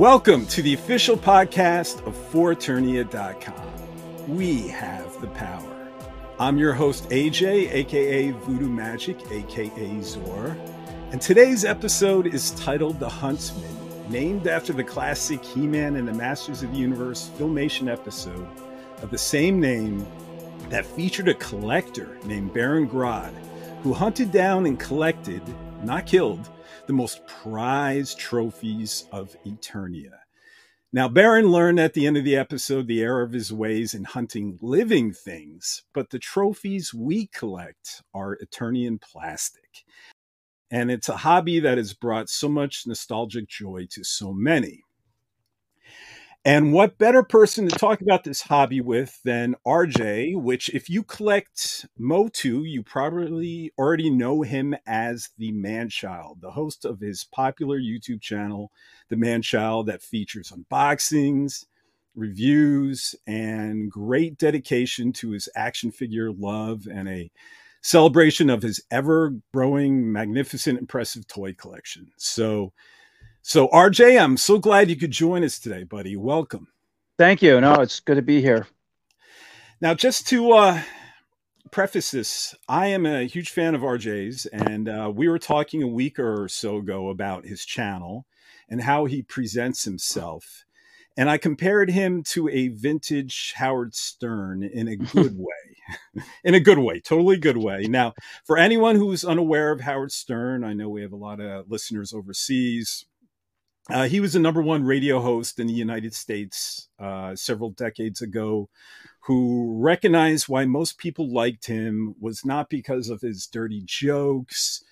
Welcome 0.00 0.46
to 0.46 0.62
the 0.62 0.72
official 0.72 1.14
podcast 1.14 2.06
of 2.06 2.16
ForEternia.com. 2.32 4.34
We 4.34 4.66
have 4.68 5.20
the 5.20 5.26
power. 5.26 5.90
I'm 6.38 6.56
your 6.56 6.72
host, 6.72 7.06
AJ, 7.10 7.70
aka 7.70 8.30
Voodoo 8.30 8.70
Magic, 8.70 9.18
aka 9.30 10.00
Zor. 10.00 10.56
And 11.12 11.20
today's 11.20 11.66
episode 11.66 12.26
is 12.26 12.52
titled 12.52 12.98
The 12.98 13.10
Huntsman, 13.10 14.10
named 14.10 14.46
after 14.46 14.72
the 14.72 14.82
classic 14.82 15.44
He 15.44 15.66
Man 15.66 15.96
and 15.96 16.08
the 16.08 16.14
Masters 16.14 16.62
of 16.62 16.72
the 16.72 16.78
Universe 16.78 17.30
filmation 17.36 17.92
episode 17.92 18.48
of 19.02 19.10
the 19.10 19.18
same 19.18 19.60
name 19.60 20.06
that 20.70 20.86
featured 20.86 21.28
a 21.28 21.34
collector 21.34 22.16
named 22.24 22.54
Baron 22.54 22.88
Grodd, 22.88 23.34
who 23.82 23.92
hunted 23.92 24.32
down 24.32 24.64
and 24.64 24.80
collected, 24.80 25.42
not 25.84 26.06
killed, 26.06 26.48
the 26.90 26.96
most 26.96 27.24
prized 27.28 28.18
trophies 28.18 29.04
of 29.12 29.36
Eternia. 29.46 30.18
Now, 30.92 31.06
Baron 31.06 31.52
learned 31.52 31.78
at 31.78 31.94
the 31.94 32.04
end 32.04 32.16
of 32.16 32.24
the 32.24 32.34
episode 32.34 32.88
the 32.88 33.00
error 33.00 33.22
of 33.22 33.30
his 33.30 33.52
ways 33.52 33.94
in 33.94 34.02
hunting 34.02 34.58
living 34.60 35.12
things, 35.12 35.84
but 35.92 36.10
the 36.10 36.18
trophies 36.18 36.92
we 36.92 37.28
collect 37.28 38.02
are 38.12 38.38
Eternian 38.42 39.00
plastic. 39.00 39.84
And 40.72 40.90
it's 40.90 41.08
a 41.08 41.18
hobby 41.18 41.60
that 41.60 41.78
has 41.78 41.94
brought 41.94 42.28
so 42.28 42.48
much 42.48 42.88
nostalgic 42.88 43.48
joy 43.48 43.86
to 43.90 44.02
so 44.02 44.32
many. 44.32 44.82
And 46.42 46.72
what 46.72 46.96
better 46.96 47.22
person 47.22 47.68
to 47.68 47.76
talk 47.76 48.00
about 48.00 48.24
this 48.24 48.40
hobby 48.40 48.80
with 48.80 49.20
than 49.24 49.56
RJ, 49.66 50.40
which, 50.40 50.70
if 50.70 50.88
you 50.88 51.02
collect 51.02 51.84
Motu, 51.98 52.62
you 52.62 52.82
probably 52.82 53.72
already 53.78 54.08
know 54.08 54.40
him 54.40 54.74
as 54.86 55.28
the 55.36 55.52
Manchild, 55.52 56.40
the 56.40 56.52
host 56.52 56.86
of 56.86 57.00
his 57.00 57.24
popular 57.24 57.78
YouTube 57.78 58.22
channel, 58.22 58.72
The 59.10 59.16
Manchild, 59.16 59.86
that 59.86 60.00
features 60.02 60.50
unboxings, 60.50 61.66
reviews, 62.14 63.14
and 63.26 63.90
great 63.90 64.38
dedication 64.38 65.12
to 65.14 65.32
his 65.32 65.46
action 65.54 65.90
figure 65.92 66.32
love 66.32 66.88
and 66.90 67.06
a 67.06 67.30
celebration 67.82 68.48
of 68.48 68.62
his 68.62 68.82
ever 68.90 69.34
growing, 69.52 70.10
magnificent, 70.10 70.78
impressive 70.78 71.26
toy 71.26 71.52
collection. 71.52 72.12
So, 72.16 72.72
so, 73.42 73.68
RJ, 73.68 74.20
I'm 74.20 74.36
so 74.36 74.58
glad 74.58 74.90
you 74.90 74.96
could 74.96 75.10
join 75.10 75.44
us 75.44 75.58
today, 75.58 75.84
buddy. 75.84 76.16
Welcome. 76.16 76.68
Thank 77.18 77.42
you. 77.42 77.60
No, 77.60 77.74
it's 77.74 78.00
good 78.00 78.16
to 78.16 78.22
be 78.22 78.40
here. 78.40 78.66
Now, 79.80 79.94
just 79.94 80.28
to 80.28 80.52
uh, 80.52 80.82
preface 81.70 82.10
this, 82.10 82.54
I 82.68 82.88
am 82.88 83.06
a 83.06 83.24
huge 83.26 83.50
fan 83.50 83.74
of 83.74 83.80
RJ's, 83.80 84.46
and 84.46 84.88
uh, 84.88 85.10
we 85.14 85.28
were 85.28 85.38
talking 85.38 85.82
a 85.82 85.88
week 85.88 86.18
or 86.18 86.48
so 86.48 86.76
ago 86.76 87.08
about 87.08 87.46
his 87.46 87.64
channel 87.64 88.26
and 88.68 88.82
how 88.82 89.06
he 89.06 89.22
presents 89.22 89.84
himself. 89.84 90.64
And 91.16 91.28
I 91.28 91.38
compared 91.38 91.90
him 91.90 92.22
to 92.24 92.48
a 92.48 92.68
vintage 92.68 93.54
Howard 93.56 93.94
Stern 93.94 94.62
in 94.62 94.88
a 94.88 94.96
good 94.96 95.36
way. 95.36 95.96
in 96.44 96.54
a 96.54 96.60
good 96.60 96.78
way, 96.78 97.00
totally 97.00 97.36
good 97.36 97.56
way. 97.56 97.86
Now, 97.88 98.14
for 98.44 98.56
anyone 98.56 98.96
who's 98.96 99.24
unaware 99.24 99.72
of 99.72 99.80
Howard 99.80 100.12
Stern, 100.12 100.62
I 100.62 100.72
know 100.72 100.88
we 100.88 101.02
have 101.02 101.12
a 101.12 101.16
lot 101.16 101.40
of 101.40 101.70
listeners 101.70 102.12
overseas 102.12 103.06
uh, 103.88 104.06
he 104.08 104.20
was 104.20 104.34
a 104.34 104.40
number 104.40 104.60
one 104.60 104.84
radio 104.84 105.20
host 105.20 105.58
in 105.58 105.66
the 105.66 105.72
United 105.72 106.14
States 106.14 106.88
uh, 106.98 107.34
several 107.34 107.70
decades 107.70 108.20
ago 108.20 108.68
who 109.20 109.76
recognized 109.78 110.48
why 110.48 110.64
most 110.64 110.98
people 110.98 111.32
liked 111.32 111.66
him 111.66 112.14
was 112.20 112.44
not 112.44 112.68
because 112.68 113.08
of 113.08 113.20
his 113.20 113.46
dirty 113.46 113.82
jokes 113.84 114.82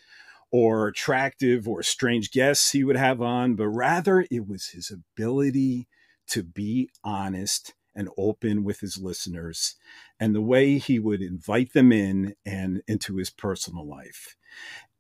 or 0.51 0.89
attractive 0.89 1.69
or 1.69 1.83
strange 1.83 2.31
guests 2.31 2.71
he 2.71 2.83
would 2.83 2.97
have 2.97 3.21
on, 3.21 3.55
but 3.55 3.69
rather 3.69 4.25
it 4.31 4.49
was 4.49 4.69
his 4.69 4.91
ability 4.91 5.87
to 6.29 6.43
be 6.43 6.89
honest 7.05 7.75
and 7.95 8.09
open 8.17 8.65
with 8.65 8.81
his 8.81 8.99
listeners 8.99 9.75
and 10.21 10.35
the 10.35 10.41
way 10.41 10.79
he 10.79 10.99
would 10.99 11.21
invite 11.21 11.73
them 11.73 11.93
in 11.93 12.35
and 12.47 12.83
into 12.87 13.17
his 13.17 13.31
personal 13.31 13.87
life. 13.87 14.37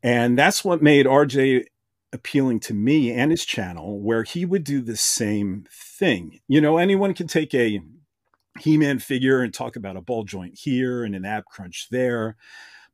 And 0.02 0.38
that's 0.38 0.64
what 0.64 0.82
made 0.82 1.06
RJ 1.06 1.64
appealing 2.12 2.60
to 2.60 2.74
me 2.74 3.12
and 3.12 3.30
his 3.30 3.44
channel 3.44 4.00
where 4.00 4.22
he 4.22 4.44
would 4.44 4.64
do 4.64 4.80
the 4.80 4.96
same 4.96 5.66
thing. 5.70 6.40
You 6.48 6.60
know, 6.60 6.78
anyone 6.78 7.14
can 7.14 7.26
take 7.26 7.54
a 7.54 7.80
He-Man 8.58 8.98
figure 8.98 9.42
and 9.42 9.52
talk 9.52 9.76
about 9.76 9.96
a 9.96 10.00
ball 10.00 10.24
joint 10.24 10.58
here 10.58 11.04
and 11.04 11.14
an 11.14 11.24
ab 11.24 11.44
crunch 11.44 11.88
there. 11.90 12.36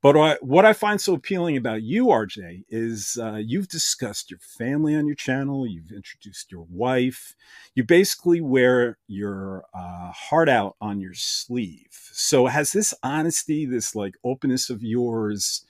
But 0.05 0.43
what 0.43 0.67
I 0.67 0.75
find 0.75 1.01
so 1.01 1.15
appealing 1.15 1.57
about 1.57 1.83
you, 1.83 2.09
RJ, 2.09 2.65
is 2.69 3.17
uh, 3.19 3.37
you've 3.37 3.69
discussed 3.69 4.31
your 4.31 4.41
family 4.41 4.95
on 4.95 5.07
your 5.07 5.17
channel. 5.17 5.67
You've 5.67 5.93
introduced 5.93 6.53
your 6.53 6.67
wife. 6.69 7.35
You 7.75 7.85
basically 7.85 8.43
wear 8.43 8.99
your 9.07 9.65
uh, 9.73 10.13
heart 10.13 10.51
out 10.51 10.77
on 10.79 11.01
your 11.01 11.15
sleeve. 11.15 11.89
So 12.13 12.49
has 12.49 12.73
this 12.73 12.93
honesty, 13.03 13.65
this 13.65 13.97
like 13.97 14.17
openness 14.23 14.69
of 14.69 14.83
yours, 14.83 15.65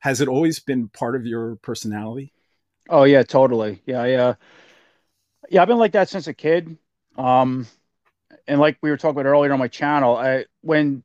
has 0.00 0.20
it 0.20 0.28
always 0.28 0.60
been 0.60 0.88
part 0.88 1.16
of 1.16 1.24
your 1.24 1.56
personality? 1.56 2.34
Oh 2.90 3.04
yeah, 3.04 3.22
totally. 3.22 3.82
Yeah, 3.86 4.04
yeah, 4.04 4.34
yeah. 5.48 5.62
I've 5.62 5.68
been 5.68 5.78
like 5.78 5.92
that 5.92 6.08
since 6.08 6.26
a 6.26 6.34
kid. 6.34 6.76
Um, 7.16 7.66
and 8.48 8.60
like 8.60 8.78
we 8.82 8.90
were 8.90 8.96
talking 8.96 9.20
about 9.20 9.28
earlier 9.28 9.52
on 9.52 9.58
my 9.58 9.68
channel, 9.68 10.16
I 10.16 10.46
when 10.62 11.04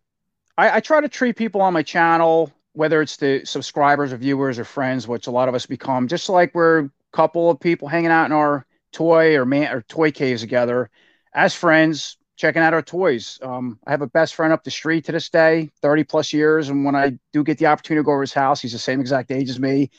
I, 0.57 0.77
I 0.77 0.81
try 0.81 1.01
to 1.01 1.09
treat 1.09 1.37
people 1.37 1.61
on 1.61 1.73
my 1.73 1.83
channel, 1.83 2.51
whether 2.73 3.01
it's 3.01 3.17
the 3.17 3.45
subscribers 3.45 4.13
or 4.13 4.17
viewers 4.17 4.59
or 4.59 4.65
friends, 4.65 5.07
which 5.07 5.27
a 5.27 5.31
lot 5.31 5.49
of 5.49 5.55
us 5.55 5.67
become, 5.67 6.07
just 6.07 6.29
like 6.29 6.55
we're 6.55 6.79
a 6.85 6.91
couple 7.13 7.51
of 7.51 7.59
people 7.59 7.87
hanging 7.87 8.11
out 8.11 8.27
in 8.27 8.33
our 8.33 8.65
toy 8.93 9.37
or 9.37 9.45
man 9.45 9.73
or 9.73 9.83
toy 9.83 10.11
caves 10.11 10.41
together 10.41 10.89
as 11.33 11.55
friends, 11.55 12.17
checking 12.37 12.61
out 12.63 12.73
our 12.73 12.83
toys. 12.83 13.39
Um, 13.43 13.79
I 13.87 13.91
have 13.91 14.01
a 14.01 14.07
best 14.07 14.35
friend 14.35 14.53
up 14.53 14.63
the 14.63 14.71
street 14.71 15.05
to 15.05 15.13
this 15.13 15.29
day, 15.29 15.71
30 15.81 16.03
plus 16.05 16.33
years. 16.33 16.69
And 16.69 16.85
when 16.85 16.95
I 16.95 17.19
do 17.33 17.43
get 17.43 17.57
the 17.59 17.67
opportunity 17.67 18.01
to 18.01 18.05
go 18.05 18.13
over 18.13 18.21
his 18.21 18.33
house, 18.33 18.61
he's 18.61 18.73
the 18.73 18.79
same 18.79 19.01
exact 19.01 19.31
age 19.31 19.49
as 19.49 19.59
me 19.59 19.91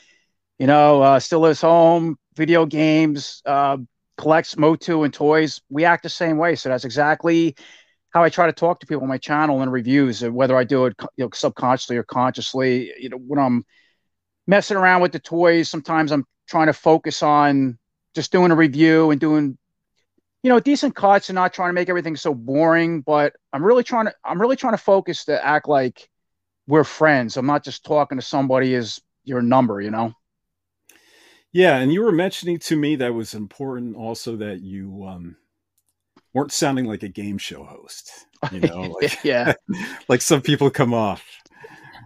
you 0.59 0.67
know, 0.67 1.01
uh, 1.01 1.19
still 1.19 1.41
lives 1.41 1.61
home, 1.61 2.17
video 2.35 2.65
games, 2.65 3.41
uh, 3.45 3.77
collects 4.17 4.57
Motu 4.57 5.03
and 5.03 5.13
toys. 5.13 5.61
We 5.69 5.85
act 5.85 6.03
the 6.03 6.09
same 6.09 6.37
way. 6.37 6.55
So 6.55 6.69
that's 6.69 6.85
exactly 6.85 7.55
how 8.11 8.23
I 8.23 8.29
try 8.29 8.47
to 8.47 8.53
talk 8.53 8.79
to 8.79 8.87
people 8.87 9.03
on 9.03 9.09
my 9.09 9.17
channel 9.17 9.61
and 9.61 9.71
reviews, 9.71 10.23
whether 10.23 10.57
I 10.57 10.63
do 10.63 10.85
it 10.85 10.95
you 11.17 11.25
know, 11.25 11.29
subconsciously 11.33 11.97
or 11.97 12.03
consciously. 12.03 12.91
You 12.97 13.09
know, 13.09 13.17
when 13.17 13.39
I'm 13.39 13.65
messing 14.47 14.77
around 14.77 15.01
with 15.01 15.11
the 15.11 15.19
toys, 15.19 15.69
sometimes 15.69 16.11
I'm 16.11 16.25
trying 16.47 16.67
to 16.67 16.73
focus 16.73 17.21
on 17.21 17.77
just 18.15 18.31
doing 18.31 18.51
a 18.51 18.55
review 18.55 19.11
and 19.11 19.19
doing, 19.19 19.57
you 20.41 20.49
know, 20.49 20.59
decent 20.59 20.95
cuts 20.95 21.29
and 21.29 21.35
not 21.35 21.53
trying 21.53 21.69
to 21.69 21.73
make 21.73 21.89
everything 21.89 22.15
so 22.15 22.33
boring. 22.33 23.01
But 23.01 23.33
I'm 23.53 23.63
really 23.63 23.83
trying 23.83 24.05
to, 24.05 24.15
I'm 24.23 24.41
really 24.41 24.55
trying 24.55 24.73
to 24.73 24.79
focus 24.79 25.25
to 25.25 25.45
act 25.45 25.67
like 25.67 26.09
we're 26.65 26.83
friends. 26.83 27.37
I'm 27.37 27.45
not 27.45 27.63
just 27.63 27.85
talking 27.85 28.17
to 28.17 28.25
somebody 28.25 28.73
as 28.73 28.99
your 29.23 29.41
number, 29.41 29.79
you 29.81 29.91
know. 29.91 30.13
Yeah, 31.53 31.77
and 31.77 31.91
you 31.91 32.03
were 32.03 32.11
mentioning 32.11 32.59
to 32.59 32.75
me 32.75 32.95
that 32.97 33.13
was 33.13 33.33
important 33.33 33.95
also 33.95 34.35
that 34.37 34.61
you 34.61 35.05
um, 35.07 35.37
weren't 36.33 36.51
sounding 36.51 36.85
like 36.85 37.03
a 37.03 37.07
game 37.07 37.37
show 37.37 37.63
host. 37.63 38.27
You 38.51 38.59
know, 38.59 38.81
like, 39.01 39.23
yeah, 39.23 39.53
like 40.09 40.21
some 40.21 40.41
people 40.41 40.69
come 40.69 40.93
off. 40.93 41.23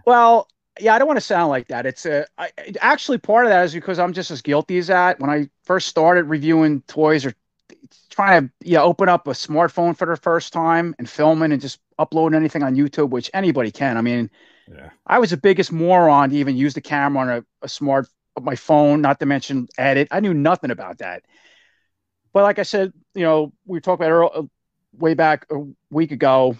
Well, 0.06 0.48
yeah, 0.80 0.94
I 0.94 0.98
don't 0.98 1.06
want 1.06 1.18
to 1.18 1.24
sound 1.24 1.50
like 1.50 1.68
that. 1.68 1.86
It's 1.86 2.06
a 2.06 2.26
I, 2.38 2.50
actually 2.80 3.18
part 3.18 3.44
of 3.44 3.50
that 3.50 3.64
is 3.64 3.74
because 3.74 3.98
I'm 3.98 4.12
just 4.12 4.30
as 4.30 4.42
guilty 4.42 4.78
as 4.78 4.86
that. 4.86 5.20
When 5.20 5.30
I 5.30 5.48
first 5.64 5.88
started 5.88 6.24
reviewing 6.24 6.82
toys 6.82 7.26
or 7.26 7.34
trying 8.10 8.48
to 8.48 8.52
yeah 8.62 8.82
open 8.82 9.08
up 9.08 9.26
a 9.26 9.32
smartphone 9.32 9.96
for 9.96 10.06
the 10.06 10.16
first 10.16 10.52
time 10.52 10.94
and 10.98 11.08
filming 11.08 11.52
and 11.52 11.60
just 11.60 11.80
uploading 11.98 12.36
anything 12.36 12.62
on 12.62 12.76
YouTube, 12.76 13.10
which 13.10 13.30
anybody 13.34 13.70
can. 13.70 13.96
I 13.96 14.00
mean, 14.00 14.30
yeah. 14.72 14.90
I 15.06 15.18
was 15.18 15.30
the 15.30 15.36
biggest 15.36 15.72
moron 15.72 16.30
to 16.30 16.36
even 16.36 16.56
use 16.56 16.74
the 16.74 16.80
camera 16.80 17.22
on 17.22 17.28
a, 17.28 17.44
a 17.62 17.68
smart 17.68 18.08
my 18.40 18.56
phone, 18.56 19.00
not 19.00 19.20
to 19.20 19.26
mention 19.26 19.68
edit. 19.78 20.08
I 20.10 20.20
knew 20.20 20.34
nothing 20.34 20.70
about 20.70 20.98
that. 20.98 21.22
But 22.32 22.44
like 22.44 22.58
I 22.58 22.62
said, 22.62 22.92
you 23.14 23.22
know, 23.22 23.52
we 23.66 23.80
talked 23.80 24.00
about 24.00 24.10
early, 24.10 24.30
uh, 24.34 24.42
way 24.96 25.14
back 25.14 25.46
a 25.50 25.64
week 25.90 26.12
ago 26.12 26.56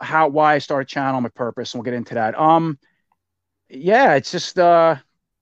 how 0.00 0.28
why 0.28 0.54
I 0.54 0.58
started 0.58 0.88
channel, 0.88 1.20
my 1.20 1.28
purpose, 1.28 1.72
and 1.72 1.80
we'll 1.80 1.84
get 1.84 1.94
into 1.94 2.14
that. 2.14 2.38
Um, 2.38 2.78
yeah, 3.68 4.14
it's 4.14 4.30
just 4.30 4.58
uh, 4.58 4.96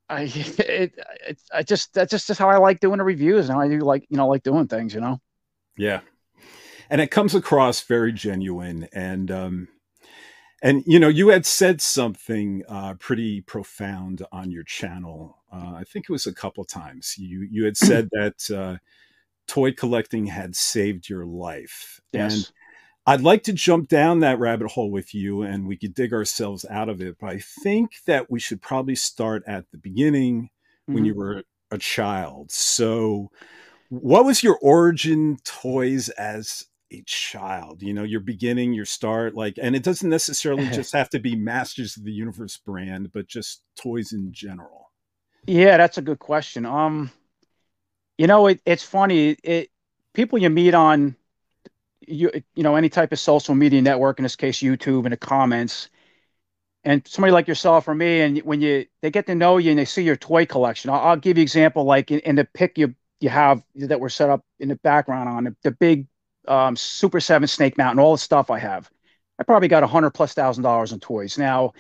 I 0.09 0.23
it, 0.35 0.99
it 1.27 1.43
I 1.53 1.63
just 1.63 1.95
that's 1.95 2.11
just, 2.11 2.27
just 2.27 2.39
how 2.39 2.51
I 2.51 2.57
like 2.57 2.81
doing 2.81 2.99
the 2.99 3.05
reviews, 3.05 3.49
and 3.49 3.57
how 3.57 3.61
I 3.61 3.69
do 3.69 3.79
like 3.81 4.07
you 4.09 4.17
know 4.17 4.29
like 4.29 4.43
doing 4.43 4.69
things, 4.69 4.95
you 4.95 5.01
know. 5.01 5.21
Yeah, 5.77 6.01
and 6.91 7.01
it 7.01 7.11
comes 7.11 7.35
across 7.35 7.83
very 7.83 8.13
genuine, 8.13 8.89
and 8.93 9.31
um, 9.31 9.69
and 10.63 10.83
you 10.87 10.99
know, 10.99 11.09
you 11.09 11.29
had 11.29 11.47
said 11.47 11.81
something 11.81 12.63
uh, 12.69 12.95
pretty 12.95 13.41
profound 13.43 14.25
on 14.33 14.51
your 14.51 14.65
channel. 14.65 15.39
Uh, 15.55 15.75
I 15.75 15.85
think 15.85 16.07
it 16.09 16.13
was 16.13 16.27
a 16.27 16.35
couple 16.35 16.65
times. 16.65 17.15
You 17.19 17.47
you 17.51 17.65
had 17.65 17.77
said 17.77 18.09
that 18.13 18.51
uh, 18.51 18.79
toy 19.47 19.73
collecting 19.73 20.27
had 20.27 20.57
saved 20.57 21.09
your 21.09 21.25
life, 21.25 22.01
yes. 22.13 22.35
and 22.35 22.51
I'd 23.07 23.21
like 23.21 23.43
to 23.45 23.53
jump 23.53 23.89
down 23.89 24.21
that 24.21 24.39
rabbit 24.39 24.73
hole 24.73 24.91
with 24.91 25.15
you, 25.15 25.43
and 25.43 25.67
we 25.67 25.77
could 25.77 25.95
dig 25.95 26.13
ourselves 26.13 26.65
out 26.71 26.89
of 26.89 27.01
it. 27.01 27.17
But 27.21 27.31
I 27.31 27.39
think 27.39 27.93
that 28.07 28.31
we 28.31 28.41
should 28.41 28.63
probably 28.63 28.95
start 28.95 29.43
at 29.47 29.71
the 29.71 29.79
beginning 29.79 30.45
mm-hmm. 30.45 30.95
when 30.95 31.05
you 31.05 31.15
were 31.15 31.45
a 31.71 31.79
child. 31.79 32.51
So 32.51 33.31
what 33.89 34.25
was 34.25 34.43
your 34.43 34.59
origin 34.63 35.37
toys 35.45 36.09
as 36.11 36.67
a 36.91 37.03
child? 37.07 37.83
You 37.83 37.93
know, 37.93 38.03
your 38.03 38.21
beginning, 38.21 38.73
your 38.73 38.87
start, 38.87 39.35
like, 39.35 39.59
and 39.61 39.77
it 39.77 39.83
doesn't 39.83 40.09
necessarily 40.09 40.69
just 40.73 40.93
have 40.93 41.11
to 41.11 41.19
be 41.19 41.37
Masters 41.37 41.97
of 41.97 42.05
the 42.05 42.13
Universe 42.13 42.57
brand, 42.57 43.13
but 43.13 43.27
just 43.27 43.63
toys 43.77 44.13
in 44.13 44.33
general. 44.33 44.84
Yeah, 45.47 45.77
that's 45.77 45.99
a 45.99 46.03
good 46.03 46.19
question. 46.19 46.65
Um, 46.65 47.11
you 48.19 48.27
know, 48.27 48.47
it, 48.47 48.61
it's 48.65 48.83
funny. 48.83 49.37
It 49.43 49.71
people 50.15 50.39
you 50.39 50.51
meet 50.51 50.75
on 50.75 51.17
you 52.07 52.31
you 52.55 52.63
know 52.63 52.77
any 52.77 52.89
type 52.89 53.13
of 53.13 53.19
social 53.19 53.55
media 53.55 53.83
network, 53.83 54.19
in 54.19 54.23
this 54.23 54.37
case 54.37 54.59
YouTube, 54.59 55.05
in 55.05 55.11
the 55.11 55.17
comments, 55.17 55.89
and 56.85 57.07
somebody 57.07 57.33
like 57.33 57.49
yourself 57.49 57.89
or 57.89 57.95
me, 57.95 58.21
and 58.21 58.39
when 58.41 58.61
you 58.61 58.87
they 59.03 59.11
get 59.11 59.27
to 59.27 59.35
know 59.35 59.59
you 59.59 59.71
and 59.71 59.79
they 59.79 59.85
see 59.85 60.03
your 60.03 60.17
toy 60.17 60.47
collection, 60.47 60.91
I'll, 60.91 61.01
I'll 61.01 61.17
give 61.17 61.37
you 61.39 61.43
example 61.43 61.85
like 61.85 62.11
in, 62.11 62.21
in, 62.21 62.37
the 62.37 62.45
pic 62.45 62.79
you 62.79 62.95
you 63.21 63.29
have 63.31 63.63
that 63.77 64.01
were 64.01 64.09
set 64.11 64.31
up 64.31 64.45
in 64.61 64.69
the 64.69 64.77
background 64.77 65.29
on 65.29 65.45
the, 65.45 65.57
the 65.63 65.71
big 65.73 66.07
um, 66.49 66.77
Super 66.77 67.21
Seven 67.21 67.49
Snake 67.49 67.79
Mountain, 67.79 67.99
all 68.01 68.13
the 68.13 68.19
stuff 68.19 68.51
I 68.51 68.59
have. 68.59 68.91
I 69.39 69.43
probably 69.43 69.69
got 69.69 69.83
a 69.83 69.87
hundred 69.87 70.11
plus 70.11 70.35
thousand 70.35 70.63
dollars 70.63 70.93
in 70.93 71.01
toys. 71.01 71.39
Now, 71.39 71.73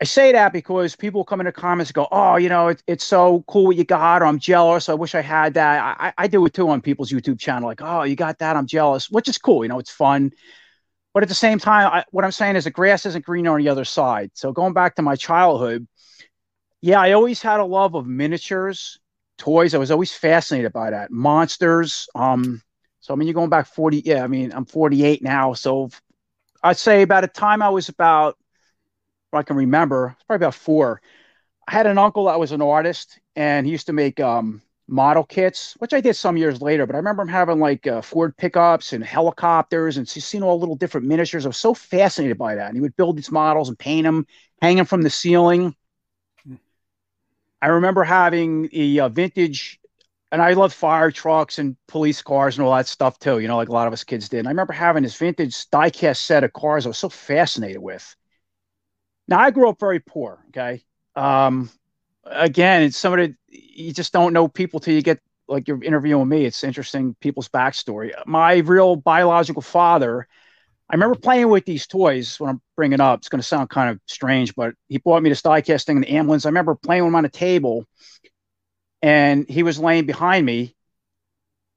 I 0.00 0.04
say 0.04 0.30
that 0.32 0.52
because 0.52 0.94
people 0.94 1.24
come 1.24 1.40
into 1.40 1.50
comments 1.50 1.90
and 1.90 1.94
go, 1.94 2.08
"Oh, 2.12 2.36
you 2.36 2.48
know, 2.48 2.68
it, 2.68 2.82
it's 2.86 3.04
so 3.04 3.44
cool 3.48 3.66
what 3.66 3.76
you 3.76 3.84
got," 3.84 4.22
or 4.22 4.26
"I'm 4.26 4.38
jealous. 4.38 4.88
I 4.88 4.94
wish 4.94 5.14
I 5.14 5.20
had 5.20 5.54
that." 5.54 5.96
I, 6.00 6.12
I 6.16 6.28
do 6.28 6.44
it 6.46 6.54
too 6.54 6.68
on 6.70 6.80
people's 6.80 7.10
YouTube 7.10 7.40
channel, 7.40 7.68
like, 7.68 7.82
"Oh, 7.82 8.04
you 8.04 8.14
got 8.14 8.38
that? 8.38 8.56
I'm 8.56 8.66
jealous," 8.66 9.10
which 9.10 9.28
is 9.28 9.38
cool. 9.38 9.64
You 9.64 9.68
know, 9.68 9.78
it's 9.80 9.90
fun. 9.90 10.32
But 11.14 11.24
at 11.24 11.28
the 11.28 11.34
same 11.34 11.58
time, 11.58 11.90
I, 11.92 12.04
what 12.12 12.24
I'm 12.24 12.32
saying 12.32 12.56
is 12.56 12.64
the 12.64 12.70
grass 12.70 13.06
isn't 13.06 13.24
greener 13.24 13.52
on 13.52 13.60
the 13.60 13.68
other 13.70 13.84
side. 13.84 14.30
So 14.34 14.52
going 14.52 14.72
back 14.72 14.94
to 14.96 15.02
my 15.02 15.16
childhood, 15.16 15.88
yeah, 16.80 17.00
I 17.00 17.12
always 17.12 17.42
had 17.42 17.58
a 17.58 17.64
love 17.64 17.94
of 17.96 18.06
miniatures, 18.06 19.00
toys. 19.36 19.74
I 19.74 19.78
was 19.78 19.90
always 19.90 20.12
fascinated 20.12 20.72
by 20.72 20.90
that. 20.90 21.10
Monsters. 21.10 22.08
Um, 22.14 22.62
so 23.00 23.14
I 23.14 23.16
mean, 23.16 23.26
you're 23.26 23.34
going 23.34 23.50
back 23.50 23.66
40. 23.66 24.02
Yeah, 24.04 24.22
I 24.22 24.28
mean, 24.28 24.52
I'm 24.52 24.64
48 24.64 25.22
now. 25.22 25.54
So 25.54 25.90
I'd 26.62 26.76
say 26.76 27.02
about 27.02 27.22
the 27.22 27.28
time 27.28 27.62
I 27.62 27.70
was 27.70 27.88
about, 27.88 28.36
I 29.32 29.42
can 29.42 29.56
remember, 29.56 30.16
probably 30.26 30.44
about 30.44 30.54
four. 30.54 31.00
I 31.68 31.72
had 31.72 31.86
an 31.86 31.98
uncle 31.98 32.26
that 32.26 32.40
was 32.40 32.52
an 32.52 32.62
artist, 32.62 33.20
and 33.36 33.66
he 33.66 33.72
used 33.72 33.86
to 33.86 33.92
make 33.92 34.20
um, 34.20 34.62
model 34.88 35.24
kits, 35.24 35.74
which 35.78 35.92
I 35.92 36.00
did 36.00 36.16
some 36.16 36.36
years 36.36 36.62
later. 36.62 36.86
But 36.86 36.94
I 36.96 36.98
remember 36.98 37.22
him 37.22 37.28
having 37.28 37.58
like 37.58 37.86
uh, 37.86 38.00
Ford 38.00 38.36
pickups 38.36 38.92
and 38.92 39.04
helicopters 39.04 39.98
and 39.98 40.08
he's 40.08 40.24
seen 40.24 40.42
all 40.42 40.58
little 40.58 40.76
different 40.76 41.06
miniatures. 41.06 41.44
I 41.44 41.50
was 41.50 41.58
so 41.58 41.74
fascinated 41.74 42.38
by 42.38 42.54
that. 42.54 42.68
And 42.68 42.76
he 42.76 42.80
would 42.80 42.96
build 42.96 43.16
these 43.16 43.30
models 43.30 43.68
and 43.68 43.78
paint 43.78 44.04
them, 44.04 44.26
hang 44.62 44.76
them 44.76 44.86
from 44.86 45.02
the 45.02 45.10
ceiling. 45.10 45.76
I 47.60 47.68
remember 47.68 48.04
having 48.04 48.68
a, 48.72 48.98
a 48.98 49.08
vintage, 49.08 49.80
and 50.30 50.40
I 50.40 50.52
love 50.52 50.72
fire 50.72 51.10
trucks 51.10 51.58
and 51.58 51.76
police 51.88 52.22
cars 52.22 52.56
and 52.56 52.66
all 52.66 52.74
that 52.74 52.86
stuff 52.86 53.18
too. 53.18 53.38
You 53.40 53.48
know, 53.48 53.56
like 53.56 53.68
a 53.68 53.72
lot 53.72 53.86
of 53.86 53.92
us 53.92 54.04
kids 54.04 54.28
did. 54.28 54.40
And 54.40 54.48
I 54.48 54.52
remember 54.52 54.72
having 54.72 55.02
this 55.02 55.16
vintage 55.16 55.66
diecast 55.70 56.18
set 56.18 56.44
of 56.44 56.52
cars. 56.52 56.86
I 56.86 56.90
was 56.90 56.98
so 56.98 57.08
fascinated 57.08 57.82
with. 57.82 58.14
Now 59.28 59.40
I 59.40 59.50
grew 59.50 59.68
up 59.68 59.78
very 59.78 60.00
poor. 60.00 60.42
Okay. 60.48 60.82
Um, 61.14 61.70
again, 62.24 62.82
it's 62.82 62.96
somebody 62.96 63.34
you 63.48 63.92
just 63.92 64.12
don't 64.12 64.32
know 64.32 64.48
people 64.48 64.80
till 64.80 64.94
you 64.94 65.02
get 65.02 65.20
like 65.46 65.68
you're 65.68 65.82
interviewing 65.82 66.28
me. 66.28 66.44
It's 66.44 66.64
interesting 66.64 67.14
people's 67.20 67.48
backstory. 67.48 68.12
My 68.26 68.58
real 68.58 68.96
biological 68.96 69.62
father, 69.62 70.26
I 70.90 70.94
remember 70.94 71.16
playing 71.16 71.48
with 71.48 71.64
these 71.64 71.86
toys 71.86 72.38
when 72.40 72.50
I'm 72.50 72.62
bringing 72.76 73.00
up. 73.00 73.20
It's 73.20 73.28
going 73.28 73.40
to 73.40 73.46
sound 73.46 73.70
kind 73.70 73.90
of 73.90 74.00
strange, 74.06 74.54
but 74.54 74.74
he 74.88 74.98
bought 74.98 75.22
me 75.22 75.30
the 75.30 75.36
diecast 75.36 75.84
thing 75.84 75.96
and 75.96 76.04
the 76.04 76.12
ambulance. 76.12 76.46
I 76.46 76.50
remember 76.50 76.74
playing 76.74 77.04
with 77.04 77.08
him 77.08 77.16
on 77.16 77.24
a 77.24 77.30
table, 77.30 77.86
and 79.02 79.48
he 79.48 79.62
was 79.62 79.78
laying 79.78 80.06
behind 80.06 80.44
me, 80.44 80.74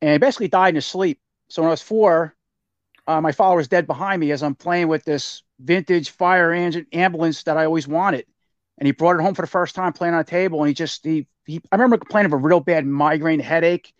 and 0.01 0.11
he 0.11 0.17
basically 0.17 0.47
died 0.47 0.69
in 0.69 0.75
his 0.75 0.85
sleep. 0.85 1.19
So 1.49 1.61
when 1.61 1.69
I 1.69 1.71
was 1.71 1.81
four, 1.81 2.35
uh, 3.11 3.21
my 3.21 3.33
was 3.37 3.67
dead 3.67 3.87
behind 3.87 4.19
me 4.21 4.31
as 4.31 4.41
I'm 4.41 4.55
playing 4.55 4.87
with 4.87 5.03
this 5.03 5.43
vintage 5.59 6.11
fire 6.11 6.53
engine 6.53 6.87
ambulance 6.93 7.43
that 7.43 7.57
I 7.57 7.65
always 7.65 7.87
wanted. 7.87 8.25
And 8.77 8.87
he 8.87 8.93
brought 8.93 9.19
it 9.19 9.21
home 9.21 9.35
for 9.35 9.41
the 9.41 9.47
first 9.47 9.75
time 9.75 9.93
playing 9.93 10.13
on 10.13 10.21
a 10.21 10.23
table 10.23 10.59
and 10.59 10.67
he 10.69 10.73
just 10.73 11.05
he, 11.05 11.27
he 11.45 11.61
I 11.71 11.75
remember 11.75 11.97
complaining 11.97 12.27
of 12.27 12.33
a 12.33 12.37
real 12.37 12.59
bad 12.59 12.85
migraine 12.85 13.39
headache. 13.39 13.93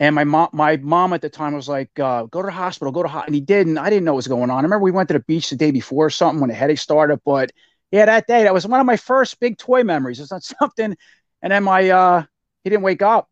And 0.00 0.14
my 0.14 0.24
mom 0.24 0.48
my 0.52 0.76
mom 0.78 1.12
at 1.12 1.20
the 1.20 1.28
time 1.28 1.54
was 1.54 1.68
like 1.68 1.98
uh, 2.00 2.24
go 2.24 2.42
to 2.42 2.46
the 2.46 2.52
hospital 2.52 2.92
go 2.92 3.02
to 3.02 3.08
ho-. 3.08 3.22
and 3.26 3.34
he 3.34 3.40
did 3.40 3.66
and 3.66 3.78
I 3.78 3.90
didn't 3.90 4.04
know 4.04 4.12
what 4.12 4.16
was 4.16 4.28
going 4.28 4.50
on. 4.50 4.58
I 4.58 4.62
remember 4.62 4.80
we 4.80 4.90
went 4.90 5.08
to 5.08 5.14
the 5.14 5.20
beach 5.20 5.50
the 5.50 5.56
day 5.56 5.70
before 5.70 6.06
or 6.06 6.10
something 6.10 6.40
when 6.40 6.48
the 6.48 6.56
headache 6.56 6.78
started 6.78 7.20
but 7.24 7.52
yeah 7.92 8.06
that 8.06 8.26
day 8.26 8.44
that 8.44 8.54
was 8.54 8.66
one 8.66 8.80
of 8.80 8.86
my 8.86 8.96
first 8.96 9.38
big 9.38 9.58
toy 9.58 9.84
memories. 9.84 10.18
It's 10.18 10.32
not 10.32 10.42
something 10.60 10.96
and 11.42 11.52
then 11.52 11.62
my 11.62 11.90
uh 11.90 12.24
he 12.64 12.70
didn't 12.70 12.82
wake 12.82 13.02
up 13.02 13.28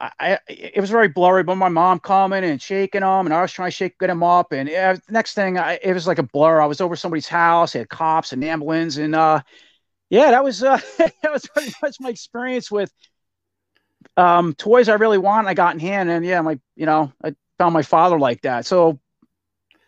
I, 0.00 0.38
it 0.48 0.80
was 0.80 0.90
very 0.90 1.08
blurry, 1.08 1.42
but 1.42 1.56
my 1.56 1.68
mom 1.68 1.98
coming 1.98 2.44
and 2.44 2.62
shaking 2.62 3.02
him, 3.02 3.26
and 3.26 3.34
I 3.34 3.42
was 3.42 3.50
trying 3.50 3.68
to 3.68 3.76
shake 3.76 3.98
get 3.98 4.10
him 4.10 4.22
up. 4.22 4.52
And 4.52 4.68
yeah, 4.68 4.96
next 5.10 5.34
thing, 5.34 5.58
I, 5.58 5.78
it 5.82 5.92
was 5.92 6.06
like 6.06 6.18
a 6.18 6.22
blur. 6.22 6.60
I 6.60 6.66
was 6.66 6.80
over 6.80 6.94
somebody's 6.94 7.26
house, 7.26 7.72
they 7.72 7.80
had 7.80 7.88
cops 7.88 8.32
and 8.32 8.44
ambulance, 8.44 8.96
and 8.96 9.14
uh, 9.14 9.40
yeah, 10.08 10.30
that 10.30 10.44
was 10.44 10.62
uh, 10.62 10.78
that 10.98 11.32
was 11.32 11.46
pretty 11.46 11.72
much 11.82 11.96
my 12.00 12.10
experience 12.10 12.70
with 12.70 12.92
um, 14.16 14.54
toys 14.54 14.88
I 14.88 14.94
really 14.94 15.18
want. 15.18 15.48
I 15.48 15.54
got 15.54 15.74
in 15.74 15.80
hand, 15.80 16.10
and 16.10 16.24
yeah, 16.24 16.40
my 16.42 16.60
you 16.76 16.86
know, 16.86 17.12
I 17.24 17.34
found 17.58 17.74
my 17.74 17.82
father 17.82 18.20
like 18.20 18.42
that. 18.42 18.66
So 18.66 19.00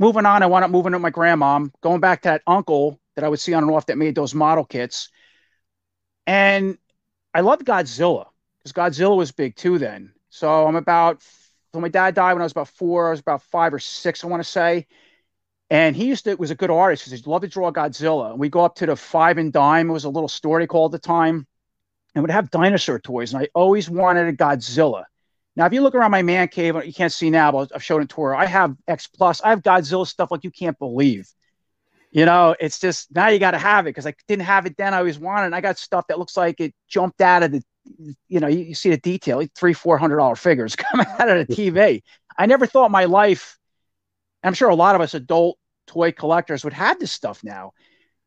moving 0.01 0.27
on, 0.27 0.43
I 0.43 0.47
wound 0.47 0.65
up 0.65 0.73
moving 0.73 0.93
with 0.93 1.03
my 1.03 1.11
grandma, 1.11 1.65
going 1.83 2.01
back 2.01 2.23
to 2.23 2.31
that 2.31 2.43
uncle 2.49 2.99
that 3.15 3.25
I 3.25 3.29
would 3.29 3.41
see 3.41 3.55
on 3.55 3.63
and 3.63 3.73
off 3.73 3.87
that 3.87 3.99
made 3.99 4.17
those 4.17 4.35
model 4.35 4.65
kits, 4.65 5.09
and 6.27 6.79
I 7.33 7.43
loved 7.43 7.65
Godzilla 7.65 8.30
because 8.63 8.73
Godzilla 8.73 9.17
was 9.17 9.33
big 9.33 9.57
too 9.57 9.79
then. 9.79 10.13
So 10.29 10.67
I'm 10.67 10.77
about, 10.77 11.23
so 11.73 11.81
my 11.81 11.89
dad 11.89 12.15
died 12.15 12.35
when 12.35 12.43
I 12.43 12.45
was 12.45 12.53
about 12.53 12.69
four. 12.69 13.09
I 13.09 13.11
was 13.11 13.21
about 13.21 13.43
five 13.45 13.75
or 13.75 13.79
six, 13.79 14.23
I 14.23 14.27
want 14.27 14.43
to 14.43 14.49
say. 14.49 14.87
And 15.71 15.95
he 15.95 16.07
used 16.07 16.25
to, 16.25 16.35
was 16.35 16.51
a 16.51 16.57
good 16.57 16.71
artist 16.71 17.05
because 17.05 17.21
he 17.21 17.31
loved 17.31 17.43
to 17.43 17.49
draw 17.49 17.71
Godzilla. 17.71 18.31
And 18.31 18.41
we 18.41 18.49
go 18.49 18.65
up 18.65 18.77
to 18.77 18.87
the 18.87 18.97
five 18.97 19.39
and 19.39 19.53
dime. 19.53 19.89
It 19.89 19.93
was 19.93 20.05
a 20.05 20.11
little 20.11 20.29
store 20.29 20.59
they 20.59 20.67
called 20.67 20.93
the 20.93 20.99
time. 20.99 21.47
And 22.15 22.23
would 22.23 22.31
have 22.31 22.51
dinosaur 22.51 22.99
toys. 22.99 23.33
And 23.33 23.43
I 23.43 23.49
always 23.55 23.89
wanted 23.89 24.27
a 24.27 24.33
Godzilla. 24.33 25.05
Now, 25.55 25.67
if 25.67 25.73
you 25.73 25.81
look 25.81 25.95
around 25.95 26.11
my 26.11 26.23
man 26.23 26.49
cave, 26.49 26.75
you 26.85 26.93
can't 26.93 27.13
see 27.13 27.31
now, 27.31 27.53
but 27.53 27.71
I've 27.75 27.85
shown 27.85 28.03
it 28.03 28.09
to 28.11 28.23
her. 28.23 28.35
I 28.35 28.47
have 28.47 28.75
X 28.89 29.07
Plus. 29.07 29.41
I 29.43 29.51
have 29.51 29.63
Godzilla 29.63 30.07
stuff 30.07 30.31
like 30.31 30.43
you 30.43 30.51
can't 30.51 30.79
believe. 30.79 31.29
You 32.11 32.25
know, 32.25 32.57
it's 32.59 32.81
just 32.81 33.15
now 33.15 33.29
you 33.29 33.39
got 33.39 33.53
to 33.53 33.59
have 33.59 33.87
it 33.87 33.91
because 33.91 34.07
I 34.07 34.15
didn't 34.27 34.43
have 34.43 34.67
it 34.67 34.77
then. 34.77 34.95
I 34.95 34.99
always 34.99 35.19
wanted. 35.19 35.53
I 35.53 35.61
got 35.61 35.79
stuff 35.79 36.09
that 36.09 36.19
looks 36.19 36.37
like 36.37 36.61
it 36.61 36.75
jumped 36.89 37.21
out 37.21 37.45
of 37.45 37.53
the 37.53 37.63
you 38.29 38.41
know, 38.41 38.49
you, 38.49 38.61
you 38.61 38.75
see 38.75 38.91
the 38.91 38.97
detail, 38.97 39.45
three, 39.57 39.73
four 39.73 39.99
hundred 39.99 40.17
dollar 40.19 40.37
figures 40.37 40.77
coming 40.91 41.07
out 41.19 41.29
of 41.29 41.47
the 41.47 41.55
TV. 41.55 42.03
I 42.37 42.47
never 42.47 42.67
thought 42.67 42.91
my 42.91 43.05
life, 43.05 43.59
I'm 44.43 44.55
sure 44.55 44.69
a 44.69 44.75
lot 44.75 44.95
of 44.95 45.01
us 45.01 45.15
adult 45.15 45.59
toy 45.87 46.13
collectors 46.13 46.65
would 46.65 46.73
have 46.73 46.99
this 46.99 47.13
stuff 47.13 47.43
now, 47.43 47.73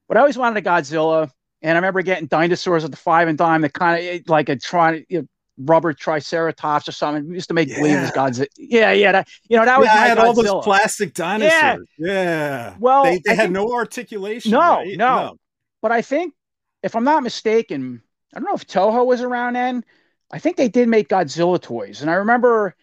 but 0.08 0.18
I 0.18 0.20
always 0.20 0.38
wanted 0.38 0.66
a 0.66 0.70
Godzilla. 0.70 1.30
And 1.62 1.72
I 1.72 1.76
remember 1.76 2.02
getting 2.02 2.28
dinosaurs 2.28 2.84
at 2.84 2.92
the 2.92 2.98
five 2.98 3.30
and 3.30 3.38
dime 3.38 3.62
that 3.62 3.72
kind 3.72 4.06
of 4.06 4.28
like 4.28 4.50
a 4.50 4.58
try, 4.58 5.06
you 5.08 5.22
know, 5.22 5.28
rubber 5.58 5.94
triceratops 5.94 6.90
or 6.90 6.92
something. 6.92 7.28
We 7.28 7.36
used 7.36 7.48
to 7.48 7.54
make 7.54 7.70
yeah. 7.70 7.78
believe 7.78 7.98
it 7.98 8.02
was 8.02 8.12
Godzilla. 8.12 8.48
Yeah, 8.58 8.92
yeah. 8.92 9.12
That, 9.14 9.28
you 9.48 9.58
know, 9.58 9.64
that 9.66 9.80
was 9.80 9.86
yeah, 9.86 9.94
I 9.94 10.08
had 10.08 10.18
Godzilla. 10.18 10.24
all 10.24 10.34
those 10.34 10.64
plastic 10.64 11.14
dinosaurs. 11.14 11.88
Yeah. 11.98 12.08
yeah. 12.08 12.76
Well, 12.80 13.06
they, 13.06 13.22
they 13.24 13.36
had 13.36 13.44
think, 13.44 13.54
no 13.54 13.72
articulation. 13.74 14.52
No, 14.52 14.60
right? 14.60 14.98
no, 14.98 15.16
no. 15.16 15.38
But 15.82 15.92
I 15.92 16.02
think, 16.02 16.34
if 16.82 16.98
I'm 16.98 17.06
not 17.06 17.24
mistaken, 17.24 18.02
I 18.34 18.40
don't 18.40 18.46
know 18.46 18.56
if 18.56 18.68
Toho 18.68 19.06
was 19.06 19.22
around 19.22 19.54
then. 19.54 19.86
I 20.32 20.40
think 20.40 20.58
they 20.58 20.70
did 20.70 20.90
make 20.90 21.10
Godzilla 21.10 21.62
toys. 21.62 22.02
And 22.02 22.10
I 22.10 22.16
remember 22.16 22.76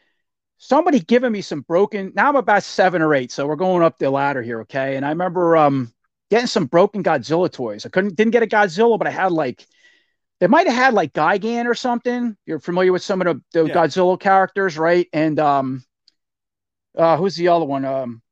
somebody 0.59 1.01
giving 1.01 1.33
me 1.33 1.41
some 1.41 1.63
broken, 1.63 2.13
now 2.15 2.29
I'm 2.29 2.37
about 2.37 2.63
seven 2.63 3.03
or 3.03 3.15
eight. 3.15 3.33
So 3.33 3.47
we're 3.47 3.57
going 3.57 3.83
up 3.83 3.99
the 3.99 4.11
ladder 4.11 4.43
here. 4.43 4.61
Okay. 4.61 4.97
And 4.97 5.05
I 5.05 5.09
remember 5.09 5.57
um, 5.57 5.93
getting 6.31 6.47
some 6.47 6.67
broken 6.67 7.03
Godzilla 7.03 7.51
toys. 7.51 7.85
I 7.85 7.89
couldn't, 7.89 8.15
didn't 8.15 8.33
get 8.33 8.45
a 8.45 8.47
Godzilla, 8.47 8.97
but 8.99 9.09
I 9.09 9.11
had 9.11 9.33
like, 9.33 9.67
they 10.39 10.47
might 10.47 10.69
have 10.69 10.77
had 10.77 10.95
like 10.95 11.13
Gigan 11.13 11.67
or 11.67 11.75
something. 11.75 12.37
You're 12.47 12.61
familiar 12.61 12.93
with 12.93 13.03
some 13.03 13.21
of 13.21 13.27
the, 13.27 13.43
the 13.53 13.69
yeah. 13.69 13.75
Godzilla 13.75 14.19
characters, 14.19 14.79
right? 14.79 15.09
And 15.13 15.39
um, 15.41 15.85
uh, 16.97 17.17
who's 17.17 17.37
the 17.37 17.49
other 17.49 17.65
one? 17.65 17.85
Um, 17.85 18.23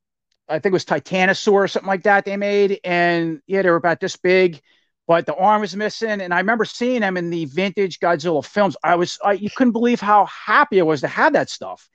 I 0.48 0.60
think 0.60 0.72
it 0.72 0.74
was 0.74 0.84
Titanosaur 0.84 1.52
or 1.52 1.68
something 1.68 1.88
like 1.88 2.04
that 2.04 2.24
they 2.24 2.36
made. 2.36 2.80
And 2.84 3.40
yeah, 3.46 3.62
they 3.62 3.70
were 3.70 3.76
about 3.76 4.00
this 4.00 4.16
big 4.16 4.60
but 5.08 5.24
the 5.24 5.34
arm 5.34 5.62
was 5.62 5.74
missing. 5.74 6.20
And 6.20 6.32
I 6.34 6.38
remember 6.38 6.66
seeing 6.66 7.00
them 7.00 7.16
in 7.16 7.30
the 7.30 7.46
vintage 7.46 7.98
Godzilla 7.98 8.44
films. 8.44 8.76
I 8.84 8.94
was, 8.94 9.18
I, 9.24 9.32
you 9.32 9.48
couldn't 9.50 9.72
believe 9.72 10.00
how 10.00 10.26
happy 10.26 10.78
I 10.78 10.84
was 10.84 11.00
to 11.00 11.08
have 11.08 11.32
that 11.32 11.48
stuff. 11.48 11.88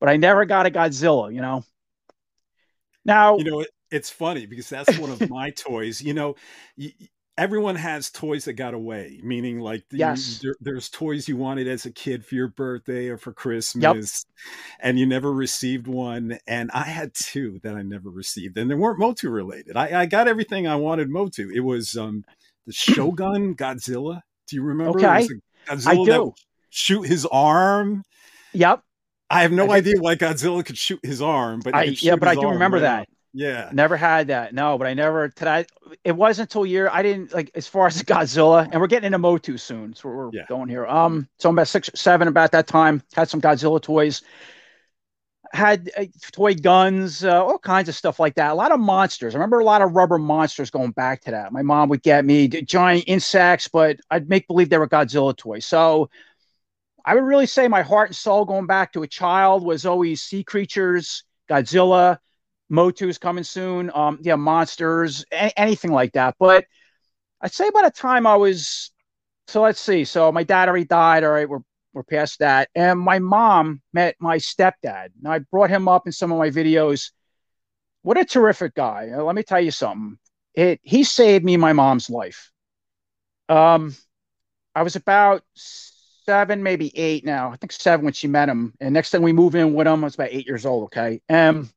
But 0.00 0.08
I 0.08 0.16
never 0.16 0.44
got 0.44 0.66
a 0.66 0.70
Godzilla, 0.70 1.34
you 1.34 1.40
know. 1.40 1.64
Now, 3.04 3.36
you 3.36 3.44
know, 3.44 3.60
it, 3.60 3.68
it's 3.90 4.10
funny 4.10 4.46
because 4.46 4.68
that's 4.68 4.96
one 4.98 5.10
of 5.10 5.28
my 5.28 5.50
toys. 5.56 6.00
You 6.00 6.14
know, 6.14 6.36
everyone 7.36 7.74
has 7.76 8.10
toys 8.10 8.44
that 8.44 8.52
got 8.54 8.74
away, 8.74 9.20
meaning 9.24 9.58
like 9.58 9.84
yes. 9.90 10.40
There, 10.40 10.54
there's 10.60 10.88
toys 10.88 11.28
you 11.28 11.36
wanted 11.36 11.66
as 11.66 11.84
a 11.84 11.90
kid 11.90 12.24
for 12.24 12.36
your 12.36 12.48
birthday 12.48 13.08
or 13.08 13.16
for 13.16 13.32
Christmas, 13.32 14.24
yep. 14.24 14.54
and 14.80 14.98
you 14.98 15.06
never 15.06 15.32
received 15.32 15.88
one. 15.88 16.38
And 16.46 16.70
I 16.72 16.84
had 16.84 17.14
two 17.14 17.60
that 17.64 17.74
I 17.74 17.82
never 17.82 18.08
received, 18.08 18.56
and 18.56 18.70
they 18.70 18.76
weren't 18.76 19.00
Motu 19.00 19.30
related. 19.30 19.76
I, 19.76 20.02
I 20.02 20.06
got 20.06 20.28
everything 20.28 20.66
I 20.66 20.76
wanted 20.76 21.10
Motu. 21.10 21.50
It 21.52 21.60
was 21.60 21.96
um, 21.96 22.24
the 22.66 22.72
Shogun 22.72 23.54
Godzilla. 23.54 24.20
Do 24.48 24.56
you 24.56 24.62
remember? 24.62 24.98
Okay, 24.98 25.28
Godzilla 25.66 25.86
I 25.86 26.04
do. 26.04 26.34
Shoot 26.70 27.06
his 27.06 27.26
arm. 27.26 28.02
Yep. 28.54 28.82
I 29.30 29.42
have 29.42 29.52
no 29.52 29.70
I 29.70 29.76
idea 29.76 29.94
why 29.98 30.16
Godzilla 30.16 30.64
could 30.64 30.76
shoot 30.76 31.00
his 31.02 31.22
arm, 31.22 31.60
but 31.64 31.74
I, 31.74 31.84
yeah, 31.84 32.16
but 32.16 32.28
I 32.28 32.34
do 32.34 32.48
remember 32.48 32.76
right 32.76 33.06
that. 33.06 33.08
Yeah. 33.34 33.70
Never 33.72 33.96
had 33.96 34.26
that. 34.28 34.54
No, 34.54 34.76
but 34.76 34.86
I 34.86 34.94
never 34.94 35.28
today. 35.28 35.64
It 36.04 36.12
wasn't 36.12 36.50
until 36.50 36.66
year 36.66 36.90
I 36.92 37.02
didn't 37.02 37.32
like 37.32 37.50
as 37.54 37.66
far 37.66 37.86
as 37.86 38.02
Godzilla, 38.02 38.68
and 38.70 38.80
we're 38.80 38.86
getting 38.86 39.06
into 39.06 39.18
Motu 39.18 39.56
soon. 39.56 39.94
So 39.94 40.08
we're 40.08 40.30
yeah. 40.32 40.42
going 40.48 40.68
here. 40.68 40.86
Um, 40.86 41.28
so 41.38 41.48
I'm 41.48 41.54
about 41.54 41.68
six, 41.68 41.90
seven 41.94 42.28
about 42.28 42.52
that 42.52 42.66
time. 42.66 43.02
Had 43.14 43.28
some 43.28 43.40
Godzilla 43.40 43.80
toys. 43.80 44.22
Had 45.52 45.90
uh, 45.96 46.04
toy 46.32 46.54
guns, 46.54 47.24
uh, 47.24 47.44
all 47.44 47.58
kinds 47.58 47.88
of 47.90 47.94
stuff 47.94 48.18
like 48.18 48.36
that. 48.36 48.52
A 48.52 48.54
lot 48.54 48.72
of 48.72 48.80
monsters. 48.80 49.34
I 49.34 49.38
remember 49.38 49.60
a 49.60 49.64
lot 49.64 49.82
of 49.82 49.92
rubber 49.92 50.16
monsters 50.16 50.70
going 50.70 50.92
back 50.92 51.20
to 51.22 51.30
that. 51.32 51.52
My 51.52 51.62
mom 51.62 51.90
would 51.90 52.02
get 52.02 52.24
me 52.24 52.48
giant 52.48 53.04
insects, 53.06 53.68
but 53.68 53.98
I'd 54.10 54.30
make 54.30 54.46
believe 54.46 54.70
they 54.70 54.78
were 54.78 54.88
Godzilla 54.88 55.36
toys. 55.36 55.66
So 55.66 56.08
I 57.04 57.14
would 57.14 57.24
really 57.24 57.46
say 57.46 57.68
my 57.68 57.82
heart 57.82 58.08
and 58.08 58.16
soul 58.16 58.44
going 58.44 58.66
back 58.66 58.92
to 58.92 59.02
a 59.02 59.08
child 59.08 59.64
was 59.64 59.84
always 59.84 60.22
sea 60.22 60.44
creatures, 60.44 61.24
Godzilla 61.50 62.18
Motu's 62.70 63.18
coming 63.18 63.44
soon. 63.44 63.90
Um, 63.94 64.18
yeah, 64.22 64.36
monsters, 64.36 65.24
a- 65.32 65.58
anything 65.58 65.92
like 65.92 66.12
that. 66.12 66.36
But 66.38 66.64
I'd 67.40 67.52
say 67.52 67.70
by 67.70 67.82
the 67.82 67.90
time 67.90 68.26
I 68.26 68.36
was, 68.36 68.90
so 69.48 69.62
let's 69.62 69.80
see. 69.80 70.04
So 70.04 70.32
my 70.32 70.44
dad 70.44 70.68
already 70.68 70.86
died. 70.86 71.24
All 71.24 71.32
right, 71.32 71.48
we're 71.48 71.60
we're 71.92 72.02
past 72.02 72.38
that. 72.38 72.68
And 72.74 72.98
my 72.98 73.18
mom 73.18 73.82
met 73.92 74.16
my 74.18 74.38
stepdad. 74.38 75.08
Now 75.20 75.32
I 75.32 75.38
brought 75.40 75.70
him 75.70 75.88
up 75.88 76.06
in 76.06 76.12
some 76.12 76.32
of 76.32 76.38
my 76.38 76.50
videos. 76.50 77.10
What 78.02 78.18
a 78.18 78.24
terrific 78.24 78.74
guy. 78.74 79.10
Uh, 79.14 79.22
let 79.22 79.34
me 79.34 79.42
tell 79.42 79.60
you 79.60 79.70
something. 79.70 80.18
It 80.54 80.80
he 80.82 81.04
saved 81.04 81.44
me 81.44 81.56
my 81.56 81.72
mom's 81.72 82.10
life. 82.10 82.50
Um, 83.48 83.94
I 84.74 84.82
was 84.82 84.96
about 84.96 85.42
seven, 85.54 86.62
maybe 86.62 86.96
eight 86.96 87.24
now. 87.24 87.52
I 87.52 87.56
think 87.56 87.72
seven 87.72 88.04
when 88.04 88.14
she 88.14 88.28
met 88.28 88.48
him. 88.48 88.74
And 88.80 88.94
next 88.94 89.10
thing 89.10 89.22
we 89.22 89.32
move 89.32 89.54
in 89.54 89.74
with 89.74 89.86
him, 89.86 90.02
I 90.02 90.06
was 90.06 90.14
about 90.14 90.30
eight 90.30 90.46
years 90.46 90.66
old. 90.66 90.84
Okay. 90.84 91.20
And 91.28 91.68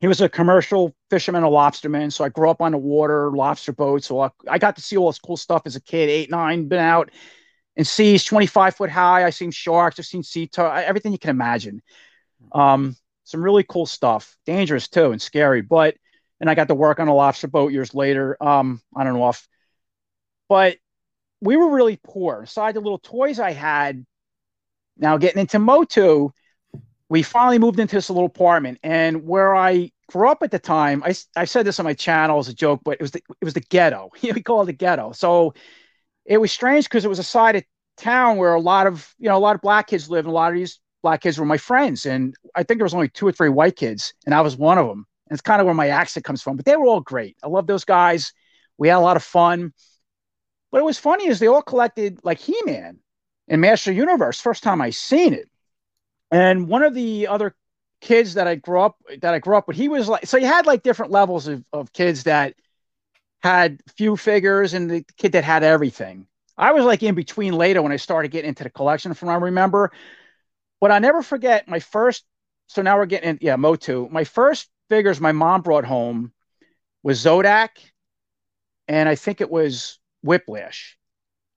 he 0.00 0.06
was 0.06 0.20
a 0.20 0.28
commercial 0.28 0.94
fisherman, 1.10 1.42
a 1.42 1.48
lobsterman. 1.48 2.12
So 2.12 2.24
I 2.24 2.28
grew 2.28 2.50
up 2.50 2.60
on 2.60 2.72
the 2.72 2.78
water, 2.78 3.30
lobster 3.32 3.72
boats. 3.72 4.06
So 4.06 4.20
I, 4.20 4.30
I 4.48 4.58
got 4.58 4.76
to 4.76 4.82
see 4.82 4.96
all 4.96 5.08
this 5.08 5.18
cool 5.18 5.36
stuff 5.36 5.62
as 5.64 5.76
a 5.76 5.80
kid, 5.80 6.08
eight, 6.08 6.30
nine, 6.30 6.68
been 6.68 6.78
out 6.78 7.10
in 7.78 7.84
seas 7.84 8.24
25 8.24 8.74
foot 8.74 8.90
high. 8.90 9.24
I've 9.24 9.34
seen 9.34 9.52
sharks, 9.52 9.98
I've 9.98 10.04
seen 10.04 10.22
sea 10.22 10.48
turtle, 10.48 10.72
everything 10.72 11.12
you 11.12 11.18
can 11.18 11.30
imagine. 11.30 11.80
Um, 12.52 12.96
some 13.24 13.42
really 13.42 13.64
cool 13.64 13.86
stuff, 13.86 14.36
dangerous 14.44 14.88
too, 14.88 15.12
and 15.12 15.22
scary. 15.22 15.62
But, 15.62 15.94
and 16.40 16.50
I 16.50 16.54
got 16.54 16.68
to 16.68 16.74
work 16.74 16.98
on 16.98 17.08
a 17.08 17.14
lobster 17.14 17.46
boat 17.46 17.72
years 17.72 17.94
later, 17.94 18.36
um, 18.42 18.82
on 18.94 19.06
and 19.06 19.16
off. 19.16 19.46
But 20.48 20.76
we 21.40 21.56
were 21.56 21.70
really 21.70 21.98
poor. 22.02 22.42
Aside 22.42 22.74
the 22.74 22.80
little 22.80 22.98
toys 22.98 23.38
I 23.38 23.52
had, 23.52 24.04
now 24.96 25.16
getting 25.16 25.40
into 25.40 25.60
Motu, 25.60 26.30
we 27.08 27.22
finally 27.22 27.58
moved 27.58 27.78
into 27.78 27.96
this 27.96 28.10
little 28.10 28.26
apartment 28.26 28.78
and 28.82 29.26
where 29.26 29.56
i 29.56 29.90
grew 30.08 30.28
up 30.28 30.42
at 30.42 30.50
the 30.50 30.58
time 30.58 31.02
i, 31.04 31.14
I 31.36 31.46
said 31.46 31.64
this 31.64 31.78
on 31.80 31.84
my 31.84 31.94
channel 31.94 32.38
as 32.38 32.48
a 32.48 32.54
joke 32.54 32.80
but 32.84 32.92
it 32.92 33.00
was 33.00 33.12
the, 33.12 33.22
it 33.40 33.44
was 33.44 33.54
the 33.54 33.60
ghetto 33.60 34.10
we 34.22 34.42
call 34.42 34.62
it 34.62 34.66
the 34.66 34.72
ghetto 34.72 35.12
so 35.12 35.54
it 36.28 36.38
was 36.38 36.52
strange 36.52 36.84
because 36.84 37.04
it 37.04 37.08
was 37.08 37.18
a 37.18 37.24
side 37.24 37.56
of 37.56 37.64
town 37.96 38.36
where 38.36 38.54
a 38.54 38.60
lot 38.60 38.86
of 38.86 39.12
you 39.18 39.28
know 39.28 39.36
a 39.36 39.40
lot 39.40 39.56
of 39.56 39.60
black 39.60 39.88
kids 39.88 40.08
lived 40.08 40.26
and 40.26 40.32
a 40.32 40.34
lot 40.34 40.52
of 40.52 40.56
these 40.56 40.78
black 41.02 41.22
kids 41.22 41.38
were 41.38 41.46
my 41.46 41.56
friends 41.56 42.06
and 42.06 42.34
i 42.54 42.62
think 42.62 42.78
there 42.78 42.84
was 42.84 42.94
only 42.94 43.08
two 43.08 43.26
or 43.26 43.32
three 43.32 43.48
white 43.48 43.74
kids 43.74 44.14
and 44.24 44.34
i 44.34 44.40
was 44.40 44.56
one 44.56 44.78
of 44.78 44.86
them 44.86 45.04
and 45.28 45.36
it's 45.36 45.42
kind 45.42 45.60
of 45.60 45.64
where 45.64 45.74
my 45.74 45.88
accent 45.88 46.24
comes 46.24 46.40
from 46.40 46.56
but 46.56 46.64
they 46.64 46.76
were 46.76 46.86
all 46.86 47.00
great. 47.00 47.36
I 47.42 47.48
love 47.48 47.66
those 47.66 47.84
guys. 47.84 48.32
We 48.78 48.88
had 48.88 48.98
a 48.98 49.00
lot 49.00 49.16
of 49.16 49.24
fun. 49.24 49.72
But 50.70 50.78
it 50.78 50.84
was 50.84 50.98
funny 50.98 51.26
is 51.26 51.38
they 51.38 51.48
all 51.48 51.62
collected 51.62 52.20
like 52.22 52.38
he-man 52.38 52.98
and 53.48 53.60
master 53.60 53.90
universe 53.90 54.40
first 54.40 54.62
time 54.62 54.80
i 54.80 54.90
seen 54.90 55.32
it. 55.34 55.48
And 56.30 56.68
one 56.68 56.82
of 56.82 56.94
the 56.94 57.28
other 57.28 57.54
kids 58.00 58.34
that 58.34 58.46
I 58.46 58.54
grew 58.54 58.80
up 58.80 58.96
that 59.22 59.34
I 59.34 59.38
grew 59.38 59.56
up 59.56 59.66
with, 59.66 59.76
he 59.76 59.88
was 59.88 60.08
like 60.08 60.26
so 60.26 60.36
you 60.36 60.46
had 60.46 60.66
like 60.66 60.82
different 60.82 61.10
levels 61.10 61.48
of, 61.48 61.64
of 61.72 61.92
kids 61.92 62.24
that 62.24 62.54
had 63.42 63.80
few 63.96 64.16
figures 64.16 64.74
and 64.74 64.90
the 64.90 65.04
kid 65.16 65.32
that 65.32 65.44
had 65.44 65.62
everything. 65.62 66.26
I 66.56 66.72
was 66.72 66.84
like 66.84 67.02
in 67.02 67.14
between 67.14 67.52
later 67.54 67.82
when 67.82 67.92
I 67.92 67.96
started 67.96 68.30
getting 68.30 68.48
into 68.48 68.64
the 68.64 68.70
collection 68.70 69.14
from 69.14 69.28
I 69.28 69.36
remember. 69.36 69.92
But 70.80 70.90
I 70.90 70.98
never 70.98 71.22
forget 71.22 71.68
my 71.68 71.80
first 71.80 72.24
so 72.68 72.82
now 72.82 72.98
we're 72.98 73.06
getting 73.06 73.30
in, 73.30 73.38
yeah, 73.40 73.56
Motu. 73.56 74.08
My 74.10 74.24
first 74.24 74.68
figures 74.90 75.20
my 75.20 75.32
mom 75.32 75.62
brought 75.62 75.86
home 75.86 76.32
was 77.02 77.24
Zodak 77.24 77.70
and 78.86 79.08
I 79.08 79.14
think 79.14 79.40
it 79.40 79.50
was 79.50 79.98
Whiplash. 80.22 80.98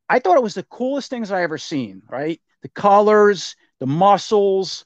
I 0.07 0.19
thought 0.19 0.37
it 0.37 0.43
was 0.43 0.53
the 0.53 0.63
coolest 0.63 1.09
things 1.09 1.31
I 1.31 1.43
ever 1.43 1.57
seen, 1.57 2.01
right? 2.09 2.41
The 2.61 2.69
colors, 2.69 3.55
the 3.79 3.87
muscles. 3.87 4.85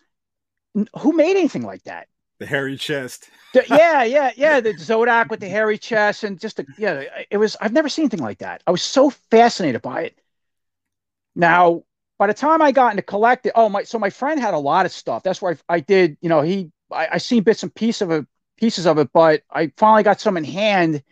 Who 0.99 1.13
made 1.13 1.37
anything 1.37 1.63
like 1.63 1.83
that? 1.83 2.07
The 2.39 2.45
hairy 2.45 2.77
chest. 2.77 3.29
yeah, 3.69 4.03
yeah, 4.03 4.31
yeah. 4.35 4.59
The 4.59 4.73
Zodak 4.73 5.29
with 5.29 5.39
the 5.39 5.47
hairy 5.47 5.77
chest 5.77 6.23
and 6.23 6.39
just 6.39 6.57
the 6.57 6.65
yeah. 6.77 7.03
It 7.29 7.37
was. 7.37 7.55
I've 7.61 7.73
never 7.73 7.89
seen 7.89 8.03
anything 8.03 8.19
like 8.19 8.39
that. 8.39 8.61
I 8.67 8.71
was 8.71 8.81
so 8.81 9.09
fascinated 9.09 9.81
by 9.81 10.03
it. 10.03 10.19
Now, 11.35 11.83
by 12.17 12.27
the 12.27 12.33
time 12.33 12.61
I 12.61 12.71
got 12.71 12.91
into 12.91 13.03
collecting, 13.03 13.53
oh 13.55 13.69
my! 13.69 13.83
So 13.83 13.99
my 13.99 14.09
friend 14.09 14.39
had 14.39 14.53
a 14.53 14.59
lot 14.59 14.85
of 14.85 14.91
stuff. 14.91 15.23
That's 15.23 15.41
where 15.41 15.57
I, 15.69 15.75
I 15.75 15.79
did. 15.79 16.17
You 16.21 16.29
know, 16.29 16.41
he 16.41 16.71
I, 16.91 17.07
I 17.13 17.17
seen 17.17 17.43
bits 17.43 17.63
and 17.63 17.73
pieces 17.73 18.01
of 18.01 18.11
it, 18.11 18.25
pieces 18.57 18.85
of 18.85 18.97
it, 18.97 19.09
but 19.13 19.43
I 19.49 19.71
finally 19.77 20.03
got 20.03 20.19
some 20.19 20.37
in 20.37 20.43
hand. 20.43 21.03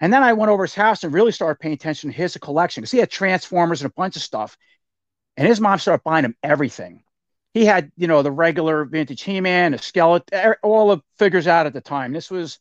And 0.00 0.12
then 0.12 0.22
I 0.22 0.34
went 0.34 0.50
over 0.50 0.64
his 0.64 0.74
house 0.74 1.02
and 1.02 1.12
really 1.12 1.32
started 1.32 1.58
paying 1.60 1.74
attention 1.74 2.10
to 2.10 2.16
his 2.16 2.36
collection 2.36 2.82
because 2.82 2.92
he 2.92 2.98
had 2.98 3.10
Transformers 3.10 3.82
and 3.82 3.90
a 3.90 3.94
bunch 3.94 4.14
of 4.16 4.22
stuff. 4.22 4.56
And 5.36 5.46
his 5.48 5.60
mom 5.60 5.78
started 5.78 6.04
buying 6.04 6.24
him 6.24 6.36
everything 6.42 7.02
he 7.54 7.64
had, 7.64 7.90
you 7.96 8.06
know, 8.06 8.22
the 8.22 8.30
regular 8.30 8.84
vintage 8.84 9.22
He-Man, 9.22 9.74
a 9.74 9.78
skeleton, 9.78 10.54
all 10.62 10.88
the 10.88 11.02
figures 11.18 11.46
out 11.46 11.66
at 11.66 11.72
the 11.72 11.80
time. 11.80 12.12
This 12.12 12.30
was 12.30 12.58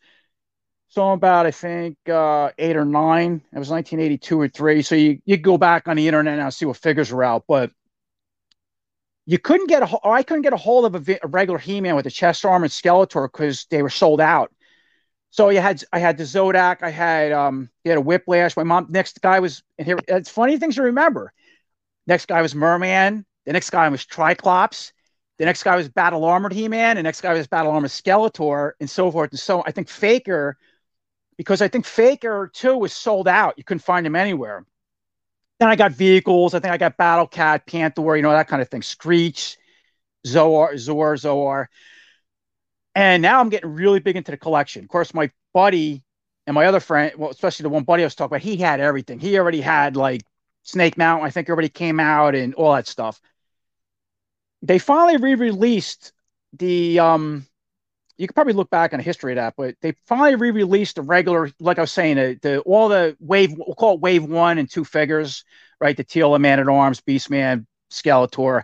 so 0.89 1.11
about, 1.11 1.45
I 1.45 1.51
think, 1.51 1.97
uh, 2.09 2.51
eight 2.57 2.75
or 2.75 2.85
nine. 2.85 3.41
It 3.53 3.59
was 3.59 3.69
1982 3.69 4.39
or 4.39 4.47
three. 4.47 4.81
So 4.81 4.95
you 4.95 5.19
you 5.25 5.37
go 5.37 5.57
back 5.57 5.87
on 5.87 5.97
the 5.97 6.07
internet 6.07 6.37
now 6.37 6.49
see 6.49 6.65
what 6.65 6.77
figures 6.77 7.11
were 7.11 7.23
out, 7.23 7.43
but 7.47 7.71
you 9.25 9.37
couldn't 9.37 9.67
get 9.67 9.83
a, 9.83 10.07
I 10.07 10.23
couldn't 10.23 10.43
get 10.43 10.53
a 10.53 10.57
hold 10.57 10.85
of 10.85 11.09
a, 11.09 11.19
a 11.21 11.27
regular 11.27 11.59
He-Man 11.59 11.95
with 11.95 12.05
a 12.07 12.11
chest 12.11 12.45
arm 12.45 12.63
and 12.63 12.71
Skeletor 12.71 13.29
because 13.29 13.65
they 13.69 13.83
were 13.83 13.89
sold 13.89 14.21
out. 14.21 14.53
So 15.31 15.49
you 15.49 15.59
had, 15.59 15.83
I 15.91 15.99
had 15.99 16.17
the 16.17 16.23
Zodak, 16.23 16.81
I 16.81 16.89
had, 16.89 17.33
um, 17.33 17.69
you 17.83 17.91
had 17.91 17.97
a 17.97 18.01
Whiplash. 18.01 18.55
My 18.55 18.63
mom, 18.63 18.87
next 18.89 19.21
guy 19.21 19.41
was, 19.41 19.61
and 19.77 19.85
here, 19.85 19.99
it's 20.07 20.29
funny 20.29 20.57
things 20.57 20.75
to 20.75 20.83
remember. 20.83 21.33
Next 22.07 22.27
guy 22.27 22.41
was 22.41 22.55
Merman. 22.55 23.25
The 23.47 23.53
next 23.53 23.69
guy 23.69 23.87
was 23.87 24.05
Triclops. 24.05 24.91
The 25.37 25.45
next 25.45 25.63
guy 25.63 25.77
was 25.77 25.87
Battle 25.87 26.25
Armored 26.25 26.51
He 26.51 26.67
Man. 26.67 26.97
The 26.97 27.03
next 27.03 27.21
guy 27.21 27.33
was 27.33 27.47
Battle 27.47 27.71
Armored 27.71 27.91
Skeletor, 27.91 28.73
and 28.81 28.89
so 28.89 29.09
forth 29.09 29.31
and 29.31 29.39
so 29.39 29.59
on. 29.59 29.63
I 29.65 29.71
think 29.71 29.87
Faker, 29.87 30.57
because 31.37 31.61
I 31.61 31.69
think 31.69 31.85
Faker 31.85 32.51
too 32.53 32.77
was 32.77 32.91
sold 32.91 33.25
out. 33.25 33.53
You 33.57 33.63
couldn't 33.63 33.83
find 33.83 34.05
him 34.05 34.17
anywhere. 34.17 34.65
Then 35.61 35.69
I 35.69 35.77
got 35.77 35.93
vehicles. 35.93 36.53
I 36.53 36.59
think 36.59 36.73
I 36.73 36.77
got 36.77 36.97
Battle 36.97 37.25
Cat, 37.25 37.65
Panther, 37.65 38.17
you 38.17 38.21
know, 38.21 38.31
that 38.31 38.49
kind 38.49 38.61
of 38.61 38.67
thing. 38.67 38.81
Screech, 38.81 39.57
Zoar, 40.25 40.77
Zor, 40.77 41.15
Zoar. 41.15 41.69
And 42.95 43.21
now 43.21 43.39
I'm 43.39 43.49
getting 43.49 43.73
really 43.73 44.01
big 44.01 44.17
into 44.17 44.31
the 44.31 44.37
collection. 44.37 44.83
Of 44.83 44.89
course, 44.89 45.13
my 45.13 45.31
buddy 45.53 46.03
and 46.47 46.53
my 46.53 46.65
other 46.65 46.81
friend, 46.81 47.13
well, 47.17 47.29
especially 47.29 47.63
the 47.63 47.69
one 47.69 47.83
buddy 47.83 48.03
I 48.03 48.07
was 48.07 48.15
talking 48.15 48.35
about, 48.35 48.41
he 48.41 48.57
had 48.57 48.81
everything. 48.81 49.19
He 49.19 49.39
already 49.39 49.61
had 49.61 49.95
like 49.95 50.23
Snake 50.63 50.97
Mountain. 50.97 51.25
I 51.25 51.29
think 51.29 51.47
everybody 51.47 51.69
came 51.69 52.01
out 52.01 52.35
and 52.35 52.53
all 52.55 52.73
that 52.73 52.87
stuff 52.87 53.21
they 54.67 54.79
finally 54.79 55.17
re-released 55.17 56.13
the 56.53 56.99
um 56.99 57.45
you 58.17 58.27
could 58.27 58.33
probably 58.33 58.53
look 58.53 58.69
back 58.69 58.93
on 58.93 58.97
the 58.97 59.03
history 59.03 59.33
of 59.33 59.35
that, 59.35 59.53
but 59.55 59.75
they 59.81 59.93
finally 60.07 60.33
re-released 60.33 60.95
the 60.95 61.03
regular, 61.03 61.51
like 61.59 61.77
I 61.77 61.81
was 61.81 61.91
saying, 61.91 62.15
the, 62.15 62.39
the 62.41 62.59
all 62.61 62.89
the 62.89 63.15
wave, 63.19 63.53
we'll 63.55 63.75
call 63.75 63.93
it 63.93 63.99
wave 63.99 64.23
one 64.23 64.57
and 64.57 64.69
two 64.69 64.83
figures, 64.83 65.43
right? 65.79 65.95
The 65.95 66.03
Teela 66.03 66.39
Man 66.39 66.59
at 66.59 66.67
Arms, 66.67 66.99
Beastman, 66.99 67.67
Skeletor. 67.91 68.63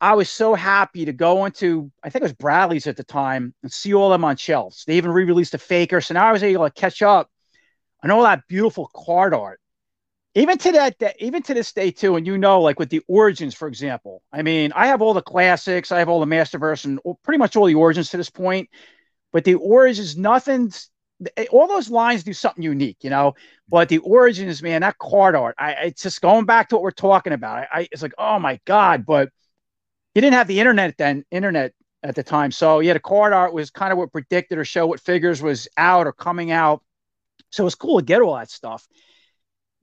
I 0.00 0.14
was 0.14 0.28
so 0.28 0.54
happy 0.54 1.04
to 1.04 1.12
go 1.12 1.44
into, 1.44 1.92
I 2.02 2.10
think 2.10 2.22
it 2.22 2.24
was 2.24 2.32
Bradley's 2.32 2.88
at 2.88 2.96
the 2.96 3.04
time, 3.04 3.54
and 3.62 3.72
see 3.72 3.94
all 3.94 4.10
them 4.10 4.24
on 4.24 4.36
shelves. 4.36 4.84
They 4.84 4.96
even 4.96 5.12
re-released 5.12 5.52
the 5.52 5.58
Faker, 5.58 6.00
so 6.00 6.14
now 6.14 6.26
I 6.26 6.32
was 6.32 6.42
able 6.42 6.64
to 6.64 6.70
catch 6.72 7.02
up 7.02 7.30
on 8.02 8.10
all 8.10 8.24
that 8.24 8.48
beautiful 8.48 8.90
card 8.92 9.32
art 9.32 9.60
even 10.36 10.58
to 10.58 10.70
that 10.72 11.16
even 11.18 11.42
to 11.42 11.54
this 11.54 11.72
day 11.72 11.90
too 11.90 12.14
and 12.14 12.26
you 12.26 12.38
know 12.38 12.60
like 12.60 12.78
with 12.78 12.90
the 12.90 13.02
origins 13.08 13.54
for 13.54 13.66
example 13.66 14.22
i 14.32 14.42
mean 14.42 14.70
i 14.76 14.86
have 14.86 15.02
all 15.02 15.14
the 15.14 15.22
classics 15.22 15.90
i 15.90 15.98
have 15.98 16.08
all 16.08 16.20
the 16.20 16.26
masterverse 16.26 16.84
and 16.84 17.00
pretty 17.24 17.38
much 17.38 17.56
all 17.56 17.66
the 17.66 17.74
origins 17.74 18.10
to 18.10 18.16
this 18.16 18.30
point 18.30 18.68
but 19.32 19.44
the 19.44 19.54
origins 19.54 20.16
nothing's 20.16 20.90
eh, 21.36 21.46
all 21.50 21.66
those 21.66 21.90
lines 21.90 22.22
do 22.22 22.32
something 22.32 22.62
unique 22.62 22.98
you 23.00 23.10
know? 23.10 23.34
But 23.68 23.88
the 23.88 23.98
origins 23.98 24.62
man 24.62 24.82
that 24.82 24.98
card 24.98 25.34
art 25.34 25.56
i 25.58 25.72
it's 25.72 26.02
just 26.02 26.20
going 26.20 26.44
back 26.44 26.68
to 26.68 26.76
what 26.76 26.82
we're 26.82 26.90
talking 26.92 27.32
about. 27.32 27.66
I, 27.72 27.80
I 27.80 27.88
it's 27.90 28.02
like 28.02 28.14
oh 28.18 28.38
my 28.38 28.60
god 28.66 29.06
but 29.06 29.30
you 30.14 30.20
didn't 30.20 30.34
have 30.34 30.48
the 30.48 30.60
internet 30.60 30.96
then 30.98 31.24
internet 31.30 31.72
at 32.02 32.14
the 32.14 32.22
time. 32.22 32.52
So 32.52 32.80
yeah 32.80 32.92
the 32.92 33.00
card 33.00 33.32
art 33.32 33.54
was 33.54 33.70
kind 33.70 33.90
of 33.90 33.98
what 33.98 34.12
predicted 34.12 34.58
or 34.58 34.64
show 34.64 34.86
what 34.86 35.00
figures 35.00 35.40
was 35.40 35.66
out 35.78 36.06
or 36.06 36.12
coming 36.12 36.50
out. 36.50 36.82
So 37.50 37.64
it's 37.64 37.74
cool 37.74 37.98
to 37.98 38.04
get 38.04 38.20
all 38.20 38.36
that 38.36 38.50
stuff 38.50 38.86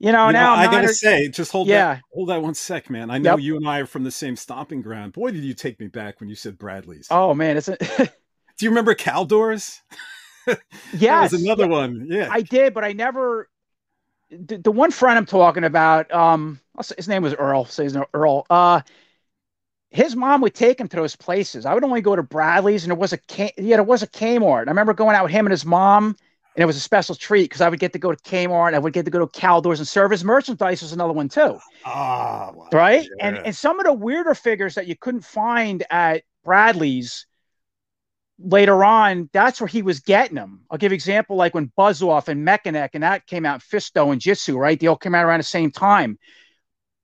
You 0.04 0.12
know, 0.12 0.28
You 0.28 0.34
now 0.34 0.54
I 0.54 0.66
I'm 0.66 0.72
gotta 0.72 0.88
not- 0.88 0.96
say, 0.96 1.30
just 1.30 1.52
hold 1.54 1.68
Yeah. 1.70 1.96
that 1.96 2.02
hold 2.14 2.28
that 2.28 2.42
one 2.42 2.54
sec, 2.56 2.90
man. 2.90 3.10
I 3.10 3.20
know 3.20 3.32
Yep. 3.32 3.40
you 3.40 3.56
and 3.56 3.68
I 3.68 3.80
are 3.80 3.86
from 3.86 4.04
the 4.04 4.12
same 4.12 4.36
stomping 4.36 4.82
ground. 4.82 5.14
Boy, 5.14 5.32
did 5.32 5.46
you 5.46 5.54
take 5.54 5.80
me 5.80 5.88
back 5.88 6.20
when 6.20 6.28
you 6.28 6.36
said 6.36 6.58
Bradley's. 6.58 7.08
Oh 7.10 7.34
man, 7.34 7.56
it's 7.56 7.70
a, 7.70 7.78
Do 8.58 8.66
you 8.66 8.70
remember 8.70 8.94
Caldors? 8.96 9.80
That 10.46 10.60
yes, 10.92 11.32
was 11.32 11.42
another 11.42 11.64
yeah, 11.64 11.70
one. 11.70 12.08
Yeah. 12.10 12.28
I 12.30 12.42
did, 12.42 12.74
but 12.74 12.84
I 12.84 12.92
never. 12.92 13.48
The, 14.30 14.58
the 14.58 14.74
one 14.74 14.92
friend 14.92 15.18
I'm 15.18 15.26
talking 15.26 15.64
about, 15.64 16.14
um, 16.14 16.60
his 16.98 17.08
name 17.08 17.24
was 17.24 17.34
Earl. 17.34 17.64
Say 17.64 17.86
his 17.86 17.94
name 17.94 18.04
Earl. 18.14 18.46
Uh, 18.50 18.82
his 19.90 20.18
mom 20.18 20.42
would 20.42 20.54
take 20.54 20.82
him 20.82 20.90
to 20.90 20.98
those 20.98 21.16
places. 21.16 21.66
I 21.66 21.74
would 21.74 21.86
only 21.86 22.02
go 22.02 22.14
to 22.18 22.24
Bradley's, 22.24 22.84
and 22.84 22.92
it 22.92 23.00
was 23.00 23.14
a 23.14 23.18
K, 23.20 23.54
yeah, 23.58 23.78
it 23.78 23.86
was 23.86 24.04
a 24.04 24.08
Kmart. 24.08 24.68
I 24.68 24.72
remember 24.72 24.94
going 24.94 25.16
out 25.16 25.24
with 25.24 25.32
him 25.32 25.46
and 25.46 25.52
his 25.52 25.66
mom, 25.66 26.18
and 26.56 26.62
it 26.62 26.66
was 26.66 26.78
a 26.78 26.82
special 26.82 27.16
treat 27.16 27.44
because 27.44 27.62
I 27.62 27.70
would 27.70 27.80
get 27.80 27.94
to 27.94 28.00
go 28.00 28.12
to 28.12 28.18
Kmart. 28.24 28.68
And 28.68 28.76
I 28.76 28.80
would 28.80 28.94
get 28.94 29.06
to 29.06 29.12
go 29.12 29.20
to 29.20 29.28
Caldors 29.28 29.80
and 29.80 29.88
Service 29.88 30.24
Merchandise 30.24 30.82
was 30.82 30.94
another 30.94 31.14
one 31.14 31.30
too. 31.30 31.58
Oh, 31.86 32.52
wow. 32.54 32.70
right? 32.72 33.08
And 33.20 33.36
Yeah. 33.38 33.44
and 33.46 33.56
some 33.56 33.80
of 33.80 33.86
the 33.86 33.94
weirder 33.94 34.36
figures 34.36 34.76
that 34.76 34.88
you 34.88 34.96
couldn't 34.96 35.26
find 35.26 35.84
at 35.90 36.24
Bradley's 36.44 37.26
later 38.40 38.84
on, 38.84 39.30
that's 39.34 39.60
where 39.62 39.68
he 39.68 39.82
was 39.82 40.02
getting 40.02 40.36
them. 40.36 40.62
I'll 40.70 40.78
give 40.78 40.92
example 40.92 41.36
like 41.36 41.56
when 41.56 41.72
Buzz 41.76 42.02
Off 42.04 42.28
and 42.28 42.46
Mekaneck 42.48 42.90
and 42.94 43.04
that 43.04 43.26
came 43.26 43.46
out, 43.46 43.62
Fisto 43.62 44.12
and 44.12 44.22
Jitsu, 44.22 44.58
right? 44.58 44.80
They 44.80 44.88
all 44.88 44.98
came 44.98 45.16
out 45.16 45.26
around 45.26 45.40
the 45.40 45.44
same 45.44 45.72
time. 45.72 46.20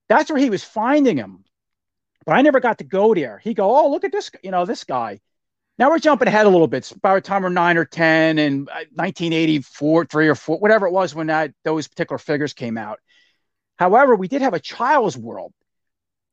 That's 0.09 0.29
where 0.29 0.39
he 0.39 0.49
was 0.49 0.63
finding 0.63 1.15
them. 1.15 1.43
But 2.25 2.35
I 2.35 2.41
never 2.41 2.59
got 2.59 2.79
to 2.79 2.83
go 2.83 3.15
there. 3.15 3.39
He 3.39 3.53
go, 3.53 3.75
oh, 3.75 3.89
look 3.89 4.03
at 4.03 4.11
this, 4.11 4.29
you 4.43 4.51
know, 4.51 4.65
this 4.65 4.83
guy. 4.83 5.19
Now 5.79 5.89
we're 5.89 5.99
jumping 5.99 6.27
ahead 6.27 6.45
a 6.45 6.49
little 6.49 6.67
bit. 6.67 6.91
By 7.01 7.15
the 7.15 7.21
time 7.21 7.41
we're 7.41 7.49
nine 7.49 7.77
or 7.77 7.85
ten, 7.85 8.37
and 8.37 8.67
uh, 8.69 8.83
1984, 8.95 10.05
three 10.05 10.27
or 10.27 10.35
four, 10.35 10.59
whatever 10.59 10.85
it 10.85 10.91
was 10.91 11.15
when 11.15 11.27
that 11.27 11.53
those 11.63 11.87
particular 11.87 12.17
figures 12.17 12.51
came 12.51 12.77
out. 12.77 12.99
However, 13.77 14.13
we 14.13 14.27
did 14.27 14.41
have 14.41 14.53
a 14.53 14.59
Child's 14.59 15.17
World 15.17 15.53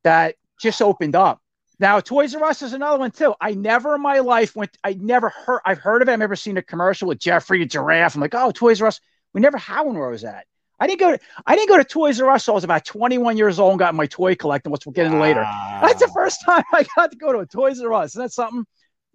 that 0.03 0.35
just 0.61 0.83
opened 0.83 1.15
up. 1.15 1.41
Now, 1.79 2.01
Toys 2.01 2.35
R 2.35 2.43
Us 2.43 2.63
is 2.63 2.73
another 2.73 2.99
one 2.99 3.13
too. 3.13 3.35
I 3.41 3.53
never 3.53 3.95
in 3.95 4.03
my 4.03 4.19
life 4.19 4.57
went. 4.57 4.77
I 4.83 4.95
never 4.95 5.29
heard. 5.29 5.61
I've 5.65 5.79
heard 5.79 6.03
of 6.03 6.09
it. 6.09 6.13
I've 6.13 6.19
never 6.19 6.35
seen 6.35 6.57
a 6.57 6.63
commercial 6.63 7.07
with 7.07 7.21
Geoffrey 7.21 7.61
the 7.61 7.67
giraffe. 7.67 8.17
I'm 8.17 8.21
like, 8.21 8.35
oh, 8.35 8.51
Toys 8.51 8.83
R 8.83 8.89
Us. 8.89 9.01
We 9.33 9.41
never 9.41 9.59
had 9.59 9.83
one 9.83 9.97
where 9.97 10.09
I 10.09 10.11
was 10.11 10.25
at. 10.25 10.45
I 10.81 10.89
didn't 10.89 10.99
go. 11.01 11.13
To, 11.13 11.21
I 11.47 11.55
didn't 11.55 11.69
go 11.69 11.77
to 11.77 11.85
Toys 11.85 12.21
R 12.21 12.31
Us. 12.31 12.45
So 12.45 12.53
I 12.53 12.57
was 12.57 12.65
about 12.65 12.85
21 12.85 13.37
years 13.37 13.61
old 13.61 13.73
and 13.73 13.79
got 13.79 13.95
my 13.95 14.07
toy 14.07 14.35
collecting, 14.35 14.73
which 14.73 14.87
we'll 14.87 14.93
get 14.93 15.07
into 15.07 15.21
later. 15.21 15.47
That's 15.83 16.01
the 16.01 16.11
first 16.13 16.41
time 16.47 16.65
I 16.73 16.85
got 16.97 17.13
to 17.13 17.17
go 17.17 17.33
to 17.33 17.39
a 17.39 17.47
Toys 17.47 17.81
R 17.81 17.93
Us. 17.93 18.13
Isn't 18.13 18.23
that 18.23 18.33
something? 18.33 18.67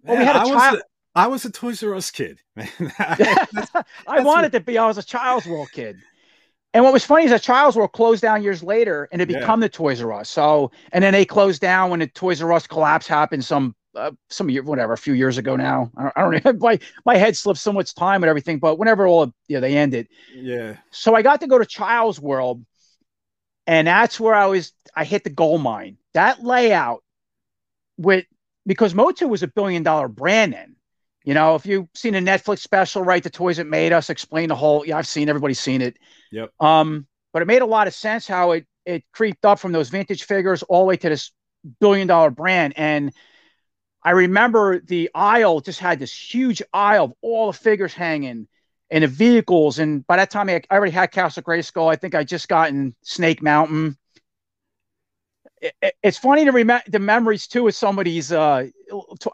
Well, 0.04 0.18
we 0.18 0.24
had 0.24 0.36
a 0.36 0.40
I 0.40 0.44
was 0.44 0.74
a- 0.78 0.82
I 1.14 1.26
was 1.26 1.44
a 1.44 1.50
Toys 1.50 1.82
R 1.82 1.94
Us 1.94 2.10
kid. 2.10 2.38
man. 2.56 2.68
I 2.98 3.14
that's 3.18 4.24
wanted 4.24 4.52
to 4.52 4.60
be. 4.60 4.78
I 4.78 4.86
was 4.86 4.98
a 4.98 5.02
Child's 5.02 5.46
World 5.46 5.68
kid. 5.72 5.96
And 6.74 6.82
what 6.84 6.92
was 6.94 7.04
funny 7.04 7.24
is 7.24 7.30
that 7.30 7.42
Child's 7.42 7.76
World 7.76 7.92
closed 7.92 8.22
down 8.22 8.42
years 8.42 8.62
later, 8.62 9.08
and 9.12 9.20
it 9.20 9.28
Yeah. 9.30 9.40
become 9.40 9.60
the 9.60 9.68
Toys 9.68 10.00
R 10.00 10.12
Us. 10.14 10.30
So, 10.30 10.70
and 10.92 11.04
then 11.04 11.12
they 11.12 11.24
closed 11.26 11.60
down 11.60 11.90
when 11.90 12.00
the 12.00 12.06
Toys 12.06 12.40
R 12.40 12.50
Us 12.52 12.66
collapse 12.66 13.06
happened. 13.06 13.44
Some 13.44 13.74
uh, 13.94 14.10
some 14.30 14.48
year, 14.48 14.62
whatever, 14.62 14.94
a 14.94 14.98
few 14.98 15.12
years 15.12 15.36
ago 15.36 15.54
now. 15.54 15.90
I 15.98 16.02
don't, 16.04 16.12
I 16.16 16.20
don't 16.22 16.44
know. 16.46 16.52
My 16.66 16.78
my 17.04 17.16
head 17.16 17.36
slipped 17.36 17.60
so 17.60 17.74
much 17.74 17.94
time 17.94 18.22
and 18.22 18.30
everything. 18.30 18.58
But 18.58 18.78
whenever 18.78 19.06
all 19.06 19.32
yeah 19.48 19.60
they 19.60 19.76
ended, 19.76 20.08
yeah. 20.34 20.76
so 20.90 21.14
I 21.14 21.20
got 21.20 21.42
to 21.42 21.46
go 21.46 21.58
to 21.58 21.66
Child's 21.66 22.18
World, 22.18 22.64
and 23.66 23.86
that's 23.86 24.18
where 24.18 24.34
I 24.34 24.46
was. 24.46 24.72
I 24.96 25.04
hit 25.04 25.24
the 25.24 25.30
gold 25.30 25.60
mine. 25.60 25.98
That 26.14 26.42
layout 26.42 27.02
with 27.98 28.24
because 28.66 28.94
Motu 28.94 29.28
was 29.28 29.42
a 29.42 29.48
billion 29.48 29.82
dollar 29.82 30.08
brand 30.08 30.52
then. 30.52 30.76
You 31.24 31.34
know, 31.34 31.54
if 31.54 31.66
you've 31.66 31.86
seen 31.94 32.16
a 32.16 32.20
Netflix 32.20 32.60
special, 32.60 33.02
right, 33.02 33.22
the 33.22 33.30
toys 33.30 33.58
that 33.58 33.66
made 33.66 33.92
us 33.92 34.10
explain 34.10 34.48
the 34.48 34.56
whole. 34.56 34.84
Yeah, 34.84 34.98
I've 34.98 35.06
seen. 35.06 35.28
Everybody's 35.28 35.60
seen 35.60 35.80
it. 35.80 35.96
Yep. 36.32 36.50
Um, 36.58 37.06
but 37.32 37.42
it 37.42 37.46
made 37.46 37.62
a 37.62 37.66
lot 37.66 37.86
of 37.86 37.94
sense 37.94 38.26
how 38.26 38.52
it 38.52 38.66
it 38.84 39.04
creeped 39.12 39.44
up 39.44 39.60
from 39.60 39.72
those 39.72 39.88
vintage 39.88 40.24
figures 40.24 40.62
all 40.64 40.80
the 40.80 40.86
way 40.86 40.96
to 40.96 41.08
this 41.08 41.30
billion 41.80 42.08
dollar 42.08 42.30
brand. 42.30 42.74
And 42.76 43.12
I 44.02 44.10
remember 44.10 44.80
the 44.80 45.10
aisle 45.14 45.60
just 45.60 45.78
had 45.78 46.00
this 46.00 46.12
huge 46.12 46.60
aisle 46.72 47.04
of 47.04 47.12
all 47.22 47.52
the 47.52 47.58
figures 47.58 47.94
hanging 47.94 48.48
and 48.90 49.04
the 49.04 49.08
vehicles. 49.08 49.78
And 49.78 50.06
by 50.06 50.16
that 50.16 50.30
time, 50.30 50.48
I, 50.48 50.62
I 50.70 50.76
already 50.76 50.92
had 50.92 51.12
Castle 51.12 51.42
Grayskull. 51.42 51.90
I 51.90 51.96
think 51.96 52.14
I 52.14 52.24
just 52.24 52.48
gotten 52.48 52.94
Snake 53.02 53.42
Mountain. 53.42 53.96
It, 55.62 55.74
it- 55.82 55.94
it's 56.02 56.18
funny 56.18 56.44
to 56.44 56.52
remember 56.52 56.84
the 56.88 56.98
memories 56.98 57.46
too 57.46 57.68
of 57.98 58.04
these. 58.04 58.32
Uh, 58.32 58.68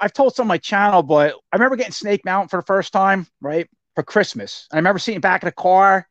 I've 0.01 0.12
told 0.12 0.37
some 0.37 0.45
on 0.45 0.49
my 0.49 0.59
channel, 0.59 1.03
but 1.03 1.35
I 1.53 1.57
remember 1.57 1.77
getting 1.77 1.93
Snake 1.93 2.25
Mountain 2.25 2.49
for 2.51 2.59
the 2.59 2.67
first 2.67 2.93
time, 2.93 3.27
right, 3.41 3.69
for 3.97 4.05
Christmas. 4.05 4.69
And 4.71 4.79
I 4.79 4.81
remember 4.81 5.01
it 5.01 5.23
back 5.23 5.43
in 5.43 5.49
the 5.49 5.53
car 5.53 6.09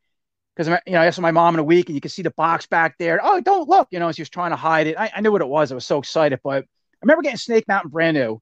because 0.55 0.67
you 0.87 0.93
know 0.93 1.01
I 1.01 1.07
asked 1.07 1.21
my 1.21 1.31
mom 1.31 1.55
in 1.55 1.61
a 1.61 1.65
week, 1.65 1.87
and 1.89 1.95
you 1.95 2.01
could 2.01 2.11
see 2.11 2.23
the 2.23 2.31
box 2.31 2.67
back 2.67 2.97
there. 2.99 3.19
Oh, 3.23 3.41
don't 3.41 3.69
look, 3.69 3.89
you 3.91 3.99
know, 3.99 4.11
she 4.13 4.23
was 4.23 4.29
trying 4.29 4.51
to 4.51 4.57
hide 4.57 4.87
it. 4.87 4.97
I, 4.99 5.11
I 5.15 5.21
knew 5.21 5.31
what 5.33 5.41
it 5.43 5.49
was. 5.49 5.71
I 5.71 5.75
was 5.75 5.85
so 5.87 5.99
excited, 5.99 6.41
but 6.43 6.63
I 6.65 6.67
remember 7.03 7.23
getting 7.23 7.37
Snake 7.39 7.67
Mountain 7.69 7.91
brand 7.91 8.17
new, 8.17 8.41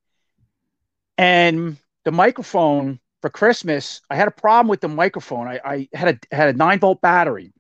and 1.18 1.78
the 2.04 2.12
microphone 2.12 3.00
for 3.22 3.30
Christmas. 3.30 4.02
I 4.10 4.16
had 4.16 4.28
a 4.28 4.32
problem 4.32 4.68
with 4.68 4.82
the 4.82 4.88
microphone. 4.88 5.48
I, 5.48 5.60
I 5.66 5.90
had 5.94 6.20
a 6.32 6.36
had 6.36 6.50
a 6.50 6.58
nine 6.58 6.80
volt 6.80 7.02
battery, 7.02 7.54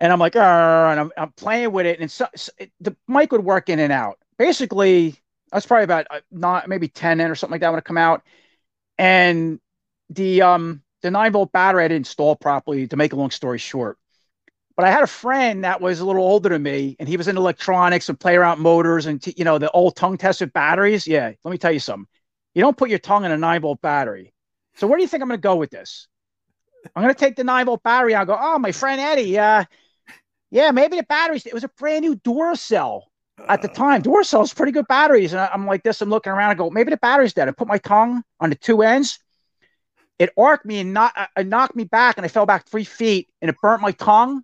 and 0.00 0.12
I'm 0.12 0.18
like, 0.18 0.36
"Arr," 0.36 0.90
and 0.90 1.00
I'm, 1.00 1.12
I'm 1.16 1.32
playing 1.32 1.72
with 1.72 1.86
it, 1.86 2.00
and 2.00 2.10
so, 2.10 2.26
so 2.36 2.52
it- 2.58 2.72
the 2.80 2.96
mic 3.08 3.32
would 3.32 3.44
work 3.44 3.68
in 3.68 3.78
and 3.78 3.92
out. 3.92 4.18
Basically, 4.38 5.16
I 5.52 5.56
was 5.56 5.66
probably 5.66 5.84
about 5.84 6.06
uh, 6.10 6.20
not 6.30 6.68
maybe 6.68 6.88
ten 6.88 7.20
in 7.20 7.30
or 7.30 7.34
something 7.34 7.52
like 7.52 7.60
that 7.62 7.70
when 7.70 7.78
it 7.78 7.84
come 7.84 7.98
out, 7.98 8.22
and 8.98 9.60
the 10.10 10.42
um 10.42 10.82
the 11.02 11.10
nine 11.10 11.32
volt 11.32 11.52
battery 11.52 11.84
I 11.84 11.88
didn't 11.88 12.00
install 12.02 12.36
properly. 12.36 12.86
To 12.88 12.96
make 12.96 13.12
a 13.12 13.16
long 13.16 13.30
story 13.30 13.58
short, 13.58 13.98
but 14.76 14.86
I 14.86 14.90
had 14.90 15.02
a 15.02 15.06
friend 15.06 15.64
that 15.64 15.80
was 15.80 16.00
a 16.00 16.06
little 16.06 16.22
older 16.24 16.48
than 16.50 16.62
me, 16.62 16.96
and 16.98 17.08
he 17.08 17.16
was 17.16 17.28
in 17.28 17.36
electronics 17.36 18.08
and 18.08 18.18
play 18.18 18.36
around 18.36 18.60
motors 18.60 19.06
and 19.06 19.22
t- 19.22 19.34
you 19.36 19.44
know 19.44 19.58
the 19.58 19.70
old 19.72 19.96
tongue 19.96 20.16
tested 20.18 20.52
batteries. 20.52 21.06
Yeah, 21.06 21.32
let 21.44 21.50
me 21.50 21.58
tell 21.58 21.72
you 21.72 21.80
something. 21.80 22.08
You 22.54 22.62
don't 22.62 22.76
put 22.76 22.90
your 22.90 22.98
tongue 22.98 23.24
in 23.24 23.32
a 23.32 23.38
nine 23.38 23.60
volt 23.62 23.80
battery. 23.80 24.32
So 24.76 24.86
where 24.86 24.96
do 24.96 25.02
you 25.02 25.08
think 25.08 25.22
I'm 25.22 25.28
going 25.28 25.38
to 25.38 25.42
go 25.42 25.56
with 25.56 25.70
this? 25.70 26.08
I'm 26.96 27.02
going 27.02 27.14
to 27.14 27.18
take 27.20 27.36
the 27.36 27.44
nine 27.44 27.66
volt 27.66 27.82
battery. 27.82 28.14
I'll 28.14 28.26
go. 28.26 28.36
Oh, 28.38 28.58
my 28.58 28.72
friend 28.72 29.00
Eddie. 29.00 29.38
Uh, 29.38 29.64
yeah, 30.50 30.70
maybe 30.70 30.96
the 30.96 31.04
batteries. 31.04 31.46
It 31.46 31.54
was 31.54 31.64
a 31.64 31.70
brand 31.78 32.04
new 32.04 32.16
Duracell 32.16 33.02
at 33.48 33.62
the 33.62 33.68
time. 33.68 34.02
Duracell's 34.02 34.52
pretty 34.52 34.72
good 34.72 34.86
batteries. 34.88 35.32
And 35.32 35.40
I'm 35.40 35.66
like 35.66 35.82
this. 35.82 36.00
I'm 36.00 36.10
looking 36.10 36.32
around. 36.32 36.50
I 36.50 36.54
go, 36.54 36.70
maybe 36.70 36.90
the 36.90 36.96
battery's 36.96 37.32
dead. 37.32 37.48
I 37.48 37.52
put 37.52 37.68
my 37.68 37.78
tongue 37.78 38.22
on 38.40 38.50
the 38.50 38.56
two 38.56 38.82
ends. 38.82 39.18
It 40.18 40.30
arced 40.36 40.66
me 40.66 40.80
and 40.80 40.92
not, 40.92 41.14
uh, 41.16 41.42
knocked 41.42 41.74
me 41.74 41.84
back, 41.84 42.18
and 42.18 42.26
I 42.26 42.28
fell 42.28 42.44
back 42.44 42.68
three 42.68 42.84
feet, 42.84 43.30
and 43.40 43.48
it 43.48 43.56
burnt 43.62 43.80
my 43.80 43.92
tongue. 43.92 44.42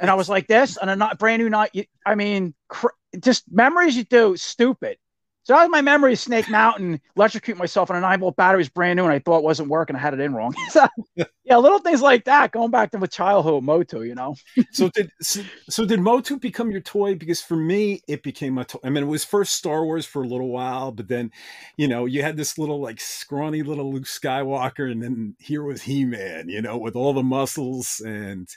And 0.00 0.10
I 0.10 0.14
was 0.14 0.28
like 0.28 0.48
this, 0.48 0.76
and 0.76 0.90
a 0.90 0.96
not 0.96 1.18
brand 1.18 1.40
new 1.40 1.48
night. 1.48 1.88
I 2.04 2.16
mean, 2.16 2.54
cr- 2.68 2.88
just 3.20 3.44
memories 3.50 3.96
you 3.96 4.02
do, 4.02 4.36
stupid. 4.36 4.98
So 5.44 5.54
that 5.54 5.62
was 5.62 5.70
my 5.70 5.82
memory 5.82 6.12
of 6.12 6.20
Snake 6.20 6.48
Mountain, 6.48 7.00
electrocute 7.16 7.58
myself 7.58 7.90
on 7.90 7.96
a 7.96 8.00
nine 8.00 8.20
volt 8.20 8.36
battery 8.36 8.58
was 8.58 8.68
brand 8.68 8.96
new, 8.96 9.04
and 9.04 9.12
I 9.12 9.18
thought 9.18 9.38
it 9.38 9.44
wasn't 9.44 9.68
working. 9.70 9.96
I 9.96 9.98
had 9.98 10.14
it 10.14 10.20
in 10.20 10.34
wrong. 10.34 10.54
so, 10.68 10.86
yeah, 11.16 11.56
little 11.56 11.80
things 11.80 12.00
like 12.00 12.24
that. 12.26 12.52
Going 12.52 12.70
back 12.70 12.92
to 12.92 12.98
my 12.98 13.06
childhood, 13.06 13.64
Motu, 13.64 14.02
you 14.02 14.14
know. 14.14 14.36
so 14.72 14.88
did 14.90 15.10
so, 15.20 15.42
so 15.68 15.84
did 15.84 16.00
Motu 16.00 16.38
become 16.38 16.70
your 16.70 16.80
toy? 16.80 17.16
Because 17.16 17.40
for 17.40 17.56
me, 17.56 18.02
it 18.06 18.22
became 18.22 18.56
a 18.58 18.64
toy. 18.64 18.78
I 18.84 18.90
mean, 18.90 19.02
it 19.02 19.08
was 19.08 19.24
first 19.24 19.54
Star 19.54 19.84
Wars 19.84 20.06
for 20.06 20.22
a 20.22 20.28
little 20.28 20.48
while, 20.48 20.92
but 20.92 21.08
then, 21.08 21.32
you 21.76 21.88
know, 21.88 22.06
you 22.06 22.22
had 22.22 22.36
this 22.36 22.56
little 22.56 22.80
like 22.80 23.00
scrawny 23.00 23.64
little 23.64 23.92
Luke 23.92 24.04
Skywalker, 24.04 24.90
and 24.92 25.02
then 25.02 25.34
here 25.40 25.64
was 25.64 25.82
He 25.82 26.04
Man, 26.04 26.48
you 26.48 26.62
know, 26.62 26.78
with 26.78 26.94
all 26.94 27.12
the 27.12 27.22
muscles 27.24 28.00
and 28.04 28.48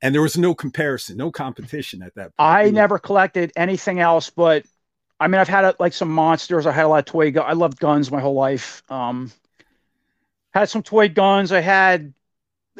and 0.00 0.14
there 0.14 0.22
was 0.22 0.36
no 0.36 0.54
comparison, 0.54 1.16
no 1.16 1.30
competition 1.30 2.02
at 2.02 2.14
that. 2.14 2.24
point. 2.24 2.34
I 2.38 2.70
never 2.70 2.98
collected 2.98 3.52
anything 3.56 4.00
else, 4.00 4.28
but 4.28 4.64
I 5.20 5.28
mean, 5.28 5.40
I've 5.40 5.48
had 5.48 5.64
uh, 5.64 5.74
like 5.78 5.92
some 5.92 6.10
monsters. 6.10 6.66
I 6.66 6.72
had 6.72 6.84
a 6.84 6.88
lot 6.88 6.98
of 6.98 7.04
toy. 7.06 7.30
Gu- 7.30 7.40
I 7.40 7.52
loved 7.52 7.78
guns 7.78 8.10
my 8.10 8.20
whole 8.20 8.34
life. 8.34 8.82
Um, 8.88 9.32
had 10.52 10.68
some 10.68 10.82
toy 10.82 11.08
guns. 11.08 11.52
I 11.52 11.60
had. 11.60 12.14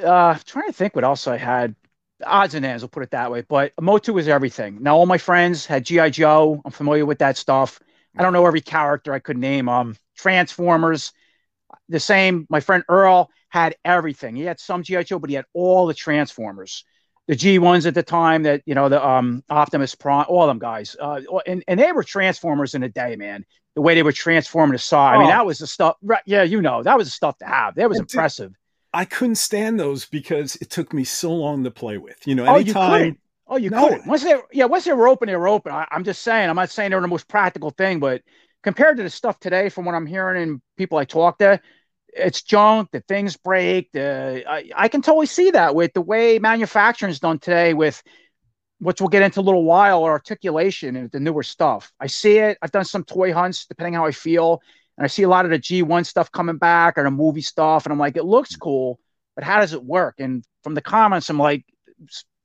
Uh, 0.03 0.37
trying 0.47 0.67
to 0.67 0.73
think 0.73 0.95
what 0.95 1.05
else 1.05 1.27
I 1.29 1.39
had. 1.39 1.77
Odds 2.25 2.55
and 2.55 2.65
ends, 2.65 2.83
I'll 2.83 2.89
put 2.89 3.03
it 3.03 3.13
that 3.13 3.31
way. 3.31 3.43
But 3.43 3.73
Motu 3.81 4.13
was 4.15 4.29
everything. 4.29 4.83
Now 4.83 4.97
all 4.97 5.07
my 5.07 5.19
friends 5.19 5.67
had 5.67 5.85
GI 5.85 6.11
Joe. 6.11 6.63
I'm 6.65 6.73
familiar 6.73 7.07
with 7.07 7.19
that 7.21 7.37
stuff. 7.37 7.81
I 8.17 8.23
don't 8.23 8.33
know 8.33 8.47
every 8.47 8.61
character 8.61 9.13
I 9.13 9.21
could 9.21 9.39
name. 9.39 9.69
Um, 9.69 9.97
Transformers, 10.17 11.13
the 11.89 12.01
same. 12.01 12.47
My 12.51 12.61
friend 12.61 12.85
Earl 12.89 13.31
had 13.51 13.77
everything. 13.85 14.37
He 14.37 14.43
had 14.43 14.61
some 14.61 14.83
GI 14.83 15.05
Joe, 15.05 15.19
but 15.19 15.31
he 15.31 15.37
had 15.37 15.47
all 15.55 15.87
the 15.87 15.95
Transformers 15.95 16.85
the 17.29 17.35
G 17.37 17.59
ones 17.59 17.87
at 17.87 17.95
the 17.95 18.03
time 18.03 18.43
that 18.45 18.63
you 18.67 18.75
know 18.75 18.89
the 18.89 19.05
um 19.07 19.43
Optimus 19.51 19.95
Prime, 19.95 20.27
all 20.29 20.47
them 20.47 20.59
guys, 20.59 20.97
uh, 21.01 21.21
and 21.47 21.65
and 21.69 21.81
they 21.81 21.93
were 21.93 22.05
Transformers 22.05 22.75
in 22.75 22.83
a 22.83 22.89
day, 22.89 23.17
man. 23.17 23.45
The 23.75 23.81
way 23.83 23.95
they 23.95 24.03
were 24.05 24.13
transforming 24.13 24.73
the 24.73 24.79
saw, 24.79 25.09
I 25.09 25.19
mean, 25.19 25.27
Oh. 25.27 25.31
that 25.31 25.47
was 25.47 25.59
the 25.59 25.67
stuff. 25.67 25.97
Right, 26.03 26.23
yeah, 26.27 26.45
you 26.45 26.63
know, 26.63 26.83
that 26.85 26.97
was 26.97 27.09
the 27.09 27.11
stuff 27.13 27.37
to 27.39 27.45
have. 27.47 27.75
That 27.75 27.89
was 27.89 27.99
And 27.99 28.07
did- 28.07 28.15
impressive. 28.15 28.53
I 28.93 29.05
couldn't 29.05 29.35
stand 29.35 29.81
those 29.81 30.05
because 30.05 30.55
it 30.57 30.71
took 30.71 30.93
me 30.93 31.03
so 31.03 31.33
long 31.35 31.65
to 31.65 31.71
play 31.73 31.99
with. 31.99 32.25
You 32.25 32.37
know, 32.37 32.45
anytime. 32.45 32.83
Oh, 32.93 32.95
you 32.95 32.99
couldn't. 33.01 33.21
Oh, 33.49 33.57
you 33.57 33.71
No. 33.71 33.89
couldn't. 33.89 34.07
Once 34.07 34.23
they, 34.23 34.37
yeah, 34.53 34.67
once 34.67 34.85
they 34.85 34.93
were 34.93 35.09
open, 35.09 35.27
they 35.27 35.35
were 35.35 35.49
open. 35.49 35.73
I, 35.73 35.89
I'm 35.91 36.05
just 36.05 36.23
saying. 36.23 36.49
I'm 36.49 36.55
not 36.55 36.71
saying 36.71 36.91
they 36.91 36.95
were 36.97 37.03
the 37.03 37.09
most 37.09 37.27
practical 37.27 37.71
thing, 37.71 37.99
but 37.99 38.23
compared 38.63 38.97
to 38.99 39.03
the 39.03 39.11
stuff 39.11 39.41
today, 39.41 39.69
from 39.69 39.85
what 39.85 39.97
I'm 39.97 40.07
hearing 40.07 40.41
and 40.41 40.63
people 40.77 40.97
I 40.99 41.05
talk 41.05 41.39
to, 41.39 41.61
it's 42.17 42.43
junk, 42.43 42.91
the 42.93 43.01
things 43.01 43.37
break. 43.37 43.91
The 43.93 44.45
I, 44.49 44.71
I 44.75 44.89
can 44.89 45.03
totally 45.03 45.27
see 45.27 45.51
that 45.53 45.75
with 45.75 45.93
the 45.93 46.01
way 46.01 46.39
manufacturing 46.39 47.11
is 47.11 47.21
done 47.21 47.39
today 47.39 47.75
with 47.75 48.03
which 48.79 49.01
we'll 49.01 49.09
get 49.09 49.23
into 49.23 49.41
a 49.41 49.43
little 49.43 49.65
while, 49.65 50.05
articulation 50.05 50.97
and 50.97 51.11
the 51.11 51.21
newer 51.21 51.43
stuff. 51.43 51.91
I 52.01 52.07
see 52.07 52.39
it. 52.39 52.59
I've 52.61 52.73
done 52.73 52.85
some 52.85 53.05
toy 53.05 53.33
hunts, 53.33 53.67
depending 53.67 53.95
how 53.95 54.05
I 54.05 54.11
feel, 54.11 54.61
and 54.99 55.05
I 55.05 55.09
see 55.09 55.23
a 55.23 55.29
lot 55.29 55.45
of 55.45 55.51
the 55.51 55.59
G1 55.59 56.05
stuff 56.05 56.31
coming 56.31 56.59
back 56.59 56.99
or 56.99 57.05
the 57.05 57.11
movie 57.11 57.41
stuff, 57.41 57.87
and 57.87 57.93
I'm 57.93 57.99
like, 57.99 58.17
it 58.17 58.25
looks 58.25 58.57
cool, 58.57 58.99
but 59.37 59.45
how 59.45 59.61
does 59.61 59.73
it 59.73 59.83
work? 59.83 60.17
And 60.19 60.45
from 60.63 60.75
the 60.75 60.83
comments, 60.83 61.31
I'm 61.31 61.39
like, 61.39 61.65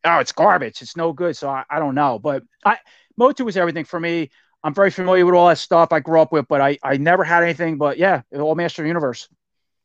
oh, 0.06 0.20
it's 0.20 0.32
garbage. 0.32 0.82
It's 0.82 0.96
no 0.96 1.14
good. 1.14 1.36
So 1.36 1.50
I, 1.50 1.64
I 1.70 1.80
don't 1.80 1.96
know. 1.96 2.20
But 2.20 2.44
I 2.66 2.78
Motu 3.18 3.44
was 3.44 3.58
everything 3.58 3.86
for 3.86 4.00
me. 4.00 4.30
I'm 4.64 4.74
very 4.74 4.92
familiar 4.92 5.26
with 5.26 5.36
all 5.36 5.48
that 5.48 5.58
stuff 5.58 5.94
I 5.94 6.00
grew 6.00 6.22
up 6.22 6.32
with, 6.32 6.48
but 6.48 6.60
I, 6.62 6.78
I 6.84 6.98
never 6.98 7.24
had 7.24 7.44
anything 7.44 7.78
but 7.78 7.98
yeah, 7.98 8.22
all 8.34 8.56
Master 8.56 8.86
Universe. 8.86 9.30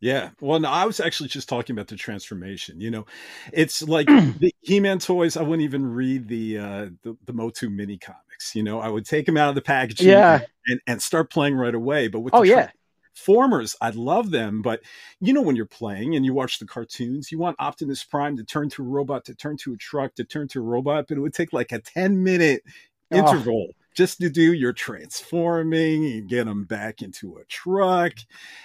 Yeah. 0.05 0.33
Well, 0.39 0.61
no, 0.61 0.69
I 0.69 0.85
was 0.85 1.01
actually 1.01 1.31
just 1.31 1.49
talking 1.49 1.75
about 1.75 1.89
the 1.89 1.97
transformation. 1.97 2.79
You 2.79 2.91
know, 2.91 3.07
it's 3.55 3.83
like 3.83 4.07
the 4.39 4.55
He-Man 4.61 4.99
toys. 4.99 5.35
I 5.35 5.41
wouldn't 5.41 5.63
even 5.63 5.87
read 5.87 6.29
the 6.29 6.59
uh 6.59 6.89
the, 7.03 7.17
the 7.25 7.33
Motu 7.33 7.71
mini 7.71 7.97
comics. 7.97 8.55
You 8.55 8.65
know, 8.65 8.81
I 8.81 8.89
would 8.89 9.07
take 9.07 9.25
them 9.25 9.39
out 9.39 9.49
of 9.49 9.55
the 9.55 9.63
package, 9.63 10.03
yeah, 10.03 10.43
and, 10.67 10.81
and 10.87 11.03
start 11.03 11.31
playing 11.31 11.55
right 11.55 11.75
away. 11.75 12.09
But 12.09 12.21
with 12.21 12.35
oh 12.35 12.43
yeah, 12.43 12.71
formers 13.15 13.77
i 13.81 13.91
love 13.91 14.33
them 14.33 14.61
but 14.61 14.81
you 15.21 15.33
know 15.33 15.41
when 15.41 15.55
you're 15.55 15.65
playing 15.65 16.17
and 16.17 16.25
you 16.25 16.35
watch 16.35 16.59
the 16.59 16.67
cartoons 16.67 17.31
you 17.31 17.39
want 17.39 17.55
optimus 17.61 18.03
prime 18.03 18.37
to 18.37 18.43
turn 18.43 18.69
to 18.69 18.83
a 18.83 18.85
robot 18.85 19.25
to 19.25 19.33
turn 19.37 19.57
to 19.57 19.73
a 19.73 19.77
truck 19.77 20.13
to 20.17 20.25
turn 20.25 20.49
to 20.49 20.59
a 20.59 20.63
robot 20.63 21.05
but 21.07 21.17
it 21.17 21.21
would 21.21 21.33
take 21.33 21.53
like 21.53 21.71
a 21.71 21.79
10 21.79 22.25
minute 22.25 22.65
oh. 23.13 23.19
interval 23.19 23.69
just 23.95 24.19
to 24.21 24.29
do 24.29 24.53
your 24.53 24.73
transforming 24.73 26.05
and 26.05 26.29
get 26.29 26.45
them 26.45 26.65
back 26.65 27.01
into 27.01 27.37
a 27.37 27.45
truck. 27.45 28.13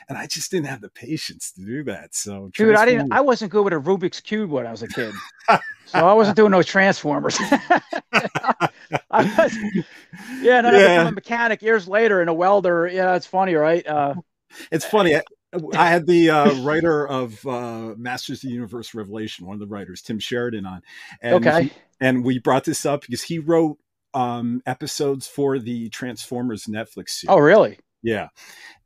And 0.07 0.17
I 0.17 0.27
just 0.27 0.51
didn't 0.51 0.67
have 0.67 0.81
the 0.81 0.89
patience 0.89 1.51
to 1.53 1.61
do 1.61 1.83
that. 1.85 2.15
So, 2.15 2.49
dude, 2.55 2.75
I 2.75 2.85
didn't, 2.85 3.13
I 3.13 3.21
wasn't 3.21 3.51
good 3.51 3.63
with 3.63 3.73
a 3.73 3.77
Rubik's 3.77 4.21
Cube 4.21 4.49
when 4.49 4.65
I 4.65 4.71
was 4.71 4.83
a 4.83 4.87
kid. 4.87 5.13
so 5.47 5.59
I 5.93 6.13
wasn't 6.13 6.35
doing 6.35 6.51
no 6.51 6.63
transformers. 6.63 7.37
I 9.11 9.23
was, 9.23 9.57
yeah, 10.41 10.57
and 10.57 10.67
I 10.67 10.71
yeah. 10.71 10.79
became 10.79 11.07
a 11.07 11.11
mechanic 11.11 11.61
years 11.61 11.87
later 11.87 12.21
and 12.21 12.29
a 12.29 12.33
welder. 12.33 12.87
Yeah, 12.87 13.15
it's 13.15 13.27
funny, 13.27 13.53
right? 13.53 13.85
Uh, 13.85 14.15
it's 14.71 14.85
funny. 14.85 15.15
I, 15.15 15.21
I 15.75 15.89
had 15.89 16.05
the 16.05 16.29
uh, 16.29 16.61
writer 16.61 17.07
of 17.07 17.45
uh, 17.45 17.93
Masters 17.97 18.43
of 18.43 18.49
the 18.49 18.53
Universe 18.53 18.93
Revelation, 18.93 19.45
one 19.45 19.55
of 19.55 19.59
the 19.59 19.67
writers, 19.67 20.01
Tim 20.01 20.19
Sheridan, 20.19 20.65
on. 20.65 20.81
And 21.21 21.45
okay. 21.45 21.63
He, 21.63 21.71
and 21.99 22.23
we 22.23 22.39
brought 22.39 22.63
this 22.63 22.85
up 22.85 23.01
because 23.01 23.23
he 23.23 23.39
wrote 23.39 23.77
um, 24.13 24.61
episodes 24.65 25.27
for 25.27 25.59
the 25.59 25.89
Transformers 25.89 26.65
Netflix 26.65 27.09
series. 27.09 27.29
Oh, 27.29 27.39
really? 27.39 27.79
Yeah, 28.01 28.29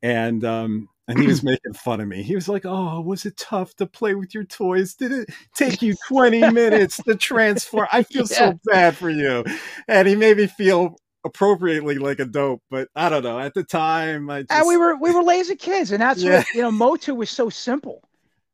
and 0.02 0.44
um, 0.44 0.90
and 1.08 1.20
he 1.20 1.28
was 1.28 1.44
making 1.44 1.74
fun 1.74 2.02
of 2.02 2.08
me. 2.08 2.24
He 2.24 2.36
was 2.36 2.50
like, 2.50 2.66
"Oh, 2.66 3.02
was 3.02 3.26
it 3.26 3.38
tough 3.38 3.76
to 3.76 3.86
play 3.86 4.16
with 4.16 4.34
your 4.34 4.46
toys? 4.46 4.96
Did 4.96 5.12
it 5.12 5.30
take 5.56 5.82
you 5.82 5.96
20 6.08 6.52
minutes 6.52 6.98
to 7.04 7.16
transform? 7.16 7.88
I 7.92 8.04
feel 8.04 8.26
yeah. 8.30 8.38
so 8.38 8.60
bad 8.66 8.96
for 8.96 9.10
you." 9.10 9.44
And 9.88 10.08
he 10.08 10.16
made 10.16 10.38
me 10.38 10.48
feel 10.48 10.98
appropriately 11.26 11.98
like 11.98 12.20
a 12.20 12.26
dope, 12.26 12.62
but 12.70 12.90
I 12.96 13.10
don't 13.10 13.24
know. 13.24 13.40
At 13.40 13.54
the 13.54 13.64
time, 13.64 14.30
I 14.30 14.42
just... 14.42 14.52
and 14.52 14.68
we 14.68 14.78
were 14.78 14.96
we 14.96 15.12
were 15.12 15.24
lazy 15.24 15.56
kids, 15.56 15.92
and 15.92 16.02
that's 16.02 16.24
yeah. 16.24 16.38
what 16.38 16.48
you 16.54 16.62
know. 16.62 16.72
Motu 16.72 17.16
was 17.16 17.30
so 17.30 17.50
simple. 17.50 18.02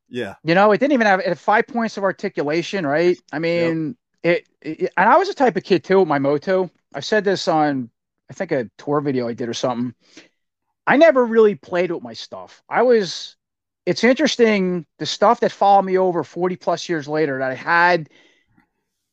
Yeah, 0.08 0.34
you 0.42 0.54
know, 0.54 0.72
it 0.72 0.78
didn't 0.78 0.92
even 0.92 1.06
have 1.06 1.20
it 1.20 1.38
five 1.38 1.66
points 1.68 1.96
of 1.96 2.02
articulation, 2.02 2.86
right? 2.86 3.16
I 3.32 3.38
mean, 3.38 3.96
it, 4.22 4.48
it, 4.60 4.92
and 4.96 5.08
I 5.08 5.16
was 5.16 5.28
a 5.28 5.34
type 5.34 5.56
of 5.56 5.64
kid 5.64 5.84
too 5.84 6.04
my 6.04 6.18
Motu. 6.18 6.68
I 6.94 7.00
said 7.00 7.24
this 7.24 7.48
on 7.48 7.90
I 8.30 8.32
think 8.32 8.52
a 8.52 8.70
tour 8.78 9.00
video 9.00 9.28
I 9.28 9.34
did 9.34 9.48
or 9.48 9.54
something. 9.54 9.94
I 10.86 10.96
never 10.96 11.24
really 11.24 11.54
played 11.54 11.90
with 11.90 12.02
my 12.02 12.12
stuff. 12.12 12.62
I 12.68 12.82
was 12.82 13.36
it's 13.86 14.04
interesting 14.04 14.86
the 14.98 15.06
stuff 15.06 15.40
that 15.40 15.52
followed 15.52 15.82
me 15.82 15.98
over 15.98 16.22
40 16.22 16.56
plus 16.56 16.88
years 16.88 17.08
later 17.08 17.38
that 17.38 17.50
I 17.50 17.54
had 17.54 18.08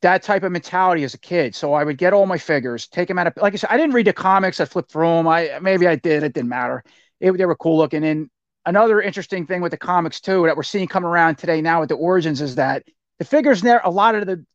that 0.02 0.22
type 0.22 0.43
of 0.43 0.52
mentality 0.52 1.04
as 1.04 1.13
a 1.13 1.20
kid. 1.20 1.56
So 1.56 1.74
I 1.74 1.84
would 1.84 1.98
get 1.98 2.13
all 2.13 2.26
my 2.28 2.38
figures, 2.38 2.88
take 2.88 3.08
them 3.08 3.17
out 3.17 3.28
of 3.28 3.34
like 3.38 3.54
I 3.54 3.58
said, 3.58 3.70
I 3.72 3.78
didn't 3.78 3.96
read 3.96 4.08
the 4.08 4.13
comics, 4.13 4.60
I 4.60 4.65
flipped 4.65 4.91
through 4.91 5.08
them. 5.08 5.28
I 5.28 5.60
maybe 5.62 5.88
I 5.88 5.96
did, 5.96 6.24
it 6.24 6.34
didn't 6.34 6.50
matter. 6.50 6.84
It, 7.20 7.32
they 7.32 7.46
were 7.46 7.56
cool 7.56 7.78
looking. 7.78 8.04
And 8.04 8.30
another 8.65 9.02
interesting 9.02 9.48
thing 9.48 9.62
with 9.62 9.72
the 9.72 9.78
comics 9.78 10.20
too 10.20 10.43
that 10.46 10.58
we're 10.58 10.63
seeing 10.63 10.88
come 10.88 11.06
around 11.06 11.38
today 11.38 11.62
now 11.62 11.80
with 11.80 11.89
the 11.89 11.96
origins 11.96 12.41
is 12.41 12.56
that 12.56 12.84
the 13.17 13.26
figures 13.26 13.62
there, 13.62 13.82
a 13.84 13.89
lot 13.89 14.13
of 14.13 14.28
the 14.28 14.46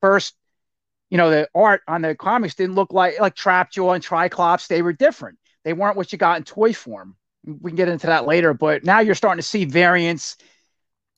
first, 0.00 0.34
you 1.10 1.16
know, 1.16 1.30
the 1.30 1.48
art 1.54 1.82
on 1.88 2.02
the 2.02 2.14
comics 2.14 2.54
didn't 2.54 2.74
look 2.74 2.92
like 2.92 3.18
like 3.20 3.34
Trapjaw 3.34 3.94
and 3.94 4.04
Triclops. 4.04 4.66
They 4.68 4.82
were 4.82 4.92
different. 4.92 5.38
They 5.64 5.72
weren't 5.72 5.96
what 5.96 6.12
you 6.12 6.18
got 6.18 6.38
in 6.38 6.44
toy 6.44 6.72
form. 6.72 7.16
We 7.44 7.70
can 7.70 7.76
get 7.76 7.88
into 7.88 8.08
that 8.08 8.26
later, 8.26 8.52
but 8.52 8.84
now 8.84 9.00
you're 9.00 9.14
starting 9.14 9.40
to 9.40 9.46
see 9.46 9.64
variants, 9.64 10.36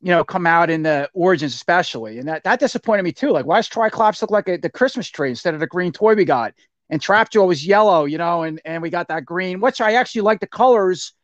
you 0.00 0.10
know, 0.10 0.22
come 0.22 0.46
out 0.46 0.70
in 0.70 0.82
the 0.82 1.08
origins, 1.12 1.54
especially, 1.54 2.18
and 2.18 2.28
that 2.28 2.44
that 2.44 2.60
disappointed 2.60 3.02
me 3.02 3.12
too. 3.12 3.30
Like, 3.30 3.46
why 3.46 3.58
does 3.58 3.68
Triclops 3.68 4.22
look 4.22 4.30
like 4.30 4.48
a, 4.48 4.56
the 4.58 4.70
Christmas 4.70 5.08
tree 5.08 5.30
instead 5.30 5.54
of 5.54 5.60
the 5.60 5.66
green 5.66 5.92
toy 5.92 6.14
we 6.14 6.24
got? 6.24 6.54
And 6.88 7.00
Trapjaw 7.00 7.46
was 7.46 7.66
yellow, 7.66 8.04
you 8.04 8.18
know, 8.18 8.42
and 8.42 8.60
and 8.64 8.82
we 8.82 8.90
got 8.90 9.08
that 9.08 9.24
green, 9.24 9.60
which 9.60 9.80
I 9.80 9.94
actually 9.94 10.22
like 10.22 10.40
the 10.40 10.46
colors 10.46 11.14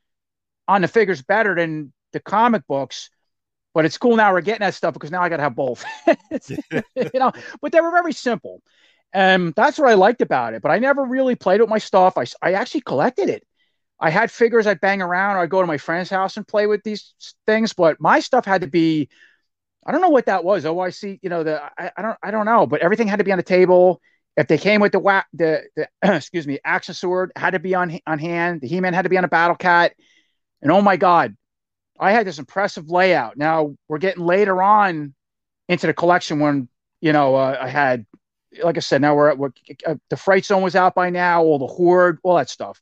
on 0.68 0.82
the 0.82 0.88
figures 0.88 1.22
better 1.22 1.54
than 1.54 1.92
the 2.12 2.20
comic 2.20 2.66
books. 2.66 3.10
But 3.76 3.84
it's 3.84 3.98
cool 3.98 4.16
now 4.16 4.32
we're 4.32 4.40
getting 4.40 4.64
that 4.64 4.72
stuff 4.72 4.94
because 4.94 5.10
now 5.10 5.20
I 5.20 5.28
got 5.28 5.36
to 5.36 5.42
have 5.42 5.54
both. 5.54 5.84
you 6.06 7.10
know, 7.12 7.30
but 7.60 7.72
they 7.72 7.80
were 7.82 7.90
very 7.90 8.14
simple. 8.14 8.62
And 9.12 9.52
that's 9.54 9.78
what 9.78 9.90
I 9.90 9.92
liked 9.92 10.22
about 10.22 10.54
it. 10.54 10.62
But 10.62 10.70
I 10.70 10.78
never 10.78 11.04
really 11.04 11.34
played 11.34 11.60
with 11.60 11.68
my 11.68 11.76
stuff. 11.76 12.16
I, 12.16 12.24
I 12.40 12.54
actually 12.54 12.80
collected 12.80 13.28
it. 13.28 13.46
I 14.00 14.08
had 14.08 14.30
figures 14.30 14.66
I'd 14.66 14.80
bang 14.80 15.02
around 15.02 15.36
or 15.36 15.40
I'd 15.40 15.50
go 15.50 15.60
to 15.60 15.66
my 15.66 15.76
friend's 15.76 16.08
house 16.08 16.38
and 16.38 16.48
play 16.48 16.66
with 16.66 16.84
these 16.84 17.12
things, 17.46 17.74
but 17.74 18.00
my 18.00 18.20
stuff 18.20 18.46
had 18.46 18.62
to 18.62 18.66
be 18.66 19.10
I 19.86 19.92
don't 19.92 20.00
know 20.00 20.08
what 20.08 20.24
that 20.24 20.42
was. 20.42 20.64
Oh, 20.64 20.80
I 20.80 20.88
see, 20.88 21.20
you 21.20 21.28
know, 21.28 21.44
the 21.44 21.62
I, 21.78 21.92
I 21.98 22.00
don't 22.00 22.16
I 22.22 22.30
don't 22.30 22.46
know, 22.46 22.66
but 22.66 22.80
everything 22.80 23.08
had 23.08 23.18
to 23.18 23.24
be 23.24 23.32
on 23.32 23.38
the 23.38 23.44
table. 23.44 24.00
If 24.38 24.46
they 24.46 24.56
came 24.56 24.80
with 24.80 24.92
the 24.92 25.00
whack 25.00 25.26
the, 25.34 25.64
the 25.76 25.88
excuse 26.16 26.46
me, 26.46 26.60
action 26.64 26.94
sword 26.94 27.30
had 27.36 27.50
to 27.50 27.58
be 27.58 27.74
on 27.74 28.00
on 28.06 28.18
hand. 28.18 28.62
The 28.62 28.68
He-Man 28.68 28.94
had 28.94 29.02
to 29.02 29.10
be 29.10 29.18
on 29.18 29.24
a 29.24 29.28
battle 29.28 29.54
cat. 29.54 29.92
And 30.62 30.72
oh 30.72 30.80
my 30.80 30.96
God, 30.96 31.36
I 31.98 32.12
had 32.12 32.26
this 32.26 32.38
impressive 32.38 32.90
layout. 32.90 33.36
Now 33.36 33.74
we're 33.88 33.98
getting 33.98 34.24
later 34.24 34.62
on 34.62 35.14
into 35.68 35.86
the 35.86 35.94
collection 35.94 36.40
when 36.40 36.68
you 37.00 37.12
know 37.12 37.34
uh, 37.34 37.58
I 37.60 37.68
had, 37.68 38.06
like 38.62 38.76
I 38.76 38.80
said, 38.80 39.00
now 39.00 39.14
we're, 39.14 39.34
we're 39.34 39.52
uh, 39.86 39.96
the 40.10 40.16
Fright 40.16 40.44
Zone 40.44 40.62
was 40.62 40.76
out 40.76 40.94
by 40.94 41.10
now, 41.10 41.42
all 41.42 41.58
the 41.58 41.66
Horde, 41.66 42.18
all 42.22 42.36
that 42.36 42.50
stuff. 42.50 42.80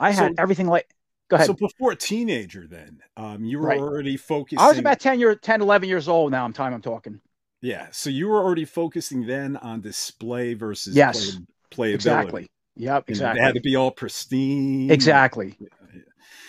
I 0.00 0.10
had 0.12 0.34
everything 0.38 0.66
like. 0.66 0.88
Go 1.28 1.36
ahead. 1.36 1.46
So 1.46 1.54
before 1.54 1.92
a 1.92 1.96
teenager, 1.96 2.66
then 2.66 3.00
um, 3.16 3.44
you 3.44 3.58
were 3.58 3.68
right. 3.68 3.80
already 3.80 4.18
focusing. 4.18 4.58
I 4.58 4.68
was 4.68 4.76
about 4.76 5.00
10 5.00 5.18
year 5.18 5.34
10, 5.34 5.62
11 5.62 5.88
years 5.88 6.06
old 6.06 6.30
now. 6.30 6.44
I'm 6.44 6.52
time 6.52 6.74
I'm 6.74 6.82
talking. 6.82 7.20
Yeah, 7.62 7.86
so 7.92 8.10
you 8.10 8.28
were 8.28 8.42
already 8.42 8.64
focusing 8.64 9.24
then 9.24 9.56
on 9.56 9.80
display 9.80 10.54
versus 10.54 10.96
yes, 10.96 11.38
play, 11.70 11.92
playability. 11.92 11.94
Exactly. 11.94 12.50
Yep. 12.76 13.04
Exactly. 13.08 13.40
It 13.40 13.44
had 13.44 13.54
to 13.54 13.60
be 13.60 13.76
all 13.76 13.90
pristine. 13.90 14.90
Exactly. 14.90 15.56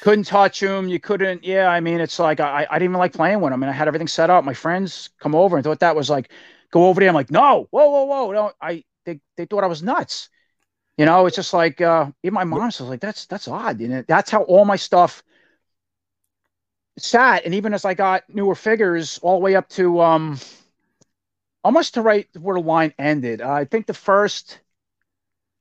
Couldn't 0.04 0.26
touch 0.26 0.60
them. 0.60 0.90
You 0.90 1.00
couldn't. 1.00 1.46
Yeah, 1.46 1.70
I 1.70 1.80
mean, 1.80 2.02
it's 2.02 2.20
like 2.20 2.42
I, 2.42 2.68
I 2.70 2.78
didn't 2.78 2.92
even 2.92 2.98
like 3.00 3.14
playing 3.14 3.40
with 3.40 3.52
them, 3.54 3.64
and 3.64 3.70
I 3.70 3.74
had 3.74 3.88
everything 3.88 4.10
set 4.10 4.30
up. 4.30 4.44
My 4.44 4.54
friends 4.54 5.10
come 5.18 5.34
over 5.34 5.56
and 5.56 5.64
thought 5.64 5.80
that 5.80 5.96
was 5.96 6.10
like 6.10 6.30
go 6.72 6.88
over 6.88 7.00
there. 7.00 7.08
I'm 7.08 7.16
like, 7.16 7.32
no, 7.32 7.68
whoa, 7.72 7.90
whoa, 7.90 8.04
whoa, 8.04 8.32
no. 8.34 8.52
I 8.62 8.84
they 9.06 9.22
they 9.38 9.46
thought 9.46 9.64
I 9.64 9.68
was 9.68 9.82
nuts. 9.82 10.30
You 10.98 11.06
know, 11.06 11.26
it's 11.28 11.38
just 11.38 11.54
like 11.54 11.82
uh, 11.82 12.12
even 12.24 12.36
my 12.36 12.44
mom 12.46 12.66
was 12.68 12.82
like, 12.82 13.02
that's 13.02 13.28
that's 13.28 13.48
odd. 13.48 13.80
And 13.82 14.06
that's 14.08 14.32
how 14.32 14.44
all 14.44 14.66
my 14.66 14.78
stuff 14.78 15.24
sat. 16.98 17.46
And 17.46 17.54
even 17.56 17.74
as 17.74 17.86
I 17.86 17.94
got 17.94 18.24
newer 18.30 18.56
figures, 18.56 19.20
all 19.24 19.40
the 19.40 19.44
way 19.44 19.56
up 19.56 19.70
to 19.70 20.02
um 20.02 20.40
almost 21.64 21.94
to 21.96 22.02
right 22.02 22.28
where 22.40 22.56
the 22.60 22.66
line 22.66 22.94
ended. 22.98 23.42
Uh, 23.42 23.52
I 23.52 23.66
think 23.66 23.88
the 23.88 23.94
first 23.94 24.60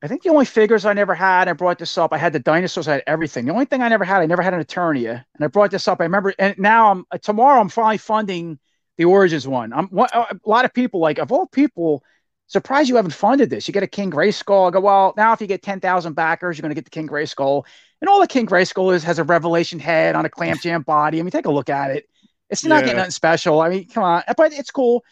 I 0.02 0.08
think 0.08 0.22
the 0.22 0.30
only 0.30 0.44
figures 0.44 0.84
I 0.84 0.92
never 0.94 1.14
had, 1.14 1.46
I 1.46 1.52
brought 1.52 1.78
this 1.78 1.96
up. 1.96 2.12
I 2.12 2.18
had 2.18 2.32
the 2.32 2.40
dinosaurs, 2.40 2.88
I 2.88 2.94
had 2.94 3.04
everything. 3.06 3.46
The 3.46 3.52
only 3.52 3.66
thing 3.66 3.82
I 3.82 3.88
never 3.88 4.04
had, 4.04 4.20
I 4.20 4.26
never 4.26 4.42
had 4.42 4.52
an 4.52 4.62
Eternia, 4.62 5.24
and 5.34 5.44
I 5.44 5.46
brought 5.46 5.70
this 5.70 5.86
up. 5.86 6.00
I 6.00 6.04
remember, 6.04 6.34
and 6.40 6.58
now 6.58 6.90
I'm 6.90 7.04
uh, 7.12 7.18
tomorrow. 7.18 7.60
I'm 7.60 7.68
finally 7.68 7.98
funding 7.98 8.58
the 8.98 9.04
Origins 9.04 9.46
one. 9.46 9.72
I'm 9.72 9.88
uh, 9.96 10.06
a 10.12 10.36
lot 10.44 10.64
of 10.64 10.74
people 10.74 11.00
like 11.00 11.18
of 11.18 11.30
all 11.30 11.46
people, 11.46 12.02
surprised 12.48 12.88
you 12.88 12.96
haven't 12.96 13.14
funded 13.14 13.48
this. 13.48 13.68
You 13.68 13.72
get 13.72 13.84
a 13.84 13.86
King 13.88 14.10
Grayskull. 14.10 14.68
I 14.68 14.70
go, 14.72 14.80
well, 14.80 15.14
now 15.16 15.32
if 15.32 15.40
you 15.40 15.46
get 15.46 15.62
ten 15.62 15.78
thousand 15.78 16.14
backers, 16.14 16.58
you're 16.58 16.62
going 16.62 16.70
to 16.70 16.74
get 16.74 16.84
the 16.84 16.90
King 16.90 17.08
Grayskull, 17.08 17.64
and 18.00 18.08
all 18.08 18.20
the 18.20 18.26
King 18.26 18.46
Grayskull 18.46 18.94
is 18.94 19.04
has 19.04 19.20
a 19.20 19.24
Revelation 19.24 19.78
head 19.78 20.16
on 20.16 20.24
a 20.24 20.28
Clamp 20.28 20.60
Champ 20.60 20.84
body. 20.84 21.20
I 21.20 21.22
mean, 21.22 21.30
take 21.30 21.46
a 21.46 21.50
look 21.50 21.70
at 21.70 21.92
it. 21.92 22.08
It's 22.50 22.64
not 22.64 22.76
yeah. 22.76 22.80
getting 22.80 22.96
nothing 22.96 23.12
special. 23.12 23.60
I 23.60 23.68
mean, 23.68 23.88
come 23.88 24.02
on, 24.02 24.22
but 24.36 24.52
it's 24.52 24.70
cool. 24.72 25.04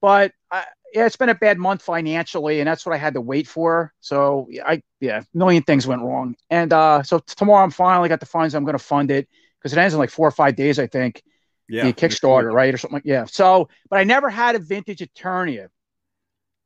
But 0.00 0.32
I, 0.50 0.64
yeah, 0.94 1.06
it's 1.06 1.16
been 1.16 1.28
a 1.28 1.34
bad 1.34 1.58
month 1.58 1.82
financially, 1.82 2.60
and 2.60 2.68
that's 2.68 2.86
what 2.86 2.94
I 2.94 2.98
had 2.98 3.14
to 3.14 3.20
wait 3.20 3.48
for. 3.48 3.92
So 4.00 4.48
I 4.64 4.80
yeah, 5.00 5.22
a 5.22 5.36
million 5.36 5.64
things 5.64 5.88
went 5.88 6.02
wrong. 6.02 6.36
And 6.50 6.72
uh, 6.72 7.02
so 7.02 7.18
tomorrow 7.18 7.64
I'm 7.64 7.72
finally 7.72 8.08
got 8.08 8.20
the 8.20 8.26
funds. 8.26 8.54
I'm 8.54 8.64
going 8.64 8.78
to 8.78 8.84
fund 8.84 9.10
it 9.10 9.28
because 9.58 9.72
it 9.72 9.78
ends 9.78 9.92
in 9.92 9.98
like 9.98 10.10
four 10.10 10.28
or 10.28 10.30
five 10.30 10.54
days, 10.54 10.78
I 10.78 10.86
think. 10.86 11.20
Yeah, 11.68 11.86
the 11.86 11.92
Kickstarter, 11.92 12.52
right, 12.52 12.72
or 12.72 12.78
something 12.78 12.98
like 12.98 13.04
yeah. 13.06 13.24
So, 13.24 13.68
but 13.90 13.98
I 13.98 14.04
never 14.04 14.30
had 14.30 14.54
a 14.54 14.60
vintage 14.60 15.00
Eternia. 15.00 15.68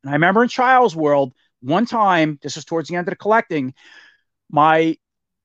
And 0.03 0.11
I 0.11 0.13
remember 0.13 0.43
in 0.43 0.49
Child's 0.49 0.95
World 0.95 1.33
one 1.61 1.87
time. 1.87 2.37
This 2.43 2.55
was 2.55 2.65
towards 2.65 2.87
the 2.87 2.97
end 2.97 3.07
of 3.07 3.11
the 3.11 3.17
collecting. 3.17 3.73
My 4.51 4.95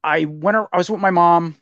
I 0.02 0.26
went. 0.26 0.58
I 0.72 0.76
was 0.76 0.90
with 0.90 1.00
my 1.00 1.10
mom. 1.10 1.56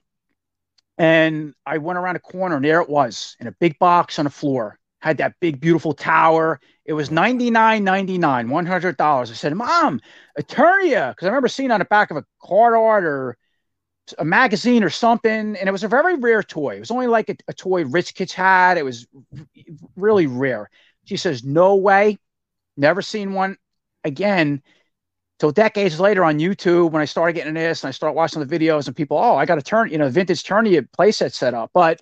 And 0.98 1.54
I 1.64 1.78
went 1.78 1.98
around 1.98 2.16
a 2.16 2.20
corner 2.20 2.56
and 2.56 2.64
there 2.64 2.80
it 2.80 2.88
was 2.88 3.36
in 3.40 3.46
a 3.46 3.52
big 3.52 3.78
box 3.78 4.18
on 4.18 4.24
the 4.24 4.30
floor. 4.30 4.78
Had 5.02 5.18
that 5.18 5.34
big, 5.40 5.60
beautiful 5.60 5.92
tower. 5.92 6.60
It 6.84 6.92
was 6.92 7.10
$99.99, 7.10 8.20
$100. 8.20 9.00
I 9.00 9.24
said, 9.24 9.54
Mom, 9.54 10.00
Eternia. 10.38 11.10
Because 11.10 11.26
I 11.26 11.28
remember 11.28 11.48
seeing 11.48 11.72
on 11.72 11.80
the 11.80 11.84
back 11.84 12.10
of 12.10 12.16
a 12.16 12.24
card 12.40 12.74
art 12.74 13.04
or 13.04 13.36
a 14.18 14.24
magazine 14.24 14.84
or 14.84 14.90
something. 14.90 15.56
And 15.56 15.68
it 15.68 15.72
was 15.72 15.82
a 15.82 15.88
very 15.88 16.14
rare 16.14 16.42
toy. 16.42 16.76
It 16.76 16.80
was 16.80 16.92
only 16.92 17.08
like 17.08 17.28
a, 17.28 17.36
a 17.48 17.52
toy 17.52 17.84
rich 17.84 18.14
kids 18.14 18.32
had. 18.32 18.78
It 18.78 18.84
was 18.84 19.06
really 19.96 20.28
rare. 20.28 20.70
She 21.04 21.16
says, 21.16 21.42
No 21.42 21.74
way. 21.74 22.18
Never 22.76 23.02
seen 23.02 23.32
one 23.34 23.56
again 24.04 24.62
till 25.42 25.50
decades 25.50 25.98
later 25.98 26.24
on 26.24 26.38
YouTube 26.38 26.92
when 26.92 27.02
I 27.02 27.06
started 27.06 27.32
getting 27.32 27.54
this 27.54 27.82
and 27.82 27.88
I 27.88 27.90
started 27.90 28.14
watching 28.14 28.44
the 28.44 28.58
videos 28.58 28.86
and 28.86 28.94
people, 28.94 29.18
oh, 29.18 29.34
I 29.34 29.46
got 29.46 29.58
a 29.58 29.62
turn, 29.62 29.90
you 29.90 29.98
know, 29.98 30.08
vintage 30.08 30.44
Eternia 30.44 30.86
playset 30.96 31.32
set 31.32 31.52
up. 31.52 31.70
But 31.74 32.00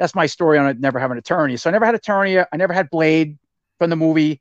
that's 0.00 0.14
my 0.14 0.26
story 0.26 0.58
on 0.58 0.66
it 0.66 0.80
never 0.80 0.98
having 0.98 1.16
an 1.16 1.22
Eternia. 1.22 1.60
So 1.60 1.70
I 1.70 1.72
never 1.72 1.84
had 1.86 1.94
an 1.94 2.00
Eternia. 2.00 2.46
I 2.52 2.56
never 2.56 2.72
had 2.72 2.90
Blade 2.90 3.38
from 3.78 3.90
the 3.90 3.96
movie. 3.96 4.40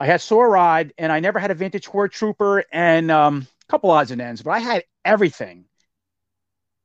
I 0.00 0.06
had 0.06 0.20
Saurod 0.20 0.90
and 0.98 1.12
I 1.12 1.20
never 1.20 1.38
had 1.38 1.50
a 1.50 1.54
vintage 1.54 1.86
Horde 1.86 2.12
Trooper 2.12 2.64
and 2.72 3.10
um, 3.10 3.46
a 3.62 3.70
couple 3.70 3.90
odds 3.90 4.10
and 4.10 4.20
ends, 4.20 4.42
but 4.42 4.50
I 4.50 4.58
had 4.58 4.84
everything. 5.04 5.66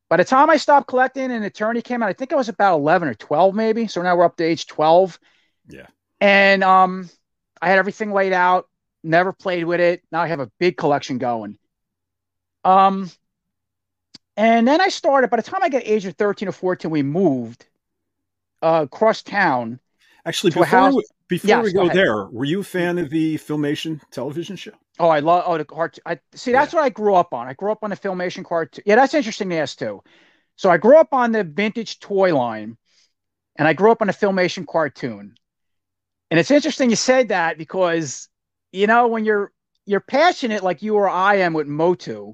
By 0.10 0.17
the 0.17 0.26
time 0.26 0.52
I 0.52 0.58
stopped 0.58 0.88
collecting 0.88 1.32
and 1.32 1.43
Eternia 1.43 1.84
came 1.84 2.04
out, 2.04 2.10
I 2.10 2.13
think 2.13 2.34
I 2.34 2.36
was 2.36 2.49
about 2.49 2.76
11 2.76 3.08
or 3.08 3.15
12 3.15 3.56
maybe. 3.56 3.88
So 3.88 4.02
now 4.04 4.15
we're 4.15 4.26
up 4.26 4.38
to 4.38 4.43
age 4.43 4.67
12. 4.67 5.17
Yeah. 5.69 5.88
And 6.21 6.63
um, 6.63 7.10
I 7.62 7.69
had 7.69 7.80
everything 7.80 8.12
laid 8.12 8.34
out 8.34 8.67
never 9.04 9.34
played 9.34 9.65
with 9.65 9.80
it. 9.80 10.02
Now 10.12 10.21
I 10.21 10.28
have 10.28 10.39
a 10.39 10.52
big 10.60 10.78
collection 10.78 11.17
going. 11.17 11.58
Um, 12.63 13.12
and 14.38 14.67
then 14.67 14.82
I 14.82 14.89
started. 14.89 15.30
By 15.30 15.38
the 15.38 15.43
time 15.43 15.62
I 15.63 15.69
got 15.69 15.84
age 15.86 16.06
of 16.06 16.15
thirteen 16.15 16.48
or 16.48 16.54
fourteen, 16.54 16.91
we 16.91 17.04
moved 17.04 17.65
uh, 18.62 18.82
across 18.84 19.22
town. 19.22 19.80
Actually, 20.26 20.52
before 20.52 20.96
we, 20.96 21.04
before 21.28 21.48
yes, 21.48 21.63
we 21.63 21.74
go, 21.74 21.88
go 21.88 21.93
there, 21.93 22.26
were 22.28 22.46
you 22.46 22.62
a 22.62 22.63
fan 22.63 22.98
of 22.98 23.10
the 23.10 23.36
Filmation 23.36 24.00
television 24.12 24.56
show? 24.56 24.72
Oh, 25.00 25.10
I 25.10 25.19
love 25.19 25.43
oh 25.46 25.58
the 25.58 25.65
cartoon. 25.65 26.02
I 26.06 26.19
see. 26.34 26.52
That's 26.52 26.74
yeah. 26.74 26.80
what 26.80 26.86
I 26.86 26.89
grew 26.89 27.15
up 27.15 27.34
on. 27.34 27.48
I 27.48 27.54
grew 27.54 27.72
up 27.72 27.84
on 27.84 27.89
the 27.89 27.98
Filmation 27.98 28.46
cartoon. 28.46 28.84
Yeah, 28.86 28.96
that's 28.96 29.13
interesting 29.13 29.50
to 29.50 29.58
ask 29.58 29.78
too. 29.78 30.02
So 30.56 30.69
I 30.69 30.78
grew 30.78 30.98
up 30.98 31.13
on 31.13 31.32
the 31.32 31.43
vintage 31.43 32.00
toy 32.00 32.36
line, 32.36 32.78
and 33.58 33.67
I 33.67 33.74
grew 33.74 33.91
up 33.91 34.02
on 34.02 34.08
the 34.08 34.13
Filmation 34.13 34.65
cartoon. 34.65 35.36
And 36.32 36.39
it's 36.39 36.52
interesting 36.52 36.89
you 36.89 36.96
said 36.96 37.30
that 37.30 37.58
because 37.58 38.30
you 38.72 38.88
know, 38.88 39.08
when 39.08 39.26
you're 39.26 39.52
you're 39.86 40.00
passionate 40.00 40.63
like 40.63 40.82
you 40.82 40.96
or 40.96 41.10
I 41.10 41.36
am 41.36 41.54
with 41.54 41.67
Motu, 41.67 42.34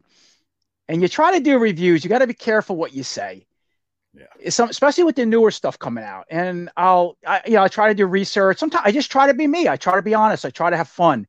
and 0.89 1.03
you 1.03 1.07
try 1.07 1.37
to 1.37 1.39
do 1.39 1.59
reviews, 1.59 2.03
you 2.03 2.09
got 2.09 2.19
to 2.19 2.27
be 2.27 2.33
careful 2.33 2.75
what 2.75 2.93
you 2.93 3.03
say. 3.03 3.45
Yeah. 4.13 4.49
Some, 4.49 4.69
especially 4.69 5.03
with 5.03 5.15
the 5.15 5.25
newer 5.25 5.51
stuff 5.51 5.77
coming 5.77 6.03
out. 6.03 6.25
And 6.31 6.69
I'll, 6.75 7.15
I, 7.25 7.41
you 7.45 7.53
know, 7.53 7.61
I 7.61 7.67
try 7.67 7.89
to 7.89 7.93
do 7.93 8.07
research. 8.07 8.57
Sometimes 8.57 8.81
I 8.85 8.91
just 8.91 9.11
try 9.11 9.27
to 9.27 9.35
be 9.35 9.45
me. 9.45 9.69
I 9.69 9.77
try 9.77 9.95
to 9.95 10.01
be 10.01 10.15
honest. 10.15 10.45
I 10.45 10.49
try 10.49 10.71
to 10.71 10.77
have 10.77 10.89
fun. 10.89 11.27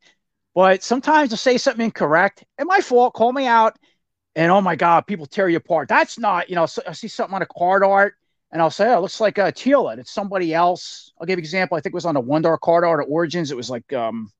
But 0.54 0.82
sometimes 0.82 1.30
I'll 1.30 1.36
say 1.36 1.58
something 1.58 1.84
incorrect. 1.84 2.42
And 2.56 2.66
my 2.66 2.80
fault. 2.80 3.12
Call 3.12 3.34
me 3.34 3.46
out. 3.46 3.78
And 4.34 4.50
oh 4.50 4.62
my 4.62 4.76
God, 4.76 5.06
people 5.06 5.26
tear 5.26 5.48
you 5.50 5.58
apart. 5.58 5.88
That's 5.88 6.18
not, 6.18 6.48
you 6.48 6.56
know, 6.56 6.64
so 6.64 6.82
I 6.88 6.92
see 6.92 7.08
something 7.08 7.34
on 7.34 7.42
a 7.42 7.46
card 7.46 7.84
art 7.84 8.14
and 8.50 8.62
I'll 8.62 8.70
say, 8.70 8.88
oh, 8.88 8.96
it 8.96 9.00
looks 9.02 9.20
like 9.20 9.36
a 9.36 9.52
Teela. 9.52 9.98
It's 9.98 10.10
somebody 10.10 10.54
else. 10.54 11.12
I'll 11.20 11.26
give 11.26 11.34
an 11.34 11.40
example. 11.40 11.76
I 11.76 11.80
think 11.80 11.92
it 11.92 11.94
was 11.94 12.06
on 12.06 12.16
a 12.16 12.20
One 12.20 12.42
card 12.62 12.84
art 12.84 13.04
at 13.04 13.10
Origins. 13.10 13.50
It 13.50 13.56
was 13.56 13.68
like, 13.68 13.92
um, 13.92 14.32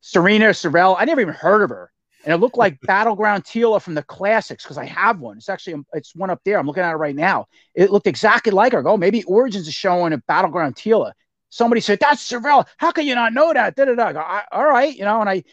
Serena 0.00 0.54
Sorel. 0.54 0.96
I 0.98 1.04
never 1.04 1.20
even 1.20 1.34
heard 1.34 1.62
of 1.62 1.70
her. 1.70 1.92
And 2.26 2.34
it 2.34 2.38
looked 2.38 2.58
like 2.58 2.80
Battleground 2.80 3.44
Teela 3.44 3.80
from 3.80 3.94
the 3.94 4.02
classics 4.02 4.64
because 4.64 4.78
I 4.78 4.84
have 4.84 5.20
one. 5.20 5.36
It's 5.36 5.48
actually 5.48 5.80
it's 5.92 6.12
one 6.16 6.28
up 6.28 6.40
there. 6.44 6.58
I'm 6.58 6.66
looking 6.66 6.82
at 6.82 6.90
it 6.90 6.96
right 6.96 7.14
now. 7.14 7.46
It 7.72 7.92
looked 7.92 8.08
exactly 8.08 8.50
like 8.50 8.72
her. 8.72 8.86
Oh, 8.86 8.96
maybe 8.96 9.22
Origins 9.24 9.68
is 9.68 9.74
showing 9.74 10.12
a 10.12 10.18
Battleground 10.18 10.74
Teela. 10.74 11.12
Somebody 11.50 11.80
said 11.80 12.00
that's 12.00 12.20
Sorel. 12.20 12.66
How 12.78 12.90
can 12.90 13.06
you 13.06 13.14
not 13.14 13.32
know 13.32 13.52
that? 13.52 13.76
Da, 13.76 13.84
da, 13.84 13.94
da. 13.94 14.40
all 14.50 14.66
right, 14.66 14.94
you 14.94 15.04
know. 15.04 15.20
And 15.20 15.30
I, 15.30 15.44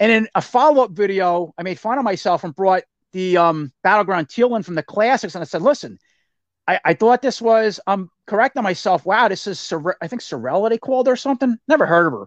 and 0.00 0.10
in 0.10 0.28
a 0.34 0.40
follow 0.40 0.84
up 0.84 0.92
video, 0.92 1.52
I 1.58 1.62
made 1.62 1.78
fun 1.78 1.98
of 1.98 2.04
myself 2.04 2.44
and 2.44 2.54
brought 2.54 2.84
the 3.12 3.36
um, 3.36 3.70
Battleground 3.82 4.28
Teela 4.28 4.64
from 4.64 4.74
the 4.74 4.82
classics, 4.82 5.34
and 5.34 5.42
I 5.42 5.44
said, 5.44 5.60
listen, 5.60 5.98
I, 6.66 6.80
I 6.82 6.94
thought 6.94 7.20
this 7.20 7.42
was 7.42 7.78
I'm 7.86 8.00
um, 8.00 8.10
correcting 8.26 8.62
myself. 8.62 9.04
Wow, 9.04 9.28
this 9.28 9.46
is 9.46 9.60
Sorel, 9.60 9.96
I 10.00 10.08
think 10.08 10.22
Sorella 10.22 10.70
they 10.70 10.78
called 10.78 11.08
her 11.08 11.12
or 11.12 11.16
something. 11.16 11.58
Never 11.68 11.84
heard 11.84 12.06
of 12.06 12.12
her. 12.14 12.26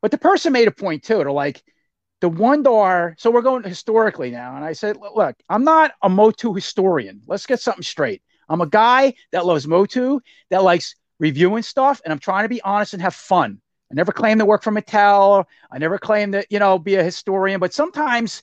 But 0.00 0.10
the 0.10 0.18
person 0.18 0.54
made 0.54 0.68
a 0.68 0.72
point 0.72 1.02
too. 1.02 1.18
They're 1.18 1.30
like, 1.30 1.62
the 2.20 2.28
one 2.28 2.62
door. 2.62 3.14
So 3.18 3.30
we're 3.30 3.42
going 3.42 3.62
historically 3.62 4.30
now. 4.30 4.56
And 4.56 4.64
I 4.64 4.72
said, 4.72 4.96
look, 4.96 5.36
I'm 5.48 5.64
not 5.64 5.92
a 6.02 6.08
Motu 6.08 6.54
historian. 6.54 7.22
Let's 7.26 7.46
get 7.46 7.60
something 7.60 7.82
straight. 7.82 8.22
I'm 8.48 8.60
a 8.60 8.66
guy 8.66 9.14
that 9.32 9.46
loves 9.46 9.66
Motu, 9.66 10.20
that 10.50 10.62
likes 10.62 10.96
reviewing 11.18 11.62
stuff, 11.62 12.00
and 12.04 12.12
I'm 12.12 12.18
trying 12.18 12.44
to 12.44 12.48
be 12.48 12.60
honest 12.62 12.94
and 12.94 13.02
have 13.02 13.14
fun. 13.14 13.60
I 13.90 13.94
never 13.94 14.12
claim 14.12 14.38
to 14.38 14.44
work 14.44 14.62
for 14.62 14.72
Mattel. 14.72 15.44
I 15.70 15.78
never 15.78 15.98
claim 15.98 16.32
to, 16.32 16.44
you 16.50 16.58
know, 16.58 16.78
be 16.78 16.96
a 16.96 17.04
historian. 17.04 17.60
But 17.60 17.74
sometimes, 17.74 18.42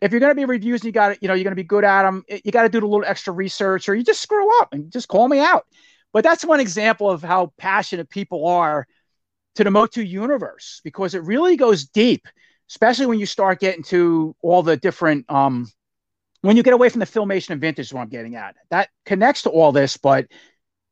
if 0.00 0.12
you're 0.12 0.20
going 0.20 0.30
to 0.30 0.36
be 0.36 0.44
reviews, 0.44 0.84
you 0.84 0.92
got 0.92 1.08
to, 1.08 1.18
you 1.20 1.28
know, 1.28 1.34
you're 1.34 1.44
going 1.44 1.52
to 1.52 1.56
be 1.56 1.64
good 1.64 1.84
at 1.84 2.02
them. 2.02 2.24
You 2.28 2.52
got 2.52 2.62
to 2.62 2.68
do 2.68 2.78
a 2.78 2.86
little 2.86 3.04
extra 3.04 3.32
research, 3.32 3.88
or 3.88 3.94
you 3.94 4.04
just 4.04 4.20
screw 4.20 4.60
up 4.60 4.72
and 4.72 4.90
just 4.92 5.08
call 5.08 5.28
me 5.28 5.40
out. 5.40 5.66
But 6.12 6.24
that's 6.24 6.44
one 6.44 6.60
example 6.60 7.10
of 7.10 7.22
how 7.22 7.52
passionate 7.58 8.08
people 8.08 8.46
are 8.46 8.86
to 9.56 9.64
the 9.64 9.70
Motu 9.70 10.02
universe 10.02 10.80
because 10.84 11.14
it 11.14 11.22
really 11.24 11.56
goes 11.56 11.86
deep, 11.86 12.26
especially 12.70 13.06
when 13.06 13.18
you 13.18 13.26
start 13.26 13.60
getting 13.60 13.82
to 13.82 14.34
all 14.42 14.62
the 14.62 14.76
different 14.76 15.30
um 15.30 15.70
when 16.42 16.56
you 16.56 16.62
get 16.62 16.74
away 16.74 16.88
from 16.88 17.00
the 17.00 17.06
filmation 17.06 17.50
and 17.50 17.60
vintage 17.60 17.86
is 17.86 17.92
what 17.92 18.02
I'm 18.02 18.08
getting 18.08 18.36
at. 18.36 18.54
That 18.70 18.90
connects 19.04 19.42
to 19.42 19.50
all 19.50 19.72
this, 19.72 19.96
but 19.96 20.26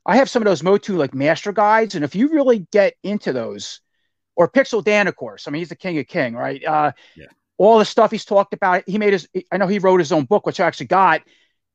I 0.05 0.17
have 0.17 0.29
some 0.29 0.43
of 0.43 0.47
those 0.47 0.63
Motu 0.63 0.97
like 0.97 1.15
master 1.15 1.53
guides, 1.53 1.95
and 1.95 2.05
if 2.05 2.15
you 2.15 2.29
really 2.31 2.67
get 2.73 2.95
into 3.03 3.33
those, 3.33 3.81
or 4.35 4.51
Pixel 4.51 4.83
Dan, 4.83 5.07
of 5.07 5.17
course, 5.17 5.47
I 5.47 5.51
mean 5.51 5.61
he's 5.61 5.69
the 5.69 5.77
king 5.77 5.99
of 5.99 6.07
king, 6.07 6.35
right? 6.35 6.65
Uh, 6.65 6.93
yeah. 7.17 7.27
All 7.59 7.79
the 7.79 7.85
stuff 7.87 8.11
he's 8.11 8.27
talked 8.27 8.53
about, 8.53 8.85
he 8.87 8.99
made 8.99 9.15
his. 9.15 9.29
I 9.51 9.57
know 9.57 9.67
he 9.67 9.79
wrote 9.79 9.99
his 9.99 10.13
own 10.13 10.25
book, 10.25 10.45
which 10.45 10.61
I 10.61 10.67
actually 10.67 10.87
got, 10.87 11.23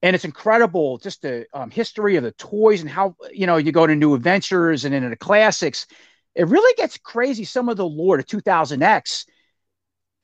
and 0.04 0.16
it's 0.16 0.26
incredible 0.26 1.00
just 1.00 1.24
the 1.24 1.46
um, 1.54 1.72
history 1.72 2.18
of 2.18 2.24
the 2.24 2.34
toys 2.34 2.82
and 2.82 2.90
how 2.90 3.16
you 3.34 3.48
know 3.48 3.58
you 3.58 3.72
go 3.72 3.88
to 3.88 3.96
new 3.96 4.14
adventures 4.14 4.86
and 4.86 4.94
into 4.94 5.10
the 5.10 5.16
classics 5.16 5.88
it 6.36 6.48
really 6.48 6.74
gets 6.76 6.98
crazy. 6.98 7.44
Some 7.44 7.70
of 7.70 7.78
the 7.78 7.86
lore 7.86 8.18
to 8.18 8.24
2000X, 8.24 9.26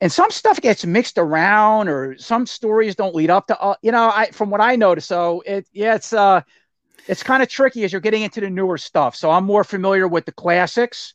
and 0.00 0.12
some 0.12 0.30
stuff 0.30 0.60
gets 0.60 0.84
mixed 0.84 1.18
around, 1.18 1.88
or 1.88 2.16
some 2.18 2.46
stories 2.46 2.94
don't 2.94 3.14
lead 3.14 3.30
up 3.30 3.48
to. 3.48 3.60
Uh, 3.60 3.74
you 3.82 3.90
know, 3.90 4.10
I 4.14 4.30
from 4.32 4.50
what 4.50 4.60
I 4.60 4.76
noticed. 4.76 5.08
So 5.08 5.42
it, 5.44 5.66
yeah, 5.72 5.94
it's 5.96 6.12
uh, 6.12 6.42
it's 7.08 7.22
kind 7.22 7.42
of 7.42 7.48
tricky 7.48 7.84
as 7.84 7.92
you're 7.92 8.00
getting 8.00 8.22
into 8.22 8.40
the 8.40 8.50
newer 8.50 8.78
stuff. 8.78 9.16
So 9.16 9.30
I'm 9.30 9.44
more 9.44 9.64
familiar 9.64 10.06
with 10.06 10.24
the 10.26 10.32
classics 10.32 11.14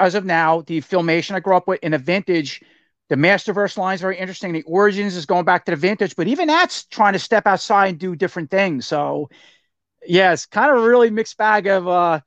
as 0.00 0.14
of 0.14 0.24
now. 0.24 0.62
The 0.62 0.80
filmation 0.80 1.34
I 1.34 1.40
grew 1.40 1.56
up 1.56 1.68
with, 1.68 1.80
in 1.82 1.92
the 1.92 1.98
vintage. 1.98 2.60
The 3.08 3.16
Masterverse 3.16 3.76
line 3.76 3.96
is 3.96 4.00
very 4.00 4.16
interesting. 4.16 4.52
The 4.52 4.62
Origins 4.62 5.16
is 5.16 5.26
going 5.26 5.44
back 5.44 5.64
to 5.64 5.72
the 5.72 5.76
vintage, 5.76 6.14
but 6.14 6.28
even 6.28 6.46
that's 6.46 6.84
trying 6.84 7.12
to 7.14 7.18
step 7.18 7.44
outside 7.44 7.88
and 7.88 7.98
do 7.98 8.14
different 8.14 8.52
things. 8.52 8.86
So, 8.86 9.28
yeah, 10.06 10.32
it's 10.32 10.46
kind 10.46 10.70
of 10.70 10.78
a 10.78 10.88
really 10.88 11.10
mixed 11.10 11.36
bag 11.36 11.66
of 11.66 11.88
uh, 11.88 12.20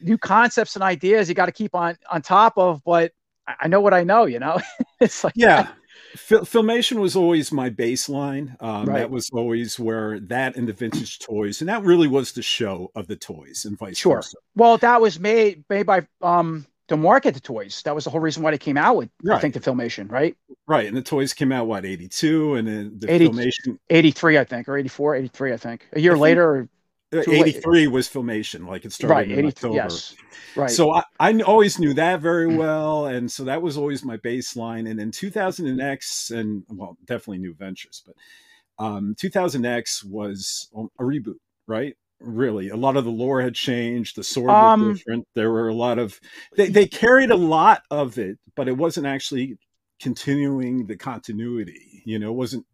new 0.00 0.16
concepts 0.16 0.74
and 0.74 0.82
ideas 0.82 1.28
you 1.28 1.34
got 1.34 1.46
to 1.46 1.52
keep 1.52 1.74
on 1.74 1.98
on 2.10 2.22
top 2.22 2.54
of. 2.56 2.82
But 2.82 3.12
I 3.46 3.68
know 3.68 3.80
what 3.80 3.94
I 3.94 4.04
know, 4.04 4.26
you 4.26 4.38
know. 4.38 4.60
it's 5.00 5.24
like 5.24 5.34
yeah. 5.36 5.68
Filmation 6.16 6.98
was 6.98 7.14
always 7.14 7.52
my 7.52 7.68
baseline. 7.68 8.60
Um, 8.62 8.86
right. 8.86 9.00
That 9.00 9.10
was 9.10 9.28
always 9.34 9.78
where 9.78 10.18
that 10.20 10.56
and 10.56 10.66
the 10.66 10.72
vintage 10.72 11.18
toys, 11.18 11.60
and 11.60 11.68
that 11.68 11.82
really 11.82 12.08
was 12.08 12.32
the 12.32 12.42
show 12.42 12.90
of 12.94 13.06
the 13.06 13.16
toys, 13.16 13.66
and 13.66 13.78
vice 13.78 13.98
sure. 13.98 14.16
versa. 14.16 14.38
Well, 14.54 14.78
that 14.78 15.00
was 15.00 15.20
made 15.20 15.64
made 15.68 15.84
by 15.84 16.06
um, 16.22 16.66
to 16.88 16.96
market 16.96 17.34
the 17.34 17.40
toys. 17.40 17.82
That 17.82 17.94
was 17.94 18.04
the 18.04 18.10
whole 18.10 18.20
reason 18.20 18.42
why 18.42 18.50
they 18.50 18.58
came 18.58 18.76
out 18.76 18.96
with, 18.96 19.10
right. 19.24 19.36
I 19.36 19.40
think, 19.40 19.54
the 19.54 19.60
filmation, 19.60 20.10
right? 20.10 20.36
Right. 20.66 20.86
And 20.86 20.96
the 20.96 21.02
toys 21.02 21.32
came 21.32 21.52
out, 21.52 21.66
what, 21.66 21.84
82? 21.84 22.54
And 22.54 22.68
then 22.68 22.92
the 22.98 23.12
80, 23.12 23.28
filmation. 23.28 23.78
83, 23.90 24.38
I 24.38 24.44
think, 24.44 24.68
or 24.68 24.76
84, 24.76 25.16
83, 25.16 25.52
I 25.52 25.56
think. 25.56 25.88
A 25.92 26.00
year 26.00 26.14
I 26.14 26.18
later, 26.18 26.58
think, 26.58 26.70
83 27.12 27.86
was 27.86 28.08
filmation 28.08 28.66
like 28.66 28.84
it 28.84 28.92
started 28.92 29.14
right, 29.14 29.38
in 29.38 29.46
october. 29.46 29.74
yes. 29.74 30.14
right. 30.56 30.70
So 30.70 30.92
I, 30.92 31.02
I 31.20 31.40
always 31.42 31.78
knew 31.78 31.94
that 31.94 32.20
very 32.20 32.46
well 32.56 33.06
and 33.06 33.30
so 33.30 33.44
that 33.44 33.62
was 33.62 33.76
always 33.76 34.04
my 34.04 34.16
baseline 34.16 34.90
and 34.90 34.98
then 34.98 35.12
2000x 35.12 36.36
and 36.36 36.64
well 36.68 36.96
definitely 37.04 37.38
new 37.38 37.54
ventures 37.54 38.02
but 38.04 38.84
um 38.84 39.14
2000x 39.20 40.04
was 40.04 40.68
a 40.74 41.02
reboot 41.02 41.38
right? 41.66 41.96
Really 42.20 42.70
a 42.70 42.76
lot 42.76 42.96
of 42.96 43.04
the 43.04 43.10
lore 43.10 43.42
had 43.42 43.54
changed 43.54 44.16
the 44.16 44.24
sword 44.24 44.48
was 44.48 44.74
um, 44.74 44.92
different 44.94 45.28
there 45.34 45.50
were 45.50 45.68
a 45.68 45.74
lot 45.74 45.98
of 45.98 46.18
they, 46.56 46.68
they 46.68 46.86
carried 46.86 47.30
a 47.30 47.36
lot 47.36 47.82
of 47.90 48.18
it 48.18 48.38
but 48.56 48.68
it 48.68 48.76
wasn't 48.76 49.06
actually 49.06 49.58
continuing 50.00 50.86
the 50.86 50.96
continuity 50.96 52.02
you 52.04 52.18
know 52.18 52.30
it 52.30 52.36
wasn't 52.36 52.64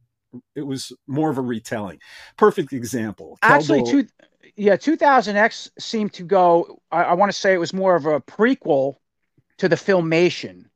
it 0.54 0.62
was 0.62 0.92
more 1.06 1.30
of 1.30 1.38
a 1.38 1.42
retelling. 1.42 2.00
Perfect 2.36 2.72
example. 2.72 3.38
Actually, 3.42 3.84
two, 3.84 4.06
yeah, 4.56 4.76
2000X 4.76 5.70
seemed 5.78 6.12
to 6.14 6.24
go. 6.24 6.80
I, 6.90 7.04
I 7.04 7.12
want 7.14 7.32
to 7.32 7.38
say 7.38 7.52
it 7.54 7.58
was 7.58 7.72
more 7.72 7.96
of 7.96 8.06
a 8.06 8.20
prequel 8.20 8.96
to 9.58 9.68
the 9.68 9.76
filmation. 9.76 10.66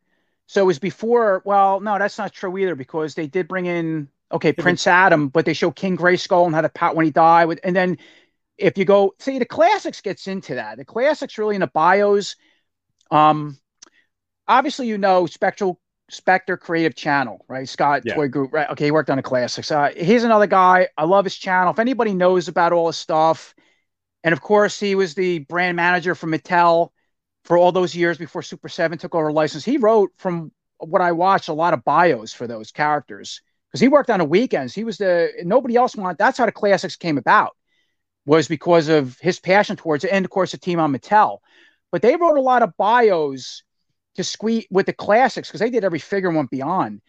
So 0.47 0.62
it 0.62 0.66
was 0.66 0.79
before. 0.79 1.42
Well, 1.45 1.81
no, 1.81 1.99
that's 1.99 2.19
not 2.19 2.33
true 2.33 2.57
either 2.59 2.75
because 2.75 3.14
they 3.14 3.27
did 3.27 3.49
bring 3.49 3.66
in 3.66 4.09
okay, 4.33 4.53
Prince 4.53 4.87
Adam, 4.87 5.29
but 5.29 5.45
they 5.45 5.53
show 5.53 5.71
King 5.71 5.97
Grayskull 5.97 6.47
and 6.47 6.55
how 6.55 6.61
to 6.61 6.69
pat 6.69 6.97
when 6.97 7.05
he 7.05 7.12
died. 7.12 7.61
And 7.62 7.77
then 7.77 7.99
if 8.59 8.79
you 8.79 8.85
go, 8.85 9.14
see, 9.19 9.38
the 9.38 9.45
classics 9.45 10.01
gets 10.01 10.27
into 10.27 10.55
that. 10.55 10.79
The 10.79 10.85
classics 10.85 11.38
really 11.38 11.55
in 11.55 11.61
the 11.61 11.66
bios. 11.69 12.37
Um, 13.11 13.59
obviously, 14.49 14.88
you 14.88 14.99
know, 14.99 15.27
Spectral 15.27 15.81
Spectre 16.09 16.57
Creative 16.57 16.95
Channel, 16.95 17.45
right? 17.49 17.69
Scott 17.69 18.03
yeah. 18.05 18.14
Toy 18.14 18.29
Guru, 18.29 18.49
right? 18.49 18.71
Okay, 18.71 18.87
he 18.87 18.90
worked 18.90 19.11
on 19.11 19.16
the 19.16 19.23
classics. 19.23 19.71
Uh, 19.71 19.90
he's 19.97 20.25
another 20.25 20.47
guy. 20.47 20.88
I 20.97 21.05
love 21.05 21.25
his 21.25 21.37
channel. 21.37 21.73
If 21.73 21.79
anybody 21.79 22.14
knows 22.14 22.49
about 22.49 22.73
all 22.73 22.87
his 22.87 22.97
stuff, 22.97 23.55
and 24.23 24.33
of 24.33 24.40
course, 24.40 24.79
he 24.79 24.95
was 24.95 25.14
the 25.14 25.40
brand 25.40 25.77
manager 25.77 26.14
for 26.14 26.27
Mattel 26.27 26.90
for 27.45 27.57
all 27.57 27.73
those 27.73 27.95
years 27.95 28.19
before 28.19 28.42
Super 28.42 28.69
Seven 28.69 28.99
took 28.99 29.14
over 29.14 29.33
license. 29.33 29.64
He 29.64 29.79
wrote, 29.79 30.11
from 30.16 30.53
what 30.79 31.03
I 31.03 31.12
watched, 31.12 31.49
a 31.49 31.53
lot 31.55 31.75
of 31.75 31.85
bios 31.85 32.33
for 32.33 32.47
those 32.47 32.71
characters 32.71 33.40
because 33.69 33.81
he 33.81 33.88
worked 33.88 34.11
on 34.11 34.19
the 34.19 34.25
weekends. 34.25 34.75
He 34.75 34.85
was 34.85 34.99
the 34.99 35.31
nobody 35.45 35.77
else 35.77 35.97
wanted. 35.97 36.19
That's 36.19 36.38
how 36.38 36.47
the 36.47 36.53
classics 36.53 36.97
came 36.97 37.19
about, 37.19 37.57
was 38.25 38.49
because 38.49 38.88
of 38.88 39.19
his 39.21 39.40
passion 39.40 39.77
towards 39.77 40.05
it, 40.05 40.12
and 40.12 40.25
of 40.25 40.31
course 40.31 40.53
the 40.53 40.59
team 40.59 40.81
on 40.81 40.92
Mattel. 40.92 41.38
But 41.92 42.03
they 42.03 42.16
wrote 42.16 42.37
a 42.37 42.42
lot 42.42 42.62
of 42.62 42.77
bios 42.77 43.62
to 44.16 44.24
squeeze 44.24 44.66
with 44.70 44.87
the 44.87 44.92
classics 44.92 45.48
because 45.48 45.61
they 45.61 45.70
did 45.70 45.85
every 45.85 45.98
figure 45.98 46.31
went 46.31 46.50
beyond. 46.50 47.00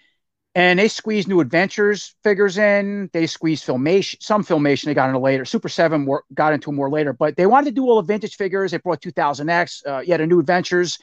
And 0.55 0.79
they 0.79 0.87
squeezed 0.87 1.27
new 1.27 1.39
adventures 1.39 2.15
figures 2.23 2.57
in. 2.57 3.09
They 3.13 3.27
squeezed 3.27 3.65
filmation, 3.65 4.21
some 4.21 4.43
filmation 4.43 4.85
they 4.85 4.95
got 4.95 5.09
into 5.09 5.19
later. 5.19 5.45
Super 5.45 5.69
7 5.69 6.05
more, 6.05 6.23
got 6.33 6.53
into 6.53 6.71
more 6.71 6.89
later, 6.89 7.13
but 7.13 7.35
they 7.35 7.45
wanted 7.45 7.65
to 7.65 7.75
do 7.75 7.85
all 7.85 8.01
the 8.01 8.07
vintage 8.07 8.35
figures. 8.35 8.71
They 8.71 8.77
brought 8.77 9.01
2000X, 9.01 9.85
uh, 9.85 9.99
yet 9.99 10.19
a 10.19 10.25
new 10.25 10.39
adventures. 10.39 10.97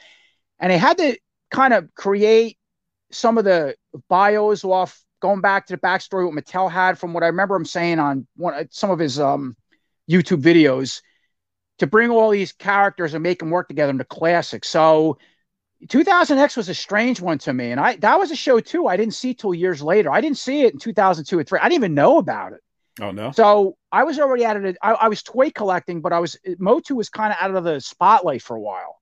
And 0.59 0.71
they 0.71 0.77
had 0.77 0.97
to 0.97 1.17
kind 1.51 1.73
of 1.73 1.93
create 1.95 2.57
some 3.11 3.37
of 3.37 3.45
the 3.45 3.75
bios 4.09 4.65
off 4.65 5.01
going 5.21 5.41
back 5.41 5.67
to 5.67 5.73
the 5.73 5.79
backstory 5.79 6.25
what 6.25 6.35
Mattel 6.35 6.69
had 6.69 6.99
from 6.99 7.13
what 7.13 7.23
I 7.23 7.27
remember 7.27 7.55
him 7.55 7.65
saying 7.65 7.99
on 7.99 8.27
one 8.35 8.67
some 8.71 8.91
of 8.91 8.99
his 8.99 9.19
um, 9.19 9.55
YouTube 10.09 10.41
videos 10.41 11.01
to 11.79 11.87
bring 11.87 12.09
all 12.09 12.29
these 12.29 12.51
characters 12.51 13.13
and 13.13 13.23
make 13.23 13.39
them 13.39 13.49
work 13.49 13.67
together 13.67 13.89
in 13.89 13.97
the 13.97 14.05
classic. 14.05 14.63
So 14.65 15.17
2000X 15.83 16.57
was 16.57 16.69
a 16.69 16.73
strange 16.73 17.21
one 17.21 17.37
to 17.39 17.53
me, 17.53 17.71
and 17.71 17.79
I 17.79 17.97
that 17.97 18.17
was 18.17 18.31
a 18.31 18.35
show 18.35 18.59
too. 18.59 18.87
I 18.87 18.97
didn't 18.97 19.13
see 19.13 19.33
till 19.33 19.53
years 19.53 19.81
later. 19.81 20.11
I 20.11 20.21
didn't 20.21 20.37
see 20.37 20.63
it 20.63 20.73
in 20.73 20.79
2002 20.79 21.37
or 21.37 21.43
three. 21.43 21.59
I 21.59 21.63
didn't 21.63 21.75
even 21.75 21.93
know 21.93 22.17
about 22.17 22.53
it. 22.53 22.61
Oh 23.01 23.11
no! 23.11 23.31
So 23.31 23.77
I 23.91 24.03
was 24.03 24.17
already 24.19 24.45
out 24.45 24.55
of 24.55 24.63
it. 24.63 24.77
I, 24.81 24.93
I 24.93 25.07
was 25.09 25.21
toy 25.21 25.49
collecting, 25.51 26.01
but 26.01 26.13
I 26.13 26.19
was 26.19 26.37
Motu 26.57 26.95
was 26.95 27.09
kind 27.09 27.33
of 27.33 27.37
out 27.41 27.53
of 27.53 27.63
the 27.63 27.81
spotlight 27.81 28.41
for 28.41 28.55
a 28.55 28.61
while, 28.61 29.01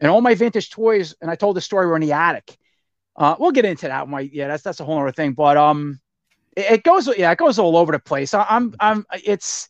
and 0.00 0.10
all 0.10 0.20
my 0.20 0.34
vintage 0.34 0.70
toys. 0.70 1.14
And 1.20 1.30
I 1.30 1.36
told 1.36 1.56
the 1.56 1.60
story 1.60 1.86
were 1.86 1.96
in 1.96 2.02
the 2.02 2.12
attic. 2.12 2.56
Uh, 3.16 3.36
we'll 3.38 3.52
get 3.52 3.64
into 3.64 3.86
that. 3.86 4.08
My 4.08 4.20
yeah, 4.20 4.48
that's 4.48 4.64
that's 4.64 4.80
a 4.80 4.84
whole 4.84 4.98
other 4.98 5.12
thing. 5.12 5.34
But 5.34 5.56
um, 5.56 6.00
it, 6.56 6.72
it 6.72 6.82
goes 6.82 7.08
yeah, 7.16 7.30
it 7.30 7.38
goes 7.38 7.58
all 7.58 7.76
over 7.76 7.92
the 7.92 8.00
place. 8.00 8.34
I, 8.34 8.44
am 8.48 8.74
I'm, 8.80 9.06
I'm 9.12 9.22
it's 9.24 9.68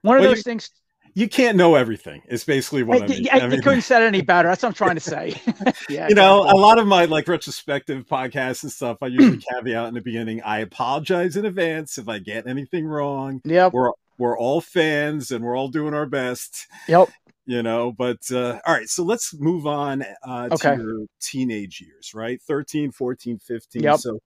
one 0.00 0.16
of 0.16 0.22
well, 0.22 0.30
those 0.30 0.38
you, 0.38 0.42
things 0.44 0.70
you 1.14 1.28
can't 1.28 1.56
know 1.56 1.76
everything. 1.76 2.22
It's 2.26 2.44
basically 2.44 2.82
what 2.82 3.02
I, 3.02 3.04
I 3.04 3.08
mean. 3.08 3.28
I, 3.32 3.38
I 3.40 3.46
mean, 3.46 3.62
couldn't 3.62 3.82
said 3.82 4.02
any 4.02 4.20
better. 4.20 4.48
That's 4.48 4.62
what 4.62 4.70
I'm 4.70 4.74
trying 4.74 4.96
to 4.96 5.00
say. 5.00 5.40
yeah, 5.88 6.08
you 6.08 6.14
know, 6.14 6.42
a 6.42 6.56
lot 6.56 6.78
of 6.78 6.86
my 6.86 7.04
like 7.04 7.28
retrospective 7.28 8.06
podcasts 8.06 8.64
and 8.64 8.72
stuff, 8.72 8.98
I 9.00 9.06
usually 9.06 9.42
caveat 9.52 9.88
in 9.88 9.94
the 9.94 10.00
beginning. 10.00 10.42
I 10.42 10.58
apologize 10.58 11.36
in 11.36 11.46
advance 11.46 11.98
if 11.98 12.08
I 12.08 12.18
get 12.18 12.46
anything 12.46 12.86
wrong. 12.86 13.40
Yeah, 13.44 13.70
we're 13.72 13.92
we're 14.18 14.38
all 14.38 14.60
fans 14.60 15.30
and 15.30 15.44
we're 15.44 15.56
all 15.56 15.68
doing 15.68 15.94
our 15.94 16.06
best. 16.06 16.66
Yep. 16.88 17.08
You 17.46 17.62
know, 17.62 17.92
but 17.92 18.30
uh, 18.32 18.58
all 18.66 18.74
right, 18.74 18.88
so 18.88 19.04
let's 19.04 19.34
move 19.34 19.66
on 19.66 20.02
uh, 20.26 20.48
okay. 20.52 20.76
to 20.76 20.82
your 20.82 21.06
teenage 21.20 21.78
years, 21.78 22.14
right? 22.14 22.40
13, 22.40 22.90
14, 22.90 23.38
15. 23.38 23.82
Yep. 23.82 23.98
So 23.98 24.20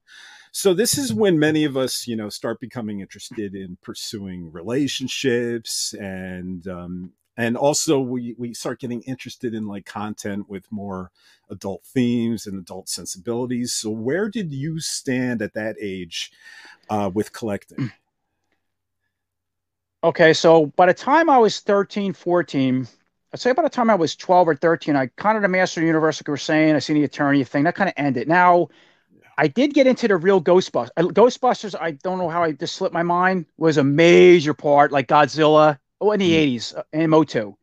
so 0.52 0.74
this 0.74 0.98
is 0.98 1.12
when 1.12 1.38
many 1.38 1.64
of 1.64 1.76
us, 1.76 2.06
you 2.06 2.16
know, 2.16 2.28
start 2.28 2.60
becoming 2.60 3.00
interested 3.00 3.54
in 3.54 3.76
pursuing 3.82 4.50
relationships 4.52 5.94
and 5.94 6.66
um, 6.68 7.12
and 7.36 7.56
also 7.56 8.00
we 8.00 8.34
we 8.38 8.52
start 8.52 8.80
getting 8.80 9.02
interested 9.02 9.54
in 9.54 9.66
like 9.66 9.86
content 9.86 10.48
with 10.48 10.70
more 10.70 11.10
adult 11.50 11.84
themes 11.84 12.46
and 12.46 12.58
adult 12.58 12.88
sensibilities. 12.88 13.72
So 13.72 13.90
where 13.90 14.28
did 14.28 14.52
you 14.52 14.80
stand 14.80 15.40
at 15.40 15.54
that 15.54 15.76
age 15.80 16.32
uh, 16.90 17.10
with 17.12 17.32
collecting? 17.32 17.92
Okay, 20.04 20.32
so 20.32 20.66
by 20.76 20.86
the 20.86 20.94
time 20.94 21.28
I 21.28 21.38
was 21.38 21.58
13, 21.58 22.12
14, 22.12 22.86
I'd 23.32 23.40
say 23.40 23.50
by 23.50 23.62
the 23.62 23.68
time 23.68 23.90
I 23.90 23.96
was 23.96 24.14
12 24.14 24.48
or 24.48 24.54
13, 24.54 24.94
I 24.94 25.08
kind 25.16 25.36
of 25.36 25.42
the 25.42 25.48
Master 25.48 25.80
of 25.80 25.82
the 25.82 25.86
Universe, 25.88 26.20
like 26.20 26.28
we 26.28 26.30
were 26.30 26.36
saying, 26.36 26.76
I 26.76 26.78
seen 26.78 27.02
the 27.02 27.08
Eternia 27.08 27.44
thing, 27.44 27.64
that 27.64 27.74
kind 27.74 27.88
of 27.88 27.94
ended. 27.96 28.28
Now, 28.28 28.68
I 29.38 29.46
did 29.46 29.72
get 29.72 29.86
into 29.86 30.08
the 30.08 30.16
real 30.16 30.42
Ghostbusters. 30.42 30.90
Ghostbusters, 30.98 31.76
I 31.80 31.92
don't 31.92 32.18
know 32.18 32.28
how 32.28 32.42
I 32.42 32.50
just 32.50 32.74
slipped 32.74 32.92
my 32.92 33.04
mind, 33.04 33.46
was 33.56 33.76
a 33.76 33.84
major 33.84 34.52
part, 34.52 34.90
like 34.90 35.06
Godzilla, 35.06 35.78
oh, 36.00 36.10
in 36.10 36.18
the 36.18 36.32
mm. 36.32 36.56
80s, 36.56 36.76
uh, 36.76 36.82
and 36.92 37.08
Motu. 37.08 37.54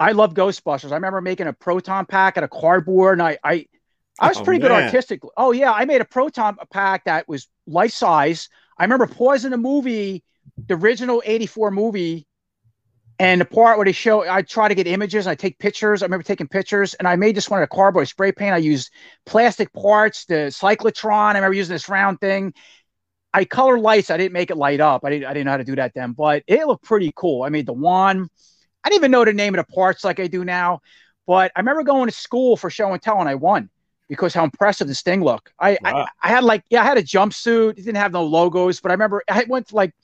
I 0.00 0.12
love 0.12 0.32
Ghostbusters. 0.32 0.92
I 0.92 0.94
remember 0.94 1.20
making 1.20 1.48
a 1.48 1.52
proton 1.52 2.06
pack 2.06 2.38
out 2.38 2.44
of 2.44 2.50
cardboard, 2.50 3.18
and 3.18 3.28
I, 3.28 3.38
I, 3.44 3.66
I 4.18 4.28
was 4.28 4.38
oh, 4.38 4.44
pretty 4.44 4.62
man. 4.62 4.70
good 4.70 4.84
artistically. 4.84 5.30
Oh 5.36 5.52
yeah, 5.52 5.70
I 5.70 5.84
made 5.84 6.00
a 6.00 6.06
proton 6.06 6.56
pack 6.72 7.04
that 7.04 7.28
was 7.28 7.46
life 7.66 7.92
size. 7.92 8.48
I 8.78 8.84
remember 8.84 9.06
pausing 9.06 9.50
the 9.50 9.58
movie, 9.58 10.24
the 10.66 10.74
original 10.74 11.22
'84 11.26 11.72
movie, 11.72 12.26
and 13.18 13.40
the 13.40 13.44
part 13.46 13.78
where 13.78 13.84
they 13.84 13.92
show, 13.92 14.28
I 14.28 14.42
try 14.42 14.68
to 14.68 14.74
get 14.74 14.86
images. 14.86 15.26
I 15.26 15.34
take 15.34 15.58
pictures. 15.58 16.02
I 16.02 16.06
remember 16.06 16.22
taking 16.22 16.48
pictures, 16.48 16.94
and 16.94 17.08
I 17.08 17.16
made 17.16 17.34
this 17.34 17.48
one 17.48 17.62
of 17.62 17.68
cardboard 17.70 18.08
spray 18.08 18.32
paint. 18.32 18.54
I 18.54 18.58
used 18.58 18.90
plastic 19.24 19.72
parts, 19.72 20.26
the 20.26 20.50
cyclotron. 20.50 21.30
I 21.30 21.38
remember 21.38 21.54
using 21.54 21.74
this 21.74 21.88
round 21.88 22.20
thing. 22.20 22.52
I 23.32 23.44
color 23.44 23.78
lights. 23.78 24.10
I 24.10 24.16
didn't 24.16 24.32
make 24.32 24.50
it 24.50 24.56
light 24.56 24.80
up. 24.80 25.04
I 25.04 25.10
didn't. 25.10 25.26
I 25.26 25.32
didn't 25.32 25.46
know 25.46 25.52
how 25.52 25.56
to 25.58 25.64
do 25.64 25.76
that 25.76 25.92
then, 25.94 26.12
but 26.12 26.42
it 26.46 26.66
looked 26.66 26.84
pretty 26.84 27.12
cool. 27.16 27.42
I 27.42 27.48
made 27.48 27.66
the 27.66 27.72
wand. 27.72 28.28
I 28.84 28.88
didn't 28.90 29.00
even 29.00 29.10
know 29.10 29.24
the 29.24 29.32
name 29.32 29.54
of 29.54 29.66
the 29.66 29.72
parts 29.72 30.04
like 30.04 30.20
I 30.20 30.26
do 30.26 30.44
now. 30.44 30.80
But 31.26 31.52
I 31.56 31.60
remember 31.60 31.82
going 31.82 32.08
to 32.08 32.14
school 32.14 32.56
for 32.56 32.70
show 32.70 32.92
and 32.92 33.02
tell, 33.02 33.18
and 33.18 33.28
I 33.28 33.34
won 33.34 33.70
because 34.08 34.34
how 34.34 34.44
impressive 34.44 34.86
this 34.86 35.02
thing 35.02 35.22
looked. 35.22 35.52
I, 35.58 35.78
wow. 35.82 36.06
I, 36.22 36.28
I 36.28 36.28
had 36.28 36.44
like 36.44 36.64
yeah, 36.70 36.82
I 36.82 36.84
had 36.84 36.98
a 36.98 37.02
jumpsuit. 37.02 37.70
It 37.70 37.76
didn't 37.76 37.96
have 37.96 38.12
no 38.12 38.24
logos, 38.24 38.80
but 38.80 38.90
I 38.90 38.94
remember 38.94 39.22
I 39.28 39.44
went 39.48 39.68
to 39.68 39.74
like 39.74 39.94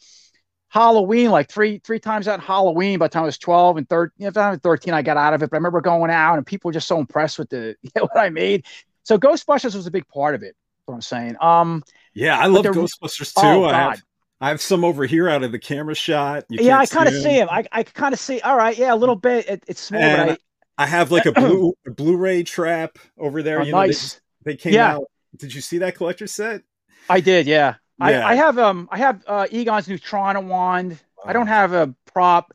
Halloween, 0.73 1.31
like 1.31 1.51
three 1.51 1.83
three 1.85 1.99
times 1.99 2.27
on 2.27 2.41
Halloween. 2.41 2.99
By 2.99 3.05
the 3.05 3.11
time 3.11 3.25
I 3.25 3.27
was 3.27 3.37
twelve 3.37 3.77
and 3.77 3.87
thirteen, 3.87 4.25
you 4.25 4.31
know, 4.35 4.57
thirteen, 4.57 4.95
I 4.95 5.03
got 5.03 5.19
out 5.19 5.35
of 5.35 5.43
it. 5.43 5.51
But 5.51 5.57
I 5.57 5.59
remember 5.59 5.83
going 5.83 6.11
out, 6.11 6.39
and 6.39 6.47
people 6.47 6.71
were 6.71 6.73
just 6.73 6.89
so 6.89 6.99
impressed 6.99 7.39
with 7.39 7.51
the 7.51 7.77
you 7.83 7.91
know, 7.95 8.05
what 8.05 8.17
I 8.17 8.31
made. 8.31 8.65
So 9.03 9.19
Ghostbusters 9.19 9.75
was 9.75 9.87
a 9.87 9.91
big 9.91 10.09
part 10.09 10.35
of 10.35 10.43
it. 10.43 10.57
What 10.87 10.95
I'm 10.95 11.03
saying. 11.03 11.37
Um, 11.43 11.83
yeah, 12.15 12.39
I 12.39 12.47
love 12.47 12.65
Ghostbusters 12.65 13.35
too. 13.35 13.43
Oh, 13.45 13.65
I 13.65 13.75
have 13.75 14.03
I 14.41 14.49
have 14.49 14.63
some 14.63 14.83
over 14.83 15.05
here 15.05 15.29
out 15.29 15.43
of 15.43 15.53
the 15.53 15.59
camera 15.59 15.95
shot. 15.95 16.47
You 16.49 16.65
yeah, 16.65 16.79
I 16.79 16.87
kind 16.87 17.07
of 17.07 17.15
see 17.15 17.35
him. 17.35 17.49
I, 17.51 17.65
I 17.71 17.83
kind 17.83 18.15
of 18.15 18.19
see. 18.19 18.41
All 18.41 18.57
right, 18.57 18.77
yeah, 18.77 18.95
a 18.95 18.97
little 18.97 19.15
bit. 19.15 19.47
It, 19.51 19.65
it's 19.69 19.81
small, 19.83 20.01
and 20.01 20.31
but 20.31 20.41
I, 20.79 20.85
I 20.85 20.87
have 20.87 21.11
like 21.11 21.27
a 21.27 21.33
blue 21.39 21.75
a 21.87 21.91
Blu-ray 21.91 22.45
trap 22.45 22.99
over 23.19 23.43
there. 23.43 23.61
Oh, 23.61 23.65
you 23.65 23.73
know, 23.73 23.79
nice. 23.79 24.23
They, 24.43 24.53
they 24.53 24.57
came 24.57 24.73
yeah. 24.73 24.95
out. 24.95 25.05
Did 25.37 25.55
you 25.55 25.61
see 25.61 25.79
that 25.79 25.97
collector 25.97 26.27
set? 26.27 26.63
I 27.11 27.21
did. 27.21 27.47
Yeah. 27.47 27.75
Yeah. 28.11 28.27
I, 28.27 28.33
I, 28.33 28.35
have 28.35 28.59
um 28.59 28.89
I 28.91 28.99
have 28.99 29.23
uh, 29.27 29.47
Egon's 29.51 29.89
Neutrona 29.89 30.45
wand. 30.45 30.99
I 31.25 31.33
don't 31.33 31.47
have 31.47 31.73
a 31.73 31.95
prop. 32.13 32.53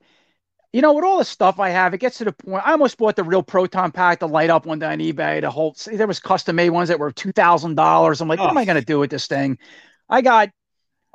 You 0.74 0.82
know, 0.82 0.94
with 0.94 1.06
all 1.06 1.18
the 1.18 1.26
stuff 1.26 1.60
I 1.60 1.70
have, 1.70 1.94
it 1.94 2.00
gets 2.00 2.18
to 2.20 2.26
the 2.26 2.34
point. 2.34 2.62
I 2.68 2.72
almost 2.72 2.98
bought 2.98 3.16
the 3.16 3.24
real 3.24 3.42
proton 3.42 3.92
pack 3.92 4.20
to 4.20 4.26
light 4.26 4.50
up 4.50 4.66
one 4.66 4.80
day 4.80 4.88
on 4.88 5.00
eBay. 5.00 5.42
The 5.42 5.50
whole 5.50 5.76
there 5.86 6.08
was 6.08 6.20
custom 6.20 6.56
made 6.58 6.70
ones 6.70 6.90
that 6.90 7.00
were 7.00 7.12
two 7.12 7.32
thousand 7.32 7.76
dollars. 7.76 8.22
I'm 8.22 8.28
like, 8.28 8.40
oh. 8.40 8.44
what 8.44 8.52
am 8.52 8.58
I 8.58 8.66
going 8.66 8.80
to 8.80 8.86
do 8.86 9.00
with 9.00 9.10
this 9.10 9.28
thing? 9.28 9.58
I 10.10 10.22
got, 10.22 10.50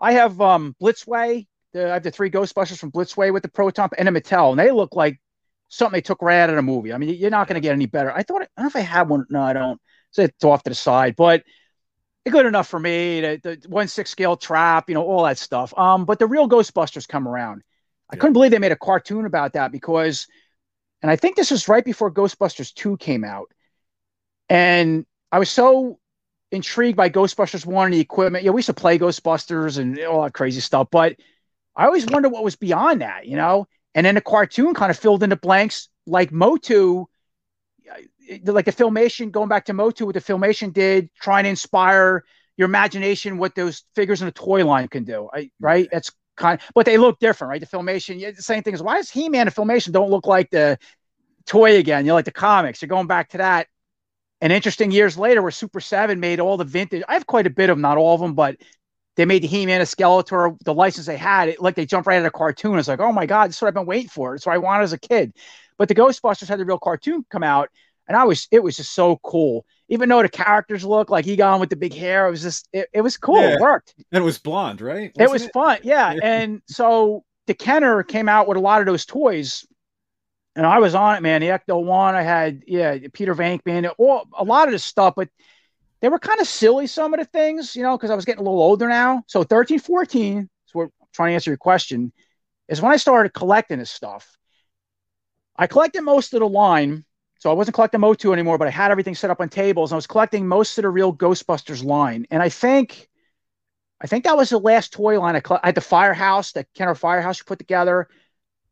I 0.00 0.12
have 0.12 0.40
um 0.40 0.74
Blitzway. 0.80 1.46
The, 1.72 1.90
I 1.90 1.94
have 1.94 2.02
the 2.02 2.10
three 2.10 2.30
Ghostbusters 2.30 2.78
from 2.78 2.90
Blitzway 2.90 3.32
with 3.32 3.42
the 3.42 3.50
proton 3.50 3.90
and 3.96 4.08
a 4.08 4.12
Mattel, 4.12 4.50
and 4.50 4.58
they 4.58 4.70
look 4.70 4.96
like 4.96 5.20
something 5.68 5.96
they 5.96 6.02
took 6.02 6.22
right 6.22 6.40
out 6.40 6.50
of 6.50 6.56
a 6.56 6.62
movie. 6.62 6.92
I 6.92 6.98
mean, 6.98 7.14
you're 7.14 7.30
not 7.30 7.46
going 7.46 7.54
to 7.54 7.60
get 7.60 7.72
any 7.72 7.86
better. 7.86 8.12
I 8.12 8.22
thought 8.22 8.42
I 8.42 8.48
don't 8.56 8.64
know 8.64 8.68
if 8.68 8.76
I 8.76 8.80
have 8.80 9.08
one. 9.08 9.26
No, 9.30 9.42
I 9.42 9.52
don't. 9.52 9.80
So 10.10 10.22
it's 10.22 10.44
off 10.44 10.62
to 10.64 10.70
the 10.70 10.74
side, 10.74 11.14
but 11.16 11.42
good 12.30 12.46
enough 12.46 12.68
for 12.68 12.78
me. 12.78 13.20
The, 13.20 13.40
the 13.42 13.68
one 13.68 13.88
six 13.88 14.10
scale 14.10 14.36
trap, 14.36 14.88
you 14.88 14.94
know, 14.94 15.02
all 15.02 15.24
that 15.24 15.38
stuff. 15.38 15.76
Um, 15.76 16.04
but 16.04 16.18
the 16.18 16.26
real 16.26 16.48
Ghostbusters 16.48 17.08
come 17.08 17.26
around. 17.26 17.62
I 18.10 18.16
couldn't 18.16 18.34
believe 18.34 18.50
they 18.50 18.58
made 18.58 18.72
a 18.72 18.76
cartoon 18.76 19.24
about 19.24 19.54
that 19.54 19.72
because, 19.72 20.26
and 21.00 21.10
I 21.10 21.16
think 21.16 21.34
this 21.34 21.50
was 21.50 21.66
right 21.66 21.84
before 21.84 22.12
Ghostbusters 22.12 22.74
two 22.74 22.96
came 22.98 23.24
out, 23.24 23.50
and 24.48 25.06
I 25.30 25.38
was 25.38 25.50
so 25.50 25.98
intrigued 26.50 26.96
by 26.96 27.08
Ghostbusters 27.08 27.64
one 27.64 27.86
and 27.86 27.94
the 27.94 28.00
equipment. 28.00 28.44
Yeah, 28.44 28.50
we 28.50 28.58
used 28.58 28.66
to 28.66 28.74
play 28.74 28.98
Ghostbusters 28.98 29.78
and 29.78 29.98
all 30.00 30.22
that 30.22 30.34
crazy 30.34 30.60
stuff, 30.60 30.88
but 30.90 31.16
I 31.74 31.86
always 31.86 32.04
wondered 32.06 32.28
what 32.28 32.44
was 32.44 32.56
beyond 32.56 33.00
that, 33.00 33.26
you 33.26 33.36
know. 33.36 33.66
And 33.94 34.04
then 34.04 34.14
the 34.14 34.20
cartoon 34.20 34.74
kind 34.74 34.90
of 34.90 34.98
filled 34.98 35.22
in 35.22 35.30
the 35.30 35.36
blanks, 35.36 35.88
like 36.06 36.32
Motu 36.32 37.06
like 38.44 38.64
the 38.64 38.72
filmation 38.72 39.30
going 39.30 39.48
back 39.48 39.64
to 39.66 39.72
motu 39.72 40.06
what 40.06 40.14
the 40.14 40.20
filmation 40.20 40.72
did 40.72 41.10
trying 41.20 41.44
to 41.44 41.50
inspire 41.50 42.24
your 42.56 42.66
imagination 42.66 43.38
what 43.38 43.54
those 43.54 43.84
figures 43.94 44.22
in 44.22 44.28
a 44.28 44.32
toy 44.32 44.64
line 44.64 44.88
can 44.88 45.04
do 45.04 45.28
I, 45.32 45.40
mm-hmm. 45.40 45.64
right 45.64 45.88
that's 45.90 46.10
kind 46.36 46.60
of, 46.60 46.66
but 46.74 46.86
they 46.86 46.98
look 46.98 47.18
different 47.18 47.50
right 47.50 47.60
the 47.60 47.66
filmation 47.66 48.18
yeah, 48.18 48.30
the 48.30 48.42
same 48.42 48.62
thing 48.62 48.74
is 48.74 48.82
why 48.82 48.96
does 48.96 49.10
he-man 49.10 49.46
and 49.46 49.54
filmation 49.54 49.92
don't 49.92 50.10
look 50.10 50.26
like 50.26 50.50
the 50.50 50.78
toy 51.46 51.76
again 51.76 52.04
you 52.04 52.08
know 52.08 52.14
like 52.14 52.24
the 52.24 52.32
comics 52.32 52.80
you're 52.80 52.88
going 52.88 53.06
back 53.06 53.30
to 53.30 53.38
that 53.38 53.66
and 54.40 54.52
interesting 54.52 54.90
years 54.90 55.18
later 55.18 55.42
where 55.42 55.50
super 55.50 55.80
7 55.80 56.18
made 56.20 56.40
all 56.40 56.56
the 56.56 56.64
vintage 56.64 57.02
i 57.08 57.14
have 57.14 57.26
quite 57.26 57.46
a 57.46 57.50
bit 57.50 57.70
of 57.70 57.76
them 57.76 57.82
not 57.82 57.98
all 57.98 58.14
of 58.14 58.20
them 58.20 58.34
but 58.34 58.56
they 59.16 59.24
made 59.24 59.42
the 59.42 59.48
He-Man, 59.48 59.80
a 59.80 59.84
Skeletor, 59.84 60.58
the 60.64 60.72
license 60.72 61.06
they 61.06 61.16
had, 61.16 61.50
it, 61.50 61.60
like 61.60 61.74
they 61.74 61.84
jumped 61.84 62.06
right 62.06 62.16
out 62.16 62.20
of 62.20 62.26
a 62.26 62.30
cartoon. 62.30 62.78
It's 62.78 62.88
like, 62.88 63.00
oh 63.00 63.12
my 63.12 63.26
god, 63.26 63.48
this 63.48 63.56
is 63.56 63.62
what 63.62 63.68
I've 63.68 63.74
been 63.74 63.86
waiting 63.86 64.08
for. 64.08 64.34
It's 64.34 64.46
what 64.46 64.54
I 64.54 64.58
wanted 64.58 64.84
as 64.84 64.92
a 64.92 64.98
kid. 64.98 65.34
But 65.76 65.88
the 65.88 65.94
Ghostbusters 65.94 66.48
had 66.48 66.58
the 66.58 66.64
real 66.64 66.78
cartoon 66.78 67.24
come 67.28 67.42
out, 67.42 67.68
and 68.08 68.16
I 68.16 68.24
was, 68.24 68.48
it 68.50 68.62
was 68.62 68.76
just 68.76 68.92
so 68.92 69.18
cool. 69.22 69.64
Even 69.88 70.08
though 70.08 70.22
the 70.22 70.28
characters 70.28 70.84
look 70.84 71.10
like 71.10 71.26
Egon 71.26 71.60
with 71.60 71.70
the 71.70 71.76
big 71.76 71.94
hair, 71.94 72.26
it 72.26 72.30
was 72.30 72.42
just, 72.42 72.68
it, 72.72 72.88
it 72.92 73.00
was 73.00 73.16
cool. 73.16 73.40
Yeah. 73.40 73.54
It 73.54 73.60
worked. 73.60 73.94
And 74.10 74.22
it 74.22 74.24
was 74.24 74.38
blonde, 74.38 74.80
right? 74.80 75.12
Wasn't 75.16 75.20
it 75.20 75.30
was 75.30 75.42
it? 75.44 75.52
fun, 75.52 75.78
yeah. 75.82 76.14
and 76.22 76.62
so 76.66 77.24
the 77.46 77.54
Kenner 77.54 78.02
came 78.02 78.28
out 78.28 78.48
with 78.48 78.56
a 78.56 78.60
lot 78.60 78.80
of 78.80 78.86
those 78.86 79.04
toys 79.04 79.66
and 80.54 80.66
I 80.66 80.78
was 80.78 80.94
on 80.94 81.16
it, 81.16 81.22
man. 81.22 81.40
The 81.40 81.48
Ecto 81.48 81.82
One, 81.82 82.14
I 82.14 82.22
had 82.22 82.62
yeah, 82.66 82.98
Peter 83.12 83.34
Venkman, 83.34 83.90
all 83.98 84.26
a 84.36 84.44
lot 84.44 84.68
of 84.68 84.72
this 84.72 84.84
stuff, 84.84 85.14
but 85.16 85.28
they 86.00 86.08
were 86.08 86.18
kind 86.18 86.40
of 86.40 86.46
silly. 86.46 86.86
Some 86.86 87.14
of 87.14 87.20
the 87.20 87.26
things, 87.26 87.74
you 87.74 87.82
know, 87.82 87.96
because 87.96 88.10
I 88.10 88.14
was 88.14 88.24
getting 88.24 88.40
a 88.40 88.44
little 88.44 88.62
older 88.62 88.88
now. 88.88 89.22
So 89.28 89.44
13, 89.44 89.78
14, 89.78 90.48
so 90.66 90.78
we're 90.78 90.88
trying 91.12 91.30
to 91.30 91.34
answer 91.34 91.50
your 91.50 91.58
question, 91.58 92.12
is 92.68 92.82
when 92.82 92.92
I 92.92 92.96
started 92.96 93.32
collecting 93.32 93.78
this 93.78 93.90
stuff. 93.90 94.36
I 95.56 95.66
collected 95.66 96.02
most 96.02 96.34
of 96.34 96.40
the 96.40 96.48
line, 96.48 97.04
so 97.42 97.50
I 97.50 97.54
wasn't 97.54 97.74
collecting 97.74 97.98
Motu 97.98 98.32
anymore, 98.32 98.56
but 98.56 98.68
I 98.68 98.70
had 98.70 98.92
everything 98.92 99.16
set 99.16 99.28
up 99.28 99.40
on 99.40 99.48
tables. 99.48 99.90
I 99.92 99.96
was 99.96 100.06
collecting 100.06 100.46
most 100.46 100.78
of 100.78 100.82
the 100.82 100.90
real 100.90 101.12
Ghostbusters 101.12 101.82
line, 101.82 102.24
and 102.30 102.40
I 102.40 102.48
think. 102.48 103.08
I 104.00 104.06
think 104.06 104.22
that 104.24 104.36
was 104.36 104.50
the 104.50 104.58
last 104.58 104.92
toy 104.92 105.20
line 105.20 105.34
I, 105.34 105.42
I 105.60 105.66
had 105.66 105.74
the 105.74 105.80
Firehouse, 105.80 106.52
the 106.52 106.64
Kenner 106.74 106.94
Firehouse 106.94 107.40
you 107.40 107.44
put 107.44 107.58
together. 107.58 108.08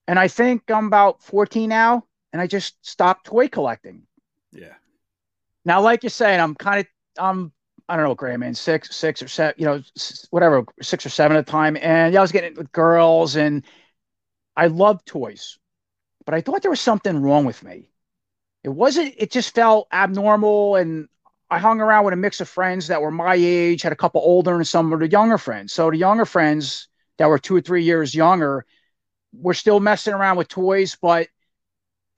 And 0.07 0.21
I 0.21 0.29
think 0.29 0.71
I'm 0.71 0.87
about 0.87 1.21
14 1.21 1.68
now, 1.68 2.05
and 2.33 2.41
I 2.41 2.47
just 2.47 2.77
stopped 2.87 3.27
toy 3.27 3.49
collecting. 3.49 4.03
Yeah. 4.53 4.75
Now, 5.64 5.81
like 5.81 6.05
you're 6.05 6.11
saying, 6.11 6.39
I'm 6.39 6.55
kind 6.55 6.79
of 6.79 6.87
I'm 7.18 7.53
I 7.89 7.97
don't 7.97 8.05
know, 8.05 8.14
Graham, 8.14 8.39
man, 8.39 8.55
six, 8.55 8.95
six 8.95 9.21
or 9.21 9.27
seven, 9.27 9.57
you 9.59 9.66
know, 9.66 9.83
whatever, 10.31 10.64
six 10.81 11.05
or 11.05 11.11
seven 11.11 11.37
at 11.37 11.41
a 11.41 11.51
time. 11.51 11.77
And 11.77 12.14
yeah, 12.14 12.21
I 12.21 12.23
was 12.23 12.31
getting 12.31 12.53
it 12.53 12.59
with 12.59 12.71
girls, 12.71 13.35
and 13.35 13.64
I 14.57 14.68
loved 14.68 15.07
toys, 15.07 15.59
but 16.25 16.37
I 16.37 16.41
thought 16.41 16.62
there 16.62 16.71
was 16.71 16.79
something 16.79 17.21
wrong 17.21 17.45
with 17.45 17.64
me. 17.64 17.91
It 18.62 18.68
wasn't. 18.68 19.14
It 19.16 19.30
just 19.30 19.54
felt 19.54 19.88
abnormal, 19.92 20.76
and 20.76 21.08
I 21.50 21.58
hung 21.58 21.80
around 21.80 22.04
with 22.04 22.14
a 22.14 22.18
mix 22.18 22.40
of 22.40 22.48
friends 22.48 22.88
that 22.88 23.02
were 23.02 23.11
my 23.11 23.34
age, 23.34 23.82
had 23.82 23.92
a 23.92 23.96
couple 23.96 24.20
older, 24.20 24.54
and 24.54 24.66
some 24.66 24.90
were 24.90 24.98
the 24.98 25.08
younger 25.08 25.38
friends. 25.38 25.72
So 25.72 25.90
the 25.90 25.96
younger 25.96 26.26
friends 26.26 26.88
that 27.18 27.28
were 27.28 27.38
two 27.38 27.56
or 27.56 27.61
three 27.61 27.84
years 27.84 28.14
younger 28.14 28.66
we're 29.32 29.54
still 29.54 29.80
messing 29.80 30.14
around 30.14 30.36
with 30.36 30.48
toys, 30.48 30.96
but 31.00 31.28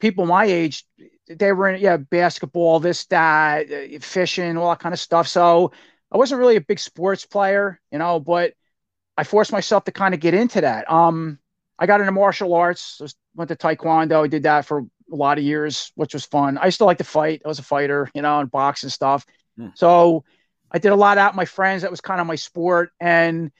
people 0.00 0.26
my 0.26 0.44
age, 0.44 0.84
they 1.28 1.52
were 1.52 1.68
in, 1.68 1.80
yeah, 1.80 1.96
basketball, 1.96 2.80
this, 2.80 3.04
that, 3.06 3.70
uh, 3.70 3.98
fishing, 4.00 4.56
all 4.56 4.70
that 4.70 4.80
kind 4.80 4.92
of 4.92 4.98
stuff. 4.98 5.28
So 5.28 5.72
I 6.10 6.16
wasn't 6.16 6.40
really 6.40 6.56
a 6.56 6.60
big 6.60 6.78
sports 6.78 7.24
player, 7.26 7.80
you 7.90 7.98
know, 7.98 8.20
but 8.20 8.54
I 9.16 9.24
forced 9.24 9.52
myself 9.52 9.84
to 9.84 9.92
kind 9.92 10.14
of 10.14 10.20
get 10.20 10.34
into 10.34 10.62
that. 10.62 10.90
Um, 10.90 11.38
I 11.78 11.86
got 11.86 12.00
into 12.00 12.12
martial 12.12 12.54
arts, 12.54 13.00
went 13.34 13.48
to 13.48 13.56
Taekwondo, 13.56 14.24
I 14.24 14.28
did 14.28 14.44
that 14.44 14.66
for 14.66 14.86
a 15.12 15.16
lot 15.16 15.38
of 15.38 15.44
years, 15.44 15.92
which 15.94 16.14
was 16.14 16.24
fun. 16.24 16.58
I 16.58 16.70
still 16.70 16.86
like 16.86 16.98
to 16.98 17.04
fight. 17.04 17.42
I 17.44 17.48
was 17.48 17.58
a 17.58 17.62
fighter, 17.64 18.10
you 18.14 18.22
know, 18.22 18.40
and 18.40 18.50
box 18.50 18.82
and 18.82 18.92
stuff. 18.92 19.26
Mm. 19.58 19.72
So 19.76 20.24
I 20.70 20.78
did 20.78 20.92
a 20.92 20.96
lot 20.96 21.18
out 21.18 21.32
with 21.32 21.36
my 21.36 21.44
friends. 21.44 21.82
That 21.82 21.90
was 21.90 22.00
kind 22.00 22.20
of 22.20 22.26
my 22.26 22.34
sport. 22.36 22.90
And 23.00 23.52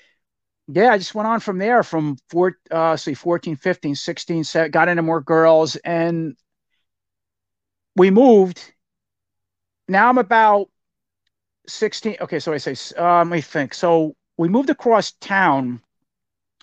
yeah, 0.69 0.91
I 0.93 0.99
just 0.99 1.15
went 1.15 1.29
on 1.29 1.41
from 1.41 1.59
there 1.59 1.83
from 1.83 2.17
four, 2.31 2.57
uh, 2.71 2.97
say 2.97 3.15
14, 3.15 3.57
15, 3.57 3.95
16, 3.95 4.45
got 4.71 4.89
into 4.89 5.03
more 5.03 5.21
girls 5.21 5.77
and 5.77 6.37
we 7.97 8.11
moved. 8.11 8.73
Now 9.89 10.09
I'm 10.09 10.19
about 10.19 10.69
16. 11.69 12.17
Okay. 12.23 12.39
So 12.39 12.53
I 12.53 12.59
say, 12.59 12.75
uh, 12.99 13.19
let 13.19 13.27
me 13.27 13.41
think. 13.41 13.75
So 13.75 14.15
we 14.39 14.49
moved 14.49 14.71
across 14.71 15.13
town. 15.13 15.83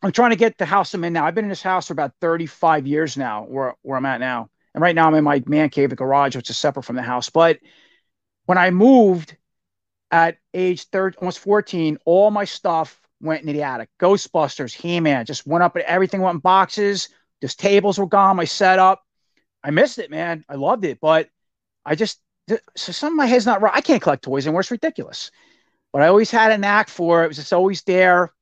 I'm 0.01 0.11
trying 0.11 0.31
to 0.31 0.37
get 0.37 0.57
the 0.57 0.65
house 0.65 0.93
I'm 0.93 1.03
in 1.03 1.13
now. 1.13 1.25
I've 1.25 1.35
been 1.35 1.45
in 1.45 1.49
this 1.49 1.61
house 1.61 1.87
for 1.87 1.93
about 1.93 2.13
35 2.21 2.87
years 2.87 3.17
now, 3.17 3.43
where, 3.43 3.75
where 3.81 3.97
I'm 3.97 4.05
at 4.05 4.19
now. 4.19 4.49
And 4.73 4.81
right 4.81 4.95
now 4.95 5.07
I'm 5.07 5.15
in 5.15 5.23
my 5.23 5.43
man 5.45 5.69
cave, 5.69 5.89
the 5.89 5.95
garage, 5.95 6.35
which 6.35 6.49
is 6.49 6.57
separate 6.57 6.83
from 6.83 6.95
the 6.95 7.01
house. 7.01 7.29
But 7.29 7.59
when 8.45 8.57
I 8.57 8.71
moved 8.71 9.35
at 10.11 10.37
age 10.53 10.85
30, 10.85 11.17
almost 11.17 11.39
14, 11.39 11.97
all 12.05 12.31
my 12.31 12.45
stuff 12.45 12.99
went 13.21 13.41
into 13.41 13.53
the 13.53 13.63
attic. 13.63 13.89
Ghostbusters, 13.99 14.73
He 14.73 14.99
Man, 14.99 15.25
just 15.25 15.45
went 15.45 15.63
up 15.63 15.75
and 15.75 15.85
everything 15.85 16.21
went 16.21 16.35
in 16.35 16.39
boxes. 16.39 17.09
Just 17.41 17.59
tables 17.59 17.97
were 17.97 18.07
gone. 18.07 18.35
My 18.35 18.45
setup. 18.45 19.03
I 19.63 19.71
missed 19.71 19.99
it, 19.99 20.09
man. 20.09 20.45
I 20.47 20.55
loved 20.55 20.85
it, 20.85 20.99
but 21.01 21.29
I 21.85 21.95
just 21.95 22.21
so 22.75 22.91
some 22.91 23.13
of 23.13 23.17
my 23.17 23.25
head's 23.25 23.45
not 23.45 23.61
right. 23.61 23.73
I 23.75 23.81
can't 23.81 24.01
collect 24.01 24.23
toys 24.23 24.45
anymore. 24.45 24.61
It's 24.61 24.71
ridiculous. 24.71 25.31
But 25.91 26.01
I 26.01 26.07
always 26.07 26.31
had 26.31 26.51
a 26.51 26.57
knack 26.57 26.89
for 26.89 27.21
it. 27.21 27.25
It 27.25 27.27
was 27.29 27.37
just 27.37 27.53
always 27.53 27.81
there. 27.83 28.33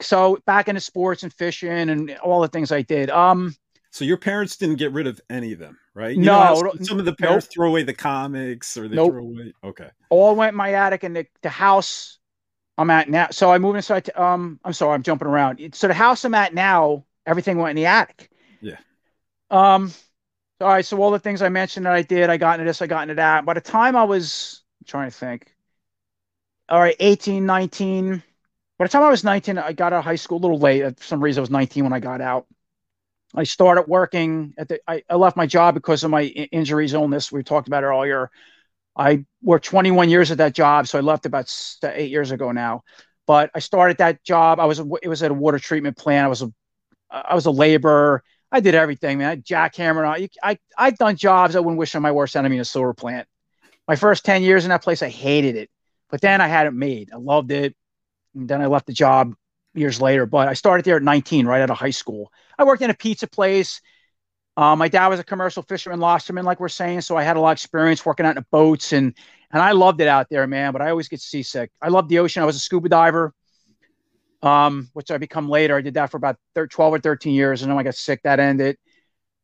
So 0.00 0.38
back 0.46 0.68
into 0.68 0.80
sports 0.80 1.22
and 1.22 1.32
fishing 1.32 1.90
and 1.90 2.16
all 2.18 2.40
the 2.40 2.48
things 2.48 2.70
I 2.72 2.82
did. 2.82 3.10
Um, 3.10 3.54
so 3.96 4.04
your 4.04 4.18
parents 4.18 4.56
didn't 4.56 4.76
get 4.76 4.92
rid 4.92 5.06
of 5.06 5.18
any 5.30 5.54
of 5.54 5.58
them, 5.58 5.78
right? 5.94 6.14
You 6.14 6.22
no, 6.22 6.70
some 6.82 6.98
of 6.98 7.06
the 7.06 7.14
parents 7.14 7.46
nope. 7.46 7.52
throw 7.54 7.68
away 7.70 7.82
the 7.82 7.94
comics 7.94 8.76
or 8.76 8.88
they 8.88 8.96
nope. 8.96 9.10
throw 9.10 9.22
away. 9.22 9.54
Okay, 9.64 9.88
all 10.10 10.36
went 10.36 10.50
in 10.50 10.56
my 10.56 10.74
attic, 10.74 11.02
and 11.02 11.16
the, 11.16 11.26
the 11.40 11.48
house 11.48 12.18
I'm 12.76 12.90
at 12.90 13.08
now. 13.08 13.28
So 13.30 13.50
I 13.50 13.56
moved 13.56 13.76
inside. 13.76 14.04
To, 14.04 14.22
um, 14.22 14.60
I'm 14.64 14.74
sorry, 14.74 14.92
I'm 14.92 15.02
jumping 15.02 15.28
around. 15.28 15.74
So 15.74 15.88
the 15.88 15.94
house 15.94 16.26
I'm 16.26 16.34
at 16.34 16.52
now, 16.52 17.06
everything 17.24 17.56
went 17.56 17.70
in 17.70 17.76
the 17.76 17.86
attic. 17.86 18.30
Yeah. 18.60 18.76
Um. 19.50 19.90
All 20.60 20.68
right. 20.68 20.84
So 20.84 21.00
all 21.00 21.10
the 21.10 21.18
things 21.18 21.40
I 21.40 21.48
mentioned 21.48 21.86
that 21.86 21.94
I 21.94 22.02
did, 22.02 22.28
I 22.28 22.36
got 22.36 22.60
into 22.60 22.68
this, 22.68 22.82
I 22.82 22.86
got 22.86 23.00
into 23.04 23.14
that. 23.14 23.46
By 23.46 23.54
the 23.54 23.62
time 23.62 23.96
I 23.96 24.04
was 24.04 24.62
I'm 24.82 24.84
trying 24.86 25.10
to 25.10 25.16
think. 25.16 25.54
All 26.68 26.80
right, 26.80 26.96
18, 27.00 27.46
19. 27.46 28.22
By 28.78 28.84
the 28.84 28.88
time 28.90 29.04
I 29.04 29.08
was 29.08 29.24
19, 29.24 29.56
I 29.56 29.72
got 29.72 29.94
out 29.94 30.00
of 30.00 30.04
high 30.04 30.16
school 30.16 30.36
a 30.36 30.42
little 30.42 30.58
late. 30.58 30.82
For 30.98 31.04
some 31.04 31.22
reason, 31.22 31.40
I 31.40 31.42
was 31.42 31.50
19 31.50 31.84
when 31.84 31.94
I 31.94 32.00
got 32.00 32.20
out. 32.20 32.46
I 33.36 33.44
started 33.44 33.82
working 33.82 34.54
at 34.56 34.68
the. 34.68 34.80
I, 34.88 35.02
I 35.08 35.16
left 35.16 35.36
my 35.36 35.46
job 35.46 35.74
because 35.74 36.02
of 36.04 36.10
my 36.10 36.22
injuries, 36.22 36.94
illness. 36.94 37.30
We 37.30 37.42
talked 37.42 37.68
about 37.68 37.84
it 37.84 37.86
earlier. 37.86 38.30
I 38.96 39.26
worked 39.42 39.66
21 39.66 40.08
years 40.08 40.30
at 40.30 40.38
that 40.38 40.54
job, 40.54 40.88
so 40.88 40.98
I 40.98 41.02
left 41.02 41.26
about 41.26 41.52
eight 41.84 42.10
years 42.10 42.30
ago 42.30 42.50
now. 42.52 42.82
But 43.26 43.50
I 43.54 43.58
started 43.58 43.98
that 43.98 44.24
job. 44.24 44.58
I 44.58 44.64
was 44.64 44.78
it 44.78 45.08
was 45.08 45.22
at 45.22 45.30
a 45.30 45.34
water 45.34 45.58
treatment 45.58 45.98
plant. 45.98 46.24
I 46.24 46.28
was 46.28 46.42
a 46.42 46.52
I 47.10 47.34
was 47.34 47.46
a 47.46 47.50
laborer. 47.50 48.22
I 48.50 48.60
did 48.60 48.74
everything, 48.74 49.18
man. 49.18 49.30
I 49.30 49.36
jackhammered. 49.36 50.06
I, 50.06 50.28
I 50.42 50.58
I've 50.78 50.96
done 50.96 51.16
jobs 51.16 51.56
I 51.56 51.60
wouldn't 51.60 51.78
wish 51.78 51.94
on 51.94 52.02
my 52.02 52.12
worst 52.12 52.36
enemy 52.36 52.56
in 52.56 52.62
a 52.62 52.64
silver 52.64 52.94
plant. 52.94 53.28
My 53.86 53.96
first 53.96 54.24
10 54.24 54.42
years 54.42 54.64
in 54.64 54.70
that 54.70 54.82
place, 54.82 55.02
I 55.02 55.08
hated 55.08 55.56
it. 55.56 55.70
But 56.10 56.20
then 56.20 56.40
I 56.40 56.46
had 56.46 56.66
it 56.66 56.72
made. 56.72 57.10
I 57.12 57.16
loved 57.16 57.50
it. 57.50 57.76
And 58.34 58.48
then 58.48 58.60
I 58.60 58.66
left 58.66 58.86
the 58.86 58.92
job 58.92 59.34
years 59.74 60.00
later. 60.00 60.26
But 60.26 60.48
I 60.48 60.54
started 60.54 60.84
there 60.84 60.96
at 60.96 61.02
19, 61.02 61.46
right 61.46 61.60
out 61.60 61.70
of 61.70 61.76
high 61.76 61.90
school. 61.90 62.32
I 62.58 62.64
worked 62.64 62.82
in 62.82 62.90
a 62.90 62.94
pizza 62.94 63.26
place. 63.26 63.80
Uh, 64.56 64.74
my 64.74 64.88
dad 64.88 65.08
was 65.08 65.20
a 65.20 65.24
commercial 65.24 65.62
fisherman, 65.62 66.00
lobsterman, 66.00 66.44
like 66.44 66.60
we're 66.60 66.68
saying, 66.68 67.02
so 67.02 67.16
I 67.16 67.22
had 67.22 67.36
a 67.36 67.40
lot 67.40 67.50
of 67.50 67.56
experience 67.56 68.06
working 68.06 68.24
out 68.24 68.36
in 68.36 68.44
boats, 68.50 68.92
and 68.92 69.14
and 69.52 69.62
I 69.62 69.72
loved 69.72 70.00
it 70.00 70.08
out 70.08 70.28
there, 70.30 70.46
man. 70.46 70.72
But 70.72 70.82
I 70.82 70.90
always 70.90 71.08
get 71.08 71.20
seasick. 71.20 71.70
I 71.80 71.88
love 71.88 72.08
the 72.08 72.18
ocean. 72.18 72.42
I 72.42 72.46
was 72.46 72.56
a 72.56 72.60
scuba 72.60 72.88
diver, 72.88 73.34
um, 74.42 74.88
which 74.94 75.10
I 75.10 75.18
become 75.18 75.48
later. 75.48 75.76
I 75.76 75.82
did 75.82 75.94
that 75.94 76.10
for 76.10 76.16
about 76.16 76.38
12 76.54 76.94
or 76.94 76.98
13 76.98 77.34
years, 77.34 77.62
and 77.62 77.70
then 77.70 77.78
I 77.78 77.82
got 77.82 77.94
sick. 77.94 78.20
That 78.24 78.40
ended. 78.40 78.78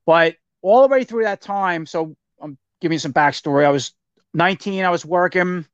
But 0.06 0.36
all 0.62 0.82
the 0.82 0.88
way 0.88 1.04
through 1.04 1.24
that 1.24 1.42
time, 1.42 1.84
so 1.84 2.16
I'm 2.40 2.56
giving 2.80 2.94
you 2.94 3.00
some 3.00 3.12
backstory. 3.12 3.66
I 3.66 3.70
was 3.70 3.92
19. 4.32 4.84
I 4.84 4.90
was 4.90 5.04
working. 5.04 5.66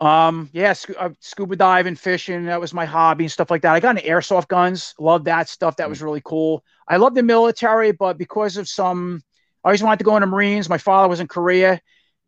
Um, 0.00 0.48
yeah, 0.52 0.72
sc- 0.72 0.96
uh, 0.98 1.10
scuba 1.20 1.56
diving, 1.56 1.94
fishing, 1.94 2.46
that 2.46 2.60
was 2.60 2.72
my 2.72 2.86
hobby 2.86 3.24
and 3.24 3.32
stuff 3.32 3.50
like 3.50 3.62
that. 3.62 3.74
I 3.74 3.80
got 3.80 3.96
into 3.96 4.08
airsoft 4.08 4.48
guns, 4.48 4.94
loved 4.98 5.26
that 5.26 5.48
stuff. 5.48 5.76
That 5.76 5.90
was 5.90 5.98
mm. 5.98 6.04
really 6.04 6.22
cool. 6.24 6.64
I 6.88 6.96
loved 6.96 7.16
the 7.16 7.22
military, 7.22 7.92
but 7.92 8.16
because 8.16 8.56
of 8.56 8.66
some, 8.66 9.22
I 9.62 9.68
always 9.68 9.82
wanted 9.82 9.98
to 9.98 10.04
go 10.04 10.16
into 10.16 10.26
Marines. 10.26 10.70
My 10.70 10.78
father 10.78 11.08
was 11.08 11.20
in 11.20 11.28
Korea. 11.28 11.80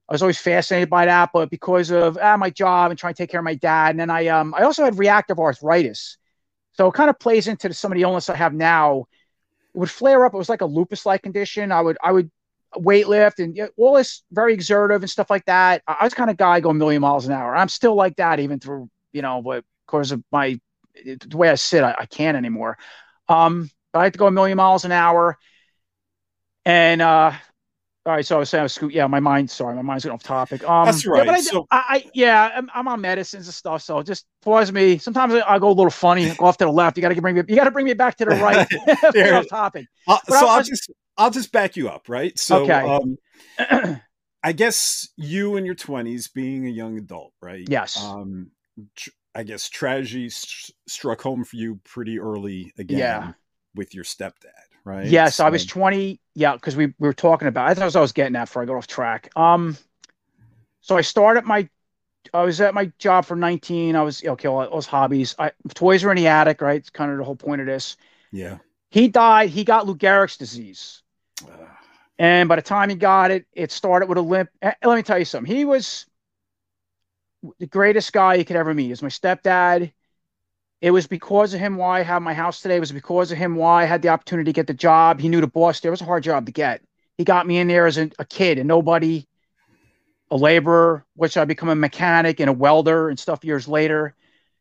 I 0.08 0.12
was 0.12 0.20
always 0.20 0.38
fascinated 0.38 0.90
by 0.90 1.06
that, 1.06 1.30
but 1.32 1.48
because 1.48 1.90
of 1.90 2.18
ah, 2.20 2.36
my 2.36 2.50
job 2.50 2.90
and 2.90 2.98
trying 2.98 3.14
to 3.14 3.18
take 3.18 3.30
care 3.30 3.40
of 3.40 3.44
my 3.44 3.54
dad, 3.54 3.92
and 3.92 4.00
then 4.00 4.10
I 4.10 4.26
um 4.26 4.54
I 4.54 4.64
also 4.64 4.84
had 4.84 4.98
reactive 4.98 5.38
arthritis, 5.38 6.18
so 6.74 6.88
it 6.88 6.94
kind 6.94 7.08
of 7.08 7.18
plays 7.18 7.48
into 7.48 7.72
some 7.72 7.90
of 7.92 7.96
the 7.96 8.02
illness 8.02 8.28
I 8.28 8.36
have 8.36 8.52
now. 8.52 9.06
It 9.74 9.78
would 9.78 9.90
flare 9.90 10.26
up. 10.26 10.34
It 10.34 10.36
was 10.36 10.50
like 10.50 10.60
a 10.60 10.66
lupus-like 10.66 11.22
condition. 11.22 11.72
I 11.72 11.80
would 11.80 11.96
I 12.02 12.12
would 12.12 12.30
weightlift 12.76 13.42
and 13.42 13.56
you 13.56 13.64
know, 13.64 13.68
all 13.76 13.94
this 13.94 14.22
very 14.32 14.54
exertive 14.54 15.02
and 15.02 15.10
stuff 15.10 15.30
like 15.30 15.44
that. 15.46 15.82
I 15.86 16.04
was 16.04 16.14
kind 16.14 16.30
of 16.30 16.36
guy 16.36 16.60
go 16.60 16.70
a 16.70 16.74
million 16.74 17.02
miles 17.02 17.26
an 17.26 17.32
hour. 17.32 17.56
I'm 17.56 17.68
still 17.68 17.94
like 17.94 18.16
that 18.16 18.40
even 18.40 18.60
through, 18.60 18.88
you 19.12 19.22
know, 19.22 19.42
but 19.42 19.64
because 19.86 20.12
of 20.12 20.22
my 20.32 20.58
the 20.94 21.36
way 21.36 21.48
I 21.48 21.54
sit, 21.54 21.82
I, 21.82 21.94
I 21.98 22.06
can't 22.06 22.36
anymore. 22.36 22.78
Um, 23.28 23.70
but 23.92 24.00
I 24.00 24.04
have 24.04 24.12
to 24.12 24.18
go 24.18 24.26
a 24.26 24.30
million 24.30 24.56
miles 24.56 24.84
an 24.84 24.92
hour. 24.92 25.38
And 26.64 27.02
uh 27.02 27.32
all 28.04 28.12
right, 28.12 28.26
so 28.26 28.34
I 28.34 28.38
was 28.40 28.50
saying, 28.50 28.60
I 28.60 28.62
was 28.64 28.72
scoot. 28.72 28.92
Yeah, 28.92 29.06
my 29.06 29.20
mind. 29.20 29.48
Sorry, 29.48 29.76
my 29.76 29.82
mind's 29.82 30.04
going 30.04 30.14
off 30.14 30.24
topic. 30.24 30.68
Um, 30.68 30.86
That's 30.86 31.06
right. 31.06 31.18
Yeah, 31.18 31.24
but 31.24 31.34
I, 31.34 31.40
so, 31.40 31.66
I, 31.70 31.84
I 31.88 32.10
yeah, 32.14 32.50
I'm, 32.56 32.68
I'm, 32.74 32.88
on 32.88 33.00
medicines 33.00 33.46
and 33.46 33.54
stuff. 33.54 33.82
So 33.82 34.02
just 34.02 34.26
pause 34.42 34.72
me. 34.72 34.98
Sometimes 34.98 35.34
I, 35.34 35.42
I 35.42 35.60
go 35.60 35.68
a 35.68 35.70
little 35.70 35.88
funny, 35.88 36.28
go 36.34 36.46
off 36.46 36.56
to 36.56 36.64
the 36.64 36.72
left. 36.72 36.96
You 36.96 37.00
got 37.00 37.14
to 37.14 37.22
bring 37.22 37.36
me. 37.36 37.42
You 37.46 37.54
got 37.54 37.64
to 37.64 37.70
bring 37.70 37.86
me 37.86 37.94
back 37.94 38.16
to 38.16 38.24
the 38.24 38.32
right. 38.32 38.66
off 39.32 39.46
topic. 39.48 39.86
Uh, 40.08 40.18
so 40.26 40.34
I'll, 40.34 40.48
I'll 40.48 40.62
just 40.64 40.90
I'll 41.16 41.30
just 41.30 41.52
back 41.52 41.76
you 41.76 41.88
up, 41.88 42.08
right? 42.08 42.38
So, 42.38 42.62
okay. 42.64 42.80
Um, 43.60 44.00
I 44.44 44.52
guess 44.52 45.08
you 45.16 45.56
in 45.56 45.64
your 45.64 45.74
20s, 45.74 46.32
being 46.34 46.66
a 46.66 46.70
young 46.70 46.98
adult, 46.98 47.32
right? 47.40 47.64
Yes. 47.68 48.02
Um, 48.02 48.50
tr- 48.96 49.10
I 49.34 49.44
guess 49.44 49.68
tragedy 49.68 50.28
st- 50.30 50.76
struck 50.88 51.22
home 51.22 51.44
for 51.44 51.56
you 51.56 51.80
pretty 51.84 52.18
early 52.18 52.72
again 52.78 52.98
Yeah. 52.98 53.32
with 53.74 53.94
your 53.94 54.04
stepdad, 54.04 54.50
right? 54.84 55.06
Yes, 55.06 55.38
I 55.40 55.48
was 55.48 55.64
20. 55.64 56.20
Yeah, 56.34 56.54
because 56.54 56.76
we, 56.76 56.86
we 56.86 56.94
were 56.98 57.12
talking 57.14 57.48
about. 57.48 57.68
I 57.68 57.74
thought 57.74 57.94
I 57.94 58.00
was 58.00 58.12
getting 58.12 58.32
that 58.32 58.46
before 58.46 58.62
I 58.62 58.66
got 58.66 58.76
off 58.76 58.86
track. 58.86 59.30
Um, 59.36 59.76
so 60.80 60.96
I 60.96 61.02
started 61.02 61.44
my. 61.44 61.68
I 62.34 62.42
was 62.42 62.60
at 62.60 62.72
my 62.74 62.90
job 62.98 63.24
for 63.24 63.36
19. 63.36 63.96
I 63.96 64.02
was 64.02 64.24
okay. 64.24 64.48
It 64.48 64.72
was 64.72 64.86
hobbies. 64.86 65.34
I 65.38 65.52
toys 65.74 66.04
were 66.04 66.10
in 66.12 66.16
the 66.16 66.28
attic, 66.28 66.60
right? 66.60 66.76
It's 66.80 66.90
kind 66.90 67.10
of 67.10 67.18
the 67.18 67.24
whole 67.24 67.36
point 67.36 67.60
of 67.60 67.66
this. 67.66 67.96
yeah. 68.32 68.58
He 68.93 69.09
died. 69.09 69.49
He 69.49 69.64
got 69.64 69.86
Lou 69.86 69.97
Gehrig's 69.97 70.36
disease, 70.36 71.03
and 72.18 72.47
by 72.47 72.57
the 72.57 72.62
time 72.62 72.90
he 72.90 72.95
got 72.95 73.30
it, 73.30 73.47
it 73.55 73.72
started 73.72 74.07
with 74.07 74.18
a 74.18 74.22
limp. 74.22 74.51
Let 74.62 74.84
me 74.84 75.03
tell 75.03 75.18
you 75.18 75.24
something. 75.24 75.51
He 75.51 75.64
was 75.64 76.05
the 77.59 77.66
greatest 77.66 78.12
guy 78.12 78.34
you 78.34 78.45
could 78.45 78.57
ever 78.57 78.74
meet. 78.74 78.84
He 78.84 78.90
was 78.90 79.03
my 79.03 79.09
stepdad. 79.09 79.93
It 80.82 80.90
was 80.90 81.07
because 81.07 81.55
of 81.55 81.61
him 81.61 81.76
why 81.76 82.01
I 82.01 82.03
have 82.03 82.20
my 82.20 82.34
house 82.34 82.61
today. 82.61 82.76
It 82.76 82.80
was 82.80 82.93
because 82.93 83.32
of 83.32 83.38
him 83.38 83.57
why 83.57 83.82
I 83.82 83.86
had 83.86 84.03
the 84.03 84.11
opportunity 84.11 84.51
to 84.51 84.55
get 84.55 84.66
the 84.66 84.74
job. 84.74 85.20
He 85.20 85.30
knew 85.30 85.40
the 85.40 85.47
boss 85.47 85.80
there. 85.80 85.88
It 85.88 85.93
was 85.93 86.03
a 86.03 86.05
hard 86.05 86.22
job 86.22 86.45
to 86.45 86.53
get. 86.53 86.82
He 87.16 87.24
got 87.24 87.47
me 87.47 87.59
in 87.59 87.68
there 87.68 87.86
as 87.86 87.97
a, 87.97 88.11
a 88.18 88.26
kid 88.26 88.59
and 88.59 88.68
nobody, 88.68 89.26
a 90.30 90.36
laborer, 90.36 91.07
which 91.16 91.38
I 91.38 91.47
become 91.47 91.70
a 91.70 91.74
mechanic 91.74 92.40
and 92.40 92.51
a 92.51 92.53
welder 92.53 93.09
and 93.09 93.18
stuff 93.18 93.43
years 93.43 93.66
later. 93.66 94.14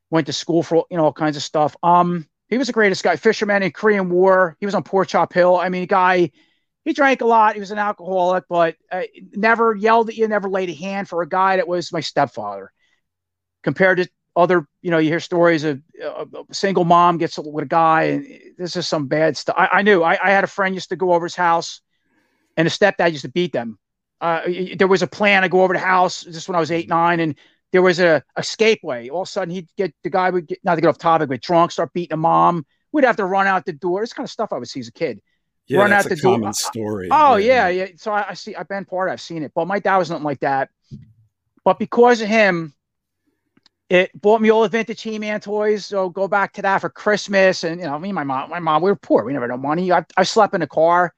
Went 0.10 0.28
to 0.28 0.34
school 0.34 0.64
for 0.64 0.86
you 0.90 0.96
know 0.96 1.04
all 1.04 1.14
kinds 1.14 1.36
of 1.36 1.44
stuff. 1.44 1.76
Um, 1.84 2.28
he 2.52 2.58
was 2.58 2.68
the 2.68 2.74
greatest 2.74 3.04
guy. 3.04 3.16
Fisherman 3.16 3.64
in 3.64 3.72
Korean 3.72 4.10
War. 4.10 4.58
He 4.60 4.66
was 4.68 4.76
on 4.76 4.84
Pork 4.84 5.08
Chop 5.08 5.34
Hill. 5.34 5.58
I 5.58 5.70
mean, 5.70 5.88
guy. 5.88 6.32
He 6.84 6.94
drank 6.94 7.22
a 7.22 7.26
lot. 7.26 7.54
He 7.54 7.60
was 7.60 7.72
an 7.72 7.78
alcoholic, 7.78 8.44
but 8.50 8.76
uh, 8.92 9.04
never 9.34 9.76
yelled 9.76 10.10
at 10.10 10.16
you. 10.16 10.28
Never 10.28 10.50
laid 10.50 10.70
a 10.70 10.74
hand 10.74 11.08
for 11.08 11.22
a 11.22 11.30
guy 11.30 11.58
that 11.58 11.68
was 11.68 11.94
my 11.94 12.00
stepfather. 12.00 12.72
Compared 13.64 14.00
to 14.00 14.10
other, 14.36 14.68
you 14.82 14.90
know, 14.90 14.98
you 14.98 15.10
hear 15.10 15.20
stories 15.20 15.64
of 15.64 15.80
uh, 16.04 16.26
a 16.50 16.54
single 16.54 16.84
mom 16.84 17.20
gets 17.20 17.38
with 17.38 17.64
a 17.64 17.68
guy, 17.68 18.04
and 18.04 18.28
this 18.58 18.76
is 18.76 18.88
some 18.88 19.08
bad 19.08 19.38
stuff. 19.38 19.56
I, 19.58 19.68
I 19.74 19.82
knew. 19.84 20.02
I, 20.02 20.18
I 20.22 20.32
had 20.32 20.44
a 20.44 20.48
friend 20.48 20.74
used 20.74 20.90
to 20.90 20.96
go 20.96 21.14
over 21.14 21.26
his 21.26 21.36
house, 21.36 21.82
and 22.58 22.66
his 22.66 22.78
stepdad 22.78 23.12
used 23.12 23.26
to 23.26 23.30
beat 23.30 23.54
them. 23.54 23.78
Uh, 24.20 24.42
there 24.76 24.88
was 24.88 25.04
a 25.04 25.08
plan 25.08 25.44
to 25.44 25.50
go 25.50 25.64
over 25.64 25.74
the 25.74 25.80
house 25.80 26.24
just 26.24 26.50
when 26.50 26.56
I 26.56 26.60
was 26.60 26.72
eight, 26.72 26.90
nine, 26.90 27.20
and 27.20 27.36
there 27.72 27.82
was 27.82 28.00
a 28.00 28.24
escapeway. 28.38 29.10
All 29.10 29.22
of 29.22 29.28
a 29.28 29.32
sudden, 29.32 29.54
he'd 29.54 29.70
get 29.78 29.94
the 30.04 30.10
guy 30.10 30.30
would 30.30 30.48
get 30.48 30.60
not 30.64 30.76
to 30.76 30.82
get 30.82 30.88
off 30.88 30.98
topic, 30.98 31.30
but 31.30 31.42
drunk, 31.42 31.72
start 31.72 31.94
beating 31.94 32.14
a 32.14 32.18
mom. 32.18 32.66
We'd 32.92 33.06
have 33.06 33.18
to 33.18 33.26
run 33.26 33.48
out 33.48 33.66
the 33.66 33.74
door. 33.74 34.02
This 34.02 34.14
kind 34.14 34.26
of 34.26 34.32
stuff 34.32 34.52
I 34.52 34.58
would 34.58 34.68
see 34.68 34.82
as 34.82 34.90
a 34.90 34.92
kid. 34.92 35.22
yeah, 35.68 35.80
Run 35.80 35.94
out 35.94 36.04
the 36.06 36.16
door. 36.16 36.34
common 36.38 36.54
story. 36.54 37.08
Oh 37.12 37.38
yeah, 37.38 37.70
yeah. 37.70 37.88
So 37.96 38.12
I, 38.12 38.30
I 38.30 38.34
see. 38.34 38.56
I've 38.56 38.68
been 38.68 38.86
part. 38.86 39.10
I've 39.10 39.22
seen 39.22 39.44
it. 39.44 39.54
But 39.56 39.68
my 39.68 39.80
dad 39.80 39.98
was 39.98 40.10
nothing 40.10 40.26
like 40.26 40.42
that. 40.42 40.70
But 41.64 41.80
because 41.80 42.22
of 42.22 42.28
him, 42.28 42.74
it 43.90 44.10
bought 44.20 44.42
me 44.42 44.50
all 44.50 44.62
the 44.64 44.70
vintage 44.70 45.02
He-Man 45.02 45.40
toys. 45.42 45.86
So 45.86 46.10
go 46.10 46.28
back 46.28 46.54
to 46.54 46.62
that 46.64 46.80
for 46.82 46.90
Christmas. 46.90 47.64
And 47.64 47.80
you 47.80 47.88
know, 47.88 48.00
me 48.00 48.10
and 48.10 48.16
my 48.16 48.24
mom, 48.24 48.50
my 48.50 48.60
mom, 48.60 48.82
we 48.82 48.90
were 48.90 48.96
poor. 48.96 49.24
We 49.24 49.34
never 49.34 49.46
had 49.46 49.52
no 49.52 49.58
money. 49.58 49.92
I, 49.92 50.04
I 50.18 50.24
slept 50.24 50.54
in 50.56 50.62
a 50.62 50.68
car. 50.68 51.14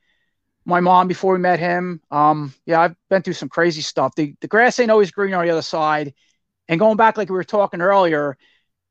My 0.66 0.80
mom 0.80 1.08
before 1.08 1.34
we 1.34 1.40
met 1.40 1.60
him. 1.60 2.02
Um, 2.10 2.54
yeah, 2.66 2.82
I've 2.82 2.96
been 3.10 3.22
through 3.22 3.34
some 3.34 3.50
crazy 3.50 3.82
stuff. 3.82 4.16
The 4.16 4.34
the 4.42 4.48
grass 4.48 4.80
ain't 4.80 4.92
always 4.92 5.12
green 5.12 5.34
on 5.34 5.46
the 5.46 5.52
other 5.52 5.62
side. 5.62 6.14
And 6.68 6.80
going 6.80 6.98
back, 6.98 7.18
like 7.18 7.30
we 7.30 7.36
were 7.36 7.44
talking 7.44 7.82
earlier, 7.82 8.38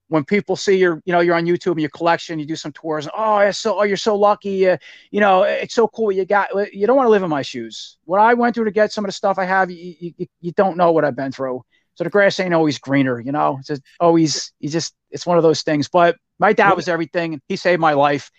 when 0.09 0.25
people 0.25 0.57
see 0.57 0.77
your, 0.77 1.01
you 1.07 1.13
know, 1.13 1.21
you're 1.21 1.35
on 1.35 1.47
YouTube 1.47 1.73
and 1.73 1.81
your 1.81 1.91
collection, 1.91 2.39
you 2.39 2.45
do 2.45 2.55
some 2.55 2.73
tours. 2.73 3.09
Oh, 3.17 3.51
so 3.51 3.81
oh, 3.81 3.83
you're 3.83 3.97
so 3.97 4.15
lucky. 4.15 4.69
Uh, 4.69 4.77
you 5.11 5.21
know, 5.21 5.43
it's 5.43 5.75
so 5.75 5.89
cool. 5.89 6.13
You 6.13 6.27
got. 6.27 6.51
You 6.75 6.87
don't 6.87 6.97
want 6.97 7.07
to 7.07 7.11
live 7.11 7.23
in 7.23 7.31
my 7.31 7.43
shoes. 7.43 7.97
What 8.05 8.21
I 8.21 8.35
went 8.35 8.55
through 8.55 8.67
to 8.67 8.71
get 8.71 8.93
some 8.93 9.05
of 9.05 9.09
the 9.09 9.13
stuff 9.13 9.39
I 9.39 9.47
have, 9.47 9.71
you 9.71 10.13
you, 10.17 10.27
you 10.41 10.53
don't 10.53 10.77
know 10.77 10.93
what 10.93 11.05
I've 11.05 11.17
been 11.17 11.33
through. 11.33 11.63
So 11.95 12.05
the 12.05 12.11
grass 12.11 12.39
ain't 12.41 12.55
always 12.55 12.79
greener. 12.79 13.21
You 13.21 13.33
know, 13.33 13.57
it's 13.59 13.69
just 13.69 13.83
always. 14.01 14.53
You 14.61 14.69
just. 14.69 14.95
It's 15.11 15.27
one 15.27 15.39
of 15.39 15.43
those 15.43 15.63
things. 15.63 15.89
But 15.89 16.17
my 16.39 16.53
dad 16.53 16.75
was 16.75 16.89
everything. 16.89 17.41
He 17.49 17.57
saved 17.57 17.81
my 17.81 17.95
life. 17.95 18.31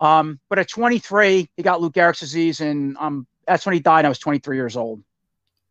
Um, 0.00 0.38
but 0.50 0.58
at 0.58 0.68
23, 0.68 1.48
he 1.56 1.62
got 1.62 1.80
Lou 1.80 1.90
Gehrig's 1.90 2.20
disease, 2.20 2.60
and 2.60 2.96
um, 2.98 3.26
that's 3.46 3.64
when 3.64 3.72
he 3.72 3.80
died. 3.80 4.04
I 4.04 4.08
was 4.08 4.18
23 4.18 4.56
years 4.56 4.76
old. 4.76 5.02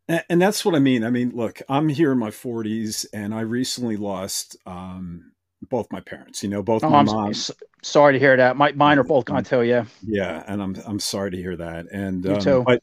And, 0.08 0.42
that's 0.42 0.64
what 0.64 0.76
I 0.76 0.80
mean. 0.80 1.04
I 1.04 1.10
mean, 1.10 1.32
look, 1.36 1.62
I'm 1.68 1.90
here 1.90 2.12
in 2.12 2.20
my 2.20 2.30
40s, 2.30 3.06
and 3.14 3.34
I 3.34 3.42
recently 3.42 3.98
lost 3.98 4.56
um, 4.66 5.32
both 5.70 5.92
my 5.92 6.00
parents. 6.00 6.44
You 6.44 6.50
know, 6.50 6.62
both 6.62 6.84
Oh, 6.84 6.90
my 6.90 7.00
I'm 7.00 7.06
mom. 7.06 7.30
s- 7.32 7.52
sorry 7.82 8.14
to 8.14 8.20
hear 8.20 8.38
that. 8.38 8.56
My 8.56 8.72
mine 8.74 9.00
are 9.00 9.04
both 9.04 9.26
gone 9.26 9.44
too. 9.44 9.64
Yeah. 9.64 9.86
Yeah, 10.04 10.44
and 10.48 10.62
I'm 10.62 10.76
I'm 10.86 11.00
sorry 11.00 11.32
to 11.32 11.38
hear 11.38 11.56
that. 11.58 11.88
And 11.92 12.24
Me 12.28 12.34
um, 12.34 12.40
too. 12.40 12.64
but 12.66 12.82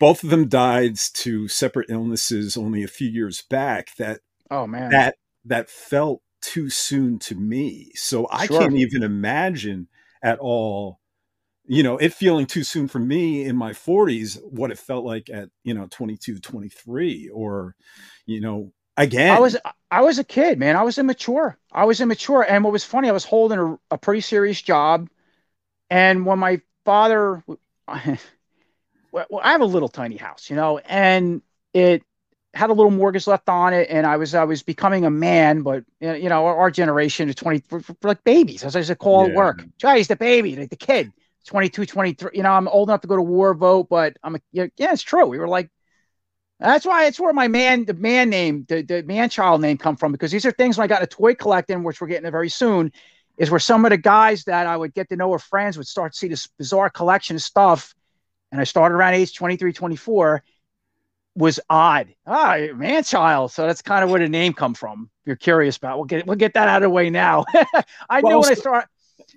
both 0.00 0.24
of 0.24 0.30
them 0.30 0.48
died 0.48 0.96
to 1.14 1.46
separate 1.48 1.88
illnesses 1.90 2.56
only 2.56 2.82
a 2.82 2.88
few 2.88 3.08
years 3.08 3.42
back. 3.48 3.94
That 3.98 4.20
Oh 4.50 4.66
man. 4.66 4.90
that 4.90 5.16
that 5.44 5.70
felt 5.70 6.22
too 6.42 6.68
soon 6.68 7.18
to 7.20 7.36
me. 7.36 7.92
So 7.94 8.26
I 8.30 8.46
Sure. 8.46 8.58
can't 8.60 8.74
even 8.76 9.02
imagine 9.04 9.88
at 10.22 10.38
all, 10.40 10.98
you 11.68 11.82
know, 11.82 11.96
it 11.98 12.12
feeling 12.12 12.46
too 12.46 12.62
soon 12.62 12.88
for 12.88 12.98
me 12.98 13.44
in 13.44 13.56
my 13.56 13.72
40s, 13.72 14.38
what 14.42 14.70
it 14.70 14.78
felt 14.78 15.04
like 15.04 15.28
at, 15.30 15.48
you 15.64 15.74
know, 15.74 15.86
22, 15.90 16.38
23, 16.38 17.28
or, 17.30 17.74
you 18.26 18.40
know, 18.40 18.72
again. 18.96 19.36
I 19.36 19.40
was 19.40 19.56
I 19.90 20.02
was 20.02 20.18
a 20.18 20.24
kid, 20.24 20.58
man. 20.58 20.76
I 20.76 20.82
was 20.82 20.98
immature. 20.98 21.58
I 21.72 21.84
was 21.84 22.00
immature, 22.00 22.42
and 22.42 22.62
what 22.64 22.72
was 22.72 22.84
funny, 22.84 23.08
I 23.08 23.12
was 23.12 23.24
holding 23.24 23.58
a, 23.58 23.78
a 23.90 23.98
pretty 23.98 24.20
serious 24.20 24.60
job, 24.62 25.08
and 25.90 26.26
when 26.26 26.38
my 26.38 26.60
father, 26.84 27.44
well, 29.12 29.26
I 29.42 29.52
have 29.52 29.60
a 29.60 29.64
little 29.66 29.88
tiny 29.88 30.16
house, 30.16 30.50
you 30.50 30.56
know, 30.56 30.78
and 30.78 31.42
it 31.72 32.02
had 32.54 32.70
a 32.70 32.72
little 32.72 32.90
mortgage 32.90 33.26
left 33.26 33.48
on 33.48 33.74
it, 33.74 33.88
and 33.90 34.06
I 34.06 34.16
was 34.16 34.34
I 34.34 34.44
was 34.44 34.62
becoming 34.62 35.04
a 35.04 35.10
man, 35.10 35.62
but 35.62 35.84
you 36.00 36.28
know, 36.28 36.46
our, 36.46 36.56
our 36.56 36.70
generation 36.70 37.28
of 37.28 37.36
twenty, 37.36 37.62
we're, 37.70 37.82
we're 38.02 38.08
like 38.10 38.24
babies, 38.24 38.64
as 38.64 38.76
I 38.76 38.82
to 38.82 38.96
call 38.96 39.26
it 39.26 39.28
Yeah. 39.28 39.36
work. 39.36 39.66
Johnny's 39.78 40.08
the 40.08 40.16
baby, 40.16 40.56
like 40.56 40.70
the 40.70 40.76
kid. 40.76 41.12
22, 41.46 41.86
23. 41.86 42.30
You 42.34 42.42
know, 42.42 42.50
I'm 42.50 42.68
old 42.68 42.88
enough 42.88 43.00
to 43.02 43.08
go 43.08 43.16
to 43.16 43.22
war 43.22 43.54
vote, 43.54 43.88
but 43.88 44.16
I'm 44.22 44.36
a, 44.36 44.40
yeah, 44.52 44.66
it's 44.78 45.02
true. 45.02 45.26
We 45.26 45.38
were 45.38 45.48
like 45.48 45.70
that's 46.58 46.86
why 46.86 47.04
it's 47.06 47.20
where 47.20 47.32
my 47.34 47.48
man, 47.48 47.84
the 47.84 47.92
man 47.94 48.30
name, 48.30 48.64
the, 48.68 48.80
the 48.82 49.02
man 49.02 49.28
child 49.28 49.60
name 49.60 49.76
come 49.76 49.96
from, 49.96 50.10
because 50.12 50.30
these 50.30 50.46
are 50.46 50.52
things 50.52 50.78
when 50.78 50.84
I 50.84 50.88
got 50.88 51.02
a 51.02 51.06
toy 51.06 51.34
collecting, 51.34 51.82
which 51.82 52.00
we're 52.00 52.06
getting 52.06 52.24
to 52.24 52.30
very 52.30 52.48
soon, 52.48 52.92
is 53.36 53.50
where 53.50 53.60
some 53.60 53.84
of 53.84 53.90
the 53.90 53.98
guys 53.98 54.44
that 54.44 54.66
I 54.66 54.74
would 54.76 54.94
get 54.94 55.10
to 55.10 55.16
know 55.16 55.28
or 55.28 55.38
friends 55.38 55.76
would 55.76 55.86
start 55.86 56.12
to 56.12 56.18
see 56.18 56.28
this 56.28 56.46
bizarre 56.46 56.88
collection 56.88 57.36
of 57.36 57.42
stuff. 57.42 57.94
And 58.50 58.60
I 58.60 58.64
started 58.64 58.94
around 58.94 59.14
age 59.14 59.34
23, 59.34 59.74
24, 59.74 60.42
was 61.34 61.60
odd. 61.68 62.08
Ah, 62.26 62.56
man 62.74 63.04
child. 63.04 63.52
So 63.52 63.66
that's 63.66 63.82
kind 63.82 64.02
of 64.02 64.08
where 64.08 64.20
the 64.20 64.28
name 64.28 64.54
come 64.54 64.72
from. 64.72 65.10
If 65.20 65.26
you're 65.26 65.36
curious 65.36 65.76
about, 65.76 65.98
we'll 65.98 66.06
get 66.06 66.26
we'll 66.26 66.36
get 66.36 66.54
that 66.54 66.68
out 66.68 66.76
of 66.76 66.82
the 66.82 66.90
way 66.90 67.10
now. 67.10 67.44
I 68.08 68.22
knew 68.22 68.28
Well, 68.28 68.40
when 68.40 68.50
I 68.52 68.54
so- 68.54 68.60
started. 68.62 68.88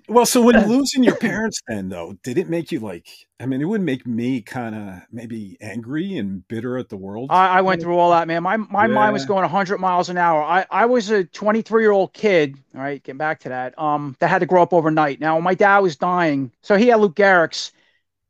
Well, 0.08 0.26
so 0.26 0.42
when 0.42 0.56
losing 0.68 1.04
your 1.04 1.16
parents, 1.16 1.60
then 1.68 1.88
though, 1.88 2.16
did 2.22 2.38
it 2.38 2.48
make 2.48 2.72
you 2.72 2.80
like? 2.80 3.06
I 3.38 3.46
mean, 3.46 3.60
it 3.60 3.64
would 3.64 3.80
make 3.80 4.06
me 4.06 4.42
kind 4.42 4.74
of 4.74 5.02
maybe 5.10 5.56
angry 5.60 6.18
and 6.18 6.46
bitter 6.48 6.78
at 6.78 6.88
the 6.88 6.96
world. 6.96 7.30
I, 7.30 7.58
I 7.58 7.60
went 7.62 7.80
through 7.80 7.96
all 7.96 8.10
that, 8.10 8.26
man. 8.28 8.42
My 8.42 8.56
my 8.56 8.86
mind 8.86 9.12
was 9.12 9.24
going 9.24 9.42
100 9.42 9.78
miles 9.78 10.08
an 10.08 10.18
hour. 10.18 10.42
I, 10.42 10.66
I 10.70 10.86
was 10.86 11.10
a 11.10 11.24
23 11.24 11.82
year 11.82 11.92
old 11.92 12.12
kid. 12.12 12.56
All 12.74 12.80
right, 12.80 13.02
getting 13.02 13.18
back 13.18 13.40
to 13.40 13.48
that. 13.50 13.78
Um, 13.78 14.16
that 14.20 14.28
had 14.28 14.40
to 14.40 14.46
grow 14.46 14.62
up 14.62 14.72
overnight. 14.72 15.20
Now, 15.20 15.38
my 15.40 15.54
dad 15.54 15.78
was 15.78 15.96
dying, 15.96 16.52
so 16.62 16.76
he 16.76 16.88
had 16.88 17.00
Lou 17.00 17.12
Gehrig's. 17.12 17.72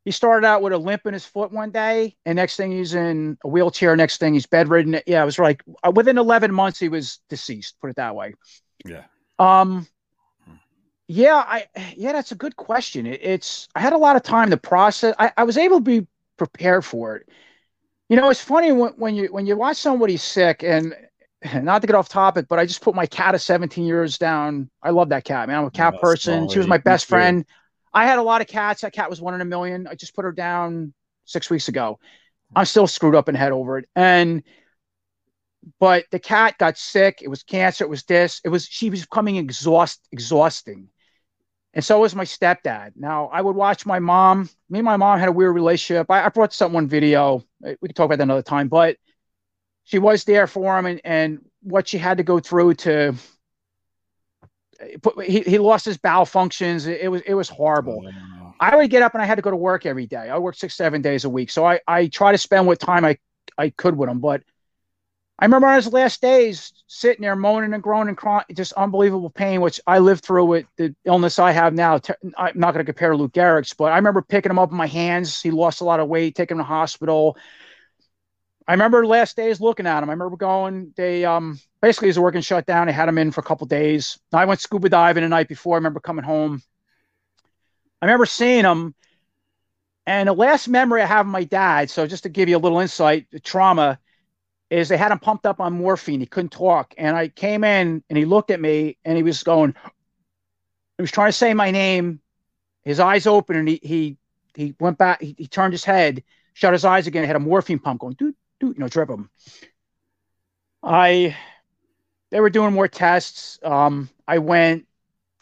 He 0.04 0.12
started 0.12 0.46
out 0.46 0.62
with 0.62 0.72
a 0.72 0.78
limp 0.78 1.06
in 1.06 1.12
his 1.12 1.26
foot 1.26 1.52
one 1.52 1.70
day, 1.70 2.16
and 2.24 2.36
next 2.36 2.56
thing 2.56 2.72
he's 2.72 2.94
in 2.94 3.36
a 3.44 3.48
wheelchair. 3.48 3.94
Next 3.96 4.18
thing 4.18 4.32
he's 4.32 4.46
bedridden. 4.46 5.00
Yeah, 5.06 5.22
it 5.22 5.26
was 5.26 5.38
like 5.38 5.62
uh, 5.82 5.92
within 5.94 6.16
11 6.16 6.52
months 6.54 6.78
he 6.78 6.88
was 6.88 7.18
deceased. 7.28 7.76
Put 7.80 7.90
it 7.90 7.96
that 7.96 8.14
way. 8.14 8.34
yeah. 8.84 9.04
Um, 9.38 9.86
yeah, 11.10 11.44
I 11.44 11.66
yeah, 11.96 12.12
that's 12.12 12.30
a 12.30 12.36
good 12.36 12.54
question. 12.54 13.04
It, 13.04 13.18
it's 13.20 13.68
I 13.74 13.80
had 13.80 13.92
a 13.92 13.98
lot 13.98 14.14
of 14.14 14.22
time 14.22 14.48
to 14.50 14.56
process. 14.56 15.12
I, 15.18 15.32
I 15.36 15.42
was 15.42 15.58
able 15.58 15.78
to 15.78 15.82
be 15.82 16.06
prepared 16.36 16.84
for 16.84 17.16
it. 17.16 17.28
You 18.08 18.16
know, 18.16 18.30
it's 18.30 18.40
funny 18.40 18.70
when, 18.70 18.92
when 18.92 19.16
you 19.16 19.26
when 19.32 19.44
you 19.44 19.56
watch 19.56 19.76
somebody 19.76 20.16
sick, 20.16 20.62
and 20.62 20.94
not 21.64 21.80
to 21.80 21.88
get 21.88 21.96
off 21.96 22.08
topic, 22.08 22.46
but 22.48 22.60
I 22.60 22.64
just 22.64 22.80
put 22.80 22.94
my 22.94 23.06
cat 23.06 23.34
of 23.34 23.42
17 23.42 23.84
years 23.84 24.18
down. 24.18 24.70
I 24.84 24.90
love 24.90 25.08
that 25.08 25.24
cat, 25.24 25.48
man. 25.48 25.58
I'm 25.58 25.64
a 25.64 25.70
cat 25.72 25.94
That's 25.94 26.00
person. 26.00 26.48
She 26.48 26.58
was 26.58 26.68
my 26.68 26.78
best 26.78 27.06
friend. 27.06 27.44
I 27.92 28.06
had 28.06 28.20
a 28.20 28.22
lot 28.22 28.40
of 28.40 28.46
cats. 28.46 28.82
That 28.82 28.92
cat 28.92 29.10
was 29.10 29.20
one 29.20 29.34
in 29.34 29.40
a 29.40 29.44
million. 29.44 29.88
I 29.88 29.96
just 29.96 30.14
put 30.14 30.24
her 30.24 30.32
down 30.32 30.94
six 31.24 31.50
weeks 31.50 31.66
ago. 31.66 31.98
I'm 32.54 32.66
still 32.66 32.86
screwed 32.86 33.16
up 33.16 33.26
and 33.26 33.36
head 33.36 33.50
over 33.50 33.78
it. 33.78 33.88
And 33.96 34.44
but 35.80 36.04
the 36.12 36.20
cat 36.20 36.56
got 36.58 36.78
sick. 36.78 37.18
It 37.20 37.28
was 37.28 37.42
cancer. 37.42 37.82
It 37.82 37.90
was 37.90 38.04
this. 38.04 38.40
It 38.44 38.48
was 38.50 38.64
she 38.64 38.90
was 38.90 39.00
becoming 39.00 39.38
exhaust 39.38 40.06
exhausting. 40.12 40.88
And 41.72 41.84
so 41.84 42.00
was 42.00 42.14
my 42.14 42.24
stepdad. 42.24 42.92
Now 42.96 43.28
I 43.32 43.40
would 43.40 43.54
watch 43.54 43.86
my 43.86 44.00
mom. 44.00 44.48
Me 44.68 44.80
and 44.80 44.86
my 44.86 44.96
mom 44.96 45.18
had 45.18 45.28
a 45.28 45.32
weird 45.32 45.54
relationship. 45.54 46.10
I, 46.10 46.24
I 46.24 46.28
brought 46.28 46.52
some 46.52 46.72
one 46.72 46.88
video. 46.88 47.44
We 47.60 47.76
can 47.76 47.94
talk 47.94 48.06
about 48.06 48.18
that 48.18 48.24
another 48.24 48.42
time. 48.42 48.68
But 48.68 48.96
she 49.84 49.98
was 49.98 50.24
there 50.24 50.46
for 50.46 50.78
him, 50.78 50.86
and 50.86 51.00
and 51.04 51.38
what 51.62 51.88
she 51.88 51.98
had 51.98 52.18
to 52.18 52.24
go 52.24 52.40
through 52.40 52.74
to. 52.74 53.14
Put, 55.02 55.22
he, 55.24 55.40
he 55.40 55.58
lost 55.58 55.84
his 55.84 55.98
bowel 55.98 56.24
functions. 56.24 56.86
It, 56.86 57.02
it 57.02 57.08
was 57.08 57.22
it 57.22 57.34
was 57.34 57.48
horrible. 57.48 58.02
Uh, 58.06 58.50
I 58.60 58.76
would 58.76 58.90
get 58.90 59.02
up 59.02 59.14
and 59.14 59.22
I 59.22 59.26
had 59.26 59.36
to 59.36 59.42
go 59.42 59.50
to 59.50 59.56
work 59.56 59.86
every 59.86 60.06
day. 60.06 60.28
I 60.28 60.38
worked 60.38 60.58
six, 60.58 60.76
seven 60.76 61.00
days 61.00 61.24
a 61.24 61.30
week. 61.30 61.50
So 61.50 61.64
I, 61.64 61.80
I 61.88 62.08
try 62.08 62.30
to 62.30 62.38
spend 62.38 62.66
what 62.66 62.78
time 62.78 63.06
I, 63.06 63.16
I 63.56 63.70
could 63.70 63.96
with 63.96 64.10
him, 64.10 64.20
But 64.20 64.42
I 65.40 65.46
remember 65.46 65.68
on 65.68 65.76
his 65.76 65.90
last 65.90 66.20
days 66.20 66.70
sitting 66.86 67.22
there 67.22 67.34
moaning 67.34 67.72
and 67.72 67.82
groaning, 67.82 68.14
crying, 68.14 68.44
just 68.54 68.74
unbelievable 68.74 69.30
pain, 69.30 69.62
which 69.62 69.80
I 69.86 69.98
lived 69.98 70.22
through 70.22 70.44
with 70.44 70.66
the 70.76 70.94
illness 71.06 71.38
I 71.38 71.52
have 71.52 71.72
now. 71.72 71.98
I'm 72.36 72.58
not 72.58 72.74
going 72.74 72.84
to 72.84 72.92
compare 72.92 73.16
Lou 73.16 73.30
Gehrig's, 73.30 73.72
but 73.72 73.90
I 73.90 73.96
remember 73.96 74.20
picking 74.20 74.50
him 74.50 74.58
up 74.58 74.70
in 74.70 74.76
my 74.76 74.86
hands. 74.86 75.40
He 75.40 75.50
lost 75.50 75.80
a 75.80 75.84
lot 75.84 75.98
of 75.98 76.08
weight, 76.08 76.34
taking 76.34 76.56
him 76.56 76.58
to 76.58 76.64
hospital. 76.64 77.38
I 78.68 78.72
remember 78.72 79.06
last 79.06 79.34
days 79.34 79.62
looking 79.62 79.86
at 79.86 80.02
him. 80.02 80.10
I 80.10 80.12
remember 80.12 80.36
going, 80.36 80.92
they 80.94 81.24
um 81.24 81.58
basically 81.80 82.08
his 82.08 82.18
working 82.18 82.42
shut 82.42 82.66
down. 82.66 82.86
They 82.86 82.92
had 82.92 83.08
him 83.08 83.16
in 83.16 83.32
for 83.32 83.40
a 83.40 83.44
couple 83.44 83.66
days. 83.66 84.18
I 84.34 84.44
went 84.44 84.60
scuba 84.60 84.90
diving 84.90 85.22
the 85.22 85.28
night 85.30 85.48
before. 85.48 85.74
I 85.74 85.78
remember 85.78 86.00
coming 86.00 86.24
home. 86.24 86.62
I 88.02 88.04
remember 88.04 88.26
seeing 88.26 88.66
him. 88.66 88.94
And 90.04 90.28
the 90.28 90.34
last 90.34 90.68
memory 90.68 91.00
I 91.00 91.06
have 91.06 91.24
of 91.24 91.32
my 91.32 91.44
dad, 91.44 91.88
so 91.88 92.06
just 92.06 92.24
to 92.24 92.28
give 92.28 92.50
you 92.50 92.58
a 92.58 92.58
little 92.58 92.80
insight, 92.80 93.26
the 93.30 93.40
trauma 93.40 93.98
is 94.70 94.88
they 94.88 94.96
had 94.96 95.12
him 95.12 95.18
pumped 95.18 95.46
up 95.46 95.60
on 95.60 95.72
morphine. 95.72 96.20
He 96.20 96.26
couldn't 96.26 96.52
talk. 96.52 96.94
And 96.96 97.16
I 97.16 97.28
came 97.28 97.64
in 97.64 98.02
and 98.08 98.16
he 98.16 98.24
looked 98.24 98.50
at 98.50 98.60
me 98.60 98.96
and 99.04 99.16
he 99.16 99.22
was 99.22 99.42
going, 99.42 99.74
he 100.96 101.02
was 101.02 101.10
trying 101.10 101.28
to 101.28 101.36
say 101.36 101.52
my 101.52 101.70
name. 101.72 102.20
His 102.82 103.00
eyes 103.00 103.26
open 103.26 103.56
and 103.56 103.68
he 103.68 103.80
he 103.82 104.16
he 104.54 104.74
went 104.80 104.96
back, 104.96 105.20
he, 105.20 105.34
he 105.36 105.46
turned 105.46 105.72
his 105.72 105.84
head, 105.84 106.22
shut 106.54 106.72
his 106.72 106.84
eyes 106.84 107.06
again, 107.06 107.24
had 107.24 107.36
a 107.36 107.40
morphine 107.40 107.78
pump 107.78 108.00
going, 108.00 108.14
dude, 108.14 108.34
dude, 108.58 108.76
you 108.76 108.80
know, 108.80 108.88
drip 108.88 109.10
him. 109.10 109.28
I 110.82 111.36
they 112.30 112.40
were 112.40 112.48
doing 112.48 112.72
more 112.72 112.88
tests. 112.88 113.58
Um, 113.62 114.08
I 114.26 114.38
went 114.38 114.86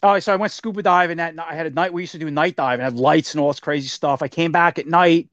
Oh, 0.01 0.17
so 0.19 0.31
I 0.31 0.37
went 0.37 0.53
scuba 0.53 0.81
diving 0.81 1.17
that 1.17 1.35
night. 1.35 1.47
I 1.49 1.55
had 1.55 1.65
a 1.65 1.71
night 1.71 1.91
we 1.91 2.03
used 2.03 2.13
to 2.13 2.19
do 2.19 2.31
night 2.31 2.55
diving, 2.55 2.83
had 2.83 2.95
lights 2.95 3.33
and 3.33 3.41
all 3.41 3.49
this 3.49 3.59
crazy 3.59 3.89
stuff. 3.89 4.21
I 4.21 4.29
came 4.29 4.51
back 4.51 4.79
at 4.79 4.87
night 4.87 5.29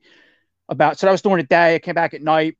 about 0.69 0.99
so 0.99 1.09
I 1.09 1.13
was 1.13 1.23
doing 1.23 1.37
the 1.37 1.45
day. 1.45 1.77
I 1.77 1.79
came 1.79 1.95
back 1.95 2.15
at 2.15 2.23
night 2.23 2.57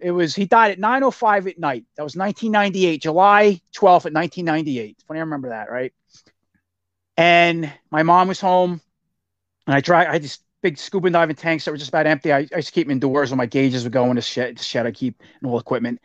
it 0.00 0.10
was 0.10 0.34
he 0.34 0.46
died 0.46 0.72
at 0.72 0.78
9:05 0.78 1.48
at 1.48 1.58
night. 1.58 1.84
That 1.96 2.02
was 2.02 2.16
1998, 2.16 3.02
July 3.02 3.60
12th 3.74 4.06
at 4.06 4.12
1998. 4.12 5.02
funny 5.06 5.20
I 5.20 5.22
remember 5.22 5.50
that, 5.50 5.70
right? 5.70 5.92
And 7.16 7.72
my 7.90 8.02
mom 8.04 8.28
was 8.28 8.40
home, 8.40 8.80
and 9.66 9.74
I 9.74 9.80
tried. 9.80 10.06
I 10.06 10.12
had 10.12 10.22
these 10.22 10.38
big 10.62 10.78
scuba 10.78 11.10
diving 11.10 11.36
tanks 11.36 11.64
that 11.64 11.72
were 11.72 11.76
just 11.76 11.88
about 11.90 12.06
empty. 12.06 12.32
I, 12.32 12.38
I 12.52 12.56
used 12.56 12.68
to 12.68 12.72
keep 12.74 12.86
them 12.86 12.92
indoors 12.92 13.30
when 13.30 13.38
my 13.38 13.46
gauges 13.46 13.84
would 13.84 13.92
go 13.92 14.04
in 14.10 14.16
the 14.16 14.22
shed. 14.22 14.60
Shed 14.60 14.86
I 14.86 14.92
keep 14.92 15.22
all 15.44 15.58
equipment. 15.58 16.00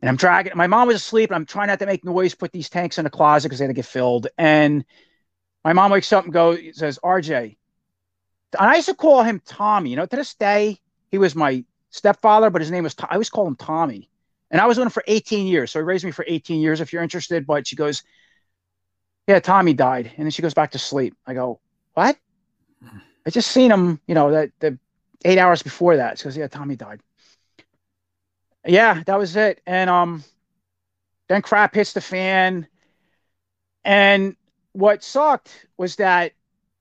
And 0.00 0.08
I'm 0.08 0.16
dragging. 0.16 0.52
My 0.54 0.66
mom 0.66 0.88
was 0.88 0.96
asleep, 0.96 1.30
and 1.30 1.36
I'm 1.36 1.46
trying 1.46 1.68
not 1.68 1.78
to 1.80 1.86
make 1.86 2.04
noise. 2.04 2.34
Put 2.34 2.52
these 2.52 2.68
tanks 2.68 2.98
in 2.98 3.04
the 3.04 3.10
closet 3.10 3.48
because 3.48 3.58
they 3.58 3.64
had 3.64 3.70
to 3.70 3.74
get 3.74 3.86
filled. 3.86 4.28
And 4.38 4.84
my 5.64 5.72
mom 5.72 5.90
wakes 5.90 6.12
up 6.12 6.24
and 6.24 6.32
goes, 6.32 6.58
says, 6.74 6.98
"RJ," 7.02 7.56
and 8.58 8.70
I 8.70 8.76
used 8.76 8.88
to 8.88 8.94
call 8.94 9.22
him 9.22 9.40
Tommy. 9.44 9.90
You 9.90 9.96
know, 9.96 10.06
to 10.06 10.16
this 10.16 10.34
day, 10.34 10.78
he 11.10 11.18
was 11.18 11.34
my 11.34 11.64
stepfather, 11.94 12.50
but 12.50 12.60
his 12.60 12.70
name 12.72 12.82
was, 12.84 12.96
I 13.00 13.12
always 13.12 13.30
call 13.30 13.46
him 13.46 13.54
Tommy. 13.54 14.10
And 14.50 14.60
I 14.60 14.66
was 14.66 14.76
with 14.76 14.86
him 14.86 14.90
for 14.90 15.04
18 15.06 15.46
years. 15.46 15.70
So 15.70 15.78
he 15.78 15.84
raised 15.84 16.04
me 16.04 16.10
for 16.10 16.24
18 16.26 16.60
years 16.60 16.80
if 16.80 16.92
you're 16.92 17.02
interested. 17.02 17.46
But 17.46 17.66
she 17.66 17.76
goes, 17.76 18.02
Yeah, 19.26 19.38
Tommy 19.40 19.74
died. 19.74 20.12
And 20.16 20.26
then 20.26 20.30
she 20.30 20.42
goes 20.42 20.54
back 20.54 20.72
to 20.72 20.78
sleep. 20.78 21.16
I 21.26 21.34
go, 21.34 21.60
What? 21.94 22.16
I 23.26 23.30
just 23.30 23.50
seen 23.50 23.70
him, 23.70 24.00
you 24.06 24.14
know, 24.14 24.32
that 24.32 24.50
the 24.58 24.78
eight 25.24 25.38
hours 25.38 25.62
before 25.62 25.96
that. 25.96 26.18
She 26.18 26.24
goes, 26.24 26.36
Yeah, 26.36 26.48
Tommy 26.48 26.76
died. 26.76 27.00
Yeah, 28.66 29.02
that 29.06 29.18
was 29.18 29.36
it. 29.36 29.60
And 29.66 29.88
um 29.88 30.24
then 31.28 31.42
crap 31.42 31.74
hits 31.74 31.92
the 31.92 32.00
fan. 32.00 32.66
And 33.84 34.36
what 34.72 35.02
sucked 35.02 35.66
was 35.76 35.96
that 35.96 36.32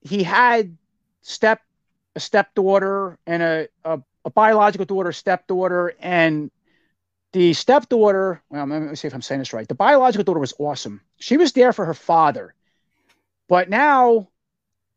he 0.01 0.23
had 0.23 0.75
step 1.21 1.61
a 2.15 2.19
stepdaughter 2.19 3.17
and 3.25 3.41
a, 3.41 3.67
a 3.83 4.01
a 4.25 4.29
biological 4.29 4.85
daughter, 4.85 5.11
stepdaughter, 5.11 5.93
and 5.99 6.51
the 7.33 7.53
stepdaughter. 7.53 8.41
Well, 8.49 8.65
let 8.67 8.81
me 8.81 8.95
see 8.95 9.07
if 9.07 9.13
I'm 9.13 9.21
saying 9.21 9.39
this 9.39 9.53
right. 9.53 9.67
The 9.67 9.75
biological 9.75 10.23
daughter 10.23 10.39
was 10.39 10.53
awesome. 10.59 11.01
She 11.19 11.37
was 11.37 11.53
there 11.53 11.73
for 11.73 11.85
her 11.85 11.93
father, 11.93 12.53
but 13.49 13.69
now, 13.69 14.29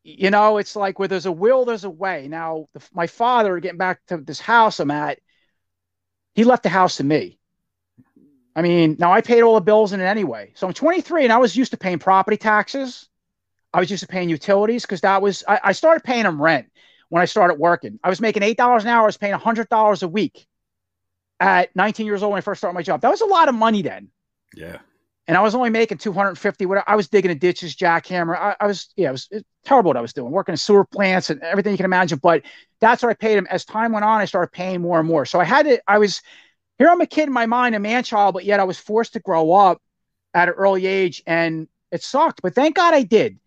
you 0.04 0.30
know, 0.30 0.58
it's 0.58 0.76
like 0.76 0.98
where 0.98 1.08
there's 1.08 1.26
a 1.26 1.32
will, 1.32 1.64
there's 1.64 1.84
a 1.84 1.90
way. 1.90 2.28
Now, 2.28 2.66
the, 2.74 2.82
my 2.94 3.06
father, 3.06 3.58
getting 3.58 3.78
back 3.78 4.04
to 4.06 4.18
this 4.18 4.40
house 4.40 4.78
I'm 4.80 4.90
at, 4.90 5.18
he 6.34 6.44
left 6.44 6.62
the 6.62 6.68
house 6.68 6.98
to 6.98 7.04
me. 7.04 7.38
I 8.54 8.62
mean, 8.62 8.96
now 8.98 9.12
I 9.12 9.20
paid 9.20 9.42
all 9.42 9.54
the 9.54 9.60
bills 9.60 9.92
in 9.92 10.00
it 10.00 10.04
anyway. 10.04 10.52
So 10.54 10.66
I'm 10.66 10.72
23 10.72 11.24
and 11.24 11.32
I 11.32 11.38
was 11.38 11.56
used 11.56 11.72
to 11.72 11.76
paying 11.76 11.98
property 11.98 12.38
taxes. 12.38 13.08
I 13.74 13.80
was 13.80 13.90
used 13.90 14.02
to 14.02 14.06
paying 14.06 14.30
utilities 14.30 14.82
because 14.82 15.02
that 15.02 15.20
was, 15.20 15.44
I, 15.46 15.60
I 15.64 15.72
started 15.72 16.04
paying 16.04 16.22
them 16.22 16.40
rent 16.40 16.70
when 17.08 17.22
I 17.22 17.26
started 17.26 17.54
working. 17.54 17.98
I 18.02 18.08
was 18.08 18.20
making 18.20 18.42
eight 18.42 18.56
dollars 18.56 18.84
an 18.84 18.90
hour. 18.90 19.02
I 19.02 19.06
was 19.06 19.16
paying 19.16 19.34
hundred 19.34 19.68
dollars 19.68 20.02
a 20.02 20.08
week 20.08 20.46
at 21.40 21.74
19 21.76 22.06
years 22.06 22.22
old 22.22 22.32
when 22.32 22.38
I 22.38 22.42
first 22.42 22.60
started 22.60 22.74
my 22.74 22.82
job. 22.82 23.00
That 23.02 23.10
was 23.10 23.20
a 23.20 23.26
lot 23.26 23.48
of 23.48 23.54
money 23.54 23.82
then. 23.82 24.08
Yeah. 24.54 24.78
And 25.28 25.36
I 25.36 25.40
was 25.40 25.54
only 25.54 25.70
making 25.70 25.98
250. 25.98 26.66
Whatever. 26.66 26.88
I 26.88 26.96
was 26.96 27.08
digging 27.08 27.30
in 27.30 27.38
ditches, 27.38 27.74
jackhammer. 27.74 28.36
I, 28.36 28.56
I 28.60 28.66
was, 28.66 28.92
yeah, 28.96 29.08
it 29.08 29.12
was, 29.12 29.28
it 29.30 29.34
was 29.36 29.44
terrible 29.64 29.88
what 29.88 29.96
I 29.96 30.00
was 30.00 30.12
doing, 30.12 30.30
working 30.30 30.52
in 30.52 30.56
sewer 30.56 30.84
plants 30.84 31.30
and 31.30 31.42
everything 31.42 31.72
you 31.72 31.76
can 31.76 31.84
imagine. 31.84 32.20
But 32.22 32.42
that's 32.80 33.02
what 33.02 33.10
I 33.10 33.14
paid 33.14 33.36
him. 33.36 33.46
As 33.50 33.64
time 33.64 33.92
went 33.92 34.04
on, 34.04 34.20
I 34.20 34.24
started 34.24 34.52
paying 34.52 34.80
more 34.80 35.00
and 35.00 35.08
more. 35.08 35.26
So 35.26 35.40
I 35.40 35.44
had 35.44 35.66
to, 35.66 35.80
I 35.88 35.98
was, 35.98 36.22
here 36.78 36.88
I'm 36.88 37.00
a 37.00 37.06
kid 37.06 37.26
in 37.26 37.32
my 37.32 37.46
mind, 37.46 37.74
a 37.74 37.80
man 37.80 38.04
child, 38.04 38.34
but 38.34 38.44
yet 38.44 38.60
I 38.60 38.64
was 38.64 38.78
forced 38.78 39.14
to 39.14 39.20
grow 39.20 39.52
up 39.52 39.82
at 40.32 40.48
an 40.48 40.54
early 40.54 40.86
age 40.86 41.22
and 41.26 41.66
it 41.90 42.02
sucked. 42.04 42.40
But 42.42 42.54
thank 42.54 42.76
God 42.76 42.94
I 42.94 43.02
did. 43.02 43.40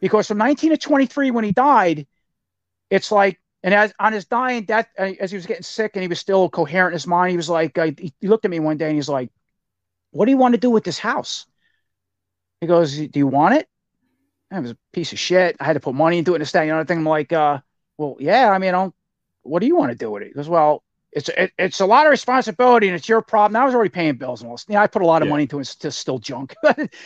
Because 0.00 0.28
from 0.28 0.38
19 0.38 0.70
to 0.70 0.76
23, 0.78 1.32
when 1.32 1.44
he 1.44 1.52
died, 1.52 2.06
it's 2.90 3.12
like, 3.12 3.40
and 3.62 3.74
as 3.74 3.92
on 3.98 4.12
his 4.12 4.24
dying 4.24 4.64
death, 4.64 4.88
uh, 4.98 5.12
as 5.20 5.30
he 5.30 5.36
was 5.36 5.46
getting 5.46 5.62
sick 5.62 5.92
and 5.94 6.02
he 6.02 6.08
was 6.08 6.18
still 6.18 6.48
coherent 6.48 6.92
in 6.92 6.96
his 6.96 7.06
mind, 7.06 7.30
he 7.30 7.36
was 7.36 7.48
like, 7.48 7.76
uh, 7.76 7.90
he, 7.98 8.12
looked 8.22 8.44
at 8.44 8.50
me 8.50 8.60
one 8.60 8.76
day 8.76 8.86
and 8.86 8.94
he's 8.94 9.08
like, 9.08 9.30
"What 10.10 10.26
do 10.26 10.30
you 10.30 10.36
want 10.36 10.54
to 10.54 10.60
do 10.60 10.70
with 10.70 10.84
this 10.84 10.98
house?" 10.98 11.46
He 12.60 12.66
goes, 12.66 12.96
"Do 12.96 13.10
you 13.18 13.26
want 13.26 13.54
it?" 13.54 13.68
And 14.50 14.58
it 14.58 14.62
was 14.62 14.70
a 14.72 14.78
piece 14.92 15.12
of 15.12 15.18
shit. 15.18 15.56
I 15.60 15.64
had 15.64 15.74
to 15.74 15.80
put 15.80 15.94
money 15.94 16.18
into 16.18 16.32
it 16.32 16.36
and 16.36 16.42
this, 16.42 16.52
that, 16.52 16.62
you 16.62 16.72
know, 16.72 16.82
thing. 16.84 16.98
I'm 16.98 17.04
like, 17.04 17.32
uh, 17.32 17.60
well, 17.98 18.16
yeah. 18.18 18.50
I 18.50 18.58
mean, 18.58 18.70
I 18.70 18.72
don't, 18.72 18.94
what 19.42 19.60
do 19.60 19.66
you 19.66 19.76
want 19.76 19.92
to 19.92 19.98
do 19.98 20.10
with 20.10 20.22
it? 20.22 20.28
He 20.28 20.34
goes, 20.34 20.48
well, 20.48 20.82
it's 21.12 21.28
it, 21.30 21.52
it's 21.58 21.80
a 21.80 21.86
lot 21.86 22.06
of 22.06 22.10
responsibility 22.10 22.86
and 22.86 22.96
it's 22.96 23.08
your 23.08 23.22
problem. 23.22 23.60
I 23.60 23.64
was 23.64 23.74
already 23.74 23.90
paying 23.90 24.16
bills 24.16 24.42
and 24.42 24.50
all. 24.50 24.60
Yeah, 24.68 24.82
I 24.82 24.86
put 24.86 25.02
a 25.02 25.06
lot 25.06 25.22
of 25.22 25.26
yeah. 25.26 25.32
money 25.32 25.42
into 25.44 25.58
it. 25.58 25.76
It's 25.82 25.96
still 25.96 26.18
junk. 26.18 26.54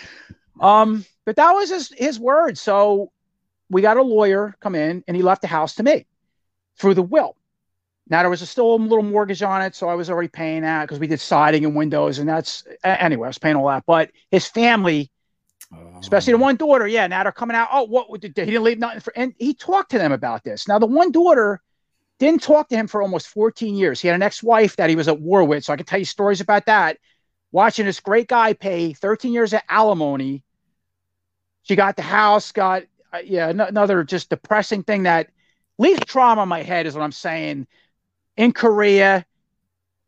um, 0.61 1.05
but 1.25 1.37
that 1.37 1.53
was 1.53 1.71
his 1.71 1.93
his 1.97 2.21
word. 2.21 2.59
So 2.59 3.13
we 3.73 3.81
got 3.83 3.97
a 3.97 4.03
lawyer 4.03 4.55
come 4.61 4.75
in 4.75 5.03
and 5.09 5.17
he 5.17 5.23
left 5.23 5.43
the 5.43 5.49
house 5.49 5.75
to 5.77 5.83
me 5.83 6.07
through 6.79 6.95
the 6.95 7.03
will. 7.03 7.37
Now 8.09 8.23
there 8.23 8.31
was 8.31 8.43
a 8.43 8.47
still 8.47 8.75
a 8.75 8.77
little 8.77 9.03
mortgage 9.03 9.43
on 9.43 9.63
it, 9.63 9.75
so 9.75 9.89
I 9.89 9.95
was 9.95 10.11
already 10.11 10.29
paying 10.29 10.63
that 10.63 10.83
because 10.83 10.99
we 10.99 11.07
did 11.07 11.21
siding 11.21 11.65
and 11.65 11.75
windows, 11.75 12.19
and 12.19 12.29
that's 12.29 12.65
anyway. 12.85 13.27
I 13.27 13.29
was 13.29 13.39
paying 13.39 13.57
all 13.57 13.69
that, 13.69 13.85
but 13.87 14.11
his 14.31 14.47
family, 14.47 15.11
oh. 15.73 15.99
especially 16.01 16.33
the 16.33 16.39
one 16.39 16.57
daughter, 16.57 16.87
yeah, 16.87 17.07
now 17.07 17.23
they're 17.23 17.33
coming 17.33 17.57
out. 17.57 17.69
Oh, 17.73 17.85
what 17.85 18.23
he 18.23 18.29
didn't 18.29 18.63
leave 18.63 18.79
nothing 18.79 19.01
for, 19.01 19.13
and 19.17 19.35
he 19.39 19.55
talked 19.55 19.93
to 19.93 19.99
them 19.99 20.13
about 20.13 20.45
this. 20.45 20.69
Now 20.69 20.79
the 20.79 20.87
one 20.87 21.11
daughter 21.11 21.63
didn't 22.19 22.43
talk 22.43 22.69
to 22.69 22.77
him 22.77 22.89
for 22.89 23.01
almost 23.01 23.29
14 23.29 23.75
years. 23.75 24.01
He 24.01 24.09
had 24.09 24.15
an 24.15 24.23
ex-wife 24.23 24.77
that 24.77 24.91
he 24.91 24.97
was 24.97 25.09
at 25.09 25.21
war 25.21 25.45
with, 25.45 25.65
so 25.65 25.73
I 25.73 25.77
can 25.77 25.87
tell 25.87 25.99
you 25.99 26.05
stories 26.05 26.41
about 26.41 26.67
that. 26.67 26.99
Watching 27.53 27.87
this 27.87 28.01
great 28.01 28.29
guy 28.29 28.53
pay 28.53 28.93
13 28.93 29.33
years 29.33 29.53
of 29.53 29.61
alimony. 29.69 30.43
She 31.63 31.77
got 31.77 31.97
the 31.97 32.03
house, 32.03 32.53
got 32.53 32.83
yeah, 33.25 33.49
another 33.49 34.05
just 34.05 34.31
depressing 34.31 34.83
thing 34.83 35.05
that 35.05 35.29
leaves 35.79 36.05
trauma 36.05 36.43
in 36.43 36.49
my 36.49 36.63
head 36.63 36.87
is 36.87 36.95
what 36.95 37.03
I'm 37.03 37.13
saying. 37.13 37.67
In 38.37 38.53
Korea, 38.53 39.27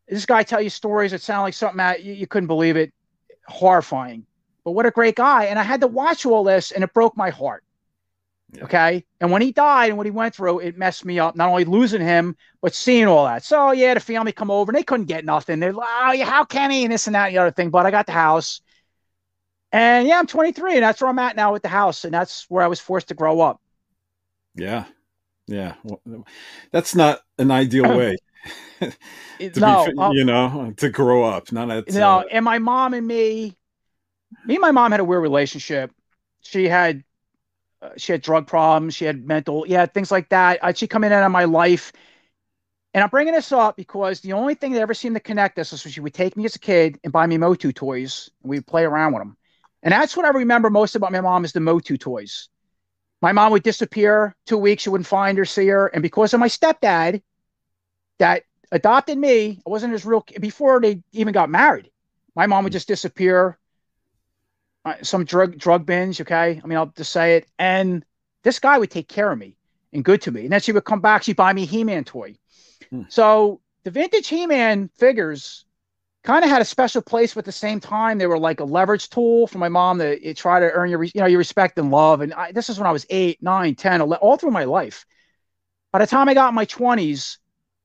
this 0.09 0.27
guy 0.27 0.43
tell 0.43 0.61
you 0.61 0.71
stories 0.71 1.11
that 1.11 1.21
sound 1.21 1.43
like 1.43 1.55
something 1.55 1.79
that 1.79 2.03
you, 2.03 2.15
you 2.15 2.27
couldn't 2.27 2.47
believe 2.47 2.77
it, 2.77 2.93
horrifying. 3.47 4.27
But 4.65 4.73
what 4.73 4.87
a 4.87 4.91
great 4.91 5.17
guy! 5.17 5.45
And 5.45 5.59
I 5.59 5.63
had 5.63 5.83
to 5.83 5.87
watch 5.87 6.25
all 6.25 6.45
this, 6.45 6.73
and 6.73 6.83
it 6.83 6.95
broke 6.95 7.17
my 7.17 7.31
heart. 7.31 7.63
Yeah. 8.53 8.65
Okay. 8.65 9.05
And 9.21 9.31
when 9.31 9.43
he 9.43 9.53
died 9.53 9.89
and 9.89 9.97
what 9.97 10.07
he 10.07 10.13
went 10.13 10.35
through, 10.35 10.61
it 10.61 10.79
messed 10.79 11.05
me 11.05 11.19
up. 11.19 11.37
Not 11.37 11.49
only 11.49 11.65
losing 11.65 12.01
him, 12.01 12.37
but 12.63 12.75
seeing 12.75 13.07
all 13.07 13.25
that. 13.27 13.45
So 13.45 13.73
yeah, 13.73 13.95
the 13.95 14.01
family 14.01 14.33
come 14.33 14.51
over 14.51 14.71
and 14.71 14.79
they 14.79 14.85
couldn't 14.85 15.07
get 15.07 15.25
nothing. 15.25 15.61
They're 15.61 15.73
like, 15.73 15.89
oh, 15.91 16.13
yeah, 16.13 16.25
how 16.25 16.45
can 16.45 16.71
he? 16.71 16.85
And 16.85 16.93
this 16.93 17.07
and 17.07 17.15
that 17.15 17.27
and 17.27 17.35
the 17.35 17.41
other 17.41 17.51
thing. 17.51 17.71
But 17.71 17.87
I 17.87 17.91
got 17.91 18.07
the 18.07 18.13
house. 18.13 18.61
And 19.75 20.07
yeah, 20.07 20.21
I'm 20.21 20.29
23, 20.29 20.75
and 20.75 20.85
that's 20.85 21.01
where 21.01 21.11
I'm 21.11 21.19
at 21.19 21.35
now 21.35 21.53
with 21.53 21.63
the 21.63 21.69
house, 21.69 22.05
and 22.05 22.15
that's 22.15 22.49
where 22.49 22.63
I 22.63 22.69
was 22.69 22.79
forced 22.79 23.09
to 23.09 23.15
grow 23.15 23.41
up. 23.41 23.61
Yeah, 24.55 24.85
yeah, 25.49 25.75
well, 25.83 26.25
that's 26.71 26.95
not 26.95 27.23
an 27.41 27.51
ideal 27.51 27.83
way. 27.99 28.17
to 28.81 28.93
no, 29.57 29.85
be, 29.85 29.99
um, 29.99 30.13
you 30.13 30.25
know, 30.25 30.73
to 30.77 30.89
grow 30.91 31.25
up. 31.25 31.51
Not 31.51 31.73
at, 31.73 31.93
no, 31.93 32.21
uh, 32.21 32.25
and 32.31 32.45
my 32.45 32.61
mom 32.61 32.95
and 32.95 33.05
me, 33.05 33.57
me 34.47 34.55
and 34.55 34.63
my 34.63 34.71
mom 34.71 34.93
had 34.93 35.01
a 35.01 35.05
weird 35.05 35.23
relationship. 35.23 35.91
She 36.43 36.69
had, 36.69 37.03
uh, 37.83 37.91
she 37.97 38.13
had 38.13 38.23
drug 38.23 38.47
problems. 38.47 38.95
She 38.95 39.07
had 39.07 39.27
mental, 39.27 39.67
yeah, 39.67 39.87
things 39.87 40.13
like 40.13 40.29
that. 40.29 40.63
Uh, 40.63 40.73
she 40.73 40.87
come 40.87 41.03
in 41.03 41.11
and 41.11 41.21
out 41.21 41.27
of 41.27 41.33
my 41.33 41.47
life, 41.47 41.93
and 42.93 43.03
I'm 43.03 43.11
bringing 43.11 43.35
this 43.35 43.51
up 43.51 43.77
because 43.77 44.21
the 44.21 44.35
only 44.35 44.55
thing 44.55 44.71
that 44.75 44.83
ever 44.83 44.95
seemed 44.95 45.17
to 45.17 45.21
connect 45.21 45.59
us 45.59 45.73
was 45.73 45.81
she 45.81 45.99
would 45.99 46.15
take 46.15 46.37
me 46.37 46.45
as 46.45 46.55
a 46.55 46.61
kid 46.61 47.01
and 47.03 47.13
buy 47.13 47.27
me 47.27 47.39
Motu 47.39 47.73
toys, 47.73 48.31
and 48.45 48.51
we'd 48.51 48.69
play 48.69 48.85
around 48.85 49.15
with 49.15 49.23
them. 49.23 49.37
And 49.85 49.93
that's 49.93 50.17
what 50.17 50.25
I 50.25 50.31
remember 50.31 50.71
most 50.71 50.97
about 50.97 51.13
my 51.13 51.21
mom 51.21 51.45
is 51.45 51.53
the 51.53 51.61
Motu 51.61 51.99
toys. 51.99 52.49
My 53.21 53.33
mom 53.33 53.53
would 53.53 53.63
disappear 53.63 54.35
two 54.47 54.59
weeks, 54.59 54.85
you 54.85 54.93
wouldn't 54.93 55.07
find 55.07 55.39
her, 55.39 55.45
see 55.45 55.69
her. 55.69 55.87
And 55.89 56.03
because 56.03 56.35
of 56.35 56.41
my 56.41 56.49
stepdad 56.49 57.23
that 58.19 58.45
adopted 58.73 59.19
me, 59.19 59.61
I 59.65 59.71
wasn't 59.71 59.93
his 59.93 60.05
real 60.05 60.25
before 60.41 60.81
they 60.81 61.03
even 61.13 61.33
got 61.33 61.51
married. 61.51 61.91
My 62.35 62.47
mom 62.47 62.65
would 62.65 62.73
just 62.73 62.89
disappear. 62.89 63.59
Uh, 64.87 64.97
some 65.03 65.25
drug 65.25 65.57
drug 65.57 65.87
binge, 65.87 66.21
okay. 66.21 66.61
I 66.63 66.67
mean, 66.67 66.77
I'll 66.77 66.93
just 66.95 67.13
say 67.13 67.37
it. 67.37 67.49
And 67.59 68.05
this 68.43 68.59
guy 68.59 68.79
would 68.79 68.91
take 68.91 69.09
care 69.09 69.33
of 69.33 69.39
me 69.39 69.57
and 69.95 70.05
good 70.05 70.21
to 70.23 70.31
me. 70.31 70.43
And 70.43 70.53
then 70.53 70.61
she 70.61 70.73
would 70.73 70.85
come 70.85 71.01
back, 71.01 71.23
she'd 71.23 71.37
buy 71.37 71.53
me 71.55 71.65
He-Man 71.65 72.05
toy. 72.05 72.35
Hmm. 72.91 73.03
So 73.09 73.61
the 73.85 73.91
vintage 73.91 74.29
He-Man 74.29 74.91
figures 74.97 75.64
kind 76.25 76.43
of 76.45 76.51
had 76.51 76.63
a 76.63 76.65
special 76.65 77.03
place, 77.03 77.35
but 77.35 77.41
at 77.41 77.45
the 77.45 77.53
same 77.53 77.79
time, 77.79 78.19
they 78.19 78.27
were 78.27 78.39
like 78.39 78.61
a 78.61 78.65
leverage 78.65 79.11
tool 79.11 79.47
for 79.47 79.59
my 79.59 79.69
mom 79.69 79.99
to 79.99 80.27
eh, 80.27 80.33
try 80.33 80.59
to 80.59 80.71
earn 80.71 80.91
your, 80.91 81.05
you 81.05 81.13
know, 81.17 81.27
your 81.27 81.39
respect 81.39 81.79
and 81.79 81.91
love. 81.91 82.23
And 82.23 82.33
I, 82.33 82.51
this 82.51 82.71
is 82.71 82.79
when 82.79 82.87
I 82.87 82.93
was 82.93 83.07
eight, 83.11 83.43
nine, 83.43 83.75
10, 83.75 84.01
11, 84.01 84.21
all 84.27 84.37
through 84.37 84.51
my 84.51 84.65
life. 84.65 85.05
By 85.93 85.99
the 86.01 86.07
time 86.07 86.29
I 86.29 86.35
got 86.35 86.49
in 86.49 86.55
my 86.55 86.67
20s, 86.67 87.37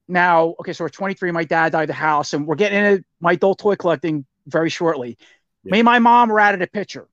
now, 0.07 0.55
okay, 0.59 0.73
so 0.73 0.85
we're 0.85 0.89
23. 0.89 1.31
My 1.31 1.43
dad 1.43 1.73
died 1.73 1.89
the 1.89 1.93
house, 1.93 2.33
and 2.33 2.47
we're 2.47 2.55
getting 2.55 2.83
into 2.83 3.05
my 3.19 3.33
adult 3.33 3.59
toy 3.59 3.75
collecting 3.75 4.25
very 4.47 4.69
shortly. 4.69 5.17
Yeah. 5.63 5.73
Me 5.73 5.79
and 5.79 5.85
my 5.85 5.99
mom 5.99 6.29
were 6.29 6.39
at 6.39 6.59
a 6.59 6.65
picture. 6.65 7.07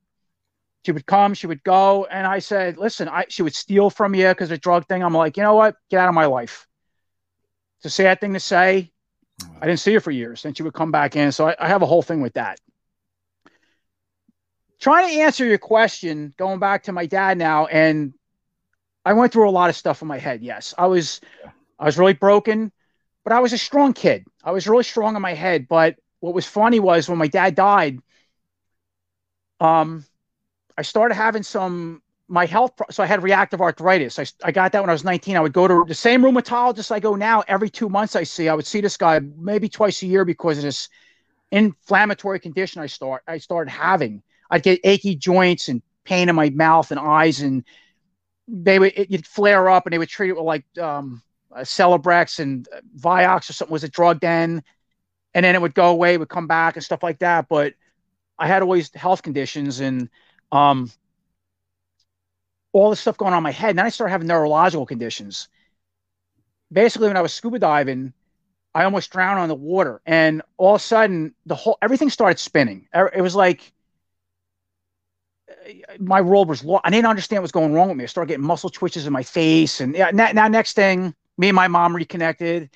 She 0.87 0.93
would 0.93 1.05
come, 1.05 1.35
she 1.35 1.47
would 1.47 1.63
go, 1.65 2.07
and 2.07 2.27
I 2.27 2.39
said, 2.39 2.79
"Listen, 2.79 3.09
I." 3.09 3.27
She 3.29 3.43
would 3.43 3.55
steal 3.55 3.91
from 3.91 4.15
you 4.15 4.29
because 4.29 4.51
of 4.51 4.61
drug 4.61 4.87
thing. 4.87 5.03
I'm 5.03 5.13
like, 5.13 5.37
you 5.37 5.43
know 5.43 5.57
what? 5.57 5.77
Get 5.91 6.01
out 6.01 6.09
of 6.09 6.15
my 6.15 6.27
life. 6.27 6.67
It's 7.79 7.87
a 7.87 7.91
sad 7.91 8.21
thing 8.21 8.33
to 8.33 8.41
say. 8.41 8.93
I 9.61 9.67
didn't 9.67 9.81
see 9.81 9.95
her 9.95 10.01
for 10.01 10.11
years, 10.11 10.45
and 10.45 10.57
she 10.57 10.63
would 10.63 10.75
come 10.75 10.91
back 10.91 11.17
in. 11.17 11.33
So 11.33 11.49
I, 11.49 11.57
I 11.59 11.69
have 11.69 11.83
a 11.83 11.87
whole 11.87 12.03
thing 12.03 12.21
with 12.21 12.35
that. 12.35 12.59
Trying 14.79 15.09
to 15.09 15.21
answer 15.21 15.45
your 15.45 15.59
question, 15.59 16.35
going 16.37 16.59
back 16.59 16.85
to 16.85 16.93
my 16.93 17.07
dad 17.07 17.39
now, 17.39 17.67
and 17.67 18.15
I 19.05 19.15
went 19.15 19.33
through 19.33 19.49
a 19.49 19.51
lot 19.51 19.71
of 19.71 19.77
stuff 19.77 20.03
in 20.03 20.09
my 20.09 20.19
head. 20.19 20.43
Yes, 20.43 20.75
I 20.77 20.87
was, 20.87 21.21
I 21.79 21.85
was 21.85 21.99
really 21.99 22.13
broken, 22.13 22.73
but 23.25 23.33
I 23.33 23.41
was 23.41 23.53
a 23.53 23.59
strong 23.59 23.93
kid. 23.93 24.27
I 24.45 24.53
was 24.53 24.69
really 24.69 24.85
strong 24.85 25.17
in 25.17 25.23
my 25.23 25.35
head. 25.35 25.69
But 25.69 25.97
what 26.21 26.35
was 26.35 26.47
funny 26.47 26.81
was 26.81 27.09
when 27.09 27.19
my 27.19 27.29
dad 27.29 27.55
died, 27.55 27.99
um, 29.61 30.05
I 30.77 30.83
started 30.83 31.15
having 31.15 31.43
some 31.43 32.03
my 32.29 32.47
health. 32.47 32.73
So 32.91 33.03
I 33.03 33.07
had 33.07 33.23
reactive 33.23 33.61
arthritis. 33.61 34.19
I, 34.19 34.27
I 34.45 34.53
got 34.53 34.73
that 34.73 34.81
when 34.81 34.91
I 34.91 34.93
was 34.93 35.05
19. 35.05 35.37
I 35.37 35.41
would 35.41 35.53
go 35.53 35.69
to 35.69 35.85
the 35.87 35.95
same 35.95 36.23
rheumatologist 36.23 36.91
I 36.91 37.01
go 37.01 37.15
now 37.15 37.45
every 37.47 37.71
two 37.71 37.89
months. 37.89 38.17
I 38.17 38.25
see. 38.25 38.49
I 38.49 38.55
would 38.55 38.67
see 38.67 38.81
this 38.81 38.97
guy 38.97 39.21
maybe 39.39 39.69
twice 39.69 40.03
a 40.03 40.07
year 40.07 40.25
because 40.25 40.59
of 40.59 40.65
this 40.65 40.89
inflammatory 41.53 42.41
condition 42.41 42.83
I 42.83 42.87
start 42.87 43.23
I 43.29 43.39
started 43.39 43.71
having. 43.71 44.23
I'd 44.51 44.63
get 44.63 44.81
achy 44.83 45.15
joints 45.15 45.69
and 45.69 45.83
pain 46.05 46.29
in 46.29 46.35
my 46.35 46.51
mouth 46.51 46.91
and 46.91 47.01
eyes 47.01 47.41
and 47.41 47.65
they 48.49 48.79
would 48.79 48.93
it, 48.97 49.11
would 49.11 49.27
flare 49.27 49.69
up 49.69 49.87
and 49.87 49.93
they 49.93 49.99
would 49.99 50.09
treat 50.09 50.31
it 50.31 50.37
with 50.37 50.45
like 50.45 50.65
um, 50.81 51.23
uh, 51.55 51.61
Celebrex 51.61 52.39
and 52.39 52.69
Vioxx 52.99 53.51
or 53.51 53.53
something 53.53 53.73
was 53.73 53.85
a 53.85 53.89
drug 53.89 54.21
then, 54.21 54.63
and 55.35 55.45
then 55.45 55.55
it 55.55 55.61
would 55.61 55.75
go 55.75 55.91
away, 55.91 56.15
it 56.15 56.21
would 56.21 56.29
come 56.29 56.47
back 56.47 56.77
and 56.77 56.85
stuff 56.85 57.03
like 57.03 57.19
that. 57.21 57.49
But 57.49 57.75
I 58.39 58.47
had 58.47 58.63
always 58.63 58.95
health 58.95 59.23
conditions 59.23 59.81
and 59.81 60.09
um, 60.53 60.91
all 62.77 62.91
this 62.91 63.01
stuff 63.01 63.17
going 63.17 63.33
on 63.33 63.39
in 63.39 63.43
my 63.43 63.53
head. 63.53 63.71
And 63.71 63.79
then 63.79 63.87
I 63.87 63.91
started 63.91 64.13
having 64.13 64.29
neurological 64.29 64.87
conditions. 64.87 65.49
Basically, 66.71 67.09
when 67.09 67.17
I 67.17 67.23
was 67.23 67.33
scuba 67.33 67.59
diving, 67.59 68.13
I 68.75 68.85
almost 68.85 69.11
drowned 69.11 69.39
on 69.39 69.49
the 69.49 69.55
water, 69.55 70.03
and 70.05 70.43
all 70.59 70.75
of 70.75 70.81
a 70.81 70.85
sudden, 70.85 71.35
the 71.47 71.55
whole 71.55 71.79
everything 71.81 72.11
started 72.11 72.39
spinning. 72.39 72.89
Er, 72.95 73.11
it 73.15 73.23
was 73.23 73.35
like 73.35 73.73
my 75.99 76.21
world 76.21 76.49
was 76.49 76.63
lost. 76.63 76.83
I 76.85 76.91
didn't 76.91 77.07
understand 77.07 77.43
what's 77.43 77.53
going 77.53 77.73
wrong 77.73 77.89
with 77.89 77.97
me. 77.97 78.05
I 78.05 78.07
started 78.09 78.29
getting 78.29 78.45
muscle 78.45 78.69
twitches 78.69 79.07
in 79.07 79.13
my 79.13 79.23
face, 79.23 79.81
and 79.81 79.95
yeah, 79.95 80.11
now 80.13 80.49
next 80.49 80.75
thing, 80.75 81.15
me 81.39 81.49
and 81.49 81.57
my 81.57 81.69
mom 81.69 81.97
reconnected 81.97 82.69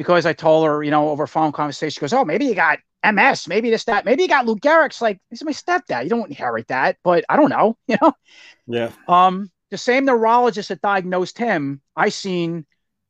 because 0.00 0.24
I 0.24 0.32
told 0.32 0.64
her, 0.64 0.82
you 0.82 0.90
know, 0.90 1.10
over 1.10 1.26
phone 1.26 1.52
conversation. 1.52 1.90
She 1.90 2.00
goes, 2.00 2.14
"Oh, 2.14 2.24
maybe 2.24 2.46
you 2.46 2.54
got 2.54 2.78
MS, 3.04 3.46
maybe 3.46 3.68
this, 3.68 3.84
that, 3.84 4.06
maybe 4.06 4.22
you 4.22 4.28
got 4.28 4.46
Lou 4.46 4.56
Gehrig's." 4.56 5.02
Like, 5.02 5.20
this 5.28 5.42
is 5.42 5.44
my 5.44 5.52
stepdad. 5.52 6.04
You 6.04 6.08
don't 6.08 6.30
inherit 6.30 6.68
that, 6.68 6.96
but 7.04 7.22
I 7.28 7.36
don't 7.36 7.50
know, 7.50 7.76
you 7.86 7.98
know. 8.00 8.14
Yeah. 8.66 8.92
Um, 9.08 9.50
the 9.70 9.76
same 9.76 10.06
neurologist 10.06 10.70
that 10.70 10.80
diagnosed 10.80 11.36
him, 11.36 11.82
I 11.94 12.08
seen 12.08 12.64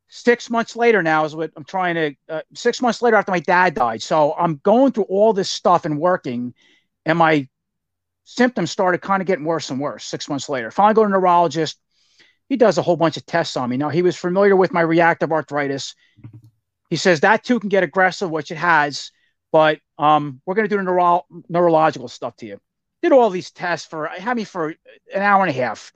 six 0.09 0.51
months 0.51 0.74
later. 0.74 1.01
Now 1.01 1.24
is 1.24 1.36
what 1.36 1.53
I'm 1.57 1.62
trying 1.62 1.95
to. 1.95 2.14
Uh, 2.28 2.43
six 2.57 2.82
months 2.82 3.01
later, 3.03 3.16
after 3.16 3.30
my 3.30 3.38
dad 3.38 3.74
died, 3.74 4.03
so 4.03 4.34
I'm 4.36 4.57
going 4.64 4.91
through 4.91 5.05
all 5.05 5.32
this 5.32 5.49
stuff 5.49 5.84
and 5.84 5.97
working, 5.97 6.55
and 7.07 7.16
my 7.16 7.47
symptoms 8.24 8.72
started 8.72 9.01
kind 9.01 9.22
of 9.22 9.28
getting 9.28 9.45
worse 9.45 9.70
and 9.70 9.78
worse 9.78 10.05
six 10.05 10.28
months 10.28 10.49
later. 10.49 10.72
Finally, 10.72 10.95
go 10.95 11.03
to 11.03 11.07
a 11.07 11.11
neurologist. 11.11 11.78
He 12.49 12.57
does 12.57 12.78
a 12.78 12.82
whole 12.82 12.97
bunch 12.97 13.16
of 13.16 13.24
tests 13.26 13.57
on 13.57 13.70
me. 13.70 13.76
Now, 13.76 13.91
he 13.91 14.03
was 14.03 14.16
familiar 14.16 14.57
with 14.57 14.72
my 14.72 14.80
reactive 14.80 15.30
arthritis. 15.30 15.95
He 16.91 16.97
says 16.97 17.20
that 17.20 17.45
too 17.45 17.61
can 17.61 17.68
get 17.68 17.84
aggressive, 17.84 18.30
which 18.30 18.51
it 18.51 18.57
has, 18.57 19.12
but 19.53 19.78
um, 19.97 20.41
we're 20.45 20.55
going 20.55 20.68
to 20.68 20.74
do 20.74 20.76
the 20.76 20.82
neuro- 20.82 21.24
neurological 21.49 22.09
stuff 22.09 22.36
to 22.36 22.47
you. 22.47 22.61
Did 23.01 23.12
all 23.12 23.30
these 23.30 23.51
tests 23.51 23.86
for, 23.86 24.09
I 24.09 24.18
had 24.18 24.36
me 24.36 24.45
for 24.45 24.74
an 25.14 25.22
hour 25.22 25.43
and 25.43 25.51
a 25.51 25.59
half. 25.59 25.93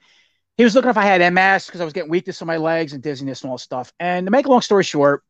He 0.57 0.63
was 0.65 0.75
looking 0.75 0.91
if 0.91 0.97
I 0.97 1.05
had 1.05 1.33
MS 1.33 1.67
because 1.67 1.81
I 1.81 1.85
was 1.85 1.93
getting 1.93 2.11
weakness 2.11 2.41
in 2.41 2.47
my 2.47 2.57
legs 2.59 2.93
and 2.93 3.03
dizziness 3.03 3.43
and 3.43 3.51
all 3.51 3.59
stuff. 3.59 3.93
And 3.99 4.27
to 4.27 4.31
make 4.31 4.47
a 4.47 4.51
long 4.51 4.61
story 4.61 4.85
short, 4.85 5.25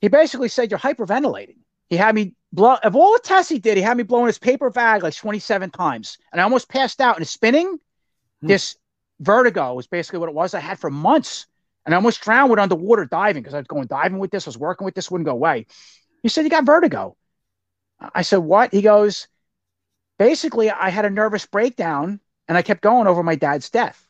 he 0.00 0.08
basically 0.08 0.48
said, 0.48 0.70
You're 0.70 0.80
hyperventilating. 0.80 1.58
He 1.90 1.96
had 1.98 2.14
me 2.14 2.34
blow 2.52 2.76
of 2.82 2.96
all 2.96 3.12
the 3.12 3.20
tests 3.22 3.50
he 3.50 3.58
did, 3.58 3.76
he 3.76 3.82
had 3.82 3.98
me 3.98 4.02
blowing 4.02 4.26
his 4.26 4.38
paper 4.38 4.70
bag 4.70 5.02
like 5.02 5.14
27 5.14 5.70
times. 5.70 6.16
And 6.32 6.40
I 6.40 6.44
almost 6.44 6.70
passed 6.70 7.02
out 7.02 7.18
and 7.18 7.28
spinning. 7.28 7.78
Hmm. 8.40 8.46
This 8.46 8.76
vertigo 9.20 9.74
was 9.74 9.86
basically 9.86 10.20
what 10.20 10.30
it 10.30 10.34
was 10.34 10.54
I 10.54 10.60
had 10.60 10.78
for 10.78 10.90
months. 10.90 11.46
And 11.84 11.94
I 11.94 11.96
almost 11.96 12.20
drowned 12.20 12.50
with 12.50 12.58
underwater 12.58 13.04
diving 13.04 13.42
because 13.42 13.54
I 13.54 13.58
was 13.58 13.66
going 13.66 13.86
diving 13.86 14.18
with 14.18 14.30
this, 14.30 14.46
I 14.46 14.50
was 14.50 14.58
working 14.58 14.84
with 14.84 14.94
this, 14.94 15.10
wouldn't 15.10 15.26
go 15.26 15.32
away. 15.32 15.66
He 16.22 16.28
said, 16.28 16.44
You 16.44 16.50
got 16.50 16.64
vertigo. 16.64 17.16
I 18.14 18.22
said, 18.22 18.38
What? 18.38 18.72
He 18.72 18.82
goes, 18.82 19.28
Basically, 20.18 20.70
I 20.70 20.90
had 20.90 21.04
a 21.04 21.10
nervous 21.10 21.46
breakdown 21.46 22.20
and 22.46 22.56
I 22.56 22.62
kept 22.62 22.82
going 22.82 23.06
over 23.06 23.22
my 23.22 23.34
dad's 23.34 23.70
death. 23.70 24.06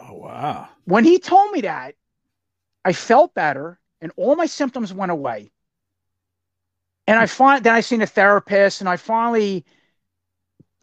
Oh, 0.00 0.14
wow. 0.14 0.68
When 0.84 1.04
he 1.04 1.18
told 1.18 1.52
me 1.52 1.62
that, 1.62 1.94
I 2.84 2.92
felt 2.92 3.34
better 3.34 3.78
and 4.00 4.12
all 4.16 4.36
my 4.36 4.46
symptoms 4.46 4.92
went 4.92 5.12
away. 5.12 5.52
And 7.06 7.18
I 7.18 7.26
find 7.26 7.64
then 7.64 7.74
I 7.74 7.80
seen 7.80 8.02
a 8.02 8.06
therapist 8.06 8.80
and 8.80 8.88
I 8.88 8.96
finally 8.96 9.64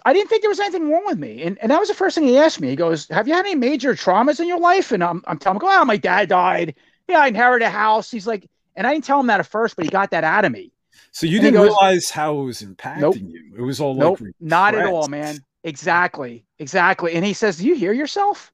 I 0.05 0.13
didn't 0.13 0.29
think 0.29 0.43
there 0.43 0.49
was 0.51 0.59
anything 0.59 0.89
wrong 0.89 1.03
with 1.05 1.17
me. 1.17 1.41
And, 1.41 1.57
and 1.57 1.71
that 1.71 1.79
was 1.79 1.89
the 1.89 1.95
first 1.95 2.15
thing 2.15 2.25
he 2.25 2.37
asked 2.37 2.61
me. 2.61 2.69
He 2.69 2.75
goes, 2.75 3.07
Have 3.09 3.27
you 3.27 3.33
had 3.33 3.45
any 3.45 3.55
major 3.55 3.95
traumas 3.95 4.39
in 4.39 4.47
your 4.47 4.59
life? 4.59 4.91
And 4.91 5.03
I'm, 5.03 5.23
I'm 5.25 5.39
telling 5.39 5.59
him, 5.59 5.67
Oh, 5.67 5.83
my 5.83 5.97
dad 5.97 6.29
died. 6.29 6.75
Yeah, 7.07 7.19
I 7.19 7.27
inherited 7.27 7.65
a 7.65 7.71
house. 7.71 8.11
He's 8.11 8.27
like, 8.27 8.47
and 8.75 8.85
I 8.85 8.93
didn't 8.93 9.05
tell 9.05 9.19
him 9.19 9.27
that 9.27 9.39
at 9.39 9.47
first, 9.47 9.75
but 9.75 9.85
he 9.85 9.89
got 9.89 10.11
that 10.11 10.23
out 10.23 10.45
of 10.45 10.51
me. 10.51 10.71
So 11.11 11.25
you 11.25 11.37
and 11.37 11.43
didn't 11.43 11.55
goes, 11.55 11.67
realize 11.67 12.09
how 12.09 12.39
it 12.39 12.43
was 12.43 12.61
impacting 12.61 12.99
nope, 12.99 13.15
you. 13.17 13.53
It 13.57 13.61
was 13.61 13.79
all 13.79 13.95
nope, 13.95 14.21
like 14.21 14.33
not 14.39 14.75
at 14.75 14.85
all, 14.85 15.07
man. 15.07 15.39
Exactly. 15.63 16.45
Exactly. 16.59 17.13
And 17.13 17.25
he 17.25 17.33
says, 17.33 17.57
Do 17.57 17.65
you 17.65 17.75
hear 17.75 17.93
yourself? 17.93 18.51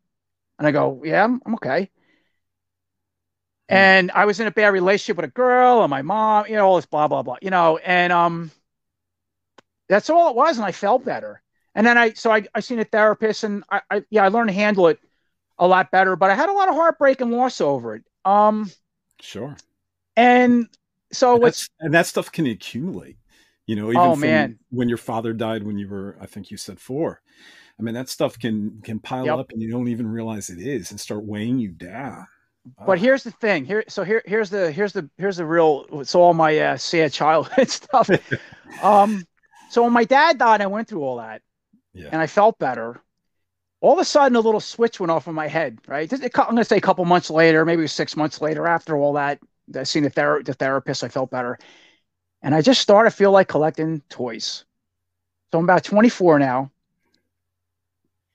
And 0.57 0.67
I 0.67 0.71
go, 0.71 1.01
Yeah, 1.03 1.23
I'm, 1.23 1.41
I'm 1.45 1.55
okay. 1.55 1.89
Hmm. 3.69 3.75
and 3.75 4.11
I 4.11 4.25
was 4.25 4.39
in 4.39 4.47
a 4.47 4.51
bad 4.51 4.69
relationship 4.69 5.17
with 5.17 5.25
a 5.25 5.33
girl 5.33 5.81
and 5.81 5.89
my 5.89 6.01
mom, 6.01 6.45
you 6.47 6.55
know, 6.55 6.67
all 6.67 6.75
this 6.77 6.85
blah 6.85 7.07
blah 7.07 7.23
blah, 7.23 7.37
you 7.41 7.49
know, 7.49 7.77
and 7.77 8.13
um, 8.13 8.51
that's 9.91 10.09
all 10.09 10.29
it 10.29 10.35
was, 10.37 10.57
and 10.57 10.65
I 10.65 10.71
felt 10.71 11.03
better. 11.03 11.41
And 11.75 11.85
then 11.85 11.97
I, 11.97 12.13
so 12.13 12.31
I, 12.31 12.43
I 12.55 12.61
seen 12.61 12.79
a 12.79 12.85
therapist, 12.85 13.43
and 13.43 13.63
I, 13.69 13.81
I, 13.91 14.03
yeah, 14.09 14.23
I 14.23 14.29
learned 14.29 14.47
to 14.47 14.53
handle 14.53 14.87
it 14.87 14.99
a 15.59 15.67
lot 15.67 15.91
better. 15.91 16.15
But 16.15 16.31
I 16.31 16.35
had 16.35 16.47
a 16.47 16.53
lot 16.53 16.69
of 16.69 16.75
heartbreak 16.75 17.19
and 17.19 17.29
loss 17.31 17.59
over 17.59 17.95
it. 17.95 18.03
Um, 18.23 18.71
sure. 19.19 19.57
And 20.15 20.69
so 21.11 21.33
and 21.33 21.43
what's 21.43 21.69
and 21.81 21.93
that 21.93 22.07
stuff 22.07 22.31
can 22.31 22.47
accumulate, 22.47 23.17
you 23.65 23.75
know. 23.75 23.89
Even 23.89 23.97
oh 23.97 24.15
man, 24.15 24.59
when 24.69 24.87
your 24.87 24.97
father 24.97 25.33
died 25.33 25.63
when 25.63 25.77
you 25.77 25.89
were, 25.89 26.17
I 26.21 26.25
think 26.25 26.51
you 26.51 26.57
said 26.57 26.79
four. 26.79 27.21
I 27.77 27.83
mean, 27.83 27.93
that 27.95 28.07
stuff 28.07 28.39
can 28.39 28.79
can 28.83 28.99
pile 28.99 29.25
yep. 29.25 29.39
up, 29.39 29.51
and 29.51 29.61
you 29.61 29.69
don't 29.69 29.89
even 29.89 30.07
realize 30.07 30.49
it 30.49 30.59
is, 30.59 30.91
and 30.91 30.99
start 30.99 31.25
weighing 31.25 31.59
you 31.59 31.69
down. 31.69 32.27
But 32.85 32.99
here's 32.99 33.23
the 33.23 33.31
thing. 33.31 33.65
Here, 33.65 33.83
so 33.87 34.03
here, 34.03 34.21
here's 34.25 34.49
the 34.49 34.71
here's 34.71 34.93
the 34.93 35.09
here's 35.17 35.37
the 35.37 35.45
real. 35.45 35.85
It's 35.93 36.15
all 36.15 36.33
my 36.33 36.57
uh, 36.57 36.77
sad 36.77 37.11
childhood 37.11 37.69
stuff. 37.71 38.09
um, 38.83 39.25
so 39.72 39.84
when 39.84 39.93
my 39.93 40.03
dad 40.03 40.38
died, 40.38 40.59
I 40.59 40.67
went 40.67 40.89
through 40.89 41.01
all 41.01 41.17
that, 41.17 41.41
yeah. 41.93 42.09
and 42.11 42.22
I 42.22 42.28
felt 42.28 42.59
better. 42.59 42.99
All 43.80 43.93
of 43.93 43.99
a 43.99 44.05
sudden, 44.05 44.36
a 44.36 44.41
little 44.41 44.59
switch 44.59 44.99
went 44.99 45.11
off 45.11 45.28
in 45.28 45.34
my 45.34 45.47
head. 45.47 45.80
Right, 45.88 46.11
I'm 46.11 46.19
going 46.19 46.57
to 46.57 46.65
say 46.65 46.76
a 46.76 46.82
couple 46.82 47.05
months 47.05 47.30
later, 47.30 47.63
maybe 47.63 47.88
six 47.88 48.17
months 48.17 48.41
later, 48.41 48.67
after 48.67 48.97
all 48.97 49.13
that, 49.13 49.39
I 49.74 49.84
seen 49.84 50.03
the, 50.03 50.09
ther- 50.09 50.43
the 50.43 50.53
therapist. 50.53 51.05
I 51.05 51.07
felt 51.07 51.32
better, 51.32 51.57
and 52.41 52.53
I 52.53 52.61
just 52.61 52.82
started 52.82 53.11
to 53.11 53.15
feel 53.15 53.32
like 53.32 53.47
collecting 53.47 54.01
toys. 54.09 54.65
So 55.53 55.59
I'm 55.59 55.63
about 55.63 55.86
24 55.86 56.39
now, 56.39 56.69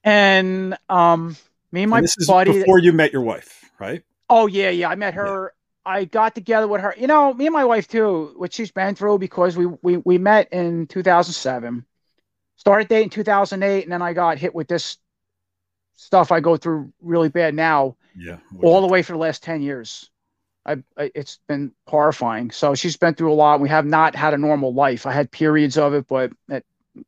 and 0.05 0.79
um, 0.89 1.37
me 1.71 1.83
and 1.83 1.91
my 1.91 1.99
and 1.99 2.07
this 2.07 2.27
buddy. 2.27 2.53
Is 2.53 2.57
before 2.61 2.79
you 2.79 2.95
met 2.95 3.13
your 3.13 3.23
wife, 3.23 3.71
right? 3.79 4.03
Oh 4.31 4.47
yeah, 4.47 4.71
yeah. 4.71 4.89
I 4.89 4.95
met 4.95 5.13
her. 5.13 5.53
I 5.87 6.05
got 6.05 6.35
together 6.35 6.67
with 6.67 6.81
her. 6.81 6.95
You 6.99 7.07
know, 7.07 7.33
me 7.33 7.47
and 7.47 7.53
my 7.53 7.65
wife 7.65 7.87
too. 7.89 8.35
What 8.37 8.53
she's 8.53 8.73
been 8.73 8.95
through 8.95 9.19
because 9.19 9.57
we 9.57 9.67
we 9.83 9.99
we 9.99 10.19
met 10.19 10.53
in 10.53 10.87
2007, 10.89 11.87
started 12.57 12.89
dating 12.89 13.11
2008, 13.11 13.85
and 13.85 13.93
then 13.93 14.03
I 14.03 14.13
got 14.13 14.39
hit 14.39 14.55
with 14.55 14.69
this 14.69 14.99
stuff 15.97 16.33
I 16.33 16.41
go 16.41 16.57
through 16.57 16.93
really 17.01 17.29
bad 17.29 17.55
now. 17.55 17.97
Yeah. 18.17 18.39
All 18.63 18.81
the 18.81 18.87
way 18.87 19.03
for 19.03 19.13
the 19.13 19.19
last 19.19 19.43
10 19.43 19.63
years. 19.63 20.11
I, 20.65 20.77
I, 20.97 21.11
it's 21.15 21.39
been 21.49 21.73
horrifying. 21.87 22.51
So 22.51 22.75
she's 22.75 22.97
been 22.97 23.15
through 23.15 23.33
a 23.33 23.35
lot. 23.35 23.61
We 23.61 23.69
have 23.69 23.87
not 23.87 24.15
had 24.15 24.35
a 24.35 24.39
normal 24.39 24.75
life. 24.75 25.07
I 25.07 25.13
had 25.13 25.31
periods 25.31 25.79
of 25.79 25.95
it, 25.95 26.07
but 26.09 26.33
it, 26.49 26.65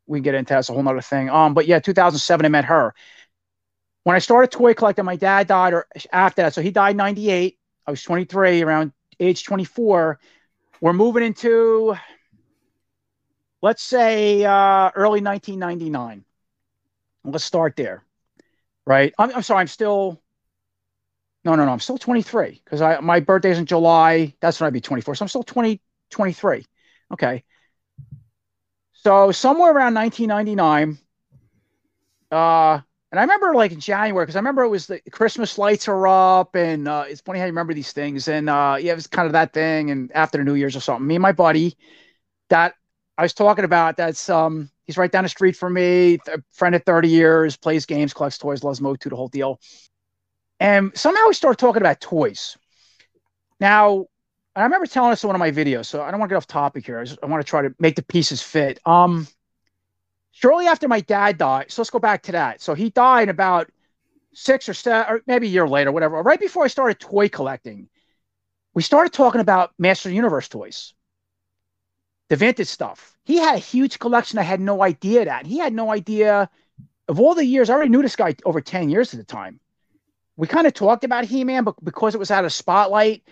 we 0.07 0.21
get 0.21 0.35
into 0.35 0.55
that's 0.55 0.69
a 0.69 0.73
whole 0.73 0.83
nother 0.83 1.01
thing. 1.01 1.29
Um, 1.29 1.55
but 1.55 1.67
yeah, 1.67 1.81
2007, 1.81 2.47
I 2.47 2.49
met 2.49 2.67
her. 2.67 2.95
When 4.05 4.15
I 4.17 4.21
started 4.21 4.51
toy 4.51 4.75
collecting, 4.75 5.05
my 5.05 5.17
dad 5.17 5.49
died 5.49 5.75
or 5.75 5.87
after 6.13 6.43
that. 6.43 6.55
So 6.55 6.63
he 6.63 6.71
died 6.71 6.97
98. 6.97 7.59
I 7.89 7.91
was 7.91 8.03
23, 8.03 8.61
around 8.61 8.93
age 9.19 9.45
24. 9.45 10.19
We're 10.83 10.93
moving 10.93 11.23
into, 11.23 11.97
let's 13.63 13.83
say, 13.83 14.45
uh, 14.45 14.91
early 14.95 15.23
1999. 15.23 16.23
Let's 17.25 17.45
start 17.45 17.77
there, 17.77 18.05
right? 18.87 19.15
I'm, 19.19 19.35
I'm 19.37 19.43
sorry, 19.43 19.63
I'm 19.63 19.69
still 19.69 20.21
no, 21.45 21.55
no, 21.55 21.65
no. 21.65 21.73
I'm 21.73 21.81
still 21.81 21.97
23 21.97 22.61
because 22.63 22.83
I 22.83 23.01
my 23.01 23.21
birthday's 23.21 23.57
in 23.57 23.65
July. 23.65 24.35
That's 24.41 24.61
when 24.61 24.67
I'd 24.67 24.75
be 24.75 24.83
24. 24.83 25.15
So 25.15 25.23
I'm 25.25 25.29
still 25.29 25.43
20, 25.43 25.81
23. 26.11 26.67
Okay. 27.15 27.43
So 28.93 29.33
somewhere 29.33 29.73
around 29.73 29.95
1999, 29.95 30.99
uh, 32.33 32.81
and 33.11 33.19
I 33.19 33.23
remember 33.23 33.55
like 33.55 33.73
in 33.73 33.81
January 33.81 34.25
because 34.25 34.37
I 34.37 34.41
remember 34.41 34.63
it 34.65 34.69
was 34.69 34.87
the 34.87 35.01
Christmas 35.11 35.57
lights 35.57 35.89
are 35.89 36.07
up, 36.07 36.55
and 36.55 36.87
uh, 36.87 37.05
it's 37.09 37.23
funny 37.23 37.39
how 37.39 37.47
you 37.47 37.53
remember 37.53 37.73
these 37.73 37.93
things. 37.93 38.29
And 38.29 38.51
uh, 38.51 38.77
yeah, 38.79 38.93
it 38.93 38.97
was 38.97 39.07
kind 39.07 39.27
of 39.27 39.33
that 39.33 39.53
thing. 39.55 39.91
And 39.91 40.13
after 40.13 40.45
New 40.45 40.55
Year's 40.55 40.77
or 40.77 40.81
something, 40.81 41.07
me 41.07 41.15
and 41.15 41.23
my 41.23 41.33
buddy 41.33 41.77
that 42.51 42.75
I 43.17 43.23
was 43.23 43.33
talking 43.33 43.65
about, 43.65 43.97
that's 43.97 44.29
um, 44.29 44.71
he's 44.85 44.99
right 44.99 45.11
down 45.11 45.25
the 45.25 45.31
street 45.31 45.57
from 45.57 45.75
me, 45.75 46.19
a 46.29 46.43
friend 46.53 46.75
of 46.75 46.85
30 46.85 47.09
years, 47.09 47.57
plays 47.57 47.87
games, 47.87 48.13
collects 48.13 48.37
toys, 48.37 48.63
loves 48.63 48.81
Motu, 48.81 49.09
the 49.09 49.17
whole 49.17 49.29
deal. 49.29 49.59
And 50.61 50.97
somehow 50.97 51.29
we 51.29 51.35
started 51.35 51.59
talking 51.59 51.83
about 51.83 52.01
toys. 52.01 52.59
Now, 53.61 54.07
I 54.55 54.65
remember 54.65 54.87
telling 54.87 55.13
us 55.13 55.23
in 55.23 55.29
one 55.29 55.37
of 55.37 55.41
my 55.41 55.51
videos, 55.51 55.87
so 55.87 56.03
I 56.03 56.11
don't 56.11 56.21
want 56.21 56.31
to 56.31 56.35
get 56.35 56.37
off 56.37 56.47
topic 56.47 56.85
here. 56.85 56.99
I, 56.99 57.05
just, 57.05 57.19
I 57.23 57.27
want 57.27 57.45
to 57.45 57.49
try 57.49 57.63
to 57.63 57.75
make 57.79 57.97
the 57.97 58.03
pieces 58.03 58.43
fit. 58.43 58.81
Um, 58.85 59.27
shortly 60.41 60.67
after 60.67 60.89
my 60.89 61.01
dad 61.01 61.39
died, 61.39 61.71
so 61.71 61.83
let's 61.83 61.91
go 61.91 61.99
back 61.99 62.23
to 62.25 62.33
that. 62.33 62.61
So 62.61 62.75
he 62.75 62.91
died 62.91 63.29
about 63.29 63.71
six 64.35 64.69
or 64.69 64.75
seven, 64.75 65.15
or 65.15 65.23
maybe 65.27 65.47
a 65.47 65.51
year 65.51 65.69
later, 65.69 65.93
whatever. 65.93 66.23
Right 66.23 66.41
before 66.41 66.65
I 66.65 66.69
started 66.69 67.01
toy 67.01 67.29
collecting, 67.29 67.89
we 68.75 68.83
started 68.83 69.13
talking 69.13 69.41
about 69.41 69.73
Master 69.79 70.11
Universe 70.11 70.49
toys, 70.49 70.95
the 72.29 72.37
vintage 72.37 72.69
stuff. 72.69 73.17
He 73.25 73.37
had 73.37 73.57
a 73.57 73.59
huge 73.59 73.99
collection. 73.99 74.39
I 74.39 74.43
had 74.43 74.61
no 74.61 74.83
idea 74.83 75.25
that. 75.25 75.47
He 75.47 75.59
had 75.59 75.73
no 75.73 75.91
idea 75.91 76.49
of 77.09 77.21
all 77.21 77.35
the 77.35 77.45
years. 77.45 77.69
I 77.69 77.75
already 77.75 77.91
knew 77.91 78.03
this 78.03 78.17
guy 78.17 78.35
over 78.45 78.61
10 78.61 78.91
years 78.91 79.13
at 79.13 79.19
the 79.19 79.25
time 79.25 79.61
we 80.39 80.47
kind 80.47 80.69
of 80.69 80.73
talked 80.73 81.03
about 81.03 81.25
He-Man, 81.25 81.65
but 81.65 81.85
because 81.85 82.15
it 82.15 82.19
was 82.19 82.31
out 82.31 82.45
of 82.45 82.53
spotlight, 82.53 83.25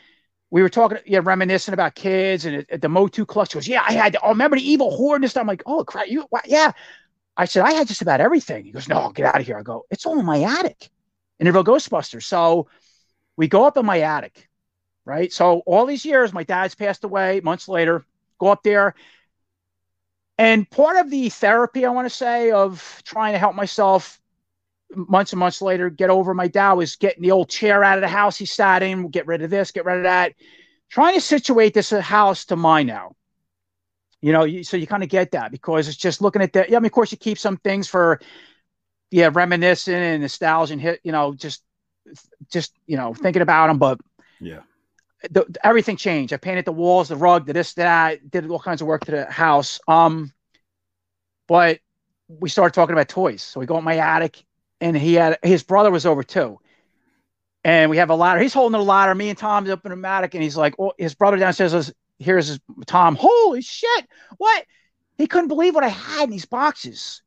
we 0.57 0.63
were 0.63 0.71
talking, 0.71 0.97
yeah, 1.05 1.21
reminiscing 1.23 1.75
about 1.75 1.95
kids 1.95 2.47
and 2.47 2.65
the 2.81 2.89
Motu 2.89 3.27
clutch 3.27 3.53
goes, 3.53 3.69
yeah, 3.69 3.85
I 3.87 3.93
had, 3.93 4.17
oh, 4.23 4.31
remember 4.31 4.57
the 4.57 4.67
evil 4.67 4.97
horde 4.97 5.21
and 5.21 5.31
stuff. 5.31 5.43
I'm 5.43 5.47
like, 5.47 5.63
oh 5.67 5.85
crap, 5.85 6.09
you, 6.09 6.23
what? 6.31 6.49
yeah. 6.49 6.73
I 7.37 7.45
said, 7.45 7.63
I 7.63 7.75
had 7.75 7.87
just 7.87 8.01
about 8.01 8.23
everything. 8.23 8.65
He 8.65 8.71
goes, 8.71 8.89
no, 8.89 9.11
get 9.11 9.27
out 9.27 9.39
of 9.39 9.45
here. 9.45 9.59
I 9.59 9.63
go, 9.63 9.85
it's 9.91 10.07
all 10.07 10.19
in 10.19 10.25
my 10.25 10.41
attic 10.41 10.89
in 11.39 11.45
the 11.45 11.53
real 11.53 11.63
Ghostbusters. 11.63 12.23
So 12.23 12.69
we 13.37 13.49
go 13.49 13.67
up 13.67 13.77
in 13.77 13.85
my 13.85 14.01
attic, 14.01 14.49
right? 15.05 15.31
So 15.31 15.59
all 15.67 15.85
these 15.85 16.07
years, 16.07 16.33
my 16.33 16.45
dad's 16.45 16.75
passed 16.75 17.05
away. 17.05 17.41
Months 17.41 17.69
later, 17.69 18.07
go 18.39 18.47
up 18.47 18.63
there. 18.63 18.95
And 20.39 20.71
part 20.71 20.97
of 20.97 21.11
the 21.11 21.29
therapy, 21.29 21.85
I 21.85 21.91
want 21.91 22.09
to 22.09 22.17
say, 22.17 22.51
of 22.51 23.03
trying 23.05 23.35
to 23.35 23.39
help 23.39 23.55
myself 23.55 24.19
months 24.95 25.33
and 25.33 25.41
months 25.41 25.61
later, 25.61 25.91
get 25.91 26.11
over 26.11 26.35
my 26.35 26.49
dad 26.49 26.75
was 26.75 26.97
getting 26.97 27.23
the 27.23 27.33
old 27.33 27.49
chair 27.49 27.83
out 27.83 27.99
of 27.99 28.03
the 28.03 28.09
house 28.09 28.37
he 28.37 28.47
sat 28.47 28.83
in, 28.83 29.09
get 29.09 29.27
rid 29.27 29.43
of 29.43 29.51
this, 29.51 29.71
get 29.71 29.85
rid 29.85 29.99
of 29.99 30.03
that, 30.05 30.35
trying 30.89 31.15
to 31.15 31.21
situate 31.21 31.75
this 31.75 31.91
house 31.91 32.45
to 32.47 32.57
mine 32.57 32.87
now. 32.87 33.15
You 34.23 34.33
know, 34.33 34.45
you, 34.45 34.65
so 34.65 34.77
you 34.77 34.87
kind 34.87 35.03
of 35.03 35.09
get 35.09 35.33
that 35.33 35.51
because 35.51 35.89
it's 35.89 35.97
just 35.97 36.23
looking 36.23 36.43
at 36.43 36.53
that. 36.55 36.71
Yeah, 36.71 36.79
I 36.79 36.81
mean, 36.81 36.87
of 36.87 36.93
course, 36.93 37.13
you 37.13 37.19
keep 37.19 37.39
some 37.39 37.59
things 37.59 37.87
for, 37.87 38.21
yeah, 39.11 39.31
reminiscing 39.33 39.95
and 39.95 40.23
nostalgia 40.23 40.73
and 40.73 40.83
hit, 40.83 41.01
you 41.05 41.13
know, 41.13 41.35
just, 41.35 41.63
just 42.51 42.73
you 42.87 42.97
know, 42.97 43.13
thinking 43.13 43.43
about 43.43 43.67
them. 43.67 43.79
But 43.79 44.01
yeah, 44.41 44.61
the, 45.31 45.45
everything 45.63 45.97
changed. 45.97 46.33
I 46.33 46.39
painted 46.39 46.65
the 46.65 46.73
walls, 46.73 47.09
the 47.09 47.17
rug, 47.17 47.47
the 47.47 47.53
this, 47.53 47.75
that, 47.75 48.31
did 48.31 48.49
all 48.49 48.59
kinds 48.59 48.81
of 48.81 48.89
work 48.89 49.05
to 49.05 49.11
the 49.11 49.25
house. 49.27 49.81
Um, 49.87 50.33
but 51.47 51.81
we 52.29 52.49
started 52.49 52.75
talking 52.75 52.95
about 52.95 53.09
toys. 53.09 53.43
So 53.43 53.61
we 53.61 53.67
go 53.67 53.79
in 53.79 53.85
my 53.85 53.99
attic 53.99 54.46
and 54.81 54.97
he 54.97 55.15
had 55.15 55.39
his 55.43 55.63
brother 55.63 55.91
was 55.91 56.07
over 56.07 56.23
too. 56.23 56.59
And 57.65 57.91
we 57.91 57.97
have 57.97 58.11
a 58.11 58.15
ladder. 58.15 58.41
He's 58.41 58.55
holding 58.55 58.79
the 58.79 58.85
ladder. 58.85 59.15
Me 59.15 59.29
and 59.29 59.39
Tom's 59.39 59.71
up 59.71 59.85
in 59.85 60.01
the 60.01 60.09
attic, 60.09 60.35
and 60.35 60.43
he's 60.43 60.57
like, 60.57 60.75
"Oh, 60.79 60.93
his 60.99 61.15
brother 61.15 61.37
downstairs 61.37 61.73
says, 61.73 61.93
here's 62.19 62.49
his 62.49 62.61
Tom. 62.87 63.17
Holy 63.17 63.63
shit! 63.63 64.07
What? 64.39 64.65
He 65.19 65.27
couldn't 65.27 65.49
believe 65.49 65.75
what 65.75 65.85
I 65.85 65.89
had 65.89 66.25
in 66.25 66.31
these 66.31 66.45
boxes. 66.45 67.23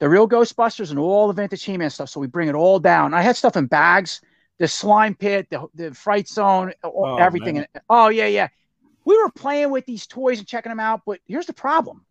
The 0.00 0.08
real 0.08 0.28
Ghostbusters 0.28 0.90
and 0.90 0.98
all 0.98 1.26
the 1.26 1.34
vintage 1.34 1.64
He-Man 1.64 1.90
stuff. 1.90 2.08
So 2.08 2.20
we 2.20 2.28
bring 2.28 2.48
it 2.48 2.54
all 2.54 2.78
down. 2.78 3.14
I 3.14 3.22
had 3.22 3.36
stuff 3.36 3.56
in 3.56 3.66
bags. 3.66 4.20
The 4.58 4.68
slime 4.68 5.14
pit, 5.14 5.48
the, 5.50 5.66
the 5.74 5.94
fright 5.94 6.28
zone, 6.28 6.72
oh, 6.82 7.16
everything. 7.16 7.56
Man. 7.56 7.66
Oh 7.88 8.08
yeah, 8.08 8.26
yeah. 8.26 8.48
We 9.04 9.16
were 9.16 9.30
playing 9.30 9.70
with 9.70 9.86
these 9.86 10.06
toys 10.06 10.38
and 10.38 10.46
checking 10.46 10.70
them 10.70 10.80
out, 10.80 11.02
but 11.06 11.20
here's 11.26 11.46
the 11.46 11.52
problem. 11.52 12.04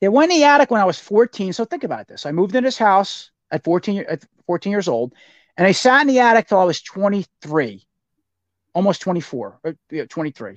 They 0.00 0.08
went 0.08 0.30
in 0.30 0.38
the 0.38 0.44
attic 0.44 0.70
when 0.70 0.80
I 0.80 0.84
was 0.84 0.98
14. 0.98 1.52
So 1.52 1.64
think 1.64 1.84
about 1.84 2.06
this. 2.06 2.26
I 2.26 2.32
moved 2.32 2.54
in 2.54 2.64
this 2.64 2.78
house 2.78 3.30
at 3.50 3.64
14, 3.64 4.04
at 4.08 4.24
14 4.46 4.70
years 4.70 4.88
old. 4.88 5.14
And 5.56 5.66
I 5.66 5.72
sat 5.72 6.02
in 6.02 6.06
the 6.06 6.20
attic 6.20 6.48
till 6.48 6.58
I 6.58 6.64
was 6.64 6.80
23, 6.82 7.84
almost 8.74 9.00
24, 9.02 9.60
or, 9.64 9.76
yeah, 9.90 10.04
23. 10.06 10.54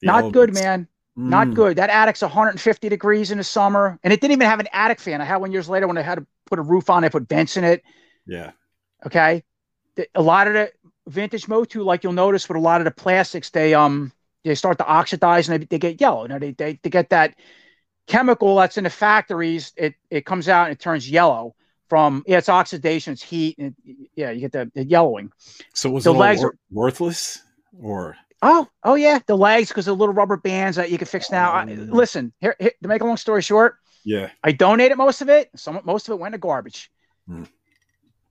The 0.00 0.06
Not 0.06 0.32
good, 0.32 0.54
man. 0.54 0.88
Mm. 1.18 1.28
Not 1.28 1.54
good. 1.54 1.76
That 1.78 1.90
attic's 1.90 2.22
150 2.22 2.88
degrees 2.88 3.30
in 3.30 3.38
the 3.38 3.44
summer, 3.44 3.98
and 4.02 4.12
it 4.12 4.20
didn't 4.20 4.32
even 4.32 4.48
have 4.48 4.60
an 4.60 4.68
attic 4.72 5.00
fan. 5.00 5.20
I 5.20 5.24
had 5.24 5.36
one 5.36 5.52
years 5.52 5.68
later 5.68 5.86
when 5.86 5.98
I 5.98 6.02
had 6.02 6.16
to 6.16 6.26
put 6.46 6.58
a 6.58 6.62
roof 6.62 6.90
on. 6.90 7.04
I 7.04 7.08
put 7.08 7.28
vents 7.28 7.56
in 7.56 7.64
it. 7.64 7.82
Yeah. 8.26 8.52
Okay. 9.06 9.44
A 10.14 10.22
lot 10.22 10.48
of 10.48 10.54
the 10.54 10.72
vintage 11.06 11.46
Motu, 11.46 11.82
like 11.82 12.02
you'll 12.02 12.12
notice 12.12 12.48
with 12.48 12.56
a 12.56 12.60
lot 12.60 12.80
of 12.80 12.84
the 12.84 12.90
plastics, 12.90 13.50
they 13.50 13.74
um 13.74 14.12
they 14.44 14.54
start 14.54 14.78
to 14.78 14.86
oxidize 14.86 15.48
and 15.48 15.62
they, 15.62 15.66
they 15.66 15.78
get 15.78 16.00
yellow. 16.00 16.22
You 16.22 16.28
know, 16.28 16.38
they, 16.38 16.50
they 16.52 16.80
they 16.82 16.90
get 16.90 17.10
that 17.10 17.36
chemical 18.06 18.56
that's 18.56 18.78
in 18.78 18.84
the 18.84 18.90
factories, 18.90 19.72
it, 19.76 19.94
it 20.10 20.26
comes 20.26 20.48
out 20.48 20.64
and 20.64 20.72
it 20.72 20.80
turns 20.80 21.08
yellow 21.08 21.54
from 21.88 22.24
yeah, 22.26 22.38
it's 22.38 22.48
oxidation, 22.48 23.12
it's 23.12 23.22
heat, 23.22 23.56
and 23.58 23.74
yeah, 24.16 24.30
you 24.30 24.40
get 24.40 24.52
the, 24.52 24.70
the 24.74 24.84
yellowing. 24.84 25.30
So 25.74 25.90
was 25.90 26.04
the 26.04 26.12
legs 26.12 26.40
wor- 26.40 26.56
worthless 26.70 27.42
or? 27.80 28.16
Oh, 28.42 28.68
oh 28.82 28.94
yeah, 28.94 29.20
the 29.26 29.36
legs 29.36 29.68
because 29.68 29.86
the 29.86 29.94
little 29.94 30.14
rubber 30.14 30.36
bands 30.36 30.76
that 30.76 30.90
you 30.90 30.98
can 30.98 31.06
fix 31.06 31.30
now. 31.30 31.56
Um, 31.56 31.68
I, 31.68 31.72
listen, 31.74 32.32
here, 32.40 32.56
here, 32.58 32.72
to 32.82 32.88
make 32.88 33.02
a 33.02 33.04
long 33.04 33.16
story 33.16 33.42
short, 33.42 33.76
yeah, 34.04 34.30
I 34.42 34.52
donated 34.52 34.98
most 34.98 35.22
of 35.22 35.28
it. 35.28 35.50
Some 35.56 35.80
most 35.84 36.08
of 36.08 36.12
it 36.12 36.18
went 36.18 36.32
to 36.32 36.38
garbage. 36.38 36.90
Hmm. 37.26 37.44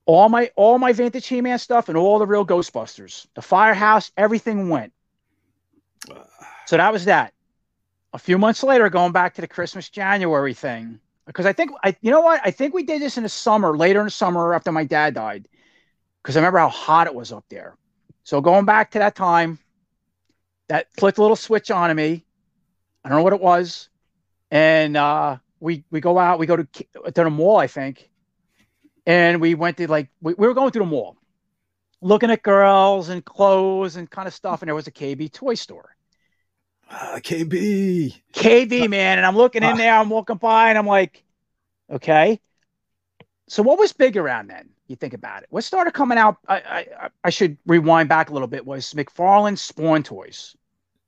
All 0.06 0.28
my 0.28 0.50
all 0.56 0.78
my 0.78 0.92
vintage 0.92 1.26
He-Man 1.26 1.58
stuff 1.58 1.88
and 1.88 1.96
all 1.96 2.18
the 2.18 2.26
real 2.26 2.44
Ghostbusters, 2.44 3.26
the 3.34 3.42
firehouse, 3.42 4.12
everything 4.16 4.68
went. 4.68 4.92
Uh, 6.10 6.24
so 6.66 6.76
that 6.76 6.92
was 6.92 7.06
that 7.06 7.32
a 8.14 8.18
few 8.18 8.38
months 8.38 8.62
later, 8.62 8.88
going 8.88 9.10
back 9.10 9.34
to 9.34 9.40
the 9.40 9.48
Christmas 9.48 9.90
January 9.90 10.54
thing, 10.54 11.00
because 11.26 11.46
I 11.46 11.52
think 11.52 11.72
I, 11.82 11.96
you 12.00 12.12
know 12.12 12.20
what, 12.20 12.40
I 12.44 12.52
think 12.52 12.72
we 12.72 12.84
did 12.84 13.02
this 13.02 13.16
in 13.16 13.24
the 13.24 13.28
summer, 13.28 13.76
later 13.76 13.98
in 14.00 14.06
the 14.06 14.10
summer 14.10 14.54
after 14.54 14.70
my 14.70 14.84
dad 14.84 15.14
died, 15.14 15.48
because 16.22 16.36
I 16.36 16.38
remember 16.38 16.60
how 16.60 16.68
hot 16.68 17.08
it 17.08 17.14
was 17.14 17.32
up 17.32 17.44
there. 17.48 17.76
So 18.22 18.40
going 18.40 18.66
back 18.66 18.92
to 18.92 19.00
that 19.00 19.16
time, 19.16 19.58
that 20.68 20.86
flicked 20.96 21.18
a 21.18 21.22
little 21.22 21.36
switch 21.36 21.72
on 21.72 21.94
me. 21.94 22.24
I 23.04 23.08
don't 23.08 23.18
know 23.18 23.24
what 23.24 23.32
it 23.32 23.40
was, 23.40 23.88
and 24.50 24.96
uh, 24.96 25.38
we 25.58 25.84
we 25.90 26.00
go 26.00 26.16
out, 26.16 26.38
we 26.38 26.46
go 26.46 26.56
to 26.56 26.64
to 26.64 27.12
the 27.12 27.30
mall, 27.30 27.56
I 27.56 27.66
think, 27.66 28.08
and 29.06 29.40
we 29.40 29.56
went 29.56 29.76
to 29.78 29.88
like 29.88 30.08
we, 30.22 30.34
we 30.34 30.46
were 30.46 30.54
going 30.54 30.70
through 30.70 30.84
the 30.84 30.90
mall, 30.90 31.16
looking 32.00 32.30
at 32.30 32.44
girls 32.44 33.08
and 33.08 33.24
clothes 33.24 33.96
and 33.96 34.08
kind 34.08 34.28
of 34.28 34.34
stuff, 34.34 34.62
and 34.62 34.68
there 34.68 34.74
was 34.74 34.86
a 34.86 34.92
KB 34.92 35.32
toy 35.32 35.54
store. 35.54 35.93
Uh, 36.90 37.18
KB. 37.22 38.20
KB, 38.32 38.88
man. 38.88 39.18
And 39.18 39.26
I'm 39.26 39.36
looking 39.36 39.62
in 39.62 39.72
uh, 39.72 39.76
there, 39.76 39.94
I'm 39.94 40.10
walking 40.10 40.36
by, 40.36 40.68
and 40.68 40.78
I'm 40.78 40.86
like, 40.86 41.22
okay. 41.90 42.40
So 43.48 43.62
what 43.62 43.78
was 43.78 43.92
big 43.92 44.16
around 44.16 44.48
then? 44.48 44.70
You 44.86 44.96
think 44.96 45.14
about 45.14 45.42
it. 45.42 45.48
What 45.50 45.64
started 45.64 45.92
coming 45.92 46.18
out? 46.18 46.36
I 46.46 46.56
I, 46.56 47.08
I 47.24 47.30
should 47.30 47.56
rewind 47.66 48.08
back 48.08 48.30
a 48.30 48.32
little 48.32 48.48
bit. 48.48 48.66
Was 48.66 48.92
McFarlane 48.92 49.56
Spawn 49.56 50.02
toys? 50.02 50.56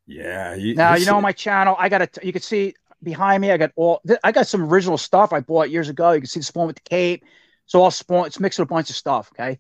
Yeah. 0.06 0.54
You, 0.54 0.74
now 0.74 0.94
you 0.94 1.04
know 1.04 1.20
my 1.20 1.32
channel, 1.32 1.76
I 1.78 1.88
got 1.88 2.02
a. 2.02 2.26
You 2.26 2.32
can 2.32 2.42
see 2.42 2.74
behind 3.02 3.42
me. 3.42 3.50
I 3.50 3.58
got 3.58 3.72
all. 3.76 4.00
I 4.24 4.32
got 4.32 4.46
some 4.46 4.62
original 4.62 4.96
stuff 4.96 5.32
I 5.32 5.40
bought 5.40 5.70
years 5.70 5.88
ago. 5.88 6.12
You 6.12 6.20
can 6.20 6.28
see 6.28 6.40
the 6.40 6.44
Spawn 6.44 6.66
with 6.66 6.76
the 6.76 6.88
cape. 6.88 7.24
So 7.66 7.82
all 7.82 7.90
Spawn. 7.90 8.26
It's 8.26 8.40
mixed 8.40 8.58
with 8.58 8.68
a 8.68 8.74
bunch 8.74 8.88
of 8.88 8.96
stuff. 8.96 9.30
Okay. 9.34 9.58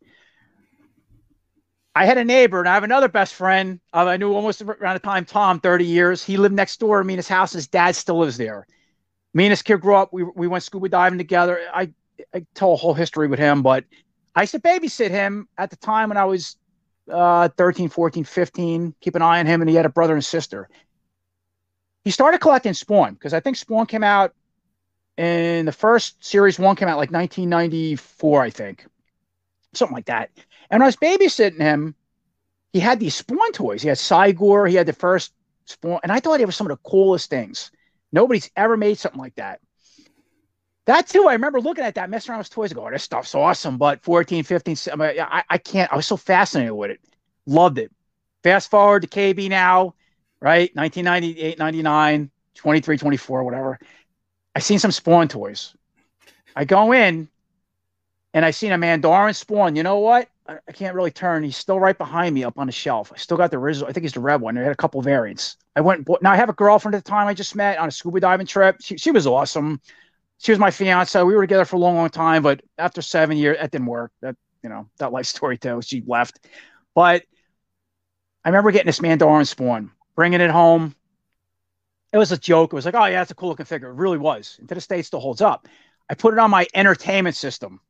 I 1.96 2.04
had 2.04 2.18
a 2.18 2.24
neighbor, 2.24 2.58
and 2.58 2.68
I 2.68 2.74
have 2.74 2.84
another 2.84 3.08
best 3.08 3.32
friend. 3.32 3.80
Uh, 3.90 4.04
I 4.04 4.18
knew 4.18 4.34
almost 4.34 4.60
around 4.60 4.96
the 4.96 5.00
time 5.00 5.24
Tom, 5.24 5.60
30 5.60 5.86
years. 5.86 6.22
He 6.22 6.36
lived 6.36 6.54
next 6.54 6.78
door 6.78 6.98
to 6.98 7.04
me 7.04 7.14
in 7.14 7.18
his 7.18 7.26
house. 7.26 7.54
His 7.54 7.68
dad 7.68 7.96
still 7.96 8.18
lives 8.18 8.36
there. 8.36 8.66
Me 9.32 9.46
and 9.46 9.50
his 9.50 9.62
kid 9.62 9.80
grew 9.80 9.94
up. 9.94 10.12
We, 10.12 10.22
we 10.22 10.46
went 10.46 10.62
scuba 10.62 10.90
diving 10.90 11.16
together. 11.16 11.58
I, 11.72 11.90
I 12.34 12.44
tell 12.54 12.74
a 12.74 12.76
whole 12.76 12.92
history 12.92 13.28
with 13.28 13.38
him, 13.38 13.62
but 13.62 13.84
I 14.34 14.42
used 14.42 14.52
to 14.52 14.60
babysit 14.60 15.08
him 15.08 15.48
at 15.56 15.70
the 15.70 15.76
time 15.76 16.10
when 16.10 16.18
I 16.18 16.26
was 16.26 16.58
uh, 17.10 17.48
13, 17.56 17.88
14, 17.88 18.24
15. 18.24 18.94
Keep 19.00 19.14
an 19.14 19.22
eye 19.22 19.40
on 19.40 19.46
him, 19.46 19.62
and 19.62 19.70
he 19.70 19.74
had 19.74 19.86
a 19.86 19.88
brother 19.88 20.12
and 20.12 20.24
sister. 20.24 20.68
He 22.04 22.10
started 22.10 22.42
collecting 22.42 22.74
Spawn 22.74 23.14
because 23.14 23.32
I 23.32 23.40
think 23.40 23.56
Spawn 23.56 23.86
came 23.86 24.04
out 24.04 24.34
in 25.16 25.64
the 25.64 25.72
first 25.72 26.22
series 26.22 26.58
one 26.58 26.76
came 26.76 26.88
out 26.88 26.98
like 26.98 27.10
1994, 27.10 28.42
I 28.42 28.50
think, 28.50 28.84
something 29.76 29.94
like 29.94 30.06
that. 30.06 30.30
And 30.70 30.82
I 30.82 30.86
was 30.86 30.96
babysitting 30.96 31.60
him. 31.60 31.94
He 32.72 32.80
had 32.80 33.00
these 33.00 33.14
Spawn 33.14 33.52
toys. 33.52 33.82
He 33.82 33.88
had 33.88 33.98
Cygor. 33.98 34.68
He 34.68 34.74
had 34.76 34.86
the 34.86 34.92
first 34.92 35.32
Spawn, 35.64 36.00
and 36.02 36.12
I 36.12 36.20
thought 36.20 36.40
it 36.40 36.46
was 36.46 36.56
some 36.56 36.70
of 36.70 36.76
the 36.76 36.88
coolest 36.88 37.30
things. 37.30 37.70
Nobody's 38.12 38.50
ever 38.56 38.76
made 38.76 38.98
something 38.98 39.20
like 39.20 39.34
that. 39.36 39.60
That 40.86 41.08
too, 41.08 41.26
I 41.28 41.32
remember 41.32 41.60
looking 41.60 41.84
at 41.84 41.96
that, 41.96 42.10
messing 42.10 42.30
around 42.30 42.38
with 42.38 42.50
toys, 42.50 42.72
going, 42.72 42.86
oh, 42.86 42.90
this 42.92 43.02
stuff's 43.02 43.34
awesome. 43.34 43.76
But 43.76 44.02
14, 44.02 44.44
15, 44.44 44.76
I, 45.00 45.42
I 45.50 45.58
can't, 45.58 45.92
I 45.92 45.96
was 45.96 46.06
so 46.06 46.16
fascinated 46.16 46.72
with 46.72 46.92
it. 46.92 47.00
Loved 47.44 47.78
it. 47.78 47.90
Fast 48.44 48.70
forward 48.70 49.02
to 49.02 49.08
KB 49.08 49.48
now, 49.48 49.94
right? 50.40 50.74
1998, 50.76 51.58
99, 51.58 52.30
23, 52.54 52.98
24, 52.98 53.42
whatever. 53.42 53.80
I 54.54 54.60
seen 54.60 54.78
some 54.78 54.92
Spawn 54.92 55.26
toys. 55.26 55.74
I 56.54 56.64
go 56.64 56.92
in 56.92 57.28
and 58.36 58.44
I 58.44 58.52
seen 58.52 58.70
a 58.70 58.78
Mandarin 58.78 59.34
Spawn. 59.34 59.74
You 59.74 59.82
know 59.82 59.98
what? 59.98 60.28
I, 60.46 60.58
I, 60.68 60.72
can't 60.72 60.94
really 60.94 61.10
turn. 61.10 61.42
He's 61.42 61.56
still 61.56 61.80
right 61.80 61.98
behind 61.98 62.34
me 62.34 62.44
up 62.44 62.58
on 62.58 62.66
the 62.66 62.72
shelf. 62.72 63.10
I 63.12 63.18
still 63.18 63.36
got 63.36 63.50
the 63.50 63.56
original. 63.56 63.88
I 63.88 63.92
think 63.92 64.04
he's 64.04 64.12
the 64.12 64.20
red 64.20 64.40
one. 64.40 64.56
I 64.56 64.62
had 64.62 64.70
a 64.70 64.76
couple 64.76 65.02
variants. 65.02 65.56
I 65.74 65.80
went. 65.80 66.06
Now 66.22 66.30
I 66.30 66.36
have 66.36 66.48
a 66.48 66.52
girlfriend 66.52 66.94
at 66.94 67.04
the 67.04 67.10
time 67.10 67.26
I 67.26 67.34
just 67.34 67.56
met 67.56 67.78
on 67.78 67.88
a 67.88 67.90
scuba 67.90 68.20
diving 68.20 68.46
trip. 68.46 68.76
She, 68.80 68.96
she 68.96 69.10
was 69.10 69.26
awesome 69.26 69.80
she 70.38 70.52
was 70.52 70.58
my 70.58 70.70
fiance. 70.70 71.22
We 71.22 71.34
were 71.34 71.42
together 71.42 71.64
for 71.64 71.76
a 71.76 71.78
long, 71.78 71.96
long 71.96 72.10
time, 72.10 72.42
but 72.42 72.62
after 72.78 73.02
seven 73.02 73.36
years, 73.36 73.58
that 73.58 73.70
didn't 73.70 73.86
work. 73.86 74.12
That 74.20 74.36
you 74.62 74.68
know 74.68 74.88
that 74.98 75.12
life 75.12 75.26
story 75.26 75.58
too. 75.58 75.80
She 75.82 76.02
left, 76.06 76.46
but 76.94 77.22
I 78.44 78.48
remember 78.48 78.70
getting 78.70 78.86
this 78.86 79.00
Mandarin 79.00 79.44
Spawn, 79.44 79.90
bringing 80.14 80.40
it 80.40 80.50
home. 80.50 80.94
It 82.12 82.18
was 82.18 82.32
a 82.32 82.38
joke. 82.38 82.72
It 82.72 82.76
was 82.76 82.84
like, 82.84 82.94
oh 82.94 83.04
yeah, 83.04 83.20
that's 83.20 83.30
a 83.30 83.34
cool 83.34 83.50
looking 83.50 83.66
figure. 83.66 83.90
It 83.90 83.94
really 83.94 84.18
was. 84.18 84.56
And 84.58 84.68
to 84.68 84.74
the 84.74 84.80
state 84.80 85.04
still 85.04 85.20
holds 85.20 85.40
up. 85.40 85.68
I 86.08 86.14
put 86.14 86.32
it 86.32 86.38
on 86.38 86.50
my 86.50 86.66
entertainment 86.72 87.36
system. 87.36 87.80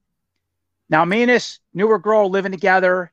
Now 0.88 1.04
me 1.04 1.22
and 1.22 1.30
this 1.30 1.58
newer 1.74 1.98
girl 1.98 2.30
living 2.30 2.52
together. 2.52 3.12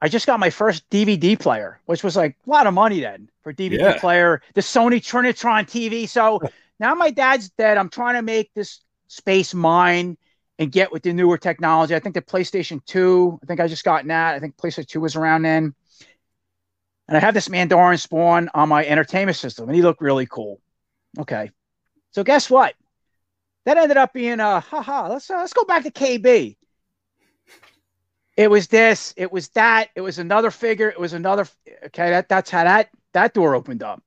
I 0.00 0.08
just 0.08 0.26
got 0.26 0.38
my 0.38 0.50
first 0.50 0.88
DVD 0.90 1.38
player, 1.38 1.80
which 1.86 2.04
was 2.04 2.14
like 2.14 2.36
a 2.46 2.50
lot 2.50 2.66
of 2.66 2.74
money 2.74 3.00
then 3.00 3.30
for 3.42 3.52
DVD 3.52 3.78
yeah. 3.78 3.98
player. 3.98 4.42
The 4.54 4.60
Sony 4.60 5.00
Trinitron 5.00 5.64
TV. 5.64 6.08
So 6.08 6.40
now 6.80 6.94
my 6.94 7.10
dad's 7.10 7.50
dead. 7.50 7.78
I'm 7.78 7.88
trying 7.88 8.14
to 8.14 8.22
make 8.22 8.52
this 8.54 8.80
space 9.08 9.54
mine 9.54 10.18
and 10.58 10.70
get 10.70 10.92
with 10.92 11.02
the 11.02 11.12
newer 11.12 11.38
technology. 11.38 11.94
I 11.94 12.00
think 12.00 12.14
the 12.14 12.22
PlayStation 12.22 12.84
2, 12.84 13.40
I 13.42 13.46
think 13.46 13.60
I 13.60 13.66
just 13.66 13.84
got 13.84 14.06
that. 14.06 14.34
I 14.34 14.38
think 14.40 14.56
PlayStation 14.56 14.86
2 14.86 15.00
was 15.00 15.16
around 15.16 15.42
then. 15.42 15.74
And 17.08 17.16
I 17.16 17.20
have 17.20 17.34
this 17.34 17.48
Mandarin 17.48 17.98
Spawn 17.98 18.48
on 18.54 18.68
my 18.68 18.86
entertainment 18.86 19.36
system, 19.36 19.68
and 19.68 19.76
he 19.76 19.82
looked 19.82 20.00
really 20.00 20.26
cool. 20.26 20.60
Okay. 21.18 21.50
So 22.12 22.24
guess 22.24 22.48
what? 22.48 22.74
That 23.66 23.76
ended 23.76 23.96
up 23.96 24.12
being 24.12 24.40
a 24.40 24.60
haha. 24.60 25.08
Let's 25.08 25.30
uh, 25.30 25.36
let's 25.36 25.52
go 25.52 25.64
back 25.64 25.84
to 25.84 25.90
KB. 25.90 26.56
It 28.36 28.50
was 28.50 28.66
this, 28.66 29.14
it 29.16 29.30
was 29.30 29.48
that, 29.50 29.90
it 29.94 30.00
was 30.00 30.18
another 30.18 30.50
figure, 30.50 30.88
it 30.88 30.98
was 30.98 31.12
another. 31.12 31.46
Okay, 31.86 32.10
that 32.10 32.28
that's 32.28 32.50
how 32.50 32.64
that 32.64 32.90
that 33.12 33.32
door 33.32 33.54
opened 33.54 33.82
up. 33.82 34.02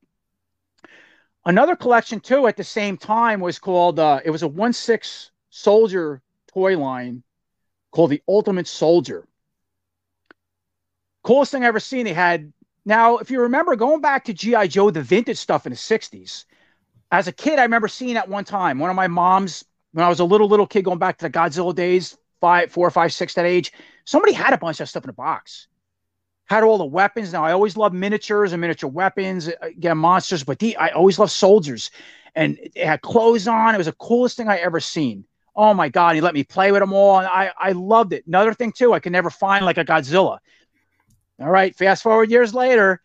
Another 1.46 1.78
collection 1.78 2.20
too 2.20 2.46
at 2.48 2.58
the 2.58 2.64
same 2.64 2.98
time 2.98 3.40
was 3.40 3.58
called 3.58 4.00
uh, 4.00 4.20
it 4.26 4.32
was 4.32 4.44
a 4.44 4.48
one 4.48 4.74
six 4.74 5.32
soldier 5.50 6.22
toy 6.48 6.78
line 6.78 7.24
called 7.92 8.10
the 8.10 8.22
Ultimate 8.28 8.68
Soldier. 8.68 9.26
Coolest 11.24 11.52
thing 11.52 11.64
I 11.64 11.68
ever 11.68 11.80
seen. 11.80 12.04
They 12.04 12.14
had 12.14 12.52
now, 12.86 13.18
if 13.18 13.32
you 13.32 13.42
remember 13.42 13.76
going 13.78 14.02
back 14.02 14.26
to 14.26 14.34
GI 14.34 14.68
Joe, 14.68 14.92
the 14.92 15.02
vintage 15.02 15.38
stuff 15.38 15.66
in 15.66 15.72
the 15.72 15.78
'60s. 15.78 16.44
As 17.12 17.28
a 17.30 17.32
kid, 17.32 17.60
I 17.60 17.64
remember 17.64 17.88
seeing 17.88 18.16
that 18.16 18.28
one 18.28 18.44
time. 18.44 18.80
One 18.80 18.90
of 18.90 18.96
my 18.98 19.08
moms, 19.08 19.64
when 19.94 20.06
I 20.06 20.10
was 20.10 20.20
a 20.20 20.26
little 20.26 20.50
little 20.50 20.68
kid, 20.68 20.84
going 20.84 21.00
back 21.00 21.18
to 21.18 21.26
the 21.26 21.30
Godzilla 21.30 21.74
days, 21.74 22.18
five, 22.42 22.72
four, 22.72 22.90
five, 22.92 23.14
six, 23.14 23.34
that 23.36 23.46
age, 23.46 23.72
somebody 24.06 24.34
had 24.34 24.54
a 24.54 24.58
bunch 24.58 24.80
of 24.80 24.90
stuff 24.90 25.04
in 25.04 25.10
a 25.10 25.14
box 25.14 25.68
had 26.48 26.64
all 26.64 26.78
the 26.78 26.86
weapons. 26.86 27.34
Now 27.34 27.44
I 27.44 27.52
always 27.52 27.78
love 27.78 27.94
miniatures 27.94 28.54
and 28.54 28.62
miniature 28.62 28.90
weapons, 28.90 29.48
uh, 29.48 29.54
again 29.62 29.98
monsters, 29.98 30.44
but 30.44 30.60
the, 30.60 30.76
I 30.78 30.90
always 30.90 31.20
love 31.20 31.30
soldiers. 31.30 31.92
And 32.36 32.58
it 32.60 32.86
had 32.86 33.02
clothes 33.02 33.48
on. 33.48 33.76
It 33.76 33.78
was 33.78 33.88
the 33.88 33.94
coolest 33.94 34.38
thing 34.38 34.48
I 34.48 34.58
ever 34.58 34.80
seen. 34.80 35.26
Oh 35.56 35.74
my 35.74 35.90
god, 35.90 36.16
he 36.16 36.22
let 36.22 36.36
me 36.36 36.44
play 36.44 36.72
with 36.72 36.82
them 36.82 36.94
all, 36.94 37.18
and 37.18 37.28
I 37.28 37.52
I 37.58 37.72
loved 37.72 38.14
it. 38.14 38.28
Another 38.28 38.54
thing 38.54 38.72
too, 38.72 38.94
I 38.94 39.00
could 39.00 39.12
never 39.12 39.32
find 39.32 39.66
like 39.66 39.80
a 39.80 39.86
Godzilla. 39.86 40.38
All 41.40 41.50
right, 41.50 41.76
fast 41.76 42.04
forward 42.04 42.30
years 42.30 42.54
later, 42.54 43.02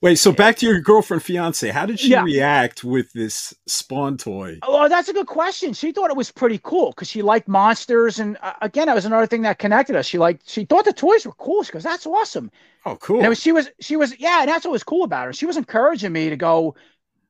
Wait, 0.00 0.16
so 0.16 0.32
back 0.32 0.56
to 0.56 0.66
your 0.66 0.80
girlfriend, 0.80 1.22
fiance. 1.22 1.68
How 1.70 1.86
did 1.86 1.98
she 1.98 2.10
yeah. 2.10 2.22
react 2.22 2.84
with 2.84 3.12
this 3.12 3.54
Spawn 3.66 4.16
toy? 4.16 4.58
Oh, 4.62 4.88
that's 4.88 5.08
a 5.08 5.12
good 5.12 5.26
question. 5.26 5.72
She 5.72 5.92
thought 5.92 6.10
it 6.10 6.16
was 6.16 6.30
pretty 6.30 6.60
cool 6.62 6.90
because 6.90 7.08
she 7.08 7.22
liked 7.22 7.48
monsters, 7.48 8.18
and 8.18 8.36
uh, 8.42 8.52
again, 8.60 8.86
that 8.86 8.94
was 8.94 9.06
another 9.06 9.26
thing 9.26 9.42
that 9.42 9.58
connected 9.58 9.96
us. 9.96 10.06
She 10.06 10.18
liked, 10.18 10.48
she 10.48 10.64
thought 10.64 10.84
the 10.84 10.92
toys 10.92 11.24
were 11.24 11.32
cool. 11.32 11.62
She 11.62 11.72
goes, 11.72 11.82
"That's 11.82 12.06
awesome." 12.06 12.50
Oh, 12.86 12.96
cool. 12.96 13.20
And 13.20 13.28
was, 13.28 13.40
she 13.40 13.52
was, 13.52 13.70
she 13.80 13.96
was, 13.96 14.18
yeah, 14.18 14.40
and 14.40 14.48
that's 14.48 14.64
what 14.64 14.72
was 14.72 14.84
cool 14.84 15.04
about 15.04 15.26
her. 15.26 15.32
She 15.32 15.46
was 15.46 15.56
encouraging 15.56 16.12
me 16.12 16.28
to 16.28 16.36
go 16.36 16.74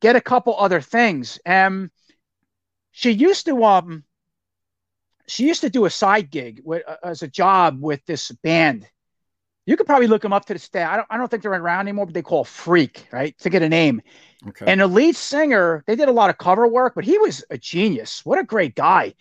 get 0.00 0.16
a 0.16 0.20
couple 0.20 0.58
other 0.58 0.80
things. 0.80 1.38
Um, 1.46 1.90
she 2.90 3.10
used 3.10 3.46
to, 3.46 3.62
um, 3.64 4.04
she 5.28 5.46
used 5.46 5.60
to 5.60 5.70
do 5.70 5.84
a 5.84 5.90
side 5.90 6.30
gig 6.30 6.60
with, 6.64 6.82
uh, 6.88 6.96
as 7.04 7.22
a 7.22 7.28
job 7.28 7.80
with 7.80 8.04
this 8.06 8.30
band 8.42 8.88
you 9.66 9.76
could 9.76 9.86
probably 9.86 10.06
look 10.06 10.22
them 10.22 10.32
up 10.32 10.44
to 10.46 10.52
the 10.52 10.58
stat. 10.58 10.90
I 10.90 10.96
don't, 10.96 11.06
I 11.10 11.16
don't 11.16 11.30
think 11.30 11.42
they're 11.42 11.52
around 11.52 11.80
anymore, 11.80 12.06
but 12.06 12.14
they 12.14 12.22
call 12.22 12.44
Freak, 12.44 13.08
right? 13.12 13.36
To 13.38 13.50
get 13.50 13.62
a 13.62 13.68
name. 13.68 14.02
Okay. 14.48 14.66
And 14.68 14.80
the 14.80 14.86
lead 14.86 15.16
singer, 15.16 15.82
they 15.86 15.96
did 15.96 16.08
a 16.08 16.12
lot 16.12 16.30
of 16.30 16.36
cover 16.36 16.66
work, 16.68 16.94
but 16.94 17.04
he 17.04 17.16
was 17.18 17.44
a 17.50 17.56
genius. 17.56 18.24
What 18.24 18.38
a 18.38 18.44
great 18.44 18.74
guy. 18.74 19.14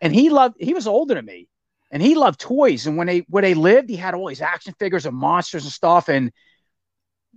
And 0.00 0.14
he 0.14 0.30
loved, 0.30 0.56
he 0.60 0.72
was 0.72 0.86
older 0.86 1.14
than 1.14 1.24
me 1.24 1.48
and 1.90 2.00
he 2.00 2.14
loved 2.14 2.38
toys. 2.38 2.86
And 2.86 2.96
when 2.96 3.08
they, 3.08 3.18
where 3.28 3.42
they 3.42 3.54
lived, 3.54 3.90
he 3.90 3.96
had 3.96 4.14
all 4.14 4.28
these 4.28 4.42
action 4.42 4.74
figures 4.78 5.04
of 5.04 5.14
monsters 5.14 5.64
and 5.64 5.72
stuff. 5.72 6.08
And 6.08 6.32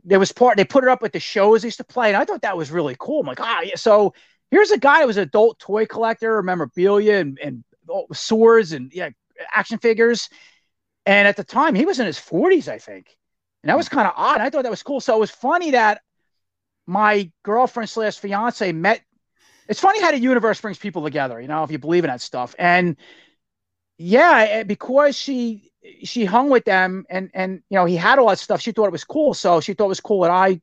there 0.03 0.20
was 0.20 0.32
part, 0.32 0.57
they 0.57 0.66
put 0.66 0.84
it 0.84 0.89
up 0.89 1.03
at 1.03 1.14
the 1.14 1.20
shows 1.20 1.64
they 1.64 1.68
used 1.68 1.78
to 1.78 1.84
play. 1.84 2.09
And 2.09 2.18
I 2.18 2.26
thought 2.26 2.43
that 2.43 2.57
was 2.57 2.70
really 2.70 2.95
cool. 2.99 3.22
I'm 3.22 3.28
like, 3.28 3.41
ah, 3.41 3.62
yeah. 3.62 3.76
So 3.76 4.14
here's 4.51 4.70
a 4.70 4.78
guy 4.78 5.01
who 5.01 5.07
was 5.07 5.18
an 5.18 5.24
adult 5.24 5.57
toy 5.57 5.88
collector, 5.88 6.43
memorabilia 6.43 7.16
and, 7.16 7.39
and 7.39 7.64
swords 8.14 8.74
and 8.74 8.91
yeah, 8.93 9.09
action 9.51 9.80
figures 9.80 10.30
and 11.06 11.28
at 11.28 11.38
the 11.38 11.43
time, 11.43 11.76
he 11.76 11.86
was 11.86 11.99
in 11.99 12.06
his 12.06 12.20
40s, 12.20 12.68
I 12.68 12.78
think. 12.78 13.18
And 13.64 13.70
that 13.70 13.78
was 13.78 13.88
hmm. 13.88 13.95
kind 13.95 14.08
of 14.08 14.14
odd. 14.16 14.41
I 14.41 14.49
thought 14.49 14.64
that 14.64 14.72
was 14.72 14.84
cool. 14.84 14.99
So 14.99 15.16
it 15.16 15.20
was 15.20 15.32
funny 15.32 15.72
that 15.72 16.02
my 16.88 17.32
girlfriend 17.43 17.89
slash 17.89 18.18
fiance 18.18 18.72
met. 18.72 19.02
It's 19.68 19.80
funny 19.80 20.02
how 20.02 20.12
the 20.12 20.20
universe 20.20 20.60
brings 20.60 20.78
people 20.78 21.04
together, 21.04 21.39
you 21.39 21.47
know, 21.47 21.64
if 21.64 21.72
you 21.72 21.78
believe 21.78 22.04
in 22.04 22.10
that 22.10 22.22
stuff. 22.22 22.56
And 22.60 22.97
yeah, 23.97 24.45
eh, 24.49 24.64
because 24.64 25.16
she 25.16 25.72
she 26.04 26.26
hung 26.26 26.49
with 26.49 26.66
them 26.66 27.06
and 27.10 27.32
and 27.34 27.62
you 27.70 27.78
know 27.78 27.86
he 27.86 27.95
had 27.95 28.20
all 28.20 28.28
that 28.28 28.39
stuff. 28.39 28.62
She 28.62 28.72
thought 28.72 28.88
it 28.88 28.91
was 28.91 29.04
cool, 29.04 29.34
so 29.34 29.62
she 29.62 29.74
thought 29.74 29.86
it 29.86 29.89
was 29.89 30.02
cool 30.02 30.22
that 30.22 30.32
I 30.32 30.60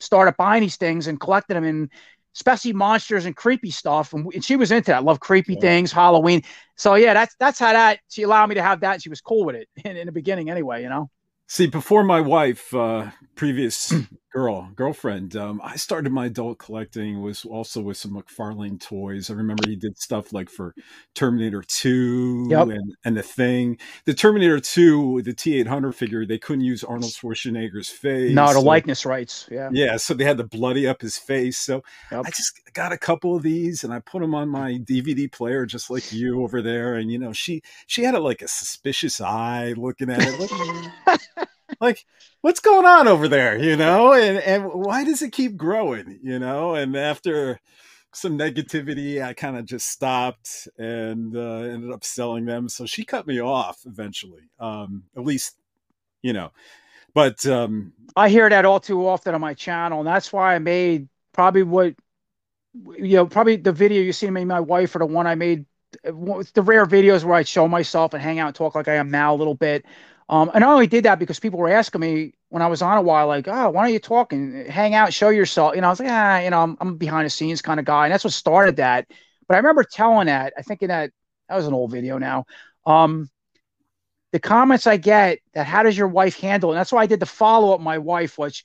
started 0.00 0.36
buying 0.36 0.62
these 0.62 0.76
things 0.76 1.06
and 1.06 1.18
collected 1.18 1.54
them. 1.54 1.64
And 1.64 1.90
especially 2.34 2.72
monsters 2.72 3.26
and 3.26 3.36
creepy 3.36 3.70
stuff. 3.70 4.12
And, 4.12 4.32
and 4.32 4.44
she 4.44 4.56
was 4.56 4.72
into 4.72 4.90
that. 4.90 5.04
Love 5.04 5.20
creepy 5.20 5.54
yeah. 5.54 5.60
things, 5.60 5.92
Halloween. 5.92 6.42
So 6.76 6.94
yeah, 6.94 7.14
that's 7.14 7.34
that's 7.38 7.58
how 7.58 7.72
that 7.72 8.00
she 8.08 8.22
allowed 8.22 8.48
me 8.48 8.54
to 8.56 8.62
have 8.62 8.80
that. 8.80 8.94
And 8.94 9.02
she 9.02 9.08
was 9.08 9.20
cool 9.20 9.44
with 9.44 9.56
it 9.56 9.68
in, 9.84 9.96
in 9.96 10.06
the 10.06 10.12
beginning, 10.12 10.50
anyway. 10.50 10.82
You 10.82 10.88
know. 10.88 11.10
See, 11.46 11.66
before 11.66 12.02
my 12.02 12.20
wife, 12.20 12.72
uh, 12.74 13.10
previous 13.34 13.92
girl 14.32 14.70
girlfriend, 14.74 15.36
um, 15.36 15.60
I 15.62 15.76
started 15.76 16.10
my 16.12 16.26
adult 16.26 16.58
collecting 16.58 17.20
was 17.22 17.44
also 17.44 17.80
with 17.80 17.96
some 17.96 18.12
McFarlane 18.12 18.80
toys. 18.80 19.30
I 19.30 19.34
remember 19.34 19.68
he 19.68 19.76
did 19.76 19.98
stuff 19.98 20.32
like 20.32 20.50
for 20.50 20.74
Terminator 21.14 21.62
Two 21.66 22.46
yep. 22.50 22.68
and 22.68 22.94
and 23.04 23.16
the 23.16 23.22
Thing. 23.22 23.78
The 24.04 24.14
Terminator 24.14 24.60
Two, 24.60 25.22
the 25.22 25.34
T 25.34 25.58
eight 25.58 25.66
hundred 25.66 25.92
figure, 25.92 26.26
they 26.26 26.38
couldn't 26.38 26.64
use 26.64 26.82
Arnold 26.82 27.12
Schwarzenegger's 27.12 27.90
face. 27.90 28.34
No, 28.34 28.46
the 28.48 28.54
so, 28.54 28.60
likeness 28.60 29.06
rights. 29.06 29.48
Yeah, 29.50 29.70
yeah. 29.72 29.96
So 29.96 30.14
they 30.14 30.24
had 30.24 30.38
to 30.38 30.44
bloody 30.44 30.86
up 30.86 31.02
his 31.02 31.18
face. 31.18 31.58
So 31.58 31.82
yep. 32.10 32.24
I 32.26 32.30
just 32.30 32.60
got 32.72 32.92
a 32.92 32.98
couple 32.98 33.36
of 33.36 33.42
these 33.42 33.84
and 33.84 33.92
I 33.92 34.00
put 34.00 34.20
them 34.20 34.34
on 34.34 34.48
my 34.48 34.72
DVD 34.72 35.30
player, 35.30 35.66
just 35.66 35.90
like 35.90 36.12
you 36.12 36.42
over 36.42 36.62
there. 36.62 36.94
And 36.94 37.10
you 37.10 37.18
know, 37.18 37.32
she 37.32 37.62
she 37.86 38.04
had 38.04 38.14
a, 38.14 38.20
like 38.20 38.42
a 38.42 38.48
suspicious 38.48 39.20
eye 39.20 39.74
looking 39.76 40.10
at 40.10 40.20
it. 40.22 41.48
like 41.80 42.04
what's 42.40 42.60
going 42.60 42.86
on 42.86 43.08
over 43.08 43.28
there 43.28 43.58
you 43.58 43.76
know? 43.76 44.12
And 44.12 44.38
and 44.38 44.64
why 44.72 45.04
does 45.04 45.22
it 45.22 45.32
keep 45.32 45.56
growing 45.56 46.18
you 46.22 46.38
know? 46.38 46.74
And 46.74 46.96
after 46.96 47.60
some 48.14 48.36
negativity 48.36 49.24
i 49.24 49.32
kind 49.32 49.56
of 49.56 49.64
just 49.64 49.88
stopped 49.88 50.68
and 50.76 51.34
uh, 51.34 51.60
ended 51.60 51.90
up 51.90 52.04
selling 52.04 52.44
them. 52.44 52.68
So 52.68 52.84
she 52.84 53.04
cut 53.04 53.26
me 53.26 53.40
off 53.40 53.80
eventually 53.86 54.42
um 54.60 55.04
at 55.16 55.24
least 55.24 55.56
you 56.22 56.32
know. 56.32 56.50
But 57.14 57.44
um 57.46 57.92
i 58.16 58.28
hear 58.28 58.48
that 58.48 58.64
all 58.64 58.80
too 58.80 59.06
often 59.06 59.34
on 59.34 59.40
my 59.40 59.54
channel 59.54 60.00
and 60.00 60.08
that's 60.08 60.32
why 60.32 60.54
i 60.54 60.58
made 60.58 61.08
probably 61.32 61.62
what 61.62 61.94
you 62.96 63.16
know 63.16 63.26
probably 63.26 63.56
the 63.56 63.72
video 63.72 64.02
you 64.02 64.12
see 64.12 64.30
me 64.30 64.44
my 64.44 64.60
wife 64.60 64.94
or 64.94 64.98
the 65.00 65.06
one 65.06 65.26
i 65.26 65.34
made 65.34 65.66
the 66.02 66.62
rare 66.62 66.86
videos 66.86 67.24
where 67.24 67.36
I 67.36 67.42
show 67.42 67.68
myself 67.68 68.14
and 68.14 68.22
hang 68.22 68.38
out 68.38 68.48
and 68.48 68.56
talk 68.56 68.74
like 68.74 68.88
I 68.88 68.94
am 68.94 69.10
now 69.10 69.34
a 69.34 69.36
little 69.36 69.54
bit. 69.54 69.84
Um, 70.28 70.50
and 70.54 70.64
I 70.64 70.70
only 70.70 70.86
did 70.86 71.04
that 71.04 71.18
because 71.18 71.40
people 71.40 71.58
were 71.58 71.68
asking 71.68 72.00
me 72.00 72.34
when 72.48 72.62
I 72.62 72.66
was 72.68 72.82
on 72.82 72.98
a 72.98 73.02
while, 73.02 73.26
like, 73.26 73.48
oh, 73.48 73.70
why 73.70 73.84
don't 73.84 73.92
you 73.92 73.98
talk 73.98 74.32
and 74.32 74.66
hang 74.68 74.94
out, 74.94 75.12
show 75.12 75.28
yourself? 75.28 75.74
You 75.74 75.80
know, 75.80 75.88
I 75.88 75.90
was 75.90 76.00
like, 76.00 76.10
ah, 76.10 76.38
you 76.38 76.50
know, 76.50 76.62
I'm, 76.62 76.76
I'm 76.80 76.96
behind 76.96 77.26
the 77.26 77.30
scenes 77.30 77.62
kind 77.62 77.80
of 77.80 77.86
guy. 77.86 78.04
And 78.06 78.12
that's 78.12 78.24
what 78.24 78.32
started 78.32 78.76
that. 78.76 79.06
But 79.48 79.54
I 79.54 79.58
remember 79.58 79.84
telling 79.84 80.26
that, 80.26 80.54
I 80.56 80.62
think 80.62 80.82
in 80.82 80.88
that, 80.88 81.10
that 81.48 81.56
was 81.56 81.66
an 81.66 81.74
old 81.74 81.90
video 81.90 82.18
now. 82.18 82.46
Um, 82.86 83.28
the 84.32 84.40
comments 84.40 84.86
I 84.86 84.96
get 84.96 85.38
that 85.54 85.66
how 85.66 85.82
does 85.82 85.96
your 85.96 86.08
wife 86.08 86.38
handle 86.40 86.70
it? 86.70 86.74
And 86.74 86.80
that's 86.80 86.92
why 86.92 87.02
I 87.02 87.06
did 87.06 87.20
the 87.20 87.26
follow 87.26 87.74
up 87.74 87.80
my 87.80 87.98
wife, 87.98 88.38
which 88.38 88.64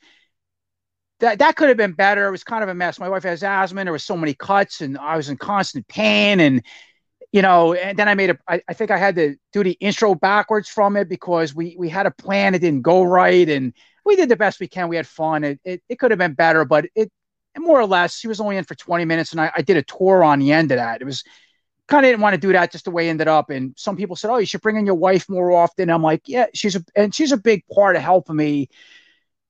that 1.20 1.40
that 1.40 1.56
could 1.56 1.68
have 1.68 1.78
been 1.78 1.94
better. 1.94 2.28
It 2.28 2.32
was 2.32 2.44
kind 2.44 2.64
of 2.64 2.70
a 2.70 2.74
mess. 2.74 3.00
My 3.00 3.10
wife 3.10 3.24
has 3.24 3.44
asthma. 3.44 3.82
And 3.82 3.88
there 3.88 3.94
was 3.94 4.04
so 4.04 4.18
many 4.18 4.34
cuts, 4.34 4.82
and 4.82 4.98
I 4.98 5.18
was 5.18 5.30
in 5.30 5.38
constant 5.38 5.88
pain. 5.88 6.40
And 6.40 6.64
you 7.32 7.42
know, 7.42 7.74
and 7.74 7.98
then 7.98 8.08
I 8.08 8.16
made 8.16 8.32
a. 8.32 8.38
I, 8.48 8.62
I 8.68 8.74
think 8.74 8.92
I 8.92 8.98
had 8.98 9.16
to 9.16 9.36
do 9.52 9.64
the 9.64 9.74
intro 9.74 10.16
backwards 10.16 10.70
from 10.70 10.96
it 10.96 11.10
because 11.10 11.54
we 11.54 11.76
we 11.78 11.90
had 11.90 12.06
a 12.06 12.12
plan. 12.12 12.56
It 12.56 12.60
didn't 12.60 12.84
go 12.84 13.04
right, 13.04 13.48
and 13.50 13.74
we 14.06 14.16
did 14.16 14.30
the 14.30 14.36
best 14.36 14.60
we 14.60 14.68
can. 14.68 14.88
We 14.88 14.96
had 14.96 15.08
fun. 15.08 15.44
It 15.44 15.60
it, 15.64 15.84
it 15.90 16.00
could 16.00 16.12
have 16.12 16.18
been 16.18 16.34
better, 16.34 16.66
but 16.66 16.86
it 16.96 17.12
more 17.58 17.80
or 17.80 17.86
less. 17.86 18.18
She 18.18 18.28
was 18.28 18.40
only 18.40 18.58
in 18.58 18.64
for 18.64 18.76
20 18.76 19.06
minutes, 19.06 19.32
and 19.32 19.42
I, 19.42 19.52
I 19.56 19.62
did 19.62 19.78
a 19.78 19.84
tour 19.84 20.24
on 20.24 20.40
the 20.40 20.52
end 20.52 20.72
of 20.72 20.78
that. 20.78 21.02
It 21.02 21.06
was 21.06 21.24
kind 21.88 22.06
of 22.06 22.10
didn't 22.10 22.22
want 22.22 22.34
to 22.34 22.42
do 22.42 22.54
that 22.54 22.72
just 22.72 22.86
the 22.86 22.92
way 22.92 23.08
it 23.08 23.12
ended 23.12 23.28
up. 23.28 23.50
And 23.50 23.74
some 23.78 23.98
people 23.98 24.16
said, 24.16 24.32
"Oh, 24.32 24.38
you 24.38 24.46
should 24.46 24.62
bring 24.62 24.78
in 24.78 24.86
your 24.86 24.96
wife 24.96 25.30
more 25.30 25.52
often." 25.52 25.90
I'm 25.90 26.04
like, 26.04 26.24
"Yeah, 26.28 26.48
she's 26.54 26.76
a 26.76 26.84
and 26.96 27.14
she's 27.14 27.32
a 27.32 27.38
big 27.38 27.64
part 27.74 27.96
of 27.96 28.02
helping 28.02 28.36
me." 28.38 28.70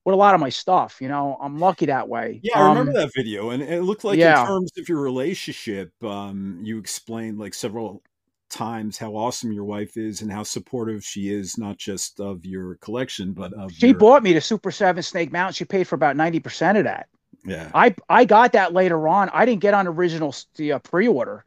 With 0.08 0.14
a 0.14 0.18
lot 0.18 0.34
of 0.34 0.40
my 0.40 0.48
stuff. 0.48 1.02
You 1.02 1.10
know, 1.10 1.38
I'm 1.42 1.60
lucky 1.60 1.88
that 1.88 2.08
way. 2.08 2.40
Yeah, 2.42 2.58
I 2.58 2.70
remember 2.70 2.92
um, 2.92 2.98
that 2.98 3.12
video, 3.14 3.50
and 3.50 3.62
it 3.62 3.84
looked 3.84 4.06
like 4.06 4.18
yeah. 4.18 4.40
in 4.40 4.48
terms 4.48 4.72
of 4.78 4.88
your 4.88 5.02
relationship, 5.02 5.92
um, 6.02 6.62
you 6.64 6.80
explained 6.80 7.40
like 7.40 7.54
several 7.54 8.02
times 8.50 8.98
how 8.98 9.18
awesome 9.18 9.52
your 9.52 9.66
wife 9.66 9.98
is 9.98 10.22
and 10.22 10.32
how 10.32 10.44
supportive 10.44 11.04
she 11.04 11.34
is, 11.34 11.58
not 11.58 11.78
just 11.78 12.22
of 12.22 12.46
your 12.46 12.76
collection, 12.76 13.34
but 13.34 13.52
of. 13.52 13.74
She 13.74 13.88
your... 13.88 13.98
bought 13.98 14.24
me 14.24 14.32
the 14.32 14.40
Super 14.40 14.72
Seven 14.72 15.04
Snake 15.04 15.34
Mountain. 15.34 15.56
She 15.56 15.66
paid 15.66 15.90
for 15.90 15.96
about 15.96 16.16
ninety 16.16 16.40
percent 16.40 16.78
of 16.78 16.86
that. 16.86 17.10
Yeah, 17.44 17.70
I 17.74 17.94
I 18.08 18.24
got 18.24 18.54
that 18.54 18.72
later 18.72 19.10
on. 19.10 19.30
I 19.34 19.44
didn't 19.44 19.60
get 19.60 19.74
on 19.74 19.88
original 19.88 20.34
the 20.56 20.72
uh, 20.72 20.80
pre-order, 20.80 21.44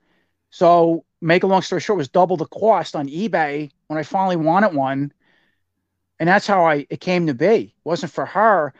so 0.51 1.07
make 1.23 1.45
a 1.45 1.47
long 1.47 1.63
story 1.63 1.81
short, 1.81 1.97
was 1.97 2.09
double 2.09 2.37
the 2.37 2.45
cost 2.45 2.95
on 2.95 3.09
eBay 3.09 3.71
when 3.87 3.99
I 3.99 4.03
finally 4.03 4.37
wanted 4.37 4.75
one 4.75 5.15
and 6.21 6.29
that's 6.29 6.47
how 6.47 6.65
I 6.65 6.87
it 6.91 7.01
came 7.01 7.27
to 7.27 7.35
be. 7.35 7.47
It 7.47 7.73
wasn't 7.83 8.13
for 8.13 8.27
her, 8.27 8.73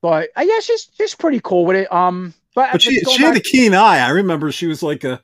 but 0.00 0.30
I 0.36 0.46
guess 0.46 0.64
she's 0.64 0.88
she's 0.96 1.14
pretty 1.14 1.40
cool 1.40 1.66
with 1.66 1.76
it. 1.76 1.92
Um, 1.92 2.32
but, 2.54 2.72
but 2.72 2.80
she 2.80 3.00
she 3.00 3.22
had 3.22 3.36
a 3.36 3.40
keen 3.40 3.74
eye. 3.74 3.98
I 3.98 4.10
remember 4.10 4.50
she 4.52 4.66
was 4.66 4.82
like 4.82 5.04
a. 5.04 5.20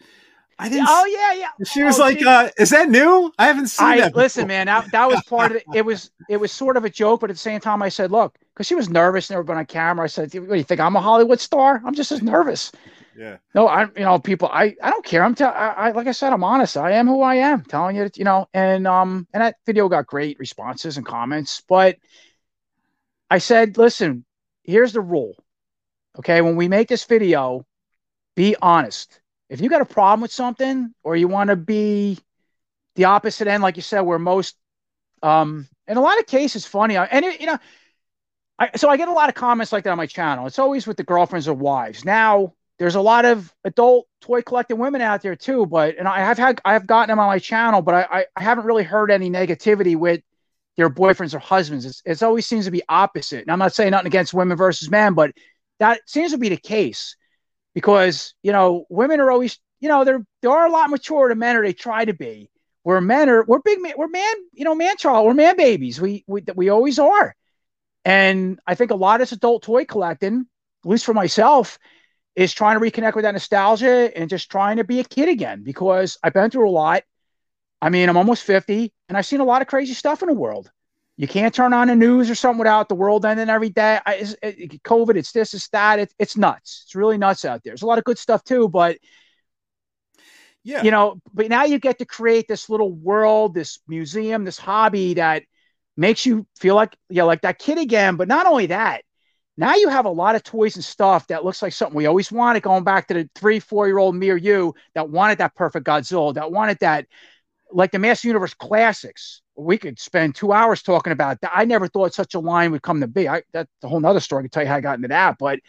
I 0.58 0.68
didn't. 0.68 0.86
Oh 0.88 1.04
yeah, 1.06 1.32
yeah. 1.34 1.64
She 1.66 1.82
was 1.82 1.98
oh, 2.00 2.02
like, 2.02 2.18
she, 2.18 2.26
uh, 2.26 2.48
"Is 2.58 2.70
that 2.70 2.90
new? 2.90 3.32
I 3.38 3.46
haven't 3.46 3.68
seen 3.68 3.86
I, 3.86 3.96
that." 3.98 4.08
Before. 4.08 4.22
Listen, 4.22 4.46
man, 4.48 4.66
that, 4.66 4.90
that 4.90 5.08
was 5.08 5.22
part 5.24 5.52
of 5.52 5.58
it. 5.58 5.64
It 5.74 5.84
was 5.84 6.10
it 6.28 6.38
was 6.38 6.50
sort 6.50 6.76
of 6.76 6.84
a 6.84 6.90
joke, 6.90 7.20
but 7.20 7.30
at 7.30 7.36
the 7.36 7.40
same 7.40 7.60
time, 7.60 7.82
I 7.82 7.90
said, 7.90 8.10
"Look," 8.10 8.36
because 8.52 8.66
she 8.66 8.74
was 8.74 8.88
nervous, 8.88 9.30
never 9.30 9.42
been 9.42 9.56
on 9.56 9.66
camera. 9.66 10.04
I 10.04 10.08
said, 10.08 10.34
"What 10.34 10.48
do 10.48 10.56
you 10.56 10.64
think? 10.64 10.80
I'm 10.80 10.96
a 10.96 11.00
Hollywood 11.00 11.40
star? 11.40 11.80
I'm 11.86 11.94
just 11.94 12.10
as 12.10 12.22
nervous." 12.22 12.72
Yeah. 13.16 13.38
No, 13.54 13.66
I'm, 13.66 13.92
you 13.96 14.04
know, 14.04 14.18
people, 14.18 14.48
I, 14.52 14.76
I 14.82 14.90
don't 14.90 15.04
care. 15.04 15.22
I'm. 15.24 15.34
I, 15.40 15.92
like 15.92 16.06
I 16.06 16.12
said, 16.12 16.32
I'm 16.34 16.44
honest. 16.44 16.76
I 16.76 16.92
am 16.92 17.06
who 17.06 17.22
I 17.22 17.36
am. 17.36 17.62
Telling 17.62 17.96
you, 17.96 18.10
you 18.14 18.24
know, 18.24 18.46
and 18.52 18.86
um, 18.86 19.26
and 19.32 19.42
that 19.42 19.56
video 19.64 19.88
got 19.88 20.06
great 20.06 20.38
responses 20.38 20.98
and 20.98 21.06
comments. 21.06 21.62
But 21.66 21.96
I 23.30 23.38
said, 23.38 23.78
listen, 23.78 24.26
here's 24.64 24.92
the 24.92 25.00
rule. 25.00 25.34
Okay, 26.18 26.42
when 26.42 26.56
we 26.56 26.68
make 26.68 26.88
this 26.88 27.04
video, 27.04 27.64
be 28.34 28.54
honest. 28.60 29.20
If 29.48 29.60
you 29.60 29.70
got 29.70 29.80
a 29.80 29.86
problem 29.86 30.20
with 30.20 30.32
something, 30.32 30.92
or 31.02 31.16
you 31.16 31.28
want 31.28 31.48
to 31.48 31.56
be 31.56 32.18
the 32.96 33.04
opposite 33.04 33.48
end, 33.48 33.62
like 33.62 33.76
you 33.76 33.82
said, 33.82 34.00
where 34.00 34.18
most, 34.18 34.56
um, 35.22 35.68
in 35.86 35.96
a 35.96 36.00
lot 36.00 36.18
of 36.18 36.26
cases, 36.26 36.66
funny. 36.66 36.96
And 36.96 37.24
it, 37.24 37.40
you 37.40 37.46
know, 37.46 37.58
I, 38.58 38.70
so 38.76 38.88
I 38.88 38.96
get 38.96 39.08
a 39.08 39.12
lot 39.12 39.28
of 39.28 39.34
comments 39.34 39.72
like 39.72 39.84
that 39.84 39.90
on 39.90 39.96
my 39.96 40.06
channel. 40.06 40.46
It's 40.46 40.58
always 40.58 40.86
with 40.86 40.96
the 40.96 41.04
girlfriends 41.04 41.48
or 41.48 41.54
wives. 41.54 42.04
Now 42.04 42.54
there's 42.78 42.94
a 42.94 43.00
lot 43.00 43.24
of 43.24 43.52
adult 43.64 44.06
toy 44.20 44.42
collecting 44.42 44.78
women 44.78 45.00
out 45.00 45.22
there 45.22 45.36
too, 45.36 45.66
but 45.66 45.96
and 45.98 46.06
I 46.06 46.20
have 46.20 46.38
had 46.38 46.60
I 46.64 46.74
have 46.74 46.86
gotten 46.86 47.08
them 47.08 47.18
on 47.18 47.28
my 47.28 47.38
channel, 47.38 47.82
but 47.82 47.94
I 47.94 48.26
I, 48.36 48.42
haven't 48.42 48.66
really 48.66 48.82
heard 48.84 49.10
any 49.10 49.30
negativity 49.30 49.96
with 49.96 50.20
their 50.76 50.90
boyfriends 50.90 51.34
or 51.34 51.38
husbands. 51.38 51.86
It's, 51.86 52.02
it's 52.04 52.22
always 52.22 52.46
seems 52.46 52.66
to 52.66 52.70
be 52.70 52.82
opposite. 52.88 53.42
And 53.42 53.50
I'm 53.50 53.58
not 53.58 53.74
saying 53.74 53.92
nothing 53.92 54.08
against 54.08 54.34
women 54.34 54.58
versus 54.58 54.90
men, 54.90 55.14
but 55.14 55.32
that 55.78 56.00
seems 56.06 56.32
to 56.32 56.38
be 56.38 56.50
the 56.50 56.56
case 56.58 57.16
because 57.74 58.34
you 58.42 58.52
know 58.52 58.84
women 58.90 59.20
are 59.20 59.30
always 59.30 59.58
you 59.80 59.88
know 59.88 60.04
they're 60.04 60.24
they 60.42 60.48
are 60.48 60.66
a 60.66 60.70
lot 60.70 60.90
mature 60.90 61.28
than 61.28 61.38
men 61.38 61.56
or 61.56 61.62
they 61.62 61.72
try 61.72 62.04
to 62.04 62.14
be. 62.14 62.50
Where 62.82 63.00
men 63.00 63.28
are 63.30 63.44
we're 63.44 63.60
big 63.60 63.78
we're 63.96 64.06
man 64.08 64.34
you 64.52 64.64
know 64.64 64.74
man 64.74 64.96
child 64.96 65.26
we're 65.26 65.34
man 65.34 65.56
babies 65.56 66.00
we 66.00 66.24
we 66.28 66.44
we 66.54 66.68
always 66.68 66.98
are, 66.98 67.34
and 68.04 68.60
I 68.66 68.76
think 68.76 68.92
a 68.92 68.96
lot 68.96 69.20
of 69.22 69.32
adult 69.32 69.64
toy 69.64 69.86
collecting, 69.86 70.46
at 70.84 70.88
least 70.88 71.04
for 71.04 71.14
myself, 71.14 71.78
is 72.36 72.52
trying 72.52 72.78
to 72.78 72.84
reconnect 72.84 73.14
with 73.14 73.24
that 73.24 73.32
nostalgia 73.32 74.16
and 74.16 74.28
just 74.28 74.50
trying 74.50 74.76
to 74.76 74.84
be 74.84 75.00
a 75.00 75.04
kid 75.04 75.28
again 75.28 75.62
because 75.64 76.18
I've 76.22 76.34
been 76.34 76.50
through 76.50 76.68
a 76.68 76.70
lot. 76.70 77.02
I 77.80 77.88
mean, 77.88 78.08
I'm 78.08 78.16
almost 78.16 78.44
50 78.44 78.92
and 79.08 79.16
I've 79.16 79.26
seen 79.26 79.40
a 79.40 79.44
lot 79.44 79.62
of 79.62 79.68
crazy 79.68 79.94
stuff 79.94 80.22
in 80.22 80.28
the 80.28 80.34
world. 80.34 80.70
You 81.16 81.26
can't 81.26 81.54
turn 81.54 81.72
on 81.72 81.88
the 81.88 81.96
news 81.96 82.28
or 82.28 82.34
something 82.34 82.58
without 82.58 82.90
the 82.90 82.94
world 82.94 83.24
ending 83.24 83.48
every 83.48 83.70
day. 83.70 83.98
I, 84.04 84.14
it's, 84.16 84.36
it, 84.42 84.82
COVID, 84.82 85.16
it's 85.16 85.32
this, 85.32 85.54
it's 85.54 85.68
that. 85.68 85.98
It, 85.98 86.12
it's 86.18 86.36
nuts. 86.36 86.82
It's 86.84 86.94
really 86.94 87.16
nuts 87.16 87.46
out 87.46 87.62
there. 87.64 87.70
There's 87.70 87.82
a 87.82 87.86
lot 87.86 87.96
of 87.98 88.04
good 88.04 88.18
stuff 88.18 88.44
too, 88.44 88.68
but 88.68 88.98
yeah, 90.62 90.82
you 90.82 90.90
know, 90.90 91.20
but 91.32 91.48
now 91.48 91.64
you 91.64 91.78
get 91.78 92.00
to 92.00 92.04
create 92.04 92.48
this 92.48 92.68
little 92.68 92.92
world, 92.92 93.54
this 93.54 93.78
museum, 93.88 94.44
this 94.44 94.58
hobby 94.58 95.14
that 95.14 95.44
makes 95.96 96.26
you 96.26 96.46
feel 96.58 96.74
like, 96.74 96.94
yeah, 97.08 97.22
like 97.22 97.42
that 97.42 97.58
kid 97.58 97.78
again. 97.78 98.16
But 98.16 98.28
not 98.28 98.46
only 98.46 98.66
that, 98.66 99.02
now 99.56 99.74
you 99.74 99.88
have 99.88 100.04
a 100.04 100.10
lot 100.10 100.36
of 100.36 100.42
toys 100.42 100.76
and 100.76 100.84
stuff 100.84 101.26
that 101.28 101.44
looks 101.44 101.62
like 101.62 101.72
something 101.72 101.96
we 101.96 102.06
always 102.06 102.30
wanted, 102.30 102.62
going 102.62 102.84
back 102.84 103.08
to 103.08 103.14
the 103.14 103.30
three, 103.34 103.58
four 103.58 103.86
year 103.86 103.98
old 103.98 104.14
me 104.14 104.30
or 104.30 104.36
you 104.36 104.74
that 104.94 105.08
wanted 105.08 105.38
that 105.38 105.54
perfect 105.54 105.86
Godzilla, 105.86 106.34
that 106.34 106.52
wanted 106.52 106.78
that, 106.80 107.06
like 107.72 107.90
the 107.90 107.98
Master 107.98 108.28
Universe 108.28 108.54
classics. 108.54 109.40
We 109.56 109.78
could 109.78 109.98
spend 109.98 110.34
two 110.34 110.52
hours 110.52 110.82
talking 110.82 111.12
about 111.12 111.40
that. 111.40 111.52
I 111.54 111.64
never 111.64 111.88
thought 111.88 112.12
such 112.12 112.34
a 112.34 112.38
line 112.38 112.72
would 112.72 112.82
come 112.82 113.00
to 113.00 113.06
be. 113.06 113.28
I, 113.28 113.42
that's 113.52 113.70
a 113.82 113.88
whole 113.88 114.00
nother 114.00 114.20
story. 114.20 114.40
I 114.40 114.44
can 114.44 114.50
tell 114.50 114.62
you 114.64 114.68
how 114.68 114.76
I 114.76 114.80
got 114.82 114.96
into 114.96 115.08
that, 115.08 115.36
but 115.38 115.60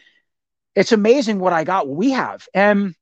it's 0.76 0.92
amazing 0.92 1.40
what 1.40 1.54
I 1.54 1.64
got, 1.64 1.88
what 1.88 1.96
we 1.96 2.12
have. 2.12 2.46
And, 2.54 2.94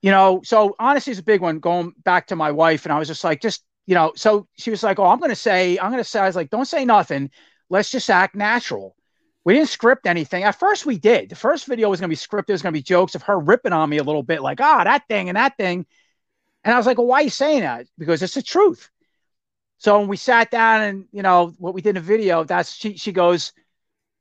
you 0.00 0.10
know, 0.10 0.40
so 0.42 0.74
honestly, 0.80 1.12
it's 1.12 1.20
a 1.20 1.24
big 1.24 1.40
one 1.40 1.60
going 1.60 1.92
back 2.04 2.26
to 2.26 2.36
my 2.36 2.50
wife. 2.50 2.84
And 2.84 2.92
I 2.92 2.98
was 2.98 3.06
just 3.06 3.22
like, 3.22 3.40
just, 3.40 3.62
you 3.86 3.94
know, 3.94 4.12
so 4.16 4.48
she 4.58 4.70
was 4.70 4.82
like, 4.82 4.98
oh, 4.98 5.06
I'm 5.06 5.20
going 5.20 5.30
to 5.30 5.36
say, 5.36 5.78
I'm 5.78 5.92
going 5.92 6.02
to 6.02 6.08
say, 6.08 6.18
I 6.18 6.26
was 6.26 6.34
like, 6.34 6.50
don't 6.50 6.66
say 6.66 6.84
nothing. 6.84 7.30
Let's 7.70 7.90
just 7.90 8.10
act 8.10 8.34
natural 8.34 8.96
we 9.44 9.54
didn't 9.54 9.68
script 9.68 10.06
anything. 10.06 10.44
At 10.44 10.58
first, 10.58 10.86
we 10.86 10.98
did. 10.98 11.28
The 11.28 11.34
first 11.36 11.66
video 11.66 11.90
was 11.90 12.00
going 12.00 12.10
to 12.10 12.16
be 12.16 12.16
scripted. 12.16 12.50
It 12.50 12.52
was 12.52 12.62
going 12.62 12.72
to 12.72 12.78
be 12.78 12.82
jokes 12.82 13.14
of 13.14 13.22
her 13.24 13.38
ripping 13.38 13.72
on 13.72 13.88
me 13.90 13.98
a 13.98 14.04
little 14.04 14.22
bit, 14.22 14.42
like, 14.42 14.60
ah, 14.60 14.84
that 14.84 15.08
thing 15.08 15.28
and 15.28 15.36
that 15.36 15.56
thing. 15.56 15.84
And 16.64 16.72
I 16.72 16.76
was 16.76 16.86
like, 16.86 16.98
well, 16.98 17.08
why 17.08 17.20
are 17.20 17.24
you 17.24 17.30
saying 17.30 17.62
that? 17.62 17.86
Because 17.98 18.22
it's 18.22 18.34
the 18.34 18.42
truth. 18.42 18.88
So 19.78 19.98
when 19.98 20.06
we 20.06 20.16
sat 20.16 20.50
down 20.52 20.82
and, 20.82 21.04
you 21.10 21.22
know, 21.22 21.54
what 21.58 21.74
we 21.74 21.82
did 21.82 21.90
in 21.90 21.94
the 21.96 22.00
video, 22.00 22.44
that's 22.44 22.72
she, 22.72 22.96
she 22.96 23.10
goes, 23.10 23.52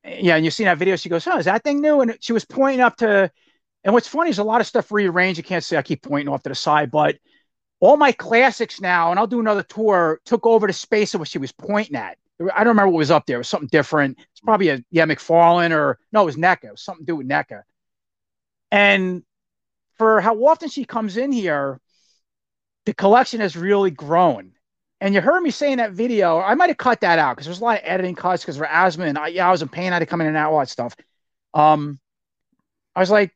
yeah, 0.04 0.36
and 0.36 0.44
you 0.44 0.50
see 0.50 0.64
that 0.64 0.80
video, 0.80 0.96
she 0.96 1.10
goes, 1.10 1.28
oh, 1.28 1.38
is 1.38 1.46
that 1.46 1.64
thing 1.64 1.82
new? 1.82 2.02
And 2.02 2.18
she 2.20 2.34
was 2.34 2.46
pointing 2.46 2.82
up 2.82 2.98
to, 2.98 3.32
and 3.84 3.94
what's 3.94 4.08
funny 4.08 4.32
is 4.32 4.40
a 4.40 4.44
lot 4.44 4.62
of 4.62 4.66
stuff 4.66 4.92
rearranged. 4.92 5.38
You 5.38 5.44
can't 5.44 5.64
see, 5.64 5.78
I 5.78 5.84
keep 5.84 6.02
pointing 6.02 6.34
off 6.34 6.42
to 6.44 6.50
the 6.50 6.56
side, 6.56 6.90
but 6.90 7.18
all 7.80 7.96
my 7.96 8.12
classics 8.12 8.82
now, 8.82 9.12
and 9.12 9.20
I'll 9.20 9.28
do 9.28 9.40
another 9.40 9.62
tour, 9.62 10.20
took 10.26 10.48
over 10.48 10.66
the 10.66 10.74
space 10.74 11.14
of 11.14 11.20
what 11.20 11.28
she 11.28 11.38
was 11.38 11.52
pointing 11.52 11.96
at. 11.96 12.18
I 12.54 12.64
don't 12.64 12.70
remember 12.70 12.92
what 12.92 13.00
was 13.00 13.12
up 13.12 13.26
there. 13.26 13.38
It 13.38 13.40
was 13.40 13.50
something 13.50 13.70
different. 13.72 14.18
It's 14.20 14.42
probably 14.42 14.70
a 14.70 14.84
yeah 14.92 15.06
McFarlane 15.06 15.72
or 15.72 16.00
no, 16.12 16.22
it 16.22 16.26
was 16.26 16.38
NECA. 16.38 16.66
It 16.66 16.72
was 16.72 16.82
something 16.82 17.06
to 17.06 17.12
do 17.12 17.16
with 17.18 17.28
NECA. 17.28 17.64
And 18.72 19.24
for 19.98 20.22
how 20.22 20.36
often 20.46 20.70
she 20.70 20.86
comes 20.86 21.18
in 21.18 21.32
here, 21.32 21.80
the 22.86 22.94
collection 22.94 23.42
has 23.42 23.56
really 23.56 23.92
grown. 23.92 24.54
And 25.00 25.14
you 25.14 25.22
heard 25.22 25.42
me 25.42 25.52
say 25.52 25.72
in 25.72 25.80
that 25.80 25.94
video, 25.94 26.40
I 26.40 26.56
might 26.56 26.70
have 26.70 26.78
cut 26.78 27.02
that 27.02 27.20
out 27.20 27.36
because 27.36 27.46
there's 27.46 27.60
a 27.60 27.64
lot 27.64 27.80
of 27.80 27.84
editing 27.86 28.16
cuts 28.16 28.44
because 28.44 28.58
of 28.58 28.64
asthma 28.64 29.06
and 29.06 29.18
I, 29.18 29.28
yeah, 29.28 29.48
I 29.48 29.52
was 29.52 29.62
in 29.62 29.68
pain. 29.68 29.92
I 29.92 29.96
had 29.96 30.00
to 30.00 30.06
come 30.06 30.22
in 30.22 30.28
and 30.28 30.38
out 30.38 30.54
all 30.54 30.60
that 30.60 30.70
stuff. 30.70 30.96
Um, 31.54 32.00
I 32.96 33.00
was 33.00 33.10
like, 33.10 33.36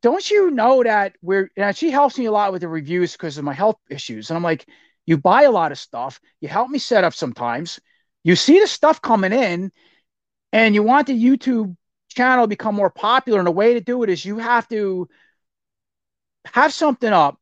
don't 0.00 0.30
you 0.30 0.50
know 0.50 0.82
that 0.82 1.16
we're, 1.22 1.50
and 1.56 1.76
she 1.76 1.90
helps 1.90 2.18
me 2.18 2.26
a 2.26 2.32
lot 2.32 2.52
with 2.52 2.60
the 2.60 2.68
reviews 2.68 3.12
because 3.12 3.38
of 3.38 3.44
my 3.44 3.54
health 3.54 3.78
issues. 3.90 4.30
And 4.30 4.36
I'm 4.36 4.42
like, 4.42 4.66
you 5.06 5.16
buy 5.16 5.42
a 5.42 5.50
lot 5.50 5.72
of 5.72 5.78
stuff. 5.78 6.20
You 6.40 6.48
help 6.48 6.70
me 6.70 6.78
set 6.78 7.04
up 7.04 7.14
sometimes 7.14 7.80
you 8.24 8.36
see 8.36 8.60
the 8.60 8.66
stuff 8.66 9.02
coming 9.02 9.32
in 9.32 9.72
and 10.52 10.74
you 10.74 10.82
want 10.82 11.06
the 11.06 11.24
YouTube 11.24 11.76
channel 12.08 12.44
to 12.44 12.48
become 12.48 12.74
more 12.74 12.90
popular. 12.90 13.38
And 13.38 13.46
the 13.46 13.52
way 13.52 13.74
to 13.74 13.80
do 13.80 14.02
it 14.02 14.10
is 14.10 14.24
you 14.24 14.38
have 14.38 14.68
to 14.68 15.08
have 16.46 16.72
something 16.72 17.12
up 17.12 17.38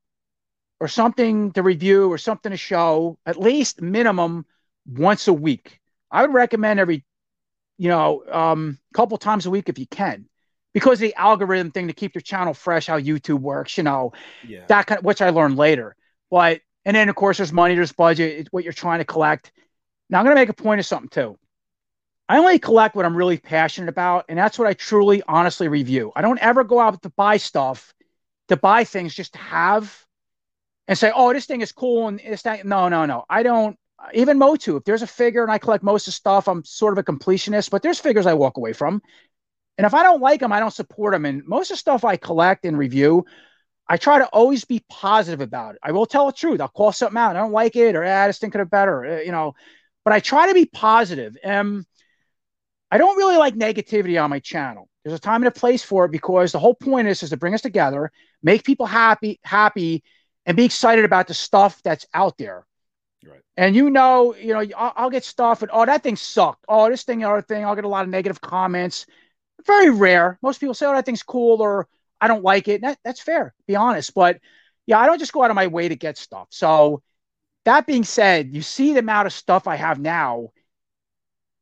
or 0.78 0.88
something 0.88 1.52
to 1.52 1.62
review 1.62 2.10
or 2.10 2.18
something 2.18 2.50
to 2.50 2.56
show 2.56 3.18
at 3.26 3.38
least 3.38 3.82
minimum 3.82 4.46
once 4.86 5.28
a 5.28 5.32
week. 5.32 5.80
I 6.10 6.22
would 6.22 6.32
recommend 6.34 6.80
every, 6.80 7.04
you 7.78 7.88
know, 7.88 8.24
um, 8.30 8.78
couple 8.94 9.18
times 9.18 9.46
a 9.46 9.50
week 9.50 9.68
if 9.68 9.78
you 9.78 9.86
can, 9.86 10.28
because 10.72 10.98
the 10.98 11.14
algorithm 11.14 11.70
thing 11.70 11.88
to 11.88 11.92
keep 11.92 12.14
your 12.14 12.22
channel 12.22 12.54
fresh, 12.54 12.86
how 12.86 12.98
YouTube 12.98 13.40
works, 13.40 13.76
you 13.76 13.84
know, 13.84 14.12
yeah. 14.46 14.64
that 14.68 14.86
kind 14.86 14.98
of, 14.98 15.04
which 15.04 15.20
I 15.20 15.30
learned 15.30 15.56
later. 15.56 15.96
But 16.30 16.60
And 16.84 16.96
then, 16.96 17.08
of 17.08 17.14
course, 17.14 17.36
there's 17.36 17.52
money, 17.52 17.74
there's 17.74 17.92
budget, 17.92 18.38
it's 18.38 18.52
what 18.52 18.64
you're 18.64 18.72
trying 18.72 19.00
to 19.00 19.04
collect. 19.04 19.52
Now, 20.10 20.18
I'm 20.18 20.24
going 20.24 20.36
to 20.36 20.40
make 20.40 20.48
a 20.48 20.54
point 20.54 20.80
of 20.80 20.86
something 20.86 21.08
too. 21.08 21.38
I 22.28 22.38
only 22.38 22.58
collect 22.58 22.94
what 22.94 23.04
I'm 23.04 23.16
really 23.16 23.38
passionate 23.38 23.88
about, 23.88 24.26
and 24.28 24.38
that's 24.38 24.58
what 24.58 24.68
I 24.68 24.74
truly, 24.74 25.22
honestly 25.26 25.68
review. 25.68 26.12
I 26.14 26.22
don't 26.22 26.38
ever 26.38 26.62
go 26.62 26.78
out 26.78 27.00
to 27.02 27.10
buy 27.10 27.38
stuff, 27.38 27.94
to 28.48 28.56
buy 28.56 28.84
things 28.84 29.14
just 29.14 29.32
to 29.32 29.38
have 29.38 30.06
and 30.86 30.98
say, 30.98 31.12
oh, 31.14 31.32
this 31.32 31.46
thing 31.46 31.60
is 31.60 31.72
cool 31.72 32.08
and 32.08 32.20
it's 32.20 32.42
that. 32.42 32.66
No, 32.66 32.88
no, 32.88 33.06
no. 33.06 33.24
I 33.30 33.44
don't. 33.44 33.76
Even 34.12 34.38
Motu, 34.38 34.76
if 34.76 34.84
there's 34.84 35.02
a 35.02 35.06
figure 35.06 35.42
and 35.42 35.52
I 35.52 35.58
collect 35.58 35.84
most 35.84 36.08
of 36.08 36.14
stuff, 36.14 36.48
I'm 36.48 36.64
sort 36.64 36.92
of 36.92 36.98
a 36.98 37.04
completionist, 37.04 37.70
but 37.70 37.82
there's 37.82 38.00
figures 38.00 38.26
I 38.26 38.34
walk 38.34 38.56
away 38.56 38.72
from. 38.72 39.02
And 39.78 39.86
if 39.86 39.94
I 39.94 40.02
don't 40.02 40.20
like 40.20 40.40
them, 40.40 40.52
I 40.52 40.58
don't 40.58 40.72
support 40.72 41.12
them. 41.12 41.26
And 41.26 41.46
most 41.46 41.70
of 41.70 41.74
the 41.74 41.78
stuff 41.78 42.04
I 42.04 42.16
collect 42.16 42.64
and 42.64 42.76
review, 42.76 43.24
I 43.88 43.98
try 43.98 44.18
to 44.18 44.26
always 44.26 44.64
be 44.64 44.84
positive 44.88 45.40
about 45.40 45.74
it. 45.74 45.80
I 45.82 45.92
will 45.92 46.06
tell 46.06 46.26
the 46.26 46.32
truth. 46.32 46.60
I'll 46.60 46.68
call 46.68 46.92
something 46.92 47.18
out. 47.18 47.36
I 47.36 47.40
don't 47.40 47.52
like 47.52 47.76
it, 47.76 47.94
or 47.94 48.04
ah, 48.04 48.24
I 48.24 48.28
just 48.28 48.40
think 48.40 48.54
of 48.54 48.60
it 48.60 48.70
better, 48.70 49.22
you 49.24 49.32
know. 49.32 49.54
But 50.04 50.14
I 50.14 50.20
try 50.20 50.48
to 50.48 50.54
be 50.54 50.66
positive. 50.66 51.36
And 51.42 51.84
I 52.90 52.98
don't 52.98 53.16
really 53.16 53.36
like 53.36 53.54
negativity 53.54 54.22
on 54.22 54.30
my 54.30 54.40
channel. 54.40 54.88
There's 55.04 55.16
a 55.16 55.22
time 55.22 55.42
and 55.42 55.48
a 55.48 55.52
place 55.52 55.82
for 55.82 56.04
it 56.04 56.12
because 56.12 56.52
the 56.52 56.58
whole 56.58 56.74
point 56.74 57.08
is 57.08 57.22
is 57.22 57.30
to 57.30 57.36
bring 57.36 57.54
us 57.54 57.62
together, 57.62 58.10
make 58.42 58.64
people 58.64 58.86
happy, 58.86 59.40
happy, 59.44 60.02
and 60.44 60.56
be 60.56 60.64
excited 60.64 61.04
about 61.04 61.26
the 61.26 61.34
stuff 61.34 61.80
that's 61.82 62.06
out 62.12 62.36
there. 62.36 62.66
Right. 63.24 63.40
And 63.56 63.76
you 63.76 63.90
know, 63.90 64.34
you 64.34 64.52
know, 64.52 64.64
I'll, 64.76 64.92
I'll, 64.96 65.10
get 65.10 65.24
stuff 65.24 65.62
and 65.62 65.70
oh, 65.72 65.86
that 65.86 66.02
thing 66.02 66.16
sucked. 66.16 66.64
Oh, 66.68 66.88
this 66.90 67.04
thing, 67.04 67.24
other 67.24 67.42
thing. 67.42 67.64
I'll 67.64 67.74
get 67.74 67.84
a 67.84 67.88
lot 67.88 68.04
of 68.04 68.10
negative 68.10 68.40
comments. 68.40 69.06
Very 69.66 69.90
rare. 69.90 70.38
Most 70.42 70.58
people 70.58 70.74
say, 70.74 70.86
oh, 70.86 70.94
that 70.94 71.04
thing's 71.04 71.22
cool 71.22 71.60
or 71.60 71.86
I 72.20 72.28
don't 72.28 72.42
like 72.42 72.68
it. 72.68 72.80
That, 72.80 72.98
that's 73.04 73.20
fair. 73.20 73.54
Be 73.66 73.76
honest, 73.76 74.14
but 74.14 74.40
yeah, 74.86 74.98
I 74.98 75.06
don't 75.06 75.18
just 75.18 75.32
go 75.32 75.42
out 75.42 75.50
of 75.50 75.56
my 75.56 75.66
way 75.66 75.88
to 75.88 75.96
get 75.96 76.18
stuff. 76.18 76.48
So 76.50 77.02
that 77.64 77.86
being 77.86 78.04
said, 78.04 78.54
you 78.54 78.62
see 78.62 78.92
the 78.92 79.00
amount 79.00 79.26
of 79.26 79.32
stuff 79.32 79.66
I 79.66 79.76
have 79.76 79.98
now. 79.98 80.50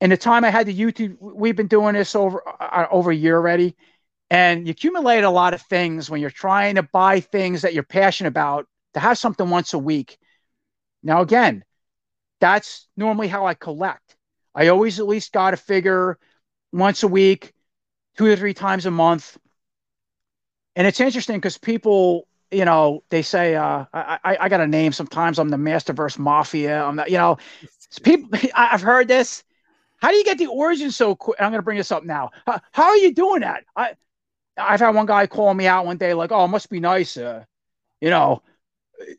And 0.00 0.12
the 0.12 0.16
time 0.16 0.44
I 0.44 0.50
had 0.50 0.66
the 0.66 0.74
YouTube, 0.74 1.16
we've 1.20 1.56
been 1.56 1.66
doing 1.66 1.94
this 1.94 2.14
over 2.14 2.42
uh, 2.46 2.86
over 2.90 3.10
a 3.10 3.16
year 3.16 3.36
already, 3.36 3.76
and 4.30 4.66
you 4.66 4.70
accumulate 4.70 5.24
a 5.24 5.30
lot 5.30 5.54
of 5.54 5.62
things 5.62 6.08
when 6.08 6.20
you're 6.20 6.30
trying 6.30 6.76
to 6.76 6.84
buy 6.84 7.18
things 7.20 7.62
that 7.62 7.74
you're 7.74 7.82
passionate 7.82 8.28
about 8.28 8.68
to 8.94 9.00
have 9.00 9.18
something 9.18 9.50
once 9.50 9.74
a 9.74 9.78
week. 9.78 10.18
Now, 11.02 11.22
again, 11.22 11.64
that's 12.40 12.86
normally 12.96 13.26
how 13.28 13.46
I 13.46 13.54
collect. 13.54 14.16
I 14.54 14.68
always 14.68 15.00
at 15.00 15.06
least 15.06 15.32
got 15.32 15.54
a 15.54 15.56
figure 15.56 16.18
once 16.72 17.02
a 17.02 17.08
week, 17.08 17.52
two 18.16 18.26
or 18.26 18.36
three 18.36 18.54
times 18.54 18.86
a 18.86 18.90
month. 18.90 19.36
And 20.76 20.86
it's 20.86 21.00
interesting 21.00 21.36
because 21.36 21.58
people, 21.58 22.28
you 22.50 22.64
know, 22.64 23.02
they 23.10 23.22
say, 23.22 23.54
uh, 23.54 23.84
I, 23.92 24.18
I, 24.24 24.36
I 24.40 24.48
got 24.48 24.60
a 24.60 24.66
name. 24.66 24.92
Sometimes 24.92 25.38
I'm 25.38 25.48
the 25.48 25.56
Masterverse 25.56 26.18
Mafia. 26.18 26.82
I'm 26.82 26.96
not, 26.96 27.10
you 27.10 27.18
know, 27.18 27.38
people, 28.02 28.38
I've 28.54 28.82
heard 28.82 29.08
this. 29.08 29.44
How 29.98 30.10
do 30.10 30.16
you 30.16 30.24
get 30.24 30.38
the 30.38 30.46
origin 30.46 30.90
so 30.90 31.14
quick? 31.14 31.36
I'm 31.40 31.50
going 31.50 31.58
to 31.58 31.64
bring 31.64 31.78
this 31.78 31.92
up 31.92 32.04
now. 32.04 32.30
How, 32.46 32.60
how, 32.72 32.84
are 32.84 32.96
you 32.96 33.12
doing 33.12 33.40
that? 33.40 33.64
I, 33.74 33.94
I've 34.56 34.80
had 34.80 34.94
one 34.94 35.06
guy 35.06 35.26
call 35.26 35.52
me 35.54 35.66
out 35.66 35.86
one 35.86 35.96
day, 35.96 36.14
like, 36.14 36.32
"Oh, 36.32 36.44
it 36.44 36.48
must 36.48 36.70
be 36.70 36.80
nice, 36.80 37.16
uh, 37.16 37.44
you 38.00 38.10
know, 38.10 38.42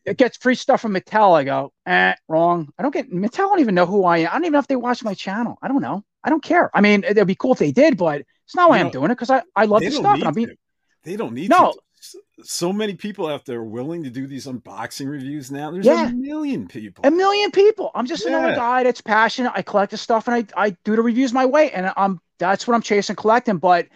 it 0.05 0.17
gets 0.17 0.37
free 0.37 0.55
stuff 0.55 0.81
from 0.81 0.93
Mattel." 0.93 1.37
I 1.37 1.43
go, 1.43 1.71
"Eh, 1.85 2.13
wrong. 2.27 2.69
I 2.77 2.83
don't 2.83 2.93
get 2.93 3.11
Mattel. 3.11 3.49
Don't 3.49 3.59
even 3.59 3.75
know 3.75 3.85
who 3.85 4.03
I 4.05 4.19
am. 4.19 4.27
I 4.27 4.31
don't 4.33 4.43
even 4.43 4.53
know 4.53 4.59
if 4.59 4.67
they 4.67 4.75
watch 4.75 5.03
my 5.03 5.13
channel. 5.13 5.57
I 5.61 5.67
don't 5.69 5.81
know. 5.81 6.03
I 6.23 6.29
don't 6.29 6.43
care. 6.43 6.69
I 6.73 6.81
mean, 6.81 7.03
it'd 7.05 7.27
be 7.27 7.35
cool 7.35 7.53
if 7.53 7.59
they 7.59 7.71
did, 7.71 7.97
but 7.97 8.21
it's 8.45 8.55
not 8.55 8.69
why 8.69 8.79
I'm 8.79 8.89
doing 8.89 9.11
it 9.11 9.15
because 9.15 9.29
I 9.29 9.43
I 9.55 9.65
love 9.65 9.81
the 9.81 9.91
stuff. 9.91 10.19
I 10.23 10.31
mean, 10.31 10.55
they 11.03 11.15
don't 11.15 11.33
need 11.33 11.49
no. 11.49 11.73
To. 11.73 11.79
So 12.43 12.71
many 12.71 12.95
people 12.95 13.27
out 13.27 13.45
there 13.45 13.63
willing 13.63 14.03
to 14.03 14.09
do 14.09 14.27
these 14.27 14.47
unboxing 14.47 15.09
reviews 15.09 15.51
now. 15.51 15.71
There's 15.71 15.85
yeah. 15.85 16.09
a 16.09 16.13
million 16.13 16.67
people. 16.67 17.05
A 17.05 17.11
million 17.11 17.51
people. 17.51 17.91
I'm 17.95 18.05
just 18.05 18.23
yeah. 18.23 18.37
another 18.37 18.55
guy 18.55 18.83
that's 18.83 19.01
passionate. 19.01 19.51
I 19.55 19.61
collect 19.61 19.91
the 19.91 19.97
stuff 19.97 20.27
and 20.27 20.35
I, 20.35 20.65
I 20.65 20.69
do 20.83 20.95
the 20.95 21.01
reviews 21.01 21.33
my 21.33 21.45
way, 21.45 21.71
and 21.71 21.91
I'm 21.97 22.19
that's 22.37 22.67
what 22.67 22.75
I'm 22.75 22.81
chasing, 22.81 23.15
collecting. 23.15 23.57
But 23.57 23.87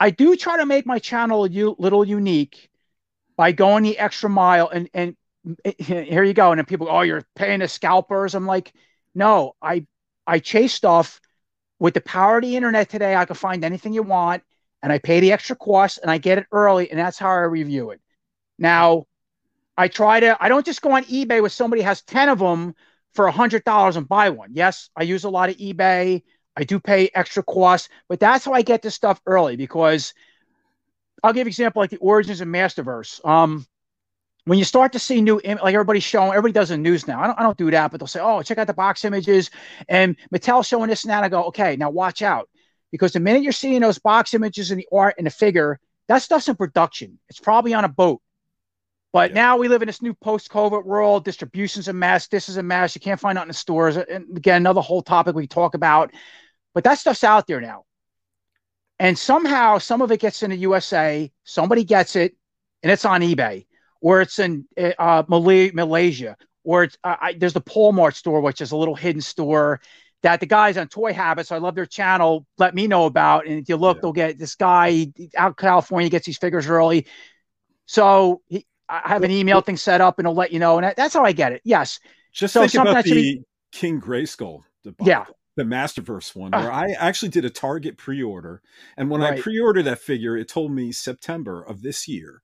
I 0.00 0.10
do 0.10 0.36
try 0.36 0.58
to 0.58 0.66
make 0.66 0.86
my 0.86 0.98
channel 0.98 1.44
a 1.44 1.48
little 1.78 2.04
unique 2.04 2.70
by 3.36 3.52
going 3.52 3.84
the 3.84 3.98
extra 3.98 4.28
mile. 4.28 4.68
And 4.68 4.88
and 4.94 5.16
here 5.78 6.24
you 6.24 6.34
go. 6.34 6.52
And 6.52 6.58
then 6.58 6.66
people, 6.66 6.88
oh, 6.90 7.00
you're 7.00 7.24
paying 7.34 7.60
the 7.60 7.68
scalpers. 7.68 8.34
I'm 8.34 8.46
like, 8.46 8.72
no, 9.14 9.54
I 9.62 9.86
I 10.26 10.38
chase 10.38 10.74
stuff 10.74 11.20
with 11.78 11.94
the 11.94 12.00
power 12.00 12.36
of 12.36 12.42
the 12.42 12.56
internet 12.56 12.90
today. 12.90 13.16
I 13.16 13.24
can 13.24 13.36
find 13.36 13.64
anything 13.64 13.94
you 13.94 14.02
want, 14.02 14.42
and 14.82 14.92
I 14.92 14.98
pay 14.98 15.20
the 15.20 15.32
extra 15.32 15.56
cost, 15.56 15.98
and 16.02 16.10
I 16.10 16.18
get 16.18 16.38
it 16.38 16.46
early, 16.52 16.90
and 16.90 16.98
that's 16.98 17.18
how 17.18 17.28
I 17.28 17.40
review 17.40 17.90
it. 17.90 18.00
Now, 18.58 19.06
I 19.76 19.88
try 19.88 20.20
to. 20.20 20.36
I 20.40 20.48
don't 20.48 20.66
just 20.66 20.82
go 20.82 20.92
on 20.92 21.04
eBay 21.04 21.40
where 21.40 21.50
somebody 21.50 21.82
has 21.82 22.02
ten 22.02 22.28
of 22.28 22.38
them 22.38 22.74
for 23.14 23.26
a 23.26 23.32
hundred 23.32 23.64
dollars 23.64 23.96
and 23.96 24.08
buy 24.08 24.30
one. 24.30 24.50
Yes, 24.52 24.90
I 24.96 25.04
use 25.04 25.24
a 25.24 25.30
lot 25.30 25.50
of 25.50 25.56
eBay. 25.56 26.22
I 26.56 26.64
do 26.64 26.80
pay 26.80 27.10
extra 27.14 27.42
costs, 27.42 27.88
but 28.08 28.18
that's 28.18 28.44
how 28.44 28.52
I 28.52 28.62
get 28.62 28.82
this 28.82 28.94
stuff 28.94 29.20
early 29.26 29.54
because 29.56 30.12
I'll 31.22 31.32
give 31.32 31.42
an 31.42 31.48
example 31.48 31.80
like 31.80 31.90
the 31.90 31.98
origins 31.98 32.40
of 32.40 32.48
Masterverse. 32.48 33.24
Um, 33.24 33.64
when 34.44 34.58
you 34.58 34.64
start 34.64 34.92
to 34.92 34.98
see 34.98 35.20
new, 35.20 35.40
like 35.44 35.74
everybody's 35.74 36.02
showing, 36.04 36.30
everybody 36.30 36.52
does 36.52 36.70
the 36.70 36.78
news 36.78 37.06
now. 37.06 37.20
I 37.20 37.26
don't, 37.26 37.38
I 37.38 37.42
don't 37.42 37.58
do 37.58 37.70
that, 37.70 37.90
but 37.90 38.00
they'll 38.00 38.06
say, 38.06 38.20
"Oh, 38.20 38.42
check 38.42 38.58
out 38.58 38.66
the 38.66 38.74
box 38.74 39.04
images," 39.04 39.50
and 39.88 40.16
Mattel 40.34 40.66
showing 40.66 40.88
this 40.88 41.04
and 41.04 41.10
that. 41.10 41.22
I 41.22 41.28
go, 41.28 41.44
"Okay, 41.44 41.76
now 41.76 41.90
watch 41.90 42.22
out," 42.22 42.48
because 42.90 43.12
the 43.12 43.20
minute 43.20 43.42
you're 43.42 43.52
seeing 43.52 43.80
those 43.80 43.98
box 43.98 44.34
images 44.34 44.70
and 44.70 44.80
the 44.80 44.88
art 44.92 45.14
and 45.18 45.26
the 45.26 45.30
figure, 45.30 45.78
that 46.08 46.22
stuff's 46.22 46.48
in 46.48 46.56
production. 46.56 47.18
It's 47.28 47.40
probably 47.40 47.74
on 47.74 47.84
a 47.84 47.88
boat. 47.88 48.20
But 49.12 49.30
yeah. 49.30 49.36
now 49.36 49.56
we 49.56 49.68
live 49.68 49.82
in 49.82 49.86
this 49.86 50.02
new 50.02 50.14
post-COVID 50.14 50.84
world. 50.84 51.24
Distribution's 51.24 51.88
a 51.88 51.92
mess. 51.92 52.28
This 52.28 52.48
is 52.48 52.56
a 52.56 52.62
mess. 52.62 52.94
You 52.94 53.00
can't 53.00 53.20
find 53.20 53.38
it 53.38 53.42
in 53.42 53.48
the 53.48 53.54
stores. 53.54 53.96
And 53.96 54.36
again, 54.36 54.62
another 54.62 54.80
whole 54.80 55.02
topic 55.02 55.34
we 55.34 55.46
talk 55.46 55.74
about. 55.74 56.12
But 56.74 56.84
that 56.84 56.98
stuff's 56.98 57.24
out 57.24 57.46
there 57.46 57.60
now. 57.60 57.84
And 58.98 59.18
somehow 59.18 59.78
some 59.78 60.02
of 60.02 60.10
it 60.10 60.20
gets 60.20 60.42
into 60.42 60.56
USA, 60.56 61.30
somebody 61.44 61.84
gets 61.84 62.16
it, 62.16 62.34
and 62.82 62.90
it's 62.90 63.04
on 63.04 63.20
eBay, 63.20 63.66
or 64.00 64.20
it's 64.20 64.38
in 64.38 64.66
uh, 64.76 65.22
Malaysia, 65.28 66.36
or 66.64 66.84
it's, 66.84 66.98
uh, 67.04 67.16
I, 67.20 67.32
there's 67.34 67.52
the 67.52 67.60
Polmart 67.60 68.14
store, 68.14 68.40
which 68.40 68.60
is 68.60 68.72
a 68.72 68.76
little 68.76 68.96
hidden 68.96 69.20
store 69.20 69.80
that 70.22 70.40
the 70.40 70.46
guys 70.46 70.76
on 70.76 70.88
Toy 70.88 71.12
Habits, 71.12 71.52
I 71.52 71.58
love 71.58 71.74
their 71.74 71.86
channel, 71.86 72.46
let 72.58 72.74
me 72.74 72.86
know 72.86 73.06
about. 73.06 73.46
And 73.46 73.58
if 73.60 73.68
you 73.68 73.76
look, 73.76 73.98
yeah. 73.98 74.00
they'll 74.02 74.12
get 74.12 74.38
this 74.38 74.54
guy 74.54 75.12
out 75.36 75.56
California 75.56 76.08
gets 76.08 76.26
these 76.26 76.38
figures 76.38 76.66
early. 76.66 77.06
So 77.86 78.42
he, 78.46 78.66
I 78.88 79.08
have 79.08 79.22
an 79.22 79.30
email 79.30 79.60
thing 79.60 79.76
set 79.76 80.00
up, 80.00 80.18
and 80.18 80.26
it'll 80.26 80.34
let 80.34 80.52
you 80.52 80.58
know. 80.58 80.78
And 80.78 80.94
that's 80.96 81.14
how 81.14 81.24
I 81.24 81.32
get 81.32 81.52
it. 81.52 81.62
Yes. 81.64 82.00
Just 82.32 82.54
so 82.54 82.66
think 82.66 82.74
about 82.74 83.04
the 83.04 83.12
be, 83.12 83.42
King 83.72 84.00
Grayskull. 84.00 84.62
Yeah 85.02 85.26
the 85.58 85.64
Masterverse 85.64 86.36
one, 86.36 86.52
where 86.52 86.70
uh, 86.70 86.86
I 86.86 86.94
actually 86.98 87.30
did 87.30 87.44
a 87.44 87.50
Target 87.50 87.98
pre-order, 87.98 88.62
and 88.96 89.10
when 89.10 89.20
right. 89.22 89.36
I 89.36 89.40
pre-ordered 89.40 89.82
that 89.82 89.98
figure, 89.98 90.36
it 90.36 90.48
told 90.48 90.70
me 90.70 90.92
September 90.92 91.62
of 91.64 91.82
this 91.82 92.06
year. 92.06 92.42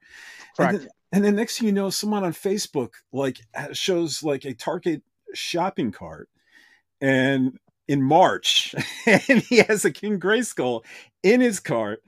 Correct. 0.56 0.72
And 0.72 0.80
then, 0.82 0.88
and 1.12 1.24
then 1.24 1.36
next 1.36 1.58
thing 1.58 1.68
you 1.68 1.72
know, 1.72 1.90
someone 1.90 2.24
on 2.24 2.32
Facebook 2.32 2.94
like 3.12 3.38
shows 3.72 4.24
like 4.24 4.44
a 4.44 4.52
Target 4.52 5.02
shopping 5.32 5.92
cart, 5.92 6.28
and 7.00 7.56
in 7.88 8.02
March, 8.02 8.74
and 9.06 9.42
he 9.42 9.58
has 9.58 9.84
a 9.84 9.90
King 9.90 10.18
Grayskull 10.18 10.84
in 11.22 11.40
his 11.40 11.60
cart. 11.60 12.02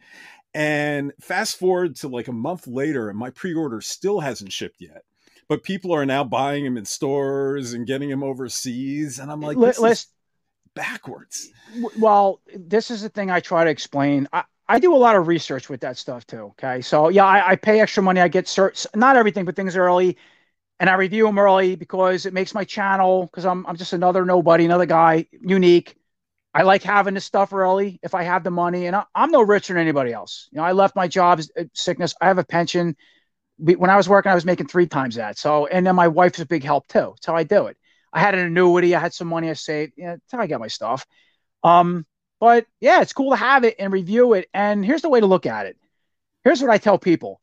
And 0.55 1.13
fast 1.21 1.59
forward 1.59 1.97
to 1.97 2.09
like 2.09 2.29
a 2.29 2.33
month 2.33 2.67
later, 2.67 3.11
and 3.11 3.19
my 3.19 3.31
pre-order 3.31 3.81
still 3.81 4.21
hasn't 4.21 4.53
shipped 4.53 4.81
yet 4.81 5.03
but 5.49 5.63
people 5.63 5.93
are 5.93 6.07
now 6.07 6.25
buying 6.25 6.65
him 6.65 6.77
in 6.77 6.85
stores 6.85 7.73
and 7.73 7.87
getting 7.87 8.11
him 8.11 8.23
overseas. 8.23 9.19
And 9.19 9.31
I'm 9.31 9.41
like, 9.41 9.57
let's 9.57 9.79
is 9.79 10.07
backwards. 10.75 11.51
Well, 11.99 12.41
this 12.55 12.91
is 12.91 13.03
the 13.03 13.09
thing 13.09 13.31
I 13.31 13.41
try 13.41 13.65
to 13.65 13.71
explain. 13.71 14.29
I, 14.33 14.45
I 14.69 14.79
do 14.79 14.95
a 14.95 14.97
lot 14.97 15.17
of 15.17 15.29
research 15.29 15.69
with 15.69 15.81
that 15.81 15.97
stuff 15.97 16.27
too. 16.27 16.53
Okay. 16.59 16.81
So 16.81 17.09
yeah, 17.09 17.25
I, 17.25 17.51
I 17.51 17.57
pay 17.57 17.81
extra 17.81 18.03
money. 18.03 18.21
I 18.21 18.29
get 18.29 18.47
certs, 18.47 18.87
not 18.95 19.17
everything, 19.17 19.45
but 19.45 19.57
things 19.57 19.77
early. 19.77 20.17
And 20.79 20.91
I 20.91 20.95
review 20.95 21.25
them 21.25 21.39
early 21.39 21.75
because 21.75 22.27
it 22.27 22.35
makes 22.35 22.55
my 22.55 22.65
channel, 22.65 23.25
because 23.27 23.47
I'm, 23.47 23.67
I'm 23.67 23.77
just 23.77 23.93
another 23.93 24.25
nobody, 24.25 24.65
another 24.65 24.87
guy, 24.87 25.27
unique. 25.33 25.97
I 26.53 26.63
like 26.63 26.83
having 26.83 27.15
this 27.15 27.25
stuff 27.25 27.53
early 27.53 27.99
if 28.03 28.15
I 28.15 28.23
have 28.23 28.45
the 28.45 28.51
money. 28.51 28.87
And 28.87 28.97
I, 28.97 29.05
am 29.15 29.31
no 29.31 29.43
richer 29.43 29.75
than 29.75 29.83
anybody 29.83 30.13
else. 30.13 30.49
You 30.53 30.59
know, 30.59 30.65
I 30.65 30.73
left 30.73 30.97
my 30.97 31.09
job, 31.09 31.41
uh, 31.59 31.65
sickness. 31.73 32.15
I 32.21 32.27
have 32.27 32.39
a 32.39 32.45
pension. 32.45 32.97
When 33.59 33.89
I 33.89 33.97
was 33.97 34.09
working, 34.09 34.33
I 34.33 34.35
was 34.35 34.45
making 34.45 34.67
three 34.67 34.87
times 34.87 35.15
that. 35.15 35.39
So, 35.39 35.67
and 35.67 35.87
then 35.87 35.95
my 35.95 36.09
wife's 36.09 36.41
a 36.41 36.47
big 36.47 36.63
help 36.63 36.89
too. 36.89 37.13
That's 37.15 37.27
how 37.27 37.37
I 37.37 37.45
do 37.45 37.67
it. 37.67 37.77
I 38.13 38.21
had 38.21 38.35
an 38.35 38.41
annuity. 38.41 38.95
I 38.95 39.01
had 39.01 39.15
some 39.15 39.29
money 39.29 39.49
I 39.49 39.55
saved. 39.55 39.95
Yeah, 39.97 40.13
that's 40.13 40.33
how 40.33 40.41
I 40.41 40.47
got 40.47 40.61
my 40.61 40.69
stuff. 40.69 41.07
Um, 41.63 42.07
but 42.39 42.67
yeah, 42.81 43.01
it's 43.01 43.13
cool 43.13 43.31
to 43.31 43.37
have 43.37 43.65
it 43.65 43.77
and 43.79 43.93
review 43.93 44.35
it. 44.35 44.49
And 44.53 44.85
here's 44.85 45.03
the 45.03 45.09
way 45.09 45.21
to 45.21 45.27
look 45.27 45.47
at 45.47 45.67
it. 45.67 45.77
Here's 46.45 46.61
what 46.61 46.71
I 46.71 46.79
tell 46.79 46.99
people. 46.99 47.41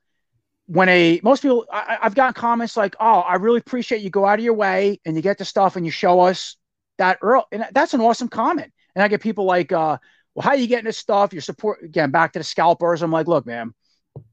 When 0.67 0.87
a 0.89 1.19
most 1.23 1.41
people, 1.41 1.65
I, 1.71 1.99
have 2.01 2.15
gotten 2.15 2.33
comments 2.33 2.77
like, 2.77 2.95
"Oh, 2.99 3.19
I 3.19 3.35
really 3.35 3.59
appreciate 3.59 4.01
you 4.01 4.09
go 4.09 4.25
out 4.25 4.39
of 4.39 4.45
your 4.45 4.53
way 4.53 4.99
and 5.05 5.15
you 5.15 5.21
get 5.21 5.37
the 5.37 5.45
stuff 5.45 5.75
and 5.75 5.85
you 5.85 5.91
show 5.91 6.21
us 6.21 6.55
that 6.97 7.19
early." 7.21 7.43
And 7.51 7.67
that's 7.73 7.93
an 7.93 8.01
awesome 8.01 8.29
comment. 8.29 8.71
And 8.95 9.03
I 9.03 9.07
get 9.09 9.21
people 9.21 9.45
like, 9.45 9.71
uh, 9.71 9.97
"Well, 10.33 10.43
how 10.43 10.51
are 10.51 10.55
you 10.55 10.67
getting 10.67 10.85
this 10.85 10.97
stuff? 10.97 11.33
Your 11.33 11.41
support 11.41 11.83
again 11.83 12.11
back 12.11 12.33
to 12.33 12.39
the 12.39 12.45
scalpers." 12.45 13.01
I'm 13.01 13.11
like, 13.11 13.27
"Look, 13.27 13.45
man, 13.45 13.73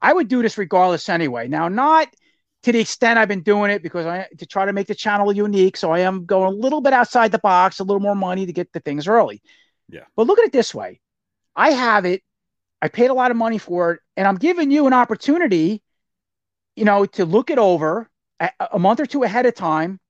I 0.00 0.12
would 0.12 0.28
do 0.28 0.42
this 0.42 0.58
regardless 0.58 1.08
anyway. 1.08 1.48
Now, 1.48 1.68
not 1.68 2.08
to 2.62 2.72
the 2.72 2.80
extent 2.80 3.18
I've 3.18 3.28
been 3.28 3.42
doing 3.42 3.70
it 3.70 3.82
because 3.82 4.06
I 4.06 4.28
to 4.38 4.46
try 4.46 4.66
to 4.66 4.72
make 4.72 4.86
the 4.86 4.94
channel 4.94 5.32
unique. 5.32 5.76
So 5.76 5.90
I 5.90 6.00
am 6.00 6.26
going 6.26 6.52
a 6.52 6.56
little 6.56 6.80
bit 6.80 6.92
outside 6.92 7.32
the 7.32 7.38
box, 7.38 7.80
a 7.80 7.84
little 7.84 8.00
more 8.00 8.14
money 8.14 8.46
to 8.46 8.52
get 8.52 8.72
the 8.72 8.80
things 8.80 9.08
early. 9.08 9.42
Yeah. 9.88 10.04
But 10.16 10.26
look 10.26 10.38
at 10.38 10.44
it 10.46 10.52
this 10.52 10.74
way. 10.74 11.00
I 11.56 11.70
have 11.70 12.04
it. 12.04 12.22
I 12.82 12.88
paid 12.88 13.10
a 13.10 13.14
lot 13.14 13.30
of 13.30 13.36
money 13.36 13.58
for 13.58 13.92
it, 13.92 14.00
and 14.16 14.26
I'm 14.26 14.36
giving 14.36 14.70
you 14.70 14.86
an 14.86 14.92
opportunity, 14.92 15.82
you 16.80 16.86
know, 16.86 17.04
to 17.04 17.26
look 17.26 17.50
it 17.50 17.58
over 17.58 18.08
a, 18.40 18.50
a 18.72 18.78
month 18.78 19.00
or 19.00 19.06
two 19.06 19.22
ahead 19.22 19.44
of 19.44 19.54
time. 19.54 20.00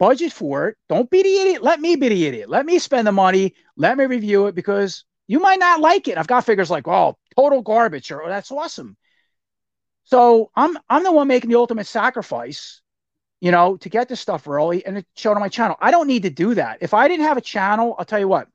Budget 0.00 0.32
for 0.32 0.68
it. 0.68 0.76
Don't 0.88 1.08
be 1.08 1.22
the 1.22 1.36
idiot. 1.38 1.62
Let 1.62 1.80
me 1.80 1.94
be 1.94 2.08
the 2.08 2.26
idiot. 2.26 2.50
Let 2.50 2.66
me 2.66 2.80
spend 2.80 3.06
the 3.06 3.12
money. 3.12 3.54
Let 3.76 3.96
me 3.96 4.04
review 4.04 4.48
it 4.48 4.56
because 4.56 5.04
you 5.28 5.38
might 5.38 5.60
not 5.60 5.80
like 5.80 6.08
it. 6.08 6.18
I've 6.18 6.26
got 6.26 6.44
figures 6.44 6.70
like, 6.70 6.88
oh, 6.88 7.16
total 7.36 7.62
garbage, 7.62 8.10
or 8.10 8.24
oh, 8.24 8.28
that's 8.28 8.50
awesome. 8.50 8.96
So 10.02 10.50
I'm 10.56 10.76
I'm 10.88 11.04
the 11.04 11.12
one 11.12 11.28
making 11.28 11.50
the 11.50 11.56
ultimate 11.56 11.86
sacrifice, 11.86 12.82
you 13.40 13.52
know, 13.52 13.76
to 13.76 13.88
get 13.88 14.08
this 14.08 14.20
stuff 14.20 14.48
early 14.48 14.84
and 14.84 14.98
it 14.98 15.06
showed 15.14 15.34
on 15.34 15.40
my 15.40 15.48
channel. 15.48 15.76
I 15.80 15.92
don't 15.92 16.08
need 16.08 16.24
to 16.24 16.30
do 16.30 16.54
that. 16.54 16.78
If 16.80 16.94
I 16.94 17.06
didn't 17.06 17.26
have 17.26 17.36
a 17.36 17.40
channel, 17.40 17.94
I'll 17.96 18.04
tell 18.04 18.18
you 18.18 18.28
what, 18.28 18.48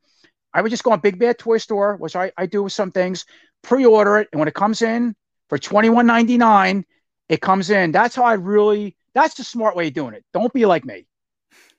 I 0.54 0.62
would 0.62 0.70
just 0.70 0.84
go 0.84 0.92
on 0.92 1.00
Big 1.00 1.18
Bad 1.18 1.40
Toy 1.40 1.60
Store, 1.60 1.96
which 1.96 2.18
I, 2.18 2.34
I 2.38 2.46
do 2.46 2.64
with 2.64 2.74
some 2.74 2.92
things, 2.92 3.26
pre-order 3.62 4.18
it, 4.18 4.28
and 4.34 4.40
when 4.40 4.50
it 4.50 4.54
comes 4.54 4.82
in 4.82 5.16
for 5.48 5.58
$21.99, 5.58 6.84
it 7.32 7.40
comes 7.40 7.70
in. 7.70 7.94
That's 7.94 8.14
how 8.14 8.24
I 8.24 8.34
really 8.34 8.98
that's 9.14 9.36
the 9.36 9.44
smart 9.46 9.76
way 9.76 9.88
of 9.88 9.94
doing 9.94 10.14
it. 10.14 10.26
Don't 10.34 10.54
be 10.54 10.66
like 10.66 10.84
me. 10.84 11.08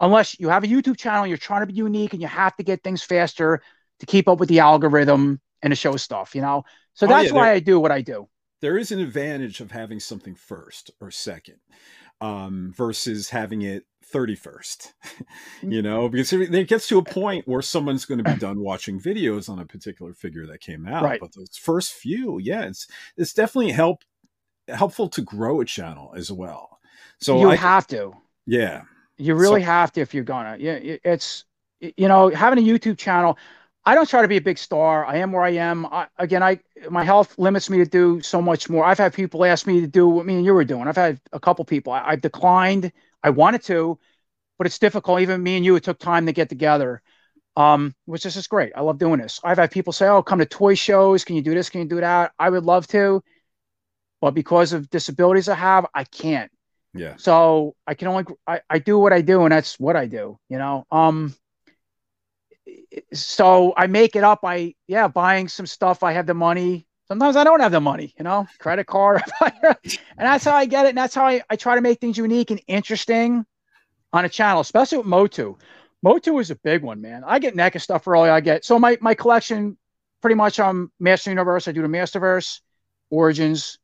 Unless 0.01 0.41
you 0.41 0.49
have 0.49 0.65
a 0.65 0.67
YouTube 0.67 0.97
channel, 0.97 1.27
you're 1.27 1.37
trying 1.37 1.61
to 1.61 1.67
be 1.67 1.75
unique 1.75 2.15
and 2.15 2.23
you 2.23 2.29
have 2.29 2.57
to 2.57 2.63
get 2.63 2.83
things 2.83 3.03
faster 3.03 3.63
to 4.01 4.07
keep 4.07 4.29
up 4.29 4.41
with 4.41 4.49
the 4.49 4.61
algorithm 4.61 5.41
and 5.63 5.71
to 5.71 5.77
show 5.77 5.97
stuff, 5.97 6.35
you 6.35 6.41
know? 6.41 6.65
So 6.95 7.07
oh, 7.07 7.11
that's 7.11 7.29
yeah, 7.29 7.35
why 7.35 7.53
I 7.53 7.61
do 7.61 7.79
what 7.79 7.93
I 7.93 8.01
do. 8.01 8.29
There 8.63 8.79
is 8.79 8.93
an 8.93 8.99
advantage 8.99 9.61
of 9.61 9.71
having 9.71 10.01
something 10.01 10.35
first 10.35 10.91
or 11.01 11.11
second 11.11 11.59
um, 12.23 12.73
versus 12.75 13.29
having 13.31 13.63
it 13.63 13.85
31st, 14.13 14.93
you 15.63 15.83
know, 15.83 16.09
because 16.09 16.33
it 16.33 16.69
gets 16.69 16.89
to 16.89 16.99
a 16.99 17.05
point 17.05 17.47
where 17.47 17.63
someone's 17.63 18.05
going 18.05 18.23
to 18.23 18.33
be 18.33 18.39
done 18.39 18.61
watching 18.61 19.01
videos 19.01 19.49
on 19.49 19.59
a 19.59 19.67
particular 19.67 20.15
figure 20.15 20.47
that 20.47 20.61
came 20.61 20.87
out. 20.87 21.03
Right. 21.03 21.21
But 21.21 21.35
those 21.35 21.57
first 21.57 21.93
few, 21.93 22.39
yeah, 22.39 22.63
it's, 22.63 22.87
it's 23.17 23.35
definitely 23.35 23.73
help 23.73 24.03
helpful 24.69 25.09
to 25.09 25.23
grow 25.23 25.61
a 25.61 25.65
channel 25.65 26.13
as 26.17 26.31
well. 26.31 26.79
So 27.21 27.41
you 27.41 27.51
I, 27.51 27.57
have 27.57 27.87
to, 27.89 28.13
yeah, 28.47 28.83
you 29.17 29.35
really 29.35 29.63
so, 29.63 29.67
have 29.67 29.93
to 29.93 30.01
if 30.01 30.15
you're 30.15 30.25
gonna. 30.25 30.57
Yeah, 30.59 30.79
it's 30.83 31.45
you 31.81 32.09
know 32.09 32.29
having 32.31 32.59
a 32.59 32.69
YouTube 32.69 32.99
channel. 32.99 33.39
I 33.85 33.97
don't 33.97 34.09
try 34.09 34.23
to 34.23 34.29
be 34.29 34.37
a 34.37 34.41
big 34.41 34.59
star. 34.59 35.05
I 35.05 35.17
am 35.17 35.33
where 35.33 35.43
I 35.43 35.51
am. 35.51 35.87
I, 35.87 36.07
again, 36.19 36.43
I 36.43 36.61
my 36.89 37.05
health 37.05 37.37
limits 37.39 37.69
me 37.69 37.79
to 37.79 37.85
do 37.85 38.21
so 38.21 38.41
much 38.41 38.69
more. 38.69 38.85
I've 38.85 38.99
had 38.99 39.13
people 39.13 39.45
ask 39.45 39.67
me 39.67 39.81
to 39.81 39.87
do 39.87 40.09
what 40.09 40.27
me 40.27 40.37
and 40.37 40.45
you 40.45 40.55
were 40.55 40.65
doing. 40.65 40.87
I've 40.87 40.97
had 40.97 41.21
a 41.33 41.41
couple 41.41 41.65
people. 41.65 41.93
I, 41.93 42.11
have 42.11 42.21
declined. 42.21 42.93
I 43.23 43.31
wanted 43.31 43.63
to, 43.65 43.99
but 44.59 44.67
it's 44.67 44.79
difficult. 44.79 45.21
Even 45.21 45.43
me 45.43 45.57
and 45.57 45.65
you, 45.65 45.75
it 45.77 45.85
took 45.85 45.99
time 45.99 46.27
to 46.27 46.33
get 46.33 46.49
together. 46.49 47.03
Um, 47.55 47.95
which 48.07 48.25
is 48.25 48.33
just 48.33 48.49
great. 48.49 48.73
I 48.75 48.81
love 48.81 48.97
doing 48.99 49.21
this. 49.21 49.39
I've 49.45 49.59
had 49.59 49.71
people 49.71 49.93
say, 49.93 50.09
"Oh, 50.09 50.23
come 50.23 50.39
to 50.39 50.47
toy 50.47 50.75
shows. 50.75 51.25
Can 51.25 51.37
you 51.37 51.43
do 51.43 51.53
this? 51.55 51.69
Can 51.69 51.83
you 51.83 51.89
do 51.89 52.01
that?" 52.01 52.33
I 52.39 52.49
would 52.49 52.65
love 52.65 52.87
to, 52.89 53.23
but 54.23 54.35
because 54.35 54.73
of 54.73 54.89
disabilities 54.89 55.49
I 55.49 55.57
have, 55.57 55.85
I 55.93 56.05
can't. 56.05 56.51
Yeah. 56.95 57.17
So 57.17 57.75
I 57.87 57.95
can 57.95 58.09
only 58.09 58.25
I, 58.47 58.61
I 58.71 58.79
do 58.79 58.99
what 58.99 59.13
I 59.13 59.21
do, 59.21 59.43
and 59.43 59.53
that's 59.53 59.79
what 59.81 59.97
I 59.97 60.07
do. 60.07 60.39
You 60.49 60.59
know. 60.59 60.87
Um 60.91 61.35
so 63.13 63.75
I 63.77 63.89
make 63.89 64.15
it 64.15 64.23
up. 64.23 64.41
I 64.45 64.75
yeah, 64.87 65.09
buying 65.09 65.49
some 65.49 65.67
stuff. 65.67 66.05
I 66.05 66.13
have 66.13 66.27
the 66.27 66.35
money. 66.35 66.87
Sometimes 67.09 67.37
I 67.37 67.45
don't 67.45 67.61
have 67.61 67.73
the 67.73 67.81
money, 67.81 68.15
you 68.17 68.25
know, 68.25 68.47
credit 68.59 68.87
card. 68.87 69.23
and 69.43 69.99
that's 70.17 70.45
how 70.45 70.55
I 70.55 70.67
get 70.67 70.87
it. 70.87 70.91
And 70.91 70.99
that's 70.99 71.15
how 71.15 71.27
I, 71.27 71.43
I 71.51 71.57
try 71.57 71.75
to 71.75 71.81
make 71.81 72.01
things 72.01 72.17
unique 72.17 72.51
and 72.51 72.63
interesting 72.69 73.45
on 74.13 74.25
a 74.25 74.29
channel, 74.29 74.61
especially 74.61 74.99
with 74.99 75.09
Motu. 75.09 75.57
Motu 76.03 76.39
is 76.39 76.51
a 76.51 76.57
big 76.57 76.83
one, 76.83 77.01
man. 77.03 77.23
I 77.27 77.39
get 77.39 77.57
neck 77.57 77.75
NECA 77.75 77.81
stuff 77.81 78.07
early. 78.07 78.31
I 78.31 78.41
get 78.41 78.65
so 78.65 78.79
my 78.79 78.99
my 79.01 79.15
collection 79.15 79.77
pretty 80.21 80.37
much 80.37 80.61
on 80.61 80.69
um, 80.69 80.93
Master 81.01 81.31
Universe. 81.31 81.67
I 81.67 81.73
do 81.73 81.83
the 81.83 81.89
Masterverse, 81.89 82.61
Origins, 83.11 83.79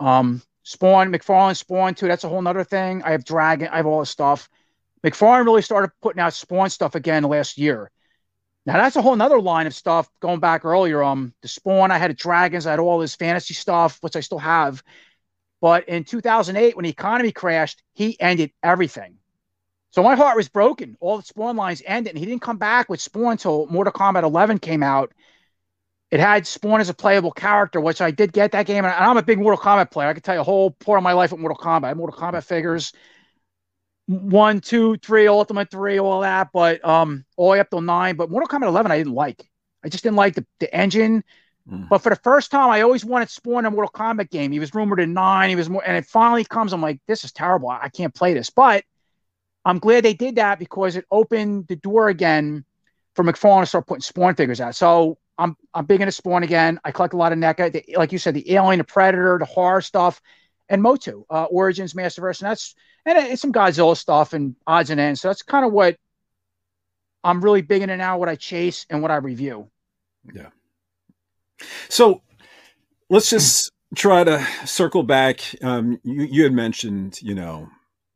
um, 0.00 0.42
Spawn, 0.62 1.12
McFarlane 1.12 1.56
Spawn 1.56 1.94
too. 1.94 2.08
That's 2.08 2.24
a 2.24 2.28
whole 2.28 2.42
nother 2.42 2.64
thing. 2.64 3.02
I 3.02 3.12
have 3.12 3.24
Dragon. 3.24 3.68
I 3.68 3.76
have 3.76 3.86
all 3.86 4.00
this 4.00 4.10
stuff. 4.10 4.48
McFarlane 5.04 5.44
really 5.44 5.62
started 5.62 5.90
putting 6.02 6.20
out 6.20 6.34
Spawn 6.34 6.70
stuff 6.70 6.94
again 6.94 7.22
last 7.22 7.58
year. 7.58 7.90
Now 8.64 8.74
that's 8.74 8.96
a 8.96 9.02
whole 9.02 9.14
nother 9.14 9.40
line 9.40 9.68
of 9.68 9.74
stuff 9.74 10.08
going 10.20 10.40
back 10.40 10.64
earlier. 10.64 11.02
Um, 11.02 11.32
the 11.42 11.48
Spawn, 11.48 11.92
I 11.92 11.98
had 11.98 12.16
Dragons, 12.16 12.66
I 12.66 12.72
had 12.72 12.80
all 12.80 12.98
this 12.98 13.14
fantasy 13.14 13.54
stuff, 13.54 13.98
which 14.00 14.16
I 14.16 14.20
still 14.20 14.40
have. 14.40 14.82
But 15.60 15.88
in 15.88 16.04
2008, 16.04 16.76
when 16.76 16.82
the 16.82 16.90
economy 16.90 17.32
crashed, 17.32 17.82
he 17.94 18.20
ended 18.20 18.50
everything. 18.62 19.18
So 19.90 20.02
my 20.02 20.14
heart 20.14 20.36
was 20.36 20.48
broken. 20.48 20.96
All 21.00 21.16
the 21.16 21.22
Spawn 21.22 21.56
lines 21.56 21.82
ended, 21.86 22.10
and 22.10 22.18
he 22.18 22.26
didn't 22.26 22.42
come 22.42 22.58
back 22.58 22.88
with 22.88 23.00
Spawn 23.00 23.32
until 23.32 23.66
Mortal 23.68 23.92
Kombat 23.92 24.24
11 24.24 24.58
came 24.58 24.82
out. 24.82 25.12
It 26.16 26.20
had 26.20 26.46
Spawn 26.46 26.80
as 26.80 26.88
a 26.88 26.94
playable 26.94 27.30
character, 27.30 27.78
which 27.78 28.00
I 28.00 28.10
did 28.10 28.32
get 28.32 28.52
that 28.52 28.64
game, 28.64 28.86
and 28.86 28.94
I'm 28.94 29.18
a 29.18 29.22
big 29.22 29.38
Mortal 29.38 29.60
Kombat 29.60 29.90
player. 29.90 30.08
I 30.08 30.14
can 30.14 30.22
tell 30.22 30.34
you 30.34 30.40
a 30.40 30.44
whole 30.44 30.70
part 30.70 30.96
of 30.96 31.04
my 31.04 31.12
life 31.12 31.30
with 31.30 31.42
Mortal 31.42 31.58
Kombat. 31.58 31.94
Mortal 31.94 32.18
Kombat 32.18 32.42
figures 32.42 32.94
one, 34.06 34.62
two, 34.62 34.96
three, 34.96 35.28
Ultimate 35.28 35.70
three, 35.70 36.00
all 36.00 36.22
that, 36.22 36.48
but 36.54 36.82
um, 36.82 37.26
all 37.36 37.48
the 37.48 37.52
way 37.52 37.60
up 37.60 37.68
to 37.68 37.82
nine. 37.82 38.16
But 38.16 38.30
Mortal 38.30 38.48
Kombat 38.48 38.66
11, 38.66 38.90
I 38.90 38.96
didn't 38.96 39.12
like. 39.12 39.46
I 39.84 39.90
just 39.90 40.04
didn't 40.04 40.16
like 40.16 40.36
the, 40.36 40.46
the 40.58 40.74
engine. 40.74 41.22
Mm. 41.70 41.90
But 41.90 41.98
for 41.98 42.08
the 42.08 42.16
first 42.16 42.50
time, 42.50 42.70
I 42.70 42.80
always 42.80 43.04
wanted 43.04 43.28
Spawn 43.28 43.66
in 43.66 43.66
a 43.66 43.70
Mortal 43.70 43.92
Kombat 43.92 44.30
game. 44.30 44.52
He 44.52 44.58
was 44.58 44.74
rumored 44.74 45.00
in 45.00 45.12
nine. 45.12 45.50
He 45.50 45.56
was 45.56 45.68
more, 45.68 45.82
and 45.86 45.98
it 45.98 46.06
finally 46.06 46.44
comes. 46.44 46.72
I'm 46.72 46.80
like, 46.80 46.98
this 47.06 47.24
is 47.24 47.32
terrible. 47.32 47.68
I, 47.68 47.80
I 47.82 47.88
can't 47.90 48.14
play 48.14 48.32
this. 48.32 48.48
But 48.48 48.84
I'm 49.66 49.80
glad 49.80 50.02
they 50.02 50.14
did 50.14 50.36
that 50.36 50.58
because 50.58 50.96
it 50.96 51.04
opened 51.10 51.66
the 51.68 51.76
door 51.76 52.08
again 52.08 52.64
for 53.16 53.22
McFarlane 53.22 53.64
to 53.64 53.66
start 53.66 53.86
putting 53.86 54.00
Spawn 54.00 54.34
figures 54.34 54.62
out. 54.62 54.76
So 54.76 55.18
I'm 55.38 55.56
I'm 55.74 55.86
big 55.86 56.00
into 56.00 56.12
Spawn 56.12 56.42
again. 56.42 56.80
I 56.84 56.92
collect 56.92 57.14
a 57.14 57.16
lot 57.16 57.32
of 57.32 57.38
NECA, 57.38 57.72
the, 57.72 57.96
like 57.96 58.12
you 58.12 58.18
said, 58.18 58.34
the 58.34 58.54
Alien, 58.54 58.78
the 58.78 58.84
Predator, 58.84 59.38
the 59.38 59.44
horror 59.44 59.80
stuff, 59.80 60.20
and 60.68 60.82
Motu, 60.82 61.24
uh, 61.30 61.44
Origins, 61.44 61.94
Masterverse, 61.94 62.40
and 62.40 62.50
that's 62.50 62.74
and 63.04 63.18
it's 63.18 63.42
some 63.42 63.52
Godzilla 63.52 63.96
stuff 63.96 64.32
and 64.32 64.56
odds 64.66 64.90
and 64.90 65.00
ends. 65.00 65.20
So 65.20 65.28
that's 65.28 65.42
kind 65.42 65.64
of 65.64 65.72
what 65.72 65.96
I'm 67.22 67.42
really 67.42 67.62
big 67.62 67.82
into 67.82 67.96
now, 67.96 68.18
what 68.18 68.28
I 68.28 68.36
chase 68.36 68.86
and 68.88 69.02
what 69.02 69.10
I 69.10 69.16
review. 69.16 69.68
Yeah. 70.34 70.50
So 71.88 72.22
let's 73.10 73.30
just 73.30 73.72
try 73.94 74.24
to 74.24 74.46
circle 74.64 75.02
back. 75.02 75.40
Um, 75.62 76.00
you, 76.02 76.22
you 76.22 76.42
had 76.44 76.52
mentioned, 76.52 77.20
you 77.22 77.34
know, 77.34 77.68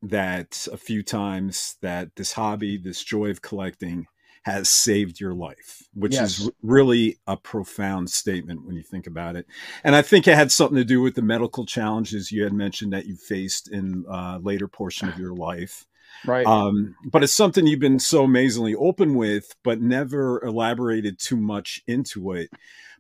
that 0.03 0.67
a 0.73 0.77
few 0.77 1.03
times 1.03 1.77
that 1.83 2.15
this 2.17 2.33
hobby, 2.33 2.79
this 2.79 3.03
joy 3.03 3.31
of 3.31 3.43
collecting, 3.43 4.07
has 4.43 4.71
saved 4.71 5.21
your 5.21 5.35
life, 5.35 5.83
which 5.95 6.15
yes. 6.15 6.41
is 6.41 6.51
really 6.63 7.19
a 7.27 7.37
profound 7.37 8.09
statement 8.11 8.65
when 8.65 8.75
you 8.75 8.83
think 8.83 9.07
about 9.07 9.37
it. 9.37 9.47
And 9.85 9.95
I 9.95 10.03
think 10.03 10.27
it 10.27 10.35
had 10.35 10.51
something 10.51 10.77
to 10.77 10.85
do 10.85 11.03
with 11.03 11.15
the 11.15 11.23
medical 11.23 11.67
challenges 11.67 12.33
you 12.33 12.45
had 12.45 12.53
mentioned 12.53 12.93
that 12.93 13.07
you 13.07 13.17
faced 13.17 13.71
in 13.71 14.05
uh, 14.11 14.39
later 14.43 14.67
portion 14.67 15.09
of 15.09 15.19
your 15.19 15.35
life. 15.35 15.87
Right. 16.25 16.47
Um, 16.47 16.95
but 17.05 17.23
it's 17.23 17.33
something 17.33 17.67
you've 17.67 17.81
been 17.81 17.99
so 17.99 18.25
amazingly 18.25 18.75
open 18.75 19.15
with, 19.15 19.55
but 19.63 19.81
never 19.81 20.43
elaborated 20.43 21.19
too 21.19 21.37
much 21.37 21.83
into 21.87 22.33
it. 22.33 22.51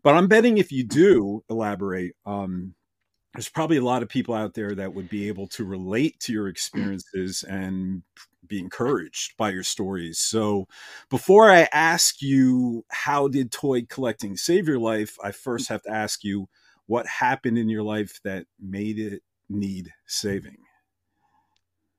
But 0.03 0.15
I'm 0.15 0.29
betting 0.29 0.59
if 0.59 0.73
you 0.73 0.85
do 0.85 1.43
elaborate, 1.49 2.17
um, 2.25 2.75
there's 3.35 3.49
probably 3.49 3.77
a 3.77 3.85
lot 3.85 4.03
of 4.03 4.09
people 4.09 4.35
out 4.35 4.55
there 4.55 4.75
that 4.75 4.95
would 4.95 5.09
be 5.09 5.29
able 5.29 5.47
to 5.49 5.65
relate 5.65 6.19
to 6.21 6.33
your 6.33 6.49
experiences 6.49 7.45
and 7.45 8.03
be 8.51 8.59
encouraged 8.59 9.36
by 9.39 9.48
your 9.48 9.62
stories. 9.62 10.18
So, 10.18 10.66
before 11.09 11.51
I 11.51 11.66
ask 11.72 12.20
you 12.20 12.85
how 12.90 13.28
did 13.28 13.51
toy 13.51 13.86
collecting 13.89 14.36
save 14.36 14.68
your 14.68 14.78
life, 14.78 15.16
I 15.24 15.32
first 15.32 15.70
have 15.70 15.82
to 15.85 15.90
ask 15.90 16.22
you 16.22 16.48
what 16.86 17.06
happened 17.06 17.56
in 17.56 17.70
your 17.70 17.82
life 17.82 18.20
that 18.24 18.44
made 18.60 18.98
it 18.98 19.22
need 19.48 19.90
saving. 20.06 20.59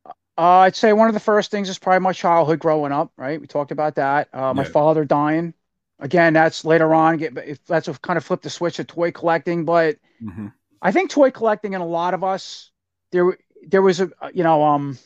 Uh, 0.05 0.11
I'd 0.37 0.75
say 0.75 0.93
one 0.93 1.07
of 1.07 1.13
the 1.13 1.19
first 1.19 1.49
things 1.49 1.69
is 1.69 1.79
probably 1.79 1.99
my 2.01 2.13
childhood 2.13 2.59
growing 2.59 2.91
up. 2.91 3.11
Right, 3.17 3.41
we 3.41 3.47
talked 3.47 3.71
about 3.71 3.95
that. 3.95 4.29
Uh, 4.31 4.53
my 4.53 4.63
yeah. 4.63 4.69
father 4.69 5.05
dying. 5.05 5.55
Again, 5.99 6.33
that's 6.33 6.65
later 6.65 6.93
on. 6.93 7.17
Get 7.17 7.65
that's 7.65 7.87
what 7.87 8.01
kind 8.01 8.17
of 8.17 8.25
flipped 8.25 8.43
the 8.43 8.49
switch 8.49 8.75
to 8.75 8.83
toy 8.83 9.11
collecting. 9.11 9.65
But 9.65 9.97
mm-hmm. 10.21 10.47
I 10.81 10.91
think 10.91 11.09
toy 11.09 11.31
collecting 11.31 11.73
and 11.73 11.83
a 11.83 11.87
lot 11.87 12.13
of 12.13 12.23
us 12.23 12.71
there 13.11 13.37
there 13.67 13.81
was 13.81 14.01
a 14.01 14.09
you 14.33 14.43
know 14.43 14.63
um 14.63 14.97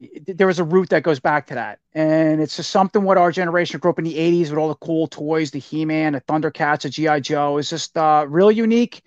there 0.00 0.46
was 0.46 0.58
a 0.58 0.64
root 0.64 0.90
that 0.90 1.02
goes 1.02 1.20
back 1.20 1.46
to 1.46 1.54
that. 1.54 1.78
And 1.92 2.40
it's 2.40 2.56
just 2.56 2.70
something 2.70 3.02
what 3.02 3.18
our 3.18 3.30
generation 3.30 3.80
grew 3.80 3.90
up 3.90 3.98
in 3.98 4.04
the 4.04 4.18
80s 4.18 4.50
with 4.50 4.58
all 4.58 4.68
the 4.68 4.74
cool 4.74 5.06
toys, 5.06 5.50
the 5.50 5.58
He 5.58 5.84
Man, 5.84 6.12
the 6.14 6.20
Thundercats, 6.22 6.82
the 6.82 6.90
G.I. 6.90 7.20
Joe 7.20 7.58
is 7.58 7.70
just 7.70 7.96
uh, 7.96 8.26
really 8.28 8.54
unique. 8.54 9.02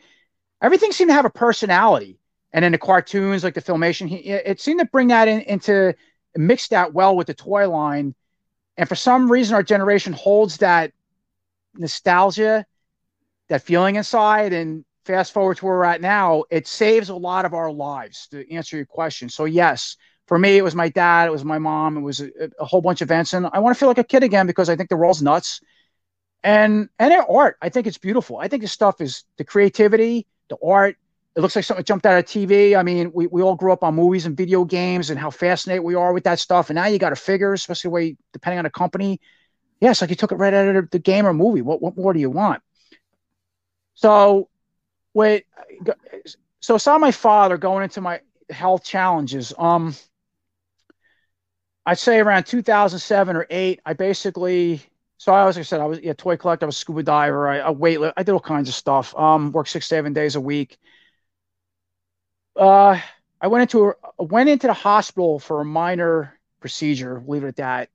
Everything 0.62 0.92
seemed 0.92 1.10
to 1.10 1.14
have 1.14 1.26
a 1.26 1.30
personality. 1.30 2.20
And 2.54 2.64
then 2.64 2.72
the 2.72 2.78
cartoons, 2.78 3.44
like 3.44 3.54
the 3.54 3.62
filmation, 3.62 4.10
it 4.26 4.62
seemed 4.62 4.80
to 4.80 4.86
bring 4.86 5.10
that 5.10 5.28
in, 5.28 5.42
into 5.42 5.94
mix 6.36 6.70
that 6.70 6.94
well 6.94 7.16
with 7.16 7.28
the 7.28 7.34
toy 7.34 7.70
line. 7.70 8.16
And 8.78 8.88
for 8.88 8.96
some 8.96 9.30
reason, 9.32 9.56
our 9.56 9.64
generation 9.64 10.14
holds 10.14 10.58
that 10.58 10.94
nostalgia, 11.76 12.66
that 13.50 13.64
feeling 13.64 13.96
inside. 13.96 14.54
And 14.54 14.86
fast 15.06 15.34
forward 15.34 15.58
to 15.58 15.66
where 15.66 15.76
we're 15.76 15.84
at 15.84 16.02
now, 16.02 16.46
it 16.50 16.68
saves 16.68 17.10
a 17.10 17.16
lot 17.16 17.46
of 17.46 17.54
our 17.54 17.72
lives 17.72 18.28
to 18.30 18.52
answer 18.52 18.78
your 18.78 18.86
question. 18.86 19.30
So 19.30 19.46
yes, 19.46 19.98
for 20.28 20.38
me, 20.38 20.58
it 20.58 20.64
was 20.64 20.76
my 20.76 20.90
dad, 20.90 21.28
it 21.28 21.32
was 21.32 21.46
my 21.46 21.58
mom, 21.58 21.98
it 21.98 22.02
was 22.02 22.20
a, 22.20 22.30
a 22.60 22.66
whole 22.66 22.82
bunch 22.82 23.02
of 23.02 23.08
events, 23.08 23.34
and 23.34 23.48
I 23.52 23.60
want 23.60 23.76
to 23.76 23.80
feel 23.80 23.88
like 23.88 23.98
a 23.98 24.04
kid 24.04 24.24
again 24.24 24.46
because 24.46 24.70
I 24.70 24.76
think 24.76 24.90
the 24.90 24.98
world's 24.98 25.22
nuts, 25.22 25.62
and 26.44 26.90
and 27.00 27.14
art. 27.30 27.58
I 27.62 27.70
think 27.70 27.88
it's 27.88 27.98
beautiful. 27.98 28.38
I 28.38 28.48
think 28.48 28.62
the 28.62 28.68
stuff 28.68 29.02
is 29.02 29.24
the 29.38 29.44
creativity, 29.44 30.28
the 30.50 30.58
art. 30.64 30.98
It 31.36 31.42
looks 31.42 31.56
like 31.56 31.66
something 31.66 31.86
jumped 31.86 32.06
out 32.06 32.18
of 32.18 32.26
TV. 32.26 32.76
I 32.76 32.82
mean, 32.82 33.12
we, 33.14 33.28
we 33.28 33.44
all 33.44 33.56
grew 33.56 33.72
up 33.72 33.84
on 33.84 33.94
movies 33.94 34.26
and 34.26 34.36
video 34.36 34.66
games 34.66 35.12
and 35.12 35.20
how 35.20 35.30
fascinated 35.30 35.84
we 35.84 35.94
are 35.94 36.12
with 36.12 36.24
that 36.24 36.40
stuff. 36.40 36.70
And 36.72 36.76
now 36.76 36.88
you 36.88 36.98
got 36.98 37.14
a 37.14 37.16
figure, 37.16 37.54
especially 37.54 37.92
way 37.92 38.18
depending 38.34 38.58
on 38.58 38.64
the 38.64 38.72
company. 38.72 39.22
Yes, 39.80 40.02
like 40.02 40.10
you 40.10 40.16
took 40.16 40.32
it 40.32 40.38
right 40.38 40.54
out 40.54 40.76
of 40.76 40.90
the 40.90 41.00
game 41.00 41.28
or 41.28 41.34
movie. 41.34 41.62
What 41.62 41.82
what 41.82 41.96
more 41.96 42.14
do 42.14 42.20
you 42.20 42.32
want? 42.32 42.64
So, 43.94 44.50
wait. 45.14 45.46
So 46.60 46.76
I 46.76 46.78
saw 46.78 46.98
my 46.98 47.12
father 47.12 47.58
going 47.58 47.84
into 47.84 48.02
my 48.02 48.22
health 48.50 48.84
challenges. 48.84 49.54
Um, 49.58 49.96
I'd 51.88 51.98
say 51.98 52.20
around 52.20 52.46
2007 52.46 53.36
or 53.36 53.48
eight. 53.50 53.82
I 53.86 53.94
basically 53.94 54.82
so 55.20 55.34
I 55.34 55.46
was, 55.46 55.56
like 55.56 55.62
I 55.62 55.66
said, 55.66 55.80
I 55.80 55.86
was 55.86 55.98
a 55.98 56.04
yeah, 56.04 56.14
toy 56.14 56.38
collector, 56.38 56.66
I 56.66 56.68
was 56.68 56.76
a 56.76 56.80
scuba 56.80 57.02
diver, 57.02 57.48
I, 57.48 57.58
I 57.58 57.72
weight, 57.72 58.00
I 58.16 58.22
did 58.22 58.34
all 58.34 58.40
kinds 58.40 58.70
of 58.70 58.76
stuff. 58.76 59.18
Um, 59.18 59.52
worked 59.52 59.70
six, 59.70 59.88
seven 59.88 60.14
days 60.14 60.36
a 60.36 60.42
week. 60.42 60.78
Uh, 62.56 63.00
I 63.42 63.48
went 63.48 63.64
into 63.64 63.94
a, 64.20 64.24
went 64.24 64.48
into 64.50 64.68
the 64.68 64.74
hospital 64.74 65.40
for 65.40 65.62
a 65.62 65.66
minor 65.66 66.40
procedure. 66.60 67.24
Leave 67.26 67.44
it 67.44 67.48
at 67.48 67.56
that 67.56 67.90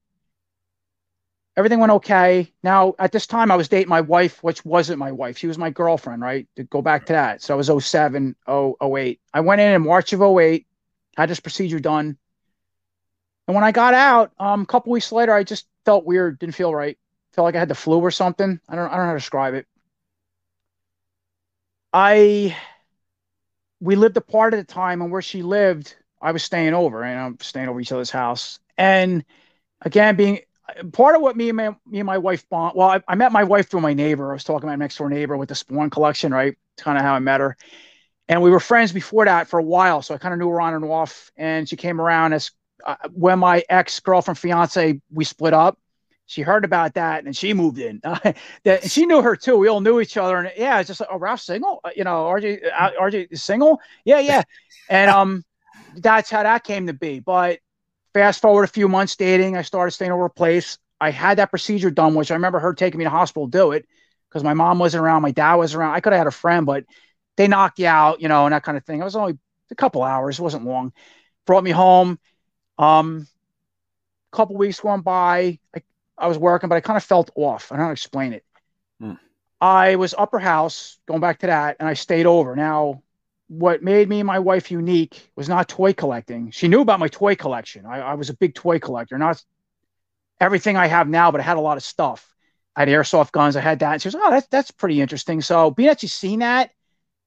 everything 1.57 1.79
went 1.79 1.93
okay. 1.93 2.53
Now, 2.63 2.95
at 2.99 3.13
this 3.13 3.27
time, 3.27 3.51
I 3.51 3.57
was 3.57 3.69
dating 3.69 3.89
my 3.89 4.01
wife, 4.01 4.43
which 4.43 4.65
wasn't 4.65 4.99
my 4.99 5.13
wife. 5.13 5.39
She 5.39 5.47
was 5.47 5.59
my 5.59 5.71
girlfriend, 5.71 6.23
right? 6.23 6.47
To 6.57 6.65
go 6.65 6.83
back 6.83 7.07
to 7.07 7.13
that. 7.13 7.43
So 7.43 7.55
I 7.55 7.57
was 7.57 7.71
07, 7.85 8.37
08. 8.49 9.21
I 9.35 9.41
went 9.41 9.61
in 9.61 9.75
in 9.75 9.83
March 9.83 10.13
of 10.13 10.23
08, 10.23 10.67
had 11.17 11.29
this 11.29 11.41
procedure 11.41 11.81
done. 11.81 12.17
And 13.49 13.55
when 13.55 13.65
I 13.65 13.73
got 13.73 13.95
out, 13.95 14.33
um, 14.39 14.63
a 14.63 14.67
couple 14.67 14.93
weeks 14.93 15.13
later, 15.13 15.33
I 15.33 15.45
just 15.45 15.67
felt 15.85 16.05
weird, 16.05 16.39
didn't 16.39 16.55
feel 16.55 16.75
right. 16.75 16.97
Felt 17.33 17.45
like 17.45 17.57
I 17.57 17.59
had 17.59 17.69
the 17.69 17.75
flu 17.75 17.99
or 17.99 18.11
something. 18.11 18.61
I 18.69 18.77
don't, 18.77 18.87
I 18.87 18.91
don't 18.91 18.99
know 18.99 19.07
how 19.07 19.13
to 19.13 19.19
describe 19.19 19.55
it. 19.55 19.67
I, 21.93 22.57
we 23.81 23.97
lived 23.97 24.17
apart 24.17 24.55
at 24.55 24.67
the 24.67 24.73
time, 24.73 25.03
and 25.03 25.11
where 25.11 25.23
she 25.23 25.43
lived, 25.43 25.95
I 26.21 26.33
was 26.33 26.43
staying 26.43 26.75
over, 26.75 27.03
and 27.03 27.19
I'm 27.19 27.39
staying 27.41 27.69
over 27.69 27.81
each 27.81 27.93
other's 27.93 28.11
house. 28.11 28.61
And 28.79 29.25
again, 29.81 30.17
being 30.17 30.41
part 30.93 31.17
of 31.17 31.23
what 31.23 31.37
me 31.37 31.49
and 31.49 31.57
my, 31.57 31.69
me 31.87 32.01
and 32.01 32.07
my 32.07 32.19
wife 32.19 32.49
bond. 32.49 32.75
Well, 32.77 32.89
I, 32.89 33.03
I, 33.09 33.15
met 33.15 33.33
my 33.33 33.45
wife 33.45 33.69
through 33.69 33.81
my 33.81 33.95
neighbor. 33.95 34.31
I 34.31 34.35
was 34.35 34.45
talking 34.45 34.63
to 34.63 34.67
my 34.67 34.77
next 34.77 34.97
door 34.97 35.11
neighbor 35.11 35.37
with 35.37 35.49
the 35.49 35.55
Spawn 35.55 35.91
collection, 35.91 36.33
right? 36.33 36.57
Kind 36.79 36.99
of 36.99 37.05
how 37.05 37.15
I 37.15 37.19
met 37.19 37.41
her. 37.41 37.57
And 38.29 38.41
we 38.41 38.51
were 38.51 38.61
friends 38.61 38.93
before 38.93 39.25
that 39.25 39.49
for 39.49 39.59
a 39.59 39.65
while, 39.65 40.01
so 40.01 40.15
I 40.15 40.19
kind 40.19 40.33
of 40.33 40.39
knew 40.39 40.49
her 40.49 40.61
on 40.61 40.75
and 40.75 40.85
off. 40.85 41.31
And 41.37 41.69
she 41.69 41.77
came 41.77 42.01
around 42.01 42.33
as 42.33 42.53
uh, 42.85 42.97
when 43.13 43.39
my 43.39 43.63
ex 43.69 44.01
girlfriend 44.01 44.39
fiance 44.39 45.01
we 45.11 45.25
split 45.25 45.55
up. 45.55 45.79
She 46.27 46.41
heard 46.41 46.65
about 46.65 46.95
that 46.95 47.25
and 47.25 47.37
she 47.37 47.53
moved 47.53 47.79
in. 47.79 48.01
That 48.65 48.91
she 48.91 49.07
knew 49.07 49.21
her 49.23 49.37
too. 49.37 49.57
We 49.59 49.69
all 49.69 49.81
knew 49.81 50.01
each 50.01 50.17
other, 50.17 50.39
and 50.39 50.53
yeah, 50.57 50.79
it's 50.79 50.89
just 50.89 51.01
like, 51.01 51.09
oh, 51.13 51.19
Ralph's 51.19 51.45
single. 51.45 51.81
Uh, 51.85 51.91
you 51.97 52.05
know, 52.05 52.25
RJ, 52.25 52.61
uh, 52.73 52.91
RJ 53.01 53.29
is 53.31 53.43
single. 53.43 53.81
Yeah, 54.05 54.21
yeah. 54.21 54.43
And 54.89 55.11
um, 55.11 55.45
that's 55.97 56.31
how 56.31 56.43
that 56.43 56.65
came 56.65 56.87
to 56.87 56.93
be. 56.93 57.21
But 57.21 57.59
Fast 58.15 58.43
forward 58.43 58.65
a 58.65 58.69
few 58.69 58.89
months 58.89 59.17
dating, 59.17 59.57
I 59.57 59.63
started 59.63 59.93
staying 59.93 60.13
over 60.13 60.27
a 60.27 60.31
place. 60.31 60.79
I 61.01 61.11
had 61.11 61.39
that 61.39 61.51
procedure 61.51 61.91
done, 61.91 62.15
which 62.15 62.31
I 62.31 62.35
remember 62.35 62.59
her 62.59 62.75
taking 62.75 62.99
me 62.99 63.05
to 63.05 63.11
hospital 63.11 63.47
to 63.47 63.51
do 63.51 63.73
it 63.73 63.87
because 64.29 64.45
my 64.45 64.53
mom 64.55 64.79
wasn't 64.79 65.03
around, 65.03 65.23
my 65.23 65.31
dad 65.31 65.55
was 65.55 65.75
around. 65.75 65.95
I 65.95 66.01
could 66.01 66.13
have 66.13 66.21
had 66.21 66.27
a 66.27 66.33
friend, 66.33 66.67
but 66.67 66.85
they 67.37 67.49
knocked 67.49 67.79
you 67.79 67.87
out, 67.87 68.21
you 68.21 68.29
know, 68.29 68.45
and 68.45 68.53
that 68.53 68.65
kind 68.65 68.77
of 68.77 68.85
thing. 68.85 69.01
It 69.01 69.05
was 69.05 69.17
only 69.17 69.39
a 69.71 69.75
couple 69.75 70.03
hours, 70.03 70.39
it 70.39 70.43
wasn't 70.43 70.67
long. 70.67 70.93
Brought 71.47 71.65
me 71.65 71.71
home. 71.71 72.19
Um, 72.83 73.29
a 74.33 74.37
couple 74.37 74.57
weeks 74.57 74.81
going 74.81 75.03
by. 75.03 75.59
I, 75.75 75.83
I 76.19 76.27
was 76.27 76.39
working, 76.39 76.69
but 76.69 76.77
I 76.77 76.81
kind 76.81 76.97
of 76.97 77.05
felt 77.05 77.31
off. 77.35 77.71
I 77.71 77.77
don't 77.77 77.81
know 77.81 77.85
how 77.85 77.91
to 77.91 77.93
explain 77.93 78.33
it. 78.33 78.45
Hmm. 79.01 79.15
I 79.61 79.97
was 79.97 80.15
upper 80.17 80.39
house, 80.39 80.99
going 81.07 81.21
back 81.21 81.39
to 81.41 81.47
that, 81.47 81.77
and 81.79 81.89
I 81.89 81.95
stayed 81.95 82.27
over. 82.27 82.57
Now, 82.57 83.03
what 83.49 83.83
made 83.83 84.09
me 84.09 84.21
and 84.21 84.27
my 84.27 84.39
wife 84.39 84.71
unique 84.71 85.31
was 85.37 85.49
not 85.49 85.69
toy 85.69 85.93
collecting. 85.93 86.51
She 86.51 86.69
knew 86.69 86.81
about 86.81 87.01
my 87.01 87.09
toy 87.09 87.37
collection. 87.37 87.87
I, 87.87 88.01
I, 88.01 88.15
was 88.15 88.31
a 88.31 88.35
big 88.35 88.55
toy 88.55 88.79
collector, 88.79 89.19
not 89.19 89.45
everything 90.41 90.77
I 90.77 90.87
have 90.87 91.09
now, 91.09 91.31
but 91.31 91.41
I 91.41 91.45
had 91.45 91.59
a 91.59 91.61
lot 91.61 91.77
of 91.77 91.83
stuff. 91.83 92.35
I 92.75 92.81
had 92.81 92.89
airsoft 92.89 93.33
guns. 93.33 93.55
I 93.55 93.61
had 93.61 93.81
that. 93.81 93.93
And 93.93 94.03
she 94.03 94.09
was, 94.09 94.15
oh, 94.15 94.31
that's 94.31 94.47
that's 94.47 94.71
pretty 94.71 95.01
interesting. 95.01 95.43
So 95.43 95.71
being 95.71 95.89
that 95.89 96.01
she's 96.01 96.15
seen 96.15 96.39
that 96.39 96.71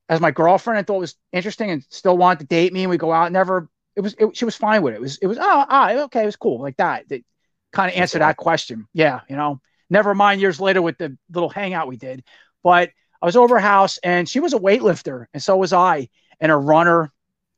as 0.10 0.20
my 0.20 0.32
girlfriend, 0.32 0.80
I 0.80 0.84
thought 0.84 1.00
was 1.00 1.16
interesting 1.32 1.70
and 1.70 1.86
still 1.90 2.18
wanted 2.18 2.40
to 2.40 2.46
date 2.48 2.74
me. 2.74 2.84
And 2.84 2.90
we 2.90 2.98
go 2.98 3.12
out. 3.12 3.32
Never. 3.32 3.70
It 3.96 4.02
was. 4.02 4.16
It, 4.18 4.36
she 4.36 4.46
was 4.46 4.56
fine 4.56 4.82
with 4.82 4.94
it. 4.94 4.98
It 4.98 5.02
was. 5.02 5.18
It 5.18 5.28
was. 5.28 5.38
Oh, 5.38 5.66
ah, 5.70 5.92
okay. 6.06 6.24
It 6.24 6.26
was 6.26 6.36
cool. 6.36 6.62
Like 6.62 6.78
that. 6.78 7.08
That 7.10 7.24
kind 7.72 7.92
of 7.92 7.98
answered 7.98 8.20
that 8.20 8.38
question. 8.38 8.88
Yeah. 8.94 9.22
You 9.30 9.36
know. 9.36 9.62
Never 9.90 10.16
mind 10.16 10.42
years 10.42 10.60
later 10.60 10.82
with 10.82 10.98
the 10.98 11.18
little 11.32 11.50
hangout 11.50 11.88
we 11.88 11.98
did, 11.98 12.24
but 12.64 12.90
I 13.22 13.26
was 13.26 13.36
over 13.36 13.56
her 13.56 13.62
house 13.62 14.00
and 14.00 14.28
she 14.28 14.40
was 14.40 14.54
a 14.54 14.60
weightlifter 14.60 15.26
and 15.34 15.42
so 15.42 15.58
was 15.58 15.74
I 15.74 16.10
and 16.40 16.52
a 16.52 16.58
runner. 16.58 17.12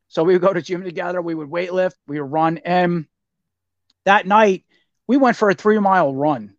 So 0.10 0.24
we 0.24 0.34
would 0.34 0.42
go 0.42 0.54
to 0.54 0.62
gym 0.62 0.84
together. 0.84 1.22
We 1.22 1.36
would 1.36 1.50
weightlift. 1.50 1.94
We 2.08 2.20
would 2.20 2.32
run. 2.32 2.58
And 2.60 3.06
that 4.06 4.28
night 4.28 4.66
we 5.08 5.18
went 5.18 5.38
for 5.38 5.50
a 5.50 5.54
three 5.54 5.80
mile 5.80 6.14
run 6.14 6.56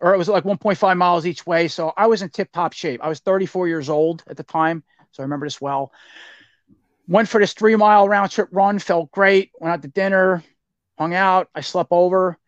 or 0.00 0.12
it 0.12 0.18
was 0.18 0.28
like 0.28 0.44
1.5 0.44 0.96
miles 0.96 1.26
each 1.26 1.46
way. 1.46 1.68
So 1.68 1.92
I 1.96 2.08
was 2.08 2.22
in 2.22 2.28
tip 2.28 2.50
top 2.52 2.72
shape. 2.72 3.00
I 3.02 3.08
was 3.08 3.20
34 3.20 3.68
years 3.68 3.88
old 3.88 4.24
at 4.26 4.36
the 4.36 4.42
time. 4.42 4.82
So 5.12 5.22
I 5.22 5.24
remember 5.24 5.46
this 5.46 5.60
well. 5.60 5.92
Went 7.12 7.28
for 7.28 7.38
this 7.38 7.52
three 7.52 7.76
mile 7.76 8.08
round 8.08 8.30
trip 8.30 8.48
run, 8.52 8.78
felt 8.78 9.10
great. 9.10 9.50
Went 9.60 9.70
out 9.70 9.82
to 9.82 9.88
dinner, 9.88 10.42
hung 10.98 11.12
out. 11.12 11.50
I 11.54 11.60
slept 11.60 11.88
over. 11.90 12.38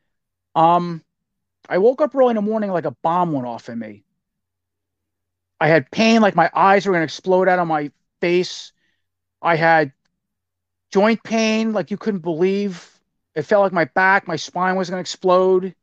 Um, 0.55 1.03
I 1.69 1.77
woke 1.77 2.01
up 2.01 2.15
early 2.15 2.31
in 2.31 2.37
the 2.37 2.41
morning 2.41 2.71
like 2.71 2.87
a 2.87 2.97
bomb 3.03 3.33
went 3.33 3.47
off 3.47 3.69
in 3.69 3.79
me. 3.79 4.05
I 5.61 5.69
had 5.69 5.91
pain, 5.91 6.23
like 6.23 6.35
my 6.35 6.51
eyes 6.55 6.87
were 6.87 6.93
going 6.93 7.03
to 7.03 7.05
explode 7.05 7.47
out 7.47 7.59
of 7.59 7.69
my 7.69 7.91
face. 8.23 8.73
I 9.43 9.57
had 9.57 9.93
joint 10.91 11.23
pain, 11.23 11.75
like 11.75 11.91
you 11.91 11.99
couldn't 11.99 12.21
believe. 12.21 12.91
It 13.35 13.43
felt 13.43 13.65
like 13.65 13.73
my 13.73 13.85
back, 13.85 14.27
my 14.27 14.37
spine 14.37 14.77
was 14.77 14.89
going 14.89 14.97
to 14.97 15.03
explode. 15.03 15.75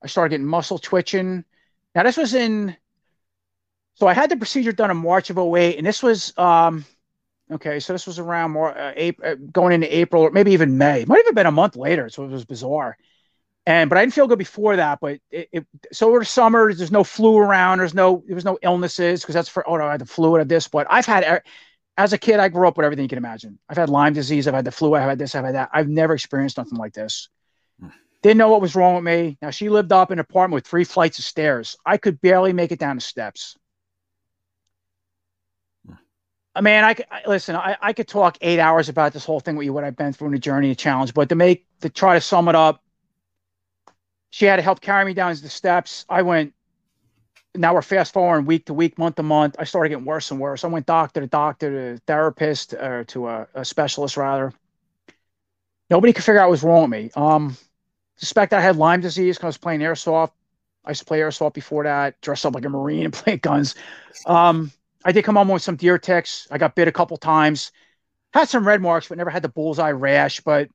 I 0.00 0.06
started 0.06 0.30
getting 0.30 0.46
muscle 0.46 0.78
twitching. 0.78 1.44
Now, 1.92 2.04
this 2.04 2.16
was 2.16 2.34
in, 2.34 2.76
so 3.94 4.06
I 4.06 4.12
had 4.12 4.30
the 4.30 4.36
procedure 4.36 4.70
done 4.70 4.92
in 4.92 4.96
March 4.98 5.28
of 5.28 5.38
08, 5.38 5.76
and 5.76 5.84
this 5.84 6.04
was, 6.04 6.32
um, 6.38 6.84
okay, 7.52 7.80
so 7.80 7.92
this 7.92 8.06
was 8.06 8.18
around 8.18 8.50
more, 8.52 8.76
uh, 8.76 8.92
April, 8.96 9.32
uh, 9.32 9.34
going 9.52 9.72
into 9.72 9.96
April 9.96 10.22
or 10.22 10.30
maybe 10.30 10.52
even 10.52 10.78
May. 10.78 11.02
It 11.02 11.08
might 11.08 11.18
have 11.18 11.26
even 11.26 11.34
been 11.34 11.46
a 11.46 11.52
month 11.52 11.76
later, 11.76 12.08
so 12.08 12.24
it 12.24 12.30
was 12.30 12.44
bizarre 12.44 12.96
and 13.66 13.88
but 13.88 13.98
I 13.98 14.02
didn't 14.02 14.14
feel 14.14 14.26
good 14.26 14.38
before 14.38 14.76
that. 14.76 14.98
But 15.00 15.20
it, 15.30 15.48
it 15.52 15.66
so 15.92 16.08
over 16.08 16.20
the 16.20 16.24
summer, 16.24 16.72
there's 16.72 16.90
no 16.90 17.04
flu 17.04 17.38
around. 17.38 17.78
There's 17.78 17.94
no 17.94 18.22
there 18.26 18.34
was 18.34 18.44
no 18.44 18.58
illnesses 18.62 19.20
because 19.20 19.34
that's 19.34 19.48
for 19.48 19.68
oh 19.68 19.76
no, 19.76 19.86
I 19.86 19.92
had 19.92 20.00
the 20.00 20.06
flu 20.06 20.34
and 20.36 20.50
this. 20.50 20.68
But 20.68 20.86
I've 20.90 21.06
had 21.06 21.42
as 21.96 22.12
a 22.12 22.18
kid, 22.18 22.40
I 22.40 22.48
grew 22.48 22.66
up 22.66 22.76
with 22.76 22.84
everything 22.84 23.04
you 23.04 23.08
can 23.08 23.18
imagine. 23.18 23.58
I've 23.68 23.76
had 23.76 23.88
Lyme 23.88 24.14
disease, 24.14 24.48
I've 24.48 24.54
had 24.54 24.64
the 24.64 24.72
flu, 24.72 24.94
I've 24.94 25.02
had 25.02 25.18
this, 25.18 25.34
I've 25.34 25.44
had 25.44 25.54
that. 25.54 25.70
I've 25.72 25.88
never 25.88 26.14
experienced 26.14 26.56
nothing 26.56 26.78
like 26.78 26.94
this. 26.94 27.28
Hmm. 27.80 27.88
Didn't 28.22 28.38
know 28.38 28.48
what 28.48 28.62
was 28.62 28.74
wrong 28.74 28.96
with 28.96 29.04
me. 29.04 29.38
Now 29.40 29.50
she 29.50 29.68
lived 29.68 29.92
up 29.92 30.10
in 30.10 30.18
an 30.18 30.20
apartment 30.20 30.54
with 30.54 30.66
three 30.66 30.84
flights 30.84 31.18
of 31.18 31.24
stairs. 31.24 31.76
I 31.86 31.98
could 31.98 32.20
barely 32.20 32.52
make 32.52 32.72
it 32.72 32.80
down 32.80 32.96
the 32.96 33.02
steps. 33.02 33.56
I 36.54 36.60
mean, 36.60 36.84
I, 36.84 36.94
I 37.10 37.22
listen. 37.26 37.56
I, 37.56 37.76
I 37.80 37.92
could 37.92 38.08
talk 38.08 38.36
eight 38.40 38.58
hours 38.58 38.88
about 38.88 39.12
this 39.12 39.24
whole 39.24 39.40
thing 39.40 39.56
with 39.56 39.64
you, 39.64 39.72
what 39.72 39.84
I've 39.84 39.96
been 39.96 40.12
through 40.12 40.28
in 40.28 40.32
the 40.34 40.38
journey, 40.38 40.68
the 40.68 40.74
challenge. 40.74 41.14
But 41.14 41.28
to 41.30 41.34
make 41.34 41.66
to 41.80 41.88
try 41.88 42.14
to 42.14 42.20
sum 42.20 42.48
it 42.48 42.54
up, 42.54 42.82
she 44.30 44.44
had 44.44 44.56
to 44.56 44.62
help 44.62 44.80
carry 44.80 45.04
me 45.04 45.14
down 45.14 45.34
the 45.34 45.48
steps. 45.48 46.04
I 46.08 46.22
went. 46.22 46.54
Now 47.54 47.74
we're 47.74 47.82
fast 47.82 48.14
forwarding 48.14 48.46
week 48.46 48.66
to 48.66 48.74
week, 48.74 48.98
month 48.98 49.16
to 49.16 49.22
month. 49.22 49.56
I 49.58 49.64
started 49.64 49.90
getting 49.90 50.06
worse 50.06 50.30
and 50.30 50.40
worse. 50.40 50.64
I 50.64 50.68
went 50.68 50.86
doctor 50.86 51.20
to 51.20 51.26
doctor 51.26 51.70
to 51.70 52.02
therapist 52.06 52.72
or 52.74 53.04
to 53.04 53.28
a, 53.28 53.48
a 53.54 53.64
specialist 53.64 54.16
rather. 54.16 54.52
Nobody 55.90 56.14
could 56.14 56.24
figure 56.24 56.40
out 56.40 56.46
what 56.46 56.52
was 56.52 56.62
wrong 56.62 56.82
with 56.82 56.90
me. 56.90 57.10
Um, 57.14 57.56
suspect 58.16 58.54
I 58.54 58.60
had 58.62 58.76
Lyme 58.76 59.02
disease 59.02 59.36
because 59.36 59.44
I 59.44 59.48
was 59.48 59.58
playing 59.58 59.80
airsoft. 59.80 60.32
I 60.84 60.90
used 60.90 61.00
to 61.00 61.06
play 61.06 61.18
airsoft 61.20 61.52
before 61.52 61.84
that, 61.84 62.18
dressed 62.22 62.46
up 62.46 62.54
like 62.54 62.64
a 62.64 62.70
marine 62.70 63.04
and 63.04 63.12
play 63.12 63.36
guns. 63.36 63.74
Um, 64.24 64.72
I 65.04 65.12
did 65.12 65.24
come 65.24 65.36
home 65.36 65.48
with 65.48 65.62
some 65.62 65.76
deer 65.76 65.98
ticks. 65.98 66.46
I 66.50 66.58
got 66.58 66.74
bit 66.74 66.88
a 66.88 66.92
couple 66.92 67.16
times. 67.16 67.72
Had 68.32 68.48
some 68.48 68.66
red 68.66 68.80
marks, 68.80 69.08
but 69.08 69.18
never 69.18 69.30
had 69.30 69.42
the 69.42 69.48
bullseye 69.48 69.90
rash. 69.90 70.40
But 70.40 70.68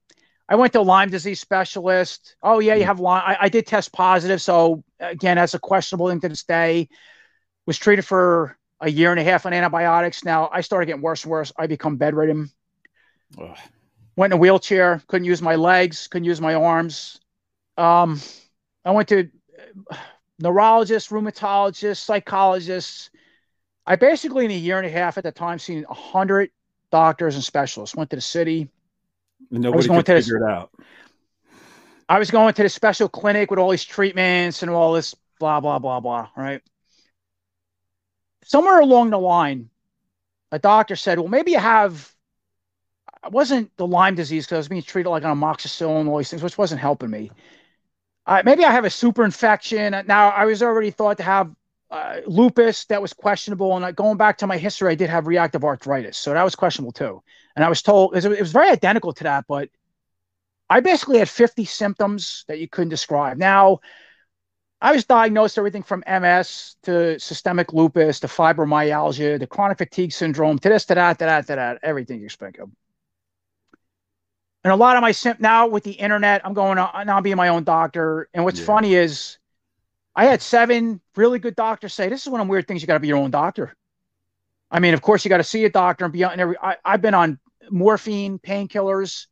I 0.49 0.55
went 0.55 0.73
to 0.73 0.81
Lyme 0.81 1.09
disease 1.09 1.39
specialist. 1.39 2.35
Oh 2.41 2.59
yeah, 2.59 2.75
you 2.75 2.83
hmm. 2.83 2.87
have 2.87 2.99
Lyme. 2.99 3.23
I, 3.25 3.37
I, 3.41 3.49
did 3.49 3.67
test 3.67 3.91
positive, 3.91 4.41
so 4.41 4.83
again, 4.99 5.37
that's 5.37 5.53
a 5.53 5.59
questionable 5.59 6.09
thing 6.09 6.21
to 6.21 6.29
this 6.29 6.43
day. 6.43 6.89
Was 7.65 7.77
treated 7.77 8.05
for 8.05 8.57
a 8.79 8.89
year 8.89 9.11
and 9.11 9.19
a 9.19 9.23
half 9.23 9.45
on 9.45 9.53
antibiotics. 9.53 10.23
Now 10.23 10.49
I 10.51 10.61
started 10.61 10.85
getting 10.85 11.01
worse 11.01 11.23
and 11.23 11.31
worse. 11.31 11.51
I 11.57 11.67
become 11.67 11.97
bedridden. 11.97 12.49
Ugh. 13.39 13.57
Went 14.15 14.33
in 14.33 14.37
a 14.37 14.39
wheelchair. 14.39 15.01
Couldn't 15.07 15.25
use 15.25 15.41
my 15.41 15.55
legs. 15.55 16.07
Couldn't 16.07 16.25
use 16.25 16.39
my 16.39 16.53
arms. 16.53 17.19
Um, 17.75 18.21
I 18.85 18.91
went 18.91 19.09
to 19.09 19.29
uh, 19.91 19.97
neurologists, 20.39 21.11
rheumatologists, 21.11 21.97
psychologists. 21.97 23.09
I 23.87 23.95
basically 23.95 24.43
in 24.43 24.51
a 24.51 24.53
year 24.53 24.77
and 24.77 24.85
a 24.85 24.89
half 24.89 25.17
at 25.17 25.23
the 25.23 25.31
time 25.31 25.57
seen 25.57 25.85
a 25.89 25.93
hundred 25.93 26.51
doctors 26.91 27.35
and 27.35 27.43
specialists. 27.43 27.95
Went 27.95 28.09
to 28.09 28.17
the 28.17 28.21
city. 28.21 28.69
And 29.49 29.61
nobody 29.61 29.87
could 29.87 30.05
figure 30.05 30.37
it 30.37 30.43
out. 30.43 30.71
I 32.09 32.19
was 32.19 32.29
going 32.29 32.53
to 32.53 32.63
the 32.63 32.69
special 32.69 33.07
clinic 33.07 33.49
with 33.49 33.59
all 33.59 33.71
these 33.71 33.85
treatments 33.85 34.61
and 34.61 34.69
all 34.69 34.93
this 34.93 35.15
blah 35.39 35.61
blah 35.61 35.79
blah 35.79 36.01
blah. 36.01 36.27
Right. 36.35 36.61
Somewhere 38.43 38.79
along 38.79 39.09
the 39.09 39.19
line, 39.19 39.69
a 40.51 40.59
doctor 40.59 40.95
said, 40.95 41.19
"Well, 41.19 41.29
maybe 41.29 41.51
you 41.51 41.59
have." 41.59 42.13
It 43.25 43.31
wasn't 43.31 43.75
the 43.77 43.87
Lyme 43.87 44.15
disease 44.15 44.45
because 44.45 44.55
I 44.55 44.59
was 44.59 44.67
being 44.67 44.83
treated 44.83 45.09
like 45.09 45.25
on 45.25 45.37
amoxicillin 45.37 46.01
and 46.01 46.09
all 46.09 46.17
these 46.17 46.29
things, 46.29 46.43
which 46.43 46.57
wasn't 46.57 46.79
helping 46.79 47.09
me. 47.09 47.31
Uh, 48.25 48.41
maybe 48.45 48.63
I 48.63 48.71
have 48.71 48.85
a 48.85 48.89
super 48.89 49.25
infection. 49.25 49.95
Now 50.07 50.29
I 50.29 50.45
was 50.45 50.61
already 50.61 50.91
thought 50.91 51.17
to 51.17 51.23
have 51.23 51.53
uh, 51.89 52.17
lupus 52.25 52.85
that 52.85 53.01
was 53.01 53.13
questionable, 53.13 53.75
and 53.75 53.95
going 53.95 54.17
back 54.17 54.37
to 54.39 54.47
my 54.47 54.57
history, 54.57 54.91
I 54.91 54.95
did 54.95 55.09
have 55.09 55.27
reactive 55.27 55.63
arthritis, 55.63 56.17
so 56.17 56.33
that 56.33 56.43
was 56.43 56.55
questionable 56.55 56.91
too. 56.91 57.23
And 57.55 57.63
I 57.63 57.69
was 57.69 57.81
told 57.81 58.13
it 58.13 58.15
was, 58.15 58.25
it 58.25 58.39
was 58.39 58.51
very 58.51 58.69
identical 58.69 59.13
to 59.13 59.23
that, 59.23 59.45
but 59.47 59.69
I 60.69 60.81
basically 60.81 61.19
had 61.19 61.29
50 61.29 61.65
symptoms 61.65 62.43
that 62.47 62.59
you 62.59 62.67
couldn't 62.67 62.89
describe. 62.89 63.37
Now, 63.37 63.79
I 64.81 64.91
was 64.91 65.05
diagnosed 65.05 65.57
everything 65.57 65.81
from 65.81 66.03
MS 66.07 66.75
to 66.83 67.19
systemic 67.19 67.73
lupus 67.73 68.19
to 68.19 68.27
fibromyalgia 68.27 69.39
to 69.39 69.47
chronic 69.47 69.79
fatigue 69.79 70.11
syndrome 70.11 70.59
to 70.59 70.69
this 70.69 70.85
to 70.85 70.95
that 70.95 71.19
to 71.19 71.25
that 71.25 71.47
to 71.47 71.55
that 71.55 71.79
everything 71.81 72.19
you 72.21 72.29
think 72.29 72.59
of. 72.59 72.69
And 74.63 74.73
a 74.73 74.75
lot 74.75 74.97
of 74.97 75.01
my 75.01 75.13
sim- 75.13 75.37
now 75.39 75.67
with 75.67 75.83
the 75.83 75.93
internet, 75.93 76.45
I'm 76.45 76.53
going 76.53 76.77
on 76.77 77.07
now 77.07 77.21
being 77.21 77.37
my 77.37 77.47
own 77.47 77.63
doctor. 77.63 78.29
And 78.33 78.43
what's 78.43 78.59
yeah. 78.59 78.65
funny 78.65 78.95
is 78.95 79.37
I 80.17 80.25
had 80.25 80.41
seven 80.41 80.99
really 81.15 81.37
good 81.37 81.55
doctors 81.55 81.93
say, 81.93 82.09
This 82.09 82.23
is 82.23 82.29
one 82.29 82.41
of 82.41 82.47
the 82.47 82.51
weird 82.51 82.67
things 82.67 82.81
you 82.81 82.87
got 82.87 82.95
to 82.95 82.99
be 82.99 83.07
your 83.07 83.17
own 83.17 83.29
doctor. 83.29 83.75
I 84.71 84.79
mean, 84.79 84.95
of 84.95 85.01
course, 85.01 85.23
you 85.23 85.29
got 85.29 85.37
to 85.37 85.43
see 85.43 85.63
a 85.63 85.69
doctor 85.69 86.05
and 86.05 86.11
be 86.11 86.23
on 86.23 86.39
every. 86.39 86.57
I, 86.61 86.75
I've 86.83 87.03
been 87.03 87.13
on 87.13 87.39
morphine, 87.69 88.39
painkillers. 88.39 89.27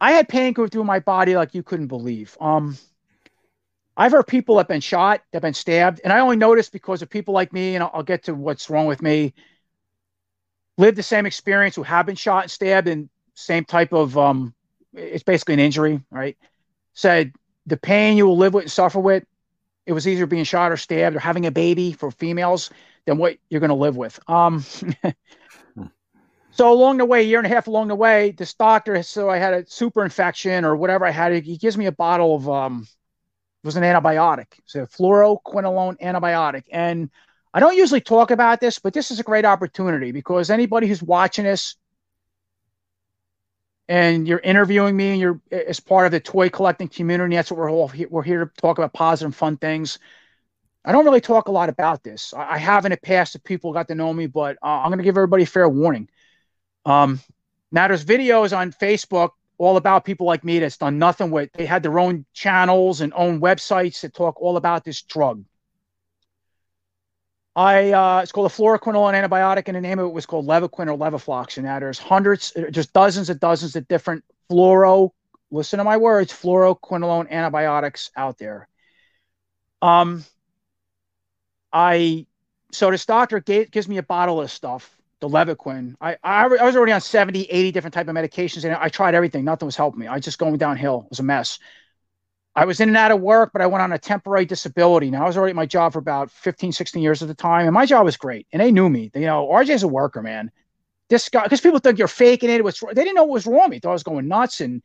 I 0.00 0.10
had 0.10 0.28
pain 0.28 0.54
go 0.54 0.66
through 0.66 0.82
my 0.82 0.98
body 0.98 1.36
like 1.36 1.54
you 1.54 1.62
couldn't 1.62 1.86
believe. 1.86 2.36
Um, 2.40 2.76
I've 3.96 4.10
heard 4.10 4.26
people 4.26 4.56
that 4.56 4.62
have 4.62 4.68
been 4.68 4.80
shot, 4.80 5.22
that 5.30 5.36
have 5.36 5.42
been 5.42 5.54
stabbed, 5.54 6.00
and 6.02 6.12
I 6.12 6.18
only 6.18 6.36
noticed 6.36 6.72
because 6.72 7.00
of 7.02 7.08
people 7.08 7.32
like 7.32 7.52
me, 7.52 7.76
and 7.76 7.84
I'll, 7.84 7.90
I'll 7.94 8.02
get 8.02 8.24
to 8.24 8.34
what's 8.34 8.68
wrong 8.68 8.86
with 8.86 9.02
me. 9.02 9.34
live 10.78 10.96
the 10.96 11.02
same 11.04 11.26
experience 11.26 11.76
who 11.76 11.84
have 11.84 12.06
been 12.06 12.16
shot 12.16 12.42
and 12.42 12.50
stabbed, 12.50 12.88
and 12.88 13.08
same 13.34 13.64
type 13.64 13.92
of 13.92 14.18
um, 14.18 14.52
it's 14.92 15.22
basically 15.22 15.54
an 15.54 15.60
injury, 15.60 16.02
right? 16.10 16.36
Said 16.94 17.32
the 17.66 17.76
pain 17.76 18.16
you 18.16 18.26
will 18.26 18.36
live 18.36 18.54
with 18.54 18.64
and 18.64 18.72
suffer 18.72 18.98
with, 18.98 19.22
it 19.86 19.92
was 19.92 20.06
easier 20.06 20.26
being 20.26 20.44
shot 20.44 20.72
or 20.72 20.76
stabbed 20.76 21.16
or 21.16 21.20
having 21.20 21.46
a 21.46 21.50
baby 21.50 21.92
for 21.92 22.10
females 22.10 22.70
than 23.06 23.18
what 23.18 23.36
you're 23.50 23.60
going 23.60 23.70
to 23.70 23.74
live 23.74 23.96
with. 23.96 24.18
Um, 24.28 24.64
so 26.50 26.72
along 26.72 26.98
the 26.98 27.04
way, 27.04 27.20
a 27.20 27.24
year 27.24 27.38
and 27.38 27.46
a 27.46 27.50
half 27.50 27.66
along 27.66 27.88
the 27.88 27.94
way, 27.94 28.32
this 28.32 28.54
doctor, 28.54 29.02
so 29.02 29.28
I 29.28 29.38
had 29.38 29.54
a 29.54 29.66
super 29.66 30.04
infection 30.04 30.64
or 30.64 30.76
whatever 30.76 31.04
I 31.06 31.10
had, 31.10 31.44
he 31.44 31.56
gives 31.56 31.76
me 31.76 31.86
a 31.86 31.92
bottle 31.92 32.36
of 32.36 32.48
um, 32.48 32.86
it 33.62 33.66
was 33.66 33.76
an 33.76 33.84
antibiotic. 33.84 34.46
so 34.66 34.82
a 34.82 34.86
fluoroquinolone 34.86 36.00
antibiotic. 36.00 36.64
And 36.72 37.10
I 37.54 37.60
don't 37.60 37.76
usually 37.76 38.00
talk 38.00 38.30
about 38.30 38.60
this, 38.60 38.78
but 38.78 38.92
this 38.92 39.10
is 39.10 39.20
a 39.20 39.24
great 39.24 39.44
opportunity 39.44 40.10
because 40.10 40.50
anybody 40.50 40.86
who's 40.86 41.02
watching 41.02 41.44
this 41.44 41.76
and 43.88 44.26
you're 44.28 44.38
interviewing 44.38 44.96
me 44.96 45.10
and 45.10 45.20
you're 45.20 45.40
as 45.50 45.80
part 45.80 46.06
of 46.06 46.12
the 46.12 46.20
toy 46.20 46.48
collecting 46.48 46.88
community, 46.88 47.36
that's 47.36 47.50
what 47.50 47.58
we're 47.58 47.70
all 47.70 47.90
we're 48.10 48.22
here 48.22 48.44
to 48.44 48.50
talk 48.60 48.78
about 48.78 48.92
positive 48.92 49.34
fun 49.34 49.56
things. 49.56 49.98
I 50.84 50.92
don't 50.92 51.04
really 51.04 51.20
talk 51.20 51.48
a 51.48 51.52
lot 51.52 51.68
about 51.68 52.02
this. 52.02 52.34
I, 52.36 52.58
have 52.58 52.84
in 52.84 52.90
the 52.90 52.96
past 52.96 53.36
if 53.36 53.44
people 53.44 53.72
got 53.72 53.86
to 53.88 53.94
know 53.94 54.12
me, 54.12 54.26
but 54.26 54.56
uh, 54.62 54.66
I'm 54.66 54.88
going 54.88 54.98
to 54.98 55.04
give 55.04 55.16
everybody 55.16 55.44
a 55.44 55.46
fair 55.46 55.68
warning. 55.68 56.08
Um, 56.84 57.20
now 57.70 57.86
there's 57.86 58.04
videos 58.04 58.56
on 58.56 58.72
Facebook 58.72 59.30
all 59.58 59.76
about 59.76 60.04
people 60.04 60.26
like 60.26 60.42
me 60.42 60.58
that's 60.58 60.78
done 60.78 60.98
nothing 60.98 61.30
with. 61.30 61.52
They 61.52 61.66
had 61.66 61.84
their 61.84 62.00
own 62.00 62.24
channels 62.32 63.00
and 63.00 63.12
own 63.14 63.40
websites 63.40 64.00
that 64.00 64.12
talk 64.12 64.40
all 64.42 64.56
about 64.56 64.82
this 64.84 65.02
drug. 65.02 65.44
I 67.54 67.92
uh, 67.92 68.20
it's 68.22 68.32
called 68.32 68.50
a 68.50 68.54
fluoroquinolone 68.54 69.14
antibiotic, 69.14 69.64
and 69.66 69.76
the 69.76 69.80
name 69.80 69.98
of 69.98 70.06
it 70.06 70.12
was 70.12 70.26
called 70.26 70.46
Levaquin 70.46 70.88
or 70.88 70.96
Levofloxacin. 70.96 71.64
Now 71.64 71.78
there's 71.80 71.98
hundreds, 71.98 72.52
just 72.70 72.92
dozens 72.92 73.28
and 73.28 73.38
dozens 73.38 73.76
of 73.76 73.86
different 73.88 74.24
fluoro. 74.50 75.10
Listen 75.50 75.78
to 75.78 75.84
my 75.84 75.98
words, 75.98 76.32
fluoroquinolone 76.32 77.30
antibiotics 77.30 78.10
out 78.16 78.38
there. 78.38 78.68
Um, 79.82 80.24
I 81.72 82.26
so 82.72 82.90
this 82.90 83.04
doctor 83.04 83.40
gave, 83.40 83.70
gives 83.70 83.86
me 83.86 83.98
a 83.98 84.02
bottle 84.02 84.40
of 84.40 84.50
stuff 84.50 84.96
the 85.22 85.28
Levaquin. 85.28 85.94
I, 86.00 86.16
I, 86.22 86.44
I 86.44 86.64
was 86.64 86.74
already 86.76 86.92
on 86.92 87.00
70, 87.00 87.44
80 87.44 87.70
different 87.70 87.94
type 87.94 88.08
of 88.08 88.14
medications, 88.14 88.64
and 88.64 88.74
I 88.74 88.88
tried 88.88 89.14
everything. 89.14 89.44
Nothing 89.44 89.66
was 89.66 89.76
helping 89.76 90.00
me. 90.00 90.08
I 90.08 90.14
was 90.14 90.24
just 90.24 90.38
going 90.38 90.56
downhill. 90.58 91.02
It 91.04 91.10
was 91.10 91.20
a 91.20 91.22
mess. 91.22 91.60
I 92.54 92.66
was 92.66 92.80
in 92.80 92.88
and 92.88 92.98
out 92.98 93.10
of 93.10 93.20
work, 93.20 93.50
but 93.52 93.62
I 93.62 93.66
went 93.66 93.82
on 93.82 93.92
a 93.92 93.98
temporary 93.98 94.44
disability. 94.44 95.10
Now 95.10 95.24
I 95.24 95.26
was 95.26 95.36
already 95.36 95.50
at 95.50 95.56
my 95.56 95.66
job 95.66 95.94
for 95.94 95.98
about 95.98 96.30
15, 96.30 96.72
16 96.72 97.02
years 97.02 97.22
at 97.22 97.28
the 97.28 97.34
time, 97.34 97.66
and 97.66 97.74
my 97.74 97.86
job 97.86 98.04
was 98.04 98.16
great. 98.16 98.46
And 98.52 98.60
they 98.60 98.70
knew 98.70 98.90
me. 98.90 99.10
You 99.14 99.22
know, 99.22 99.48
RJ's 99.48 99.82
a 99.82 99.88
worker, 99.88 100.22
man. 100.22 100.50
This 101.08 101.28
guy, 101.28 101.44
because 101.44 101.60
people 101.60 101.78
think 101.78 101.98
you're 101.98 102.08
faking 102.08 102.50
it. 102.50 102.62
Was 102.62 102.80
they 102.80 102.94
didn't 102.94 103.14
know 103.14 103.24
what 103.24 103.34
was 103.34 103.46
wrong 103.46 103.62
with 103.62 103.70
me. 103.70 103.76
They 103.76 103.80
thought 103.80 103.90
I 103.90 103.94
was 103.94 104.02
going 104.02 104.28
nuts. 104.28 104.60
And 104.60 104.82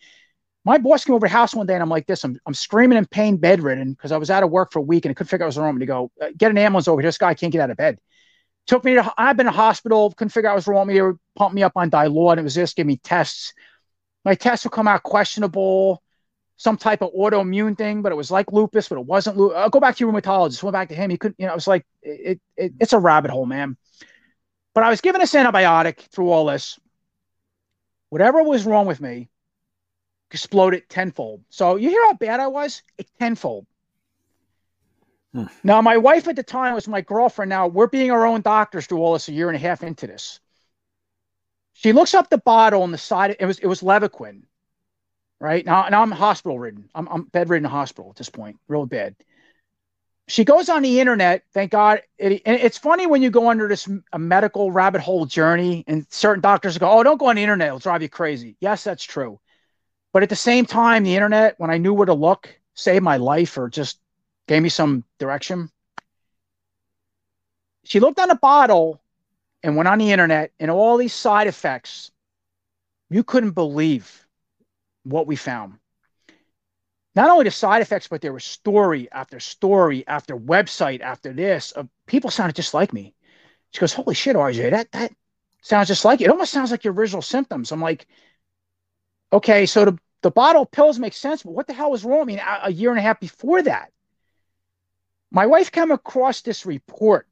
my 0.64 0.77
boss 0.77 1.03
came 1.03 1.15
over 1.15 1.27
to 1.27 1.31
the 1.31 1.38
house 1.38 1.53
one 1.53 1.68
day, 1.68 1.73
and 1.73 1.84
I'm 1.84 1.89
like 1.89 2.07
this. 2.07 2.23
I'm, 2.23 2.39
I'm 2.45 2.53
screaming 2.53 2.98
in 2.98 3.06
pain, 3.06 3.38
bedridden, 3.38 3.94
because 3.94 4.11
I 4.11 4.18
was 4.18 4.30
out 4.30 4.44
of 4.44 4.49
work 4.49 4.72
for 4.72 4.80
a 4.80 4.84
week 4.84 5.06
and 5.06 5.11
I 5.11 5.14
couldn't 5.14 5.30
figure 5.30 5.44
out 5.44 5.48
what 5.48 5.56
was 5.56 5.57
wrong 5.57 5.76
me. 5.76 5.80
To 5.80 5.85
go 5.85 6.11
uh, 6.22 6.27
get 6.38 6.52
an 6.52 6.57
ambulance 6.57 6.88
over 6.88 7.02
here. 7.02 7.07
This 7.07 7.18
guy 7.18 7.34
can't 7.34 7.52
get 7.52 7.61
out 7.61 7.72
of 7.72 7.77
bed 7.77 7.99
took 8.68 8.84
me 8.84 8.95
to 8.95 9.14
I've 9.18 9.38
been 9.38 9.48
in 9.48 9.53
hospital, 9.53 10.11
couldn't 10.11 10.31
figure 10.31 10.49
out 10.49 10.53
what 10.53 10.57
was 10.57 10.68
wrong 10.68 10.88
with 10.88 10.89
me. 10.89 10.94
They 10.95 11.02
were 11.02 11.18
pumping 11.35 11.56
me 11.56 11.64
up 11.64 11.72
on 11.76 11.89
Dilaudid. 11.89 12.39
It 12.39 12.44
was 12.44 12.56
just 12.56 12.76
give 12.76 12.85
me 12.85 12.98
tests. 12.98 13.53
My 14.23 14.35
tests 14.35 14.65
would 14.65 14.73
come 14.73 14.88
out 14.88 15.03
questionable, 15.03 16.03
some 16.58 16.76
type 16.76 17.02
of 17.02 17.14
autoimmune 17.14 17.78
thing, 17.78 18.02
but 18.02 18.12
it 18.12 18.16
was 18.16 18.32
like 18.32 18.52
lupus, 18.52 18.90
but 18.90 18.98
it 18.98 19.06
wasn't 19.06 19.38
lupus. 19.38 19.58
I'll 19.58 19.70
go 19.70 19.80
back 19.80 19.96
to 19.96 20.04
your 20.04 20.12
rheumatologist. 20.12 20.64
Went 20.64 20.74
back 20.74 20.90
to 20.90 20.96
him. 20.96 21.10
He 21.10 21.18
couldn't, 21.18 21.40
you 21.40 21.46
know, 21.46 21.54
it 21.54 21.56
was 21.56 21.68
like 21.68 21.86
it, 22.02 22.42
it 22.56 22.74
it's 22.80 22.94
a 22.94 23.00
rabbit 23.00 23.32
hole, 23.32 23.46
man. 23.46 23.78
But 24.74 24.84
I 24.84 24.90
was 24.90 25.02
given 25.02 25.22
this 25.22 25.34
antibiotic 25.34 26.00
through 26.12 26.30
all 26.30 26.46
this. 26.48 26.80
Whatever 28.10 28.44
was 28.44 28.66
wrong 28.66 28.86
with 28.86 29.00
me 29.00 29.30
exploded 30.32 30.90
tenfold. 30.90 31.44
So 31.50 31.76
you 31.76 31.90
hear 31.90 32.06
how 32.06 32.14
bad 32.14 32.40
I 32.40 32.48
was? 32.48 32.84
It 32.98 33.08
tenfold. 33.20 33.66
Hmm. 35.34 35.46
Now, 35.64 35.82
my 35.82 35.98
wife 35.98 36.28
at 36.28 36.36
the 36.36 36.44
time 36.44 36.74
was 36.74 36.88
my 36.88 37.02
girlfriend. 37.02 37.50
Now 37.50 37.68
we're 37.68 37.88
being 37.88 38.12
our 38.12 38.26
own 38.26 38.42
doctors 38.42 38.88
through 38.88 39.00
all 39.00 39.14
this 39.14 39.28
a 39.30 39.34
year 39.34 39.50
and 39.50 39.56
a 39.56 39.60
half 39.60 39.84
into 39.84 40.08
this. 40.08 40.40
She 41.74 41.94
looks 41.94 42.16
up 42.16 42.30
the 42.30 42.40
bottle 42.40 42.82
on 42.82 42.92
the 42.92 42.98
side. 42.98 43.36
It 43.40 43.46
was 43.46 43.60
it 43.60 43.68
was 43.68 43.82
Levaquin, 43.82 44.44
right 45.39 45.65
now. 45.65 45.88
Now 45.89 46.01
I'm 46.01 46.11
hospital 46.11 46.59
ridden. 46.59 46.89
I'm, 46.95 47.07
I'm 47.07 47.23
bedridden 47.23 47.65
in 47.65 47.72
hospital 47.72 48.11
at 48.11 48.18
this 48.18 48.30
point, 48.30 48.57
real 48.68 48.85
bad. 48.85 49.15
She 50.30 50.43
goes 50.43 50.68
on 50.68 50.81
the 50.81 50.99
internet. 50.99 51.43
Thank 51.53 51.72
God. 51.72 52.01
It, 52.18 52.41
and 52.45 52.57
it's 52.57 52.77
funny 52.77 53.07
when 53.07 53.22
you 53.22 53.30
go 53.30 53.49
under 53.49 53.68
this 53.68 53.88
a 54.11 54.19
medical 54.19 54.72
rabbit 54.72 55.01
hole 55.01 55.26
journey, 55.26 55.85
and 55.88 56.05
certain 56.09 56.41
doctors 56.41 56.77
go, 56.77 56.89
"Oh, 56.89 57.03
don't 57.03 57.18
go 57.18 57.27
on 57.27 57.38
the 57.38 57.43
internet; 57.43 57.68
it'll 57.68 57.80
drive 57.80 58.01
you 58.01 58.09
crazy." 58.09 58.57
Yes, 58.59 58.84
that's 58.84 59.03
true. 59.03 59.39
But 60.11 60.23
at 60.23 60.30
the 60.30 60.35
same 60.35 60.65
time, 60.65 61.03
the 61.03 61.15
internet, 61.15 61.55
when 61.59 61.69
I 61.69 61.77
knew 61.77 61.93
where 61.93 62.05
to 62.05 62.14
look, 62.14 62.49
saved 62.73 63.03
my 63.03 63.18
life 63.18 63.57
or 63.57 63.69
just 63.69 63.99
gave 64.47 64.61
me 64.61 64.69
some 64.69 65.05
direction. 65.18 65.69
She 67.85 68.01
looked 68.01 68.19
on 68.19 68.30
a 68.30 68.35
bottle 68.35 69.01
and 69.64 69.77
went 69.77 69.88
on 69.88 69.99
the 69.99 70.11
internet 70.11 70.51
and 70.59 70.69
all 70.69 70.97
these 70.97 71.14
side 71.14 71.47
effects. 71.47 72.11
You 73.09 73.23
couldn't 73.23 73.51
believe 73.51 74.27
what 75.10 75.28
we 75.28 75.36
found. 75.36 75.76
Not 77.16 77.30
only 77.30 77.46
the 77.46 77.52
side 77.52 77.82
effects, 77.82 78.08
but 78.08 78.22
there 78.22 78.34
was 78.34 78.44
story 78.44 79.10
after 79.12 79.40
story 79.40 80.06
after 80.08 80.38
website 80.38 81.02
after 81.02 81.34
this 81.34 81.72
of 81.72 81.90
people 82.06 82.30
sounded 82.30 82.56
just 82.56 82.74
like 82.76 82.94
me. 82.94 83.16
She 83.72 83.80
goes, 83.80 83.94
Holy 83.94 84.14
shit, 84.14 84.36
RJ, 84.36 84.72
that 84.72 84.92
that 84.92 85.12
sounds 85.62 85.88
just 85.88 86.06
like 86.06 86.20
you. 86.20 86.28
It 86.28 86.32
almost 86.32 86.54
sounds 86.54 86.72
like 86.72 86.84
your 86.84 86.94
original 86.94 87.22
symptoms. 87.22 87.72
I'm 87.72 87.82
like, 87.82 88.08
okay, 89.34 89.66
so 89.66 89.86
the, 89.86 90.00
the 90.22 90.32
bottle 90.32 90.64
of 90.64 90.72
pills 90.72 91.00
makes 91.00 91.18
sense, 91.18 91.44
but 91.44 91.52
what 91.52 91.68
the 91.68 91.74
hell 91.74 91.92
was 91.92 92.06
wrong? 92.06 92.22
I 92.22 92.26
mean, 92.26 92.40
a, 92.40 92.60
a 92.66 92.72
year 92.72 92.92
and 92.92 93.00
a 93.00 93.02
half 93.02 93.20
before 93.20 93.62
that, 93.64 93.92
my 95.32 95.46
wife 95.46 95.72
came 95.72 95.92
across 95.92 96.42
this 96.42 96.66
report. 96.66 97.28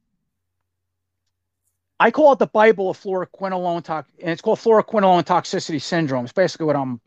I 2.00 2.12
call 2.12 2.34
it 2.34 2.40
the 2.40 2.48
Bible 2.48 2.90
of 2.90 3.02
fluoroquinolone 3.02 4.06
and 4.20 4.30
it's 4.30 4.42
called 4.42 4.60
fluoroquinolone 4.60 5.24
toxicity 5.24 5.82
syndrome. 5.82 6.26
It's 6.26 6.34
basically 6.34 6.66
what 6.66 6.76
I'm 6.76 7.00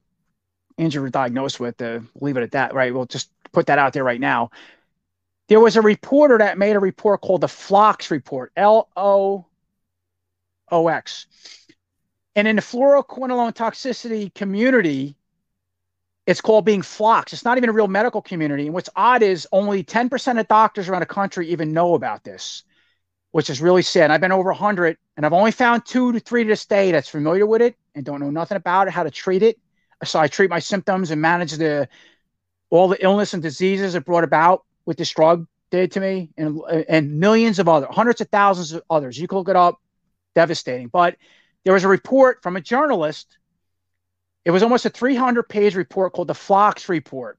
injured 0.79 1.05
or 1.05 1.11
diagnosed 1.11 1.61
with. 1.61 1.79
To 1.79 2.05
leave 2.21 2.37
it 2.39 2.43
at 2.45 2.53
that, 2.53 2.75
right? 2.75 2.95
We'll 2.95 3.07
just 3.07 3.31
put 3.53 3.67
that 3.67 3.79
out 3.79 3.93
there 3.95 4.05
right 4.05 4.21
now. 4.21 4.51
There 5.49 5.61
was 5.61 5.77
a 5.77 5.83
reporter 5.83 6.39
that 6.39 6.59
made 6.59 6.77
a 6.77 6.81
report 6.81 7.21
called 7.23 7.41
the 7.43 7.49
Flox 7.49 8.11
report, 8.11 8.53
L 8.57 8.89
O 8.97 9.47
O 10.71 10.89
X. 10.89 11.27
And 12.35 12.49
in 12.49 12.57
the 12.57 12.63
fluoroquinolone 12.63 13.53
toxicity 13.55 14.33
community, 14.33 15.15
it's 16.27 16.41
called 16.43 16.65
being 16.65 16.83
flocks. 16.83 17.33
It's 17.33 17.45
not 17.45 17.57
even 17.57 17.71
a 17.71 17.73
real 17.73 17.89
medical 17.89 18.21
community. 18.21 18.67
And 18.67 18.75
what's 18.75 18.91
odd 18.97 19.23
is 19.23 19.49
only 19.51 19.83
10% 19.83 20.39
of 20.39 20.47
doctors 20.49 20.89
around 20.89 21.01
the 21.01 21.07
country 21.07 21.49
even 21.49 21.73
know 21.73 21.95
about 21.95 22.25
this. 22.25 22.65
which 23.33 23.51
is 23.51 23.61
really 23.61 23.83
sad. 23.83 24.11
I've 24.11 24.21
been 24.23 24.33
over 24.33 24.51
100 24.51 24.99
and 25.17 25.27
I've 25.27 25.33
only 25.35 25.53
found 25.53 25.87
two 25.87 26.13
to 26.13 26.21
three 26.21 26.45
to 26.45 26.49
this 26.49 26.67
day 26.67 26.93
that's 26.93 27.09
familiar 27.09 27.47
with 27.47 27.63
it 27.63 27.77
and 27.95 28.05
don't 28.05 28.21
know 28.21 28.31
nothing 28.31 28.57
about 28.57 28.89
it, 28.89 28.93
how 28.93 29.05
to 29.05 29.11
treat 29.11 29.43
it. 29.43 29.59
So 30.05 30.21
I 30.21 30.29
treat 30.29 30.51
my 30.51 30.59
symptoms 30.59 31.11
and 31.11 31.21
manage 31.21 31.53
the 31.53 31.89
all 32.71 32.89
the 32.89 33.03
illness 33.03 33.35
and 33.35 33.43
diseases 33.43 33.95
it 33.95 34.05
brought 34.05 34.25
about 34.25 34.65
with 34.85 34.97
this 34.97 35.11
drug 35.11 35.47
did 35.71 35.93
to 35.93 36.01
me 36.01 36.31
and 36.37 36.61
and 36.89 37.19
millions 37.19 37.59
of 37.59 37.69
other 37.69 37.87
hundreds 37.91 38.21
of 38.21 38.29
thousands 38.29 38.73
of 38.73 38.83
others. 38.91 39.19
You 39.19 39.29
can 39.29 39.39
look 39.39 39.49
it 39.49 39.57
up. 39.57 39.81
Devastating. 40.35 40.89
But 40.89 41.17
there 41.65 41.75
was 41.75 41.85
a 41.85 41.89
report 41.89 42.43
from 42.43 42.57
a 42.57 42.61
journalist. 42.61 43.39
It 44.45 44.53
was 44.53 44.63
almost 44.63 44.87
a 44.87 44.91
300 44.91 45.43
page 45.49 45.75
report 45.75 46.13
called 46.13 46.29
the 46.29 46.35
Flox 46.35 46.89
Report. 46.89 47.39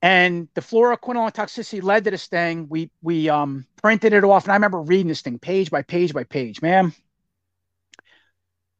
And 0.00 0.48
the 0.54 0.60
fluoroquinolone 0.60 1.32
toxicity 1.32 1.82
led 1.82 2.04
to 2.04 2.10
this 2.10 2.26
thing. 2.26 2.68
We 2.68 2.90
we 3.02 3.28
um, 3.28 3.66
printed 3.82 4.12
it 4.12 4.22
off, 4.22 4.44
and 4.44 4.52
I 4.52 4.56
remember 4.56 4.82
reading 4.82 5.08
this 5.08 5.22
thing 5.22 5.38
page 5.38 5.70
by 5.70 5.82
page 5.82 6.12
by 6.12 6.24
page. 6.24 6.60
Man, 6.62 6.92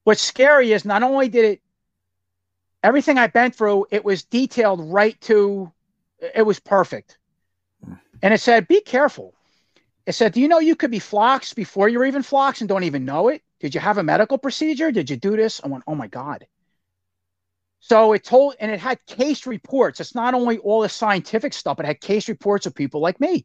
what's 0.05 0.21
scary 0.21 0.73
is 0.73 0.85
not 0.85 1.03
only 1.03 1.29
did 1.29 1.45
it 1.47 1.61
everything 2.85 3.19
I've 3.19 3.33
been 3.33 3.51
through, 3.51 3.87
it 3.91 4.05
was 4.05 4.25
detailed 4.25 4.93
right 4.93 5.21
to 5.23 5.73
it 6.35 6.47
was 6.47 6.61
perfect. 6.61 7.19
And 8.23 8.33
it 8.33 8.41
said, 8.41 8.69
be 8.69 8.81
careful. 8.81 9.35
It 10.07 10.13
said, 10.13 10.33
do 10.33 10.41
you 10.41 10.49
know 10.49 10.59
you 10.59 10.77
could 10.77 10.91
be 10.91 10.99
floxed 10.99 11.57
before 11.57 11.89
you're 11.89 12.05
even 12.05 12.23
floxed 12.23 12.61
and 12.61 12.69
don't 12.69 12.85
even 12.85 13.05
know 13.05 13.29
it? 13.29 13.43
Did 13.61 13.75
you 13.75 13.81
have 13.81 13.99
a 13.99 14.03
medical 14.03 14.39
procedure? 14.39 14.93
Did 14.93 15.11
you 15.11 15.17
do 15.17 15.37
this? 15.37 15.61
I 15.65 15.69
went, 15.69 15.85
oh 15.87 15.95
my 15.95 16.07
God. 16.07 16.47
So 17.81 18.13
it 18.13 18.25
told, 18.25 18.55
and 18.61 18.71
it 18.71 18.81
had 18.81 19.05
case 19.07 19.47
reports. 19.47 20.01
It's 20.01 20.15
not 20.15 20.35
only 20.35 20.59
all 20.59 20.83
the 20.83 20.89
scientific 20.89 21.53
stuff, 21.53 21.81
it 21.81 21.87
had 21.87 22.01
case 22.01 22.29
reports 22.29 22.67
of 22.67 22.75
people 22.75 23.01
like 23.01 23.21
me 23.21 23.45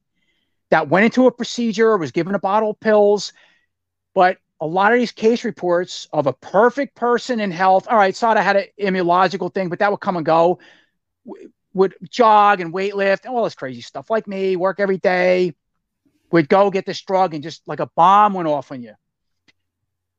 that 0.69 0.89
went 0.89 1.05
into 1.05 1.27
a 1.27 1.31
procedure, 1.31 1.97
was 1.97 2.11
given 2.11 2.35
a 2.35 2.39
bottle 2.39 2.71
of 2.71 2.79
pills. 2.79 3.33
But 4.13 4.37
a 4.61 4.67
lot 4.67 4.91
of 4.91 4.99
these 4.99 5.11
case 5.11 5.43
reports 5.43 6.07
of 6.11 6.27
a 6.27 6.33
perfect 6.33 6.95
person 6.95 7.39
in 7.39 7.51
health, 7.51 7.87
all 7.89 7.97
right, 7.97 8.23
I 8.23 8.41
had 8.41 8.55
an 8.57 8.65
immunological 8.79 9.53
thing, 9.53 9.69
but 9.69 9.79
that 9.79 9.91
would 9.91 10.01
come 10.01 10.17
and 10.17 10.25
go, 10.25 10.59
would 11.73 11.95
jog 12.09 12.59
and 12.59 12.73
weightlift 12.73 13.25
and 13.25 13.33
all 13.33 13.43
this 13.43 13.55
crazy 13.55 13.81
stuff 13.81 14.09
like 14.09 14.27
me, 14.27 14.55
work 14.55 14.79
every 14.79 14.97
day, 14.97 15.55
would 16.31 16.49
go 16.49 16.69
get 16.69 16.85
this 16.85 17.01
drug 17.01 17.33
and 17.33 17.43
just 17.43 17.61
like 17.67 17.79
a 17.79 17.89
bomb 17.95 18.33
went 18.33 18.47
off 18.47 18.71
on 18.71 18.81
you. 18.81 18.93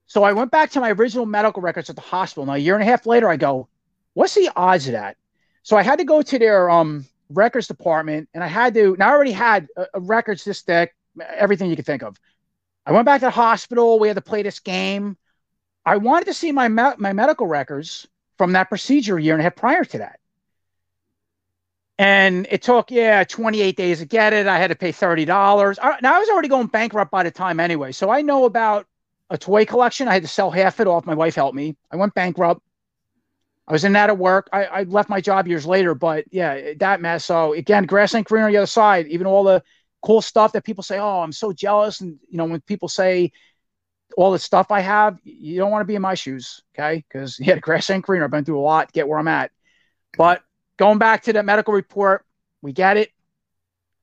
So 0.06 0.24
I 0.24 0.32
went 0.32 0.50
back 0.50 0.70
to 0.70 0.80
my 0.80 0.90
original 0.90 1.26
medical 1.26 1.62
records 1.62 1.90
at 1.90 1.96
the 1.96 2.02
hospital. 2.02 2.46
Now, 2.46 2.54
a 2.54 2.58
year 2.58 2.74
and 2.74 2.82
a 2.82 2.86
half 2.86 3.06
later, 3.06 3.28
I 3.28 3.36
go, 3.36 3.68
what's 4.14 4.34
the 4.34 4.50
odds 4.56 4.86
of 4.88 4.92
that? 4.92 5.16
So 5.62 5.76
I 5.76 5.82
had 5.82 5.98
to 5.98 6.04
go 6.04 6.22
to 6.22 6.38
their 6.38 6.68
um, 6.70 7.06
records 7.28 7.68
department 7.68 8.28
and 8.34 8.42
I 8.42 8.48
had 8.48 8.74
to, 8.74 8.96
now 8.98 9.08
I 9.08 9.12
already 9.12 9.32
had 9.32 9.68
a, 9.76 9.86
a 9.94 10.00
records 10.00 10.44
this 10.44 10.62
thick, 10.62 10.94
everything 11.36 11.70
you 11.70 11.76
could 11.76 11.86
think 11.86 12.02
of. 12.02 12.16
I 12.86 12.92
went 12.92 13.06
back 13.06 13.20
to 13.20 13.26
the 13.26 13.30
hospital. 13.30 13.98
We 13.98 14.08
had 14.08 14.16
to 14.16 14.22
play 14.22 14.42
this 14.42 14.60
game. 14.60 15.16
I 15.84 15.96
wanted 15.96 16.26
to 16.26 16.34
see 16.34 16.52
my, 16.52 16.68
me- 16.68 16.96
my 16.98 17.12
medical 17.12 17.46
records 17.46 18.06
from 18.38 18.52
that 18.52 18.68
procedure 18.68 19.18
a 19.18 19.22
year 19.22 19.34
and 19.34 19.40
a 19.40 19.44
half 19.44 19.56
prior 19.56 19.84
to 19.84 19.98
that. 19.98 20.18
And 21.98 22.46
it 22.50 22.62
took, 22.62 22.90
yeah, 22.90 23.24
28 23.24 23.76
days 23.76 23.98
to 23.98 24.06
get 24.06 24.32
it. 24.32 24.46
I 24.46 24.58
had 24.58 24.68
to 24.68 24.74
pay 24.74 24.90
$30. 24.90 25.26
now 26.00 26.14
I 26.14 26.18
was 26.18 26.28
already 26.30 26.48
going 26.48 26.68
bankrupt 26.68 27.10
by 27.10 27.22
the 27.22 27.30
time 27.30 27.60
anyway. 27.60 27.92
So 27.92 28.08
I 28.08 28.22
know 28.22 28.46
about 28.46 28.86
a 29.28 29.36
toy 29.36 29.66
collection. 29.66 30.08
I 30.08 30.14
had 30.14 30.22
to 30.22 30.28
sell 30.28 30.50
half 30.50 30.80
it 30.80 30.86
off. 30.86 31.04
My 31.04 31.14
wife 31.14 31.34
helped 31.34 31.54
me. 31.54 31.76
I 31.90 31.96
went 31.96 32.14
bankrupt. 32.14 32.62
I 33.68 33.72
was 33.72 33.84
in 33.84 33.92
that 33.92 34.08
at 34.10 34.18
work. 34.18 34.48
I, 34.52 34.64
I 34.64 34.82
left 34.84 35.08
my 35.08 35.20
job 35.20 35.46
years 35.46 35.66
later, 35.66 35.94
but 35.94 36.24
yeah, 36.32 36.72
that 36.78 37.00
mess. 37.00 37.26
So 37.26 37.52
again, 37.52 37.84
grass 37.84 38.14
ain't 38.14 38.26
green 38.26 38.42
on 38.42 38.50
the 38.50 38.56
other 38.56 38.66
side. 38.66 39.06
Even 39.06 39.26
all 39.26 39.44
the 39.44 39.62
cool 40.02 40.22
stuff 40.22 40.52
that 40.52 40.64
people 40.64 40.82
say, 40.82 40.98
"Oh, 40.98 41.20
I'm 41.20 41.32
so 41.32 41.52
jealous," 41.52 42.00
and 42.00 42.18
you 42.28 42.38
know, 42.38 42.46
when 42.46 42.60
people 42.60 42.88
say 42.88 43.32
all 44.16 44.32
the 44.32 44.38
stuff 44.38 44.70
I 44.70 44.80
have, 44.80 45.18
you 45.24 45.58
don't 45.58 45.70
want 45.70 45.82
to 45.82 45.86
be 45.86 45.94
in 45.94 46.02
my 46.02 46.14
shoes, 46.14 46.62
okay? 46.74 47.04
Because 47.08 47.38
yeah, 47.40 47.54
the 47.54 47.60
grass 47.60 47.90
ain't 47.90 48.04
green. 48.04 48.22
I've 48.22 48.30
been 48.30 48.44
through 48.44 48.60
a 48.60 48.62
lot 48.62 48.88
to 48.88 48.92
get 48.92 49.08
where 49.08 49.18
I'm 49.18 49.28
at. 49.28 49.50
But 50.16 50.42
going 50.76 50.98
back 50.98 51.22
to 51.24 51.32
the 51.32 51.42
medical 51.42 51.74
report, 51.74 52.24
we 52.62 52.72
get 52.72 52.96
it. 52.96 53.10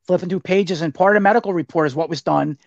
Flipping 0.05 0.29
through 0.29 0.39
pages, 0.39 0.81
and 0.81 0.95
part 0.95 1.17
of 1.17 1.21
the 1.21 1.23
medical 1.23 1.53
report 1.53 1.87
is 1.87 1.95
what 1.95 2.09
was 2.09 2.21
done. 2.21 2.57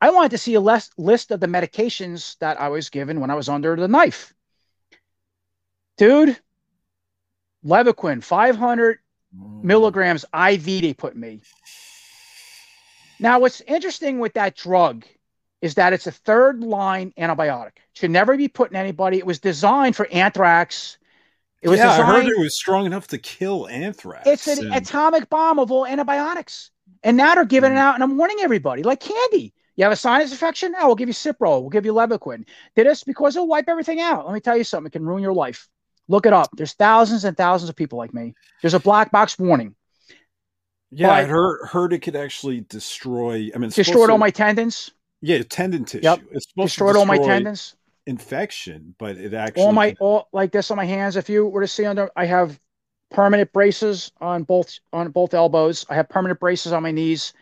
I 0.00 0.10
wanted 0.10 0.30
to 0.32 0.38
see 0.38 0.54
a 0.54 0.60
less, 0.60 0.90
list 0.96 1.32
of 1.32 1.40
the 1.40 1.48
medications 1.48 2.38
that 2.38 2.60
I 2.60 2.68
was 2.68 2.90
given 2.90 3.20
when 3.20 3.30
I 3.30 3.34
was 3.34 3.48
under 3.48 3.74
the 3.74 3.88
knife. 3.88 4.32
Dude, 5.96 6.38
Levaquin, 7.64 8.22
500 8.22 8.98
mm. 9.36 9.64
milligrams 9.64 10.24
IV 10.24 10.64
they 10.64 10.94
put 10.94 11.16
me. 11.16 11.40
Now, 13.20 13.38
what's 13.38 13.60
interesting 13.62 14.18
with 14.18 14.34
that 14.34 14.56
drug 14.56 15.04
is 15.60 15.74
that 15.76 15.92
it's 15.92 16.06
a 16.06 16.12
third 16.12 16.62
line 16.62 17.12
antibiotic. 17.18 17.78
Should 17.94 18.10
never 18.10 18.36
be 18.36 18.48
put 18.48 18.70
in 18.70 18.76
anybody. 18.76 19.18
It 19.18 19.26
was 19.26 19.38
designed 19.38 19.96
for 19.96 20.06
anthrax. 20.08 20.98
It 21.62 21.68
was 21.68 21.78
yeah, 21.78 21.96
designed, 21.96 22.12
I 22.12 22.20
heard 22.20 22.26
it 22.26 22.38
was 22.38 22.56
strong 22.56 22.84
enough 22.84 23.06
to 23.08 23.18
kill 23.18 23.66
anthrax. 23.68 24.26
It's 24.26 24.46
an 24.46 24.66
and... 24.66 24.76
atomic 24.76 25.30
bomb 25.30 25.58
of 25.58 25.72
all 25.72 25.86
antibiotics. 25.86 26.70
And 27.02 27.16
now 27.16 27.34
they're 27.34 27.44
giving 27.44 27.70
mm. 27.70 27.76
it 27.76 27.78
out, 27.78 27.94
and 27.94 28.02
I'm 28.02 28.16
warning 28.16 28.38
everybody 28.40 28.82
like 28.82 29.00
candy. 29.00 29.54
You 29.76 29.84
have 29.84 29.92
a 29.92 29.96
sinus 29.96 30.30
infection? 30.30 30.74
Oh, 30.78 30.86
we'll 30.86 30.96
give 30.96 31.08
you 31.08 31.14
Cipro. 31.14 31.60
We'll 31.60 31.70
give 31.70 31.84
you 31.84 31.92
Levaquin. 31.94 32.44
Did 32.76 32.86
this 32.86 33.02
because 33.02 33.34
it'll 33.34 33.48
wipe 33.48 33.68
everything 33.68 34.00
out. 34.00 34.26
Let 34.26 34.34
me 34.34 34.40
tell 34.40 34.56
you 34.56 34.64
something. 34.64 34.86
It 34.86 34.92
can 34.92 35.04
ruin 35.04 35.22
your 35.22 35.32
life. 35.32 35.68
Look 36.08 36.26
it 36.26 36.32
up. 36.32 36.50
There's 36.54 36.74
thousands 36.74 37.24
and 37.24 37.36
thousands 37.36 37.70
of 37.70 37.76
people 37.76 37.98
like 37.98 38.14
me. 38.14 38.34
There's 38.60 38.74
a 38.74 38.80
black 38.80 39.10
box 39.10 39.38
warning. 39.38 39.74
Yeah, 40.94 41.10
I 41.10 41.24
heard 41.24 41.66
heard 41.66 41.92
it 41.92 42.00
could 42.00 42.16
actually 42.16 42.60
destroy. 42.62 43.50
I 43.54 43.58
mean, 43.58 43.70
destroyed 43.70 44.10
all 44.10 44.18
my 44.18 44.30
tendons. 44.30 44.92
Yeah, 45.20 45.42
tendon 45.42 45.84
tissue. 45.84 46.04
Yep. 46.04 46.20
It's 46.32 46.46
destroyed 46.56 46.96
all 46.96 47.06
my 47.06 47.18
tendons. 47.18 47.76
Infection, 48.06 48.94
but 48.98 49.16
it 49.16 49.32
actually 49.32 49.62
all 49.62 49.72
my 49.72 49.96
all 49.98 50.28
like 50.32 50.52
this 50.52 50.70
on 50.70 50.76
my 50.76 50.84
hands. 50.84 51.16
If 51.16 51.28
you 51.28 51.46
were 51.46 51.62
to 51.62 51.68
see 51.68 51.86
under, 51.86 52.10
I 52.14 52.26
have 52.26 52.60
permanent 53.10 53.52
braces 53.52 54.12
on 54.20 54.42
both 54.42 54.78
on 54.92 55.10
both 55.10 55.34
elbows. 55.34 55.86
I 55.88 55.94
have 55.94 56.08
permanent 56.08 56.38
braces 56.38 56.72
on 56.72 56.82
my 56.82 56.90
knees. 56.90 57.32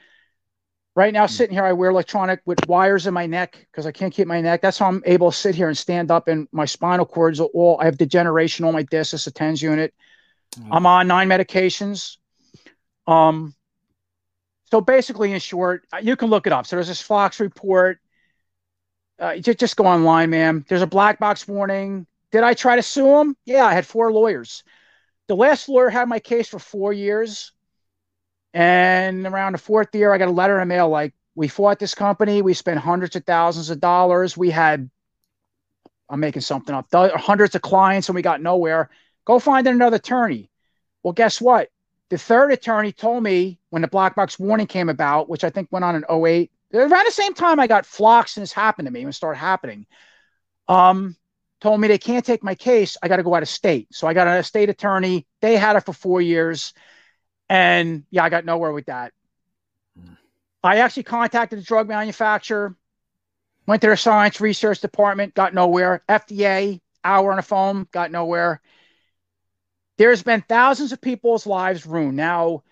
Right 0.94 1.12
now, 1.12 1.26
hmm. 1.26 1.32
sitting 1.32 1.54
here, 1.54 1.64
I 1.64 1.72
wear 1.72 1.90
electronic 1.90 2.40
with 2.44 2.58
wires 2.68 3.06
in 3.06 3.14
my 3.14 3.26
neck 3.26 3.66
because 3.70 3.86
I 3.86 3.92
can't 3.92 4.12
keep 4.12 4.28
my 4.28 4.40
neck. 4.40 4.60
That's 4.60 4.78
how 4.78 4.86
I'm 4.86 5.02
able 5.06 5.30
to 5.30 5.36
sit 5.36 5.54
here 5.54 5.68
and 5.68 5.76
stand 5.76 6.10
up. 6.10 6.28
And 6.28 6.46
my 6.52 6.66
spinal 6.66 7.06
cords 7.06 7.40
are 7.40 7.48
all, 7.54 7.80
I 7.80 7.86
have 7.86 7.96
degeneration 7.96 8.64
on 8.64 8.74
my 8.74 8.82
disc. 8.82 9.26
A 9.26 9.30
TENS 9.30 9.62
unit. 9.62 9.94
Mm. 10.58 10.68
I'm 10.70 10.86
on 10.86 11.08
nine 11.08 11.28
medications. 11.28 12.18
Um, 13.06 13.54
so 14.70 14.80
basically, 14.80 15.32
in 15.32 15.40
short, 15.40 15.84
uh, 15.92 15.98
you 16.02 16.16
can 16.16 16.30
look 16.30 16.46
it 16.46 16.52
up. 16.52 16.66
So 16.66 16.76
there's 16.76 16.88
this 16.88 17.06
Flox 17.06 17.40
report. 17.40 17.98
Uh, 19.18 19.36
just, 19.36 19.58
just 19.58 19.76
go 19.76 19.86
online, 19.86 20.30
man. 20.30 20.64
There's 20.68 20.82
a 20.82 20.86
black 20.86 21.18
box 21.18 21.46
warning. 21.46 22.06
Did 22.30 22.42
I 22.42 22.54
try 22.54 22.76
to 22.76 22.82
sue 22.82 23.18
him? 23.18 23.36
Yeah, 23.44 23.64
I 23.64 23.74
had 23.74 23.86
four 23.86 24.10
lawyers. 24.10 24.64
The 25.28 25.36
last 25.36 25.68
lawyer 25.68 25.90
had 25.90 26.08
my 26.08 26.18
case 26.18 26.48
for 26.48 26.58
four 26.58 26.92
years. 26.92 27.52
And 28.54 29.26
around 29.26 29.52
the 29.52 29.58
fourth 29.58 29.94
year, 29.94 30.12
I 30.12 30.18
got 30.18 30.28
a 30.28 30.32
letter 30.32 30.54
in 30.54 30.68
the 30.68 30.74
mail 30.74 30.88
like, 30.88 31.14
we 31.34 31.48
fought 31.48 31.78
this 31.78 31.94
company. 31.94 32.42
We 32.42 32.52
spent 32.52 32.78
hundreds 32.78 33.16
of 33.16 33.24
thousands 33.24 33.70
of 33.70 33.80
dollars. 33.80 34.36
We 34.36 34.50
had, 34.50 34.90
I'm 36.08 36.20
making 36.20 36.42
something 36.42 36.74
up, 36.74 36.88
hundreds 36.92 37.54
of 37.54 37.62
clients 37.62 38.08
and 38.08 38.14
we 38.14 38.22
got 38.22 38.42
nowhere. 38.42 38.90
Go 39.24 39.38
find 39.38 39.66
another 39.66 39.96
attorney. 39.96 40.50
Well, 41.02 41.14
guess 41.14 41.40
what? 41.40 41.70
The 42.12 42.18
third 42.18 42.52
attorney 42.52 42.92
told 42.92 43.22
me 43.22 43.58
when 43.70 43.80
the 43.80 43.88
black 43.88 44.14
box 44.14 44.38
warning 44.38 44.66
came 44.66 44.90
about, 44.90 45.30
which 45.30 45.44
I 45.44 45.48
think 45.48 45.68
went 45.72 45.86
on 45.86 45.96
in 45.96 46.04
08, 46.10 46.52
around 46.74 47.06
the 47.06 47.10
same 47.10 47.32
time 47.32 47.58
I 47.58 47.66
got 47.66 47.86
flocks 47.86 48.36
and 48.36 48.42
this 48.42 48.52
happened 48.52 48.84
to 48.84 48.92
me 48.92 49.02
and 49.02 49.14
started 49.14 49.38
happening. 49.38 49.86
Um, 50.68 51.16
told 51.62 51.80
me 51.80 51.88
they 51.88 51.96
can't 51.96 52.22
take 52.22 52.44
my 52.44 52.54
case. 52.54 52.98
I 53.02 53.08
got 53.08 53.16
to 53.16 53.22
go 53.22 53.34
out 53.34 53.42
of 53.42 53.48
state. 53.48 53.94
So 53.94 54.06
I 54.06 54.12
got 54.12 54.28
an 54.28 54.44
state 54.44 54.68
attorney. 54.68 55.26
They 55.40 55.56
had 55.56 55.74
it 55.76 55.86
for 55.86 55.94
four 55.94 56.20
years. 56.20 56.74
And 57.48 58.04
yeah, 58.10 58.24
I 58.24 58.28
got 58.28 58.44
nowhere 58.44 58.72
with 58.72 58.84
that. 58.86 59.14
Mm. 59.98 60.18
I 60.62 60.80
actually 60.80 61.04
contacted 61.04 61.60
the 61.60 61.64
drug 61.64 61.88
manufacturer, 61.88 62.76
went 63.66 63.80
to 63.80 63.86
their 63.86 63.96
science 63.96 64.38
research 64.38 64.82
department, 64.82 65.32
got 65.32 65.54
nowhere. 65.54 66.04
FDA, 66.10 66.78
hour 67.02 67.30
on 67.30 67.36
the 67.36 67.42
phone, 67.42 67.88
got 67.90 68.10
nowhere. 68.10 68.60
There's 70.02 70.24
been 70.24 70.42
thousands 70.48 70.90
of 70.90 71.00
people's 71.00 71.46
lives 71.46 71.86
ruined. 71.86 72.16
Now, 72.16 72.64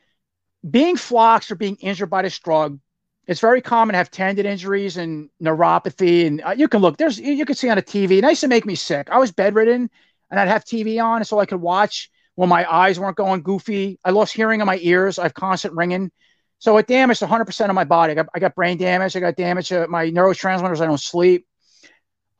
being 0.68 0.96
floxed 0.96 1.52
or 1.52 1.54
being 1.54 1.76
injured 1.76 2.10
by 2.10 2.22
this 2.22 2.36
drug, 2.36 2.80
it's 3.28 3.38
very 3.38 3.62
common 3.62 3.92
to 3.92 3.98
have 3.98 4.10
tendon 4.10 4.46
injuries 4.46 4.96
and 4.96 5.30
neuropathy. 5.40 6.26
And 6.26 6.42
uh, 6.42 6.56
you 6.58 6.66
can 6.66 6.80
look, 6.80 6.96
there's, 6.96 7.20
you 7.20 7.46
can 7.46 7.54
see 7.54 7.68
on 7.68 7.78
a 7.78 7.82
TV. 7.82 8.18
It 8.18 8.24
used 8.24 8.40
to 8.40 8.48
make 8.48 8.66
me 8.66 8.74
sick. 8.74 9.10
I 9.12 9.18
was 9.18 9.30
bedridden 9.30 9.88
and 10.28 10.40
I'd 10.40 10.48
have 10.48 10.64
TV 10.64 11.00
on 11.00 11.24
so 11.24 11.38
I 11.38 11.46
could 11.46 11.60
watch 11.60 12.10
when 12.34 12.48
my 12.48 12.68
eyes 12.68 12.98
weren't 12.98 13.16
going 13.16 13.42
goofy. 13.42 14.00
I 14.04 14.10
lost 14.10 14.32
hearing 14.32 14.60
in 14.60 14.66
my 14.66 14.80
ears. 14.82 15.16
I 15.16 15.22
have 15.22 15.34
constant 15.34 15.74
ringing. 15.74 16.10
So 16.58 16.78
it 16.78 16.88
damaged 16.88 17.22
100% 17.22 17.68
of 17.68 17.74
my 17.76 17.84
body. 17.84 18.10
I 18.10 18.14
got, 18.16 18.26
I 18.34 18.40
got 18.40 18.56
brain 18.56 18.76
damage. 18.76 19.14
I 19.14 19.20
got 19.20 19.36
damage 19.36 19.68
to 19.68 19.86
my 19.86 20.10
neurotransmitters. 20.10 20.80
I 20.80 20.86
don't 20.86 20.98
sleep. 20.98 21.46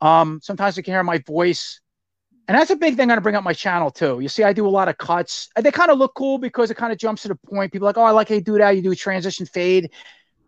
Um, 0.01 0.41
sometimes 0.43 0.77
I 0.77 0.81
can 0.81 0.93
hear 0.93 1.03
my 1.03 1.19
voice. 1.19 1.79
And 2.51 2.59
that's 2.59 2.69
a 2.69 2.75
big 2.75 2.97
thing 2.97 3.09
I'm 3.09 3.15
to 3.15 3.21
bring 3.21 3.37
up 3.37 3.45
my 3.45 3.53
channel 3.53 3.89
too. 3.89 4.19
You 4.19 4.27
see, 4.27 4.43
I 4.43 4.51
do 4.51 4.67
a 4.67 4.69
lot 4.69 4.89
of 4.89 4.97
cuts. 4.97 5.47
They 5.55 5.71
kind 5.71 5.89
of 5.89 5.97
look 5.97 6.15
cool 6.15 6.37
because 6.37 6.69
it 6.69 6.75
kind 6.75 6.91
of 6.91 6.99
jumps 6.99 7.21
to 7.21 7.29
the 7.29 7.35
point. 7.35 7.71
People 7.71 7.85
like, 7.85 7.97
oh, 7.97 8.03
I 8.03 8.11
like 8.11 8.27
how 8.27 8.35
you 8.35 8.41
do 8.41 8.57
that. 8.57 8.71
You 8.71 8.81
do 8.81 8.91
a 8.91 8.95
transition 8.95 9.45
fade. 9.45 9.89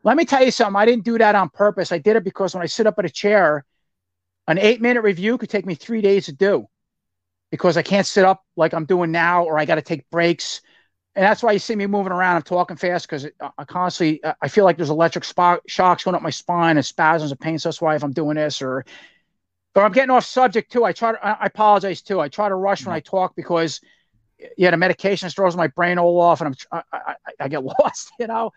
Let 0.03 0.17
me 0.17 0.25
tell 0.25 0.43
you 0.43 0.51
something. 0.51 0.75
I 0.75 0.83
didn't 0.83 1.05
do 1.05 1.17
that 1.17 1.33
on 1.33 1.47
purpose. 1.47 1.93
I 1.93 1.99
did 1.99 2.17
it 2.17 2.25
because 2.25 2.53
when 2.53 2.61
I 2.61 2.65
sit 2.65 2.87
up 2.87 2.95
at 2.99 3.05
a 3.05 3.09
chair, 3.09 3.63
an 4.49 4.57
eight 4.57 4.81
minute 4.81 4.99
review 4.99 5.37
could 5.37 5.49
take 5.49 5.65
me 5.65 5.75
three 5.75 6.01
days 6.01 6.25
to 6.25 6.33
do 6.33 6.65
because 7.51 7.77
I 7.77 7.83
can't 7.83 8.05
sit 8.05 8.25
up 8.25 8.43
like 8.57 8.73
I'm 8.73 8.83
doing 8.83 9.13
now, 9.13 9.45
or 9.45 9.57
I 9.57 9.63
got 9.63 9.75
to 9.75 9.81
take 9.81 10.09
breaks. 10.09 10.59
And 11.15 11.23
that's 11.23 11.41
why 11.41 11.53
you 11.53 11.59
see 11.59 11.77
me 11.77 11.87
moving 11.87 12.11
around. 12.11 12.35
I'm 12.35 12.41
talking 12.41 12.75
fast 12.75 13.07
because 13.07 13.27
I 13.57 13.63
constantly 13.63 14.19
I 14.41 14.49
feel 14.49 14.65
like 14.65 14.75
there's 14.75 14.89
electric 14.89 15.23
spark, 15.23 15.61
shocks 15.67 16.03
going 16.03 16.15
up 16.15 16.21
my 16.21 16.31
spine 16.31 16.75
and 16.75 16.85
spasms 16.85 17.31
of 17.31 17.39
pain. 17.39 17.59
So 17.59 17.69
that's 17.69 17.79
why 17.79 17.95
if 17.95 18.03
I'm 18.03 18.11
doing 18.11 18.35
this 18.35 18.61
or 18.61 18.83
or 19.75 19.83
I'm 19.83 19.91
getting 19.91 20.11
off 20.11 20.25
subject 20.25 20.71
too. 20.71 20.83
I 20.83 20.91
try 20.91 21.13
to, 21.13 21.25
I 21.25 21.47
apologize 21.47 22.01
too. 22.01 22.19
I 22.19 22.29
try 22.29 22.49
to 22.49 22.55
rush 22.55 22.85
when 22.85 22.95
I 22.95 22.99
talk 22.99 23.35
because 23.35 23.81
yeah, 24.57 24.71
the 24.71 24.77
medication 24.77 25.29
throws 25.29 25.55
my 25.55 25.67
brain 25.67 25.97
all 25.97 26.19
off 26.19 26.41
and 26.41 26.55
I'm 26.71 26.83
I, 26.91 26.97
I, 26.97 27.15
I 27.39 27.47
get 27.47 27.63
lost, 27.79 28.11
you 28.19 28.27
know. 28.27 28.51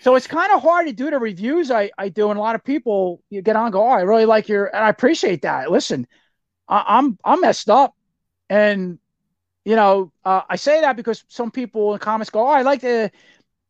So 0.00 0.14
it's 0.14 0.26
kind 0.26 0.52
of 0.52 0.62
hard 0.62 0.86
to 0.86 0.92
do 0.92 1.10
the 1.10 1.18
reviews 1.18 1.70
I, 1.70 1.90
I 1.98 2.08
do, 2.08 2.30
and 2.30 2.38
a 2.38 2.42
lot 2.42 2.54
of 2.54 2.62
people 2.62 3.22
you 3.30 3.42
get 3.42 3.56
on 3.56 3.70
go, 3.70 3.82
oh, 3.82 3.90
I 3.90 4.02
really 4.02 4.26
like 4.26 4.48
your, 4.48 4.66
and 4.66 4.84
I 4.84 4.88
appreciate 4.88 5.42
that. 5.42 5.70
Listen, 5.70 6.06
I, 6.68 6.84
I'm 6.86 7.18
I'm 7.24 7.40
messed 7.40 7.70
up, 7.70 7.94
and 8.48 8.98
you 9.64 9.76
know 9.76 10.12
uh, 10.24 10.42
I 10.48 10.56
say 10.56 10.82
that 10.82 10.96
because 10.96 11.24
some 11.28 11.50
people 11.50 11.94
in 11.94 11.98
comments 11.98 12.30
go, 12.30 12.46
oh, 12.46 12.50
I 12.50 12.62
like 12.62 12.82
to, 12.82 13.10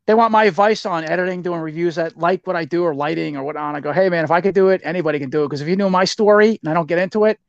they 0.07 0.15
want 0.15 0.31
my 0.33 0.45
advice 0.45 0.87
on 0.87 1.05
editing, 1.05 1.43
doing 1.43 1.61
reviews 1.61 1.97
that 1.97 2.17
like 2.17 2.47
what 2.47 2.57
I 2.57 2.65
do 2.65 2.85
or 2.85 2.95
lighting 2.95 3.37
or 3.37 3.43
whatnot. 3.43 3.75
I 3.75 3.81
go, 3.81 3.93
hey 3.93 4.09
man, 4.09 4.25
if 4.25 4.31
I 4.31 4.41
could 4.41 4.55
do 4.55 4.69
it, 4.69 4.81
anybody 4.85 5.19
can 5.19 5.31
do 5.31 5.43
it. 5.43 5.47
Because 5.47 5.61
if 5.61 5.69
you 5.69 5.77
knew 5.77 5.91
my 5.91 6.05
story 6.05 6.59
and 6.63 6.71
I 6.71 6.75
don't 6.75 6.87
get 6.87 6.99
into 6.99 7.25
it, 7.25 7.41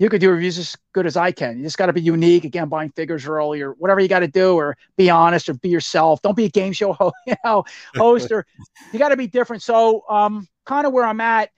you 0.00 0.08
could 0.08 0.20
do 0.20 0.30
reviews 0.30 0.58
as 0.58 0.76
good 0.92 1.06
as 1.06 1.16
I 1.16 1.30
can. 1.30 1.58
You 1.58 1.64
just 1.64 1.76
got 1.76 1.86
to 1.86 1.92
be 1.92 2.00
unique. 2.00 2.44
Again, 2.44 2.68
buying 2.68 2.90
figures 2.90 3.26
early 3.26 3.60
or 3.60 3.72
whatever 3.72 4.00
you 4.00 4.08
got 4.08 4.20
to 4.20 4.28
do, 4.28 4.54
or 4.54 4.76
be 4.96 5.10
honest 5.10 5.48
or 5.48 5.54
be 5.54 5.68
yourself. 5.68 6.22
Don't 6.22 6.36
be 6.36 6.46
a 6.46 6.48
game 6.48 6.72
show 6.72 6.92
host, 6.94 7.14
you 7.26 7.34
know, 7.44 7.64
host 7.94 8.32
or 8.32 8.46
you 8.92 8.98
got 8.98 9.10
to 9.10 9.16
be 9.16 9.26
different. 9.26 9.62
So, 9.62 10.02
um, 10.08 10.48
kind 10.64 10.86
of 10.86 10.92
where 10.92 11.04
I'm 11.04 11.20
at. 11.20 11.50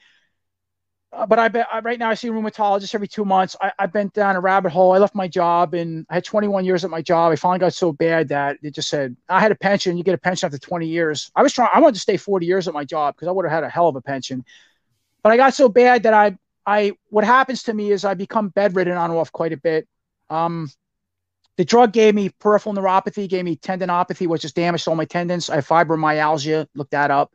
Uh, 1.12 1.26
but 1.26 1.38
I 1.38 1.48
bet 1.48 1.66
right 1.82 1.98
now 1.98 2.08
I 2.08 2.14
see 2.14 2.28
a 2.28 2.32
rheumatologist 2.32 2.94
every 2.94 3.06
two 3.06 3.24
months. 3.24 3.54
I, 3.60 3.70
I've 3.78 3.92
been 3.92 4.08
down 4.14 4.34
a 4.34 4.40
rabbit 4.40 4.72
hole. 4.72 4.92
I 4.92 4.98
left 4.98 5.14
my 5.14 5.28
job 5.28 5.74
and 5.74 6.06
I 6.08 6.14
had 6.14 6.24
21 6.24 6.64
years 6.64 6.84
at 6.84 6.90
my 6.90 7.02
job. 7.02 7.32
I 7.32 7.36
finally 7.36 7.58
got 7.58 7.74
so 7.74 7.92
bad 7.92 8.28
that 8.28 8.56
they 8.62 8.70
just 8.70 8.88
said 8.88 9.14
I 9.28 9.38
had 9.38 9.52
a 9.52 9.54
pension. 9.54 9.98
You 9.98 10.04
get 10.04 10.14
a 10.14 10.18
pension 10.18 10.46
after 10.46 10.58
20 10.58 10.86
years. 10.86 11.30
I 11.36 11.42
was 11.42 11.52
trying. 11.52 11.68
I 11.74 11.80
wanted 11.80 11.94
to 11.94 12.00
stay 12.00 12.16
40 12.16 12.46
years 12.46 12.66
at 12.66 12.72
my 12.72 12.84
job 12.84 13.14
because 13.14 13.28
I 13.28 13.32
would 13.32 13.44
have 13.44 13.52
had 13.52 13.64
a 13.64 13.68
hell 13.68 13.88
of 13.88 13.96
a 13.96 14.00
pension. 14.00 14.42
But 15.22 15.32
I 15.32 15.36
got 15.36 15.52
so 15.52 15.68
bad 15.68 16.04
that 16.04 16.14
I 16.14 16.38
I 16.64 16.92
what 17.10 17.24
happens 17.24 17.64
to 17.64 17.74
me 17.74 17.90
is 17.90 18.06
I 18.06 18.14
become 18.14 18.48
bedridden 18.48 18.96
on 18.96 19.10
and 19.10 19.18
off 19.18 19.32
quite 19.32 19.52
a 19.52 19.58
bit. 19.58 19.86
Um, 20.30 20.70
the 21.58 21.64
drug 21.66 21.92
gave 21.92 22.14
me 22.14 22.30
peripheral 22.30 22.74
neuropathy, 22.74 23.28
gave 23.28 23.44
me 23.44 23.56
tendinopathy, 23.56 24.26
which 24.26 24.42
has 24.42 24.52
damaged 24.52 24.88
all 24.88 24.96
my 24.96 25.04
tendons. 25.04 25.50
I 25.50 25.56
have 25.56 25.68
fibromyalgia. 25.68 26.66
Look 26.74 26.88
that 26.90 27.10
up. 27.10 27.32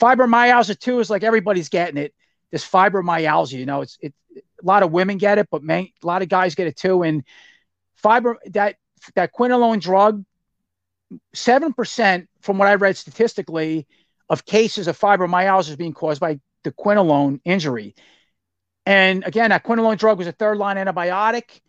Fibromyalgia 0.00 0.78
too 0.78 1.00
is 1.00 1.10
like 1.10 1.22
everybody's 1.22 1.68
getting 1.68 1.98
it. 1.98 2.14
This 2.54 2.64
fibromyalgia, 2.64 3.58
you 3.58 3.66
know, 3.66 3.80
it's 3.80 3.98
it. 4.00 4.14
A 4.36 4.64
lot 4.64 4.84
of 4.84 4.92
women 4.92 5.18
get 5.18 5.38
it, 5.38 5.48
but 5.50 5.64
man, 5.64 5.88
a 6.02 6.06
lot 6.06 6.22
of 6.22 6.28
guys 6.28 6.54
get 6.54 6.68
it 6.68 6.76
too. 6.76 7.02
And 7.02 7.24
fiber 7.96 8.38
that 8.52 8.76
that 9.16 9.34
quinolone 9.34 9.80
drug, 9.80 10.24
seven 11.34 11.72
percent 11.72 12.28
from 12.42 12.58
what 12.58 12.68
I 12.68 12.76
read 12.76 12.96
statistically 12.96 13.88
of 14.30 14.46
cases 14.46 14.86
of 14.86 14.96
fibromyalgia 14.96 15.70
is 15.70 15.76
being 15.76 15.94
caused 15.94 16.20
by 16.20 16.38
the 16.62 16.70
quinolone 16.70 17.40
injury. 17.44 17.96
And 18.86 19.24
again, 19.24 19.50
that 19.50 19.64
quinolone 19.64 19.98
drug 19.98 20.18
was 20.18 20.28
a 20.28 20.32
third 20.32 20.58
line 20.58 20.76
antibiotic. 20.76 21.60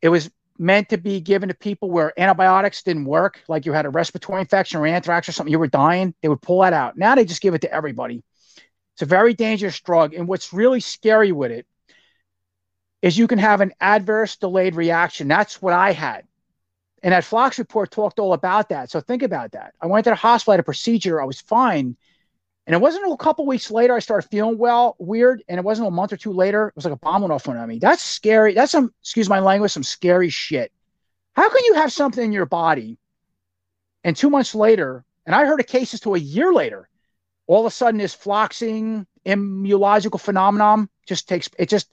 It 0.00 0.08
was 0.08 0.28
meant 0.58 0.88
to 0.88 0.98
be 0.98 1.20
given 1.20 1.50
to 1.50 1.54
people 1.54 1.88
where 1.90 2.18
antibiotics 2.18 2.82
didn't 2.82 3.04
work, 3.04 3.42
like 3.48 3.66
you 3.66 3.72
had 3.72 3.86
a 3.86 3.90
respiratory 3.90 4.40
infection 4.40 4.80
or 4.80 4.86
anthrax 4.86 5.28
or 5.28 5.32
something, 5.32 5.52
you 5.52 5.58
were 5.58 5.68
dying. 5.68 6.14
They 6.22 6.28
would 6.28 6.42
pull 6.42 6.62
that 6.62 6.72
out. 6.72 6.96
Now 6.96 7.14
they 7.14 7.24
just 7.24 7.42
give 7.42 7.54
it 7.54 7.62
to 7.62 7.72
everybody. 7.72 8.22
It's 8.94 9.02
a 9.02 9.06
very 9.06 9.34
dangerous 9.34 9.80
drug. 9.80 10.14
And 10.14 10.28
what's 10.28 10.52
really 10.52 10.80
scary 10.80 11.32
with 11.32 11.50
it 11.50 11.66
is 13.00 13.18
you 13.18 13.26
can 13.26 13.38
have 13.38 13.60
an 13.60 13.72
adverse 13.80 14.36
delayed 14.36 14.74
reaction. 14.74 15.28
That's 15.28 15.60
what 15.60 15.74
I 15.74 15.92
had. 15.92 16.26
And 17.02 17.12
that 17.12 17.24
Flox 17.24 17.58
report 17.58 17.90
talked 17.90 18.20
all 18.20 18.32
about 18.32 18.68
that. 18.68 18.90
So 18.90 19.00
think 19.00 19.22
about 19.22 19.52
that. 19.52 19.74
I 19.80 19.86
went 19.86 20.04
to 20.04 20.10
the 20.10 20.16
hospital, 20.16 20.52
I 20.52 20.54
had 20.54 20.60
a 20.60 20.64
procedure, 20.64 21.20
I 21.20 21.24
was 21.24 21.40
fine. 21.40 21.96
And 22.64 22.74
it 22.74 22.80
wasn't 22.80 23.10
a 23.10 23.16
couple 23.16 23.44
weeks 23.44 23.72
later 23.72 23.94
I 23.94 23.98
started 23.98 24.28
feeling 24.28 24.56
well, 24.56 24.94
weird. 25.00 25.42
And 25.48 25.58
it 25.58 25.64
wasn't 25.64 25.88
a 25.88 25.90
month 25.90 26.12
or 26.12 26.16
two 26.16 26.32
later, 26.32 26.68
it 26.68 26.76
was 26.76 26.84
like 26.84 26.94
a 26.94 26.96
bomb 26.96 27.22
went 27.22 27.32
off 27.32 27.48
on 27.48 27.66
me. 27.66 27.80
That's 27.80 28.02
scary. 28.02 28.54
That's 28.54 28.70
some, 28.70 28.94
excuse 29.00 29.28
my 29.28 29.40
language, 29.40 29.72
some 29.72 29.82
scary 29.82 30.28
shit. 30.28 30.70
How 31.32 31.48
can 31.48 31.64
you 31.64 31.74
have 31.74 31.92
something 31.92 32.24
in 32.24 32.32
your 32.32 32.46
body 32.46 32.98
and 34.04 34.16
two 34.16 34.30
months 34.30 34.54
later, 34.54 35.04
and 35.26 35.34
I 35.34 35.44
heard 35.44 35.60
of 35.60 35.66
cases 35.66 36.00
to 36.00 36.14
a 36.14 36.18
year 36.18 36.52
later, 36.52 36.88
all 37.46 37.60
of 37.60 37.66
a 37.66 37.74
sudden 37.74 37.98
this 37.98 38.14
floxing 38.14 39.06
immunological 39.26 40.20
phenomenon 40.20 40.88
just 41.06 41.28
takes, 41.28 41.48
it 41.58 41.68
just, 41.68 41.88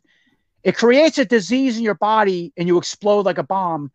it 0.64 0.76
creates 0.76 1.18
a 1.18 1.26
disease 1.26 1.78
in 1.78 1.84
your 1.84 1.96
body 1.96 2.54
and 2.58 2.68
you 2.68 2.78
explode 2.78 3.26
like 3.26 3.38
a 3.38 3.44
bomb. 3.44 3.92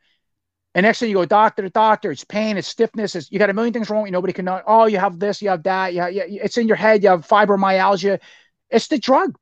And 0.75 0.85
next 0.85 0.99
thing 0.99 1.09
you 1.09 1.17
go 1.17 1.25
doctor 1.25 1.63
to 1.63 1.71
doctor, 1.71 2.11
it's 2.11 2.25
pain, 2.25 2.57
it's 2.57 2.67
stiffness, 2.67 3.15
it's, 3.15 3.31
you 3.31 3.39
got 3.39 3.51
a 3.51 3.55
million 3.55 3.73
things 3.73 3.91
wrong. 3.91 4.07
You 4.07 4.13
Nobody 4.13 4.33
can 4.33 4.45
know. 4.45 4.61
Oh, 4.67 4.87
you 4.87 4.99
have 4.99 5.21
this, 5.21 5.41
you 5.41 5.49
have 5.51 5.63
that. 5.63 5.95
Yeah, 5.95 6.09
yeah, 6.09 6.25
it's 6.27 6.59
in 6.59 6.67
your 6.67 6.77
head. 6.77 7.03
You 7.03 7.11
have 7.11 7.27
fibromyalgia. 7.27 8.19
It's 8.71 8.89
the 8.89 8.99
drug. 8.99 9.39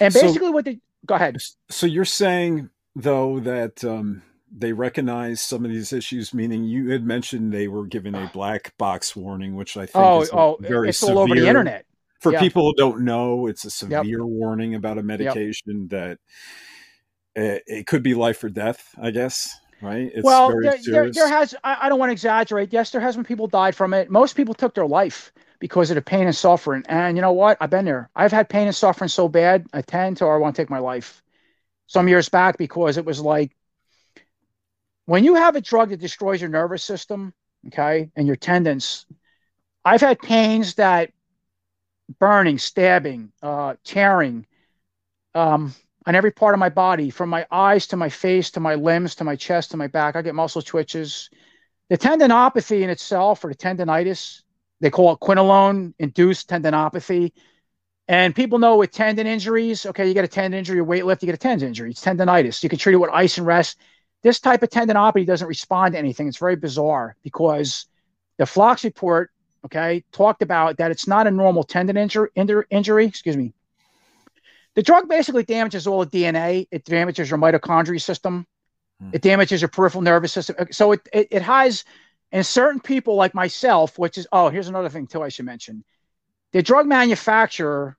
And 0.00 0.12
basically, 0.12 0.48
so, 0.48 0.50
what 0.50 0.64
the 0.64 0.80
go 1.06 1.14
ahead. 1.14 1.36
So 1.68 1.86
you're 1.86 2.04
saying 2.04 2.70
though 2.96 3.38
that 3.40 3.84
um, 3.84 4.22
they 4.50 4.72
recognize 4.72 5.40
some 5.40 5.64
of 5.64 5.70
these 5.70 5.92
issues, 5.92 6.34
meaning 6.34 6.64
you 6.64 6.90
had 6.90 7.04
mentioned 7.04 7.52
they 7.52 7.68
were 7.68 7.86
given 7.86 8.14
a 8.14 8.30
black 8.32 8.76
box 8.78 9.14
warning, 9.14 9.56
which 9.56 9.76
I 9.76 9.86
think 9.86 9.96
oh, 9.96 10.22
is 10.22 10.30
oh, 10.32 10.56
very 10.60 10.88
it's 10.88 10.98
severe. 10.98 11.14
all 11.14 11.20
over 11.22 11.34
the 11.34 11.46
internet. 11.46 11.86
For 12.20 12.32
yeah. 12.32 12.40
people 12.40 12.62
who 12.62 12.74
don't 12.74 13.04
know, 13.04 13.46
it's 13.46 13.64
a 13.64 13.70
severe 13.70 14.02
yep. 14.04 14.20
warning 14.20 14.74
about 14.74 14.98
a 14.98 15.02
medication 15.02 15.88
yep. 15.88 15.90
that 15.90 16.18
it, 17.34 17.62
eh, 17.66 17.78
it 17.78 17.86
could 17.86 18.02
be 18.02 18.14
life 18.14 18.44
or 18.44 18.50
death. 18.50 18.94
I 19.00 19.10
guess 19.10 19.58
right? 19.82 20.10
It's 20.14 20.24
well, 20.24 20.50
there, 20.60 20.76
there, 20.84 21.10
there, 21.10 21.28
has, 21.28 21.54
I, 21.64 21.78
I 21.82 21.88
don't 21.88 21.98
want 21.98 22.10
to 22.10 22.12
exaggerate. 22.12 22.72
Yes, 22.72 22.90
there 22.90 23.00
has 23.00 23.16
been 23.16 23.24
people 23.24 23.46
died 23.46 23.74
from 23.74 23.94
it. 23.94 24.10
Most 24.10 24.36
people 24.36 24.54
took 24.54 24.74
their 24.74 24.86
life 24.86 25.32
because 25.58 25.90
of 25.90 25.94
the 25.94 26.02
pain 26.02 26.26
and 26.26 26.36
suffering. 26.36 26.84
And 26.88 27.16
you 27.16 27.22
know 27.22 27.32
what? 27.32 27.56
I've 27.60 27.70
been 27.70 27.84
there. 27.84 28.10
I've 28.14 28.32
had 28.32 28.48
pain 28.48 28.66
and 28.66 28.76
suffering 28.76 29.08
so 29.08 29.28
bad, 29.28 29.66
I 29.72 29.82
tend 29.82 30.18
to, 30.18 30.24
or 30.24 30.34
I 30.34 30.38
want 30.38 30.54
to 30.56 30.62
take 30.62 30.70
my 30.70 30.78
life 30.78 31.22
some 31.86 32.08
years 32.08 32.28
back 32.28 32.58
because 32.58 32.96
it 32.96 33.04
was 33.04 33.20
like, 33.20 33.56
when 35.10 35.24
you 35.24 35.34
have 35.34 35.56
a 35.56 35.60
drug 35.60 35.88
that 35.88 35.98
destroys 35.98 36.40
your 36.40 36.50
nervous 36.50 36.84
system, 36.84 37.34
okay, 37.66 38.12
and 38.14 38.28
your 38.28 38.36
tendons, 38.36 39.06
I've 39.84 40.02
had 40.02 40.20
pains 40.20 40.74
that 40.74 41.10
burning, 42.20 42.58
stabbing, 42.58 43.32
uh, 43.42 43.74
tearing, 43.82 44.46
um, 45.34 45.74
on 46.06 46.14
every 46.14 46.30
part 46.30 46.54
of 46.54 46.60
my 46.60 46.68
body, 46.68 47.10
from 47.10 47.28
my 47.28 47.44
eyes 47.50 47.88
to 47.88 47.96
my 47.96 48.08
face 48.08 48.52
to 48.52 48.60
my 48.60 48.76
limbs 48.76 49.16
to 49.16 49.24
my 49.24 49.34
chest 49.34 49.72
to 49.72 49.76
my 49.76 49.88
back. 49.88 50.14
I 50.14 50.22
get 50.22 50.36
muscle 50.36 50.62
twitches. 50.62 51.28
The 51.88 51.98
tendinopathy 51.98 52.82
in 52.82 52.88
itself, 52.88 53.44
or 53.44 53.48
the 53.48 53.56
tendonitis, 53.56 54.42
they 54.80 54.90
call 54.90 55.14
it 55.14 55.18
quinolone 55.18 55.92
induced 55.98 56.48
tendinopathy. 56.48 57.32
And 58.06 58.32
people 58.32 58.60
know 58.60 58.76
with 58.76 58.92
tendon 58.92 59.26
injuries, 59.26 59.86
okay, 59.86 60.06
you 60.06 60.14
get 60.14 60.24
a 60.24 60.28
tendon 60.28 60.56
injury, 60.56 60.76
you 60.76 60.84
weightlift, 60.84 61.20
you 61.22 61.26
get 61.26 61.34
a 61.34 61.38
tendon 61.38 61.66
injury. 61.66 61.90
It's 61.90 62.04
tendonitis. 62.04 62.62
You 62.62 62.68
can 62.68 62.78
treat 62.78 62.94
it 62.94 62.98
with 62.98 63.10
ice 63.10 63.38
and 63.38 63.46
rest. 63.46 63.76
This 64.22 64.40
type 64.40 64.62
of 64.62 64.68
tendinopathy 64.68 65.26
doesn't 65.26 65.48
respond 65.48 65.94
to 65.94 65.98
anything. 65.98 66.28
It's 66.28 66.36
very 66.38 66.56
bizarre 66.56 67.16
because 67.22 67.86
the 68.36 68.44
Flox 68.44 68.84
report, 68.84 69.30
okay, 69.64 70.04
talked 70.12 70.42
about 70.42 70.76
that 70.78 70.90
it's 70.90 71.06
not 71.06 71.26
a 71.26 71.30
normal 71.30 71.64
tendon 71.64 71.96
injury, 71.96 72.28
injury, 72.34 73.06
excuse 73.06 73.36
me, 73.36 73.54
the 74.74 74.82
drug 74.82 75.08
basically 75.08 75.44
damages 75.44 75.86
all 75.86 76.04
the 76.04 76.10
DNA. 76.10 76.68
It 76.70 76.84
damages 76.84 77.30
your 77.30 77.38
mitochondria 77.38 78.00
system. 78.00 78.46
Hmm. 79.00 79.10
It 79.12 79.22
damages 79.22 79.60
your 79.62 79.68
peripheral 79.68 80.02
nervous 80.02 80.32
system. 80.32 80.68
So 80.70 80.92
it, 80.92 81.08
it, 81.12 81.28
it 81.30 81.42
has, 81.42 81.84
in 82.30 82.44
certain 82.44 82.80
people 82.80 83.16
like 83.16 83.34
myself, 83.34 83.98
which 83.98 84.16
is, 84.16 84.26
oh, 84.32 84.48
here's 84.48 84.68
another 84.68 84.88
thing 84.88 85.06
too 85.06 85.22
I 85.22 85.28
should 85.28 85.46
mention. 85.46 85.84
The 86.52 86.62
drug 86.62 86.86
manufacturer 86.86 87.96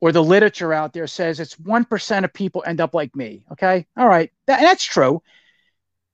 or 0.00 0.12
the 0.12 0.22
literature 0.22 0.72
out 0.72 0.92
there 0.92 1.06
says 1.06 1.40
it's 1.40 1.56
1% 1.56 2.24
of 2.24 2.32
people 2.32 2.62
end 2.66 2.80
up 2.80 2.94
like 2.94 3.14
me. 3.16 3.44
Okay. 3.52 3.86
All 3.96 4.08
right. 4.08 4.30
That, 4.46 4.60
that's 4.60 4.84
true. 4.84 5.22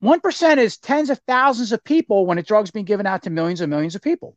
1% 0.03 0.59
is 0.59 0.79
tens 0.79 1.11
of 1.11 1.21
thousands 1.27 1.73
of 1.73 1.85
people 1.85 2.27
when 2.27 2.39
a 2.39 2.43
drug's 2.43 2.71
being 2.71 2.85
given 2.85 3.07
out 3.07 3.23
to 3.23 3.31
millions 3.31 3.61
and 3.61 3.71
millions 3.71 3.95
of 3.95 4.03
people. 4.03 4.37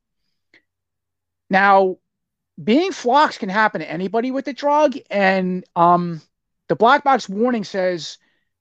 Now, 1.49 1.97
being 2.63 2.91
flox 2.91 3.37
can 3.37 3.49
happen 3.49 3.81
to 3.81 3.89
anybody 3.89 4.31
with 4.31 4.45
the 4.45 4.53
drug, 4.53 4.95
and 5.09 5.65
um, 5.75 6.21
the 6.69 6.75
black 6.75 7.03
box 7.03 7.27
warning 7.27 7.63
says 7.63 8.17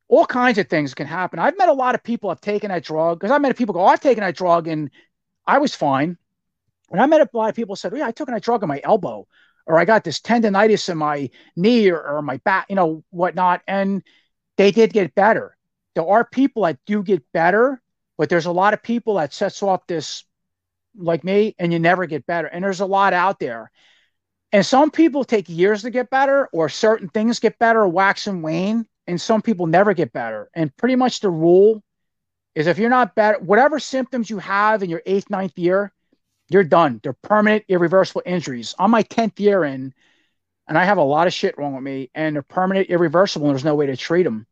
all 0.08 0.26
kinds 0.26 0.58
of 0.58 0.68
things 0.68 0.94
can 0.94 1.06
happen. 1.06 1.38
I've 1.38 1.58
met 1.58 1.68
a 1.68 1.74
lot 1.74 1.94
of 1.94 2.02
people 2.02 2.30
have 2.30 2.40
taken 2.40 2.70
that 2.70 2.84
drug 2.84 3.18
because 3.18 3.30
I've 3.30 3.40
met 3.40 3.56
people 3.56 3.74
go, 3.74 3.80
oh, 3.80 3.86
I've 3.86 4.00
taken 4.00 4.22
that 4.22 4.36
drug 4.36 4.68
and 4.68 4.90
I 5.46 5.58
was 5.58 5.74
fine. 5.74 6.18
And 6.90 7.00
I 7.00 7.06
met 7.06 7.20
a 7.20 7.28
lot 7.32 7.48
of 7.48 7.56
people 7.56 7.76
said, 7.76 7.92
oh, 7.92 7.96
yeah, 7.96 8.06
I 8.06 8.12
took 8.12 8.28
that 8.28 8.42
drug 8.42 8.62
in 8.62 8.68
my 8.68 8.80
elbow, 8.84 9.26
or 9.66 9.78
I 9.78 9.84
got 9.84 10.04
this 10.04 10.20
tendonitis 10.20 10.88
in 10.88 10.98
my 10.98 11.30
knee 11.56 11.90
or, 11.90 12.00
or 12.00 12.22
my 12.22 12.36
back, 12.38 12.66
you 12.68 12.76
know, 12.76 13.02
whatnot. 13.10 13.62
And 13.66 14.02
they 14.56 14.70
did 14.70 14.92
get 14.92 15.14
better. 15.14 15.53
There 15.94 16.06
are 16.06 16.24
people 16.24 16.64
that 16.64 16.78
do 16.86 17.02
get 17.02 17.22
better, 17.32 17.80
but 18.18 18.28
there's 18.28 18.46
a 18.46 18.52
lot 18.52 18.74
of 18.74 18.82
people 18.82 19.14
that 19.14 19.32
sets 19.32 19.62
off 19.62 19.86
this 19.86 20.24
like 20.96 21.24
me 21.24 21.54
and 21.58 21.72
you 21.72 21.78
never 21.78 22.06
get 22.06 22.26
better. 22.26 22.46
And 22.46 22.64
there's 22.64 22.80
a 22.80 22.86
lot 22.86 23.12
out 23.12 23.38
there. 23.38 23.70
And 24.52 24.64
some 24.64 24.90
people 24.90 25.24
take 25.24 25.48
years 25.48 25.82
to 25.82 25.90
get 25.90 26.10
better, 26.10 26.48
or 26.52 26.68
certain 26.68 27.08
things 27.08 27.40
get 27.40 27.58
better, 27.58 27.88
wax 27.88 28.28
and 28.28 28.40
wane, 28.40 28.86
and 29.06 29.20
some 29.20 29.42
people 29.42 29.66
never 29.66 29.94
get 29.94 30.12
better. 30.12 30.48
And 30.54 30.74
pretty 30.76 30.94
much 30.94 31.18
the 31.20 31.30
rule 31.30 31.82
is 32.54 32.68
if 32.68 32.78
you're 32.78 32.88
not 32.88 33.16
better, 33.16 33.40
whatever 33.40 33.80
symptoms 33.80 34.30
you 34.30 34.38
have 34.38 34.84
in 34.84 34.90
your 34.90 35.02
eighth, 35.06 35.28
ninth 35.28 35.58
year, 35.58 35.92
you're 36.48 36.62
done. 36.62 37.00
They're 37.02 37.14
permanent, 37.14 37.64
irreversible 37.68 38.22
injuries. 38.24 38.76
On 38.78 38.92
my 38.92 39.02
10th 39.02 39.40
year 39.40 39.64
in, 39.64 39.92
and 40.68 40.78
I 40.78 40.84
have 40.84 40.98
a 40.98 41.02
lot 41.02 41.26
of 41.26 41.32
shit 41.32 41.58
wrong 41.58 41.74
with 41.74 41.82
me, 41.82 42.10
and 42.14 42.36
they're 42.36 42.42
permanent, 42.42 42.88
irreversible, 42.88 43.46
and 43.46 43.54
there's 43.54 43.64
no 43.64 43.74
way 43.74 43.86
to 43.86 43.96
treat 43.96 44.22
them. 44.22 44.46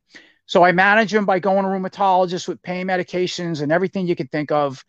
So 0.53 0.63
I 0.63 0.73
manage 0.73 1.11
them 1.11 1.25
by 1.25 1.39
going 1.39 1.63
to 1.63 1.71
rheumatologists 1.71 2.47
with 2.47 2.61
pain 2.61 2.87
medications 2.87 3.63
and 3.63 3.73
everything 3.73 4.07
you 4.07 4.15
can 4.15 4.27
think 4.27 4.53
of. 4.53 4.85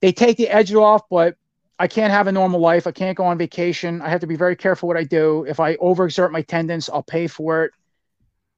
They 0.00 0.10
take 0.10 0.38
the 0.38 0.48
edge 0.48 0.72
off, 0.72 1.02
but 1.10 1.36
I 1.78 1.86
can't 1.86 2.10
have 2.10 2.28
a 2.28 2.32
normal 2.32 2.60
life. 2.60 2.86
I 2.86 2.90
can't 2.90 3.14
go 3.14 3.24
on 3.24 3.36
vacation. 3.36 4.00
I 4.00 4.08
have 4.08 4.22
to 4.22 4.26
be 4.26 4.36
very 4.36 4.56
careful 4.56 4.86
what 4.88 4.96
I 4.96 5.04
do. 5.04 5.44
If 5.46 5.60
I 5.60 5.76
overexert 5.76 6.30
my 6.30 6.40
tendons, 6.40 6.88
I'll 6.88 7.02
pay 7.02 7.26
for 7.26 7.64
it. 7.64 7.72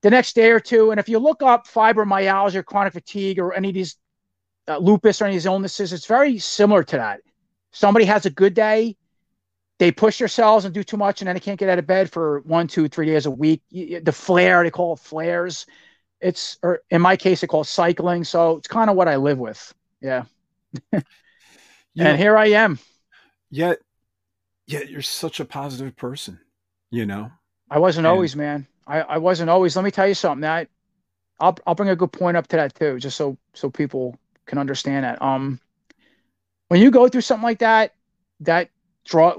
The 0.03 0.11
next 0.11 0.37
day 0.37 0.53
or 0.53 0.61
two, 0.61 0.93
and 0.93 1.01
if 1.01 1.09
you 1.09 1.19
look 1.19 1.43
up 1.43 1.67
fibromyalgia, 1.67 2.65
chronic 2.65 2.93
fatigue, 2.93 3.41
or 3.41 3.53
any 3.53 3.71
of 3.71 3.75
these 3.75 3.97
uh, 4.69 4.79
lupus 4.79 5.21
or 5.21 5.25
any 5.25 5.35
of 5.35 5.43
these 5.43 5.47
illnesses, 5.47 5.93
it's 5.93 6.07
very 6.07 6.39
similar 6.39 6.85
to 6.85 6.99
that. 6.99 7.21
Somebody 7.73 8.05
has 8.05 8.27
a 8.27 8.31
good 8.31 8.55
day, 8.55 8.97
they 9.81 9.91
push 9.91 10.21
themselves 10.21 10.65
and 10.67 10.73
do 10.73 10.85
too 10.85 10.99
much, 10.99 11.21
and 11.21 11.27
then 11.27 11.35
they 11.35 11.41
can't 11.41 11.59
get 11.59 11.69
out 11.69 11.81
of 11.81 11.87
bed 11.89 12.13
for 12.13 12.43
one, 12.43 12.69
two, 12.69 12.87
three 12.87 13.07
days 13.07 13.27
a 13.27 13.31
week. 13.33 13.61
The 13.73 14.13
flare, 14.13 14.63
they 14.63 14.71
call 14.71 14.93
it 14.93 15.01
flares. 15.01 15.67
It's, 16.21 16.59
or 16.63 16.81
in 16.91 17.03
my 17.03 17.17
case, 17.17 17.43
it 17.43 17.51
cycling. 17.69 18.25
So 18.25 18.57
it's 18.57 18.69
kind 18.69 18.91
of 18.91 18.97
what 18.97 19.09
I 19.09 19.17
live 19.17 19.39
with. 19.39 19.75
Yeah. 20.01 20.25
and 20.93 21.05
know, 21.97 22.17
here 22.17 22.37
I 22.37 22.47
am 22.47 22.79
yet 23.51 23.79
yet 24.67 24.91
you're 24.91 25.03
such 25.03 25.41
a 25.41 25.45
positive 25.45 25.95
person 25.97 26.39
you 26.91 27.07
know 27.07 27.31
i 27.71 27.79
wasn't 27.79 28.07
and, 28.07 28.13
always 28.13 28.35
man 28.35 28.67
I, 28.87 29.01
I 29.01 29.19
wasn't 29.19 29.51
always 29.51 29.77
let 29.77 29.85
me 29.85 29.91
tell 29.91 30.07
you 30.07 30.15
something 30.15 30.43
that 30.43 30.69
I'll, 31.41 31.57
I'll 31.67 31.75
bring 31.75 31.91
a 31.91 31.97
good 31.97 32.13
point 32.13 32.37
up 32.37 32.47
to 32.49 32.57
that 32.57 32.75
too 32.75 32.99
just 32.99 33.17
so 33.17 33.37
so 33.55 33.71
people 33.71 34.17
can 34.47 34.59
understand 34.59 35.05
that 35.05 35.21
um 35.23 35.61
when 36.69 36.81
you 36.81 36.91
go 36.91 37.09
through 37.09 37.21
something 37.23 37.45
like 37.45 37.61
that 37.61 37.95
that 38.41 38.71
draw 39.07 39.35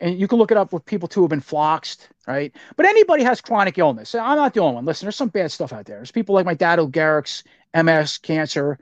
and 0.00 0.18
you 0.18 0.26
can 0.26 0.38
look 0.38 0.50
it 0.50 0.56
up 0.56 0.72
with 0.72 0.84
people 0.84 1.06
too 1.06 1.20
who 1.20 1.24
have 1.24 1.30
been 1.30 1.40
floxed 1.40 2.08
right 2.26 2.54
but 2.76 2.86
anybody 2.86 3.22
has 3.22 3.40
chronic 3.40 3.76
illness 3.76 4.14
i'm 4.14 4.36
not 4.36 4.54
the 4.54 4.60
only 4.60 4.76
one 4.76 4.84
listen 4.84 5.06
there's 5.06 5.16
some 5.16 5.28
bad 5.28 5.52
stuff 5.52 5.72
out 5.72 5.84
there 5.84 5.96
there's 5.96 6.10
people 6.10 6.34
like 6.34 6.46
my 6.46 6.54
dad 6.54 6.78
who 6.78 6.88
Gehrig's 6.88 7.44
ms 7.74 8.18
cancer 8.18 8.78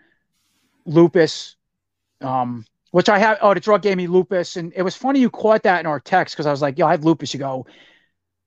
lupus 0.86 1.56
um 2.20 2.64
which 2.90 3.08
I 3.08 3.18
have. 3.18 3.38
Oh, 3.40 3.54
the 3.54 3.60
drug 3.60 3.82
gave 3.82 3.96
me 3.96 4.06
lupus, 4.06 4.56
and 4.56 4.72
it 4.74 4.82
was 4.82 4.96
funny 4.96 5.20
you 5.20 5.30
caught 5.30 5.62
that 5.64 5.80
in 5.80 5.86
our 5.86 6.00
text 6.00 6.34
because 6.34 6.46
I 6.46 6.50
was 6.50 6.62
like, 6.62 6.78
"Yo, 6.78 6.86
I 6.86 6.92
have 6.92 7.04
lupus." 7.04 7.34
You 7.34 7.40
go, 7.40 7.66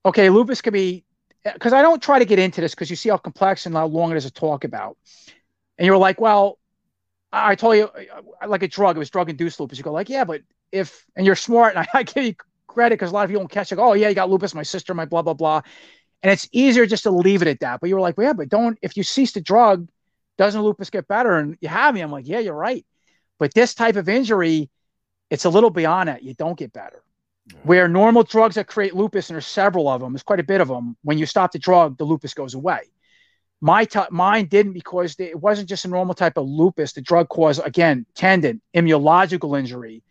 "Okay, 0.04 0.30
lupus 0.30 0.60
could 0.62 0.72
be," 0.72 1.04
because 1.44 1.72
I 1.72 1.82
don't 1.82 2.02
try 2.02 2.18
to 2.18 2.24
get 2.24 2.38
into 2.38 2.60
this 2.60 2.74
because 2.74 2.90
you 2.90 2.96
see 2.96 3.08
how 3.08 3.18
complex 3.18 3.66
and 3.66 3.74
how 3.74 3.86
long 3.86 4.10
it 4.10 4.16
is 4.16 4.24
to 4.24 4.32
talk 4.32 4.64
about. 4.64 4.96
And 5.78 5.86
you're 5.86 5.98
like, 5.98 6.20
"Well, 6.20 6.58
I 7.32 7.54
told 7.54 7.76
you, 7.76 7.88
like 8.46 8.62
a 8.62 8.68
drug, 8.68 8.96
it 8.96 8.98
was 8.98 9.10
drug 9.10 9.30
induced 9.30 9.60
lupus." 9.60 9.78
You 9.78 9.84
go, 9.84 9.92
"Like, 9.92 10.08
yeah, 10.08 10.24
but 10.24 10.42
if," 10.72 11.04
and 11.16 11.26
you're 11.26 11.36
smart, 11.36 11.76
and 11.76 11.86
I, 11.94 11.98
I 11.98 12.02
give 12.02 12.24
you 12.24 12.34
credit 12.66 12.94
because 12.94 13.10
a 13.10 13.14
lot 13.14 13.24
of 13.24 13.30
people 13.30 13.42
don't 13.42 13.50
catch 13.50 13.72
it. 13.72 13.78
Oh, 13.78 13.92
yeah, 13.92 14.08
you 14.08 14.14
got 14.14 14.30
lupus, 14.30 14.54
my 14.54 14.62
sister, 14.62 14.94
my 14.94 15.04
blah 15.04 15.22
blah 15.22 15.34
blah, 15.34 15.62
and 16.22 16.32
it's 16.32 16.48
easier 16.52 16.86
just 16.86 17.04
to 17.04 17.10
leave 17.10 17.42
it 17.42 17.48
at 17.48 17.60
that. 17.60 17.80
But 17.80 17.88
you 17.88 17.94
were 17.94 18.00
like, 18.00 18.16
well, 18.16 18.28
"Yeah, 18.28 18.32
but 18.32 18.48
don't 18.48 18.78
if 18.82 18.96
you 18.96 19.02
cease 19.02 19.32
the 19.32 19.40
drug, 19.40 19.88
doesn't 20.38 20.62
lupus 20.62 20.90
get 20.90 21.08
better?" 21.08 21.36
And 21.38 21.56
you 21.60 21.68
have 21.68 21.94
me. 21.94 22.00
I'm 22.00 22.10
like, 22.12 22.26
"Yeah, 22.26 22.40
you're 22.40 22.54
right." 22.54 22.84
But 23.38 23.54
this 23.54 23.74
type 23.74 23.96
of 23.96 24.08
injury, 24.08 24.70
it's 25.30 25.44
a 25.44 25.50
little 25.50 25.70
beyond 25.70 26.08
that. 26.08 26.22
You 26.22 26.34
don't 26.34 26.58
get 26.58 26.72
better. 26.72 27.02
Yeah. 27.46 27.58
Where 27.64 27.88
normal 27.88 28.22
drugs 28.22 28.54
that 28.54 28.68
create 28.68 28.94
lupus, 28.94 29.28
and 29.28 29.34
there's 29.34 29.46
several 29.46 29.88
of 29.88 30.00
them, 30.00 30.12
there's 30.12 30.22
quite 30.22 30.40
a 30.40 30.44
bit 30.44 30.60
of 30.60 30.68
them. 30.68 30.96
When 31.02 31.18
you 31.18 31.26
stop 31.26 31.52
the 31.52 31.58
drug, 31.58 31.98
the 31.98 32.04
lupus 32.04 32.34
goes 32.34 32.54
away. 32.54 32.82
My 33.60 33.84
t- 33.84 34.00
mine 34.10 34.46
didn't 34.46 34.72
because 34.72 35.14
it 35.18 35.38
wasn't 35.40 35.68
just 35.68 35.84
a 35.84 35.88
normal 35.88 36.14
type 36.14 36.36
of 36.36 36.48
lupus. 36.48 36.92
The 36.92 37.00
drug 37.00 37.28
caused 37.28 37.60
again 37.64 38.06
tendon, 38.14 38.60
immunological 38.74 39.58
injury, 39.58 40.02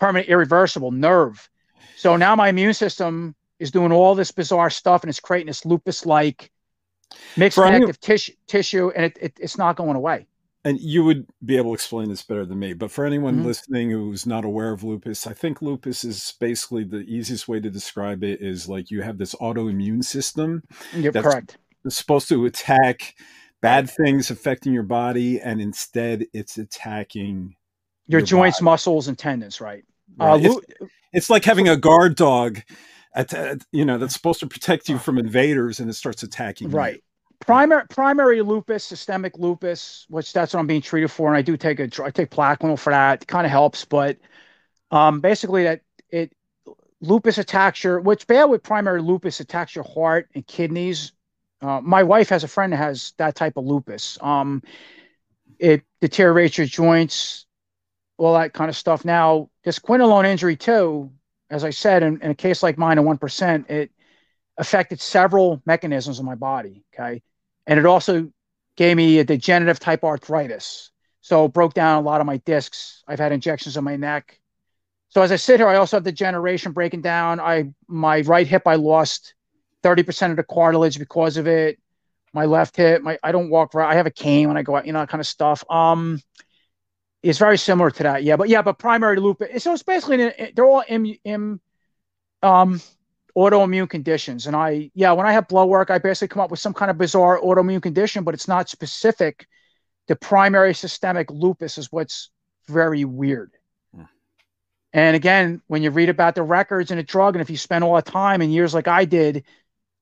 permanent, 0.00 0.28
irreversible 0.28 0.90
nerve. 0.90 1.48
So 1.96 2.16
now 2.16 2.34
my 2.34 2.48
immune 2.48 2.74
system 2.74 3.34
is 3.58 3.70
doing 3.70 3.92
all 3.92 4.14
this 4.14 4.32
bizarre 4.32 4.70
stuff, 4.70 5.02
and 5.02 5.10
it's 5.10 5.20
creating 5.20 5.48
this 5.48 5.64
lupus-like 5.64 6.50
mixed 7.36 7.58
connective 7.58 8.00
tissue, 8.00 8.32
tissue, 8.46 8.90
and 8.94 9.04
it, 9.06 9.18
it, 9.20 9.38
it's 9.40 9.58
not 9.58 9.76
going 9.76 9.96
away 9.96 10.26
and 10.62 10.78
you 10.78 11.02
would 11.04 11.26
be 11.44 11.56
able 11.56 11.70
to 11.70 11.74
explain 11.74 12.10
this 12.10 12.22
better 12.22 12.44
than 12.44 12.58
me 12.58 12.74
but 12.74 12.90
for 12.90 13.06
anyone 13.06 13.36
mm-hmm. 13.36 13.46
listening 13.46 13.90
who's 13.90 14.26
not 14.26 14.44
aware 14.44 14.72
of 14.72 14.84
lupus 14.84 15.26
i 15.26 15.32
think 15.32 15.62
lupus 15.62 16.04
is 16.04 16.34
basically 16.38 16.84
the 16.84 16.98
easiest 16.98 17.48
way 17.48 17.58
to 17.58 17.70
describe 17.70 18.22
it 18.22 18.42
is 18.42 18.68
like 18.68 18.90
you 18.90 19.00
have 19.00 19.16
this 19.16 19.34
autoimmune 19.36 20.04
system 20.04 20.62
yep, 20.94 21.14
that's 21.14 21.26
correct 21.26 21.56
supposed 21.88 22.28
to 22.28 22.44
attack 22.44 23.14
bad 23.60 23.88
things 23.90 24.30
affecting 24.30 24.72
your 24.72 24.82
body 24.82 25.40
and 25.40 25.60
instead 25.60 26.26
it's 26.32 26.58
attacking 26.58 27.54
your, 28.06 28.20
your 28.20 28.26
joints 28.26 28.58
body. 28.58 28.64
muscles 28.64 29.08
and 29.08 29.18
tendons 29.18 29.60
right, 29.60 29.84
right. 30.16 30.44
Uh, 30.44 30.50
it's, 30.50 30.90
it's, 31.12 31.30
like 31.30 31.44
having 31.44 31.68
a 31.68 31.76
guard 31.76 32.16
dog 32.16 32.60
at, 33.14 33.32
you 33.72 33.84
know 33.84 33.98
that's 33.98 34.14
supposed 34.14 34.40
to 34.40 34.46
protect 34.46 34.88
you 34.88 34.98
from 34.98 35.18
invaders 35.18 35.80
and 35.80 35.90
it 35.90 35.94
starts 35.94 36.22
attacking 36.22 36.70
right 36.70 36.94
you 36.94 37.00
primary 37.40 37.82
primary 37.88 38.42
lupus, 38.42 38.84
systemic 38.84 39.36
lupus, 39.38 40.06
which 40.08 40.32
that's 40.32 40.54
what 40.54 40.60
I'm 40.60 40.66
being 40.66 40.82
treated 40.82 41.10
for, 41.10 41.28
and 41.28 41.36
I 41.36 41.42
do 41.42 41.56
take 41.56 41.80
a 41.80 42.04
I 42.04 42.10
take 42.10 42.30
Plaquenil 42.30 42.78
for 42.78 42.90
that. 42.90 43.22
It 43.22 43.26
kind 43.26 43.44
of 43.44 43.50
helps, 43.50 43.84
but 43.84 44.18
um, 44.90 45.20
basically 45.20 45.64
that 45.64 45.80
it 46.10 46.32
lupus 47.00 47.38
attacks 47.38 47.82
your 47.82 48.00
which 48.00 48.26
bad 48.26 48.44
with 48.44 48.62
primary 48.62 49.02
lupus 49.02 49.40
attacks 49.40 49.74
your 49.74 49.84
heart 49.84 50.28
and 50.34 50.46
kidneys. 50.46 51.12
Uh, 51.62 51.80
my 51.82 52.02
wife 52.02 52.28
has 52.28 52.44
a 52.44 52.48
friend 52.48 52.72
that 52.72 52.76
has 52.76 53.12
that 53.18 53.34
type 53.34 53.56
of 53.56 53.64
lupus. 53.64 54.16
Um, 54.20 54.62
it 55.58 55.82
deteriorates 56.00 56.56
your 56.56 56.66
joints, 56.66 57.46
all 58.26 58.34
that 58.34 58.52
kind 58.52 58.68
of 58.68 58.76
stuff. 58.76 59.04
Now, 59.04 59.50
this 59.64 59.78
quinolone 59.78 60.26
injury 60.26 60.56
too, 60.56 61.10
as 61.50 61.64
I 61.64 61.70
said, 61.70 62.02
in, 62.02 62.20
in 62.22 62.30
a 62.30 62.34
case 62.34 62.62
like 62.62 62.78
mine, 62.78 62.98
a 62.98 63.02
one 63.02 63.18
percent, 63.18 63.70
it 63.70 63.90
affected 64.58 65.00
several 65.00 65.62
mechanisms 65.66 66.18
in 66.18 66.26
my 66.26 66.34
body. 66.34 66.84
Okay, 66.94 67.22
and 67.66 67.78
it 67.78 67.86
also 67.86 68.30
gave 68.76 68.96
me 68.96 69.18
a 69.18 69.24
degenerative 69.24 69.78
type 69.78 70.04
arthritis. 70.04 70.90
So 71.20 71.48
broke 71.48 71.74
down 71.74 71.98
a 71.98 72.06
lot 72.06 72.20
of 72.20 72.26
my 72.26 72.38
discs. 72.38 73.02
I've 73.06 73.18
had 73.18 73.32
injections 73.32 73.76
in 73.76 73.84
my 73.84 73.96
neck. 73.96 74.38
So 75.10 75.22
as 75.22 75.32
I 75.32 75.36
sit 75.36 75.60
here, 75.60 75.68
I 75.68 75.76
also 75.76 75.96
have 75.96 76.04
degeneration 76.04 76.72
breaking 76.72 77.02
down. 77.02 77.40
I 77.40 77.72
my 77.88 78.20
right 78.22 78.46
hip 78.46 78.62
I 78.66 78.76
lost 78.76 79.34
30% 79.82 80.30
of 80.30 80.36
the 80.36 80.44
cartilage 80.44 80.98
because 80.98 81.36
of 81.36 81.46
it. 81.46 81.78
My 82.32 82.44
left 82.44 82.76
hip, 82.76 83.02
my 83.02 83.18
I 83.22 83.32
don't 83.32 83.50
walk 83.50 83.74
right. 83.74 83.90
I 83.90 83.96
have 83.96 84.06
a 84.06 84.10
cane 84.10 84.46
when 84.48 84.56
I 84.56 84.62
go 84.62 84.76
out, 84.76 84.86
you 84.86 84.92
know, 84.92 85.00
that 85.00 85.08
kind 85.08 85.20
of 85.20 85.26
stuff. 85.26 85.64
Um 85.68 86.20
it's 87.22 87.38
very 87.38 87.58
similar 87.58 87.90
to 87.90 88.02
that, 88.02 88.24
yeah. 88.24 88.36
But 88.36 88.48
yeah, 88.48 88.62
but 88.62 88.78
primary 88.78 89.18
lupus. 89.18 89.62
So 89.62 89.72
it's 89.72 89.82
basically 89.82 90.32
they're 90.54 90.64
all 90.64 90.84
im, 90.88 91.14
im 91.24 91.60
um 92.42 92.80
autoimmune 93.36 93.88
conditions. 93.88 94.46
And 94.46 94.56
I, 94.56 94.90
yeah, 94.94 95.12
when 95.12 95.26
I 95.26 95.32
have 95.32 95.48
blood 95.48 95.68
work, 95.68 95.90
I 95.90 95.98
basically 95.98 96.28
come 96.28 96.42
up 96.42 96.50
with 96.50 96.60
some 96.60 96.74
kind 96.74 96.90
of 96.90 96.98
bizarre 96.98 97.40
autoimmune 97.40 97.82
condition, 97.82 98.24
but 98.24 98.34
it's 98.34 98.48
not 98.48 98.68
specific. 98.68 99.46
The 100.08 100.16
primary 100.16 100.74
systemic 100.74 101.30
lupus 101.30 101.78
is 101.78 101.92
what's 101.92 102.30
very 102.68 103.04
weird. 103.04 103.52
Hmm. 103.94 104.04
And 104.92 105.16
again, 105.16 105.62
when 105.66 105.82
you 105.82 105.90
read 105.90 106.08
about 106.08 106.34
the 106.34 106.42
records 106.42 106.90
and 106.90 106.98
the 106.98 107.04
drug, 107.04 107.34
and 107.34 107.42
if 107.42 107.50
you 107.50 107.56
spend 107.56 107.84
all 107.84 107.96
the 107.96 108.02
time 108.02 108.40
and 108.40 108.52
years 108.52 108.74
like 108.74 108.88
I 108.88 109.04
did, 109.04 109.44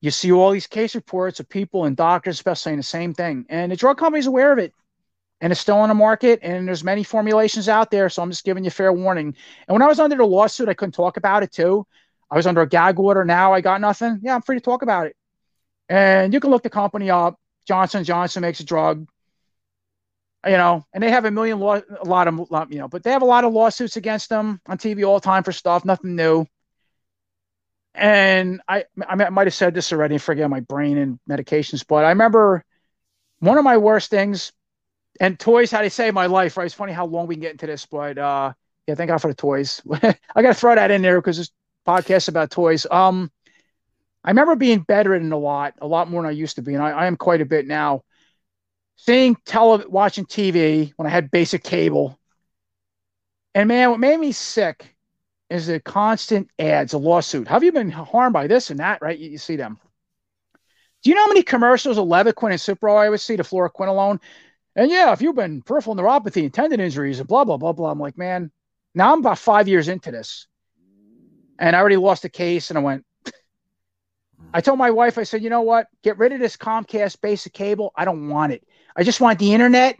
you 0.01 0.11
see 0.11 0.31
all 0.31 0.51
these 0.51 0.67
case 0.67 0.95
reports 0.95 1.39
of 1.39 1.49
people 1.49 1.85
and 1.85 1.95
doctors, 1.95 2.37
especially 2.37 2.61
saying 2.61 2.77
the 2.77 2.83
same 2.83 3.13
thing. 3.13 3.45
And 3.49 3.71
the 3.71 3.75
drug 3.75 3.97
company's 3.97 4.27
aware 4.27 4.51
of 4.51 4.59
it. 4.59 4.73
And 5.41 5.51
it's 5.51 5.61
still 5.61 5.77
on 5.77 5.87
the 5.87 5.95
market, 5.95 6.39
and 6.41 6.67
there's 6.67 6.83
many 6.83 7.03
formulations 7.03 7.69
out 7.69 7.91
there. 7.91 8.09
So 8.09 8.21
I'm 8.21 8.29
just 8.29 8.43
giving 8.43 8.65
you 8.65 8.69
fair 8.71 8.91
warning. 8.91 9.35
And 9.67 9.73
when 9.73 9.81
I 9.81 9.87
was 9.87 9.99
under 9.99 10.17
the 10.17 10.25
lawsuit, 10.25 10.67
I 10.67 10.73
couldn't 10.73 10.93
talk 10.93 11.15
about 11.15 11.43
it 11.43 11.51
too 11.51 11.85
I 12.31 12.35
was 12.35 12.47
under 12.47 12.61
a 12.61 12.67
gag 12.67 12.99
order. 12.99 13.25
Now 13.25 13.53
I 13.53 13.61
got 13.61 13.81
nothing. 13.81 14.19
Yeah, 14.21 14.35
I'm 14.35 14.41
free 14.41 14.57
to 14.57 14.61
talk 14.61 14.81
about 14.81 15.07
it. 15.07 15.15
And 15.87 16.33
you 16.33 16.39
can 16.39 16.51
look 16.51 16.63
the 16.63 16.69
company 16.69 17.09
up. 17.09 17.35
Johnson 17.67 18.03
Johnson 18.03 18.41
makes 18.41 18.59
a 18.59 18.63
drug. 18.63 19.07
You 20.45 20.53
know, 20.53 20.85
and 20.93 21.03
they 21.03 21.11
have 21.11 21.25
a 21.25 21.31
million 21.31 21.59
law, 21.59 21.75
a 21.75 22.05
lot 22.05 22.27
of 22.27 22.71
you 22.71 22.79
know, 22.79 22.87
but 22.87 23.03
they 23.03 23.11
have 23.11 23.23
a 23.23 23.25
lot 23.25 23.43
of 23.43 23.51
lawsuits 23.51 23.97
against 23.97 24.29
them 24.29 24.61
on 24.67 24.77
TV 24.77 25.05
all 25.05 25.19
the 25.19 25.25
time 25.25 25.43
for 25.43 25.51
stuff, 25.51 25.83
nothing 25.83 26.15
new. 26.15 26.45
And 27.93 28.61
I, 28.65 28.85
I 29.05 29.15
might 29.15 29.47
have 29.47 29.53
said 29.53 29.73
this 29.73 29.91
already. 29.91 30.17
Forget 30.17 30.49
my 30.49 30.61
brain 30.61 30.97
and 30.97 31.19
medications, 31.29 31.85
but 31.85 32.05
I 32.05 32.09
remember 32.09 32.63
one 33.39 33.57
of 33.57 33.65
my 33.65 33.75
worst 33.77 34.09
things. 34.09 34.53
And 35.19 35.39
toys, 35.39 35.71
how 35.71 35.81
they 35.81 35.89
save 35.89 36.13
my 36.13 36.27
life. 36.27 36.57
Right? 36.57 36.65
It's 36.65 36.73
funny 36.73 36.93
how 36.93 37.05
long 37.05 37.27
we 37.27 37.35
can 37.35 37.41
get 37.41 37.51
into 37.51 37.67
this, 37.67 37.85
but 37.85 38.17
uh, 38.17 38.53
yeah, 38.87 38.95
thank 38.95 39.09
God 39.09 39.19
for 39.19 39.27
the 39.27 39.33
toys. 39.33 39.81
I 39.91 40.41
got 40.41 40.41
to 40.41 40.53
throw 40.53 40.75
that 40.75 40.91
in 40.91 41.01
there 41.01 41.19
because 41.19 41.37
this 41.37 41.51
podcast 41.87 42.29
about 42.29 42.51
toys. 42.51 42.85
Um, 42.89 43.31
I 44.23 44.29
remember 44.31 44.55
being 44.55 44.81
bedridden 44.81 45.31
a 45.31 45.37
lot, 45.37 45.75
a 45.81 45.87
lot 45.87 46.09
more 46.09 46.21
than 46.21 46.29
I 46.29 46.33
used 46.33 46.55
to 46.57 46.61
be, 46.61 46.73
and 46.73 46.83
I, 46.83 46.91
I 46.91 47.05
am 47.07 47.17
quite 47.17 47.41
a 47.41 47.45
bit 47.45 47.67
now. 47.67 48.03
Seeing 48.97 49.35
tele, 49.45 49.85
watching 49.87 50.25
TV 50.25 50.93
when 50.97 51.07
I 51.07 51.09
had 51.09 51.31
basic 51.31 51.63
cable, 51.63 52.19
And 53.55 53.67
man, 53.67 53.91
what 53.91 53.99
made 53.99 54.19
me 54.19 54.31
sick 54.31 54.95
is 55.49 55.67
the 55.67 55.79
constant 55.79 56.49
ads, 56.59 56.93
a 56.93 56.97
lawsuit. 56.97 57.47
Have 57.47 57.63
you 57.63 57.71
been 57.71 57.89
harmed 57.89 58.33
by 58.33 58.47
this 58.47 58.69
and 58.71 58.79
that? 58.79 59.01
Right? 59.01 59.17
You, 59.17 59.31
you 59.31 59.37
see 59.37 59.55
them. 59.55 59.79
Do 61.03 61.09
you 61.09 61.15
know 61.15 61.23
how 61.23 61.27
many 61.27 61.43
commercials 61.43 61.97
of 61.97 62.07
Levaquin 62.07 62.51
and 62.51 62.59
Cipro 62.59 62.97
I 62.97 63.09
would 63.09 63.21
see 63.21 63.35
the 63.35 63.43
fluoroquinolone? 63.43 64.19
And 64.75 64.91
yeah, 64.91 65.11
if 65.11 65.21
you've 65.21 65.35
been 65.35 65.61
peripheral 65.61 65.95
neuropathy 65.95 66.43
and 66.43 66.53
tendon 66.53 66.79
injuries 66.79 67.19
and 67.19 67.27
blah, 67.27 67.43
blah, 67.43 67.57
blah, 67.57 67.73
blah. 67.73 67.91
I'm 67.91 67.99
like, 67.99 68.17
man, 68.17 68.51
now 68.93 69.13
I'm 69.13 69.19
about 69.19 69.39
five 69.39 69.67
years 69.67 69.87
into 69.87 70.11
this. 70.11 70.47
And 71.57 71.75
I 71.75 71.79
already 71.79 71.97
lost 71.97 72.25
a 72.25 72.29
case. 72.29 72.69
And 72.69 72.77
I 72.77 72.81
went, 72.81 73.05
hmm. 73.25 73.31
I 74.53 74.61
told 74.61 74.79
my 74.79 74.91
wife, 74.91 75.17
I 75.17 75.23
said, 75.23 75.43
you 75.43 75.49
know 75.49 75.61
what? 75.61 75.87
Get 76.03 76.17
rid 76.17 76.31
of 76.31 76.39
this 76.39 76.55
Comcast 76.55 77.19
basic 77.21 77.53
cable. 77.53 77.91
I 77.95 78.05
don't 78.05 78.29
want 78.29 78.53
it. 78.53 78.63
I 78.95 79.03
just 79.03 79.19
want 79.19 79.39
the 79.39 79.53
internet. 79.53 79.97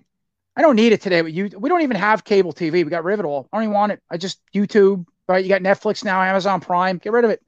I 0.55 0.61
don't 0.61 0.75
need 0.75 0.93
it 0.93 1.01
today. 1.01 1.21
But 1.21 1.33
you, 1.33 1.49
we 1.57 1.69
don't 1.69 1.81
even 1.81 1.97
have 1.97 2.23
cable 2.23 2.53
TV. 2.53 2.71
We 2.71 2.85
got 2.85 3.03
rid 3.03 3.15
of 3.15 3.21
it 3.21 3.25
all. 3.25 3.49
I 3.51 3.57
don't 3.57 3.63
even 3.63 3.73
want 3.73 3.91
it. 3.91 4.01
I 4.09 4.17
just 4.17 4.41
YouTube. 4.53 5.05
Right? 5.27 5.43
You 5.43 5.49
got 5.49 5.61
Netflix 5.61 6.03
now, 6.03 6.21
Amazon 6.21 6.59
Prime. 6.59 6.97
Get 6.97 7.13
rid 7.13 7.23
of 7.23 7.31
it 7.31 7.41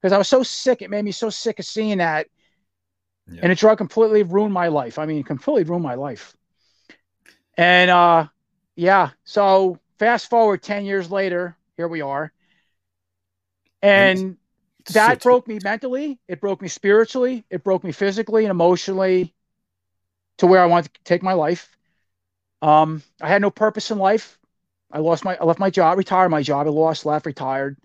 because 0.00 0.12
I 0.12 0.18
was 0.18 0.28
so 0.28 0.42
sick. 0.42 0.82
It 0.82 0.90
made 0.90 1.04
me 1.04 1.12
so 1.12 1.30
sick 1.30 1.58
of 1.58 1.64
seeing 1.64 1.98
that, 1.98 2.26
yeah. 3.30 3.40
and 3.42 3.52
it 3.52 3.58
drug 3.58 3.78
completely 3.78 4.22
ruined 4.22 4.52
my 4.52 4.68
life. 4.68 4.98
I 4.98 5.06
mean, 5.06 5.22
completely 5.22 5.64
ruined 5.64 5.84
my 5.84 5.94
life. 5.94 6.34
And 7.58 7.90
uh, 7.90 8.28
yeah. 8.76 9.10
So 9.24 9.78
fast 9.98 10.30
forward 10.30 10.62
ten 10.62 10.86
years 10.86 11.10
later, 11.10 11.56
here 11.76 11.88
we 11.88 12.00
are, 12.00 12.32
and. 13.82 14.18
and 14.18 14.36
that 14.94 15.22
broke 15.22 15.46
me 15.46 15.58
mentally. 15.62 16.18
It 16.28 16.40
broke 16.40 16.62
me 16.62 16.68
spiritually. 16.68 17.44
It 17.50 17.62
broke 17.62 17.84
me 17.84 17.92
physically 17.92 18.44
and 18.46 18.50
emotionally 18.50 19.34
to 20.38 20.46
where 20.46 20.62
I 20.62 20.64
wanted 20.64 20.94
to 20.94 21.00
take 21.04 21.22
my 21.22 21.34
life. 21.34 21.76
Um, 22.62 23.02
I 23.20 23.28
had 23.28 23.42
no 23.42 23.50
purpose 23.50 23.90
in 23.90 23.98
life. 23.98 24.38
I 24.90 25.00
lost 25.00 25.26
my, 25.26 25.36
I 25.36 25.44
left 25.44 25.58
my 25.58 25.68
job, 25.68 25.98
retired 25.98 26.30
my 26.30 26.40
job. 26.40 26.66
I 26.66 26.70
lost, 26.70 27.04
left, 27.04 27.26
retired. 27.26 27.76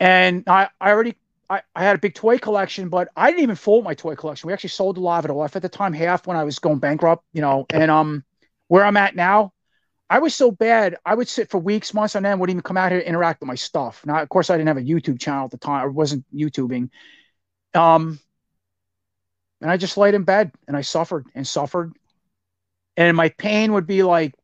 And 0.00 0.44
I, 0.46 0.70
I 0.80 0.92
already, 0.92 1.16
I, 1.50 1.60
I 1.76 1.84
had 1.84 1.96
a 1.96 1.98
big 1.98 2.14
toy 2.14 2.38
collection, 2.38 2.88
but 2.88 3.08
I 3.14 3.28
didn't 3.30 3.42
even 3.42 3.56
fold 3.56 3.84
my 3.84 3.92
toy 3.92 4.14
collection. 4.14 4.46
We 4.46 4.54
actually 4.54 4.70
sold 4.70 4.96
a 4.96 5.00
lot 5.00 5.26
of 5.26 5.30
it 5.30 5.34
off 5.34 5.56
at 5.56 5.62
the 5.62 5.68
time, 5.68 5.92
half 5.92 6.26
when 6.26 6.38
I 6.38 6.44
was 6.44 6.58
going 6.58 6.78
bankrupt, 6.78 7.22
you 7.34 7.42
know, 7.42 7.66
and, 7.70 7.90
um, 7.90 8.24
where 8.72 8.86
I'm 8.86 8.96
at 8.96 9.14
now, 9.14 9.52
I 10.08 10.18
was 10.20 10.34
so 10.34 10.50
bad. 10.50 10.96
I 11.04 11.14
would 11.14 11.28
sit 11.28 11.50
for 11.50 11.58
weeks, 11.58 11.92
months 11.92 12.16
on 12.16 12.24
end, 12.24 12.40
wouldn't 12.40 12.54
even 12.54 12.62
come 12.62 12.78
out 12.78 12.90
here 12.90 13.02
to 13.02 13.06
interact 13.06 13.42
with 13.42 13.48
my 13.48 13.54
stuff. 13.54 14.00
Now, 14.06 14.22
of 14.22 14.30
course, 14.30 14.48
I 14.48 14.56
didn't 14.56 14.68
have 14.68 14.78
a 14.78 14.80
YouTube 14.80 15.20
channel 15.20 15.44
at 15.44 15.50
the 15.50 15.58
time. 15.58 15.82
I 15.82 15.86
wasn't 15.88 16.24
YouTubing. 16.34 16.88
Um, 17.74 18.18
and 19.60 19.70
I 19.70 19.76
just 19.76 19.98
laid 19.98 20.14
in 20.14 20.22
bed 20.22 20.52
and 20.66 20.74
I 20.74 20.80
suffered 20.80 21.26
and 21.34 21.46
suffered. 21.46 21.92
And 22.96 23.14
my 23.14 23.28
pain 23.28 23.74
would 23.74 23.86
be 23.86 24.02
like, 24.02 24.34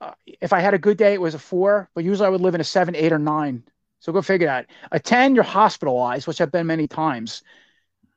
uh, 0.00 0.12
if 0.24 0.52
I 0.52 0.60
had 0.60 0.74
a 0.74 0.78
good 0.78 0.96
day, 0.96 1.12
it 1.12 1.20
was 1.20 1.34
a 1.34 1.40
four, 1.40 1.90
but 1.96 2.04
usually 2.04 2.28
I 2.28 2.30
would 2.30 2.40
live 2.40 2.54
in 2.54 2.60
a 2.60 2.64
seven, 2.64 2.94
eight, 2.94 3.12
or 3.12 3.18
nine. 3.18 3.64
So 3.98 4.12
go 4.12 4.22
figure 4.22 4.46
that. 4.46 4.66
A 4.92 5.00
10, 5.00 5.34
you're 5.34 5.42
hospitalized, 5.42 6.28
which 6.28 6.40
I've 6.40 6.52
been 6.52 6.68
many 6.68 6.86
times. 6.86 7.42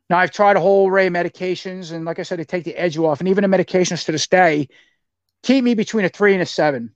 Now, 0.10 0.18
I've 0.20 0.32
tried 0.32 0.56
a 0.56 0.60
whole 0.60 0.90
array 0.90 1.08
of 1.08 1.14
medications, 1.14 1.92
and 1.92 2.06
like 2.06 2.20
I 2.20 2.24
said, 2.24 2.40
they 2.40 2.44
take 2.44 2.64
the 2.64 2.76
edge 2.76 2.98
off. 2.98 3.20
And 3.20 3.30
even 3.30 3.50
the 3.50 3.58
medications 3.58 4.06
to 4.06 4.12
this 4.12 4.28
day, 4.28 4.68
keep 5.42 5.64
me 5.64 5.74
between 5.74 6.06
a 6.06 6.10
three 6.10 6.34
and 6.34 6.42
a 6.42 6.46
seven. 6.46 6.94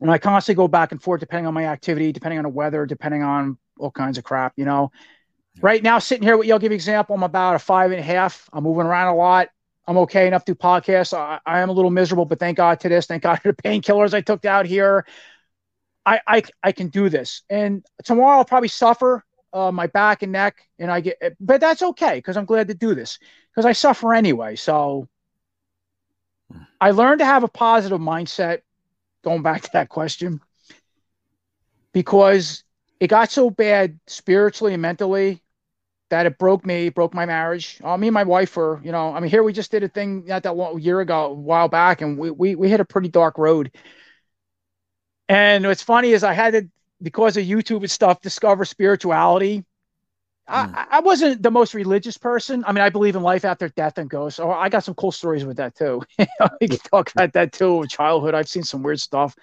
And 0.00 0.10
I 0.10 0.18
constantly 0.18 0.56
go 0.56 0.68
back 0.68 0.92
and 0.92 1.02
forth 1.02 1.20
depending 1.20 1.46
on 1.46 1.54
my 1.54 1.64
activity, 1.66 2.12
depending 2.12 2.38
on 2.38 2.44
the 2.44 2.50
weather, 2.50 2.86
depending 2.86 3.22
on 3.22 3.58
all 3.78 3.90
kinds 3.90 4.18
of 4.18 4.24
crap, 4.24 4.52
you 4.56 4.64
know. 4.64 4.92
Right 5.62 5.82
now, 5.82 5.98
sitting 5.98 6.22
here 6.22 6.36
with 6.36 6.46
you, 6.46 6.52
I'll 6.52 6.58
give 6.58 6.70
you 6.70 6.74
an 6.74 6.80
example. 6.80 7.16
I'm 7.16 7.22
about 7.22 7.54
a 7.54 7.58
five 7.58 7.90
and 7.90 8.00
a 8.00 8.02
half. 8.02 8.48
I'm 8.52 8.64
moving 8.64 8.86
around 8.86 9.14
a 9.14 9.16
lot. 9.16 9.48
I'm 9.88 9.96
okay 9.98 10.26
enough 10.26 10.44
to 10.46 10.54
podcasts. 10.54 11.16
I, 11.16 11.40
I 11.46 11.60
am 11.60 11.70
a 11.70 11.72
little 11.72 11.90
miserable, 11.90 12.26
but 12.26 12.38
thank 12.38 12.56
God 12.56 12.80
to 12.80 12.88
this. 12.88 13.06
Thank 13.06 13.22
God 13.22 13.36
to 13.42 13.52
the 13.52 13.62
painkillers 13.62 14.12
I 14.12 14.20
took 14.20 14.44
out 14.44 14.66
here. 14.66 15.06
I, 16.04 16.20
I 16.26 16.42
I 16.62 16.72
can 16.72 16.88
do 16.88 17.08
this. 17.08 17.42
And 17.50 17.84
tomorrow 18.04 18.38
I'll 18.38 18.44
probably 18.44 18.68
suffer 18.68 19.24
uh, 19.52 19.72
my 19.72 19.86
back 19.86 20.22
and 20.22 20.32
neck, 20.32 20.68
and 20.78 20.90
I 20.90 21.00
get, 21.00 21.36
but 21.40 21.60
that's 21.60 21.82
okay 21.82 22.16
because 22.16 22.36
I'm 22.36 22.44
glad 22.44 22.68
to 22.68 22.74
do 22.74 22.94
this 22.94 23.18
because 23.50 23.66
I 23.66 23.72
suffer 23.72 24.14
anyway. 24.14 24.56
So 24.56 25.08
I 26.80 26.90
learned 26.90 27.20
to 27.20 27.24
have 27.24 27.44
a 27.44 27.48
positive 27.48 28.00
mindset, 28.00 28.60
going 29.24 29.42
back 29.42 29.62
to 29.62 29.70
that 29.72 29.88
question, 29.88 30.40
because 31.92 32.64
it 33.00 33.08
got 33.08 33.30
so 33.30 33.50
bad 33.50 33.98
spiritually 34.06 34.72
and 34.72 34.82
mentally 34.82 35.42
that 36.08 36.26
it 36.26 36.38
broke 36.38 36.64
me, 36.64 36.88
broke 36.88 37.14
my 37.14 37.26
marriage. 37.26 37.80
Uh, 37.82 37.96
me 37.96 38.06
and 38.06 38.14
my 38.14 38.22
wife 38.22 38.56
were, 38.56 38.80
you 38.84 38.92
know, 38.92 39.12
I 39.12 39.20
mean, 39.20 39.30
here 39.30 39.42
we 39.42 39.52
just 39.52 39.70
did 39.70 39.82
a 39.82 39.88
thing 39.88 40.24
not 40.26 40.44
that 40.44 40.56
long, 40.56 40.80
year 40.80 41.00
ago, 41.00 41.26
a 41.26 41.32
while 41.32 41.68
back, 41.68 42.00
and 42.00 42.16
we, 42.16 42.30
we, 42.30 42.54
we 42.54 42.68
hit 42.68 42.80
a 42.80 42.84
pretty 42.84 43.08
dark 43.08 43.38
road. 43.38 43.72
And 45.28 45.66
what's 45.66 45.82
funny 45.82 46.12
is 46.12 46.22
I 46.22 46.32
had 46.32 46.52
to, 46.52 46.68
because 47.02 47.36
of 47.36 47.44
YouTube 47.44 47.80
and 47.80 47.90
stuff, 47.90 48.20
discover 48.20 48.64
spirituality 48.64 49.64
I, 50.48 50.64
hmm. 50.64 50.74
I, 50.90 51.00
wasn't 51.00 51.42
the 51.42 51.50
most 51.50 51.74
religious 51.74 52.16
person. 52.16 52.64
I 52.66 52.72
mean, 52.72 52.82
I 52.82 52.90
believe 52.90 53.16
in 53.16 53.22
life 53.22 53.44
after 53.44 53.68
death 53.68 53.98
and 53.98 54.08
ghosts. 54.08 54.38
Oh, 54.38 54.50
I 54.50 54.68
got 54.68 54.84
some 54.84 54.94
cool 54.94 55.12
stories 55.12 55.44
with 55.44 55.56
that 55.56 55.74
too. 55.74 56.02
we 56.60 56.68
can 56.68 56.78
talk 56.78 57.10
about 57.12 57.32
that 57.32 57.52
too. 57.52 57.84
Childhood, 57.88 58.34
I've 58.34 58.48
seen 58.48 58.62
some 58.62 58.82
weird 58.82 59.00
stuff. 59.00 59.34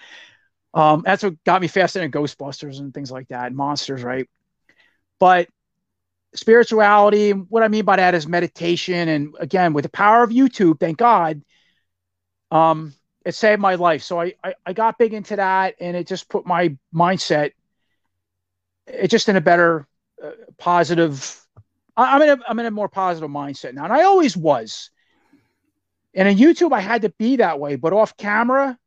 Um, 0.73 1.03
that's 1.05 1.23
what 1.23 1.43
got 1.43 1.61
me 1.61 1.67
fascinated 1.67 2.15
in 2.15 2.21
Ghostbusters 2.21 2.79
and 2.79 2.93
things 2.93 3.11
like 3.11 3.27
that, 3.27 3.53
monsters, 3.53 4.03
right? 4.03 4.27
But 5.19 5.49
spirituality, 6.33 7.31
what 7.31 7.63
I 7.63 7.67
mean 7.67 7.85
by 7.85 7.97
that 7.97 8.15
is 8.15 8.27
meditation, 8.27 9.07
and 9.07 9.35
again, 9.39 9.73
with 9.73 9.83
the 9.83 9.89
power 9.89 10.23
of 10.23 10.31
YouTube, 10.31 10.79
thank 10.79 10.97
God, 10.97 11.43
um, 12.49 12.93
it 13.25 13.35
saved 13.35 13.61
my 13.61 13.75
life. 13.75 14.03
So 14.03 14.19
I, 14.19 14.33
I, 14.43 14.53
I 14.65 14.73
got 14.73 14.97
big 14.97 15.13
into 15.13 15.35
that, 15.35 15.75
and 15.79 15.95
it 15.95 16.07
just 16.07 16.29
put 16.29 16.45
my 16.45 16.75
mindset, 16.93 17.51
it 18.87 19.07
just 19.09 19.29
in 19.29 19.35
a 19.35 19.41
better 19.41 19.87
positive. 20.57 21.39
I'm 21.95 22.21
in 22.21 22.29
a 22.29 22.37
I'm 22.47 22.59
in 22.59 22.65
a 22.65 22.71
more 22.71 22.89
positive 22.89 23.29
mindset 23.29 23.73
now, 23.73 23.83
and 23.83 23.93
I 23.93 24.03
always 24.03 24.35
was. 24.35 24.89
And 26.15 26.27
in 26.27 26.37
YouTube, 26.37 26.73
I 26.73 26.79
had 26.79 27.03
to 27.03 27.09
be 27.09 27.37
that 27.37 27.59
way, 27.59 27.75
but 27.75 27.93
off 27.93 28.15
camera, 28.17 28.77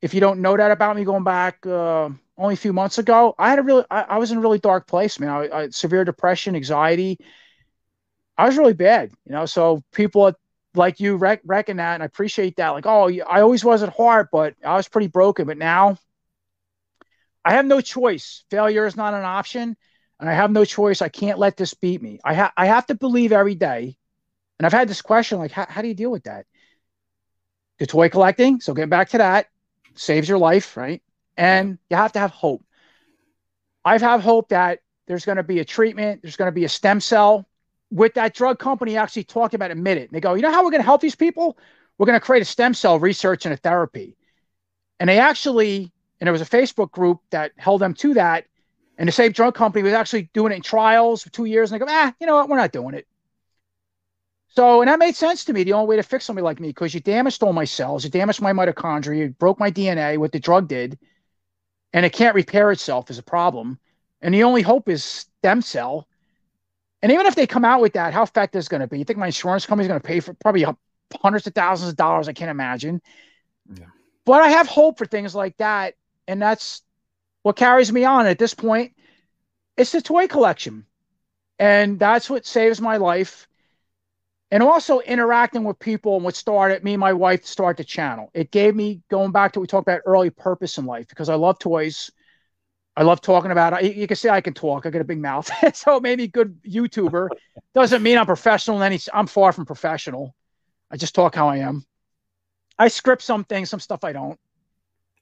if 0.00 0.14
you 0.14 0.20
don't 0.20 0.40
know 0.40 0.56
that 0.56 0.70
about 0.70 0.96
me, 0.96 1.04
going 1.04 1.24
back 1.24 1.66
uh, 1.66 2.08
only 2.38 2.54
a 2.54 2.56
few 2.56 2.72
months 2.72 2.98
ago, 2.98 3.34
I 3.38 3.50
had 3.50 3.58
a 3.58 3.62
really 3.62 3.84
I, 3.90 4.02
I 4.02 4.18
was 4.18 4.30
in 4.30 4.38
a 4.38 4.40
really 4.40 4.58
dark 4.58 4.86
place, 4.86 5.18
man. 5.18 5.30
I, 5.30 5.48
I 5.50 5.68
severe 5.70 6.04
depression, 6.04 6.54
anxiety. 6.56 7.18
I 8.38 8.46
was 8.46 8.58
really 8.58 8.74
bad, 8.74 9.12
you 9.24 9.32
know. 9.32 9.46
So 9.46 9.82
people 9.92 10.32
like 10.76 11.00
you 11.00 11.16
rec- 11.16 11.42
reckon 11.44 11.78
that, 11.78 11.94
and 11.94 12.02
I 12.02 12.06
appreciate 12.06 12.56
that. 12.56 12.70
Like, 12.70 12.86
oh, 12.86 13.10
I 13.28 13.40
always 13.40 13.64
was 13.64 13.82
at 13.82 13.94
heart, 13.94 14.28
but 14.30 14.54
I 14.64 14.74
was 14.76 14.88
pretty 14.88 15.08
broken. 15.08 15.46
But 15.46 15.58
now, 15.58 15.98
I 17.44 17.52
have 17.52 17.66
no 17.66 17.80
choice. 17.80 18.44
Failure 18.50 18.86
is 18.86 18.96
not 18.96 19.14
an 19.14 19.24
option 19.24 19.76
and 20.18 20.28
I 20.28 20.32
have 20.32 20.50
no 20.50 20.64
choice. 20.64 21.02
I 21.02 21.08
can't 21.08 21.38
let 21.38 21.56
this 21.56 21.74
beat 21.74 22.02
me. 22.02 22.18
I 22.24 22.34
have 22.34 22.52
I 22.56 22.66
have 22.66 22.86
to 22.86 22.94
believe 22.94 23.32
every 23.32 23.54
day. 23.54 23.96
And 24.58 24.66
I've 24.66 24.72
had 24.72 24.88
this 24.88 25.02
question 25.02 25.38
like, 25.38 25.52
how, 25.52 25.66
how 25.68 25.82
do 25.82 25.88
you 25.88 25.94
deal 25.94 26.10
with 26.10 26.24
that? 26.24 26.46
The 27.78 27.86
toy 27.86 28.08
collecting. 28.08 28.60
So 28.60 28.72
get 28.72 28.88
back 28.88 29.10
to 29.10 29.18
that. 29.18 29.48
Saves 29.94 30.28
your 30.28 30.38
life, 30.38 30.76
right? 30.76 31.02
And 31.36 31.78
you 31.90 31.96
have 31.96 32.12
to 32.12 32.18
have 32.18 32.30
hope. 32.30 32.64
I've 33.84 34.00
have 34.00 34.22
hope 34.22 34.48
that 34.48 34.80
there's 35.06 35.26
going 35.26 35.36
to 35.36 35.42
be 35.42 35.60
a 35.60 35.64
treatment. 35.64 36.22
There's 36.22 36.36
going 36.36 36.48
to 36.48 36.54
be 36.54 36.64
a 36.64 36.68
stem 36.70 37.00
cell. 37.00 37.46
With 37.90 38.14
that 38.14 38.34
drug 38.34 38.58
company 38.58 38.96
actually 38.96 39.24
talking 39.24 39.58
about 39.58 39.70
admit 39.70 39.98
it. 39.98 40.08
And 40.08 40.10
they 40.10 40.20
go, 40.20 40.34
you 40.34 40.42
know 40.42 40.50
how 40.50 40.64
we're 40.64 40.70
going 40.70 40.82
to 40.82 40.86
help 40.86 41.00
these 41.00 41.14
people? 41.14 41.56
We're 41.98 42.06
going 42.06 42.18
to 42.18 42.24
create 42.24 42.42
a 42.42 42.46
stem 42.46 42.74
cell 42.74 42.98
research 42.98 43.46
and 43.46 43.54
a 43.54 43.56
therapy. 43.56 44.16
And 44.98 45.08
they 45.08 45.18
actually, 45.18 45.92
and 46.20 46.26
there 46.26 46.32
was 46.32 46.42
a 46.42 46.46
Facebook 46.46 46.90
group 46.90 47.20
that 47.30 47.52
held 47.56 47.80
them 47.80 47.94
to 47.94 48.14
that 48.14 48.46
and 48.98 49.08
the 49.08 49.12
same 49.12 49.32
drug 49.32 49.54
company 49.54 49.82
was 49.82 49.92
actually 49.92 50.30
doing 50.32 50.52
it 50.52 50.56
in 50.56 50.62
trials 50.62 51.22
for 51.22 51.30
two 51.30 51.44
years. 51.44 51.70
And 51.70 51.80
they 51.80 51.84
go, 51.84 51.90
ah, 51.90 52.14
you 52.20 52.26
know 52.26 52.36
what? 52.36 52.48
We're 52.48 52.56
not 52.56 52.72
doing 52.72 52.94
it. 52.94 53.06
So, 54.48 54.80
and 54.80 54.88
that 54.88 54.98
made 54.98 55.14
sense 55.14 55.44
to 55.44 55.52
me. 55.52 55.64
The 55.64 55.74
only 55.74 55.86
way 55.86 55.96
to 55.96 56.02
fix 56.02 56.24
somebody 56.24 56.44
like 56.44 56.60
me, 56.60 56.68
because 56.68 56.94
you 56.94 57.00
damaged 57.00 57.42
all 57.42 57.52
my 57.52 57.64
cells, 57.64 58.04
you 58.04 58.10
damaged 58.10 58.40
my 58.40 58.52
mitochondria, 58.52 59.18
you 59.18 59.28
broke 59.28 59.60
my 59.60 59.70
DNA, 59.70 60.16
what 60.16 60.32
the 60.32 60.40
drug 60.40 60.66
did, 60.66 60.98
and 61.92 62.06
it 62.06 62.14
can't 62.14 62.34
repair 62.34 62.70
itself 62.72 63.10
is 63.10 63.18
a 63.18 63.22
problem. 63.22 63.78
And 64.22 64.32
the 64.32 64.44
only 64.44 64.62
hope 64.62 64.88
is 64.88 65.04
stem 65.04 65.60
cell. 65.60 66.08
And 67.06 67.12
even 67.12 67.26
if 67.26 67.36
they 67.36 67.46
come 67.46 67.64
out 67.64 67.80
with 67.80 67.92
that, 67.92 68.12
how 68.12 68.24
effective 68.24 68.58
is 68.58 68.66
going 68.66 68.80
to 68.80 68.88
be? 68.88 68.98
You 68.98 69.04
think 69.04 69.20
my 69.20 69.26
insurance 69.26 69.64
company 69.64 69.84
is 69.84 69.88
going 69.88 70.00
to 70.00 70.06
pay 70.06 70.18
for 70.18 70.34
probably 70.34 70.66
hundreds 71.22 71.46
of 71.46 71.54
thousands 71.54 71.90
of 71.90 71.96
dollars? 71.96 72.26
I 72.26 72.32
can't 72.32 72.50
imagine. 72.50 73.00
Yeah. 73.72 73.86
But 74.24 74.42
I 74.42 74.48
have 74.48 74.66
hope 74.66 74.98
for 74.98 75.06
things 75.06 75.32
like 75.32 75.56
that. 75.58 75.94
And 76.26 76.42
that's 76.42 76.82
what 77.46 77.54
carries 77.54 77.92
me 77.92 78.04
on 78.04 78.26
at 78.26 78.40
this 78.40 78.54
point 78.54 78.92
it's 79.76 79.92
the 79.92 80.02
toy 80.02 80.26
collection 80.26 80.84
and 81.60 81.96
that's 81.96 82.28
what 82.28 82.44
saves 82.44 82.80
my 82.80 82.96
life 82.96 83.46
and 84.50 84.64
also 84.64 84.98
interacting 84.98 85.62
with 85.62 85.78
people 85.78 86.16
and 86.16 86.24
what 86.24 86.34
started 86.34 86.82
me 86.82 86.94
and 86.94 87.00
my 87.00 87.12
wife 87.12 87.42
to 87.42 87.46
start 87.46 87.76
the 87.76 87.84
channel 87.84 88.30
it 88.34 88.50
gave 88.50 88.74
me 88.74 89.00
going 89.08 89.30
back 89.30 89.52
to 89.52 89.60
what 89.60 89.62
we 89.62 89.66
talked 89.68 89.86
about 89.86 90.00
early 90.06 90.28
purpose 90.28 90.76
in 90.76 90.86
life 90.86 91.06
because 91.06 91.28
i 91.28 91.36
love 91.36 91.56
toys 91.60 92.10
i 92.96 93.02
love 93.02 93.20
talking 93.20 93.50
about 93.50 93.82
it. 93.82 93.96
You 93.96 94.06
can 94.06 94.16
say 94.16 94.28
i 94.30 94.40
can 94.40 94.54
talk. 94.54 94.86
I 94.86 94.90
got 94.90 95.00
a 95.00 95.04
big 95.04 95.20
mouth. 95.20 95.50
So 95.74 95.96
it 95.96 96.02
made 96.02 96.18
me 96.18 96.28
good 96.28 96.58
youtuber. 96.62 97.28
Doesn't 97.74 98.02
mean 98.02 98.18
i'm 98.18 98.26
professional 98.26 98.78
in 98.78 98.82
any 98.82 98.98
i'm 99.12 99.26
far 99.26 99.52
from 99.52 99.66
professional. 99.66 100.34
I 100.90 100.96
just 100.96 101.14
talk 101.14 101.34
how 101.34 101.48
i 101.48 101.58
am. 101.58 101.84
I 102.78 102.88
script 102.88 103.22
some 103.22 103.44
things 103.44 103.70
some 103.70 103.80
stuff 103.80 104.04
i 104.04 104.12
don't. 104.12 104.38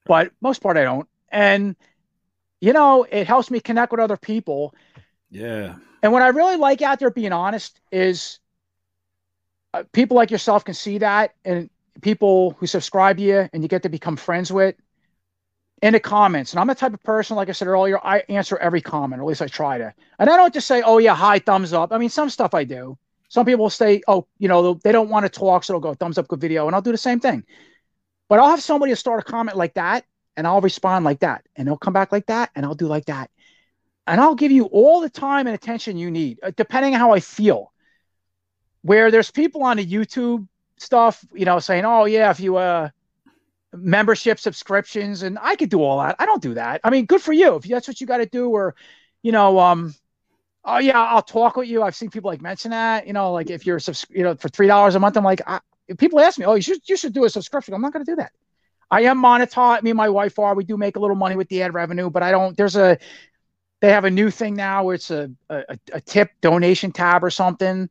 But 0.06 0.32
most 0.40 0.60
part 0.62 0.76
I 0.76 0.84
don't. 0.84 1.08
And 1.30 1.76
you 2.60 2.72
know, 2.72 3.04
it 3.04 3.26
helps 3.26 3.50
me 3.50 3.60
connect 3.60 3.92
with 3.92 4.00
other 4.00 4.16
people. 4.16 4.74
Yeah. 5.30 5.74
And 6.02 6.12
what 6.12 6.22
I 6.22 6.28
really 6.28 6.56
like 6.56 6.80
out 6.80 6.98
there, 6.98 7.10
being 7.10 7.32
honest, 7.32 7.80
is 7.92 8.38
uh, 9.74 9.84
people 9.92 10.16
like 10.16 10.30
yourself 10.30 10.64
can 10.64 10.74
see 10.74 10.98
that, 10.98 11.34
and 11.44 11.68
people 12.00 12.56
who 12.58 12.66
subscribe 12.66 13.18
to 13.18 13.22
you 13.22 13.48
and 13.52 13.62
you 13.62 13.68
get 13.68 13.82
to 13.82 13.88
become 13.88 14.16
friends 14.16 14.52
with 14.52 14.74
in 15.82 15.92
the 15.92 16.00
comments. 16.00 16.52
And 16.52 16.60
I'm 16.60 16.66
the 16.66 16.74
type 16.74 16.94
of 16.94 17.02
person, 17.02 17.36
like 17.36 17.48
I 17.48 17.52
said 17.52 17.68
earlier, 17.68 17.98
I 18.04 18.22
answer 18.28 18.56
every 18.56 18.80
comment, 18.80 19.20
or 19.20 19.24
at 19.24 19.28
least 19.28 19.42
I 19.42 19.48
try 19.48 19.78
to. 19.78 19.92
And 20.18 20.30
I 20.30 20.36
don't 20.36 20.54
just 20.54 20.66
say, 20.66 20.82
oh, 20.82 20.98
yeah, 20.98 21.14
hi, 21.14 21.38
thumbs 21.38 21.72
up. 21.72 21.92
I 21.92 21.98
mean, 21.98 22.08
some 22.08 22.30
stuff 22.30 22.54
I 22.54 22.64
do. 22.64 22.96
Some 23.28 23.46
people 23.46 23.68
say, 23.68 24.00
oh, 24.06 24.26
you 24.38 24.48
know, 24.48 24.74
they 24.74 24.92
don't 24.92 25.10
want 25.10 25.24
to 25.24 25.28
talk, 25.28 25.64
so 25.64 25.72
they'll 25.72 25.80
go 25.80 25.94
thumbs 25.94 26.18
up, 26.18 26.28
good 26.28 26.40
video. 26.40 26.66
And 26.66 26.74
I'll 26.74 26.82
do 26.82 26.92
the 26.92 26.98
same 26.98 27.20
thing. 27.20 27.44
But 28.28 28.38
I'll 28.38 28.50
have 28.50 28.62
somebody 28.62 28.94
start 28.94 29.20
a 29.20 29.24
comment 29.24 29.56
like 29.56 29.74
that, 29.74 30.04
and 30.36 30.46
I'll 30.46 30.60
respond 30.60 31.04
like 31.04 31.20
that. 31.20 31.44
And 31.56 31.66
they'll 31.66 31.76
come 31.76 31.92
back 31.92 32.12
like 32.12 32.26
that, 32.26 32.50
and 32.54 32.64
I'll 32.64 32.74
do 32.74 32.86
like 32.86 33.06
that. 33.06 33.30
And 34.06 34.20
I'll 34.20 34.34
give 34.34 34.52
you 34.52 34.64
all 34.66 35.00
the 35.00 35.10
time 35.10 35.46
and 35.46 35.54
attention 35.54 35.96
you 35.96 36.10
need, 36.10 36.38
uh, 36.42 36.52
depending 36.56 36.94
on 36.94 37.00
how 37.00 37.12
I 37.12 37.20
feel. 37.20 37.72
Where 38.82 39.10
there's 39.10 39.30
people 39.30 39.62
on 39.64 39.78
the 39.78 39.86
YouTube 39.86 40.46
stuff, 40.76 41.24
you 41.32 41.44
know, 41.44 41.58
saying, 41.58 41.84
oh, 41.84 42.04
yeah, 42.04 42.30
if 42.30 42.38
you, 42.38 42.56
uh, 42.56 42.90
membership 43.76 44.38
subscriptions 44.38 45.22
and 45.22 45.38
I 45.40 45.56
could 45.56 45.70
do 45.70 45.82
all 45.82 45.98
that. 45.98 46.16
I 46.18 46.26
don't 46.26 46.42
do 46.42 46.54
that. 46.54 46.80
I 46.84 46.90
mean, 46.90 47.06
good 47.06 47.22
for 47.22 47.32
you 47.32 47.56
if 47.56 47.64
that's 47.64 47.88
what 47.88 48.00
you 48.00 48.06
got 48.06 48.18
to 48.18 48.26
do 48.26 48.48
or 48.48 48.74
you 49.22 49.32
know 49.32 49.58
um 49.58 49.94
oh 50.64 50.78
yeah, 50.78 51.00
I'll 51.00 51.22
talk 51.22 51.56
with 51.56 51.68
you. 51.68 51.82
I've 51.82 51.96
seen 51.96 52.10
people 52.10 52.30
like 52.30 52.40
mention 52.42 52.70
that, 52.70 53.06
you 53.06 53.12
know, 53.12 53.32
like 53.32 53.50
if 53.50 53.66
you're 53.66 53.78
subs- 53.78 54.06
you 54.10 54.22
know 54.22 54.34
for 54.36 54.48
$3 54.48 54.94
a 54.94 55.00
month 55.00 55.16
I'm 55.16 55.24
like 55.24 55.42
I, 55.46 55.60
people 55.98 56.20
ask 56.20 56.38
me, 56.38 56.46
"Oh, 56.46 56.54
you 56.54 56.62
should 56.62 56.80
you 56.88 56.96
should 56.96 57.12
do 57.12 57.24
a 57.24 57.30
subscription." 57.30 57.74
I'm 57.74 57.80
not 57.80 57.92
going 57.92 58.04
to 58.04 58.12
do 58.12 58.16
that. 58.16 58.32
I 58.90 59.02
am 59.02 59.22
monetized. 59.22 59.82
Me 59.82 59.90
and 59.90 59.96
my 59.96 60.08
wife 60.08 60.38
are. 60.38 60.54
We 60.54 60.64
do 60.64 60.76
make 60.76 60.96
a 60.96 61.00
little 61.00 61.16
money 61.16 61.36
with 61.36 61.48
the 61.48 61.62
ad 61.62 61.74
revenue, 61.74 62.10
but 62.10 62.22
I 62.22 62.30
don't 62.30 62.56
there's 62.56 62.76
a 62.76 62.98
they 63.80 63.90
have 63.90 64.04
a 64.04 64.10
new 64.10 64.30
thing 64.30 64.54
now 64.54 64.84
where 64.84 64.94
it's 64.94 65.10
a, 65.10 65.30
a, 65.50 65.78
a 65.92 66.00
tip 66.00 66.30
donation 66.40 66.90
tab 66.92 67.22
or 67.22 67.30
something. 67.30 67.90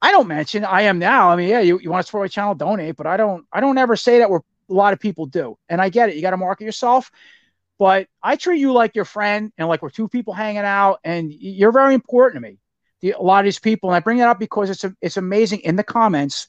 I 0.00 0.12
don't 0.12 0.28
mention 0.28 0.64
I 0.64 0.82
am 0.82 0.98
now. 0.98 1.30
I 1.30 1.36
mean, 1.36 1.48
yeah, 1.48 1.60
you, 1.60 1.78
you 1.80 1.90
want 1.90 2.02
to 2.02 2.06
support 2.06 2.24
my 2.24 2.28
channel, 2.28 2.54
donate, 2.54 2.96
but 2.96 3.06
I 3.06 3.16
don't 3.16 3.46
I 3.52 3.60
don't 3.60 3.78
ever 3.78 3.96
say 3.96 4.18
that 4.18 4.30
we're 4.30 4.40
a 4.72 4.76
lot 4.76 4.92
of 4.92 5.00
people 5.00 5.26
do. 5.26 5.58
And 5.68 5.80
I 5.80 5.88
get 5.90 6.08
it. 6.08 6.16
You 6.16 6.22
got 6.22 6.30
to 6.30 6.36
market 6.36 6.64
yourself. 6.64 7.10
But 7.78 8.06
I 8.22 8.36
treat 8.36 8.60
you 8.60 8.72
like 8.72 8.94
your 8.94 9.04
friend 9.04 9.52
and 9.58 9.68
like 9.68 9.82
we're 9.82 9.90
two 9.90 10.08
people 10.08 10.34
hanging 10.34 10.62
out, 10.62 11.00
and 11.04 11.32
you're 11.32 11.72
very 11.72 11.94
important 11.94 12.42
to 12.42 12.48
me. 12.48 12.58
The, 13.00 13.12
a 13.12 13.22
lot 13.22 13.40
of 13.40 13.44
these 13.44 13.58
people, 13.58 13.90
and 13.90 13.96
I 13.96 14.00
bring 14.00 14.18
that 14.18 14.28
up 14.28 14.38
because 14.38 14.70
it's 14.70 14.84
a, 14.84 14.94
it's 15.00 15.16
amazing 15.16 15.60
in 15.60 15.74
the 15.74 15.82
comments 15.82 16.46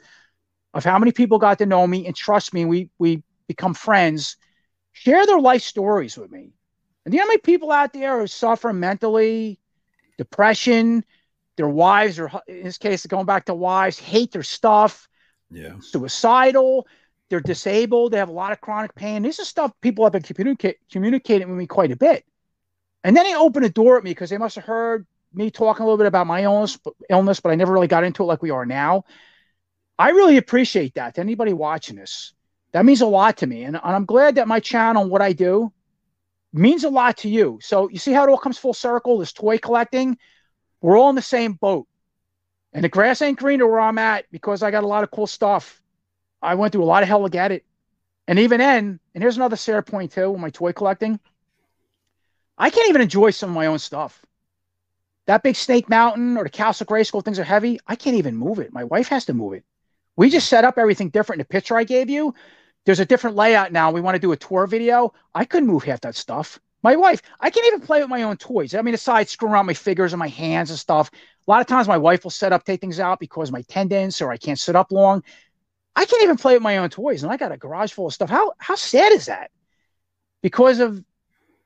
of 0.74 0.84
how 0.84 1.00
many 1.00 1.12
people 1.12 1.40
got 1.40 1.58
to 1.58 1.66
know 1.66 1.88
me 1.88 2.06
and 2.06 2.16
trust 2.16 2.54
me. 2.54 2.66
We 2.66 2.90
we 3.00 3.24
become 3.48 3.74
friends, 3.74 4.38
share 4.92 5.26
their 5.26 5.40
life 5.40 5.64
stories 5.64 6.18
with 6.18 6.32
me. 6.32 6.54
And 7.06 7.12
do 7.12 7.16
you 7.16 7.22
know 7.22 7.26
how 7.26 7.30
many 7.30 7.40
people 7.40 7.72
out 7.72 7.94
there 7.94 8.20
who 8.20 8.28
suffer 8.28 8.72
mentally, 8.72 9.60
depression, 10.18 11.04
their 11.58 11.70
wives, 11.70 12.20
or 12.20 12.30
in 12.48 12.64
this 12.64 12.78
case, 12.78 13.06
going 13.06 13.26
back 13.26 13.46
to 13.46 13.56
wives, 13.56 13.98
hate 13.98 14.32
their 14.32 14.44
stuff, 14.44 15.08
yeah, 15.50 15.74
suicidal, 15.80 16.88
they're 17.30 17.40
disabled. 17.40 18.12
They 18.12 18.18
have 18.18 18.30
a 18.30 18.34
lot 18.34 18.52
of 18.52 18.62
chronic 18.62 18.96
pain. 18.96 19.24
This 19.24 19.40
is 19.40 19.48
stuff 19.48 19.72
people 19.82 20.06
have 20.06 20.14
been 20.14 20.22
communicate, 20.22 20.78
communicating 20.92 21.50
with 21.50 21.58
me 21.58 21.68
quite 21.68 21.92
a 21.92 21.96
bit. 21.96 22.26
And 23.04 23.16
then 23.16 23.26
they 23.26 23.36
opened 23.36 23.66
a 23.66 23.70
door 23.70 23.98
at 23.98 24.04
me 24.04 24.12
because 24.12 24.30
they 24.30 24.38
must 24.38 24.56
have 24.56 24.66
heard 24.66 25.06
me 25.34 25.52
talking 25.52 25.84
a 25.84 25.86
little 25.86 25.98
bit 25.98 26.08
about 26.08 26.28
my 26.28 26.44
illness, 26.44 26.78
but, 26.78 26.94
illness, 27.10 27.40
but 27.40 27.52
I 27.52 27.56
never 27.56 27.74
really 27.74 27.88
got 27.88 28.04
into 28.04 28.24
it 28.24 28.28
like 28.28 28.42
we 28.42 28.52
are 28.52 28.66
now. 28.66 29.04
I 29.98 30.10
really 30.10 30.38
appreciate 30.38 30.96
that. 30.96 31.16
To 31.16 31.22
anybody 31.22 31.54
watching 31.54 31.96
this, 31.96 32.34
that 32.72 32.86
means 32.86 33.02
a 33.02 33.08
lot 33.08 33.38
to 33.38 33.48
me, 33.48 33.64
and, 33.64 33.76
and 33.76 33.96
I'm 33.96 34.06
glad 34.06 34.36
that 34.36 34.48
my 34.48 34.60
channel 34.60 35.04
and 35.04 35.12
what 35.12 35.22
I 35.22 35.34
do 35.34 35.72
means 36.52 36.84
a 36.84 36.90
lot 36.90 37.18
to 37.18 37.30
you. 37.30 37.60
So 37.62 37.90
you 37.90 38.00
see 38.00 38.14
how 38.14 38.24
it 38.24 38.30
all 38.30 38.38
comes 38.38 38.58
full 38.58 38.74
circle. 38.74 39.18
This 39.20 39.34
toy 39.34 39.58
collecting, 39.58 40.18
we're 40.82 40.98
all 40.98 41.10
in 41.10 41.16
the 41.16 41.22
same 41.22 41.54
boat, 41.54 41.88
and 42.74 42.84
the 42.84 42.90
grass 42.90 43.22
ain't 43.22 43.40
greener 43.40 43.68
where 43.68 43.80
I'm 43.80 43.98
at 43.98 44.26
because 44.32 44.64
I 44.64 44.72
got 44.72 44.84
a 44.84 44.88
lot 44.88 45.04
of 45.04 45.12
cool 45.12 45.28
stuff 45.28 45.82
I 46.44 46.56
went 46.56 46.74
through 46.74 46.84
a 46.84 46.86
lot 46.86 47.04
of 47.04 47.10
hell 47.10 47.24
to 47.24 47.30
get 47.30 47.52
it. 47.52 47.66
And 48.28 48.40
even 48.40 48.60
then, 48.60 49.00
and 49.14 49.24
here's 49.24 49.38
another 49.38 49.56
sad 49.56 49.86
point 49.86 50.12
too 50.12 50.32
with 50.32 50.42
my 50.42 50.50
toy 50.50 50.74
collecting. 50.74 51.20
I 52.58 52.70
can't 52.70 52.90
even 52.90 53.02
enjoy 53.02 53.32
some 53.32 53.50
of 53.50 53.56
my 53.56 53.66
own 53.66 53.80
stuff. 53.80 54.22
That 55.26 55.44
big 55.44 55.56
Snake 55.56 55.90
Mountain 55.90 56.38
or 56.38 56.44
the 56.44 56.50
Castle 56.50 56.86
Grayskull, 56.86 57.24
things 57.24 57.40
are 57.40 57.44
heavy. 57.44 57.80
I 57.88 57.96
can't 57.96 58.18
even 58.18 58.36
move 58.36 58.60
it. 58.60 58.74
My 58.74 58.84
wife 58.84 59.08
has 59.08 59.26
to 59.26 59.34
move 59.34 59.54
it. 59.54 59.64
We 60.16 60.30
just 60.30 60.50
set 60.50 60.66
up 60.66 60.78
everything 60.78 61.10
different. 61.10 61.40
In 61.40 61.46
the 61.46 61.50
picture 61.50 61.78
I 61.78 61.86
gave 61.86 62.10
you, 62.10 62.36
there's 62.86 63.00
a 63.00 63.06
different 63.06 63.36
layout 63.36 63.72
now. 63.72 63.92
We 63.92 64.02
want 64.02 64.16
to 64.16 64.20
do 64.20 64.34
a 64.34 64.38
tour 64.38 64.68
video. 64.68 65.14
I 65.34 65.46
couldn't 65.46 65.70
move 65.70 65.84
half 65.84 66.02
that 66.02 66.16
stuff. 66.16 66.60
My 66.84 66.98
wife, 66.98 67.22
I 67.40 67.50
can't 67.50 67.66
even 67.68 67.80
play 67.80 68.02
with 68.02 68.10
my 68.10 68.24
own 68.24 68.36
toys. 68.36 68.76
I 68.76 68.82
mean, 68.82 68.94
aside 68.94 69.30
screwing 69.30 69.54
around 69.54 69.66
my 69.66 69.74
figures 69.74 70.12
and 70.12 70.20
my 70.20 70.28
hands 70.28 70.70
and 70.70 70.78
stuff. 70.78 71.10
A 71.14 71.52
lot 71.52 71.62
of 71.62 71.68
times 71.68 71.88
my 71.88 71.98
wife 71.98 72.26
will 72.26 72.32
set 72.32 72.52
up, 72.52 72.66
take 72.66 72.82
things 72.82 73.00
out 73.00 73.20
because 73.20 73.52
my 73.52 73.62
tendons 73.64 74.22
or 74.22 74.32
I 74.32 74.38
can't 74.38 74.60
sit 74.60 74.76
up 74.76 74.92
long. 74.92 75.24
I 75.96 76.06
can't 76.06 76.24
even 76.24 76.38
play 76.38 76.54
with 76.54 76.64
my 76.64 76.78
own 76.78 76.90
toys, 76.90 77.24
and 77.24 77.32
I 77.32 77.38
got 77.38 77.52
a 77.52 77.58
garage 77.58 77.94
full 77.94 78.08
of 78.08 78.14
stuff. 78.14 78.30
How 78.30 78.54
how 78.58 78.76
sad 78.76 79.12
is 79.14 79.28
that? 79.28 79.52
Because 80.42 80.80
of 80.80 81.04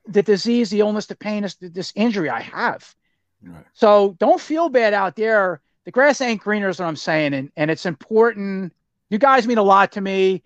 the 0.06 0.24
disease, 0.24 0.70
the 0.70 0.80
illness, 0.80 1.06
the 1.06 1.16
pain, 1.16 1.44
this, 1.44 1.56
this 1.56 1.92
injury 1.96 2.30
I 2.30 2.42
have. 2.42 2.96
Right. 3.42 3.66
So 3.74 4.16
don't 4.20 4.42
feel 4.42 4.70
bad 4.70 4.94
out 4.94 5.16
there. 5.16 5.62
The 5.86 5.92
grass 5.92 6.22
ain't 6.22 6.42
greener, 6.42 6.70
is 6.70 6.80
what 6.80 6.88
I'm 6.88 6.96
saying, 6.96 7.34
and 7.34 7.52
and 7.56 7.72
it's 7.72 7.86
important. 7.86 8.74
You 9.10 9.18
guys 9.18 9.48
mean 9.48 9.58
a 9.58 9.64
lot 9.64 9.94
to 9.94 10.02
me, 10.02 10.44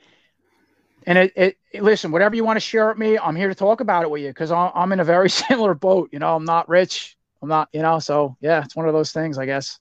and 1.07 1.17
it, 1.17 1.33
it, 1.35 1.57
it 1.71 1.83
listen. 1.83 2.11
Whatever 2.11 2.35
you 2.35 2.43
want 2.43 2.57
to 2.57 2.61
share 2.61 2.89
with 2.89 2.97
me, 2.97 3.17
I'm 3.17 3.35
here 3.35 3.49
to 3.49 3.55
talk 3.55 3.81
about 3.81 4.03
it 4.03 4.11
with 4.11 4.21
you 4.21 4.29
because 4.29 4.51
I'm, 4.51 4.71
I'm 4.75 4.91
in 4.91 4.99
a 4.99 5.03
very 5.03 5.29
similar 5.47 5.73
boat. 5.73 6.09
You 6.11 6.19
know, 6.19 6.35
I'm 6.35 6.45
not 6.45 6.69
rich. 6.69 7.17
I'm 7.41 7.49
not, 7.49 7.69
you 7.73 7.81
know, 7.81 7.97
so 7.97 8.37
yeah, 8.39 8.63
it's 8.63 8.75
one 8.75 8.87
of 8.87 8.93
those 8.93 9.11
things, 9.11 9.39
I 9.39 9.45
guess. 9.45 9.79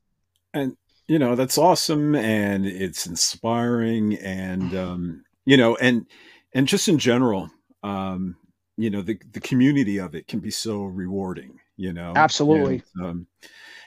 And 0.55 0.77
you 1.11 1.19
know 1.19 1.35
that's 1.35 1.59
awesome 1.59 2.15
and 2.15 2.65
it's 2.65 3.05
inspiring 3.05 4.15
and 4.19 4.77
um, 4.77 5.24
you 5.45 5.57
know 5.57 5.74
and 5.77 6.07
and 6.55 6.69
just 6.69 6.87
in 6.87 7.01
general 7.01 7.51
um, 7.82 8.37
you 8.77 8.91
know 8.91 9.03
the 9.03 9.19
the 9.32 9.41
community 9.41 9.99
of 9.99 10.15
it 10.15 10.28
can 10.28 10.39
be 10.39 10.53
so 10.53 10.85
rewarding 10.85 11.59
you 11.77 11.93
know 11.93 12.12
absolutely. 12.15 12.85
and, 12.95 13.05
um, 13.05 13.27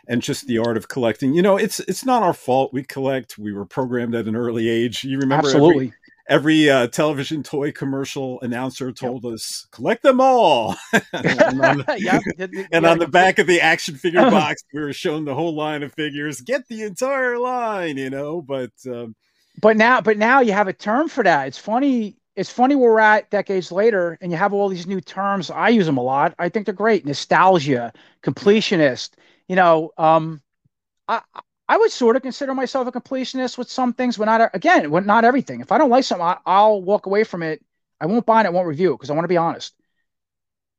and 0.05 0.21
just 0.21 0.47
the 0.47 0.57
art 0.57 0.75
of 0.75 0.89
collecting. 0.89 1.33
You 1.33 1.41
know 1.41 1.55
it's 1.55 1.79
it's 1.81 2.05
not 2.05 2.23
our 2.23 2.33
fault 2.33 2.73
we 2.73 2.83
collect. 2.83 3.37
We 3.37 3.53
were 3.53 3.65
programmed 3.65 4.15
at 4.15 4.27
an 4.27 4.35
early 4.35 4.67
age. 4.67 5.05
You 5.05 5.17
remember 5.17 5.47
absolutely. 5.47 5.85
every, 5.87 5.93
every 6.27 6.69
uh, 6.69 6.87
television 6.87 7.43
toy 7.43 7.71
commercial 7.71 8.39
announcer 8.41 8.91
told 8.91 9.23
yep. 9.23 9.33
us 9.33 9.67
collect 9.71 10.03
them 10.03 10.21
all. 10.21 10.75
And, 11.13 11.61
on 11.61 11.85
yep. 11.97 12.21
and 12.71 12.85
on 12.85 12.97
the 12.97 13.07
back 13.07 13.39
of 13.39 13.47
the 13.47 13.61
action 13.61 13.95
figure 13.95 14.29
box 14.29 14.63
we 14.73 14.81
were 14.81 14.93
shown 14.93 15.25
the 15.25 15.35
whole 15.35 15.55
line 15.55 15.83
of 15.83 15.93
figures. 15.93 16.41
Get 16.41 16.67
the 16.67 16.83
entire 16.83 17.37
line 17.37 17.97
you 17.97 18.09
know 18.09 18.41
but 18.41 18.71
um, 18.87 19.15
but 19.61 19.77
now 19.77 20.01
but 20.01 20.17
now 20.17 20.39
you 20.39 20.53
have 20.53 20.67
a 20.67 20.73
term 20.73 21.07
for 21.07 21.23
that. 21.23 21.47
It's 21.47 21.57
funny 21.57 22.17
it's 22.35 22.49
funny 22.49 22.75
where 22.75 22.91
we're 22.91 22.99
at 22.99 23.29
decades 23.29 23.71
later 23.71 24.17
and 24.21 24.31
you 24.31 24.37
have 24.37 24.53
all 24.53 24.69
these 24.69 24.87
new 24.87 25.01
terms. 25.01 25.51
I 25.51 25.69
use 25.69 25.85
them 25.85 25.97
a 25.97 26.03
lot. 26.03 26.33
I 26.39 26.49
think 26.49 26.65
they're 26.65 26.73
great. 26.73 27.05
Nostalgia 27.05 27.93
completionist 28.23 29.11
you 29.47 29.55
know 29.55 29.91
um 29.97 30.41
I, 31.07 31.21
I 31.67 31.77
would 31.77 31.91
sort 31.91 32.15
of 32.15 32.21
consider 32.21 32.53
myself 32.53 32.87
a 32.87 32.91
completionist 32.91 33.57
with 33.57 33.71
some 33.71 33.93
things, 33.93 34.17
but 34.17 34.25
not 34.25 34.51
again, 34.53 34.89
not 35.05 35.23
everything. 35.23 35.61
If 35.61 35.71
I 35.71 35.77
don't 35.77 35.89
like 35.89 36.03
something, 36.03 36.35
I, 36.45 36.67
will 36.67 36.83
walk 36.83 37.05
away 37.05 37.23
from 37.23 37.41
it. 37.41 37.63
I 38.01 38.05
won't 38.05 38.25
buy 38.25 38.41
it. 38.41 38.45
I 38.45 38.49
won't 38.49 38.67
review 38.67 38.91
it 38.93 38.97
because 38.97 39.09
I 39.09 39.13
want 39.13 39.23
to 39.23 39.29
be 39.29 39.37
honest. 39.37 39.73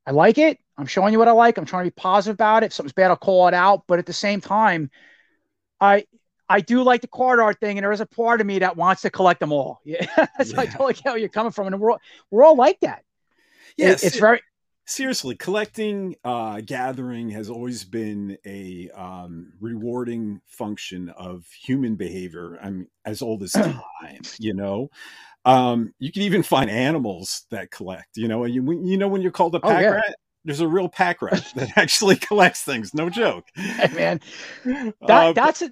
I 0.07 0.11
like 0.11 0.37
it. 0.37 0.59
I'm 0.77 0.87
showing 0.87 1.13
you 1.13 1.19
what 1.19 1.29
I 1.29 1.33
like. 1.33 1.57
I'm 1.57 1.65
trying 1.65 1.85
to 1.85 1.91
be 1.91 1.95
positive 1.95 2.35
about 2.35 2.63
it. 2.63 2.67
If 2.67 2.73
something's 2.75 2.93
bad, 2.93 3.11
I'll 3.11 3.17
call 3.17 3.49
it 3.49 3.55
out. 3.55 3.85
But 3.87 3.99
at 3.99 4.07
the 4.07 4.13
same 4.13 4.41
time, 4.43 4.91
I 5.81 6.05
I 6.49 6.61
do 6.61 6.83
like 6.83 7.01
the 7.01 7.09
card 7.09 7.41
art 7.41 7.59
thing, 7.61 7.79
and 7.79 7.85
there 7.85 7.93
is 7.93 8.03
a 8.03 8.07
part 8.07 8.43
of 8.43 8.47
me 8.47 8.59
that 8.59 8.77
wants 8.77 9.03
to 9.03 9.11
collect 9.11 9.41
them 9.41 9.53
all. 9.53 9.81
Yeah, 9.85 10.05
so 10.45 10.55
yeah. 10.55 10.61
I 10.61 10.67
totally 10.67 10.95
get 10.95 11.07
where 11.07 11.17
you're 11.17 11.29
coming 11.31 11.53
from, 11.53 11.69
and 11.69 11.81
we're 11.81 11.93
all, 11.93 12.01
we're 12.31 12.45
all 12.45 12.57
like 12.57 12.81
that. 12.81 13.05
Yes, 13.77 14.03
it, 14.03 14.09
it's 14.09 14.19
very 14.19 14.43
seriously 14.87 15.35
collecting 15.35 16.15
uh 16.25 16.61
gathering 16.61 17.31
has 17.31 17.49
always 17.49 17.85
been 17.85 18.37
a 18.45 18.91
um 18.91 19.53
rewarding 19.61 20.41
function 20.47 21.09
of 21.11 21.47
human 21.47 21.95
behavior 21.95 22.59
i 22.63 22.69
mean 22.69 22.87
as 23.05 23.23
old 23.23 23.43
as 23.43 23.53
time 23.53 24.21
you 24.39 24.55
know? 24.55 24.91
Um 25.45 25.93
you 25.99 26.13
can 26.13 26.23
even 26.23 26.43
find 26.43 26.71
animals 26.71 27.47
that 27.51 27.71
collect 27.71 28.17
you 28.17 28.29
know 28.29 28.45
you, 28.45 28.63
you 28.85 28.97
know 28.97 29.09
when 29.09 29.23
you're 29.23 29.31
called 29.31 29.55
a 29.55 29.61
pack 29.61 29.79
oh, 29.79 29.81
yeah. 29.81 29.89
rat? 29.89 30.17
There's 30.47 30.61
a 30.61 30.69
real 30.69 30.89
pack 30.89 31.23
rat 31.23 31.51
that 31.57 31.77
actually 31.77 32.17
collects 32.29 32.63
things 32.63 32.93
no 32.93 33.09
joke. 33.09 33.47
Hey, 33.55 33.89
man. 33.95 34.21
That, 34.65 34.93
uh, 35.11 35.33
that's 35.33 35.63
a 35.63 35.71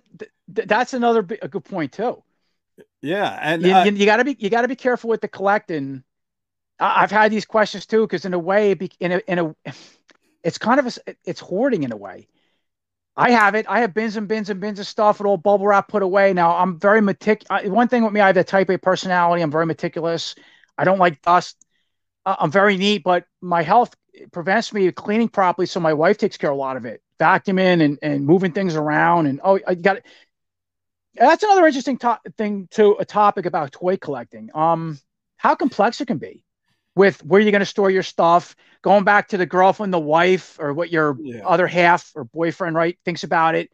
that's 0.48 0.94
another 0.94 1.20
a 1.42 1.48
good 1.48 1.64
point 1.64 1.92
too. 1.92 2.22
Yeah 3.02 3.38
and 3.40 3.62
you, 3.62 3.72
uh, 3.74 3.84
you, 3.84 3.92
you 3.92 4.06
gotta 4.06 4.24
be 4.24 4.36
you 4.38 4.48
gotta 4.48 4.68
be 4.68 4.76
careful 4.76 5.10
with 5.10 5.20
the 5.20 5.28
collecting 5.28 6.04
I've 6.82 7.10
had 7.10 7.30
these 7.30 7.44
questions 7.44 7.86
too 7.86 8.02
because 8.02 8.24
in 8.24 8.34
a 8.34 8.38
way, 8.38 8.72
in 8.72 9.12
a 9.12 9.20
in 9.28 9.38
a, 9.38 9.54
it's 10.42 10.58
kind 10.58 10.80
of 10.80 10.86
a, 10.86 11.14
it's 11.24 11.40
hoarding 11.40 11.84
in 11.84 11.92
a 11.92 11.96
way. 11.96 12.26
I 13.16 13.30
have 13.30 13.54
it. 13.54 13.66
I 13.68 13.80
have 13.80 13.94
bins 13.94 14.16
and 14.16 14.26
bins 14.26 14.50
and 14.50 14.60
bins 14.60 14.78
of 14.80 14.86
stuff 14.86 15.20
with 15.20 15.26
all 15.26 15.36
bubble 15.36 15.66
wrap 15.66 15.88
put 15.88 16.02
away. 16.02 16.32
Now 16.32 16.56
I'm 16.56 16.78
very 16.80 17.00
meticulous. 17.00 17.66
One 17.68 17.88
thing 17.88 18.04
with 18.04 18.12
me, 18.12 18.20
I 18.20 18.26
have 18.28 18.36
a 18.36 18.44
type 18.44 18.70
A 18.70 18.78
personality. 18.78 19.42
I'm 19.42 19.50
very 19.50 19.66
meticulous. 19.66 20.34
I 20.76 20.84
don't 20.84 20.98
like 20.98 21.22
dust. 21.22 21.62
uh, 22.26 22.36
I'm 22.38 22.50
very 22.50 22.76
neat, 22.76 23.04
but 23.04 23.26
my 23.40 23.62
health 23.62 23.94
prevents 24.32 24.72
me 24.72 24.90
cleaning 24.92 25.28
properly. 25.28 25.66
So 25.66 25.78
my 25.78 25.92
wife 25.92 26.18
takes 26.18 26.36
care 26.36 26.50
of 26.50 26.56
a 26.56 26.60
lot 26.60 26.76
of 26.76 26.86
it, 26.86 27.02
vacuuming 27.20 27.84
and, 27.84 27.98
and 28.02 28.24
moving 28.24 28.52
things 28.52 28.76
around. 28.76 29.26
And 29.26 29.40
oh, 29.44 29.60
I 29.66 29.74
got 29.74 29.98
it. 29.98 30.06
That's 31.14 31.42
another 31.42 31.66
interesting 31.66 31.98
to- 31.98 32.20
thing 32.38 32.68
to 32.72 32.96
a 32.98 33.04
topic 33.04 33.44
about 33.46 33.72
toy 33.72 33.98
collecting. 33.98 34.50
Um, 34.54 34.98
how 35.36 35.54
complex 35.54 36.00
it 36.00 36.06
can 36.06 36.18
be 36.18 36.44
with 36.94 37.24
where 37.24 37.40
you're 37.40 37.50
going 37.50 37.60
to 37.60 37.66
store 37.66 37.90
your 37.90 38.02
stuff, 38.02 38.54
going 38.82 39.04
back 39.04 39.28
to 39.28 39.36
the 39.36 39.46
girlfriend, 39.46 39.92
the 39.92 39.98
wife, 39.98 40.58
or 40.60 40.72
what 40.72 40.90
your 40.90 41.16
yeah. 41.20 41.46
other 41.46 41.66
half 41.66 42.10
or 42.14 42.24
boyfriend, 42.24 42.76
right, 42.76 42.98
thinks 43.04 43.24
about 43.24 43.54
it. 43.54 43.70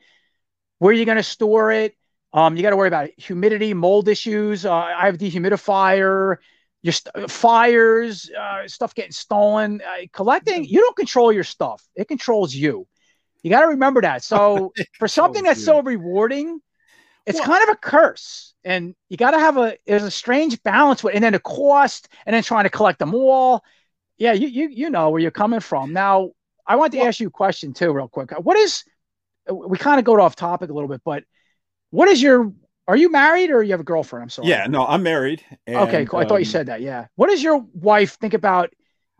Where 0.79 0.93
you're 0.93 1.07
going 1.07 1.17
to 1.17 1.23
store 1.23 1.73
it. 1.73 1.97
Um, 2.33 2.57
you 2.57 2.63
got 2.63 2.71
to 2.71 2.77
worry 2.77 2.89
about 2.89 3.11
humidity, 3.17 3.75
mold 3.75 4.07
issues. 4.07 4.65
Uh, 4.65 4.75
I 4.75 5.07
have 5.07 5.15
a 5.15 5.19
dehumidifier 5.19 6.37
your 6.83 6.93
st- 6.93 7.31
fires, 7.31 8.31
uh, 8.31 8.69
stuff 8.69 8.95
getting 8.95 9.13
stolen. 9.13 9.81
Uh, 9.81 10.07
collecting, 10.13 10.65
you 10.65 10.81
don't 10.81 10.97
control 10.97 11.33
your 11.33 11.45
stuff; 11.45 11.83
it 11.95 12.09
controls 12.09 12.55
you. 12.55 12.87
You 13.43 13.51
got 13.51 13.63
to 13.63 13.69
remember 13.69 14.03
that. 14.03 14.23
So, 14.23 14.73
for 14.99 15.09
something 15.09 15.45
that's 15.45 15.65
so 15.65 15.83
rewarding, 15.83 16.61
it's 17.29 17.39
well, 17.39 17.49
kind 17.49 17.63
of 17.69 17.75
a 17.75 17.77
curse, 17.77 18.55
and 18.65 18.95
you 19.09 19.17
got 19.17 19.33
to 19.33 19.39
have 19.39 19.57
a 19.57 19.77
there's 19.87 20.03
a 20.03 20.11
strange 20.11 20.63
balance 20.63 21.05
with, 21.05 21.15
and 21.15 21.23
then 21.23 21.33
the 21.33 21.41
cost, 21.41 22.09
and 22.27 22.35
then 22.35 22.43
trying 22.43 22.65
to 22.65 22.71
collect 22.71 22.99
them 22.99 23.15
all. 23.15 23.63
Yeah, 24.17 24.33
you 24.33 24.49
you 24.49 24.69
you 24.69 24.91
know 24.91 25.11
where 25.11 25.21
you're 25.21 25.31
coming 25.31 25.61
from. 25.61 25.93
Now, 25.93 26.31
I 26.67 26.77
want 26.77 26.93
to 26.93 26.99
well, 26.99 27.09
ask 27.09 27.21
you 27.21 27.29
a 27.29 27.31
question 27.31 27.73
too, 27.73 27.93
real 27.93 28.09
quick. 28.09 28.31
What 28.39 28.57
is 28.57 28.85
we 29.51 29.79
kind 29.79 29.99
of 29.99 30.05
go 30.05 30.21
off 30.21 30.37
topic 30.37 30.71
a 30.71 30.73
little 30.73 30.89
bit, 30.89 31.03
but 31.05 31.25
what 31.91 32.09
is 32.09 32.21
your 32.21 32.53
are 32.89 32.97
you 32.97 33.11
married 33.11 33.51
or 33.51 33.63
you 33.63 33.73
have 33.73 33.81
a 33.81 33.85
girlfriend? 33.85 34.23
I'm 34.23 34.31
sorry. 34.31 34.49
Yeah, 34.49 34.67
no, 34.67 34.87
I'm 34.87 35.03
married. 35.03 35.45
And, 35.67 35.77
okay, 35.77 36.07
cool. 36.07 36.21
I 36.21 36.23
um, 36.23 36.29
thought 36.29 36.37
you 36.37 36.47
um, 36.47 36.53
said 36.53 36.67
that. 36.67 36.81
Yeah. 36.81 37.07
What 37.17 37.29
does 37.29 37.43
your 37.43 37.59
wife 37.75 38.15
think 38.15 38.33
about 38.33 38.73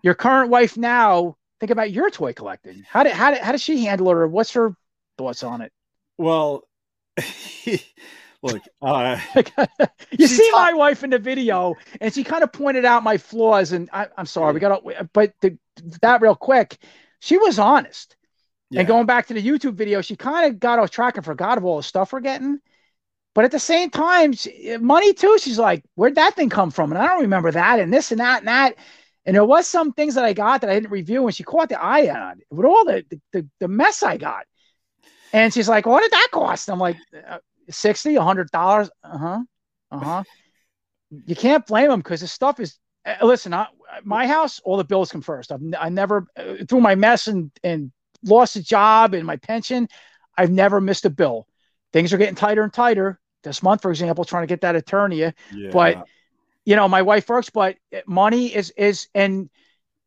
your 0.03 0.15
current 0.15 0.51
wife 0.51 0.79
now? 0.79 1.37
Think 1.61 1.71
about 1.71 1.91
your 1.91 2.09
toy 2.09 2.33
collecting. 2.33 2.85
How 2.89 3.03
did 3.03 3.13
how 3.13 3.33
did 3.33 3.41
how 3.41 3.53
does 3.53 3.61
she 3.61 3.85
handle 3.85 4.09
it, 4.09 4.15
or 4.15 4.27
what's 4.29 4.53
her 4.53 4.75
thoughts 5.19 5.43
on 5.43 5.61
it? 5.61 5.73
Well, 6.17 6.68
look, 8.43 8.63
uh, 8.83 9.21
you 10.11 10.27
see 10.27 10.51
my 10.53 10.73
wife 10.73 11.05
in 11.05 11.11
the 11.11 11.19
video, 11.19 11.75
and 12.01 12.13
she 12.13 12.25
kind 12.25 12.43
of 12.43 12.53
pointed 12.53 12.85
out 12.85 13.03
my 13.03 13.19
flaws, 13.19 13.73
and 13.73 13.89
I, 13.93 14.09
am 14.17 14.27
sorry, 14.27 14.55
we 14.55 14.61
got 14.61 14.83
to, 14.83 15.09
but 15.13 15.33
the, 15.41 15.59
that 16.03 16.21
real 16.21 16.35
quick, 16.35 16.79
she 17.21 17.37
was 17.37 17.59
honest. 17.59 18.17
Yeah. 18.71 18.81
And 18.81 18.89
going 18.89 19.07
back 19.07 19.27
to 19.29 19.35
the 19.35 19.43
YouTube 19.43 19.75
video, 19.75 20.03
she 20.03 20.15
kind 20.15 20.53
of 20.53 20.61
got 20.61 20.79
off 20.79 20.91
track 20.91 21.17
and 21.17 21.25
forgot 21.25 21.57
of 21.57 21.65
all 21.65 21.79
the 21.79 21.83
stuff 21.83 22.13
we're 22.13 22.21
getting. 22.21 22.59
But 23.35 23.45
at 23.45 23.51
the 23.51 23.59
same 23.59 23.89
time, 23.91 24.35
money 24.81 25.15
too. 25.15 25.39
She's 25.39 25.59
like, 25.59 25.85
where'd 25.95 26.17
that 26.17 26.35
thing 26.35 26.51
come 26.51 26.71
from? 26.71 26.91
And 26.93 27.01
I 27.01 27.07
don't 27.07 27.23
remember 27.23 27.53
that, 27.53 27.81
and 27.81 27.93
this 27.93 28.11
and 28.11 28.21
that 28.21 28.41
and 28.41 28.49
that. 28.49 28.75
And 29.25 29.37
there 29.37 29.45
was 29.45 29.69
some 29.69 29.93
things 29.93 30.15
that 30.15 30.25
I 30.25 30.33
got 30.33 30.63
that 30.63 30.71
I 30.71 30.75
didn't 30.75 30.91
review, 30.91 31.27
and 31.27 31.35
she 31.35 31.45
caught 31.45 31.69
the 31.69 31.81
eye 31.81 32.09
on 32.09 32.41
with 32.51 32.67
all 32.67 32.85
the, 32.85 33.05
the 33.33 33.47
the, 33.61 33.69
mess 33.69 34.03
I 34.03 34.17
got. 34.17 34.47
And 35.33 35.53
she's 35.53 35.69
like, 35.69 35.87
"What 35.87 36.03
did 36.03 36.13
that 36.13 36.29
cost?" 36.33 36.71
I'm 36.71 36.79
like, 36.79 36.97
uh, 37.29 37.39
sixty, 37.71 38.17
a 38.17 38.23
hundred 38.23 38.51
dollars. 38.51 38.91
Uh 39.03 39.19
huh. 39.19 39.41
Uh 39.91 39.99
huh. 39.99 40.25
you 41.27 41.37
can't 41.37 41.67
blame 41.67 41.89
them 41.89 42.01
because 42.01 42.21
the 42.21 42.27
stuff 42.27 42.61
is. 42.61 42.79
Uh, 43.05 43.25
listen, 43.25 43.55
I, 43.55 43.67
my 44.05 44.27
house, 44.27 44.61
all 44.61 44.77
the 44.77 44.85
bills 44.85 45.11
come 45.11 45.23
first. 45.23 45.53
I've 45.53 45.61
I 45.79 45.89
never 45.89 46.27
uh, 46.37 46.65
through 46.69 46.81
my 46.81 46.95
mess 46.95 47.29
and 47.29 47.51
and 47.63 47.93
lost 48.25 48.57
a 48.57 48.63
job 48.63 49.15
and 49.15 49.27
my 49.27 49.37
pension. 49.37 49.89
I've 50.37 50.51
never 50.51 50.81
missed 50.81 51.05
a 51.05 51.11
bill. 51.11 51.47
Things 51.93 52.13
are 52.13 52.19
getting 52.19 52.35
tighter 52.35 52.63
and 52.63 52.73
tighter 52.73 53.19
this 53.43 53.63
month, 53.63 53.83
for 53.83 53.91
example, 53.91 54.25
trying 54.25 54.43
to 54.43 54.47
get 54.47 54.61
that 54.63 54.77
attorney, 54.77 55.21
Yeah. 55.21 55.33
But 55.71 56.07
you 56.65 56.77
know, 56.77 56.89
my 56.89 57.03
wife 57.03 57.29
works, 57.29 57.51
but 57.51 57.77
money 58.07 58.55
is 58.55 58.71
is 58.77 59.09
and 59.15 59.49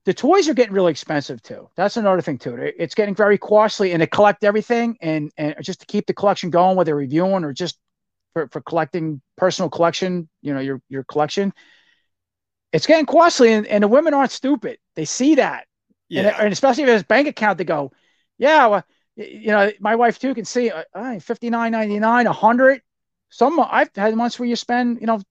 the 0.06 0.14
toys 0.14 0.50
are 0.50 0.54
getting 0.54 0.74
really 0.74 0.92
expensive 0.92 1.42
too. 1.42 1.70
That's 1.76 1.98
another 1.98 2.22
thing 2.22 2.38
too. 2.38 2.56
It's 2.56 2.96
getting 2.96 3.16
very 3.16 3.38
costly, 3.38 3.92
and 3.92 4.02
to 4.02 4.08
collect 4.08 4.44
everything 4.44 4.98
and 5.02 5.32
and 5.38 5.56
just 5.62 5.82
to 5.82 5.86
keep 5.86 6.08
the 6.08 6.14
collection 6.14 6.50
going, 6.50 6.76
whether 6.76 6.96
reviewing 6.96 7.44
or 7.44 7.54
just 7.54 7.78
for, 8.34 8.48
for 8.48 8.62
collecting 8.62 9.22
personal 9.38 9.70
collection, 9.70 10.30
you 10.42 10.54
know, 10.54 10.60
your 10.60 10.82
your 10.90 11.04
collection. 11.04 11.54
It's 12.74 12.88
getting 12.88 13.06
costly, 13.06 13.52
and, 13.52 13.68
and 13.68 13.84
the 13.84 13.88
women 13.88 14.14
aren't 14.14 14.32
stupid. 14.32 14.80
They 14.96 15.06
see 15.06 15.36
that, 15.36 15.68
yeah. 16.08 16.30
and, 16.30 16.46
and 16.46 16.54
especially 16.54 16.84
if 16.84 16.90
it's 16.90 17.04
bank 17.04 17.28
account, 17.28 17.58
they 17.58 17.66
go, 17.66 17.92
"Yeah, 18.38 18.68
well, 18.68 18.84
you 19.16 19.52
know, 19.52 19.72
my 19.80 19.96
wife 19.96 20.20
too 20.20 20.34
can 20.34 20.46
see 20.46 20.72
uh, 20.72 21.20
59 21.20 21.72
99 21.72 22.26
100 22.26 22.82
some 23.32 23.60
I've 23.60 23.90
had 23.96 24.14
months 24.16 24.38
where 24.38 24.48
you 24.48 24.56
spend, 24.56 25.00
you 25.00 25.08
know, 25.08 25.22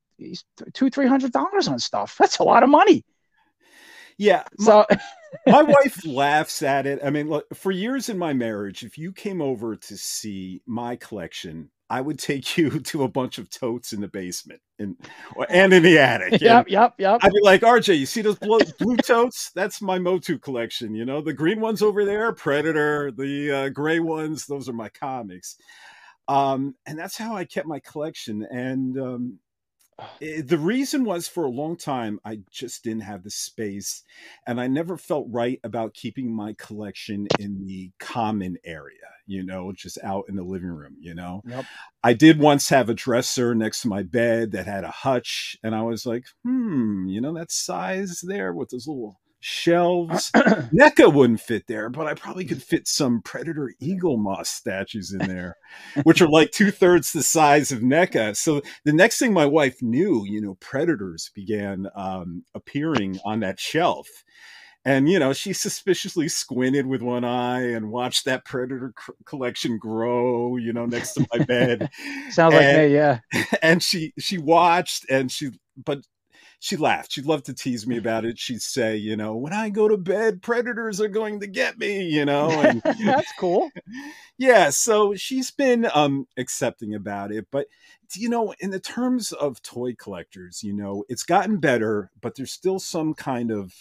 two, 0.72 0.90
three 0.90 1.06
hundred 1.06 1.32
dollars 1.32 1.68
on 1.68 1.78
stuff. 1.78 2.16
That's 2.18 2.38
a 2.38 2.42
lot 2.42 2.62
of 2.62 2.68
money. 2.68 3.04
Yeah. 4.20 4.42
So 4.58 4.84
my, 5.46 5.62
my 5.62 5.62
wife 5.82 6.04
laughs 6.04 6.62
at 6.62 6.86
it. 6.86 7.00
I 7.02 7.08
mean, 7.08 7.30
look, 7.30 7.46
for 7.54 7.72
years 7.72 8.10
in 8.10 8.18
my 8.18 8.34
marriage, 8.34 8.82
if 8.82 8.98
you 8.98 9.12
came 9.12 9.40
over 9.40 9.76
to 9.76 9.96
see 9.96 10.60
my 10.66 10.96
collection, 10.96 11.70
I 11.88 12.02
would 12.02 12.18
take 12.18 12.58
you 12.58 12.68
to 12.80 13.02
a 13.02 13.08
bunch 13.08 13.38
of 13.38 13.48
totes 13.48 13.94
in 13.94 14.02
the 14.02 14.08
basement 14.08 14.60
and 14.78 14.96
and 15.48 15.72
in 15.72 15.82
the 15.82 15.98
attic. 15.98 16.38
yep, 16.42 16.66
yep, 16.68 16.96
yep. 16.98 17.20
I'd 17.22 17.32
be 17.32 17.40
like, 17.42 17.62
RJ, 17.62 17.98
you 17.98 18.04
see 18.04 18.20
those 18.20 18.38
blue, 18.38 18.60
blue 18.78 18.98
totes? 18.98 19.52
That's 19.54 19.80
my 19.80 19.98
Motu 19.98 20.38
collection. 20.38 20.94
You 20.94 21.06
know, 21.06 21.22
the 21.22 21.32
green 21.32 21.62
ones 21.62 21.80
over 21.80 22.04
there, 22.04 22.30
Predator. 22.34 23.10
The 23.12 23.50
uh, 23.50 23.68
gray 23.70 24.00
ones, 24.00 24.44
those 24.44 24.68
are 24.68 24.74
my 24.74 24.90
comics. 24.90 25.56
Um, 26.28 26.74
and 26.84 26.98
that's 26.98 27.16
how 27.16 27.34
I 27.36 27.46
kept 27.46 27.66
my 27.66 27.80
collection. 27.80 28.46
And 28.50 29.00
um, 29.00 29.38
the 30.20 30.58
reason 30.58 31.04
was 31.04 31.28
for 31.28 31.44
a 31.44 31.50
long 31.50 31.76
time, 31.76 32.20
I 32.24 32.40
just 32.50 32.84
didn't 32.84 33.02
have 33.02 33.22
the 33.22 33.30
space. 33.30 34.02
And 34.46 34.60
I 34.60 34.66
never 34.66 34.96
felt 34.96 35.26
right 35.30 35.60
about 35.64 35.94
keeping 35.94 36.34
my 36.34 36.54
collection 36.54 37.26
in 37.38 37.66
the 37.66 37.92
common 37.98 38.56
area, 38.64 38.96
you 39.26 39.42
know, 39.42 39.72
just 39.72 39.98
out 40.02 40.24
in 40.28 40.36
the 40.36 40.42
living 40.42 40.70
room, 40.70 40.96
you 41.00 41.14
know. 41.14 41.42
Yep. 41.46 41.64
I 42.02 42.12
did 42.12 42.38
once 42.38 42.68
have 42.70 42.88
a 42.88 42.94
dresser 42.94 43.54
next 43.54 43.82
to 43.82 43.88
my 43.88 44.02
bed 44.02 44.52
that 44.52 44.66
had 44.66 44.84
a 44.84 44.90
hutch. 44.90 45.56
And 45.62 45.74
I 45.74 45.82
was 45.82 46.06
like, 46.06 46.24
hmm, 46.44 47.06
you 47.06 47.20
know, 47.20 47.34
that 47.34 47.52
size 47.52 48.20
there 48.22 48.52
with 48.52 48.70
those 48.70 48.88
little 48.88 49.19
shelves. 49.40 50.30
NECA 50.36 51.12
wouldn't 51.12 51.40
fit 51.40 51.66
there, 51.66 51.88
but 51.88 52.06
I 52.06 52.14
probably 52.14 52.44
could 52.44 52.62
fit 52.62 52.86
some 52.86 53.22
Predator 53.22 53.72
Eaglemoss 53.82 54.46
statues 54.46 55.12
in 55.12 55.26
there, 55.26 55.56
which 56.02 56.20
are 56.20 56.28
like 56.28 56.50
two 56.50 56.70
thirds 56.70 57.12
the 57.12 57.22
size 57.22 57.72
of 57.72 57.80
NECA. 57.80 58.36
So 58.36 58.62
the 58.84 58.92
next 58.92 59.18
thing 59.18 59.32
my 59.32 59.46
wife 59.46 59.82
knew, 59.82 60.24
you 60.26 60.40
know, 60.40 60.56
Predators 60.60 61.30
began 61.34 61.88
um, 61.94 62.44
appearing 62.54 63.18
on 63.24 63.40
that 63.40 63.58
shelf. 63.58 64.06
And, 64.82 65.10
you 65.10 65.18
know, 65.18 65.34
she 65.34 65.52
suspiciously 65.52 66.28
squinted 66.28 66.86
with 66.86 67.02
one 67.02 67.22
eye 67.22 67.72
and 67.72 67.90
watched 67.90 68.24
that 68.24 68.46
Predator 68.46 68.94
c- 68.98 69.12
collection 69.26 69.76
grow, 69.76 70.56
you 70.56 70.72
know, 70.72 70.86
next 70.86 71.12
to 71.14 71.26
my 71.30 71.44
bed. 71.44 71.90
Sounds 72.30 72.54
and, 72.54 72.64
like 72.64 72.76
me, 72.76 72.94
yeah. 72.94 73.18
And 73.62 73.82
she, 73.82 74.14
she 74.18 74.38
watched 74.38 75.04
and 75.10 75.30
she, 75.30 75.50
but 75.76 76.00
she 76.60 76.76
laughed. 76.76 77.12
She'd 77.12 77.24
love 77.24 77.42
to 77.44 77.54
tease 77.54 77.86
me 77.86 77.96
about 77.96 78.26
it. 78.26 78.38
She'd 78.38 78.60
say, 78.60 78.94
you 78.94 79.16
know, 79.16 79.34
when 79.34 79.54
I 79.54 79.70
go 79.70 79.88
to 79.88 79.96
bed, 79.96 80.42
predators 80.42 81.00
are 81.00 81.08
going 81.08 81.40
to 81.40 81.46
get 81.46 81.78
me, 81.78 82.02
you 82.02 82.26
know. 82.26 82.50
And, 82.50 82.82
That's 83.04 83.32
cool. 83.38 83.70
yeah, 84.38 84.68
so 84.68 85.14
she's 85.14 85.50
been 85.50 85.88
um 85.94 86.28
accepting 86.36 86.94
about 86.94 87.32
it, 87.32 87.46
but 87.50 87.66
you 88.14 88.28
know, 88.28 88.54
in 88.60 88.70
the 88.70 88.80
terms 88.80 89.32
of 89.32 89.62
toy 89.62 89.94
collectors, 89.94 90.62
you 90.62 90.74
know, 90.74 91.04
it's 91.08 91.22
gotten 91.22 91.58
better, 91.58 92.10
but 92.20 92.34
there's 92.34 92.52
still 92.52 92.78
some 92.78 93.14
kind 93.14 93.50
of 93.50 93.72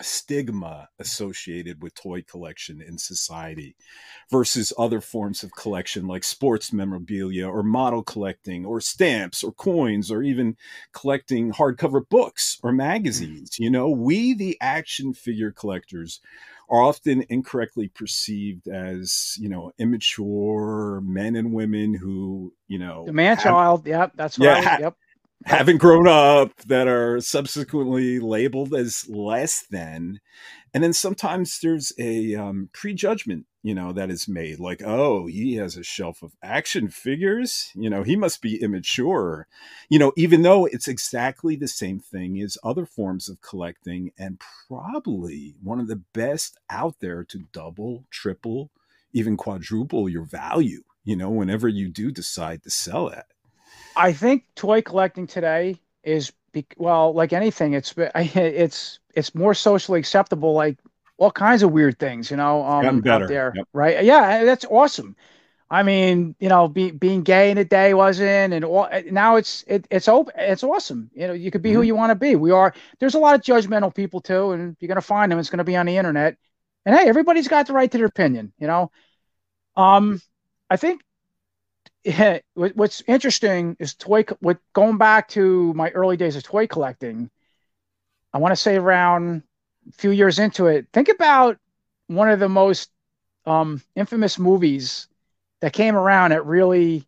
stigma 0.00 0.88
associated 0.98 1.82
with 1.82 1.94
toy 1.94 2.22
collection 2.22 2.80
in 2.80 2.98
society 2.98 3.74
versus 4.30 4.72
other 4.78 5.00
forms 5.00 5.42
of 5.42 5.52
collection 5.52 6.06
like 6.06 6.24
sports 6.24 6.72
memorabilia 6.72 7.46
or 7.46 7.62
model 7.62 8.02
collecting 8.02 8.64
or 8.64 8.80
stamps 8.80 9.42
or 9.42 9.52
coins 9.52 10.10
or 10.10 10.22
even 10.22 10.56
collecting 10.92 11.52
hardcover 11.52 12.06
books 12.08 12.58
or 12.62 12.70
mm-hmm. 12.70 12.78
magazines 12.78 13.56
you 13.58 13.70
know? 13.70 13.88
We 13.88 14.34
the 14.34 14.56
action 14.60 15.14
figure 15.14 15.50
collectors 15.50 16.20
are 16.70 16.82
often 16.82 17.24
incorrectly 17.28 17.88
perceived 17.88 18.68
as 18.68 19.36
you 19.38 19.48
know 19.48 19.72
immature 19.78 21.00
men 21.04 21.36
and 21.36 21.52
women 21.52 21.94
who 21.94 22.52
you 22.66 22.78
know 22.78 23.04
the 23.06 23.12
man 23.12 23.36
child 23.38 23.86
yep 23.86 24.12
that's 24.14 24.38
right 24.38 24.62
yeah, 24.62 24.78
yep 24.80 24.96
haven't 25.44 25.78
grown 25.78 26.08
up 26.08 26.56
that 26.66 26.88
are 26.88 27.20
subsequently 27.20 28.18
labeled 28.18 28.74
as 28.74 29.08
less 29.08 29.64
than. 29.70 30.20
And 30.74 30.84
then 30.84 30.92
sometimes 30.92 31.60
there's 31.60 31.92
a 31.98 32.34
um, 32.34 32.70
prejudgment 32.72 33.46
you 33.62 33.74
know 33.74 33.92
that 33.92 34.08
is 34.08 34.28
made 34.28 34.60
like 34.60 34.82
oh 34.84 35.26
he 35.26 35.56
has 35.56 35.76
a 35.76 35.82
shelf 35.82 36.22
of 36.22 36.32
action 36.42 36.88
figures? 36.88 37.70
You 37.74 37.90
know 37.90 38.02
he 38.02 38.16
must 38.16 38.40
be 38.40 38.62
immature. 38.62 39.46
You 39.88 39.98
know 39.98 40.12
even 40.16 40.42
though 40.42 40.66
it's 40.66 40.88
exactly 40.88 41.56
the 41.56 41.68
same 41.68 41.98
thing 41.98 42.40
as 42.40 42.58
other 42.62 42.86
forms 42.86 43.28
of 43.28 43.40
collecting 43.40 44.12
and 44.18 44.40
probably 44.68 45.54
one 45.62 45.80
of 45.80 45.88
the 45.88 46.02
best 46.14 46.58
out 46.70 46.96
there 47.00 47.24
to 47.24 47.46
double 47.52 48.04
triple 48.10 48.70
even 49.12 49.36
quadruple 49.36 50.08
your 50.08 50.24
value 50.24 50.82
you 51.04 51.16
know 51.16 51.30
whenever 51.30 51.66
you 51.68 51.88
do 51.88 52.10
decide 52.10 52.62
to 52.62 52.70
sell 52.70 53.08
it 53.08 53.24
I 53.98 54.12
think 54.12 54.44
toy 54.54 54.80
collecting 54.80 55.26
today 55.26 55.80
is 56.02 56.32
well, 56.76 57.12
like 57.12 57.32
anything, 57.32 57.74
it's 57.74 57.94
it's 57.98 59.00
it's 59.14 59.34
more 59.34 59.54
socially 59.54 59.98
acceptable, 59.98 60.54
like 60.54 60.78
all 61.18 61.32
kinds 61.32 61.62
of 61.62 61.72
weird 61.72 61.98
things, 61.98 62.30
you 62.30 62.36
know, 62.36 62.64
um, 62.64 63.06
out 63.06 63.28
there, 63.28 63.52
yep. 63.54 63.68
right? 63.72 64.04
Yeah, 64.04 64.44
that's 64.44 64.64
awesome. 64.64 65.16
I 65.70 65.82
mean, 65.82 66.34
you 66.38 66.48
know, 66.48 66.66
be, 66.66 66.92
being 66.92 67.22
gay 67.22 67.50
in 67.50 67.58
a 67.58 67.64
day 67.64 67.92
wasn't, 67.92 68.54
and 68.54 68.64
all, 68.64 68.88
now 69.10 69.36
it's 69.36 69.64
it, 69.66 69.86
it's 69.90 70.08
open. 70.08 70.32
It's 70.38 70.62
awesome. 70.62 71.10
You 71.14 71.26
know, 71.26 71.32
you 71.34 71.50
could 71.50 71.60
be 71.60 71.70
mm-hmm. 71.70 71.76
who 71.78 71.82
you 71.82 71.94
want 71.94 72.10
to 72.10 72.14
be. 72.14 72.36
We 72.36 72.52
are. 72.52 72.72
There's 73.00 73.14
a 73.14 73.18
lot 73.18 73.34
of 73.34 73.42
judgmental 73.42 73.94
people 73.94 74.20
too, 74.20 74.52
and 74.52 74.76
you're 74.80 74.88
gonna 74.88 75.02
find 75.02 75.30
them. 75.30 75.38
It's 75.38 75.50
gonna 75.50 75.64
be 75.64 75.76
on 75.76 75.86
the 75.86 75.96
internet. 75.96 76.36
And 76.86 76.96
hey, 76.96 77.08
everybody's 77.08 77.48
got 77.48 77.66
the 77.66 77.74
right 77.74 77.90
to 77.90 77.98
their 77.98 78.06
opinion. 78.06 78.52
You 78.58 78.68
know, 78.68 78.90
um, 79.76 80.22
I 80.70 80.76
think 80.76 81.02
yeah, 82.04 82.38
what's 82.54 83.02
interesting 83.06 83.76
is 83.78 83.94
toy. 83.94 84.24
With 84.40 84.58
going 84.72 84.98
back 84.98 85.28
to 85.30 85.72
my 85.74 85.90
early 85.90 86.16
days 86.16 86.36
of 86.36 86.42
toy 86.42 86.66
collecting, 86.66 87.30
I 88.32 88.38
want 88.38 88.52
to 88.52 88.56
say 88.56 88.76
around 88.76 89.42
a 89.88 89.92
few 89.92 90.10
years 90.10 90.38
into 90.38 90.66
it. 90.66 90.86
Think 90.92 91.08
about 91.08 91.58
one 92.06 92.30
of 92.30 92.40
the 92.40 92.48
most 92.48 92.90
um, 93.46 93.82
infamous 93.96 94.38
movies 94.38 95.08
that 95.60 95.72
came 95.72 95.96
around 95.96 96.30
that 96.30 96.46
really 96.46 97.06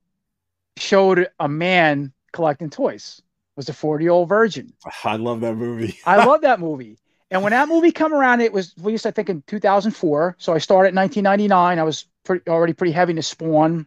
showed 0.77 1.29
a 1.39 1.49
man 1.49 2.13
collecting 2.33 2.71
toys 2.71 3.21
was 3.57 3.67
the 3.67 3.73
40 3.73 4.05
year 4.05 4.13
old 4.13 4.29
virgin. 4.29 4.73
I 5.05 5.17
love 5.17 5.41
that 5.41 5.57
movie. 5.57 5.99
I 6.07 6.25
love 6.25 6.43
that 6.43 6.61
movie. 6.61 6.99
And 7.31 7.43
when 7.43 7.53
that 7.53 7.69
movie 7.69 7.93
come 7.93 8.13
around, 8.13 8.41
it 8.41 8.53
was 8.53 8.75
released, 8.79 9.07
I 9.07 9.13
think, 9.13 9.29
in 9.29 9.43
2004. 9.47 10.37
So 10.39 10.53
I 10.53 10.59
started 10.59 10.91
in 10.91 10.97
1999. 10.97 11.79
I 11.79 11.83
was 11.83 12.07
pretty, 12.25 12.49
already 12.51 12.73
pretty 12.73 12.93
heavy 12.93 13.15
to 13.15 13.23
Spawn, 13.23 13.87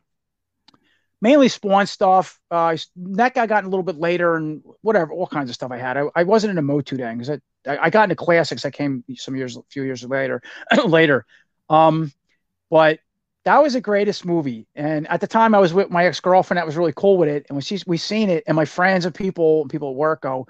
mainly 1.23 1.47
Spawn 1.47 1.87
stuff. 1.87 2.37
Uh, 2.51 2.75
that 2.97 3.33
guy 3.33 3.47
got 3.47 3.63
a 3.63 3.69
little 3.69 3.83
bit 3.83 3.95
later 3.95 4.35
and 4.35 4.61
whatever, 4.81 5.13
all 5.13 5.25
kinds 5.25 5.49
of 5.49 5.55
stuff 5.55 5.71
I 5.71 5.77
had. 5.77 5.95
I, 5.95 6.03
I 6.17 6.23
wasn't 6.23 6.49
into 6.49 6.61
Motu 6.61 6.97
then 6.97 7.17
because 7.17 7.39
I, 7.65 7.77
I 7.77 7.89
got 7.89 8.03
into 8.03 8.15
classics. 8.15 8.65
I 8.65 8.71
came 8.71 9.05
some 9.15 9.37
years, 9.37 9.55
a 9.55 9.61
few 9.69 9.83
years 9.83 10.03
later, 10.03 10.41
later. 10.85 11.25
Um, 11.69 12.11
but 12.69 12.99
that 13.45 13.63
was 13.63 13.71
the 13.71 13.79
greatest 13.79 14.25
movie. 14.25 14.67
And 14.75 15.07
at 15.07 15.21
the 15.21 15.27
time, 15.27 15.55
I 15.55 15.59
was 15.59 15.73
with 15.73 15.89
my 15.89 16.05
ex 16.05 16.19
girlfriend 16.19 16.57
that 16.57 16.65
was 16.65 16.75
really 16.75 16.93
cool 16.93 17.17
with 17.17 17.29
it. 17.29 17.45
And 17.47 17.55
when 17.55 17.61
she's 17.61 17.87
we 17.87 17.95
seen 17.95 18.29
it, 18.29 18.43
and 18.45 18.55
my 18.57 18.65
friends 18.65 19.05
and 19.05 19.15
people 19.15 19.61
and 19.61 19.71
people 19.71 19.91
at 19.91 19.95
work 19.95 20.21
go, 20.21 20.47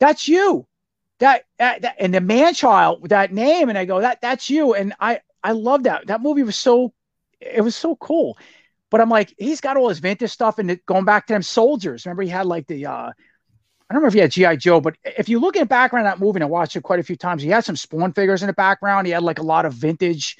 "That's 0.00 0.26
you." 0.26 0.66
That, 1.20 1.44
that, 1.58 1.82
that 1.82 1.96
and 2.00 2.12
the 2.12 2.20
man 2.20 2.54
child 2.54 3.08
that 3.08 3.32
name, 3.32 3.68
and 3.68 3.78
I 3.78 3.84
go, 3.84 4.00
"That 4.00 4.20
that's 4.20 4.50
you." 4.50 4.74
And 4.74 4.94
I 4.98 5.20
I 5.44 5.52
love 5.52 5.84
that. 5.84 6.08
That 6.08 6.22
movie 6.22 6.42
was 6.42 6.56
so 6.56 6.92
it 7.40 7.62
was 7.62 7.76
so 7.76 7.94
cool. 7.96 8.36
But 8.90 9.00
I'm 9.00 9.10
like, 9.10 9.34
he's 9.38 9.60
got 9.60 9.76
all 9.76 9.88
his 9.88 9.98
vintage 9.98 10.30
stuff 10.30 10.58
and 10.58 10.78
going 10.86 11.04
back 11.04 11.26
to 11.26 11.34
them 11.34 11.42
soldiers. 11.42 12.06
Remember, 12.06 12.22
he 12.22 12.28
had 12.28 12.46
like 12.46 12.66
the 12.66 12.86
uh 12.86 13.10
I 13.90 13.94
don't 13.94 14.02
remember 14.02 14.08
if 14.08 14.14
he 14.14 14.20
had 14.20 14.30
G.I. 14.32 14.56
Joe, 14.56 14.82
but 14.82 14.96
if 15.02 15.30
you 15.30 15.38
look 15.38 15.56
at 15.56 15.60
the 15.60 15.66
background 15.66 16.06
of 16.06 16.12
that 16.12 16.22
movie, 16.22 16.36
and 16.36 16.44
I 16.44 16.46
watched 16.46 16.76
it 16.76 16.82
quite 16.82 17.00
a 17.00 17.02
few 17.02 17.16
times, 17.16 17.42
he 17.42 17.48
had 17.48 17.64
some 17.64 17.76
Spawn 17.76 18.12
figures 18.12 18.42
in 18.42 18.46
the 18.48 18.52
background. 18.52 19.06
He 19.06 19.14
had 19.14 19.22
like 19.22 19.38
a 19.38 19.42
lot 19.42 19.64
of 19.64 19.72
vintage 19.72 20.36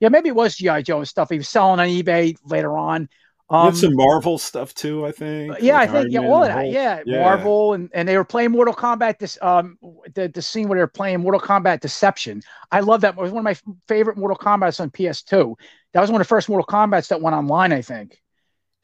yeah, 0.00 0.08
maybe 0.08 0.28
it 0.28 0.34
was 0.34 0.56
GI 0.56 0.82
Joe 0.82 1.04
stuff. 1.04 1.30
He 1.30 1.38
was 1.38 1.48
selling 1.48 1.80
on 1.80 1.88
eBay 1.88 2.36
later 2.44 2.76
on. 2.76 3.08
Um, 3.48 3.74
some 3.74 3.94
Marvel 3.94 4.38
stuff 4.38 4.74
too, 4.74 5.06
I 5.06 5.12
think. 5.12 5.56
Yeah, 5.60 5.76
like 5.76 5.88
I 5.88 5.92
think 5.92 6.12
yeah, 6.12 6.20
all 6.20 6.42
of 6.42 6.48
that. 6.48 6.68
Yeah, 6.68 7.02
yeah, 7.06 7.22
Marvel, 7.22 7.74
and, 7.74 7.88
and 7.94 8.08
they 8.08 8.16
were 8.16 8.24
playing 8.24 8.50
Mortal 8.50 8.74
Kombat. 8.74 9.18
This 9.18 9.38
um 9.40 9.78
the, 10.14 10.28
the 10.28 10.42
scene 10.42 10.68
where 10.68 10.76
they 10.76 10.82
were 10.82 10.88
playing 10.88 11.20
Mortal 11.20 11.40
Kombat 11.40 11.80
Deception. 11.80 12.42
I 12.72 12.80
love 12.80 13.02
that. 13.02 13.14
It 13.16 13.20
was 13.20 13.30
one 13.30 13.40
of 13.40 13.44
my 13.44 13.56
favorite 13.86 14.16
Mortal 14.16 14.36
Kombat's 14.36 14.80
on 14.80 14.90
PS2. 14.90 15.54
That 15.96 16.02
was 16.02 16.10
one 16.10 16.20
of 16.20 16.26
the 16.26 16.28
first 16.28 16.50
Mortal 16.50 16.66
Kombat's 16.66 17.08
that 17.08 17.22
went 17.22 17.34
online, 17.34 17.72
I 17.72 17.80
think. 17.80 18.20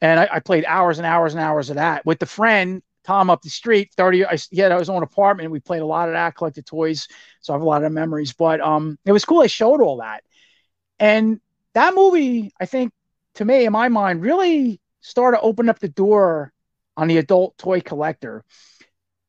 And 0.01 0.19
I, 0.19 0.27
I 0.33 0.39
played 0.39 0.65
hours 0.65 0.97
and 0.97 1.05
hours 1.05 1.35
and 1.35 1.43
hours 1.43 1.69
of 1.69 1.75
that 1.75 2.03
with 2.07 2.17
the 2.17 2.25
friend 2.25 2.81
Tom 3.03 3.29
up 3.29 3.43
the 3.43 3.49
street. 3.49 3.91
Thirty, 3.95 4.25
I, 4.25 4.37
he 4.49 4.57
had 4.57 4.71
his 4.71 4.89
own 4.89 5.03
apartment. 5.03 5.51
We 5.51 5.59
played 5.59 5.83
a 5.83 5.85
lot 5.85 6.09
of 6.09 6.13
that, 6.13 6.35
collected 6.35 6.65
toys, 6.65 7.07
so 7.39 7.53
I 7.53 7.55
have 7.55 7.61
a 7.61 7.65
lot 7.65 7.83
of 7.83 7.91
memories. 7.91 8.33
But 8.33 8.61
um, 8.61 8.97
it 9.05 9.11
was 9.11 9.25
cool. 9.25 9.41
I 9.41 9.47
showed 9.47 9.79
all 9.79 9.97
that 9.97 10.23
and 10.99 11.39
that 11.73 11.93
movie, 11.93 12.51
I 12.59 12.65
think, 12.65 12.93
to 13.35 13.45
me, 13.45 13.65
in 13.65 13.73
my 13.73 13.89
mind, 13.89 14.21
really 14.21 14.79
started 15.01 15.37
to 15.37 15.43
open 15.43 15.69
up 15.69 15.79
the 15.79 15.89
door 15.89 16.51
on 16.97 17.07
the 17.07 17.17
adult 17.17 17.57
toy 17.57 17.81
collector. 17.81 18.43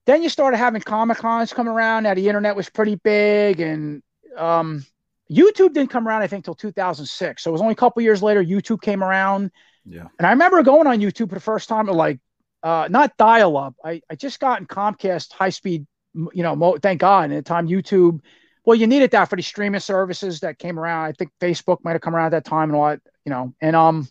Then 0.06 0.22
you 0.22 0.28
started 0.28 0.58
having 0.58 0.82
Comic 0.82 1.18
Cons 1.18 1.52
come 1.52 1.68
around. 1.68 2.04
Now 2.04 2.14
the 2.14 2.28
internet 2.28 2.56
was 2.56 2.70
pretty 2.70 2.96
big, 2.96 3.60
and 3.60 4.02
um, 4.36 4.84
YouTube 5.30 5.72
didn't 5.72 5.90
come 5.90 6.06
around, 6.06 6.22
I 6.22 6.26
think, 6.26 6.44
till 6.44 6.54
2006. 6.54 7.42
So 7.42 7.50
it 7.50 7.52
was 7.52 7.60
only 7.60 7.72
a 7.72 7.76
couple 7.76 8.02
years 8.02 8.22
later 8.22 8.42
YouTube 8.42 8.82
came 8.82 9.02
around. 9.02 9.50
Yeah. 9.84 10.06
And 10.18 10.26
I 10.26 10.30
remember 10.30 10.62
going 10.62 10.86
on 10.86 10.98
YouTube 10.98 11.28
for 11.28 11.34
the 11.34 11.40
first 11.40 11.68
time, 11.68 11.86
like 11.86 12.20
uh, 12.62 12.88
not 12.90 13.16
dial 13.16 13.56
up. 13.56 13.74
I, 13.84 14.02
I 14.10 14.14
just 14.14 14.40
got 14.40 14.60
in 14.60 14.66
Comcast 14.66 15.32
high 15.32 15.50
speed, 15.50 15.86
you 16.14 16.42
know, 16.42 16.56
mo- 16.56 16.78
thank 16.78 17.00
God. 17.00 17.24
And 17.24 17.34
at 17.34 17.44
the 17.44 17.48
time, 17.48 17.68
YouTube 17.68 18.20
well, 18.64 18.76
you 18.76 18.86
needed 18.86 19.10
that 19.10 19.28
for 19.28 19.36
the 19.36 19.42
streaming 19.42 19.80
services 19.80 20.40
that 20.40 20.58
came 20.58 20.78
around. 20.78 21.04
I 21.04 21.12
think 21.12 21.30
Facebook 21.40 21.78
might 21.84 21.92
have 21.92 22.00
come 22.00 22.16
around 22.16 22.26
at 22.26 22.44
that 22.44 22.48
time 22.48 22.70
and 22.70 22.76
all 22.76 22.88
that, 22.88 23.00
you 23.24 23.30
know. 23.30 23.54
And 23.60 23.76
um, 23.76 24.08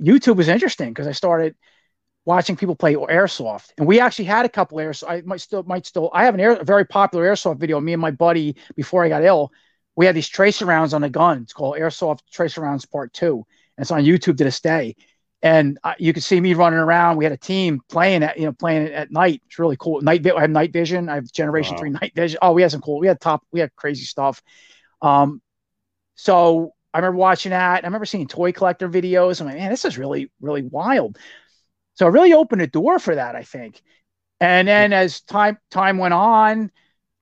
YouTube 0.00 0.36
was 0.36 0.48
interesting 0.48 0.90
because 0.90 1.06
I 1.06 1.12
started 1.12 1.56
watching 2.24 2.56
people 2.56 2.74
play 2.74 2.94
airsoft, 2.94 3.70
and 3.78 3.86
we 3.86 4.00
actually 4.00 4.26
had 4.26 4.46
a 4.46 4.48
couple 4.48 4.78
airsoft. 4.78 5.10
I 5.10 5.22
might 5.22 5.40
still 5.40 5.62
might 5.64 5.86
still. 5.86 6.10
I 6.12 6.24
have 6.24 6.34
an 6.34 6.40
air, 6.40 6.52
a 6.52 6.64
very 6.64 6.84
popular 6.84 7.26
airsoft 7.26 7.58
video. 7.58 7.80
Me 7.80 7.92
and 7.92 8.02
my 8.02 8.10
buddy 8.10 8.56
before 8.76 9.04
I 9.04 9.08
got 9.08 9.24
ill, 9.24 9.52
we 9.96 10.06
had 10.06 10.14
these 10.14 10.28
tracer 10.28 10.66
rounds 10.66 10.94
on 10.94 11.00
the 11.00 11.10
gun. 11.10 11.42
It's 11.42 11.52
called 11.52 11.76
Airsoft 11.76 12.20
Tracer 12.30 12.60
Rounds 12.60 12.86
Part 12.86 13.12
Two, 13.12 13.44
and 13.76 13.82
it's 13.84 13.90
on 13.90 14.02
YouTube 14.02 14.38
to 14.38 14.44
this 14.44 14.60
day 14.60 14.96
and 15.42 15.78
uh, 15.84 15.94
you 15.98 16.12
can 16.12 16.22
see 16.22 16.40
me 16.40 16.54
running 16.54 16.78
around. 16.78 17.16
We 17.16 17.24
had 17.24 17.32
a 17.32 17.36
team 17.36 17.80
playing 17.88 18.22
at 18.22 18.38
you 18.38 18.44
know 18.44 18.52
playing 18.52 18.82
it 18.82 18.92
at 18.92 19.10
night. 19.10 19.42
It's 19.46 19.58
really 19.58 19.76
cool. 19.78 20.00
Night 20.00 20.26
I 20.26 20.40
have 20.40 20.50
night 20.50 20.72
vision. 20.72 21.08
I 21.08 21.14
have 21.14 21.30
Generation 21.32 21.74
wow. 21.74 21.80
Three 21.80 21.90
night 21.90 22.12
vision. 22.14 22.38
Oh, 22.42 22.52
we 22.52 22.62
had 22.62 22.70
some 22.70 22.80
cool. 22.80 22.98
We 22.98 23.06
had 23.06 23.20
top. 23.20 23.42
We 23.52 23.60
had 23.60 23.74
crazy 23.74 24.04
stuff. 24.04 24.42
Um, 25.00 25.40
so 26.14 26.74
I 26.92 26.98
remember 26.98 27.18
watching 27.18 27.50
that. 27.50 27.84
I 27.84 27.86
remember 27.86 28.04
seeing 28.04 28.26
toy 28.28 28.52
collector 28.52 28.88
videos. 28.88 29.40
I'm 29.40 29.46
like, 29.46 29.56
man, 29.56 29.70
this 29.70 29.84
is 29.84 29.96
really 29.96 30.30
really 30.40 30.62
wild. 30.62 31.18
So 32.00 32.06
it 32.06 32.12
really 32.12 32.32
opened 32.32 32.62
a 32.62 32.66
door 32.66 32.98
for 32.98 33.14
that, 33.14 33.36
I 33.36 33.42
think. 33.42 33.82
And 34.40 34.66
then 34.66 34.94
as 34.94 35.20
time 35.20 35.58
time 35.70 35.98
went 35.98 36.14
on, 36.14 36.70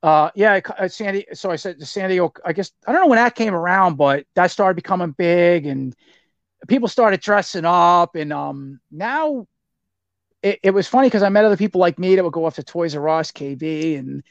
uh, 0.05 0.31
yeah, 0.37 0.61
Sandy. 0.87 1.27
So 1.33 1.51
I 1.51 1.57
said 1.57 1.81
to 1.81 1.85
Sandy, 1.85 2.21
I 2.21 2.53
guess 2.53 2.71
I 2.87 2.93
don't 2.93 3.01
know 3.01 3.09
when 3.09 3.17
that 3.17 3.35
came 3.35 3.57
around, 3.57 3.97
but 3.97 4.25
that 4.37 4.53
started 4.53 4.77
becoming 4.77 5.17
big 5.19 5.67
and 5.67 5.97
people 6.69 6.87
started 6.87 7.19
dressing 7.19 7.65
up 7.65 8.15
and 8.15 8.33
um 8.33 8.79
now 8.93 9.49
it, 10.45 10.61
it 10.63 10.71
was 10.71 10.87
funny 10.87 11.09
because 11.09 11.25
I 11.25 11.29
met 11.29 11.45
other 11.45 11.57
people 11.57 11.81
like 11.81 11.99
me 11.99 12.15
that 12.15 12.23
would 12.23 12.33
go 12.33 12.45
off 12.45 12.55
to 12.55 12.63
Toys 12.63 12.95
R 12.95 13.09
Us, 13.09 13.33
KB, 13.33 13.99
and 13.99 14.23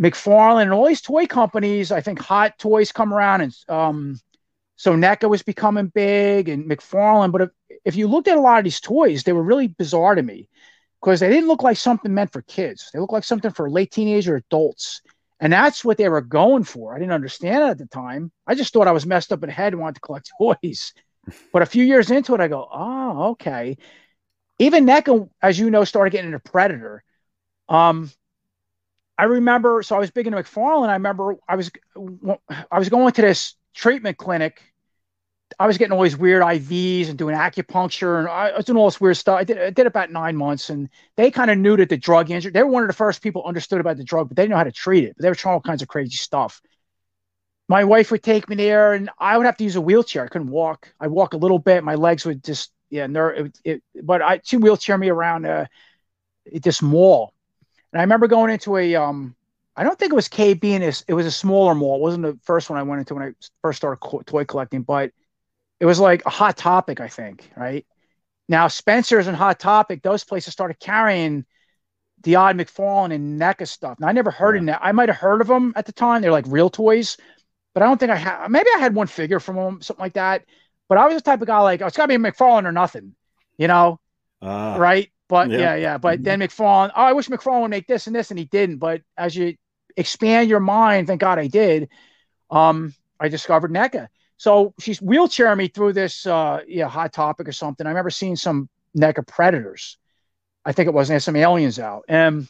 McFarlane, 0.00 0.62
and 0.62 0.72
all 0.72 0.88
these 0.88 1.00
toy 1.00 1.26
companies. 1.26 1.92
I 1.92 2.00
think 2.00 2.18
Hot 2.18 2.58
Toys 2.58 2.90
come 2.90 3.14
around, 3.14 3.42
and 3.42 3.56
um, 3.68 4.18
so 4.76 4.94
NECA 4.94 5.28
was 5.28 5.42
becoming 5.42 5.86
big, 5.86 6.48
and 6.48 6.68
McFarlane. 6.68 7.32
But 7.32 7.42
if, 7.42 7.50
if 7.84 7.96
you 7.96 8.08
looked 8.08 8.28
at 8.28 8.36
a 8.36 8.40
lot 8.40 8.58
of 8.58 8.64
these 8.64 8.80
toys, 8.80 9.22
they 9.22 9.32
were 9.32 9.42
really 9.42 9.68
bizarre 9.68 10.14
to 10.14 10.22
me 10.22 10.48
because 11.00 11.20
they 11.20 11.28
didn't 11.28 11.48
look 11.48 11.62
like 11.62 11.76
something 11.76 12.12
meant 12.12 12.32
for 12.32 12.42
kids. 12.42 12.90
They 12.92 12.98
looked 12.98 13.12
like 13.12 13.24
something 13.24 13.50
for 13.50 13.70
late 13.70 13.90
teenager 13.90 14.36
adults. 14.36 15.02
And 15.40 15.52
that's 15.52 15.84
what 15.84 15.98
they 15.98 16.08
were 16.08 16.22
going 16.22 16.64
for. 16.64 16.94
I 16.94 16.98
didn't 16.98 17.12
understand 17.12 17.62
it 17.62 17.70
at 17.70 17.78
the 17.78 17.86
time. 17.86 18.32
I 18.46 18.54
just 18.54 18.72
thought 18.72 18.88
I 18.88 18.92
was 18.92 19.04
messed 19.04 19.32
up 19.32 19.42
in 19.42 19.48
the 19.48 19.52
head 19.52 19.72
and 19.72 19.82
wanted 19.82 19.96
to 19.96 20.00
collect 20.00 20.32
toys. 20.38 20.94
But 21.52 21.62
a 21.62 21.66
few 21.66 21.84
years 21.84 22.10
into 22.10 22.34
it, 22.34 22.40
I 22.40 22.48
go, 22.48 22.68
oh, 22.72 23.30
okay. 23.32 23.76
Even 24.58 24.86
NECA, 24.86 25.28
as 25.42 25.58
you 25.58 25.70
know, 25.70 25.84
started 25.84 26.10
getting 26.10 26.32
into 26.32 26.38
Predator. 26.38 27.02
Um, 27.68 28.10
I 29.16 29.24
remember, 29.24 29.82
so 29.82 29.96
I 29.96 29.98
was 29.98 30.10
big 30.10 30.26
into 30.26 30.38
McFarlane. 30.38 30.88
I 30.88 30.94
remember 30.94 31.36
I 31.48 31.56
was 31.56 31.70
I 32.70 32.78
was 32.78 32.88
going 32.88 33.12
to 33.12 33.22
this 33.22 33.54
treatment 33.74 34.16
clinic. 34.16 34.62
I 35.58 35.66
was 35.66 35.78
getting 35.78 35.92
all 35.92 36.02
these 36.02 36.16
weird 36.16 36.42
IVs 36.42 37.08
and 37.08 37.18
doing 37.18 37.36
acupuncture, 37.36 38.18
and 38.18 38.28
I 38.28 38.56
was 38.56 38.64
doing 38.64 38.78
all 38.78 38.86
this 38.86 39.00
weird 39.00 39.16
stuff. 39.16 39.38
I 39.38 39.44
did, 39.44 39.58
I 39.58 39.70
did 39.70 39.86
about 39.86 40.10
nine 40.10 40.36
months, 40.36 40.70
and 40.70 40.88
they 41.16 41.30
kind 41.30 41.50
of 41.50 41.58
knew 41.58 41.76
that 41.76 41.90
the 41.90 41.96
drug 41.96 42.30
injury. 42.30 42.50
They 42.50 42.62
were 42.62 42.70
one 42.70 42.82
of 42.82 42.88
the 42.88 42.94
first 42.94 43.22
people 43.22 43.44
understood 43.44 43.80
about 43.80 43.98
the 43.98 44.04
drug, 44.04 44.28
but 44.28 44.36
they 44.36 44.44
didn't 44.44 44.52
know 44.52 44.56
how 44.56 44.64
to 44.64 44.72
treat 44.72 45.04
it. 45.04 45.14
But 45.16 45.22
they 45.22 45.28
were 45.28 45.34
trying 45.34 45.54
all 45.54 45.60
kinds 45.60 45.82
of 45.82 45.88
crazy 45.88 46.16
stuff 46.16 46.60
my 47.68 47.84
wife 47.84 48.10
would 48.10 48.22
take 48.22 48.48
me 48.48 48.56
there 48.56 48.92
and 48.92 49.10
I 49.18 49.36
would 49.36 49.46
have 49.46 49.56
to 49.58 49.64
use 49.64 49.76
a 49.76 49.80
wheelchair. 49.80 50.24
I 50.24 50.28
couldn't 50.28 50.50
walk. 50.50 50.92
I'd 51.00 51.08
walk 51.08 51.34
a 51.34 51.38
little 51.38 51.58
bit. 51.58 51.84
My 51.84 51.94
legs 51.94 52.24
would 52.26 52.44
just, 52.44 52.70
yeah, 52.90 53.06
ner- 53.06 53.32
it, 53.32 53.58
it, 53.64 53.82
but 54.02 54.22
I, 54.22 54.40
she 54.44 54.56
wheelchair 54.56 54.98
me 54.98 55.08
around 55.08 55.46
uh, 55.46 55.66
this 56.52 56.82
mall. 56.82 57.32
And 57.92 58.00
I 58.00 58.02
remember 58.02 58.26
going 58.26 58.52
into 58.52 58.76
a, 58.76 58.96
um, 58.96 59.34
I 59.76 59.82
don't 59.82 59.98
think 59.98 60.12
it 60.12 60.16
was 60.16 60.28
KB 60.28 60.64
and 60.64 60.84
it 60.84 61.14
was 61.14 61.26
a 61.26 61.30
smaller 61.30 61.74
mall. 61.74 61.96
It 61.96 62.02
wasn't 62.02 62.22
the 62.24 62.38
first 62.44 62.70
one 62.70 62.78
I 62.78 62.82
went 62.82 63.00
into 63.00 63.14
when 63.14 63.24
I 63.24 63.32
first 63.62 63.78
started 63.78 63.98
co- 63.98 64.22
toy 64.24 64.44
collecting, 64.44 64.82
but 64.82 65.10
it 65.80 65.86
was 65.86 65.98
like 65.98 66.24
a 66.26 66.30
hot 66.30 66.56
topic, 66.56 67.00
I 67.00 67.08
think, 67.08 67.50
right? 67.56 67.84
Now, 68.48 68.68
Spencer's 68.68 69.26
and 69.26 69.36
Hot 69.36 69.58
Topic, 69.58 70.02
those 70.02 70.24
places 70.24 70.52
started 70.52 70.78
carrying 70.78 71.44
the 72.22 72.36
odd 72.36 72.56
McFarlane 72.56 73.14
and 73.14 73.40
NECA 73.40 73.66
stuff. 73.66 73.98
Now, 73.98 74.08
I 74.08 74.12
never 74.12 74.30
heard 74.30 74.54
yeah. 74.54 74.60
of 74.60 74.66
that. 74.66 74.80
I 74.82 74.92
might 74.92 75.08
have 75.08 75.18
heard 75.18 75.40
of 75.40 75.46
them 75.46 75.72
at 75.76 75.86
the 75.86 75.92
time. 75.92 76.22
They're 76.22 76.32
like 76.32 76.46
real 76.48 76.70
toys, 76.70 77.16
but 77.72 77.82
I 77.82 77.86
don't 77.86 77.98
think 77.98 78.12
I 78.12 78.16
had. 78.16 78.48
Maybe 78.48 78.68
I 78.74 78.78
had 78.78 78.94
one 78.94 79.06
figure 79.06 79.40
from 79.40 79.56
them, 79.56 79.82
something 79.82 80.02
like 80.02 80.14
that. 80.14 80.44
But 80.88 80.98
I 80.98 81.06
was 81.06 81.16
the 81.16 81.22
type 81.22 81.40
of 81.40 81.46
guy 81.46 81.58
like, 81.60 81.80
oh, 81.80 81.86
it's 81.86 81.96
got 81.96 82.06
to 82.06 82.18
be 82.18 82.22
McFarlane 82.22 82.66
or 82.66 82.72
nothing, 82.72 83.14
you 83.56 83.68
know, 83.68 83.98
uh, 84.42 84.76
right? 84.78 85.10
But 85.28 85.50
yeah. 85.50 85.58
yeah, 85.58 85.74
yeah. 85.76 85.98
But 85.98 86.16
mm-hmm. 86.16 86.24
then 86.24 86.40
McFarlane, 86.40 86.90
oh, 86.94 87.02
I 87.02 87.12
wish 87.14 87.28
McFarlane 87.28 87.62
would 87.62 87.70
make 87.70 87.86
this 87.86 88.06
and 88.06 88.14
this, 88.14 88.30
and 88.30 88.38
he 88.38 88.44
didn't. 88.44 88.76
But 88.76 89.02
as 89.16 89.34
you 89.34 89.54
expand 89.96 90.48
your 90.48 90.60
mind, 90.60 91.06
thank 91.06 91.20
God 91.20 91.38
I 91.38 91.46
did. 91.46 91.88
Um, 92.50 92.94
I 93.18 93.28
discovered 93.28 93.72
NECA. 93.72 94.08
So 94.36 94.74
she's 94.80 95.00
wheelchairing 95.00 95.56
me 95.56 95.68
through 95.68 95.92
this 95.92 96.26
uh, 96.26 96.60
yeah 96.66 96.88
hot 96.88 97.12
topic 97.12 97.48
or 97.48 97.52
something. 97.52 97.86
I 97.86 97.90
remember 97.90 98.10
seeing 98.10 98.36
some 98.36 98.68
NECA 98.96 99.26
predators. 99.26 99.98
I 100.64 100.72
think 100.72 100.88
it 100.88 100.94
was 100.94 101.10
and 101.10 101.22
some 101.22 101.36
aliens 101.36 101.78
out. 101.78 102.04
And 102.08 102.48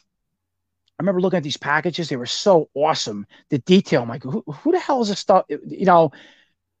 I 0.97 1.03
remember 1.03 1.21
looking 1.21 1.37
at 1.37 1.43
these 1.43 1.57
packages. 1.57 2.09
They 2.09 2.15
were 2.15 2.25
so 2.25 2.69
awesome. 2.73 3.27
The 3.49 3.59
detail. 3.59 4.03
I'm 4.03 4.09
like, 4.09 4.23
who, 4.23 4.43
who 4.47 4.71
the 4.71 4.79
hell 4.79 5.01
is 5.01 5.09
this 5.09 5.19
stuff? 5.19 5.45
You 5.49 5.85
know, 5.85 6.11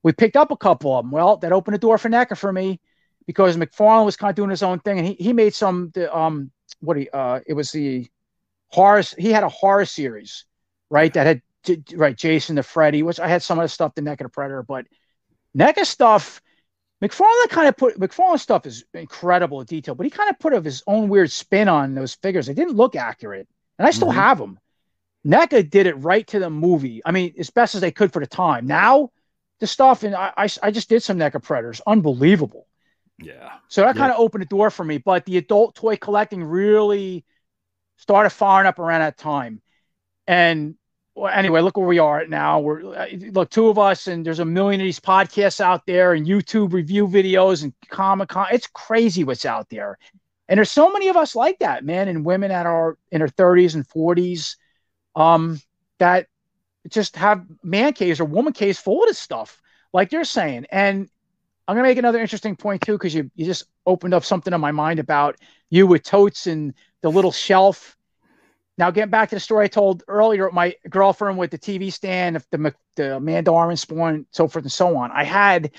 we 0.03 0.13
picked 0.13 0.37
up 0.37 0.51
a 0.51 0.57
couple 0.57 0.97
of 0.97 1.03
them. 1.03 1.11
Well, 1.11 1.37
that 1.37 1.51
opened 1.51 1.75
the 1.75 1.79
door 1.79 1.97
for 1.97 2.09
NECA 2.09 2.37
for 2.37 2.51
me 2.51 2.79
because 3.27 3.57
McFarlane 3.57 4.05
was 4.05 4.17
kind 4.17 4.29
of 4.29 4.35
doing 4.35 4.49
his 4.49 4.63
own 4.63 4.79
thing, 4.79 4.99
and 4.99 5.07
he, 5.07 5.13
he 5.15 5.33
made 5.33 5.53
some 5.53 5.91
the 5.93 6.15
um 6.15 6.51
what 6.79 6.97
he 6.97 7.09
uh 7.09 7.39
it 7.45 7.53
was 7.53 7.71
the 7.71 8.07
horror 8.67 9.03
he 9.17 9.31
had 9.31 9.43
a 9.43 9.49
horror 9.49 9.85
series 9.85 10.45
right 10.89 11.13
that 11.13 11.25
had 11.25 11.41
right 11.93 12.17
Jason 12.17 12.55
the 12.55 12.63
Freddy 12.63 13.03
which 13.03 13.19
I 13.19 13.27
had 13.27 13.41
some 13.41 13.59
of 13.59 13.63
the 13.63 13.69
stuff 13.69 13.95
the 13.95 14.01
NECA 14.01 14.19
the 14.19 14.29
Predator 14.29 14.63
but 14.63 14.85
NECA 15.57 15.85
stuff 15.85 16.41
McFarlane 17.03 17.49
kind 17.49 17.67
of 17.67 17.77
put 17.77 17.99
McFarlane 17.99 18.39
stuff 18.39 18.65
is 18.65 18.85
incredible 18.93 19.63
detail 19.63 19.95
but 19.95 20.05
he 20.05 20.09
kind 20.09 20.29
of 20.29 20.39
put 20.39 20.53
of 20.53 20.63
his 20.63 20.83
own 20.87 21.09
weird 21.09 21.31
spin 21.31 21.67
on 21.67 21.95
those 21.95 22.15
figures 22.15 22.47
they 22.47 22.53
didn't 22.53 22.75
look 22.75 22.95
accurate 22.95 23.47
and 23.79 23.87
I 23.87 23.91
still 23.91 24.09
mm-hmm. 24.09 24.19
have 24.19 24.37
them 24.37 24.59
NECA 25.25 25.69
did 25.69 25.87
it 25.87 25.95
right 25.95 26.25
to 26.27 26.39
the 26.39 26.49
movie 26.49 27.01
I 27.05 27.11
mean 27.11 27.33
as 27.39 27.49
best 27.49 27.75
as 27.75 27.81
they 27.81 27.91
could 27.91 28.13
for 28.13 28.19
the 28.19 28.27
time 28.27 28.67
now 28.67 29.09
the 29.59 29.67
stuff 29.67 30.03
and 30.03 30.15
I 30.15 30.31
I, 30.37 30.47
I 30.61 30.71
just 30.71 30.89
did 30.89 31.01
some 31.01 31.17
NECA 31.17 31.41
Predators 31.41 31.81
unbelievable 31.87 32.67
yeah. 33.19 33.53
So 33.67 33.81
that 33.81 33.95
yeah. 33.95 34.01
kind 34.01 34.11
of 34.11 34.19
opened 34.19 34.43
the 34.43 34.47
door 34.47 34.69
for 34.69 34.83
me. 34.83 34.97
But 34.97 35.25
the 35.25 35.37
adult 35.37 35.75
toy 35.75 35.97
collecting 35.97 36.43
really 36.43 37.25
started 37.97 38.29
firing 38.31 38.67
up 38.67 38.79
around 38.79 39.01
that 39.01 39.17
time. 39.17 39.61
And 40.27 40.75
well, 41.15 41.31
anyway, 41.33 41.61
look 41.61 41.77
where 41.77 41.87
we 41.87 41.99
are 41.99 42.27
now. 42.27 42.59
We're 42.59 42.93
uh, 42.93 43.07
look 43.31 43.49
two 43.49 43.69
of 43.69 43.79
us, 43.79 44.07
and 44.07 44.25
there's 44.25 44.39
a 44.39 44.45
million 44.45 44.81
of 44.81 44.85
these 44.85 44.99
podcasts 44.99 45.61
out 45.61 45.85
there, 45.85 46.13
and 46.13 46.27
YouTube 46.27 46.73
review 46.73 47.07
videos, 47.07 47.63
and 47.63 47.73
Comic 47.89 48.29
Con. 48.29 48.47
It's 48.51 48.67
crazy 48.67 49.23
what's 49.23 49.45
out 49.45 49.69
there, 49.69 49.97
and 50.49 50.57
there's 50.57 50.71
so 50.71 50.91
many 50.91 51.07
of 51.07 51.15
us 51.15 51.35
like 51.35 51.59
that, 51.59 51.85
man, 51.85 52.09
and 52.09 52.25
women 52.25 52.51
at 52.51 52.65
our 52.65 52.97
in 53.11 53.19
their 53.19 53.29
30s 53.29 53.75
and 53.75 53.87
40s, 53.87 54.57
um, 55.15 55.61
that 55.99 56.27
just 56.89 57.15
have 57.15 57.45
man 57.63 57.93
caves 57.93 58.19
or 58.19 58.25
woman 58.25 58.51
caves 58.51 58.77
full 58.77 59.03
of 59.03 59.07
this 59.07 59.17
stuff, 59.17 59.61
like 59.93 60.11
you're 60.11 60.25
saying, 60.25 60.65
and 60.69 61.09
I'm 61.67 61.75
gonna 61.75 61.87
make 61.87 61.97
another 61.97 62.19
interesting 62.19 62.57
point 62.57 62.81
too, 62.81 62.93
because 62.93 63.15
you 63.15 63.31
you 63.35 63.45
just 63.45 63.63
opened 63.85 64.13
up 64.13 64.25
something 64.25 64.53
in 64.53 64.59
my 64.59 64.71
mind 64.71 64.99
about 64.99 65.37
you 65.69 65.87
with 65.87 66.03
totes 66.03 66.45
and 66.45 66.73
the 67.01 67.09
little 67.09 67.31
shelf. 67.31 67.95
Now, 68.77 68.91
getting 68.91 69.09
back 69.09 69.29
to 69.29 69.35
the 69.35 69.39
story 69.39 69.65
I 69.65 69.67
told 69.69 70.03
earlier, 70.07 70.49
my 70.51 70.75
girlfriend 70.89 71.37
with 71.37 71.51
the 71.51 71.57
TV 71.57 71.91
stand, 71.91 72.43
the 72.51 72.75
the 72.95 73.17
Amanda 73.17 73.53
Armin 73.53 73.77
spawn, 73.77 74.25
so 74.31 74.47
forth 74.47 74.65
and 74.65 74.71
so 74.71 74.97
on. 74.97 75.11
I 75.11 75.23
had 75.23 75.71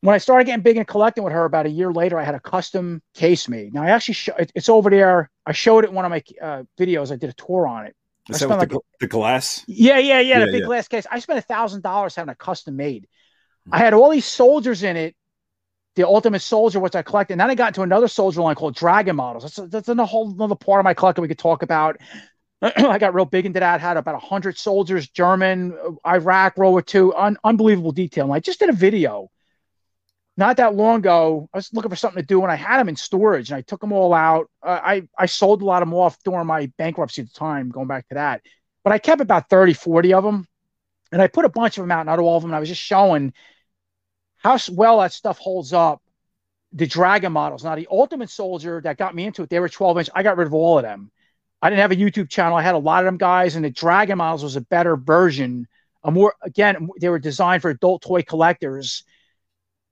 when 0.00 0.14
I 0.14 0.18
started 0.18 0.44
getting 0.44 0.62
big 0.62 0.76
and 0.76 0.86
collecting 0.86 1.24
with 1.24 1.32
her 1.32 1.44
about 1.44 1.66
a 1.66 1.70
year 1.70 1.92
later, 1.92 2.18
I 2.18 2.24
had 2.24 2.34
a 2.34 2.40
custom 2.40 3.02
case 3.14 3.48
made. 3.48 3.74
Now 3.74 3.82
I 3.82 3.90
actually 3.90 4.14
show, 4.14 4.34
it, 4.36 4.50
it's 4.54 4.68
over 4.68 4.90
there. 4.90 5.30
I 5.44 5.52
showed 5.52 5.84
it 5.84 5.90
in 5.90 5.94
one 5.94 6.04
of 6.04 6.10
my 6.10 6.22
uh, 6.40 6.62
videos. 6.78 7.12
I 7.12 7.16
did 7.16 7.30
a 7.30 7.34
tour 7.34 7.66
on 7.66 7.86
it. 7.86 7.94
Is 8.28 8.40
that 8.40 8.48
like, 8.48 8.68
the, 8.68 8.80
the, 9.00 9.06
glass? 9.06 9.64
Yeah, 9.66 9.98
yeah, 9.98 10.20
yeah, 10.20 10.38
yeah 10.38 10.46
the 10.46 10.52
big 10.52 10.60
yeah. 10.60 10.66
glass 10.66 10.88
case. 10.88 11.06
I 11.10 11.18
spent 11.18 11.38
a 11.38 11.42
thousand 11.42 11.82
dollars 11.82 12.14
having 12.14 12.30
a 12.30 12.34
custom 12.34 12.76
made. 12.76 13.08
I 13.70 13.78
had 13.78 13.92
all 13.92 14.10
these 14.10 14.24
soldiers 14.24 14.82
in 14.82 14.96
it. 14.96 15.16
The 15.96 16.06
Ultimate 16.06 16.40
Soldier, 16.40 16.80
which 16.80 16.94
I 16.94 17.02
collected. 17.02 17.34
And 17.34 17.40
then 17.40 17.50
I 17.50 17.54
got 17.54 17.68
into 17.68 17.82
another 17.82 18.08
soldier 18.08 18.42
line 18.42 18.54
called 18.54 18.76
Dragon 18.76 19.16
Models. 19.16 19.42
That's, 19.42 19.58
a, 19.58 19.66
that's 19.66 19.88
a 19.88 20.06
whole 20.06 20.30
another 20.30 20.54
part 20.54 20.80
of 20.80 20.84
my 20.84 20.94
collection 20.94 21.22
we 21.22 21.28
could 21.28 21.38
talk 21.38 21.62
about. 21.62 21.96
I 22.62 22.98
got 22.98 23.14
real 23.14 23.24
big 23.24 23.46
into 23.46 23.60
that. 23.60 23.80
Had 23.80 23.96
about 23.96 24.14
100 24.14 24.56
soldiers, 24.56 25.08
German, 25.08 25.76
Iraq, 26.06 26.56
World 26.56 26.72
War 26.72 26.84
II. 26.94 27.12
Un- 27.16 27.38
unbelievable 27.42 27.92
detail. 27.92 28.26
And 28.26 28.34
I 28.34 28.40
just 28.40 28.60
did 28.60 28.68
a 28.68 28.74
video 28.74 29.30
not 30.36 30.56
that 30.56 30.74
long 30.74 30.98
ago. 31.00 31.48
I 31.52 31.58
was 31.58 31.72
looking 31.72 31.90
for 31.90 31.96
something 31.96 32.22
to 32.22 32.26
do 32.26 32.42
and 32.42 32.50
I 32.50 32.54
had 32.54 32.78
them 32.78 32.88
in 32.88 32.96
storage 32.96 33.50
and 33.50 33.58
I 33.58 33.60
took 33.60 33.80
them 33.80 33.92
all 33.92 34.14
out. 34.14 34.50
Uh, 34.62 34.80
I, 34.82 35.02
I 35.18 35.26
sold 35.26 35.60
a 35.60 35.64
lot 35.64 35.82
of 35.82 35.88
them 35.88 35.94
off 35.94 36.16
during 36.24 36.46
my 36.46 36.72
bankruptcy 36.78 37.22
at 37.22 37.28
the 37.28 37.38
time, 37.38 37.68
going 37.68 37.88
back 37.88 38.08
to 38.08 38.14
that. 38.14 38.42
But 38.82 38.92
I 38.92 38.98
kept 38.98 39.20
about 39.20 39.50
30, 39.50 39.74
40 39.74 40.14
of 40.14 40.24
them. 40.24 40.46
And 41.12 41.20
I 41.20 41.26
put 41.26 41.44
a 41.44 41.50
bunch 41.50 41.76
of 41.76 41.82
them 41.82 41.90
out, 41.90 42.06
not 42.06 42.20
all 42.20 42.36
of 42.36 42.42
them. 42.42 42.54
I 42.54 42.60
was 42.60 42.68
just 42.68 42.80
showing 42.80 43.32
how 44.40 44.58
well 44.72 45.00
that 45.00 45.12
stuff 45.12 45.38
holds 45.38 45.72
up. 45.72 46.02
The 46.72 46.86
Dragon 46.86 47.32
models. 47.32 47.64
Now, 47.64 47.74
the 47.74 47.88
Ultimate 47.90 48.30
Soldier 48.30 48.80
that 48.82 48.96
got 48.96 49.14
me 49.14 49.26
into 49.26 49.42
it, 49.42 49.50
they 49.50 49.58
were 49.58 49.68
12 49.68 49.98
inch. 49.98 50.10
I 50.14 50.22
got 50.22 50.36
rid 50.36 50.46
of 50.46 50.54
all 50.54 50.78
of 50.78 50.84
them. 50.84 51.10
I 51.60 51.68
didn't 51.68 51.82
have 51.82 51.90
a 51.90 51.96
YouTube 51.96 52.30
channel. 52.30 52.56
I 52.56 52.62
had 52.62 52.76
a 52.76 52.78
lot 52.78 53.00
of 53.00 53.06
them 53.06 53.18
guys, 53.18 53.56
and 53.56 53.64
the 53.64 53.70
Dragon 53.70 54.18
models 54.18 54.44
was 54.44 54.56
a 54.56 54.60
better 54.60 54.96
version. 54.96 55.66
A 56.04 56.12
more, 56.12 56.34
again, 56.42 56.88
they 57.00 57.08
were 57.08 57.18
designed 57.18 57.62
for 57.62 57.70
adult 57.70 58.02
toy 58.02 58.22
collectors, 58.22 59.02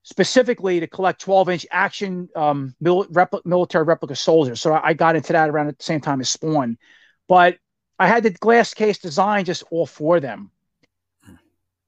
specifically 0.05 0.81
to 0.81 0.87
collect 0.87 1.21
12 1.21 1.49
inch 1.51 1.67
action 1.71 2.29
um, 2.37 2.75
mil- 2.81 3.07
repl- 3.07 3.45
military 3.45 3.85
replica 3.85 4.15
soldiers. 4.15 4.61
So 4.61 4.73
I, 4.73 4.91
I 4.91 4.93
got 4.95 5.17
into 5.17 5.33
that 5.33 5.51
around 5.51 5.69
at 5.69 5.79
the 5.79 5.85
same 5.85 6.01
time 6.01 6.21
as 6.21 6.31
Spawn. 6.31 6.79
But 7.27 7.59
I 7.99 8.07
had 8.07 8.23
the 8.23 8.31
glass 8.31 8.73
case 8.73 8.99
design 8.99 9.45
just 9.45 9.65
all 9.71 9.85
for 9.85 10.21
them 10.21 10.53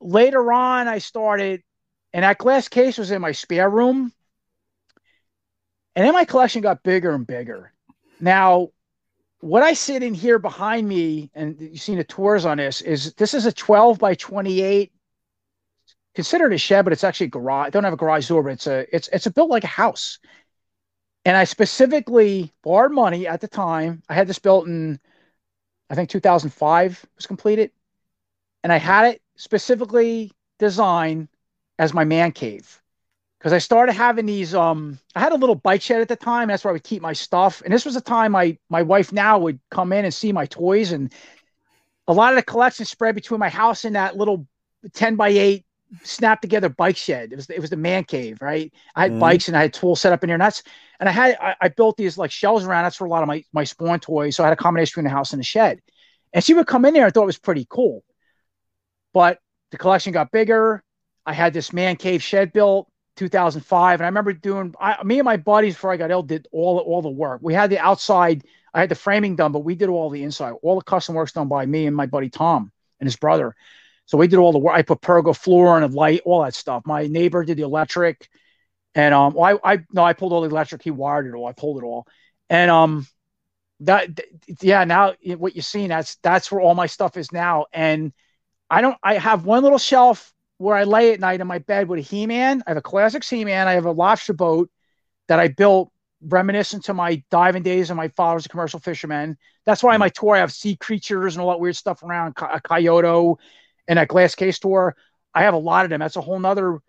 later 0.00 0.52
on, 0.52 0.88
I 0.88 0.98
started, 0.98 1.62
and 2.12 2.24
that 2.24 2.38
glass 2.38 2.68
case 2.68 2.98
was 2.98 3.10
in 3.10 3.20
my 3.20 3.32
spare 3.32 3.68
room. 3.68 4.12
And 5.94 6.06
then 6.06 6.14
my 6.14 6.24
collection 6.24 6.62
got 6.62 6.82
bigger 6.82 7.14
and 7.14 7.26
bigger. 7.26 7.72
Now, 8.20 8.68
what 9.40 9.62
I 9.62 9.72
sit 9.72 10.02
in 10.02 10.14
here 10.14 10.38
behind 10.38 10.86
me, 10.86 11.30
and 11.34 11.60
you've 11.60 11.80
seen 11.80 11.98
the 11.98 12.04
tours 12.04 12.44
on 12.44 12.58
this, 12.58 12.80
is 12.82 13.14
this 13.14 13.34
is 13.34 13.46
a 13.46 13.52
12 13.52 13.98
by 13.98 14.14
28. 14.14 14.92
Considered 16.14 16.52
a 16.52 16.58
shed, 16.58 16.84
but 16.84 16.92
it's 16.92 17.04
actually 17.04 17.28
garage. 17.28 17.68
I 17.68 17.70
don't 17.70 17.84
have 17.84 17.92
a 17.92 17.96
garage 17.96 18.28
door, 18.28 18.42
but 18.42 18.52
it's 18.52 18.66
a 18.66 18.84
it's 18.94 19.08
it's 19.08 19.26
a 19.26 19.30
built 19.30 19.48
like 19.48 19.64
a 19.64 19.68
house. 19.68 20.18
And 21.24 21.36
I 21.36 21.44
specifically 21.44 22.52
borrowed 22.62 22.92
money 22.92 23.26
at 23.26 23.40
the 23.40 23.48
time. 23.48 24.02
I 24.08 24.14
had 24.14 24.26
this 24.26 24.38
built 24.38 24.66
in, 24.66 24.98
I 25.88 25.94
think 25.94 26.10
2005 26.10 27.06
was 27.14 27.26
completed, 27.26 27.70
and 28.64 28.72
I 28.72 28.78
had 28.78 29.06
it 29.06 29.22
specifically 29.36 30.32
designed 30.58 31.28
as 31.80 31.94
my 31.94 32.04
man 32.04 32.30
cave 32.30 32.80
because 33.38 33.54
I 33.54 33.58
started 33.58 33.94
having 33.94 34.26
these. 34.26 34.54
Um, 34.54 34.98
I 35.16 35.20
had 35.20 35.32
a 35.32 35.36
little 35.36 35.54
bike 35.54 35.80
shed 35.80 36.02
at 36.02 36.08
the 36.08 36.14
time. 36.14 36.48
That's 36.48 36.62
where 36.62 36.70
I 36.70 36.74
would 36.74 36.84
keep 36.84 37.00
my 37.00 37.14
stuff. 37.14 37.62
And 37.64 37.72
this 37.72 37.86
was 37.86 37.96
a 37.96 38.02
time 38.02 38.32
my 38.32 38.58
my 38.68 38.82
wife 38.82 39.12
now 39.12 39.38
would 39.38 39.58
come 39.70 39.92
in 39.94 40.04
and 40.04 40.12
see 40.12 40.30
my 40.30 40.44
toys, 40.44 40.92
and 40.92 41.10
a 42.06 42.12
lot 42.12 42.32
of 42.32 42.36
the 42.36 42.42
collection 42.42 42.84
spread 42.84 43.14
between 43.14 43.40
my 43.40 43.48
house 43.48 43.86
and 43.86 43.96
that 43.96 44.16
little 44.16 44.46
ten 44.92 45.16
by 45.16 45.30
eight 45.30 45.64
snap 46.02 46.42
together 46.42 46.68
bike 46.68 46.98
shed. 46.98 47.32
It 47.32 47.36
was 47.36 47.48
it 47.48 47.60
was 47.60 47.70
the 47.70 47.76
man 47.76 48.04
cave, 48.04 48.42
right? 48.42 48.70
I 48.94 49.02
had 49.02 49.12
mm-hmm. 49.12 49.20
bikes 49.20 49.48
and 49.48 49.56
I 49.56 49.62
had 49.62 49.72
tools 49.72 50.02
set 50.02 50.12
up 50.12 50.22
in 50.22 50.28
here, 50.28 50.34
and 50.34 50.42
that's 50.42 50.62
and 51.00 51.08
I 51.08 51.12
had 51.12 51.38
I, 51.40 51.56
I, 51.62 51.68
built 51.68 51.96
these 51.96 52.18
like 52.18 52.30
shelves 52.30 52.66
around. 52.66 52.84
That's 52.84 52.96
for 52.96 53.06
a 53.06 53.10
lot 53.10 53.22
of 53.22 53.26
my 53.26 53.42
my 53.54 53.64
spawn 53.64 54.00
toys. 54.00 54.36
So 54.36 54.44
I 54.44 54.48
had 54.48 54.52
a 54.52 54.56
combination 54.62 54.90
between 54.90 55.04
the 55.04 55.16
house 55.16 55.32
and 55.32 55.40
the 55.40 55.44
shed. 55.44 55.80
And 56.32 56.44
she 56.44 56.52
would 56.54 56.66
come 56.66 56.84
in 56.84 56.94
there 56.94 57.06
and 57.06 57.14
thought 57.14 57.22
it 57.22 57.26
was 57.26 57.38
pretty 57.38 57.66
cool. 57.68 58.04
But 59.12 59.38
the 59.72 59.78
collection 59.78 60.12
got 60.12 60.30
bigger. 60.30 60.84
I 61.26 61.32
had 61.32 61.52
this 61.52 61.72
man 61.72 61.96
cave 61.96 62.22
shed 62.22 62.52
built 62.52 62.88
2005, 63.16 64.00
and 64.00 64.04
I 64.04 64.08
remember 64.08 64.32
doing. 64.32 64.74
I, 64.80 65.02
me 65.04 65.18
and 65.18 65.24
my 65.24 65.36
buddies 65.36 65.74
before 65.74 65.92
I 65.92 65.96
got 65.96 66.10
ill 66.10 66.22
did 66.22 66.48
all 66.52 66.78
all 66.78 67.02
the 67.02 67.10
work. 67.10 67.40
We 67.42 67.54
had 67.54 67.70
the 67.70 67.78
outside. 67.78 68.44
I 68.72 68.80
had 68.80 68.88
the 68.88 68.94
framing 68.94 69.36
done, 69.36 69.52
but 69.52 69.60
we 69.60 69.74
did 69.74 69.88
all 69.88 70.10
the 70.10 70.22
inside. 70.22 70.54
All 70.62 70.76
the 70.76 70.84
custom 70.84 71.14
work's 71.14 71.32
done 71.32 71.48
by 71.48 71.66
me 71.66 71.86
and 71.86 71.96
my 71.96 72.06
buddy 72.06 72.30
Tom 72.30 72.72
and 73.00 73.06
his 73.06 73.16
brother. 73.16 73.54
So 74.06 74.16
we 74.16 74.26
did 74.26 74.38
all 74.38 74.52
the 74.52 74.58
work. 74.58 74.74
I 74.74 74.82
put 74.82 75.00
pergo 75.00 75.36
floor 75.36 75.76
and 75.76 75.84
a 75.84 75.88
light, 75.96 76.22
all 76.24 76.42
that 76.42 76.54
stuff. 76.54 76.82
My 76.86 77.06
neighbor 77.06 77.44
did 77.44 77.58
the 77.58 77.62
electric, 77.62 78.28
and 78.94 79.14
um, 79.14 79.38
I 79.38 79.58
I 79.62 79.78
no, 79.92 80.02
I 80.02 80.14
pulled 80.14 80.32
all 80.32 80.40
the 80.40 80.48
electric. 80.48 80.82
He 80.82 80.90
wired 80.90 81.26
it 81.26 81.34
all. 81.34 81.46
I 81.46 81.52
pulled 81.52 81.82
it 81.82 81.86
all, 81.86 82.06
and 82.48 82.70
um, 82.70 83.06
that 83.80 84.20
yeah. 84.62 84.84
Now 84.84 85.14
what 85.36 85.54
you're 85.54 85.62
seeing 85.62 85.88
that's 85.88 86.16
that's 86.22 86.50
where 86.50 86.60
all 86.60 86.74
my 86.74 86.86
stuff 86.86 87.16
is 87.16 87.32
now, 87.32 87.66
and 87.72 88.12
I 88.68 88.80
don't. 88.80 88.96
I 89.02 89.14
have 89.14 89.44
one 89.44 89.62
little 89.62 89.78
shelf 89.78 90.32
where 90.60 90.76
I 90.76 90.84
lay 90.84 91.12
at 91.12 91.20
night 91.20 91.40
in 91.40 91.46
my 91.46 91.58
bed 91.58 91.88
with 91.88 92.00
a 92.00 92.02
He-Man. 92.02 92.62
I 92.66 92.70
have 92.70 92.76
a 92.76 92.82
classic 92.82 93.24
He-Man. 93.24 93.66
I 93.66 93.72
have 93.72 93.86
a 93.86 93.92
lobster 93.92 94.34
boat 94.34 94.70
that 95.28 95.40
I 95.40 95.48
built 95.48 95.90
reminiscent 96.22 96.84
to 96.84 96.94
my 96.94 97.22
diving 97.30 97.62
days 97.62 97.88
and 97.88 97.96
my 97.96 98.08
father's 98.08 98.44
a 98.44 98.50
commercial 98.50 98.78
fisherman. 98.78 99.38
That's 99.64 99.82
why 99.82 99.96
my 99.96 100.10
tour 100.10 100.36
I 100.36 100.40
have 100.40 100.52
sea 100.52 100.76
creatures 100.76 101.34
and 101.34 101.42
all 101.42 101.50
that 101.50 101.60
weird 101.60 101.76
stuff 101.76 102.02
around 102.02 102.34
a 102.40 102.60
coyote 102.60 103.38
and 103.88 103.98
a 103.98 104.04
glass 104.04 104.34
case 104.34 104.58
tour. 104.58 104.94
I 105.34 105.44
have 105.44 105.54
a 105.54 105.58
lot 105.58 105.84
of 105.84 105.90
them. 105.90 106.00
That's 106.00 106.16
a 106.16 106.20
whole 106.20 106.38
nother 106.38 106.80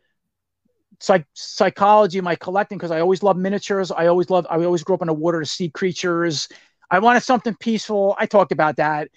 psych- 1.00 1.28
psychology 1.34 2.18
of 2.18 2.26
my 2.26 2.36
collecting 2.36 2.78
because 2.78 2.92
I 2.92 3.00
always 3.00 3.24
love 3.24 3.38
miniatures. 3.38 3.90
I 3.90 4.08
always 4.08 4.30
love. 4.30 4.46
I 4.50 4.62
always 4.66 4.84
grew 4.84 4.96
up 4.96 5.02
in 5.02 5.08
the 5.08 5.14
water 5.14 5.40
to 5.40 5.46
see 5.46 5.70
creatures. 5.70 6.50
I 6.90 7.00
wanted 7.00 7.24
something 7.24 7.56
peaceful. 7.58 8.18
I 8.20 8.26
talked 8.26 8.52
about 8.52 8.76
that 8.78 9.08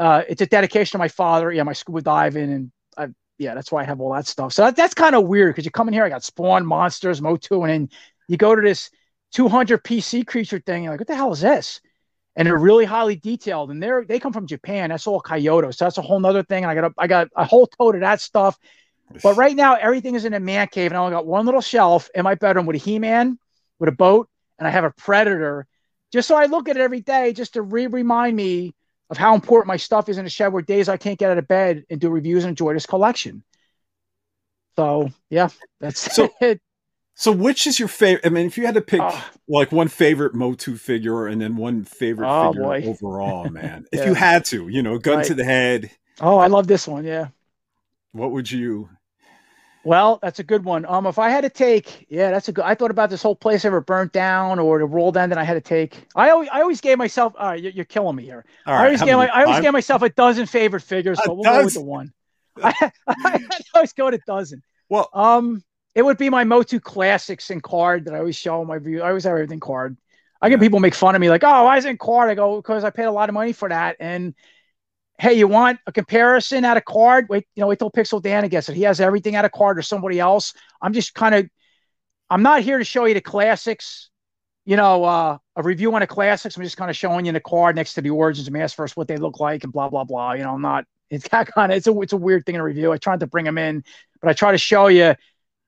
uh, 0.00 0.22
it's 0.28 0.42
a 0.42 0.46
dedication 0.46 0.92
to 0.92 0.98
my 0.98 1.08
father. 1.08 1.52
Yeah, 1.52 1.62
my 1.62 1.74
scuba 1.74 2.00
diving, 2.00 2.50
and 2.50 2.72
I, 2.96 3.08
yeah, 3.40 3.54
that's 3.54 3.72
why 3.72 3.82
I 3.82 3.84
have 3.86 4.00
all 4.00 4.12
that 4.12 4.26
stuff. 4.26 4.52
So 4.52 4.66
that, 4.66 4.76
that's 4.76 4.94
kind 4.94 5.14
of 5.14 5.26
weird 5.26 5.54
because 5.54 5.64
you 5.64 5.72
come 5.72 5.88
in 5.88 5.94
here, 5.94 6.04
I 6.04 6.08
got 6.08 6.22
Spawn, 6.22 6.64
Monsters, 6.64 7.20
Motu, 7.20 7.62
and 7.62 7.70
then 7.70 7.90
you 8.28 8.36
go 8.36 8.54
to 8.54 8.62
this 8.62 8.90
200 9.32 9.82
PC 9.82 10.26
creature 10.26 10.62
thing. 10.64 10.84
You're 10.84 10.92
like, 10.92 11.00
what 11.00 11.08
the 11.08 11.16
hell 11.16 11.32
is 11.32 11.40
this? 11.40 11.80
and 12.36 12.46
they're 12.46 12.56
really 12.56 12.84
highly 12.84 13.16
detailed. 13.16 13.70
And 13.70 13.82
they're 13.82 14.04
they 14.04 14.18
come 14.18 14.32
from 14.32 14.46
Japan. 14.46 14.90
That's 14.90 15.06
all 15.06 15.20
Kaiyodo, 15.20 15.74
so 15.74 15.84
that's 15.84 15.98
a 15.98 16.02
whole 16.02 16.20
nother 16.20 16.42
thing. 16.42 16.64
And 16.64 16.70
I 16.70 16.74
got 16.74 16.84
a, 16.84 16.94
I 16.96 17.06
got 17.06 17.28
a 17.36 17.44
whole 17.44 17.66
tote 17.66 17.96
of 17.96 18.00
that 18.02 18.20
stuff. 18.20 18.58
But 19.22 19.36
right 19.36 19.56
now, 19.56 19.74
everything 19.74 20.14
is 20.14 20.24
in 20.24 20.34
a 20.34 20.40
man 20.40 20.68
cave, 20.68 20.92
and 20.92 20.96
I 20.96 21.00
only 21.00 21.12
got 21.12 21.26
one 21.26 21.44
little 21.44 21.60
shelf 21.60 22.08
in 22.14 22.22
my 22.22 22.36
bedroom 22.36 22.64
with 22.64 22.76
a 22.76 22.78
He-Man, 22.78 23.38
with 23.80 23.88
a 23.88 23.92
boat, 23.92 24.28
and 24.56 24.68
I 24.68 24.70
have 24.70 24.84
a 24.84 24.92
Predator. 24.92 25.66
Just 26.12 26.28
so 26.28 26.36
I 26.36 26.46
look 26.46 26.68
at 26.68 26.76
it 26.76 26.80
every 26.80 27.00
day, 27.00 27.32
just 27.32 27.54
to 27.54 27.62
re 27.62 27.88
remind 27.88 28.36
me 28.36 28.72
of 29.10 29.18
how 29.18 29.34
important 29.34 29.66
my 29.68 29.76
stuff 29.76 30.08
is 30.08 30.16
in 30.18 30.24
the 30.24 30.30
shed. 30.30 30.52
Where 30.52 30.62
days 30.62 30.88
I 30.88 30.96
can't 30.96 31.18
get 31.18 31.30
out 31.30 31.38
of 31.38 31.46
bed 31.48 31.84
and 31.90 32.00
do 32.00 32.08
reviews 32.08 32.44
and 32.44 32.50
enjoy 32.50 32.72
this 32.74 32.86
collection. 32.86 33.42
So 34.76 35.10
yeah, 35.28 35.48
that's 35.80 36.14
So- 36.14 36.30
it. 36.40 36.60
So, 37.14 37.32
which 37.32 37.66
is 37.66 37.78
your 37.78 37.88
favorite? 37.88 38.24
I 38.24 38.30
mean, 38.30 38.46
if 38.46 38.56
you 38.56 38.64
had 38.64 38.76
to 38.76 38.80
pick 38.80 39.00
Ah. 39.02 39.30
like 39.46 39.72
one 39.72 39.88
favorite 39.88 40.32
Motu 40.34 40.76
figure 40.76 41.26
and 41.26 41.38
then 41.38 41.54
one 41.56 41.84
favorite 41.84 42.26
Oh, 42.26 42.52
figure 42.52 42.62
boy. 42.64 42.84
overall, 42.86 43.50
man, 43.50 43.84
if 43.92 44.06
you 44.06 44.14
had 44.14 44.46
to, 44.46 44.68
you 44.68 44.82
know, 44.82 44.96
gun 44.96 45.18
Right. 45.18 45.26
to 45.26 45.34
the 45.34 45.44
head, 45.44 45.90
Oh, 46.22 46.38
I 46.38 46.46
love 46.46 46.66
this 46.66 46.88
one. 46.88 47.04
Yeah. 47.04 47.28
what 48.12 48.30
would 48.30 48.50
you? 48.50 48.88
Well, 49.82 50.18
that's 50.20 50.38
a 50.38 50.44
good 50.44 50.64
one. 50.64 50.84
Um, 50.84 51.06
if 51.06 51.18
I 51.18 51.30
had 51.30 51.40
to 51.42 51.48
take, 51.50 52.06
yeah, 52.10 52.30
that's 52.30 52.48
a 52.48 52.52
good. 52.52 52.64
I 52.64 52.74
thought 52.74 52.90
about 52.90 53.08
this 53.08 53.22
whole 53.22 53.34
place 53.34 53.64
ever 53.64 53.80
burnt 53.80 54.12
down 54.12 54.58
or 54.58 54.78
the 54.78 54.84
rolled 54.84 55.16
end, 55.16 55.32
and 55.32 55.40
I 55.40 55.44
had 55.44 55.54
to 55.54 55.60
take. 55.62 56.06
I 56.14 56.30
always, 56.30 56.50
I 56.52 56.60
always 56.60 56.82
gave 56.82 56.98
myself. 56.98 57.34
All 57.38 57.48
right, 57.48 57.62
you're, 57.62 57.72
you're 57.72 57.84
killing 57.86 58.14
me 58.16 58.24
here. 58.24 58.44
All 58.66 58.74
I 58.74 58.84
always 58.84 59.00
gave, 59.00 59.16
my. 59.16 59.28
I 59.28 59.44
always 59.44 59.60
gave 59.60 59.72
myself 59.72 60.02
a 60.02 60.10
dozen 60.10 60.44
favorite 60.46 60.82
figures, 60.82 61.18
but 61.24 61.34
we'll 61.34 61.44
go 61.44 61.64
with 61.64 61.74
the 61.74 61.80
one. 61.80 62.12
I, 62.62 62.92
I 63.08 63.40
always 63.74 63.94
go 63.94 64.10
to 64.10 64.16
a 64.16 64.20
dozen. 64.26 64.62
Well, 64.90 65.08
Um, 65.14 65.64
it 65.94 66.02
would 66.02 66.18
be 66.18 66.28
my 66.28 66.44
Motu 66.44 66.78
Classics 66.78 67.50
and 67.50 67.62
card 67.62 68.04
that 68.04 68.14
I 68.14 68.18
always 68.18 68.36
show 68.36 68.64
my 68.64 68.78
view. 68.78 69.00
I 69.02 69.08
always 69.08 69.24
have 69.24 69.32
everything 69.32 69.60
card. 69.60 69.96
I 70.42 70.50
get 70.50 70.60
people 70.60 70.80
make 70.80 70.94
fun 70.94 71.14
of 71.14 71.20
me 71.20 71.30
like, 71.30 71.42
"Oh, 71.42 71.64
why 71.64 71.78
isn't 71.78 71.98
card?" 71.98 72.30
I 72.30 72.34
go 72.34 72.56
because 72.56 72.84
I 72.84 72.90
paid 72.90 73.04
a 73.04 73.10
lot 73.12 73.30
of 73.30 73.34
money 73.34 73.52
for 73.54 73.68
that. 73.70 73.96
And 73.98 74.34
hey, 75.20 75.34
you 75.34 75.46
want 75.46 75.78
a 75.86 75.92
comparison 75.92 76.64
at 76.64 76.78
a 76.78 76.80
card? 76.80 77.28
Wait, 77.28 77.46
you 77.54 77.60
know, 77.60 77.66
wait 77.66 77.78
till 77.78 77.90
Pixel 77.90 78.22
Dana 78.22 78.48
gets 78.48 78.70
it. 78.70 78.74
He 78.74 78.82
has 78.82 79.00
everything 79.00 79.36
at 79.36 79.44
a 79.44 79.50
card 79.50 79.78
or 79.78 79.82
somebody 79.82 80.18
else. 80.18 80.54
I'm 80.80 80.94
just 80.94 81.12
kind 81.12 81.34
of, 81.34 81.46
I'm 82.30 82.42
not 82.42 82.62
here 82.62 82.78
to 82.78 82.84
show 82.84 83.04
you 83.04 83.12
the 83.12 83.20
classics. 83.20 84.08
You 84.64 84.76
know, 84.76 85.04
uh, 85.04 85.36
a 85.56 85.62
review 85.62 85.92
on 85.94 86.00
the 86.00 86.06
classics. 86.06 86.56
I'm 86.56 86.62
just 86.62 86.78
kind 86.78 86.90
of 86.90 86.96
showing 86.96 87.26
you 87.26 87.32
the 87.32 87.40
card 87.40 87.76
next 87.76 87.94
to 87.94 88.00
the 88.00 88.10
origins 88.10 88.46
and 88.46 88.54
mass 88.56 88.72
first, 88.72 88.96
what 88.96 89.08
they 89.08 89.18
look 89.18 89.40
like, 89.40 89.62
and 89.62 89.72
blah 89.72 89.88
blah 89.88 90.04
blah. 90.04 90.32
You 90.32 90.44
know, 90.44 90.54
I'm 90.54 90.62
not. 90.62 90.86
It's 91.10 91.28
that 91.28 91.46
kind 91.54 91.70
of. 91.70 91.76
It's 91.76 91.86
a 91.86 92.00
it's 92.00 92.12
a 92.12 92.18
weird 92.18 92.46
thing 92.46 92.54
to 92.54 92.62
review. 92.62 92.92
I 92.92 92.96
tried 92.96 93.20
to 93.20 93.26
bring 93.26 93.44
them 93.44 93.58
in, 93.58 93.84
but 94.22 94.30
I 94.30 94.32
try 94.32 94.52
to 94.52 94.58
show 94.58 94.86
you 94.86 95.16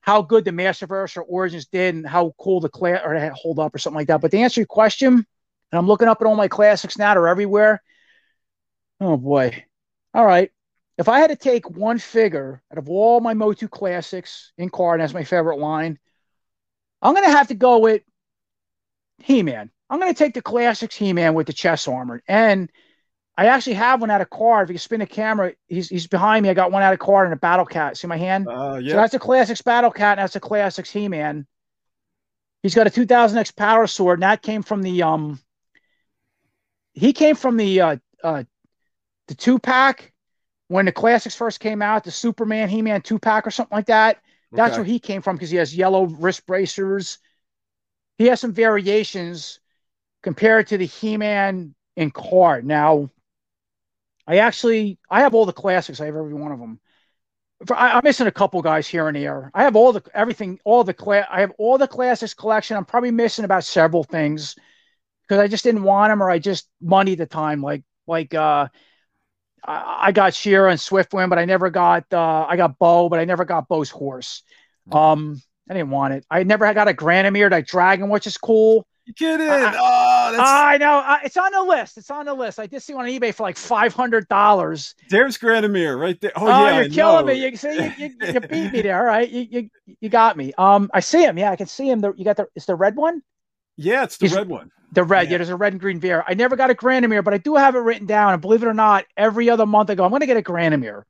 how 0.01 0.23
good 0.23 0.45
the 0.45 0.51
Masterverse 0.51 1.17
or 1.17 1.23
Origins 1.23 1.67
did 1.67 1.95
and 1.95 2.07
how 2.07 2.35
cool 2.39 2.61
the 2.61 2.69
class 2.69 3.01
or 3.05 3.19
hold 3.35 3.59
up 3.59 3.75
or 3.75 3.79
something 3.79 3.99
like 3.99 4.09
that. 4.09 4.21
But 4.21 4.31
to 4.31 4.39
answer 4.39 4.61
your 4.61 4.67
question, 4.67 5.15
and 5.15 5.79
I'm 5.79 5.87
looking 5.87 6.09
up 6.09 6.21
at 6.21 6.27
all 6.27 6.37
my 6.37 6.49
classics 6.49 6.97
now, 6.97 7.15
they're 7.15 7.29
everywhere. 7.29 7.83
Oh 9.03 9.17
boy. 9.17 9.65
All 10.15 10.25
right. 10.25 10.51
If 10.97 11.09
I 11.09 11.19
had 11.19 11.31
to 11.31 11.37
take 11.37 11.69
one 11.69 11.99
figure 11.99 12.63
out 12.71 12.79
of 12.79 12.89
all 12.89 13.21
my 13.21 13.35
Motu 13.35 13.67
classics 13.67 14.53
in 14.57 14.71
card, 14.71 15.01
and 15.01 15.03
that's 15.03 15.15
my 15.15 15.25
favorite 15.25 15.59
line, 15.59 15.99
I'm 17.01 17.13
gonna 17.15 17.31
have 17.31 17.49
to 17.49 17.55
go 17.55 17.79
with 17.79 18.03
He-Man. 19.19 19.71
I'm 19.91 19.99
gonna 19.99 20.15
take 20.15 20.35
the 20.35 20.43
classics 20.43 20.95
He-Man 20.95 21.35
with 21.35 21.49
the 21.49 21.53
chest 21.53 21.89
armor. 21.89 22.23
And 22.29 22.71
I 23.37 23.47
actually 23.47 23.75
have 23.75 24.01
one 24.01 24.11
out 24.11 24.21
of 24.21 24.31
card. 24.31 24.69
If 24.69 24.75
you 24.75 24.79
spin 24.79 25.01
the 25.01 25.07
camera, 25.07 25.55
he's 25.67 25.89
he's 25.89 26.07
behind 26.07 26.45
me. 26.45 26.51
I 26.51 26.55
got 26.55 26.71
one 26.71 26.83
out 26.85 26.93
of 26.93 27.01
card 27.01 27.27
and 27.27 27.35
a 27.35 27.39
battle 27.39 27.67
cat. 27.67 27.97
See 27.97 28.07
my 28.07 28.17
hand? 28.17 28.47
uh, 28.49 28.79
So 28.81 28.97
that's 28.97 29.15
a 29.15 29.19
classics 29.19 29.63
battle 29.63 29.91
cat, 29.91 30.19
and 30.19 30.25
that's 30.25 30.37
a 30.37 30.41
classics 30.41 30.91
He-Man. 30.91 31.47
He's 32.63 32.77
got 32.77 32.87
a 32.87 32.91
2000X 32.91 33.51
power 33.51 33.89
sword, 33.89 34.19
and 34.19 34.23
that 34.23 34.43
came 34.43 34.63
from 34.63 34.83
the 34.83 35.03
um. 35.03 35.41
He 36.93 37.13
came 37.13 37.35
from 37.35 37.57
the 37.57 37.81
uh 37.81 37.97
uh 38.23 38.45
the 39.29 39.35
two 39.35 39.59
pack 39.59 40.13
when 40.69 40.87
the 40.87 40.93
classics 40.93 41.35
first 41.35 41.61
came 41.61 41.83
out, 41.83 42.05
the 42.05 42.11
Superman 42.11 42.69
He-Man 42.69 43.03
two 43.03 43.19
pack 43.19 43.47
or 43.47 43.51
something 43.51 43.77
like 43.77 43.87
that. 43.87 44.19
That's 44.53 44.73
okay. 44.73 44.81
where 44.81 44.87
he 44.87 44.99
came 44.99 45.23
from 45.23 45.37
because 45.37 45.51
he 45.51 45.57
has 45.57 45.75
yellow 45.75 46.05
wrist 46.07 46.47
bracers. 46.47 47.19
He 48.19 48.27
has 48.27 48.41
some 48.41 48.53
variations 48.53 49.61
compared 50.23 50.69
to 50.69 50.79
the 50.79 50.87
He-Man 50.87 51.75
in 51.97 52.11
card. 52.11 52.65
Now, 52.65 53.11
I 54.27 54.39
actually 54.39 54.99
I 55.11 55.21
have 55.21 55.35
all 55.35 55.47
the 55.47 55.53
classics. 55.53 56.01
I 56.01 56.07
have 56.07 56.17
every 56.17 56.35
one 56.35 56.53
of 56.53 56.59
them. 56.59 56.81
For, 57.67 57.77
I, 57.77 57.93
I'm 57.93 58.05
missing 58.05 58.27
a 58.27 58.33
couple 58.33 58.63
guys 58.63 58.87
here 58.87 59.09
and 59.09 59.17
there. 59.17 59.51
I 59.55 59.65
have 59.65 59.77
all 59.77 59.93
the 59.93 60.03
everything, 60.15 60.59
all 60.65 60.85
the 60.85 60.95
class. 60.95 61.27
I 61.31 61.41
have 61.41 61.53
all 61.59 61.79
the 61.79 61.89
classics 61.89 62.35
collection. 62.35 62.77
I'm 62.77 62.85
probably 62.85 63.11
missing 63.11 63.45
about 63.45 63.65
several 63.65 64.05
things 64.05 64.57
because 65.23 65.41
I 65.41 65.49
just 65.49 65.65
didn't 65.65 65.83
want 65.83 66.11
them 66.11 66.23
or 66.23 66.31
I 66.31 66.39
just 66.39 66.69
money 66.81 67.15
the 67.15 67.27
time. 67.27 67.63
Like 67.63 67.83
like 68.07 68.35
uh, 68.35 68.69
I, 69.67 69.99
I 70.09 70.13
got 70.13 70.35
She-Ra 70.35 70.71
and 70.71 70.81
Swift 70.81 71.13
Swiftwind, 71.13 71.29
but 71.31 71.39
I 71.39 71.45
never 71.45 71.71
got 71.71 72.05
uh, 72.13 72.47
I 72.49 72.57
got 72.57 72.79
Bow, 72.79 73.09
but 73.09 73.19
I 73.19 73.25
never 73.25 73.45
got 73.45 73.69
Bow's 73.69 73.91
horse. 73.91 74.43
Um, 74.91 75.41
I 75.71 75.75
didn't 75.75 75.91
want 75.91 76.15
it. 76.15 76.27
I 76.31 76.43
never 76.43 76.73
got 76.75 76.89
a 76.89 76.93
Granamyr, 76.95 77.51
that 77.51 77.67
dragon, 77.67 78.09
which 78.09 78.27
is 78.27 78.37
cool. 78.37 78.87
You 79.05 79.15
kidding? 79.15 79.49
I- 79.49 79.75
oh, 79.77 80.33
that's 80.37 80.49
I 80.49 80.77
know 80.79 80.99
uh, 80.99 81.19
it's 81.25 81.37
on 81.37 81.51
the 81.53 81.63
list. 81.63 81.99
It's 81.99 82.11
on 82.11 82.27
the 82.27 82.35
list. 82.35 82.59
I 82.61 82.67
did 82.67 82.83
see 82.83 82.95
one 82.95 83.05
on 83.05 83.11
eBay 83.11 83.35
for 83.35 83.43
like 83.43 83.57
five 83.57 83.93
hundred 83.95 84.29
dollars. 84.29 84.95
there's 85.11 85.39
Granamyr 85.39 85.99
right 86.01 86.21
there. 86.21 86.33
Oh, 86.37 86.47
Oh, 86.47 86.49
yeah, 86.49 86.75
you're 86.77 86.85
I 86.85 86.89
killing 86.89 87.27
know. 87.27 87.33
me. 87.33 87.45
You 87.51 87.57
see, 87.57 87.75
you, 87.75 87.93
you, 87.99 88.33
you 88.33 88.41
beat 88.41 88.73
me 88.73 88.83
there. 88.83 88.99
All 88.99 89.05
right, 89.05 89.29
you, 89.29 89.47
you 89.51 89.71
you 90.01 90.09
got 90.09 90.37
me. 90.37 90.53
Um, 90.59 90.89
I 90.95 91.01
see 91.01 91.25
him. 91.25 91.37
Yeah, 91.39 91.51
I 91.51 91.57
can 91.57 91.67
see 91.67 91.89
him. 91.91 92.01
The, 92.01 92.13
you 92.17 92.25
got 92.25 92.37
the 92.37 92.47
it's 92.55 92.67
the 92.67 92.75
red 92.77 92.95
one. 92.97 93.23
Yeah, 93.77 94.05
it's 94.05 94.17
the 94.19 94.27
He's- 94.27 94.37
red 94.37 94.49
one. 94.49 94.71
The 94.95 95.05
red. 95.05 95.25
Yeah. 95.25 95.33
Yeah. 95.33 95.39
there's 95.39 95.49
a 95.49 95.57
red 95.57 95.73
and 95.73 95.81
green 95.81 96.01
Veer. 96.01 96.23
I 96.27 96.35
never 96.35 96.55
got 96.55 96.71
a 96.71 96.75
Granamyr, 96.75 97.25
but 97.25 97.33
I 97.33 97.39
do 97.39 97.57
have 97.57 97.75
it 97.75 97.79
written 97.79 98.07
down. 98.07 98.35
And 98.35 98.43
believe 98.43 98.63
it 98.63 98.67
or 98.67 98.75
not, 98.75 99.07
every 99.17 99.49
other 99.49 99.65
month 99.65 99.89
I 99.89 99.95
go, 99.95 100.05
I'm 100.05 100.11
going 100.11 100.21
to 100.21 100.27
get 100.27 100.37
a 100.37 100.43
Granamyr. 100.43 101.05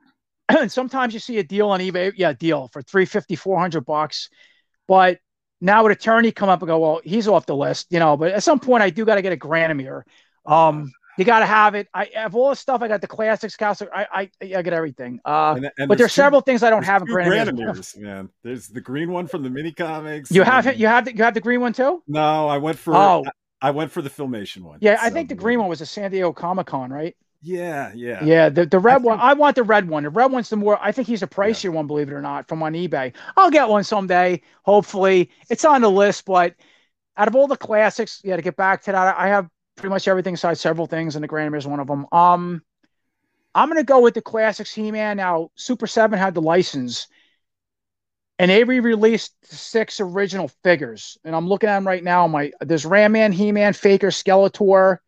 and 0.48 0.70
sometimes 0.72 1.14
you 1.14 1.20
see 1.20 1.38
a 1.38 1.44
deal 1.44 1.68
on 1.68 1.78
eBay. 1.78 2.12
Yeah, 2.16 2.32
deal 2.32 2.68
for 2.72 2.82
350, 2.82 3.36
400 3.36 3.86
bucks. 3.86 4.30
But 4.88 5.20
now 5.60 5.86
an 5.86 5.92
attorney 5.92 6.32
come 6.32 6.48
up 6.48 6.60
and 6.62 6.66
go, 6.66 6.80
well, 6.80 7.00
he's 7.04 7.28
off 7.28 7.46
the 7.46 7.54
list, 7.54 7.86
you 7.90 8.00
know. 8.00 8.16
But 8.16 8.32
at 8.32 8.42
some 8.42 8.58
point, 8.58 8.82
I 8.82 8.90
do 8.90 9.04
got 9.04 9.14
to 9.14 9.22
get 9.22 9.32
a 9.32 9.36
Granamyr. 9.36 10.02
Um, 10.44 10.90
you 11.18 11.24
got 11.24 11.40
to 11.40 11.46
have 11.46 11.74
it. 11.74 11.88
I 11.92 12.08
have 12.14 12.34
all 12.34 12.50
the 12.50 12.56
stuff. 12.56 12.82
I 12.82 12.88
got 12.88 13.00
the 13.00 13.06
classics, 13.06 13.56
classic. 13.56 13.88
I 13.94 14.06
I, 14.12 14.54
I 14.56 14.62
get 14.62 14.72
everything. 14.72 15.20
Uh, 15.24 15.54
And- 15.56 15.70
and 15.78 15.88
but 15.88 15.98
there's 15.98 16.12
two- 16.14 16.22
several 16.22 16.40
things 16.40 16.62
I 16.62 16.70
don't 16.70 16.84
have 16.84 17.02
in. 17.02 17.08
Granamyrs, 17.08 17.96
man. 17.98 18.28
There's 18.42 18.68
the 18.68 18.80
green 18.80 19.10
one 19.12 19.26
from 19.26 19.42
the 19.42 19.50
mini 19.50 19.72
comics. 19.72 20.30
You 20.30 20.42
have 20.42 20.66
it. 20.66 20.76
You 20.76 20.86
have 20.86 21.04
the, 21.06 21.16
you 21.16 21.22
have 21.24 21.34
the 21.34 21.40
green 21.40 21.60
one 21.60 21.72
too. 21.72 22.02
No, 22.06 22.48
I 22.48 22.58
went 22.58 22.78
for. 22.78 22.94
Oh. 22.94 23.24
I, 23.26 23.68
I 23.68 23.70
went 23.72 23.90
for 23.92 24.00
the 24.00 24.08
filmation 24.10 24.62
one. 24.62 24.78
Yeah, 24.80 24.98
I 25.02 25.10
think 25.10 25.28
the 25.28 25.34
green 25.34 25.58
one 25.58 25.68
was 25.68 25.82
a 25.82 25.86
San 25.86 26.10
Diego 26.10 26.32
Comic 26.32 26.66
Con, 26.68 26.90
right? 26.90 27.14
Yeah, 27.42 27.90
yeah. 27.94 28.22
Yeah, 28.24 28.48
the, 28.50 28.64
the 28.66 28.78
red 28.78 29.02
one. 29.02 29.16
think- 29.18 29.24
I 29.24 29.32
want 29.34 29.56
the 29.56 29.62
red 29.62 29.88
one. 29.88 30.02
The 30.04 30.10
red 30.10 30.30
one's 30.32 30.48
the 30.50 30.56
more. 30.56 30.78
I 30.80 30.92
think 30.92 31.08
he's 31.08 31.22
a 31.22 31.26
pricier 31.26 31.70
one, 31.70 31.86
believe 31.86 32.08
it 32.08 32.14
or 32.14 32.22
not, 32.22 32.48
from 32.48 32.62
on 32.62 32.72
eBay. 32.74 33.14
I'll 33.36 33.50
get 33.50 33.68
one 33.68 33.84
someday. 33.84 34.40
Hopefully, 34.64 35.30
it's 35.50 35.64
on 35.64 35.80
the 35.82 35.90
list. 35.90 36.24
But 36.24 36.54
out 37.16 37.28
of 37.28 37.36
all 37.36 37.46
the 37.48 37.56
classics, 37.56 38.20
yeah, 38.24 38.36
to 38.36 38.42
get 38.42 38.56
back 38.56 38.82
to 38.84 38.92
that, 38.92 39.16
I 39.18 39.28
have 39.28 39.48
pretty 39.80 39.90
much 39.90 40.08
everything 40.08 40.34
besides 40.34 40.60
several 40.60 40.86
things, 40.86 41.16
and 41.16 41.24
the 41.24 41.28
Granamyr 41.28 41.56
is 41.56 41.66
one 41.66 41.80
of 41.80 41.86
them. 41.86 42.06
Um, 42.12 42.62
I'm 43.54 43.68
gonna 43.68 43.82
go 43.82 44.00
with 44.00 44.14
the 44.14 44.22
classics 44.22 44.72
He-Man. 44.72 45.16
Now, 45.16 45.50
Super 45.56 45.86
Seven 45.86 46.18
had 46.18 46.34
the 46.34 46.42
license, 46.42 47.08
and 48.38 48.50
they 48.50 48.62
re-released 48.62 49.34
six 49.42 49.98
original 50.00 50.48
figures, 50.62 51.18
and 51.24 51.34
I'm 51.34 51.48
looking 51.48 51.68
at 51.68 51.76
them 51.76 51.86
right 51.86 52.04
now. 52.04 52.26
My 52.26 52.52
there's 52.60 52.86
Ram 52.86 53.12
Man, 53.12 53.32
He-Man, 53.32 53.72
Faker, 53.72 54.08
Skeletor 54.08 54.98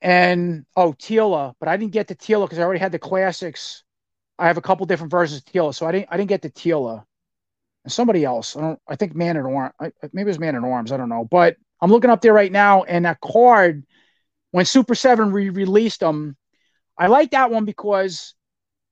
and 0.00 0.64
oh 0.76 0.92
Teela, 0.92 1.54
but 1.58 1.68
I 1.68 1.76
didn't 1.76 1.92
get 1.92 2.08
the 2.08 2.14
Teela 2.14 2.44
because 2.44 2.58
I 2.58 2.62
already 2.62 2.80
had 2.80 2.92
the 2.92 2.98
classics. 2.98 3.82
I 4.38 4.46
have 4.46 4.58
a 4.58 4.62
couple 4.62 4.86
different 4.86 5.10
versions 5.10 5.40
of 5.40 5.46
Teela, 5.46 5.74
so 5.74 5.86
I 5.86 5.92
didn't 5.92 6.08
I 6.10 6.16
didn't 6.16 6.28
get 6.28 6.42
the 6.42 6.50
Teela. 6.50 7.04
And 7.84 7.92
somebody 7.92 8.24
else, 8.24 8.56
I 8.56 8.60
don't 8.60 8.80
I 8.88 8.96
think 8.96 9.14
Man 9.14 9.36
at 9.36 9.44
Arms, 9.44 9.74
maybe 10.12 10.22
it 10.22 10.26
was 10.26 10.38
Man 10.38 10.56
at 10.56 10.64
Arms, 10.64 10.92
I 10.92 10.96
don't 10.96 11.08
know. 11.08 11.26
But 11.30 11.56
I'm 11.80 11.90
looking 11.90 12.10
up 12.10 12.20
there 12.20 12.32
right 12.32 12.52
now, 12.52 12.84
and 12.84 13.04
that 13.04 13.20
card 13.20 13.84
when 14.52 14.64
Super 14.64 14.94
Seven 14.94 15.32
re-released 15.32 16.00
them, 16.00 16.36
I 16.96 17.08
like 17.08 17.32
that 17.32 17.50
one 17.50 17.64
because 17.64 18.34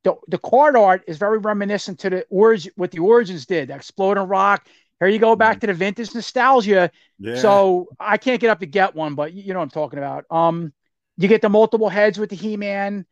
the 0.05 0.17
the 0.27 0.39
card 0.39 0.77
art 0.77 1.05
is 1.07 1.19
very 1.19 1.39
reminiscent 1.39 2.01
to 2.01 2.11
the 2.11 2.27
origin 2.31 2.73
what 2.77 2.91
the 2.91 2.99
origins 2.99 3.47
did. 3.47 3.71
Exploding 3.71 4.27
rock. 4.27 4.67
Here 4.99 5.09
you 5.09 5.19
go 5.19 5.35
back 5.37 5.61
to 5.61 5.67
the 5.67 5.75
vintage 5.75 6.15
nostalgia. 6.15 6.91
yeah. 7.19 7.37
So 7.37 7.89
I 7.99 8.19
can't 8.19 8.41
get 8.41 8.51
up 8.51 8.61
to 8.61 8.67
get 8.67 8.95
one, 8.95 9.15
but 9.15 9.33
you 9.33 9.53
know 9.53 9.59
what 9.59 9.65
I'm 9.65 9.71
talking 9.71 9.99
about. 9.99 10.25
Um, 10.31 10.73
you 11.17 11.29
get 11.29 11.43
the 11.43 11.49
multiple 11.49 11.89
heads 11.89 12.19
with 12.19 12.31
the 12.31 12.37
He-Man. 12.37 13.05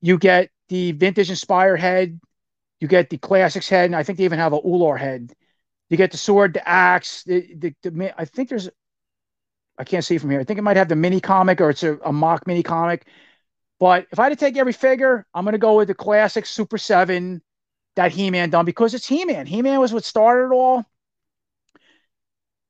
You 0.00 0.18
get 0.18 0.50
the 0.68 0.92
vintage 0.92 1.30
Inspire 1.30 1.76
head. 1.76 2.20
You 2.80 2.88
get 2.88 3.10
the 3.10 3.18
classics 3.18 3.68
head, 3.68 3.86
and 3.86 3.96
I 3.96 4.02
think 4.02 4.18
they 4.18 4.24
even 4.24 4.38
have 4.38 4.52
a 4.52 4.60
Ulor 4.60 4.96
head. 4.98 5.32
You 5.88 5.96
get 5.96 6.10
the 6.10 6.18
sword, 6.18 6.54
the 6.54 6.68
axe. 6.68 7.22
The, 7.24 7.54
the, 7.54 7.74
the 7.82 8.14
I 8.16 8.24
think 8.24 8.48
there's, 8.48 8.68
I 9.78 9.84
can't 9.84 10.04
see 10.04 10.18
from 10.18 10.30
here. 10.30 10.40
I 10.40 10.44
think 10.44 10.58
it 10.58 10.62
might 10.62 10.76
have 10.76 10.88
the 10.88 10.96
mini 10.96 11.20
comic 11.20 11.60
or 11.60 11.70
it's 11.70 11.82
a, 11.82 11.98
a 11.98 12.12
mock 12.12 12.46
mini 12.46 12.62
comic. 12.62 13.06
But 13.78 14.06
if 14.10 14.18
I 14.18 14.24
had 14.24 14.30
to 14.30 14.36
take 14.36 14.56
every 14.56 14.72
figure, 14.72 15.26
I'm 15.34 15.44
gonna 15.44 15.58
go 15.58 15.76
with 15.76 15.88
the 15.88 15.94
classic 15.94 16.46
Super 16.46 16.78
Seven, 16.78 17.42
that 17.96 18.12
He-Man 18.12 18.50
done 18.50 18.64
because 18.64 18.94
it's 18.94 19.06
He-Man. 19.06 19.46
He-Man 19.46 19.80
was 19.80 19.92
what 19.92 20.04
started 20.04 20.52
it 20.52 20.54
all. 20.54 20.84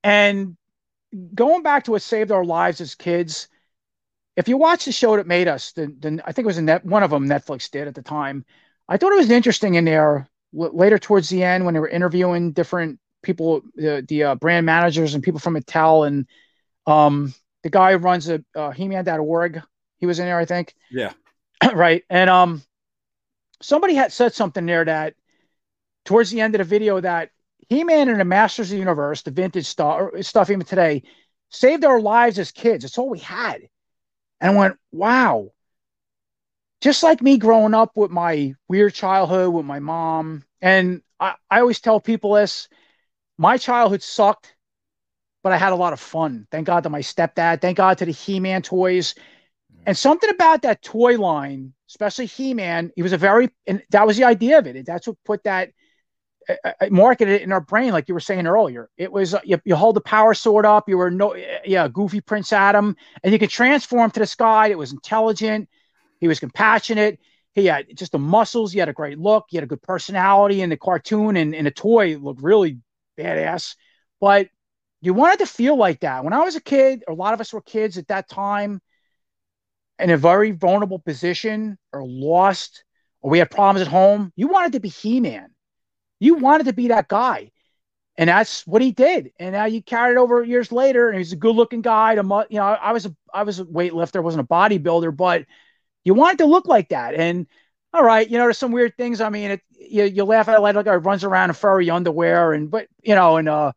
And 0.03 0.57
going 1.35 1.63
back 1.63 1.83
to 1.83 1.91
what 1.91 2.01
saved 2.01 2.31
our 2.31 2.45
lives 2.45 2.81
as 2.81 2.95
kids, 2.95 3.47
if 4.35 4.47
you 4.47 4.57
watch 4.57 4.85
the 4.85 4.91
show 4.91 5.17
that 5.17 5.27
made 5.27 5.47
us, 5.47 5.73
then, 5.73 5.97
then 5.99 6.21
I 6.25 6.31
think 6.31 6.45
it 6.45 6.47
was 6.47 6.57
a 6.57 6.61
net, 6.61 6.85
one 6.85 7.03
of 7.03 7.11
them 7.11 7.27
Netflix 7.27 7.69
did 7.69 7.87
at 7.87 7.95
the 7.95 8.01
time. 8.01 8.45
I 8.87 8.97
thought 8.97 9.11
it 9.11 9.17
was 9.17 9.29
interesting 9.29 9.75
in 9.75 9.85
there 9.85 10.29
later 10.53 10.97
towards 10.97 11.29
the 11.29 11.43
end 11.43 11.65
when 11.65 11.73
they 11.73 11.79
were 11.79 11.89
interviewing 11.89 12.53
different 12.53 12.99
people, 13.21 13.61
the, 13.75 14.05
the 14.07 14.23
uh, 14.23 14.35
brand 14.35 14.65
managers 14.65 15.13
and 15.13 15.23
people 15.23 15.39
from 15.39 15.55
Mattel, 15.55 16.07
and 16.07 16.25
um, 16.87 17.33
the 17.63 17.69
guy 17.69 17.91
who 17.91 17.97
runs 17.97 18.29
a 18.29 18.43
uh, 18.55 18.71
He-Man.org. 18.71 19.61
He 19.97 20.05
was 20.05 20.19
in 20.19 20.25
there, 20.25 20.39
I 20.39 20.45
think. 20.45 20.73
Yeah. 20.89 21.13
right. 21.73 22.03
And 22.09 22.29
um, 22.29 22.63
somebody 23.61 23.93
had 23.93 24.11
said 24.11 24.33
something 24.33 24.65
there 24.65 24.85
that 24.85 25.15
towards 26.05 26.31
the 26.31 26.41
end 26.41 26.55
of 26.55 26.59
the 26.59 26.65
video 26.65 26.99
that 26.99 27.31
He-Man 27.69 28.09
and 28.09 28.19
the 28.19 28.25
Masters 28.25 28.67
of 28.67 28.71
the 28.71 28.79
Universe, 28.79 29.23
the 29.23 29.31
vintage 29.31 29.65
stuff, 29.65 30.11
stuff 30.21 30.49
even 30.49 30.65
today, 30.65 31.03
saved 31.49 31.83
our 31.83 31.99
lives 31.99 32.39
as 32.39 32.51
kids. 32.51 32.85
It's 32.85 32.97
all 32.97 33.09
we 33.09 33.19
had. 33.19 33.61
And 34.39 34.51
I 34.51 34.55
went, 34.57 34.77
wow. 34.91 35.51
Just 36.79 37.03
like 37.03 37.21
me 37.21 37.37
growing 37.37 37.73
up 37.73 37.91
with 37.95 38.11
my 38.11 38.53
weird 38.67 38.93
childhood 38.93 39.53
with 39.53 39.65
my 39.65 39.79
mom. 39.79 40.45
And 40.61 41.01
I, 41.19 41.35
I 41.49 41.59
always 41.59 41.81
tell 41.81 41.99
people 41.99 42.33
this 42.33 42.69
my 43.37 43.57
childhood 43.57 44.03
sucked, 44.03 44.55
but 45.47 45.53
I 45.53 45.57
had 45.57 45.71
a 45.71 45.77
lot 45.77 45.93
of 45.93 46.01
fun. 46.01 46.45
Thank 46.51 46.67
God 46.67 46.83
to 46.83 46.89
my 46.89 46.99
stepdad. 46.99 47.61
Thank 47.61 47.77
God 47.77 47.99
to 47.99 48.05
the 48.05 48.11
He 48.11 48.41
Man 48.41 48.61
toys. 48.61 49.15
And 49.85 49.97
something 49.97 50.29
about 50.29 50.63
that 50.63 50.81
toy 50.81 51.17
line, 51.17 51.71
especially 51.87 52.25
He 52.25 52.53
Man, 52.53 52.91
he 52.97 53.01
was 53.01 53.13
a 53.13 53.17
very, 53.17 53.49
and 53.65 53.81
that 53.91 54.05
was 54.05 54.17
the 54.17 54.25
idea 54.25 54.59
of 54.59 54.67
it. 54.67 54.85
That's 54.85 55.07
what 55.07 55.15
put 55.23 55.45
that, 55.45 55.69
uh, 56.49 56.55
uh, 56.65 56.71
uh 56.81 56.87
marketed 56.89 57.35
it 57.35 57.43
in 57.43 57.53
our 57.53 57.61
brain, 57.61 57.93
like 57.93 58.09
you 58.09 58.13
were 58.13 58.19
saying 58.19 58.45
earlier. 58.45 58.89
It 58.97 59.09
was, 59.09 59.35
uh, 59.35 59.39
you, 59.45 59.57
you 59.63 59.77
hold 59.77 59.95
the 59.95 60.01
power 60.01 60.33
sword 60.33 60.65
up, 60.65 60.89
you 60.89 60.97
were 60.97 61.09
no, 61.09 61.33
yeah, 61.63 61.87
goofy 61.87 62.19
Prince 62.19 62.51
Adam, 62.51 62.97
and 63.23 63.31
you 63.31 63.39
could 63.39 63.49
transform 63.49 64.11
to 64.11 64.19
the 64.19 64.25
sky. 64.25 64.67
It 64.67 64.77
was 64.77 64.91
intelligent. 64.91 65.69
He 66.19 66.27
was 66.27 66.41
compassionate. 66.41 67.21
He 67.53 67.67
had 67.67 67.85
just 67.95 68.11
the 68.11 68.19
muscles. 68.19 68.73
He 68.73 68.79
had 68.79 68.89
a 68.89 68.93
great 68.93 69.17
look. 69.17 69.45
He 69.47 69.55
had 69.55 69.63
a 69.63 69.67
good 69.67 69.81
personality 69.81 70.59
in 70.59 70.71
the 70.71 70.75
cartoon 70.75 71.37
and 71.37 71.55
in 71.55 71.63
the 71.63 71.71
toy 71.71 72.17
looked 72.17 72.41
really 72.41 72.79
badass. 73.17 73.77
But 74.19 74.49
you 75.01 75.13
wanted 75.13 75.39
to 75.39 75.45
feel 75.45 75.75
like 75.75 76.01
that. 76.01 76.23
When 76.23 76.33
I 76.33 76.43
was 76.43 76.55
a 76.55 76.61
kid, 76.61 77.03
a 77.07 77.13
lot 77.13 77.33
of 77.33 77.41
us 77.41 77.53
were 77.53 77.61
kids 77.61 77.97
at 77.97 78.07
that 78.07 78.29
time 78.29 78.81
in 79.99 80.09
a 80.09 80.17
very 80.17 80.51
vulnerable 80.51 80.99
position 80.99 81.77
or 81.93 82.05
lost, 82.05 82.83
or 83.21 83.31
we 83.31 83.39
had 83.39 83.51
problems 83.51 83.85
at 83.85 83.91
home. 83.91 84.31
You 84.35 84.47
wanted 84.47 84.73
to 84.73 84.79
be 84.79 84.89
He 84.89 85.19
Man. 85.19 85.49
You 86.19 86.35
wanted 86.35 86.65
to 86.65 86.73
be 86.73 86.89
that 86.89 87.07
guy. 87.07 87.51
And 88.19 88.29
that's 88.29 88.65
what 88.65 88.81
he 88.81 88.91
did. 88.91 89.31
And 89.37 89.53
now 89.53 89.65
you 89.65 89.83
carried 89.83 90.13
it 90.13 90.17
over 90.17 90.43
years 90.43 90.71
later, 90.71 91.09
and 91.09 91.19
he's 91.19 91.33
a 91.33 91.35
good 91.35 91.55
looking 91.55 91.83
guy. 91.83 92.15
To, 92.15 92.23
you 92.49 92.57
know, 92.57 92.65
I 92.65 92.91
was 92.91 93.05
a 93.05 93.15
I 93.31 93.43
was 93.43 93.59
a 93.59 93.65
weightlifter, 93.65 94.23
wasn't 94.23 94.43
a 94.43 94.47
bodybuilder, 94.47 95.15
but 95.15 95.45
you 96.03 96.15
wanted 96.15 96.39
to 96.39 96.45
look 96.45 96.65
like 96.65 96.89
that. 96.89 97.13
And 97.13 97.45
all 97.93 98.03
right, 98.03 98.27
you 98.27 98.37
know, 98.37 98.45
there's 98.45 98.57
some 98.57 98.71
weird 98.71 98.95
things. 98.97 99.21
I 99.21 99.29
mean, 99.29 99.51
it, 99.51 99.61
you, 99.71 100.03
you 100.03 100.23
laugh 100.23 100.47
at 100.47 100.57
it 100.57 100.61
like 100.61 100.75
a 100.75 100.83
guy 100.83 100.95
runs 100.95 101.23
around 101.23 101.51
in 101.51 101.53
furry 101.53 101.89
underwear 101.89 102.53
and, 102.53 102.69
but, 102.71 102.87
you 103.03 103.15
know, 103.15 103.37
and 103.37 103.47
uh, 103.47 103.71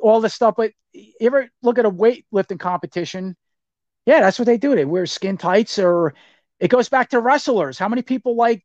all 0.00 0.20
this 0.20 0.34
stuff. 0.34 0.54
But 0.56 0.72
you 0.92 1.12
ever 1.22 1.48
look 1.62 1.78
at 1.78 1.86
a 1.86 1.90
weightlifting 1.90 2.58
competition? 2.58 3.36
Yeah, 4.06 4.20
that's 4.20 4.38
what 4.38 4.46
they 4.46 4.58
do. 4.58 4.74
They 4.74 4.84
wear 4.84 5.06
skin 5.06 5.36
tights 5.36 5.78
or 5.78 6.14
it 6.58 6.68
goes 6.68 6.88
back 6.88 7.10
to 7.10 7.20
wrestlers. 7.20 7.78
How 7.78 7.88
many 7.88 8.02
people 8.02 8.36
like 8.36 8.64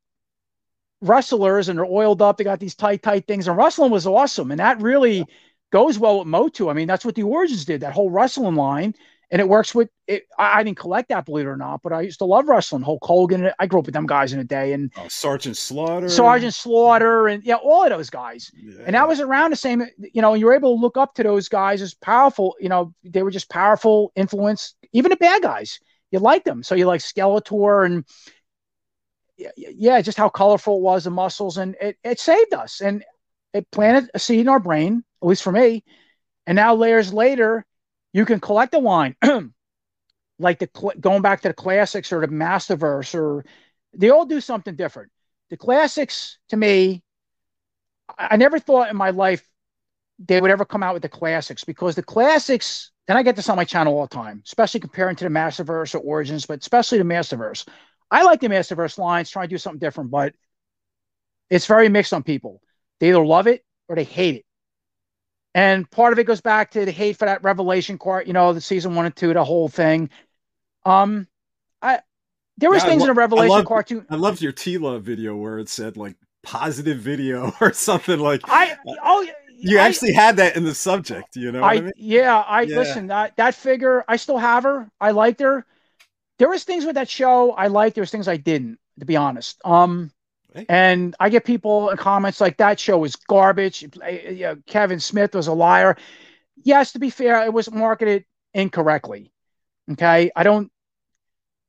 wrestlers 1.01 1.69
and 1.69 1.77
they're 1.77 1.85
oiled 1.85 2.21
up? 2.21 2.37
They 2.37 2.43
got 2.43 2.59
these 2.59 2.75
tight, 2.75 3.03
tight 3.03 3.27
things. 3.27 3.47
And 3.47 3.57
wrestling 3.57 3.91
was 3.91 4.07
awesome. 4.07 4.51
And 4.51 4.59
that 4.59 4.81
really 4.81 5.25
goes 5.71 5.99
well 5.99 6.19
with 6.19 6.27
Motu. 6.27 6.69
I 6.69 6.73
mean, 6.73 6.87
that's 6.87 7.05
what 7.05 7.15
the 7.15 7.23
Origins 7.23 7.65
did, 7.65 7.81
that 7.81 7.93
whole 7.93 8.09
wrestling 8.09 8.55
line 8.55 8.95
and 9.31 9.41
it 9.41 9.47
works 9.47 9.73
with 9.73 9.89
it. 10.07 10.23
I, 10.37 10.59
I, 10.59 10.63
didn't 10.63 10.77
collect 10.77 11.09
that, 11.09 11.25
believe 11.25 11.45
it 11.45 11.49
or 11.49 11.57
not, 11.57 11.81
but 11.81 11.93
I 11.93 12.01
used 12.01 12.19
to 12.19 12.25
love 12.25 12.47
wrestling. 12.47 12.83
Hulk 12.83 13.03
Hogan. 13.03 13.51
I 13.59 13.67
grew 13.67 13.79
up 13.79 13.85
with 13.85 13.93
them 13.93 14.05
guys 14.05 14.33
in 14.33 14.39
a 14.39 14.43
day, 14.43 14.73
and 14.73 14.91
oh, 14.97 15.07
Sergeant 15.07 15.57
Slaughter, 15.57 16.09
Sergeant 16.09 16.53
Slaughter, 16.53 17.27
and 17.27 17.43
yeah, 17.43 17.55
all 17.55 17.83
of 17.83 17.89
those 17.89 18.09
guys. 18.09 18.51
Yeah. 18.55 18.83
And 18.85 18.95
that 18.95 19.07
was 19.07 19.19
around 19.19 19.51
the 19.51 19.55
same. 19.55 19.83
You 19.97 20.21
know, 20.21 20.33
you 20.33 20.45
were 20.45 20.55
able 20.55 20.75
to 20.75 20.81
look 20.81 20.97
up 20.97 21.15
to 21.15 21.23
those 21.23 21.49
guys 21.49 21.81
as 21.81 21.93
powerful. 21.93 22.55
You 22.59 22.69
know, 22.69 22.93
they 23.03 23.23
were 23.23 23.31
just 23.31 23.49
powerful 23.49 24.11
influence. 24.15 24.75
Even 24.93 25.09
the 25.09 25.17
bad 25.17 25.41
guys, 25.41 25.79
you 26.11 26.19
like 26.19 26.43
them. 26.43 26.63
So 26.63 26.75
you 26.75 26.85
like 26.85 27.01
Skeletor 27.01 27.85
and 27.85 28.05
yeah, 29.57 30.01
just 30.01 30.17
how 30.17 30.29
colorful 30.29 30.77
it 30.77 30.81
was, 30.81 31.03
the 31.03 31.09
muscles, 31.09 31.57
and 31.57 31.75
it, 31.81 31.97
it 32.03 32.19
saved 32.19 32.53
us, 32.53 32.81
and 32.81 33.03
it 33.53 33.69
planted 33.71 34.09
a 34.13 34.19
seed 34.19 34.41
in 34.41 34.49
our 34.49 34.59
brain, 34.59 35.03
at 35.21 35.27
least 35.27 35.43
for 35.43 35.51
me. 35.51 35.83
And 36.47 36.55
now 36.55 36.75
layers 36.75 37.11
later 37.11 37.65
you 38.15 38.23
can 38.23 38.39
collect 38.39 38.73
a 38.73 38.79
line 38.79 39.13
like 40.39 40.59
the 40.59 40.93
going 41.01 41.21
back 41.21 41.41
to 41.41 41.49
the 41.49 41.53
classics 41.53 42.13
or 42.13 42.21
the 42.21 42.27
Masterverse, 42.27 43.13
or 43.13 43.43
they 43.93 44.09
all 44.09 44.25
do 44.25 44.39
something 44.39 44.77
different. 44.77 45.11
The 45.49 45.57
classics, 45.57 46.37
to 46.47 46.55
me, 46.55 47.03
I 48.17 48.37
never 48.37 48.57
thought 48.57 48.89
in 48.89 48.95
my 48.95 49.09
life 49.09 49.45
they 50.17 50.39
would 50.39 50.49
ever 50.49 50.63
come 50.63 50.81
out 50.81 50.93
with 50.93 51.03
the 51.03 51.09
classics 51.09 51.65
because 51.65 51.95
the 51.95 52.03
classics, 52.03 52.89
and 53.09 53.17
I 53.17 53.21
get 53.21 53.35
this 53.35 53.49
on 53.49 53.57
my 53.57 53.65
channel 53.65 53.97
all 53.97 54.07
the 54.07 54.15
time, 54.15 54.41
especially 54.45 54.79
comparing 54.79 55.17
to 55.17 55.25
the 55.25 55.29
Masterverse 55.29 55.93
or 55.93 55.97
Origins, 55.97 56.45
but 56.45 56.61
especially 56.61 56.99
the 56.99 57.03
Masterverse. 57.03 57.67
I 58.09 58.23
like 58.23 58.39
the 58.39 58.47
Masterverse 58.47 58.97
lines, 58.97 59.29
trying 59.29 59.49
to 59.49 59.55
do 59.55 59.57
something 59.57 59.79
different, 59.79 60.09
but 60.09 60.33
it's 61.49 61.65
very 61.65 61.89
mixed 61.89 62.13
on 62.13 62.23
people. 62.23 62.61
They 63.01 63.09
either 63.09 63.25
love 63.25 63.47
it 63.47 63.65
or 63.89 63.97
they 63.97 64.05
hate 64.05 64.35
it. 64.35 64.44
And 65.55 65.89
part 65.89 66.11
of 66.11 66.19
it 66.19 66.25
goes 66.25 66.41
back 66.41 66.71
to 66.71 66.83
the 66.83 66.91
hate 66.91 67.17
for 67.17 67.23
that 67.23 67.41
Revelation 67.41 67.97
court, 67.97 68.27
you 68.27 68.33
know, 68.33 68.51
the 68.51 68.59
season 68.59 68.93
one 68.93 69.05
and 69.05 69.15
two, 69.15 69.33
the 69.33 69.43
whole 69.43 69.69
thing. 69.69 70.09
Um, 70.83 71.29
I 71.81 72.01
there 72.57 72.69
was 72.69 72.83
yeah, 72.83 72.89
things 72.89 72.99
lo- 72.99 73.05
in 73.05 73.11
a 73.11 73.13
Revelation 73.13 73.51
I 73.51 73.55
loved, 73.55 73.67
cartoon. 73.67 74.05
I 74.09 74.15
loved 74.15 74.41
your 74.41 74.51
Teela 74.51 75.01
video 75.01 75.33
where 75.37 75.57
it 75.57 75.69
said 75.69 75.95
like 75.95 76.17
positive 76.43 76.99
video 76.99 77.53
or 77.61 77.71
something 77.71 78.19
like. 78.19 78.41
I 78.43 78.75
oh 79.01 79.25
you 79.57 79.79
I, 79.79 79.87
actually 79.87 80.11
had 80.11 80.35
that 80.37 80.57
in 80.57 80.65
the 80.65 80.75
subject, 80.75 81.37
you 81.37 81.53
know. 81.53 81.63
I, 81.63 81.75
I 81.75 81.81
mean? 81.81 81.93
yeah, 81.95 82.37
I 82.41 82.63
yeah. 82.63 82.75
listen 82.75 83.07
that 83.07 83.37
that 83.37 83.55
figure. 83.55 84.03
I 84.09 84.17
still 84.17 84.37
have 84.37 84.63
her. 84.63 84.91
I 84.99 85.11
liked 85.11 85.39
her. 85.39 85.65
There 86.37 86.49
was 86.49 86.65
things 86.65 86.85
with 86.85 86.95
that 86.95 87.09
show 87.09 87.53
I 87.53 87.67
liked. 87.67 87.95
There 87.95 88.01
was 88.01 88.11
things 88.11 88.27
I 88.27 88.35
didn't, 88.35 88.77
to 88.99 89.05
be 89.05 89.15
honest. 89.15 89.61
Um, 89.63 90.11
and 90.69 91.15
I 91.19 91.29
get 91.29 91.45
people 91.45 91.89
in 91.89 91.97
comments 91.97 92.39
like 92.39 92.57
that 92.57 92.79
show 92.79 92.97
was 92.97 93.15
garbage. 93.15 93.85
Kevin 94.65 94.99
Smith 94.99 95.35
was 95.35 95.47
a 95.47 95.53
liar. 95.53 95.97
Yes, 96.63 96.93
to 96.93 96.99
be 96.99 97.09
fair, 97.09 97.43
it 97.43 97.53
was 97.53 97.71
marketed 97.71 98.25
incorrectly. 98.53 99.31
Okay. 99.91 100.31
I 100.35 100.43
don't, 100.43 100.71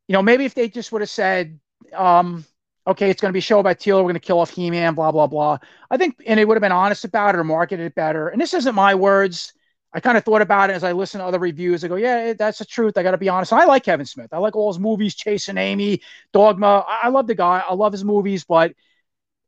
you 0.09 0.13
know, 0.13 0.23
maybe 0.23 0.45
if 0.45 0.55
they 0.55 0.69
just 0.69 0.93
would 0.93 1.03
have 1.03 1.11
said, 1.11 1.59
um, 1.93 2.45
okay, 2.87 3.11
it's 3.11 3.21
going 3.21 3.31
to 3.31 3.35
be 3.35 3.41
a 3.41 3.43
show 3.43 3.59
about 3.59 3.79
Teela, 3.79 3.97
we're 3.97 4.03
going 4.05 4.15
to 4.15 4.21
kill 4.21 4.41
off 4.41 4.51
He 4.51 4.71
Man, 4.71 4.95
blah, 4.95 5.11
blah, 5.11 5.27
blah. 5.27 5.59
I 5.91 5.97
think, 5.97 6.23
and 6.27 6.39
they 6.39 6.45
would 6.45 6.57
have 6.57 6.63
been 6.63 6.73
honest 6.73 7.05
about 7.05 7.35
it 7.35 7.39
or 7.39 7.45
marketed 7.45 7.85
it 7.85 7.95
better. 7.95 8.29
And 8.29 8.41
this 8.41 8.55
isn't 8.55 8.75
my 8.75 8.95
words. 8.95 9.53
I 9.97 10.01
kind 10.01 10.19
of 10.19 10.25
thought 10.27 10.43
about 10.43 10.69
it 10.69 10.75
as 10.75 10.85
I 10.85 10.93
listened 10.93 11.23
to 11.23 11.25
other 11.25 11.39
reviews. 11.39 11.83
I 11.83 11.89
go, 11.89 11.97
yeah, 11.97 12.35
that's 12.35 12.59
the 12.59 12.67
truth. 12.67 12.99
I 12.99 13.03
got 13.03 13.13
to 13.13 13.17
be 13.19 13.31
honest. 13.31 13.55
I 13.55 13.65
like 13.65 13.83
Kevin 13.83 14.05
Smith. 14.05 14.29
I 14.31 14.37
like 14.37 14.55
all 14.55 14.71
his 14.71 14.79
movies, 14.79 15.15
Chasing 15.15 15.57
Amy, 15.57 16.03
Dogma. 16.35 16.85
I, 16.87 17.01
I 17.05 17.09
love 17.09 17.27
the 17.27 17.35
guy. 17.35 17.65
I 17.67 17.73
love 17.73 17.93
his 17.93 18.05
movies, 18.05 18.45
but 18.45 18.75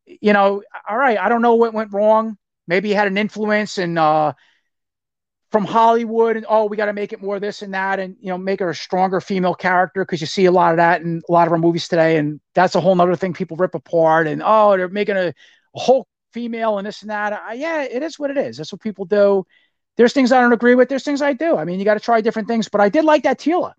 you 0.07 0.33
know, 0.33 0.63
all 0.89 0.97
right, 0.97 1.19
I 1.19 1.29
don't 1.29 1.43
know 1.43 1.57
what 1.57 1.75
went 1.75 1.93
wrong. 1.93 2.39
Maybe 2.67 2.89
he 2.89 2.95
had 2.95 3.09
an 3.09 3.19
influence 3.19 3.77
and 3.77 3.99
uh, 3.99 4.33
from 5.51 5.67
Hollywood, 5.67 6.39
and 6.39 6.47
oh, 6.49 6.65
we 6.65 6.79
got 6.79 6.87
to 6.87 6.95
make 6.95 7.13
it 7.13 7.23
more 7.23 7.39
this 7.39 7.61
and 7.61 7.75
that, 7.75 8.01
and 8.01 8.17
you 8.19 8.29
know, 8.29 8.39
make 8.39 8.61
her 8.61 8.71
a 8.71 8.75
stronger 8.75 9.21
female 9.21 9.55
character 9.55 10.03
because 10.03 10.23
you 10.23 10.27
see 10.27 10.47
a 10.47 10.51
lot 10.53 10.71
of 10.73 10.79
that 10.79 11.03
in 11.03 11.21
a 11.29 11.33
lot 11.33 11.47
of 11.47 11.53
our 11.53 11.59
movies 11.59 11.89
today, 11.89 12.17
and 12.17 12.41
that's 12.55 12.75
a 12.75 12.81
whole 12.81 12.99
other 12.99 13.17
thing 13.17 13.35
people 13.35 13.59
rip 13.59 13.75
apart. 13.75 14.27
And 14.27 14.43
oh, 14.43 14.79
they're 14.79 14.89
making 14.89 15.17
a, 15.17 15.29
a 15.29 15.79
whole 15.79 16.07
female 16.33 16.79
and 16.79 16.87
this 16.87 17.03
and 17.03 17.11
that. 17.11 17.35
Uh, 17.35 17.53
yeah, 17.53 17.83
it 17.83 18.03
is 18.03 18.19
what 18.19 18.31
it 18.31 18.39
is. 18.39 18.57
That's 18.57 18.73
what 18.73 18.81
people 18.81 19.05
do. 19.05 19.45
There's 19.99 20.13
things 20.13 20.31
I 20.31 20.41
don't 20.41 20.53
agree 20.53 20.77
with. 20.77 20.89
There's 20.89 21.03
things 21.03 21.21
I 21.21 21.33
do. 21.33 21.57
I 21.57 21.65
mean, 21.65 21.81
you 21.81 21.85
got 21.85 21.95
to 21.95 22.01
try 22.01 22.21
different 22.21 22.47
things. 22.47 22.69
But 22.69 22.81
I 22.81 22.89
did 22.89 23.05
like 23.05 23.25
that 23.25 23.41
Teela. 23.41 23.73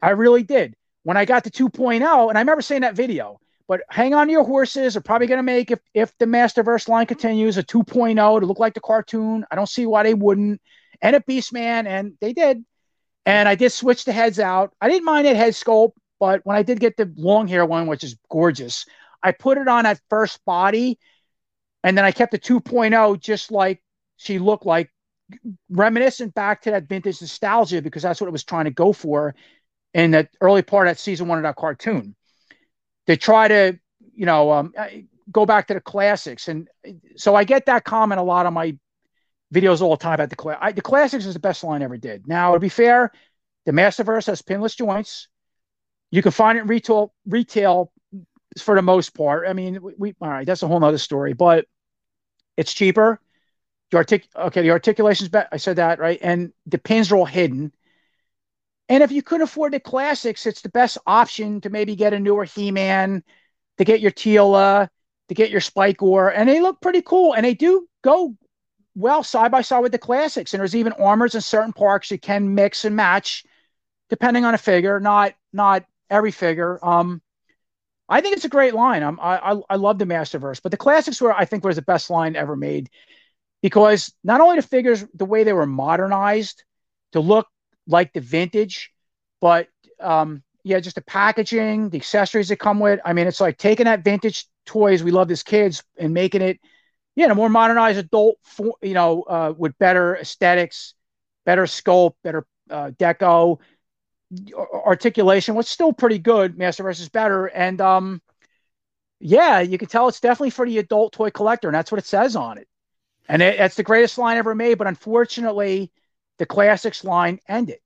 I 0.00 0.10
really 0.10 0.42
did. 0.42 0.76
When 1.04 1.16
I 1.16 1.24
got 1.24 1.44
to 1.44 1.50
2.0, 1.50 1.94
and 2.28 2.38
I 2.38 2.40
remember 2.40 2.60
saying 2.60 2.82
that 2.82 2.94
video, 2.94 3.40
but 3.66 3.80
hang 3.88 4.12
on 4.12 4.26
to 4.26 4.32
your 4.32 4.44
horses. 4.44 4.92
They're 4.92 5.00
probably 5.00 5.26
going 5.26 5.38
to 5.38 5.42
make, 5.42 5.70
if, 5.70 5.80
if 5.94 6.16
the 6.18 6.26
Masterverse 6.26 6.86
line 6.86 7.06
continues, 7.06 7.56
a 7.56 7.62
2.0 7.62 8.40
to 8.40 8.46
look 8.46 8.58
like 8.58 8.74
the 8.74 8.80
cartoon. 8.80 9.46
I 9.50 9.56
don't 9.56 9.68
see 9.68 9.86
why 9.86 10.02
they 10.02 10.12
wouldn't. 10.12 10.60
And 11.00 11.16
a 11.16 11.20
Beastman, 11.20 11.86
and 11.86 12.12
they 12.20 12.34
did. 12.34 12.62
And 13.24 13.48
I 13.48 13.54
did 13.54 13.72
switch 13.72 14.04
the 14.04 14.12
heads 14.12 14.38
out. 14.38 14.74
I 14.82 14.90
didn't 14.90 15.06
mind 15.06 15.26
that 15.26 15.36
head 15.36 15.54
sculpt, 15.54 15.92
but 16.20 16.44
when 16.44 16.58
I 16.58 16.62
did 16.62 16.78
get 16.78 16.98
the 16.98 17.10
long 17.16 17.48
hair 17.48 17.64
one, 17.64 17.86
which 17.86 18.04
is 18.04 18.16
gorgeous, 18.30 18.84
I 19.22 19.32
put 19.32 19.56
it 19.56 19.66
on 19.66 19.84
that 19.84 20.00
first 20.10 20.44
body, 20.44 20.98
and 21.82 21.96
then 21.96 22.04
I 22.04 22.12
kept 22.12 22.32
the 22.32 22.38
2.0 22.38 23.18
just 23.18 23.50
like 23.50 23.82
she 24.18 24.38
looked 24.38 24.66
like 24.66 24.90
reminiscent 25.70 26.34
back 26.34 26.62
to 26.62 26.70
that 26.70 26.88
vintage 26.88 27.20
nostalgia 27.20 27.82
because 27.82 28.02
that's 28.02 28.20
what 28.20 28.28
it 28.28 28.32
was 28.32 28.44
trying 28.44 28.64
to 28.64 28.70
go 28.70 28.92
for 28.92 29.34
in 29.94 30.12
that 30.12 30.30
early 30.40 30.62
part 30.62 30.86
of 30.86 30.90
that 30.90 31.00
season 31.00 31.28
one 31.28 31.38
of 31.38 31.44
that 31.44 31.56
cartoon. 31.56 32.14
They 33.06 33.16
try 33.16 33.48
to, 33.48 33.78
you 34.14 34.26
know, 34.26 34.52
um, 34.52 34.74
go 35.30 35.46
back 35.46 35.68
to 35.68 35.74
the 35.74 35.80
classics, 35.80 36.48
and 36.48 36.68
so 37.16 37.34
I 37.34 37.44
get 37.44 37.66
that 37.66 37.84
comment 37.84 38.20
a 38.20 38.24
lot 38.24 38.46
on 38.46 38.54
my 38.54 38.76
videos 39.52 39.80
all 39.80 39.90
the 39.90 40.02
time 40.02 40.14
about 40.14 40.30
the. 40.30 40.72
The 40.74 40.82
classics 40.82 41.24
is 41.24 41.34
the 41.34 41.40
best 41.40 41.64
line 41.64 41.82
I 41.82 41.86
ever 41.86 41.96
did. 41.96 42.28
Now, 42.28 42.54
to 42.54 42.60
be 42.60 42.68
fair, 42.68 43.12
the 43.64 43.72
Masterverse 43.72 44.26
has 44.26 44.42
pinless 44.42 44.74
joints. 44.74 45.28
You 46.10 46.22
can 46.22 46.32
find 46.32 46.58
it 46.58 46.62
in 46.62 46.66
retail 46.68 47.12
retail 47.26 47.92
for 48.60 48.74
the 48.74 48.82
most 48.82 49.14
part. 49.14 49.46
I 49.48 49.52
mean, 49.52 49.80
we, 49.82 49.92
we 49.96 50.14
all 50.20 50.28
right, 50.28 50.46
that's 50.46 50.62
a 50.62 50.68
whole 50.68 50.80
nother 50.80 50.98
story, 50.98 51.32
but 51.32 51.66
it's 52.56 52.72
cheaper. 52.72 53.20
The 53.90 53.96
artic 53.96 54.28
okay, 54.36 54.62
the 54.62 54.70
articulation's 54.70 55.30
better. 55.30 55.48
I 55.50 55.56
said 55.56 55.76
that 55.76 55.98
right, 55.98 56.18
and 56.20 56.52
the 56.66 56.78
pins 56.78 57.10
are 57.10 57.16
all 57.16 57.24
hidden. 57.24 57.72
And 58.88 59.02
if 59.02 59.12
you 59.12 59.22
couldn't 59.22 59.42
afford 59.42 59.72
the 59.72 59.80
classics, 59.80 60.46
it's 60.46 60.62
the 60.62 60.70
best 60.70 60.98
option 61.06 61.60
to 61.60 61.70
maybe 61.70 61.94
get 61.94 62.14
a 62.14 62.18
newer 62.18 62.44
He-Man, 62.44 63.22
to 63.76 63.84
get 63.84 64.00
your 64.00 64.10
Teela, 64.10 64.88
to 65.28 65.34
get 65.34 65.50
your 65.50 65.60
Spikor, 65.60 66.32
and 66.34 66.48
they 66.48 66.60
look 66.60 66.80
pretty 66.80 67.02
cool. 67.02 67.34
And 67.34 67.44
they 67.44 67.54
do 67.54 67.86
go 68.02 68.34
well 68.94 69.22
side 69.22 69.50
by 69.50 69.62
side 69.62 69.80
with 69.80 69.92
the 69.92 69.98
classics. 69.98 70.52
And 70.52 70.60
there's 70.60 70.76
even 70.76 70.92
armors 70.92 71.34
in 71.34 71.40
certain 71.40 71.72
parks 71.72 72.10
you 72.10 72.18
can 72.18 72.54
mix 72.54 72.84
and 72.84 72.96
match, 72.96 73.44
depending 74.10 74.44
on 74.44 74.54
a 74.54 74.58
figure. 74.58 75.00
Not 75.00 75.34
not 75.52 75.84
every 76.10 76.30
figure. 76.30 76.78
Um, 76.84 77.22
I 78.08 78.22
think 78.22 78.36
it's 78.36 78.46
a 78.46 78.50
great 78.50 78.74
line. 78.74 79.02
I'm, 79.02 79.20
I 79.20 79.60
I 79.68 79.76
love 79.76 79.98
the 79.98 80.06
Masterverse, 80.06 80.62
but 80.62 80.72
the 80.72 80.78
classics 80.78 81.20
were 81.20 81.32
I 81.32 81.44
think 81.44 81.64
was 81.64 81.76
the 81.76 81.82
best 81.82 82.08
line 82.10 82.36
ever 82.36 82.56
made 82.56 82.90
because 83.62 84.12
not 84.22 84.40
only 84.40 84.56
the 84.56 84.66
figures 84.66 85.04
the 85.14 85.24
way 85.24 85.44
they 85.44 85.52
were 85.52 85.66
modernized 85.66 86.64
to 87.12 87.20
look 87.20 87.48
like 87.86 88.12
the 88.12 88.20
vintage, 88.20 88.92
but 89.40 89.68
um, 90.00 90.42
yeah, 90.64 90.80
just 90.80 90.96
the 90.96 91.02
packaging, 91.02 91.90
the 91.90 91.98
accessories 91.98 92.48
that 92.48 92.56
come 92.56 92.80
with. 92.80 93.00
I 93.04 93.12
mean, 93.12 93.26
it's 93.26 93.40
like 93.40 93.56
taking 93.58 93.84
that 93.84 94.04
vintage 94.04 94.46
toys 94.66 95.02
we 95.02 95.10
love 95.10 95.30
as 95.30 95.42
kids 95.42 95.82
and 95.96 96.12
making 96.12 96.42
it, 96.42 96.60
yeah, 97.16 97.30
a 97.30 97.34
more 97.34 97.48
modernized 97.48 97.98
adult, 97.98 98.36
for, 98.44 98.74
you 98.82 98.94
know, 98.94 99.22
uh, 99.22 99.52
with 99.56 99.76
better 99.78 100.16
aesthetics, 100.16 100.94
better 101.46 101.64
sculpt, 101.64 102.14
better 102.22 102.46
uh, 102.70 102.90
deco, 102.90 103.58
articulation. 104.54 105.54
What's 105.54 105.70
still 105.70 105.92
pretty 105.92 106.18
good. 106.18 106.56
Masterverse 106.56 107.00
is 107.00 107.08
better, 107.08 107.46
and 107.46 107.80
um, 107.80 108.22
yeah, 109.20 109.60
you 109.60 109.78
can 109.78 109.88
tell 109.88 110.08
it's 110.08 110.20
definitely 110.20 110.50
for 110.50 110.66
the 110.66 110.78
adult 110.78 111.12
toy 111.12 111.30
collector, 111.30 111.68
and 111.68 111.74
that's 111.74 111.90
what 111.90 111.98
it 111.98 112.06
says 112.06 112.36
on 112.36 112.58
it. 112.58 112.68
And 113.28 113.42
it, 113.42 113.60
it's 113.60 113.76
the 113.76 113.82
greatest 113.82 114.18
line 114.18 114.36
ever 114.38 114.54
made. 114.54 114.78
But 114.78 114.86
unfortunately, 114.86 115.92
the 116.38 116.46
classics 116.46 117.04
line 117.04 117.40
ended. 117.48 117.78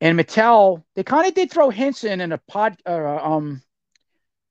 And 0.00 0.18
Mattel, 0.18 0.84
they 0.94 1.04
kind 1.04 1.26
of 1.26 1.34
did 1.34 1.50
throw 1.50 1.70
hints 1.70 2.04
in 2.04 2.20
in 2.20 2.32
a 2.32 2.38
pod, 2.38 2.78
uh, 2.86 3.16
um, 3.16 3.62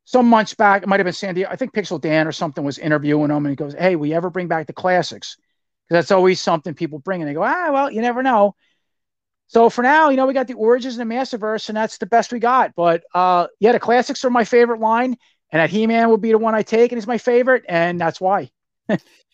some 0.05 0.27
months 0.27 0.53
back. 0.53 0.83
It 0.83 0.87
might 0.87 0.99
have 0.99 1.05
been 1.05 1.13
Sandy. 1.13 1.45
I 1.45 1.55
think 1.55 1.73
Pixel 1.73 1.99
Dan 2.01 2.27
or 2.27 2.31
something 2.31 2.63
was 2.63 2.79
interviewing 2.79 3.29
him, 3.31 3.45
and 3.45 3.49
he 3.49 3.55
goes, 3.55 3.73
"Hey, 3.73 3.95
we 3.95 4.13
ever 4.13 4.29
bring 4.29 4.47
back 4.47 4.67
the 4.67 4.73
classics? 4.73 5.37
Because 5.87 6.03
that's 6.03 6.11
always 6.11 6.39
something 6.41 6.73
people 6.73 6.99
bring." 6.99 7.21
And 7.21 7.29
they 7.29 7.33
go, 7.33 7.43
"Ah, 7.43 7.69
well, 7.71 7.91
you 7.91 8.01
never 8.01 8.23
know." 8.23 8.55
So 9.47 9.69
for 9.69 9.81
now, 9.81 10.09
you 10.09 10.17
know, 10.17 10.27
we 10.27 10.33
got 10.33 10.47
the 10.47 10.55
Origins 10.55 10.97
and 10.97 11.09
the 11.09 11.15
Masterverse, 11.15 11.69
and 11.69 11.77
that's 11.77 11.97
the 11.97 12.05
best 12.05 12.33
we 12.33 12.39
got. 12.39 12.75
But 12.75 13.03
uh, 13.13 13.47
yeah, 13.59 13.71
the 13.71 13.79
classics 13.79 14.25
are 14.25 14.29
my 14.29 14.43
favorite 14.43 14.79
line, 14.81 15.15
and 15.51 15.59
that 15.61 15.69
He-Man 15.69 16.09
will 16.09 16.17
be 16.17 16.31
the 16.31 16.37
one 16.37 16.55
I 16.55 16.63
take, 16.63 16.91
and 16.91 16.99
he's 16.99 17.07
my 17.07 17.17
favorite, 17.17 17.63
and 17.67 17.99
that's 17.99 18.19
why. 18.19 18.51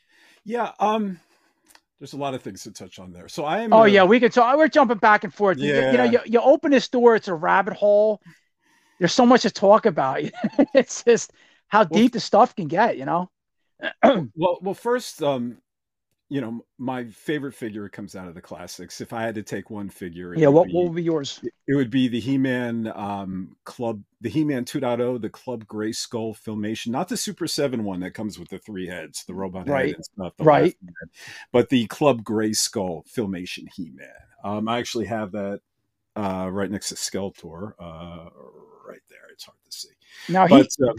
yeah, 0.45 0.71
um, 0.79 1.19
there's 1.99 2.13
a 2.13 2.17
lot 2.17 2.33
of 2.33 2.41
things 2.41 2.63
to 2.63 2.71
touch 2.71 2.99
on 2.99 3.11
there. 3.11 3.27
So 3.27 3.45
I 3.45 3.61
am. 3.61 3.71
Oh 3.71 3.85
yeah, 3.85 4.03
we 4.03 4.19
could 4.19 4.33
talk. 4.33 4.57
We're 4.57 4.67
jumping 4.67 4.97
back 4.97 5.23
and 5.23 5.33
forth. 5.33 5.57
Yeah. 5.57 5.73
You, 5.73 5.91
you 5.91 5.97
know, 5.97 6.03
you, 6.03 6.19
you 6.25 6.41
open 6.41 6.71
this 6.71 6.89
door, 6.89 7.15
it's 7.15 7.27
a 7.27 7.33
rabbit 7.33 7.73
hole. 7.73 8.21
There's 8.99 9.13
so 9.13 9.25
much 9.25 9.43
to 9.43 9.51
talk 9.51 9.85
about. 9.85 10.21
it's 10.73 11.03
just 11.03 11.31
how 11.67 11.83
deep 11.83 12.13
the 12.13 12.19
stuff 12.19 12.55
can 12.55 12.67
get. 12.67 12.97
You 12.97 13.05
know. 13.05 13.29
well, 14.03 14.59
well, 14.61 14.73
first, 14.73 15.23
um, 15.23 15.57
you 16.33 16.41
know, 16.41 16.65
my 16.79 17.05
favorite 17.05 17.53
figure 17.53 17.87
comes 17.87 18.15
out 18.15 18.27
of 18.27 18.33
the 18.33 18.41
classics. 18.41 19.01
If 19.01 19.13
I 19.13 19.21
had 19.21 19.35
to 19.35 19.43
take 19.43 19.69
one 19.69 19.87
figure, 19.87 20.33
yeah, 20.35 20.47
what, 20.47 20.65
be, 20.65 20.73
what 20.73 20.85
would 20.85 20.95
be 20.95 21.03
yours? 21.03 21.39
It 21.67 21.75
would 21.75 21.91
be 21.91 22.07
the 22.07 22.19
He-Man 22.19 22.91
um, 22.95 23.55
Club, 23.65 24.01
the 24.19 24.29
He-Man 24.29 24.65
2.0, 24.65 25.21
the 25.21 25.29
Club 25.29 25.67
Grayskull 25.67 26.35
Filmation, 26.35 26.87
not 26.87 27.07
the 27.07 27.17
Super 27.17 27.45
7 27.45 27.83
one 27.83 27.99
that 27.99 28.15
comes 28.15 28.39
with 28.39 28.49
the 28.49 28.57
three 28.57 28.87
heads, 28.87 29.25
the 29.25 29.33
robot 29.35 29.69
right. 29.69 29.89
head 29.89 29.95
and 29.95 30.05
stuff, 30.05 30.33
right? 30.39 30.75
Head, 30.83 31.09
but 31.51 31.69
the 31.69 31.85
Club 31.85 32.23
Grayskull 32.23 33.03
Filmation 33.07 33.67
He-Man. 33.75 34.09
Um, 34.43 34.67
I 34.67 34.79
actually 34.79 35.05
have 35.05 35.33
that 35.33 35.61
uh, 36.15 36.49
right 36.51 36.71
next 36.71 36.89
to 36.89 36.95
Skeletor, 36.95 37.73
uh, 37.79 38.29
right 38.87 39.03
there. 39.07 39.29
It's 39.31 39.43
hard 39.43 39.59
to 39.63 39.71
see. 39.71 39.89
Now 40.29 40.47
but, 40.47 40.65
he. 40.79 40.83
Um, 40.89 40.95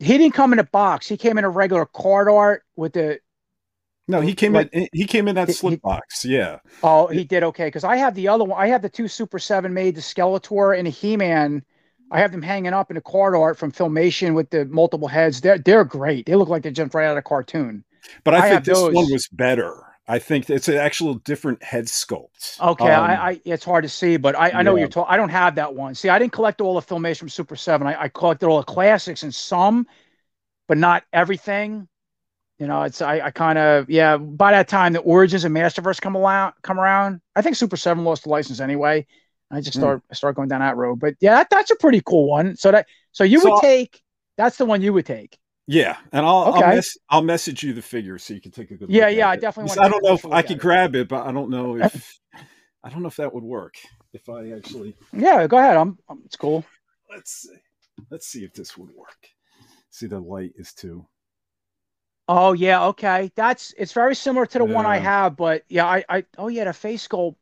he 0.00 0.18
didn't 0.18 0.34
come 0.34 0.52
in 0.52 0.58
a 0.58 0.64
box. 0.64 1.08
He 1.08 1.16
came 1.16 1.38
in 1.38 1.44
a 1.44 1.48
regular 1.48 1.86
card 1.86 2.28
art 2.28 2.64
with 2.76 2.94
the 2.94 3.20
no, 4.06 4.20
he 4.20 4.34
came 4.34 4.52
like, 4.52 4.70
in. 4.72 4.88
He 4.92 5.06
came 5.06 5.28
in 5.28 5.34
that 5.36 5.50
slip 5.50 5.72
he, 5.72 5.76
box. 5.76 6.24
Yeah. 6.24 6.58
Oh, 6.82 7.06
he 7.06 7.24
did 7.24 7.42
okay 7.42 7.66
because 7.66 7.84
I 7.84 7.96
have 7.96 8.14
the 8.14 8.28
other 8.28 8.44
one. 8.44 8.60
I 8.60 8.66
have 8.68 8.82
the 8.82 8.88
two 8.88 9.08
Super 9.08 9.38
Seven 9.38 9.72
made, 9.72 9.94
the 9.94 10.00
Skeletor 10.00 10.78
and 10.78 10.86
a 10.86 10.90
He 10.90 11.16
Man. 11.16 11.64
I 12.10 12.20
have 12.20 12.32
them 12.32 12.42
hanging 12.42 12.74
up 12.74 12.90
in 12.90 12.96
a 12.96 13.00
card 13.00 13.34
art 13.34 13.58
from 13.58 13.72
Filmation 13.72 14.34
with 14.34 14.50
the 14.50 14.66
multiple 14.66 15.08
heads. 15.08 15.40
They're 15.40 15.58
they're 15.58 15.84
great. 15.84 16.26
They 16.26 16.34
look 16.34 16.48
like 16.48 16.62
they 16.62 16.70
jumped 16.70 16.94
right 16.94 17.06
out 17.06 17.12
of 17.12 17.18
a 17.18 17.22
cartoon. 17.22 17.84
But 18.24 18.34
I, 18.34 18.46
I 18.46 18.50
think 18.50 18.64
this 18.64 18.78
those. 18.78 18.94
one 18.94 19.10
was 19.10 19.26
better. 19.28 19.82
I 20.06 20.18
think 20.18 20.50
it's 20.50 20.68
an 20.68 20.76
actual 20.76 21.14
different 21.14 21.62
head 21.62 21.86
sculpt. 21.86 22.60
Okay, 22.60 22.90
um, 22.90 23.04
I, 23.04 23.30
I, 23.30 23.40
it's 23.46 23.64
hard 23.64 23.84
to 23.84 23.88
see, 23.88 24.18
but 24.18 24.36
I, 24.36 24.50
I 24.50 24.62
know 24.62 24.70
yeah. 24.70 24.72
what 24.72 24.80
you're 24.80 24.88
talking. 24.88 25.14
I 25.14 25.16
don't 25.16 25.30
have 25.30 25.54
that 25.54 25.74
one. 25.74 25.94
See, 25.94 26.10
I 26.10 26.18
didn't 26.18 26.32
collect 26.32 26.60
all 26.60 26.74
the 26.78 26.82
Filmation 26.82 27.20
from 27.20 27.30
Super 27.30 27.56
Seven. 27.56 27.86
I, 27.86 28.02
I 28.02 28.08
collected 28.08 28.46
all 28.46 28.58
the 28.58 28.64
classics 28.64 29.22
and 29.22 29.34
some, 29.34 29.86
but 30.68 30.76
not 30.76 31.04
everything. 31.14 31.88
You 32.58 32.68
know, 32.68 32.82
it's 32.82 33.02
I, 33.02 33.20
I 33.20 33.30
kind 33.30 33.58
of 33.58 33.90
yeah. 33.90 34.16
By 34.16 34.52
that 34.52 34.68
time, 34.68 34.92
the 34.92 35.00
Origins 35.00 35.44
and 35.44 35.54
Masterverse 35.54 36.00
come 36.00 36.16
around. 36.16 36.54
Come 36.62 36.78
around. 36.78 37.20
I 37.34 37.42
think 37.42 37.56
Super 37.56 37.76
Seven 37.76 38.04
lost 38.04 38.24
the 38.24 38.28
license 38.28 38.60
anyway. 38.60 39.06
I 39.50 39.60
just 39.60 39.76
start 39.76 40.02
mm. 40.10 40.16
start 40.16 40.36
going 40.36 40.48
down 40.48 40.60
that 40.60 40.76
road. 40.76 41.00
But 41.00 41.14
yeah, 41.20 41.34
that, 41.34 41.50
that's 41.50 41.70
a 41.70 41.76
pretty 41.76 42.00
cool 42.04 42.28
one. 42.28 42.56
So 42.56 42.70
that 42.70 42.86
so 43.12 43.24
you 43.24 43.40
so, 43.40 43.52
would 43.52 43.60
take 43.60 44.00
that's 44.36 44.56
the 44.56 44.64
one 44.64 44.82
you 44.82 44.92
would 44.92 45.06
take. 45.06 45.38
Yeah, 45.66 45.96
and 46.12 46.26
I'll 46.26 46.54
okay. 46.54 46.62
I'll, 46.62 46.74
mes- 46.74 46.98
I'll, 47.08 47.22
message 47.22 47.62
you 47.62 47.72
the 47.72 47.82
figure 47.82 48.18
so 48.18 48.34
you 48.34 48.40
can 48.40 48.50
take 48.50 48.70
a 48.70 48.76
good. 48.76 48.90
Yeah, 48.90 49.08
yeah, 49.08 49.30
I 49.30 49.36
definitely. 49.36 49.70
want 49.70 49.80
I 49.80 49.88
don't 49.88 50.04
know 50.04 50.12
if 50.12 50.26
I 50.26 50.42
could 50.42 50.58
grab 50.58 50.94
it, 50.94 51.08
but 51.08 51.26
I 51.26 51.32
don't 51.32 51.50
know 51.50 51.76
if 51.80 52.20
I 52.82 52.90
don't 52.90 53.02
know 53.02 53.08
if 53.08 53.16
that 53.16 53.32
would 53.32 53.44
work. 53.44 53.74
If 54.12 54.28
I 54.28 54.50
actually. 54.50 54.94
Yeah, 55.12 55.46
go 55.46 55.56
ahead. 55.56 55.76
I'm. 55.76 55.98
I'm 56.08 56.20
it's 56.24 56.36
cool. 56.36 56.64
Let's 57.10 57.42
see. 57.42 57.56
Let's 58.10 58.26
see 58.26 58.44
if 58.44 58.52
this 58.52 58.76
would 58.76 58.90
work. 58.94 59.28
See, 59.90 60.06
the 60.06 60.20
light 60.20 60.52
is 60.56 60.74
too. 60.74 61.06
Oh 62.28 62.52
yeah, 62.52 62.86
okay. 62.86 63.30
That's 63.34 63.74
it's 63.76 63.92
very 63.92 64.14
similar 64.14 64.46
to 64.46 64.58
the 64.58 64.66
yeah. 64.66 64.74
one 64.74 64.86
I 64.86 64.96
have, 64.98 65.36
but 65.36 65.64
yeah, 65.68 65.86
I, 65.86 66.04
I 66.08 66.24
oh 66.38 66.48
yeah, 66.48 66.64
the 66.64 66.72
face 66.72 67.06
sculpt 67.06 67.36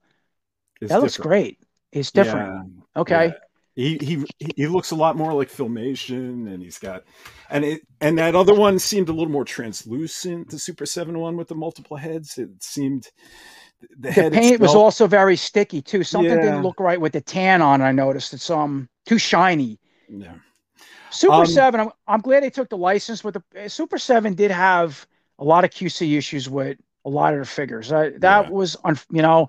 it's 0.80 0.88
that 0.88 0.96
different. 0.96 1.02
looks 1.02 1.16
great. 1.18 1.58
It's 1.92 2.10
different. 2.10 2.68
Yeah. 2.96 3.00
Okay. 3.00 3.26
Yeah. 3.26 3.34
He, 3.74 3.96
he 3.98 4.26
he 4.54 4.66
looks 4.66 4.90
a 4.90 4.94
lot 4.94 5.16
more 5.16 5.32
like 5.32 5.48
filmation 5.48 6.52
and 6.52 6.62
he's 6.62 6.78
got 6.78 7.04
and 7.48 7.64
it 7.64 7.80
and 8.02 8.18
that 8.18 8.34
other 8.34 8.54
one 8.54 8.78
seemed 8.78 9.08
a 9.08 9.12
little 9.12 9.32
more 9.32 9.46
translucent 9.46 10.50
the 10.50 10.58
super 10.58 10.84
7 10.84 11.18
one 11.18 11.38
with 11.38 11.48
the 11.48 11.54
multiple 11.54 11.96
heads 11.96 12.36
it 12.36 12.50
seemed 12.62 13.08
the, 13.80 14.08
the 14.08 14.12
paint 14.12 14.34
itself, 14.34 14.60
was 14.60 14.74
also 14.74 15.06
very 15.06 15.36
sticky 15.36 15.80
too 15.80 16.04
something 16.04 16.36
didn't 16.36 16.60
look 16.60 16.80
right 16.80 17.00
with 17.00 17.14
the 17.14 17.22
tan 17.22 17.62
on 17.62 17.80
i 17.80 17.90
noticed 17.92 18.34
it's 18.34 18.50
um 18.50 18.90
too 19.06 19.16
shiny 19.16 19.80
yeah 20.10 20.34
Super 21.12 21.34
um, 21.34 21.46
Seven. 21.46 21.80
I'm, 21.80 21.90
I'm 22.06 22.20
glad 22.20 22.42
they 22.42 22.50
took 22.50 22.68
the 22.68 22.76
license, 22.76 23.22
but 23.22 23.34
the 23.34 23.68
Super 23.68 23.98
Seven 23.98 24.34
did 24.34 24.50
have 24.50 25.06
a 25.38 25.44
lot 25.44 25.64
of 25.64 25.70
QC 25.70 26.16
issues 26.16 26.48
with 26.48 26.78
a 27.04 27.10
lot 27.10 27.34
of 27.34 27.40
the 27.40 27.46
figures. 27.46 27.92
Uh, 27.92 28.10
that 28.18 28.46
yeah. 28.46 28.50
was, 28.50 28.76
un, 28.84 28.98
you 29.10 29.22
know, 29.22 29.48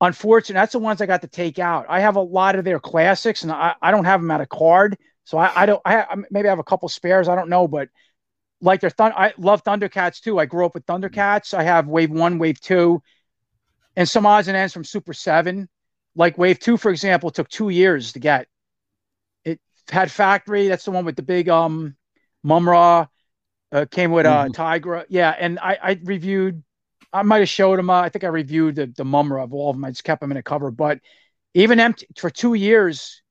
unfortunate. 0.00 0.54
That's 0.58 0.72
the 0.72 0.78
ones 0.78 1.00
I 1.00 1.06
got 1.06 1.22
to 1.22 1.28
take 1.28 1.58
out. 1.58 1.86
I 1.88 2.00
have 2.00 2.16
a 2.16 2.20
lot 2.20 2.56
of 2.56 2.64
their 2.64 2.80
classics, 2.80 3.42
and 3.42 3.52
I, 3.52 3.74
I 3.82 3.90
don't 3.90 4.04
have 4.04 4.20
them 4.20 4.30
at 4.30 4.40
a 4.40 4.46
card, 4.46 4.96
so 5.24 5.38
I, 5.38 5.62
I 5.62 5.66
don't. 5.66 5.82
I 5.84 6.06
maybe 6.30 6.48
I 6.48 6.50
have 6.50 6.58
a 6.58 6.64
couple 6.64 6.88
spares. 6.88 7.28
I 7.28 7.34
don't 7.34 7.48
know, 7.48 7.68
but 7.68 7.88
like 8.60 8.80
their 8.80 8.90
Thun- 8.90 9.12
I 9.14 9.34
love 9.38 9.64
Thundercats 9.64 10.20
too. 10.20 10.38
I 10.38 10.46
grew 10.46 10.64
up 10.64 10.74
with 10.74 10.86
Thundercats. 10.86 11.52
I 11.54 11.62
have 11.62 11.88
Wave 11.88 12.10
One, 12.10 12.38
Wave 12.38 12.60
Two, 12.60 13.02
and 13.96 14.08
some 14.08 14.26
odds 14.26 14.48
and 14.48 14.56
ends 14.56 14.72
from 14.72 14.84
Super 14.84 15.12
Seven. 15.12 15.68
Like 16.14 16.38
Wave 16.38 16.58
Two, 16.58 16.76
for 16.76 16.90
example, 16.90 17.30
took 17.30 17.48
two 17.48 17.68
years 17.68 18.12
to 18.12 18.18
get 18.18 18.46
had 19.88 20.10
Factory. 20.10 20.68
That's 20.68 20.84
the 20.84 20.90
one 20.90 21.04
with 21.04 21.16
the 21.16 21.22
big 21.22 21.48
um 21.48 21.96
Mumm-Ra. 22.42 23.06
Uh, 23.70 23.86
came 23.90 24.10
with 24.10 24.26
uh 24.26 24.44
mm-hmm. 24.44 24.52
Tygra. 24.52 25.04
Yeah, 25.08 25.34
and 25.38 25.58
I, 25.58 25.78
I 25.82 26.00
reviewed. 26.04 26.62
I 27.12 27.22
might 27.22 27.38
have 27.38 27.48
showed 27.48 27.78
him. 27.78 27.90
Uh, 27.90 28.00
I 28.00 28.08
think 28.08 28.24
I 28.24 28.28
reviewed 28.28 28.76
the 28.76 28.86
the 28.86 29.04
Mumm-Ra 29.04 29.44
of 29.44 29.54
all 29.54 29.70
of 29.70 29.76
them. 29.76 29.84
I 29.84 29.90
just 29.90 30.04
kept 30.04 30.20
them 30.20 30.30
in 30.30 30.36
a 30.36 30.42
cover. 30.42 30.70
But 30.70 31.00
even 31.54 31.80
empty 31.80 32.06
for 32.16 32.30
two 32.30 32.54
years, 32.54 33.22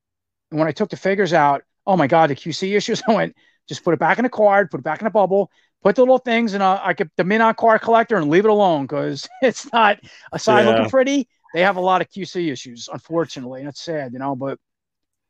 and 0.49 0.59
when 0.59 0.67
I 0.67 0.71
took 0.71 0.89
the 0.89 0.97
figures 0.97 1.33
out, 1.33 1.63
oh 1.85 1.97
my 1.97 2.07
god, 2.07 2.29
the 2.29 2.35
QC 2.35 2.75
issues. 2.75 3.01
I 3.07 3.13
went 3.13 3.35
just 3.67 3.83
put 3.83 3.93
it 3.93 3.99
back 3.99 4.19
in 4.19 4.25
a 4.25 4.29
card, 4.29 4.71
put 4.71 4.79
it 4.79 4.83
back 4.83 5.01
in 5.01 5.07
a 5.07 5.11
bubble, 5.11 5.49
put 5.83 5.95
the 5.95 6.01
little 6.01 6.17
things 6.17 6.53
in 6.53 6.61
a 6.61 6.81
I 6.83 6.93
could 6.93 7.09
the 7.17 7.23
Min-On 7.23 7.55
card 7.55 7.81
collector 7.81 8.17
and 8.17 8.29
leave 8.29 8.45
it 8.45 8.51
alone 8.51 8.83
because 8.83 9.27
it's 9.41 9.71
not 9.71 9.99
aside 10.31 10.63
yeah. 10.63 10.71
looking 10.71 10.89
pretty. 10.89 11.27
They 11.53 11.61
have 11.61 11.75
a 11.75 11.81
lot 11.81 12.01
of 12.01 12.09
QC 12.09 12.51
issues, 12.51 12.89
unfortunately. 12.91 13.63
That's 13.63 13.81
sad, 13.81 14.13
you 14.13 14.19
know. 14.19 14.35
But 14.35 14.57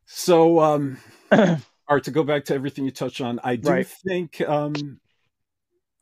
so 0.06 0.60
um 0.60 0.98
or 1.88 2.00
to 2.00 2.10
go 2.10 2.22
back 2.24 2.44
to 2.46 2.54
everything 2.54 2.84
you 2.84 2.90
touched 2.90 3.20
on, 3.20 3.40
I 3.42 3.56
do 3.56 3.68
right. 3.70 3.86
think, 3.86 4.40
um, 4.42 5.00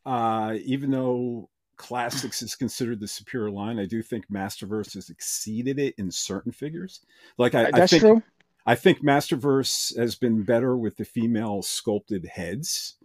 uh, 0.04 0.56
even 0.64 0.90
though 0.90 1.48
Classics 1.76 2.42
is 2.42 2.54
considered 2.54 3.00
the 3.00 3.08
superior 3.08 3.50
line. 3.50 3.78
I 3.78 3.86
do 3.86 4.02
think 4.02 4.26
Masterverse 4.30 4.92
has 4.94 5.08
exceeded 5.08 5.78
it 5.78 5.94
in 5.96 6.10
certain 6.10 6.52
figures. 6.52 7.00
Like 7.38 7.54
I, 7.54 7.64
Uh, 7.64 7.70
That's 7.72 7.92
I 7.94 7.98
think 7.98 8.00
true. 8.02 8.22
I 8.66 8.74
think 8.74 9.02
Masterverse 9.02 9.96
has 9.96 10.14
been 10.14 10.42
better 10.42 10.76
with 10.76 10.98
the 10.98 11.06
female 11.06 11.62
sculpted 11.62 12.26
heads. 12.26 12.96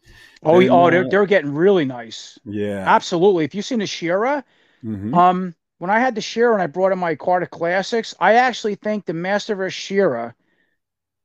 Oh, 0.43 0.59
than, 0.59 0.69
oh, 0.69 0.91
they're 0.91 1.05
uh, 1.05 1.07
they're 1.09 1.25
getting 1.25 1.55
really 1.55 1.85
nice. 1.85 2.37
Yeah. 2.43 2.83
Absolutely. 2.85 3.45
If 3.45 3.55
you've 3.55 3.63
seen 3.65 3.79
the 3.79 3.87
She-Ra, 3.87 4.41
Mhm. 4.83 5.15
um, 5.15 5.55
when 5.77 5.89
I 5.89 5.99
had 5.99 6.13
the 6.13 6.21
She-Ra 6.21 6.51
and 6.53 6.61
I 6.61 6.67
brought 6.67 6.91
in 6.91 6.99
my 6.99 7.15
Carter 7.15 7.45
Classics, 7.45 8.13
I 8.19 8.33
actually 8.33 8.75
think 8.75 9.05
the 9.05 9.13
Masterverse 9.13 9.71
She-Ra 9.71 10.33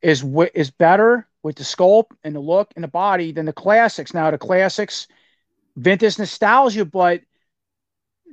is 0.02 0.24
is 0.54 0.70
better 0.70 1.26
with 1.42 1.56
the 1.56 1.64
sculpt 1.64 2.10
and 2.24 2.34
the 2.34 2.40
look 2.40 2.72
and 2.76 2.84
the 2.84 2.88
body 2.88 3.32
than 3.32 3.46
the 3.46 3.52
classics. 3.52 4.14
Now 4.14 4.30
the 4.30 4.38
classics, 4.38 5.08
vintage 5.76 6.18
nostalgia, 6.18 6.84
but 6.84 7.22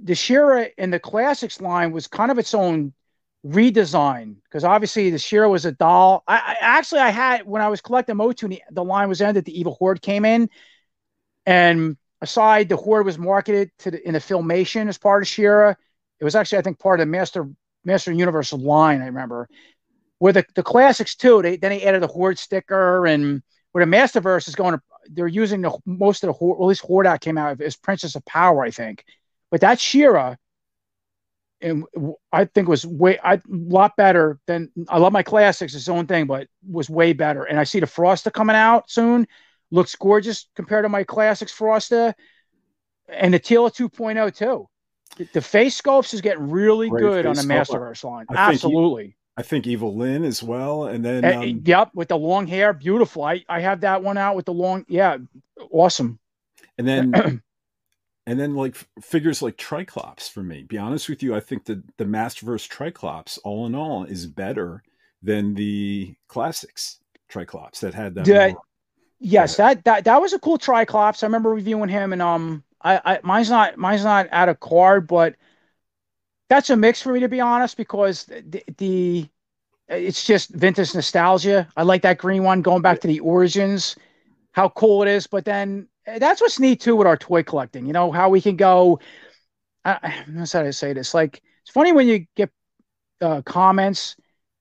the 0.01 0.15
She-Ra 0.15 0.65
in 0.77 0.91
the 0.91 0.99
classics 0.99 1.59
line 1.61 1.91
was 1.91 2.07
kind 2.07 2.31
of 2.31 2.37
its 2.37 2.53
own 2.53 2.93
redesign 3.45 4.35
because 4.43 4.63
obviously 4.63 5.09
the 5.09 5.17
She-Ra 5.17 5.47
was 5.47 5.65
a 5.65 5.71
doll. 5.71 6.23
I, 6.27 6.37
I 6.37 6.55
actually 6.59 7.01
I 7.01 7.09
had 7.09 7.45
when 7.45 7.61
I 7.61 7.69
was 7.69 7.81
collecting 7.81 8.17
Motu, 8.17 8.47
the, 8.47 8.61
the 8.71 8.83
line 8.83 9.09
was 9.09 9.21
ended. 9.21 9.45
The 9.45 9.59
Evil 9.59 9.75
Horde 9.75 10.01
came 10.01 10.25
in, 10.25 10.49
and 11.45 11.97
aside 12.21 12.69
the 12.69 12.77
Horde 12.77 13.05
was 13.05 13.17
marketed 13.17 13.71
to 13.79 13.91
the, 13.91 14.07
in 14.07 14.13
the 14.13 14.19
filmation 14.19 14.87
as 14.87 14.97
part 14.97 15.23
of 15.23 15.27
She-Ra. 15.27 15.73
It 16.19 16.23
was 16.23 16.35
actually 16.35 16.59
I 16.59 16.61
think 16.61 16.79
part 16.79 16.99
of 16.99 17.07
the 17.07 17.11
Master 17.11 17.49
Master 17.85 18.11
Universal 18.11 18.59
line. 18.59 19.01
I 19.01 19.05
remember 19.05 19.47
where 20.19 20.33
the, 20.33 20.45
the 20.55 20.63
classics 20.63 21.15
too. 21.15 21.41
They 21.41 21.57
then 21.57 21.71
they 21.71 21.83
added 21.83 22.01
the 22.01 22.07
Horde 22.07 22.39
sticker 22.39 23.05
and 23.05 23.41
where 23.71 23.85
the 23.85 23.91
Masterverse 23.91 24.47
is 24.47 24.55
going 24.55 24.73
to. 24.73 24.81
They're 25.09 25.27
using 25.27 25.61
the 25.61 25.77
most 25.85 26.23
of 26.23 26.27
the 26.27 26.33
Horde. 26.33 26.59
Well, 26.59 26.67
at 26.67 26.69
least 26.69 26.81
Horde 26.81 27.07
out 27.07 27.21
came 27.21 27.37
out 27.37 27.61
as 27.61 27.75
Princess 27.75 28.15
of 28.15 28.25
Power, 28.25 28.63
I 28.63 28.71
think. 28.71 29.03
But 29.49 29.61
that 29.61 29.79
She-Ra, 29.79 30.35
and 31.61 31.85
I 32.31 32.45
think 32.45 32.67
was 32.67 32.85
way 32.85 33.17
a 33.23 33.41
lot 33.47 33.95
better 33.95 34.39
than 34.45 34.69
I 34.89 34.97
love 34.97 35.13
my 35.13 35.23
classics, 35.23 35.73
its 35.73 35.89
own 35.89 36.05
thing, 36.05 36.27
but 36.27 36.47
was 36.69 36.89
way 36.89 37.13
better. 37.13 37.43
And 37.43 37.59
I 37.59 37.63
see 37.63 37.79
the 37.79 37.85
Frosta 37.85 38.31
coming 38.31 38.55
out 38.55 38.89
soon. 38.89 39.27
Looks 39.71 39.95
gorgeous 39.95 40.47
compared 40.55 40.85
to 40.85 40.89
my 40.89 41.03
classics 41.03 41.57
Frosta. 41.57 42.13
And 43.09 43.33
the 43.33 43.39
Teela 43.39 43.73
2.0 43.73 44.35
too. 44.35 44.67
The, 45.17 45.27
the 45.33 45.41
face 45.41 45.79
sculpts 45.81 46.13
is 46.13 46.21
getting 46.21 46.49
really 46.49 46.89
Great 46.89 47.01
good 47.01 47.25
on 47.25 47.35
the. 47.35 47.41
Masterverse 47.41 48.03
line. 48.03 48.25
I 48.29 48.35
Absolutely. 48.35 49.16
I 49.37 49.43
think 49.43 49.67
Evil 49.67 49.95
Lynn 49.95 50.23
as 50.23 50.41
well. 50.41 50.85
And 50.85 51.05
then 51.05 51.23
Uh, 51.23 51.41
um, 51.41 51.61
yep, 51.63 51.91
with 51.93 52.07
the 52.07 52.17
long 52.17 52.47
hair, 52.47 52.73
beautiful. 52.73 53.23
I, 53.23 53.43
I 53.47 53.59
have 53.59 53.81
that 53.81 54.01
one 54.01 54.17
out 54.17 54.35
with 54.35 54.45
the 54.45 54.53
long, 54.53 54.83
yeah, 54.89 55.17
awesome. 55.71 56.17
and 56.77 56.87
then 56.87 57.13
and 58.25 58.39
then 58.39 58.55
like 58.55 58.75
figures 59.01 59.41
like 59.43 59.57
Triclops 59.57 60.27
for 60.27 60.41
me. 60.41 60.63
Be 60.63 60.77
honest 60.77 61.07
with 61.07 61.21
you, 61.21 61.35
I 61.35 61.39
think 61.39 61.65
that 61.65 61.81
the 61.97 62.05
Masterverse 62.05 62.67
Triclops, 62.67 63.37
all 63.43 63.67
in 63.67 63.75
all, 63.75 64.03
is 64.05 64.25
better 64.25 64.83
than 65.21 65.53
the 65.53 66.15
classics 66.27 66.97
Triclops 67.29 67.79
that 67.81 67.93
had 67.93 68.15
that. 68.15 68.27
Yeah, 68.27 68.49
more- 68.49 68.61
Yes, 69.19 69.55
that 69.57 69.83
that 69.85 70.03
that 70.05 70.21
was 70.21 70.33
a 70.33 70.39
cool 70.39 70.57
Triclops. 70.59 71.23
I 71.23 71.25
remember 71.27 71.49
reviewing 71.49 71.89
him, 71.89 72.13
and 72.13 72.21
um, 72.21 72.63
I, 72.81 73.01
I 73.03 73.19
mine's 73.23 73.49
not 73.49 73.75
mine's 73.77 74.03
not 74.03 74.27
out 74.31 74.49
of 74.49 74.59
card, 74.59 75.07
but 75.07 75.35
that's 76.49 76.69
a 76.69 76.75
mix 76.77 77.01
for 77.01 77.13
me 77.13 77.19
to 77.21 77.29
be 77.29 77.41
honest, 77.41 77.77
because 77.77 78.25
the, 78.25 78.63
the 78.77 79.27
it's 79.89 80.25
just 80.25 80.51
vintage 80.51 80.95
nostalgia. 80.95 81.67
I 81.77 81.83
like 81.83 82.01
that 82.03 82.17
green 82.17 82.43
one 82.43 82.61
going 82.61 82.81
back 82.81 82.99
to 83.01 83.07
the 83.07 83.19
origins, 83.21 83.95
how 84.53 84.69
cool 84.69 85.03
it 85.03 85.09
is. 85.09 85.27
But 85.27 85.45
then 85.45 85.87
eh, 86.07 86.19
that's 86.19 86.41
what's 86.41 86.59
neat 86.59 86.81
too 86.81 86.95
with 86.95 87.07
our 87.07 87.17
toy 87.17 87.43
collecting. 87.43 87.85
You 87.85 87.93
know 87.93 88.11
how 88.11 88.29
we 88.29 88.41
can 88.41 88.55
go. 88.57 88.99
I, 89.85 90.23
that's 90.29 90.53
how 90.53 90.61
I 90.63 90.71
say 90.71 90.93
this. 90.93 91.13
Like 91.13 91.41
it's 91.63 91.71
funny 91.71 91.91
when 91.93 92.07
you 92.07 92.25
get 92.35 92.51
uh, 93.21 93.41
comments 93.43 94.15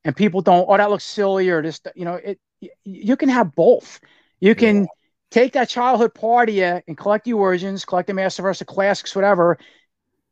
and 0.04 0.16
people 0.16 0.40
don't. 0.40 0.66
Oh, 0.68 0.76
that 0.76 0.90
looks 0.90 1.04
silly, 1.04 1.48
or 1.50 1.62
just 1.62 1.88
You 1.94 2.04
know, 2.04 2.14
it. 2.14 2.38
You 2.84 3.16
can 3.16 3.28
have 3.28 3.54
both. 3.54 4.00
You 4.40 4.54
can 4.54 4.88
Yeah. 4.88 4.92
take 5.30 5.52
that 5.52 5.68
childhood 5.68 6.14
party 6.14 6.64
uh, 6.64 6.80
and 6.88 6.96
collect 6.96 7.24
the 7.24 7.34
origins, 7.34 7.84
collect 7.84 8.06
the 8.06 8.14
Masterverse, 8.14 8.58
the 8.58 8.64
classics, 8.64 9.14
whatever. 9.14 9.58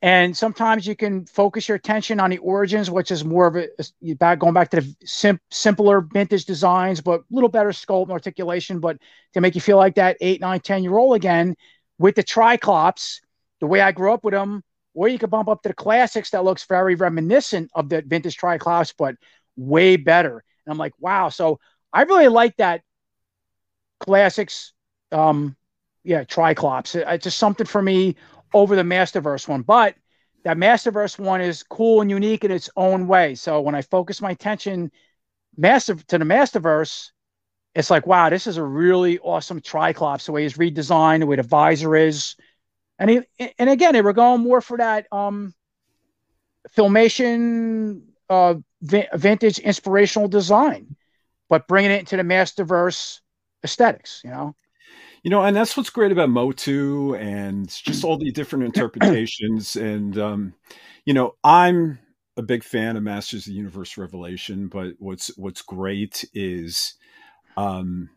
And 0.04 0.36
sometimes 0.36 0.86
you 0.86 0.94
can 0.94 1.24
focus 1.24 1.66
your 1.66 1.76
attention 1.76 2.20
on 2.20 2.28
the 2.28 2.36
origins, 2.36 2.90
which 2.90 3.10
is 3.10 3.24
more 3.24 3.46
of 3.46 3.56
a 3.56 4.14
back 4.16 4.38
going 4.38 4.52
back 4.52 4.68
to 4.72 4.82
the 4.82 4.96
sim, 5.06 5.40
simpler 5.50 6.02
vintage 6.02 6.44
designs, 6.44 7.00
but 7.00 7.20
a 7.20 7.24
little 7.30 7.48
better 7.48 7.70
sculpt 7.70 8.02
and 8.02 8.12
articulation, 8.12 8.80
but 8.80 8.98
to 9.32 9.40
make 9.40 9.54
you 9.54 9.62
feel 9.62 9.78
like 9.78 9.94
that 9.94 10.18
eight, 10.20 10.42
nine, 10.42 10.60
ten 10.60 10.82
year 10.82 10.94
old 10.94 11.16
again 11.16 11.56
with 11.96 12.16
the 12.16 12.22
triclops, 12.22 13.22
the 13.60 13.66
way 13.66 13.80
I 13.80 13.92
grew 13.92 14.12
up 14.12 14.24
with 14.24 14.34
them. 14.34 14.62
Or 14.92 15.08
you 15.08 15.18
could 15.18 15.30
bump 15.30 15.48
up 15.48 15.62
to 15.62 15.70
the 15.70 15.74
classics 15.74 16.28
that 16.30 16.44
looks 16.44 16.66
very 16.66 16.96
reminiscent 16.96 17.70
of 17.74 17.88
the 17.88 18.02
vintage 18.02 18.36
triclops, 18.36 18.92
but 18.96 19.14
way 19.56 19.96
better. 19.96 20.44
And 20.66 20.72
I'm 20.72 20.78
like, 20.78 20.92
wow. 20.98 21.30
So 21.30 21.60
I 21.94 22.02
really 22.02 22.28
like 22.28 22.58
that 22.58 22.82
classics. 24.00 24.74
Um, 25.12 25.56
yeah, 26.02 26.24
Triclops. 26.24 26.94
It's 26.94 27.24
just 27.24 27.38
something 27.38 27.66
for 27.66 27.80
me 27.80 28.16
over 28.54 28.76
the 28.76 28.82
Masterverse 28.82 29.46
one. 29.46 29.62
But 29.62 29.96
that 30.44 30.56
Masterverse 30.56 31.18
one 31.18 31.40
is 31.40 31.62
cool 31.62 32.00
and 32.00 32.10
unique 32.10 32.44
in 32.44 32.50
its 32.50 32.70
own 32.76 33.06
way. 33.08 33.34
So 33.34 33.60
when 33.60 33.74
I 33.74 33.82
focus 33.82 34.22
my 34.22 34.30
attention 34.30 34.90
master 35.56 35.94
to 35.94 36.18
the 36.18 36.24
Masterverse, 36.24 37.10
it's 37.74 37.90
like, 37.90 38.06
wow, 38.06 38.30
this 38.30 38.46
is 38.46 38.56
a 38.56 38.62
really 38.62 39.18
awesome 39.18 39.60
Triclops. 39.60 40.26
The 40.26 40.32
way 40.32 40.44
he's 40.44 40.56
redesigned, 40.56 41.20
the 41.20 41.26
way 41.26 41.36
the 41.36 41.42
visor 41.42 41.96
is, 41.96 42.36
and 42.98 43.10
he 43.10 43.20
and 43.58 43.68
again, 43.68 43.94
they 43.94 44.02
were 44.02 44.12
going 44.12 44.42
more 44.42 44.60
for 44.60 44.78
that 44.78 45.08
um, 45.10 45.52
filmation, 46.76 48.02
uh, 48.30 48.54
vi- 48.80 49.08
vintage 49.14 49.58
inspirational 49.58 50.28
design, 50.28 50.94
but 51.48 51.66
bringing 51.66 51.90
it 51.90 52.00
into 52.00 52.16
the 52.16 52.22
Masterverse 52.22 53.20
aesthetics. 53.64 54.20
You 54.22 54.30
know. 54.30 54.54
You 55.24 55.30
know, 55.30 55.42
and 55.42 55.56
that's 55.56 55.76
what's 55.76 55.90
great 55.90 56.12
about 56.12 56.28
Motu 56.28 57.14
and 57.14 57.68
just 57.68 58.04
all 58.04 58.18
the 58.18 58.30
different 58.30 58.64
interpretations. 58.76 59.74
and 59.74 60.16
um, 60.18 60.54
you 61.06 61.14
know, 61.14 61.34
I'm 61.42 61.98
a 62.36 62.42
big 62.42 62.62
fan 62.62 62.96
of 62.96 63.02
Masters 63.02 63.46
of 63.46 63.52
the 63.52 63.56
Universe 63.56 63.96
Revelation, 63.96 64.68
but 64.68 64.92
what's 64.98 65.36
what's 65.36 65.62
great 65.62 66.24
is 66.34 66.94
um 67.56 68.10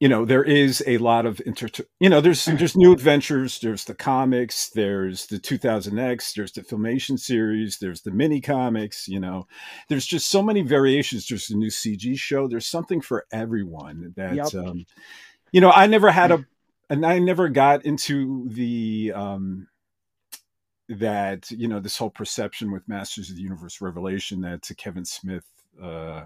you 0.00 0.08
know 0.08 0.24
there 0.24 0.44
is 0.44 0.82
a 0.86 0.98
lot 0.98 1.26
of 1.26 1.40
inter 1.46 1.68
you 2.00 2.08
know 2.08 2.20
there's 2.20 2.44
there's 2.44 2.76
new 2.76 2.92
adventures 2.92 3.60
there's 3.60 3.84
the 3.84 3.94
comics 3.94 4.70
there's 4.70 5.26
the 5.26 5.38
2000x 5.38 6.34
there's 6.34 6.52
the 6.52 6.62
filmation 6.62 7.18
series 7.18 7.78
there's 7.78 8.02
the 8.02 8.10
mini 8.10 8.40
comics 8.40 9.08
you 9.08 9.18
know 9.20 9.46
there's 9.88 10.06
just 10.06 10.28
so 10.28 10.42
many 10.42 10.62
variations 10.62 11.26
there's 11.26 11.46
the 11.46 11.56
new 11.56 11.70
cg 11.70 12.18
show 12.18 12.46
there's 12.48 12.66
something 12.66 13.00
for 13.00 13.26
everyone 13.32 14.12
that 14.16 14.34
Yep. 14.36 14.54
um 14.54 14.84
you 15.52 15.60
know 15.60 15.70
i 15.70 15.86
never 15.86 16.10
had 16.10 16.30
a 16.30 16.44
and 16.90 17.04
i 17.04 17.18
never 17.18 17.48
got 17.48 17.84
into 17.84 18.48
the 18.50 19.12
um 19.14 19.68
that 20.88 21.50
you 21.50 21.68
know 21.68 21.80
this 21.80 21.98
whole 21.98 22.10
perception 22.10 22.72
with 22.72 22.88
masters 22.88 23.30
of 23.30 23.36
the 23.36 23.42
universe 23.42 23.80
revelation 23.80 24.40
that 24.40 24.62
to 24.62 24.74
kevin 24.74 25.04
smith 25.04 25.44
uh 25.82 26.24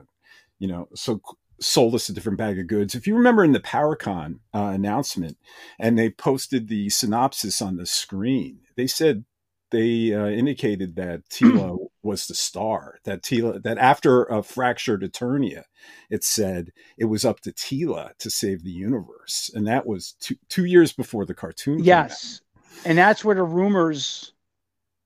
you 0.59 0.69
know 0.69 0.89
so 0.95 1.21
sold 1.63 1.95
us 1.95 2.09
a 2.09 2.13
different 2.13 2.39
bag 2.39 2.59
of 2.59 2.67
goods. 2.67 2.95
If 2.95 3.07
you 3.07 3.15
remember 3.15 3.45
in 3.45 3.53
the 3.53 3.61
PowerCon 3.61 4.41
uh, 4.55 4.71
announcement, 4.75 5.39
and 5.79 5.99
they 5.99 6.11
posted 6.11 6.69
the 6.69 6.91
synopsis 6.91 7.63
on 7.63 7.77
the 7.77 7.87
screen, 7.87 8.61
they 8.77 8.87
said 8.87 9.25
they 9.71 10.13
uh, 10.13 10.27
indicated 10.27 10.97
that 10.97 11.23
Teela 11.31 11.79
was 12.03 12.27
the 12.27 12.35
star. 12.35 12.99
That 13.05 13.23
Teela, 13.23 13.63
that 13.63 13.79
after 13.79 14.25
a 14.25 14.43
fractured 14.43 15.03
Eternia, 15.03 15.65
it 16.11 16.25
said 16.25 16.73
it 16.99 17.07
was 17.07 17.25
up 17.25 17.41
to 17.41 17.53
Teela 17.53 18.17
to 18.19 18.31
save 18.31 18.65
the 18.65 18.71
universe, 18.71 19.51
and 19.55 19.67
that 19.67 19.87
was 19.87 20.15
two 20.21 20.37
two 20.49 20.65
years 20.65 20.93
before 20.93 21.27
the 21.27 21.35
cartoon. 21.35 21.83
Yes, 21.83 22.41
and 22.85 22.99
that's 22.99 23.25
where 23.25 23.37
the 23.37 23.43
rumors 23.43 24.33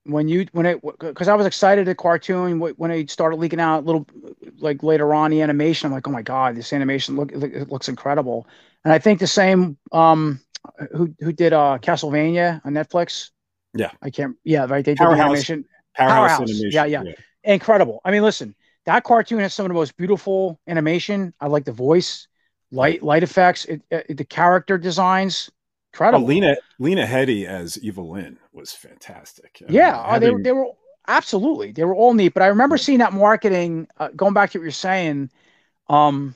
when 0.07 0.27
you 0.27 0.47
when 0.53 0.65
it 0.65 0.81
because 0.99 1.27
I 1.27 1.35
was 1.35 1.45
excited 1.45 1.87
at 1.87 1.97
cartoon 1.97 2.59
when 2.59 2.91
it 2.91 3.11
started 3.11 3.37
leaking 3.37 3.59
out 3.59 3.83
a 3.83 3.85
little 3.85 4.07
like 4.59 4.81
later 4.83 5.13
on 5.13 5.31
the 5.31 5.41
animation. 5.41 5.87
I'm 5.87 5.93
like, 5.93 6.07
oh 6.07 6.11
my 6.11 6.21
god, 6.21 6.55
this 6.55 6.73
animation 6.73 7.15
look 7.15 7.31
it 7.31 7.69
looks 7.69 7.89
incredible. 7.89 8.47
And 8.83 8.93
I 8.93 8.99
think 8.99 9.19
the 9.19 9.27
same 9.27 9.77
um 9.91 10.39
who 10.93 11.13
who 11.19 11.31
did 11.31 11.53
uh 11.53 11.77
Castlevania 11.81 12.61
on 12.65 12.73
Netflix. 12.73 13.31
Yeah. 13.73 13.91
I 14.01 14.09
can't. 14.09 14.35
Yeah, 14.43 14.65
right. 14.65 14.83
They 14.83 14.93
did 14.93 14.99
Powerhouse. 14.99 15.17
the 15.17 15.23
animation. 15.23 15.65
Powerhouse, 15.97 16.39
Powerhouse. 16.39 16.39
animation. 16.39 16.69
Yeah, 16.69 16.85
yeah. 16.85 17.03
Incredible. 17.43 18.01
I 18.05 18.11
mean, 18.11 18.23
listen, 18.23 18.55
that 18.85 19.03
cartoon 19.03 19.39
has 19.39 19.53
some 19.53 19.65
of 19.65 19.69
the 19.69 19.73
most 19.75 19.97
beautiful 19.97 20.59
animation. 20.67 21.33
I 21.39 21.47
like 21.47 21.65
the 21.65 21.71
voice, 21.71 22.27
light 22.71 23.03
light 23.03 23.23
effects, 23.23 23.65
it, 23.65 23.81
it, 23.91 24.17
the 24.17 24.25
character 24.25 24.77
designs. 24.77 25.49
Oh, 26.11 26.19
Incredible. 26.19 26.23
Lena 26.23 26.55
Lena 26.79 27.05
Headey 27.05 27.45
as 27.45 27.77
Evil 27.77 28.11
Lynn 28.11 28.39
was 28.51 28.71
fantastic. 28.73 29.61
I 29.67 29.73
Yeah, 29.73 29.97
mean, 29.97 30.01
uh, 30.01 30.19
they, 30.19 30.31
they 30.41 30.51
were 30.51 30.67
absolutely 31.07 31.71
they 31.71 31.83
were 31.83 31.95
all 31.95 32.13
neat. 32.13 32.33
But 32.33 32.43
I 32.43 32.47
remember 32.47 32.77
seeing 32.77 32.99
that 32.99 33.13
marketing. 33.13 33.87
Uh, 33.97 34.09
going 34.15 34.33
back 34.33 34.51
to 34.51 34.59
what 34.59 34.63
you're 34.63 34.71
saying, 34.71 35.29
um, 35.89 36.35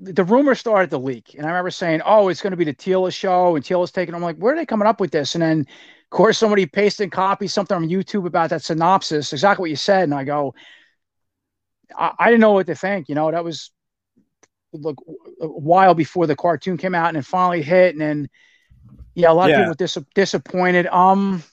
the, 0.00 0.24
rumor 0.24 0.54
started 0.54 0.90
to 0.90 0.98
leak, 0.98 1.34
and 1.34 1.44
I 1.44 1.50
remember 1.50 1.70
saying, 1.70 2.00
"Oh, 2.04 2.28
it's 2.28 2.40
going 2.40 2.52
to 2.52 2.56
be 2.56 2.64
the 2.64 2.74
Teela 2.74 3.12
show," 3.12 3.54
and 3.54 3.64
Teela's 3.64 3.92
taking. 3.92 4.14
I'm 4.14 4.22
like, 4.22 4.36
"Where 4.36 4.54
are 4.54 4.56
they 4.56 4.66
coming 4.66 4.88
up 4.88 5.00
with 5.00 5.10
this?" 5.10 5.34
And 5.34 5.42
then 5.42 5.60
of 5.60 6.16
course, 6.16 6.38
somebody 6.38 6.66
pasted 6.66 7.04
and 7.04 7.12
copied 7.12 7.48
something 7.48 7.76
on 7.76 7.88
YouTube 7.88 8.26
about 8.26 8.50
that 8.50 8.62
synopsis, 8.62 9.32
exactly 9.32 9.62
what 9.62 9.70
you 9.70 9.76
said, 9.76 10.04
and 10.04 10.14
I 10.14 10.24
go, 10.24 10.54
I, 11.96 12.12
I 12.18 12.26
didn't 12.26 12.40
know 12.40 12.52
what 12.52 12.66
to 12.66 12.74
think. 12.74 13.08
You 13.08 13.14
know, 13.14 13.30
that 13.30 13.44
was 13.44 13.70
look 14.72 14.96
a 15.40 15.46
while 15.46 15.94
before 15.94 16.26
the 16.26 16.34
cartoon 16.34 16.76
came 16.76 16.94
out, 16.94 17.08
and 17.08 17.16
it 17.16 17.24
finally 17.24 17.62
hit, 17.62 17.94
and 17.94 18.00
then 18.00 18.28
yeah, 19.14 19.30
a 19.30 19.34
lot 19.34 19.50
yeah. 19.50 19.56
of 19.56 19.58
people 19.60 19.70
were 19.70 19.74
dis- 19.74 20.08
disappointed. 20.14 20.86
Um, 20.86 21.44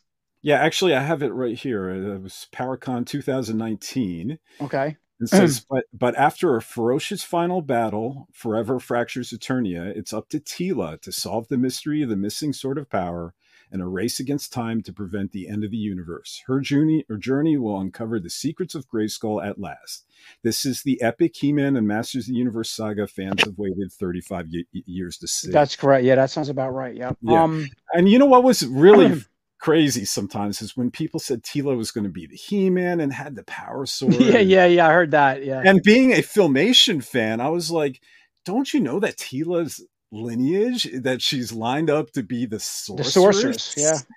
yeah, 0.42 0.60
actually, 0.60 0.96
I 0.96 1.04
have 1.04 1.22
it 1.22 1.34
right 1.34 1.58
here. 1.58 1.90
It 1.90 2.22
was 2.22 2.48
PowerCon 2.52 3.06
2019. 3.06 4.40
Okay. 4.62 4.98
It 5.20 5.30
says, 5.30 5.66
but 5.68 5.86
but 5.92 6.16
after 6.16 6.56
a 6.56 6.62
ferocious 6.62 7.24
final 7.24 7.62
battle, 7.62 8.28
forever 8.32 8.80
fractures 8.80 9.32
Eternia. 9.32 9.86
It's 9.96 10.14
up 10.14 10.30
to 10.30 10.40
Teela 10.40 11.02
to 11.02 11.12
solve 11.12 11.48
the 11.48 11.58
mystery 11.58 12.04
of 12.04 12.10
the 12.10 12.16
missing 12.16 12.54
sword 12.54 12.78
of 12.78 12.90
power 12.90 13.34
and 13.72 13.82
a 13.82 13.86
race 13.86 14.20
against 14.20 14.54
time 14.54 14.82
to 14.82 14.94
prevent 14.94 15.32
the 15.32 15.48
end 15.48 15.64
of 15.64 15.72
the 15.72 15.78
universe. 15.78 16.44
Her 16.48 16.60
journey, 16.60 17.04
her 17.10 17.18
journey 17.18 17.58
will 17.58 17.80
uncover 17.80 18.20
the 18.20 18.30
secrets 18.30 18.76
of 18.76 18.88
Grayskull 18.88 19.46
at 19.46 19.60
last. 19.60 20.06
This 20.44 20.66
is 20.66 20.84
the 20.84 21.02
epic 21.02 21.36
He-Man 21.36 21.76
and 21.76 21.88
Masters 21.88 22.28
of 22.28 22.34
the 22.34 22.40
Universe 22.40 22.70
saga 22.70 23.08
fans 23.08 23.44
have 23.44 23.58
waited 23.58 23.92
35 23.92 24.48
y- 24.52 24.64
years 24.72 25.18
to 25.18 25.28
see. 25.28 25.52
That's 25.52 25.76
correct. 25.76 26.06
Yeah, 26.06 26.16
that 26.16 26.30
sounds 26.30 26.50
about 26.50 26.74
right. 26.74 26.96
Yep. 26.96 27.18
Yeah. 27.22 27.44
Um, 27.44 27.68
and 27.94 28.08
you 28.10 28.20
know 28.20 28.26
what 28.26 28.44
was 28.44 28.66
really 28.66 29.22
crazy 29.60 30.06
sometimes 30.06 30.62
is 30.62 30.78
when 30.78 30.92
people 30.92 31.20
said 31.20 31.44
Teela 31.44 31.76
was 31.76 31.92
going 31.92 32.04
to 32.04 32.10
be 32.10 32.28
the 32.28 32.36
He-Man 32.36 33.00
and 33.00 33.12
had 33.12 33.36
the 33.36 33.44
power 33.44 33.86
sword. 33.86 34.16
Yeah, 34.16 34.40
yeah, 34.40 34.66
yeah. 34.66 34.88
I 34.88 34.94
heard 34.94 35.12
that. 35.12 35.44
Yeah. 35.44 35.62
And 35.64 35.82
being 35.84 36.14
a 36.14 36.18
Filmation 36.18 37.04
fan, 37.04 37.42
I 37.42 37.50
was 37.50 37.72
like, 37.72 38.02
don't 38.46 38.74
you 38.74 38.80
know 38.80 39.00
that 39.00 39.18
Teela's 39.18 39.86
lineage 40.12 40.90
that 41.02 41.22
she's 41.22 41.52
lined 41.52 41.90
up 41.90 42.12
to 42.12 42.24
be 42.24 42.46
the 42.46 42.60
sorceress? 42.60 43.08
The 43.08 43.12
sorceress, 43.12 43.76
yeah. 43.78 44.00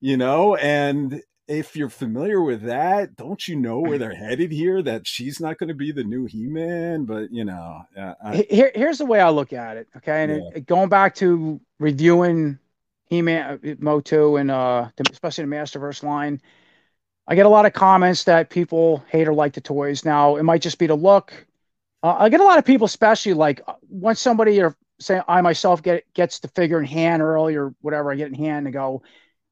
You 0.00 0.16
know, 0.16 0.54
and 0.54 1.22
if 1.48 1.74
you're 1.74 1.88
familiar 1.88 2.40
with 2.40 2.62
that, 2.62 3.16
don't 3.16 3.48
you 3.48 3.56
know 3.56 3.80
where 3.80 3.98
they're 3.98 4.14
headed 4.14 4.52
here? 4.52 4.80
That 4.80 5.08
she's 5.08 5.40
not 5.40 5.58
going 5.58 5.68
to 5.68 5.74
be 5.74 5.90
the 5.90 6.04
new 6.04 6.26
He-Man, 6.26 7.04
but 7.04 7.32
you 7.32 7.44
know, 7.44 7.80
uh, 7.98 8.14
I, 8.22 8.46
here, 8.48 8.70
here's 8.76 8.98
the 8.98 9.06
way 9.06 9.18
I 9.18 9.30
look 9.30 9.52
at 9.52 9.76
it. 9.76 9.88
Okay, 9.96 10.22
and 10.22 10.32
yeah. 10.32 10.50
it, 10.54 10.66
going 10.66 10.88
back 10.88 11.16
to 11.16 11.60
reviewing 11.80 12.60
he-Man, 13.08 13.60
uh, 13.64 13.74
Motu, 13.78 14.36
and 14.36 14.50
uh, 14.50 14.88
especially 15.10 15.44
the 15.44 15.50
Masterverse 15.50 16.02
line. 16.02 16.40
I 17.26 17.34
get 17.34 17.46
a 17.46 17.50
lot 17.50 17.66
of 17.66 17.72
comments 17.72 18.24
that 18.24 18.50
people 18.50 19.04
hate 19.08 19.28
or 19.28 19.34
like 19.34 19.52
the 19.52 19.60
toys. 19.60 20.04
Now, 20.04 20.36
it 20.36 20.42
might 20.44 20.62
just 20.62 20.78
be 20.78 20.86
the 20.86 20.94
look. 20.94 21.46
Uh, 22.02 22.16
I 22.18 22.28
get 22.28 22.40
a 22.40 22.44
lot 22.44 22.58
of 22.58 22.64
people, 22.64 22.86
especially 22.86 23.34
like 23.34 23.60
uh, 23.66 23.74
once 23.88 24.20
somebody 24.20 24.60
or 24.62 24.76
say 25.00 25.20
I 25.28 25.40
myself 25.40 25.82
get 25.82 26.04
gets 26.14 26.38
the 26.40 26.48
figure 26.48 26.78
in 26.78 26.86
hand 26.86 27.22
early 27.22 27.56
or 27.56 27.74
whatever, 27.80 28.10
I 28.10 28.16
get 28.16 28.28
in 28.28 28.34
hand 28.34 28.66
and 28.66 28.72
go, 28.72 29.02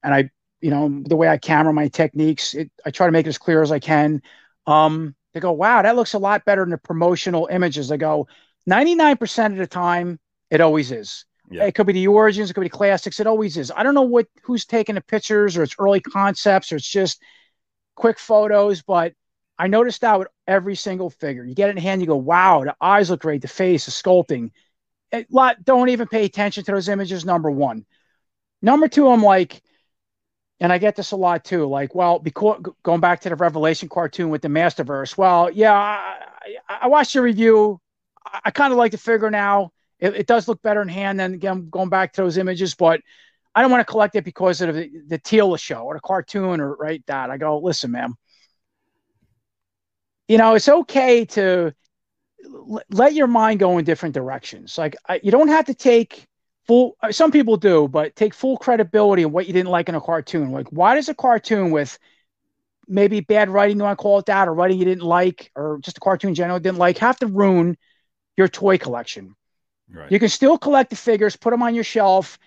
and 0.03 0.13
I, 0.13 0.29
you 0.61 0.69
know, 0.69 1.03
the 1.05 1.15
way 1.15 1.27
I 1.27 1.37
camera 1.37 1.73
my 1.73 1.87
techniques, 1.87 2.53
it, 2.53 2.71
I 2.85 2.91
try 2.91 3.05
to 3.05 3.11
make 3.11 3.25
it 3.25 3.29
as 3.29 3.37
clear 3.37 3.61
as 3.61 3.71
I 3.71 3.79
can. 3.79 4.21
Um, 4.65 5.15
they 5.33 5.39
go, 5.39 5.51
wow, 5.51 5.81
that 5.81 5.95
looks 5.95 6.13
a 6.13 6.19
lot 6.19 6.45
better 6.45 6.63
than 6.63 6.71
the 6.71 6.77
promotional 6.77 7.47
images. 7.51 7.91
I 7.91 7.97
go, 7.97 8.27
99% 8.67 9.51
of 9.53 9.57
the 9.57 9.67
time, 9.67 10.19
it 10.49 10.61
always 10.61 10.91
is. 10.91 11.25
Yeah. 11.49 11.65
It 11.65 11.75
could 11.75 11.87
be 11.87 11.93
the 11.93 12.07
origins, 12.07 12.49
it 12.49 12.53
could 12.53 12.61
be 12.61 12.69
classics. 12.69 13.19
It 13.19 13.27
always 13.27 13.57
is. 13.57 13.71
I 13.75 13.83
don't 13.83 13.93
know 13.93 14.01
what 14.01 14.27
who's 14.43 14.65
taking 14.65 14.95
the 14.95 15.01
pictures 15.01 15.55
or 15.55 15.63
it's 15.63 15.75
early 15.79 16.01
concepts 16.01 16.71
or 16.71 16.75
it's 16.75 16.89
just 16.89 17.21
quick 17.95 18.19
photos, 18.19 18.81
but 18.81 19.13
I 19.57 19.67
noticed 19.67 20.01
that 20.01 20.19
with 20.19 20.27
every 20.45 20.75
single 20.75 21.09
figure. 21.09 21.43
You 21.43 21.55
get 21.55 21.69
it 21.69 21.77
in 21.77 21.81
hand, 21.81 22.01
you 22.01 22.07
go, 22.07 22.17
wow, 22.17 22.63
the 22.63 22.75
eyes 22.79 23.09
look 23.09 23.21
great, 23.21 23.41
the 23.41 23.47
face, 23.47 23.85
the 23.85 23.91
sculpting. 23.91 24.51
It, 25.11 25.31
lot, 25.31 25.63
don't 25.63 25.89
even 25.89 26.07
pay 26.07 26.25
attention 26.25 26.63
to 26.65 26.71
those 26.73 26.89
images. 26.89 27.25
Number 27.25 27.49
one. 27.49 27.85
Number 28.61 28.87
two, 28.87 29.09
I'm 29.09 29.23
like, 29.23 29.61
and 30.59 30.73
I 30.73 30.77
get 30.77 30.95
this 30.95 31.11
a 31.11 31.15
lot 31.15 31.45
too. 31.45 31.65
Like, 31.65 31.95
well, 31.95 32.19
because 32.19 32.61
going 32.83 32.99
back 32.99 33.21
to 33.21 33.29
the 33.29 33.35
Revelation 33.35 33.89
cartoon 33.89 34.29
with 34.29 34.41
the 34.41 34.47
Masterverse. 34.47 35.17
Well, 35.17 35.49
yeah, 35.51 35.73
I, 35.73 36.17
I 36.81 36.87
watched 36.87 37.15
your 37.15 37.23
review. 37.23 37.79
I, 38.25 38.41
I 38.45 38.51
kind 38.51 38.73
of 38.73 38.77
like 38.77 38.91
the 38.91 38.97
figure 38.97 39.31
now. 39.31 39.71
It, 39.99 40.15
it, 40.15 40.27
does 40.27 40.47
look 40.47 40.61
better 40.61 40.81
in 40.81 40.87
hand 40.87 41.19
than 41.19 41.33
again 41.33 41.69
going 41.69 41.89
back 41.89 42.13
to 42.13 42.21
those 42.21 42.37
images, 42.37 42.75
but 42.75 43.01
I 43.55 43.61
don't 43.61 43.71
want 43.71 43.85
to 43.85 43.91
collect 43.91 44.15
it 44.15 44.23
because 44.23 44.61
of 44.61 44.75
the, 44.75 44.91
the 45.07 45.17
Teela 45.17 45.59
show 45.59 45.79
or 45.79 45.95
the 45.95 45.99
cartoon 45.99 46.59
or 46.59 46.75
right 46.75 47.03
that. 47.07 47.31
I 47.31 47.37
go, 47.37 47.59
listen, 47.59 47.91
man. 47.91 48.13
You 50.27 50.37
know, 50.37 50.53
it's 50.53 50.69
okay 50.69 51.25
to 51.25 51.73
l- 52.45 52.81
let 52.91 53.13
your 53.13 53.27
mind 53.27 53.59
go 53.59 53.77
in 53.77 53.85
different 53.85 54.13
directions. 54.13 54.77
Like 54.77 54.95
I, 55.07 55.19
you 55.23 55.31
don't 55.31 55.47
have 55.47 55.65
to 55.65 55.73
take 55.73 56.27
full. 56.67 56.97
Uh, 57.01 57.11
some 57.11 57.31
people 57.31 57.57
do, 57.57 57.87
but 57.87 58.15
take 58.15 58.33
full 58.33 58.57
credibility 58.57 59.23
of 59.23 59.31
what 59.31 59.47
you 59.47 59.53
didn't 59.53 59.71
like 59.71 59.89
in 59.89 59.95
a 59.95 60.01
cartoon. 60.01 60.51
Like, 60.51 60.67
why 60.69 60.95
does 60.95 61.09
a 61.09 61.15
cartoon 61.15 61.71
with 61.71 61.97
maybe 62.87 63.19
bad 63.19 63.49
writing, 63.49 63.77
you 63.77 63.83
want 63.83 63.97
to 63.97 64.01
call 64.01 64.19
it 64.19 64.27
that, 64.27 64.47
or 64.47 64.53
writing 64.53 64.77
you 64.77 64.85
didn't 64.85 65.03
like, 65.03 65.51
or 65.55 65.79
just 65.81 65.97
a 65.97 65.99
cartoon 65.99 66.29
in 66.29 66.35
general 66.35 66.59
didn't 66.59 66.77
like, 66.77 66.99
have 66.99 67.17
to 67.19 67.27
ruin 67.27 67.77
your 68.37 68.47
toy 68.47 68.77
collection? 68.77 69.35
Right. 69.91 70.11
You 70.11 70.19
can 70.19 70.29
still 70.29 70.57
collect 70.57 70.89
the 70.89 70.95
figures, 70.95 71.35
put 71.35 71.51
them 71.51 71.63
on 71.63 71.75
your 71.75 71.83
shelf, 71.83 72.37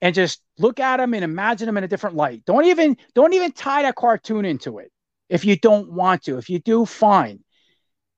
and 0.00 0.14
just 0.14 0.42
look 0.58 0.80
at 0.80 0.98
them 0.98 1.14
and 1.14 1.24
imagine 1.24 1.66
them 1.66 1.76
in 1.76 1.84
a 1.84 1.88
different 1.88 2.16
light. 2.16 2.44
Don't 2.44 2.66
even 2.66 2.96
don't 3.14 3.32
even 3.32 3.52
tie 3.52 3.82
that 3.82 3.96
cartoon 3.96 4.44
into 4.44 4.78
it 4.78 4.92
if 5.28 5.44
you 5.44 5.56
don't 5.56 5.92
want 5.92 6.24
to. 6.24 6.38
If 6.38 6.50
you 6.50 6.58
do, 6.58 6.84
fine. 6.84 7.42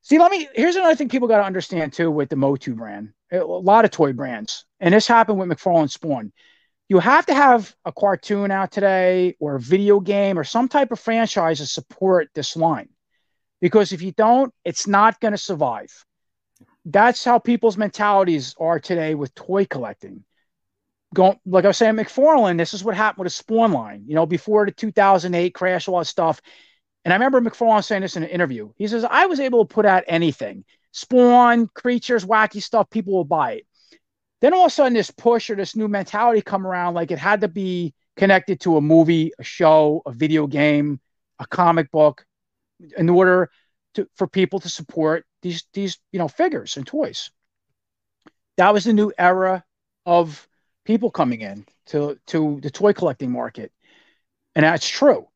See, 0.02 0.18
let 0.18 0.30
me. 0.30 0.48
Here's 0.54 0.76
another 0.76 0.94
thing 0.94 1.08
people 1.08 1.28
got 1.28 1.38
to 1.38 1.44
understand 1.44 1.92
too 1.92 2.10
with 2.10 2.28
the 2.28 2.36
Motu 2.36 2.74
brand. 2.74 3.12
A 3.32 3.38
lot 3.38 3.84
of 3.84 3.90
toy 3.90 4.12
brands, 4.12 4.64
and 4.78 4.94
this 4.94 5.08
happened 5.08 5.38
with 5.38 5.48
McFarlane 5.48 5.90
Spawn. 5.90 6.32
You 6.88 7.00
have 7.00 7.26
to 7.26 7.34
have 7.34 7.74
a 7.84 7.90
cartoon 7.90 8.52
out 8.52 8.70
today, 8.70 9.34
or 9.40 9.56
a 9.56 9.60
video 9.60 9.98
game, 9.98 10.38
or 10.38 10.44
some 10.44 10.68
type 10.68 10.92
of 10.92 11.00
franchise 11.00 11.58
to 11.58 11.66
support 11.66 12.28
this 12.34 12.54
line, 12.54 12.88
because 13.60 13.92
if 13.92 14.02
you 14.02 14.12
don't, 14.12 14.54
it's 14.64 14.86
not 14.86 15.18
going 15.18 15.32
to 15.32 15.38
survive 15.38 16.05
that's 16.86 17.24
how 17.24 17.38
people's 17.38 17.76
mentalities 17.76 18.54
are 18.58 18.78
today 18.78 19.14
with 19.14 19.34
toy 19.34 19.66
collecting. 19.66 20.24
Going 21.14 21.38
like 21.44 21.64
I 21.64 21.68
was 21.68 21.76
saying, 21.76 21.96
McFarlane, 21.96 22.58
this 22.58 22.74
is 22.74 22.84
what 22.84 22.96
happened 22.96 23.24
with 23.24 23.32
a 23.32 23.36
Spawn 23.36 23.72
line. 23.72 24.04
You 24.06 24.14
know, 24.14 24.26
before 24.26 24.64
the 24.64 24.72
2008 24.72 25.52
crash, 25.52 25.88
all 25.88 25.98
that 25.98 26.04
stuff. 26.06 26.40
And 27.04 27.12
I 27.12 27.16
remember 27.16 27.40
McFarlane 27.40 27.84
saying 27.84 28.02
this 28.02 28.16
in 28.16 28.22
an 28.22 28.28
interview. 28.28 28.70
He 28.76 28.86
says, 28.86 29.04
"I 29.04 29.26
was 29.26 29.40
able 29.40 29.66
to 29.66 29.74
put 29.74 29.86
out 29.86 30.04
anything, 30.06 30.64
Spawn, 30.92 31.68
creatures, 31.68 32.24
wacky 32.24 32.62
stuff. 32.62 32.88
People 32.90 33.14
will 33.14 33.24
buy 33.24 33.54
it." 33.54 33.66
Then 34.40 34.54
all 34.54 34.66
of 34.66 34.72
a 34.72 34.74
sudden, 34.74 34.94
this 34.94 35.10
push 35.10 35.50
or 35.50 35.56
this 35.56 35.74
new 35.74 35.88
mentality 35.88 36.42
come 36.42 36.66
around, 36.66 36.94
like 36.94 37.10
it 37.10 37.18
had 37.18 37.40
to 37.40 37.48
be 37.48 37.94
connected 38.16 38.60
to 38.60 38.76
a 38.76 38.80
movie, 38.80 39.32
a 39.38 39.44
show, 39.44 40.02
a 40.06 40.12
video 40.12 40.46
game, 40.46 41.00
a 41.38 41.46
comic 41.46 41.90
book, 41.90 42.24
in 42.96 43.08
order 43.08 43.50
to, 43.94 44.08
for 44.14 44.26
people 44.26 44.60
to 44.60 44.68
support 44.68 45.24
these 45.46 45.64
these 45.72 45.98
you 46.12 46.18
know 46.18 46.28
figures 46.28 46.76
and 46.76 46.86
toys. 46.86 47.30
That 48.56 48.72
was 48.72 48.84
the 48.84 48.92
new 48.92 49.12
era 49.18 49.64
of 50.04 50.46
people 50.84 51.10
coming 51.10 51.40
in 51.40 51.66
to 51.86 52.18
to 52.28 52.60
the 52.62 52.70
toy 52.70 52.92
collecting 52.92 53.30
market, 53.30 53.72
and 54.54 54.64
that's 54.64 54.88
true. 54.88 55.28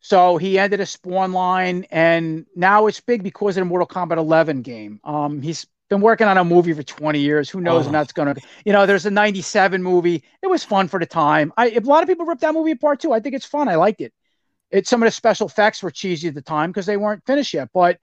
So 0.00 0.36
he 0.36 0.58
ended 0.58 0.80
a 0.80 0.86
Spawn 0.86 1.32
line, 1.32 1.86
and 1.90 2.46
now 2.54 2.86
it's 2.86 3.00
big 3.00 3.22
because 3.22 3.56
of 3.56 3.62
the 3.62 3.64
Mortal 3.64 3.88
Kombat 3.88 4.16
11 4.16 4.62
game. 4.62 5.00
Um, 5.02 5.42
he's 5.42 5.66
been 5.90 6.00
working 6.00 6.28
on 6.28 6.36
a 6.36 6.44
movie 6.44 6.72
for 6.72 6.84
20 6.84 7.18
years. 7.18 7.50
Who 7.50 7.60
knows 7.60 7.82
oh. 7.82 7.86
when 7.86 7.94
that's 7.94 8.12
going 8.12 8.32
to, 8.32 8.40
you 8.64 8.72
know, 8.72 8.86
there's 8.86 9.06
a 9.06 9.10
97 9.10 9.82
movie. 9.82 10.22
It 10.40 10.46
was 10.46 10.62
fun 10.62 10.86
for 10.86 11.00
the 11.00 11.06
time. 11.06 11.52
I, 11.56 11.70
a 11.70 11.80
lot 11.80 12.02
of 12.02 12.08
people 12.08 12.26
ripped 12.26 12.42
that 12.42 12.54
movie 12.54 12.70
apart 12.70 13.00
too. 13.00 13.12
I 13.12 13.18
think 13.18 13.34
it's 13.34 13.44
fun. 13.44 13.68
I 13.68 13.74
liked 13.74 14.00
it. 14.00 14.12
It, 14.70 14.86
some 14.86 15.02
of 15.02 15.06
the 15.06 15.10
special 15.10 15.48
effects 15.48 15.82
were 15.82 15.90
cheesy 15.90 16.28
at 16.28 16.34
the 16.34 16.42
time 16.42 16.70
because 16.70 16.86
they 16.86 16.96
weren't 16.96 17.26
finished 17.26 17.54
yet, 17.54 17.70
but 17.72 17.98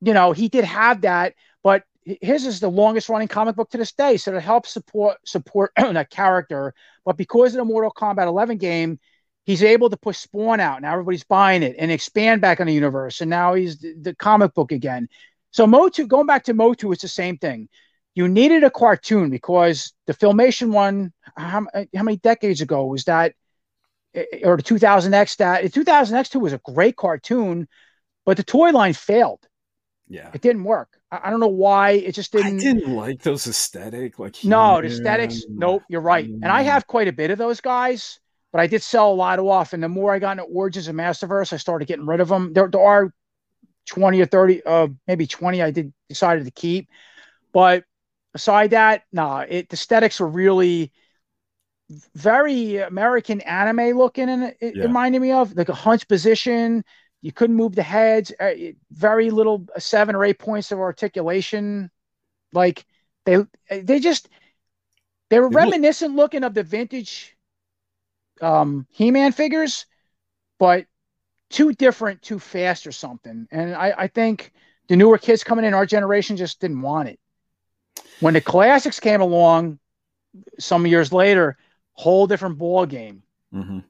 you 0.00 0.14
know, 0.14 0.32
he 0.32 0.48
did 0.48 0.64
have 0.64 1.02
that, 1.02 1.34
but 1.62 1.84
his 2.04 2.46
is 2.46 2.60
the 2.60 2.70
longest 2.70 3.08
running 3.08 3.28
comic 3.28 3.56
book 3.56 3.70
to 3.70 3.78
this 3.78 3.92
day. 3.92 4.16
So 4.16 4.34
it 4.34 4.42
helps 4.42 4.70
support 4.72 5.18
support 5.26 5.72
that 5.76 6.10
character. 6.10 6.74
But 7.04 7.16
because 7.16 7.54
of 7.54 7.58
the 7.58 7.64
Mortal 7.64 7.92
Kombat 7.92 8.26
11 8.26 8.58
game, 8.58 8.98
he's 9.44 9.62
able 9.62 9.90
to 9.90 9.96
push 9.96 10.18
Spawn 10.18 10.60
out. 10.60 10.82
Now 10.82 10.92
everybody's 10.92 11.24
buying 11.24 11.62
it 11.62 11.76
and 11.78 11.90
expand 11.90 12.40
back 12.40 12.60
on 12.60 12.66
the 12.66 12.74
universe. 12.74 13.20
And 13.20 13.30
now 13.30 13.54
he's 13.54 13.78
the, 13.78 13.94
the 14.00 14.14
comic 14.14 14.54
book 14.54 14.72
again. 14.72 15.08
So 15.50 15.66
Motu, 15.66 16.06
going 16.06 16.26
back 16.26 16.44
to 16.44 16.54
Motu, 16.54 16.92
it's 16.92 17.02
the 17.02 17.08
same 17.08 17.38
thing. 17.38 17.68
You 18.14 18.28
needed 18.28 18.64
a 18.64 18.70
cartoon 18.70 19.30
because 19.30 19.92
the 20.06 20.14
filmation 20.14 20.70
one, 20.70 21.12
how, 21.36 21.66
how 21.94 22.02
many 22.02 22.16
decades 22.16 22.60
ago 22.60 22.86
was 22.86 23.04
that? 23.04 23.34
Eh, 24.14 24.40
or 24.44 24.56
the 24.56 24.62
2000X 24.62 25.36
that 25.36 25.64
2000X2 25.64 26.40
was 26.40 26.52
a 26.52 26.58
great 26.58 26.96
cartoon, 26.96 27.68
but 28.24 28.36
the 28.36 28.42
toy 28.42 28.70
line 28.70 28.92
failed. 28.92 29.47
Yeah. 30.08 30.30
It 30.32 30.40
didn't 30.40 30.64
work. 30.64 30.98
I, 31.10 31.20
I, 31.24 31.30
don't 31.30 31.40
know 31.40 31.48
why. 31.48 31.90
It 31.90 32.12
just 32.12 32.32
didn't. 32.32 32.56
I 32.56 32.60
didn't 32.60 32.94
like 32.94 33.22
those 33.22 33.46
aesthetic. 33.46 34.18
Like 34.18 34.42
no, 34.44 34.80
the 34.80 34.88
aesthetics. 34.88 35.44
Nope, 35.48 35.82
you're 35.88 36.00
right. 36.00 36.26
And 36.26 36.46
I 36.46 36.62
have 36.62 36.86
quite 36.86 37.08
a 37.08 37.12
bit 37.12 37.30
of 37.30 37.38
those 37.38 37.60
guys, 37.60 38.18
but 38.52 38.60
I 38.60 38.66
did 38.66 38.82
sell 38.82 39.12
a 39.12 39.14
lot 39.14 39.38
off. 39.38 39.72
And 39.72 39.82
the 39.82 39.88
more 39.88 40.12
I 40.14 40.18
got 40.18 40.32
into 40.32 40.44
Origins 40.44 40.88
and 40.88 40.98
Masterverse, 40.98 41.52
I 41.52 41.56
started 41.58 41.88
getting 41.88 42.06
rid 42.06 42.20
of 42.20 42.28
them. 42.28 42.52
There, 42.52 42.68
there 42.68 42.80
are 42.80 43.12
20 43.86 44.20
or 44.20 44.26
30, 44.26 44.62
uh, 44.64 44.88
maybe 45.06 45.26
20 45.26 45.62
I 45.62 45.70
did 45.70 45.92
decided 46.08 46.44
to 46.44 46.50
keep. 46.50 46.88
But 47.52 47.84
aside 48.34 48.70
that, 48.70 49.02
nah, 49.12 49.44
it 49.48 49.68
the 49.68 49.74
aesthetics 49.74 50.20
were 50.20 50.28
really 50.28 50.92
very 52.14 52.76
American 52.78 53.40
anime 53.42 53.96
looking, 53.96 54.28
and 54.28 54.54
it, 54.60 54.76
Yeah. 54.76 54.84
reminded 54.84 55.20
me 55.20 55.32
of 55.32 55.54
like 55.56 55.68
a 55.68 55.74
hunch 55.74 56.06
position. 56.08 56.84
You 57.20 57.32
couldn't 57.32 57.56
move 57.56 57.74
the 57.74 57.82
heads. 57.82 58.32
uh, 58.38 58.52
Very 58.90 59.30
little 59.30 59.66
uh, 59.74 59.80
seven 59.80 60.14
or 60.14 60.24
eight 60.24 60.38
points 60.38 60.72
of 60.72 60.78
articulation. 60.78 61.90
Like 62.52 62.84
they 63.24 63.38
they 63.70 64.00
just 64.00 64.28
they 65.30 65.40
were 65.40 65.48
reminiscent 65.48 66.14
looking 66.16 66.44
of 66.44 66.54
the 66.54 66.62
vintage 66.62 67.36
um, 68.40 68.86
He-Man 68.90 69.32
figures, 69.32 69.86
but 70.58 70.86
too 71.50 71.72
different, 71.72 72.22
too 72.22 72.38
fast 72.38 72.86
or 72.86 72.92
something. 72.92 73.48
And 73.50 73.74
I, 73.74 73.94
I 73.96 74.06
think 74.08 74.52
the 74.88 74.96
newer 74.96 75.18
kids 75.18 75.44
coming 75.44 75.64
in 75.64 75.74
our 75.74 75.86
generation 75.86 76.36
just 76.36 76.60
didn't 76.60 76.82
want 76.82 77.08
it. 77.08 77.18
When 78.20 78.34
the 78.34 78.40
classics 78.40 79.00
came 79.00 79.20
along, 79.20 79.78
some 80.58 80.86
years 80.86 81.12
later, 81.12 81.56
whole 81.92 82.26
different 82.26 82.58
ball 82.58 82.86
game. 82.86 83.22
Mhm. 83.54 83.84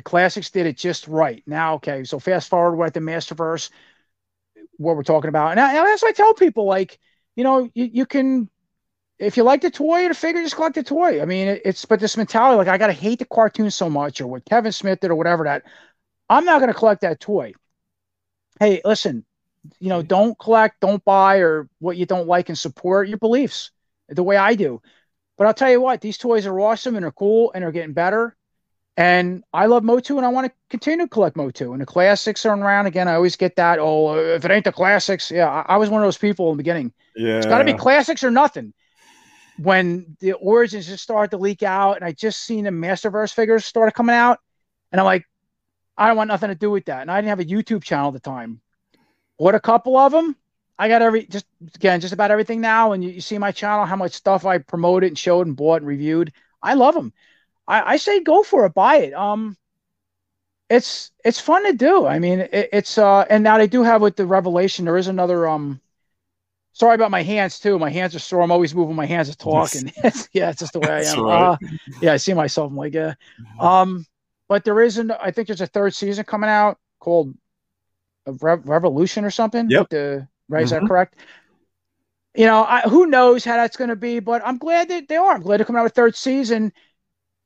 The 0.00 0.04
classics 0.04 0.48
did 0.48 0.64
it 0.64 0.78
just 0.78 1.08
right. 1.08 1.42
Now, 1.46 1.74
okay, 1.74 2.04
so 2.04 2.18
fast 2.18 2.48
forward, 2.48 2.76
we're 2.76 2.86
at 2.86 2.94
the 2.94 3.00
Masterverse, 3.00 3.68
what 4.78 4.96
we're 4.96 5.02
talking 5.02 5.28
about. 5.28 5.50
And, 5.50 5.60
I, 5.60 5.76
and 5.76 5.86
that's 5.86 6.00
what 6.00 6.08
I 6.08 6.12
tell 6.12 6.32
people, 6.32 6.64
like, 6.64 6.98
you 7.36 7.44
know, 7.44 7.68
you, 7.74 7.84
you 7.84 8.06
can, 8.06 8.48
if 9.18 9.36
you 9.36 9.42
like 9.42 9.60
the 9.60 9.70
toy 9.70 10.06
or 10.06 10.08
the 10.08 10.14
figure, 10.14 10.42
just 10.42 10.56
collect 10.56 10.76
the 10.76 10.82
toy. 10.82 11.20
I 11.20 11.26
mean, 11.26 11.48
it, 11.48 11.62
it's, 11.66 11.84
but 11.84 12.00
this 12.00 12.16
mentality, 12.16 12.56
like, 12.56 12.68
I 12.68 12.78
got 12.78 12.86
to 12.86 12.94
hate 12.94 13.18
the 13.18 13.26
cartoon 13.26 13.70
so 13.70 13.90
much 13.90 14.22
or 14.22 14.26
what 14.26 14.46
Kevin 14.46 14.72
Smith 14.72 15.00
did 15.00 15.10
or 15.10 15.16
whatever 15.16 15.44
that, 15.44 15.64
I'm 16.30 16.46
not 16.46 16.60
to 16.60 16.72
collect 16.72 17.02
that 17.02 17.20
toy. 17.20 17.52
Hey, 18.58 18.80
listen, 18.82 19.26
you 19.80 19.90
know, 19.90 20.00
don't 20.00 20.38
collect, 20.38 20.80
don't 20.80 21.04
buy, 21.04 21.40
or 21.40 21.68
what 21.78 21.98
you 21.98 22.06
don't 22.06 22.26
like 22.26 22.48
and 22.48 22.56
support 22.56 23.06
your 23.06 23.18
beliefs 23.18 23.70
the 24.08 24.22
way 24.22 24.38
I 24.38 24.54
do. 24.54 24.80
But 25.36 25.46
I'll 25.46 25.52
tell 25.52 25.70
you 25.70 25.82
what, 25.82 26.00
these 26.00 26.16
toys 26.16 26.46
are 26.46 26.58
awesome 26.58 26.96
and 26.96 27.04
they're 27.04 27.12
cool 27.12 27.52
and 27.52 27.62
they're 27.62 27.70
getting 27.70 27.92
better. 27.92 28.34
And 29.00 29.42
I 29.54 29.64
love 29.64 29.82
Motu 29.82 30.18
and 30.18 30.26
I 30.26 30.28
want 30.28 30.46
to 30.46 30.52
continue 30.68 31.06
to 31.06 31.08
collect 31.08 31.34
Motu. 31.34 31.72
And 31.72 31.80
the 31.80 31.86
classics 31.86 32.44
are 32.44 32.54
around 32.54 32.84
again. 32.84 33.08
I 33.08 33.14
always 33.14 33.34
get 33.34 33.56
that. 33.56 33.78
Oh, 33.78 34.14
if 34.14 34.44
it 34.44 34.50
ain't 34.50 34.66
the 34.66 34.72
classics, 34.72 35.30
yeah, 35.30 35.48
I, 35.48 35.64
I 35.72 35.76
was 35.78 35.88
one 35.88 36.02
of 36.02 36.06
those 36.06 36.18
people 36.18 36.50
in 36.50 36.58
the 36.58 36.62
beginning. 36.62 36.92
Yeah. 37.16 37.38
It's 37.38 37.46
got 37.46 37.58
to 37.58 37.64
be 37.64 37.72
classics 37.72 38.22
or 38.22 38.30
nothing. 38.30 38.74
When 39.56 40.18
the 40.20 40.34
origins 40.34 40.86
just 40.86 41.02
started 41.02 41.30
to 41.30 41.38
leak 41.38 41.62
out, 41.62 41.96
and 41.96 42.04
I 42.04 42.12
just 42.12 42.42
seen 42.42 42.64
the 42.64 42.70
Masterverse 42.72 43.32
figures 43.32 43.64
started 43.64 43.92
coming 43.92 44.14
out, 44.14 44.38
and 44.92 45.00
I'm 45.00 45.06
like, 45.06 45.24
I 45.96 46.06
don't 46.06 46.18
want 46.18 46.28
nothing 46.28 46.50
to 46.50 46.54
do 46.54 46.70
with 46.70 46.84
that. 46.84 47.00
And 47.00 47.10
I 47.10 47.16
didn't 47.16 47.30
have 47.30 47.40
a 47.40 47.44
YouTube 47.46 47.82
channel 47.82 48.08
at 48.08 48.12
the 48.12 48.20
time. 48.20 48.60
Bought 49.38 49.54
a 49.54 49.60
couple 49.60 49.96
of 49.96 50.12
them. 50.12 50.36
I 50.78 50.88
got 50.88 51.00
every 51.00 51.24
just 51.24 51.46
again 51.74 52.02
just 52.02 52.12
about 52.12 52.30
everything 52.30 52.60
now, 52.60 52.92
and 52.92 53.02
you, 53.02 53.08
you 53.08 53.22
see 53.22 53.38
my 53.38 53.50
channel, 53.50 53.86
how 53.86 53.96
much 53.96 54.12
stuff 54.12 54.44
I 54.44 54.58
promoted 54.58 55.08
and 55.08 55.18
showed 55.18 55.46
and 55.46 55.56
bought 55.56 55.80
and 55.80 55.86
reviewed. 55.86 56.34
I 56.62 56.74
love 56.74 56.94
them. 56.94 57.14
I, 57.70 57.92
I 57.92 57.96
say 57.96 58.20
go 58.20 58.42
for 58.42 58.66
it, 58.66 58.74
buy 58.74 58.96
it. 58.98 59.14
Um, 59.14 59.56
it's 60.68 61.10
it's 61.24 61.40
fun 61.40 61.64
to 61.64 61.72
do. 61.72 62.06
I 62.06 62.18
mean, 62.18 62.40
it, 62.40 62.68
it's 62.72 62.98
uh, 62.98 63.24
and 63.28 63.42
now 63.42 63.58
they 63.58 63.66
do 63.66 63.82
have 63.82 64.00
with 64.02 64.16
the 64.16 64.26
Revelation. 64.26 64.84
There 64.84 64.96
is 64.96 65.08
another 65.08 65.48
um. 65.48 65.80
Sorry 66.72 66.94
about 66.94 67.10
my 67.10 67.22
hands 67.22 67.58
too. 67.60 67.78
My 67.78 67.90
hands 67.90 68.14
are 68.14 68.20
sore. 68.20 68.42
I'm 68.42 68.52
always 68.52 68.74
moving 68.74 68.96
my 68.96 69.06
hands 69.06 69.28
to 69.30 69.36
talk, 69.36 69.74
and 69.74 69.92
yeah, 70.32 70.50
it's 70.50 70.60
just 70.60 70.72
the 70.72 70.80
way 70.80 70.90
I 70.92 71.02
am. 71.12 71.24
right. 71.24 71.52
Uh, 71.52 71.56
yeah, 72.00 72.12
I 72.12 72.16
see 72.16 72.34
myself. 72.34 72.70
I'm 72.70 72.76
like, 72.76 72.94
yeah. 72.94 73.14
Um, 73.60 74.06
but 74.48 74.64
there 74.64 74.80
isn't. 74.80 75.10
I 75.10 75.30
think 75.32 75.48
there's 75.48 75.60
a 75.60 75.66
third 75.66 75.94
season 75.94 76.24
coming 76.24 76.50
out 76.50 76.78
called 77.00 77.34
Re- 78.26 78.56
Revolution 78.64 79.24
or 79.24 79.30
something. 79.30 79.68
Yep. 79.70 79.88
The 79.90 80.28
right, 80.48 80.62
is 80.62 80.70
Mhm. 80.70 80.80
that 80.80 80.86
correct? 80.86 81.16
You 82.36 82.46
know, 82.46 82.64
I, 82.64 82.82
who 82.82 83.06
knows 83.06 83.44
how 83.44 83.56
that's 83.56 83.76
going 83.76 83.90
to 83.90 83.96
be, 83.96 84.20
but 84.20 84.40
I'm 84.44 84.58
glad 84.58 84.88
that 84.88 85.08
they 85.08 85.16
are. 85.16 85.32
I'm 85.32 85.42
glad 85.42 85.56
to 85.58 85.64
come 85.64 85.76
out 85.76 85.82
with 85.84 85.94
third 85.94 86.14
season. 86.14 86.72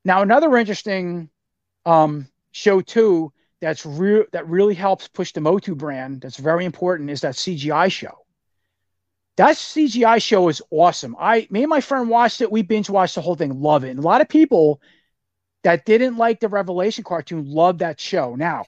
Now, 0.05 0.23
another 0.23 0.57
interesting 0.57 1.31
um, 1.87 2.29
show 2.53 2.81
too 2.81 3.33
that's 3.61 3.87
real 3.87 4.25
that 4.33 4.49
really 4.49 4.75
helps 4.75 5.09
push 5.09 5.33
the 5.33 5.41
Motu 5.41 5.75
brand. 5.75 6.21
That's 6.21 6.37
very 6.37 6.65
important. 6.65 7.11
Is 7.11 7.23
that 7.23 7.35
CGI 7.35 7.91
show? 7.91 8.25
That 9.37 9.57
CGI 9.57 10.23
show 10.23 10.49
is 10.49 10.63
awesome. 10.71 11.17
I, 11.19 11.49
me 11.51 11.63
and 11.63 11.71
my 11.71 11.81
friend 11.81 12.09
watched 12.09 12.41
it. 12.41 12.53
We 12.53 12.63
binge 12.63 12.89
watched 12.89 13.17
the 13.17 13.21
whole 13.21 13.35
thing. 13.35 13.61
Love 13.61 13.85
it. 13.85 13.91
And 13.91 13.99
a 13.99 14.03
lot 14.03 14.21
of 14.21 14.29
people 14.29 14.81
that 15.65 15.85
didn't 15.87 16.17
like 16.17 16.41
the 16.41 16.49
Revelation 16.49 17.03
cartoon 17.03 17.51
love 17.51 17.79
that 17.79 17.99
show. 17.99 18.37
Now, 18.37 18.67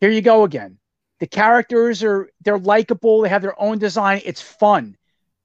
here 0.00 0.10
you 0.10 0.20
go 0.20 0.44
again. 0.44 0.78
The 1.20 1.26
characters 1.26 2.02
are 2.02 2.28
they're 2.42 2.58
likable. 2.58 3.22
They 3.22 3.30
have 3.30 3.42
their 3.42 3.58
own 3.58 3.78
design. 3.78 4.20
It's 4.24 4.42
fun, 4.42 4.98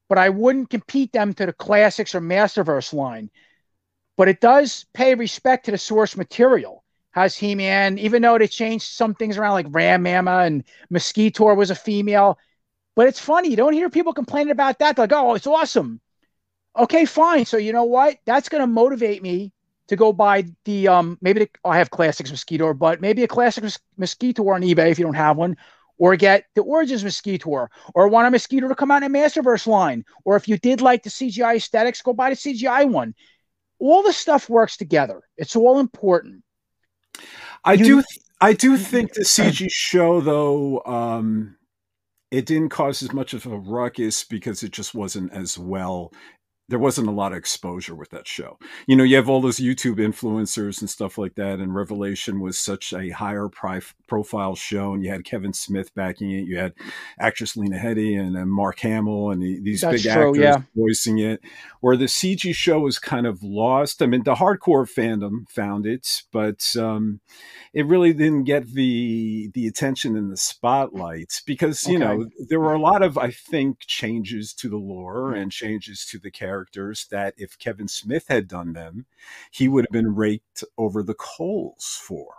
but 0.10 0.18
I 0.18 0.30
wouldn't 0.30 0.70
compete 0.70 1.14
them 1.14 1.34
to 1.36 1.46
the 1.46 1.54
classics 1.54 2.14
or 2.14 2.20
Masterverse 2.20 2.92
line. 2.92 3.30
But 4.18 4.28
it 4.28 4.42
does 4.42 4.86
pay 4.94 5.16
respect 5.16 5.66
to 5.66 5.72
the 5.72 5.78
source 5.78 6.16
material. 6.18 6.84
Has 7.12 7.36
He-Man, 7.36 7.98
even 8.00 8.22
though 8.22 8.38
they 8.38 8.48
changed 8.48 8.86
some 8.86 9.16
things 9.16 9.38
around, 9.38 9.54
like 9.54 9.68
Ram 9.70 10.04
Ma'am 10.04 10.28
and 10.28 10.64
Mosquitor 10.92 11.56
was 11.58 11.70
a 11.70 11.76
female. 11.76 12.40
But 12.96 13.08
it's 13.08 13.20
funny. 13.20 13.50
You 13.50 13.58
don't 13.58 13.74
hear 13.74 13.90
people 13.90 14.14
complaining 14.14 14.52
about 14.52 14.80
that. 14.80 14.96
They're 14.96 15.04
like, 15.04 15.14
oh, 15.14 15.36
it's 15.36 15.48
awesome. 15.48 16.00
Okay, 16.78 17.06
fine. 17.06 17.46
So 17.46 17.58
you 17.58 17.74
know 17.74 17.84
what? 17.84 18.18
That's 18.26 18.50
going 18.50 18.62
to 18.62 18.68
motivate 18.68 19.22
me 19.22 19.52
to 19.88 19.96
go 19.96 20.14
buy 20.14 20.46
the 20.64 20.88
um 20.88 21.18
maybe 21.22 21.42
the, 21.42 21.50
I 21.66 21.78
have 21.78 21.90
classics 21.90 22.32
mosquitor, 22.32 22.78
but 22.78 23.02
maybe 23.02 23.24
a 23.24 23.28
classic 23.28 23.64
mos- 23.64 23.80
mosquitor 24.00 24.56
on 24.56 24.62
eBay 24.62 24.90
if 24.92 24.98
you 24.98 25.06
don't 25.06 25.16
have 25.16 25.36
one, 25.36 25.58
or 25.98 26.16
get 26.16 26.46
the 26.56 26.62
origins 26.62 27.04
mosquitor, 27.04 27.68
or 27.94 28.08
want 28.08 28.34
a 28.34 28.38
mosquitor 28.38 28.70
to 28.70 28.76
come 28.76 28.90
out 28.92 29.04
in 29.04 29.14
a 29.14 29.20
Masterverse 29.20 29.68
line, 29.68 30.06
or 30.24 30.38
if 30.38 30.48
you 30.48 30.58
did 30.58 30.80
like 30.82 31.04
the 31.04 31.10
CGI 31.10 31.56
aesthetics, 31.56 32.02
go 32.02 32.14
buy 32.14 32.30
the 32.30 32.36
CGI 32.38 32.86
one. 32.86 33.14
All 33.82 34.04
the 34.04 34.14
stuff 34.14 34.48
works 34.48 34.78
together. 34.78 35.22
It's 35.38 35.56
all 35.56 35.80
important. 35.80 36.44
I 37.66 37.74
You- 37.74 37.84
do. 37.86 37.96
th- 37.96 38.26
I 38.40 38.54
do 38.54 38.78
think 38.78 39.14
the 39.14 39.22
CG 39.26 39.68
show, 39.70 40.22
though, 40.22 40.82
um, 40.86 41.58
it 42.32 42.46
didn't 42.46 42.70
cause 42.70 43.04
as 43.04 43.12
much 43.12 43.34
of 43.34 43.46
a 43.46 43.58
ruckus 43.58 44.24
because 44.24 44.64
it 44.64 44.72
just 44.72 44.96
wasn't 44.96 45.32
as 45.34 45.58
well. 45.58 46.12
There 46.72 46.80
wasn't 46.80 47.10
a 47.10 47.12
lot 47.12 47.34
of 47.34 47.38
exposure 47.38 47.94
with 47.94 48.10
that 48.12 48.28
show. 48.28 48.58
You 48.88 48.96
know, 48.96 49.04
you 49.04 49.18
have 49.18 49.28
all 49.28 49.42
those 49.42 49.58
YouTube 49.58 49.98
influencers 49.98 50.80
and 50.80 50.90
stuff 50.90 51.18
like 51.18 51.36
that, 51.36 51.60
and 51.60 51.76
Revelation 51.76 52.40
was 52.40 52.58
such 52.58 52.94
a 52.94 53.10
higher 53.10 53.50
pri- 53.50 53.82
profile 54.08 54.56
show, 54.56 54.94
and 54.94 55.04
you 55.04 55.12
had 55.12 55.26
Kevin 55.26 55.52
Smith 55.52 55.94
backing 55.94 56.32
it. 56.32 56.48
You 56.48 56.58
had 56.58 56.74
actress 57.20 57.58
Lena 57.58 57.78
Headey 57.78 58.18
and, 58.18 58.38
and 58.38 58.50
Mark 58.50 58.80
Hamill 58.80 59.32
and 59.32 59.42
the, 59.42 59.60
these 59.62 59.82
That's 59.82 60.02
big 60.02 60.14
true, 60.14 60.30
actors 60.30 60.38
yeah. 60.38 60.62
voicing 60.74 61.20
it. 61.20 61.42
Where 61.82 61.98
the 61.98 62.06
CG 62.06 62.56
show 62.56 62.80
was 62.80 63.00
kind 63.00 63.28
of 63.28 63.44
lost. 63.44 64.02
I 64.02 64.06
mean, 64.06 64.24
the 64.24 64.36
hardcore 64.36 64.90
fandom 64.90 65.50
found 65.50 65.86
it, 65.86 66.24
but 66.32 66.66
um, 66.78 67.20
it 67.74 67.86
really 67.86 68.14
didn't 68.14 68.44
get 68.44 68.74
the 68.74 69.50
the 69.54 69.68
attention 69.68 70.18
in 70.18 70.30
the 70.30 70.38
spotlight 70.38 71.42
because 71.46 71.88
you 71.88 71.98
know 71.98 72.28
there 72.50 72.60
were 72.60 72.74
a 72.74 72.80
lot 72.80 73.02
of 73.02 73.18
I 73.18 73.32
think 73.32 73.80
changes 73.82 74.54
to 74.56 74.70
the 74.70 74.78
lore 74.78 75.34
and 75.34 75.52
changes 75.52 76.06
to 76.08 76.20
the 76.20 76.32
characters 76.32 77.08
that 77.12 77.34
if 77.38 77.58
Kevin 77.58 77.88
Smith 77.88 78.26
had 78.28 78.48
done 78.48 78.74
them, 78.74 79.06
he 79.52 79.68
would 79.68 79.86
have 79.86 79.94
been 79.94 80.16
raked 80.16 80.64
over 80.78 81.02
the 81.02 81.14
coals 81.14 82.00
for. 82.02 82.34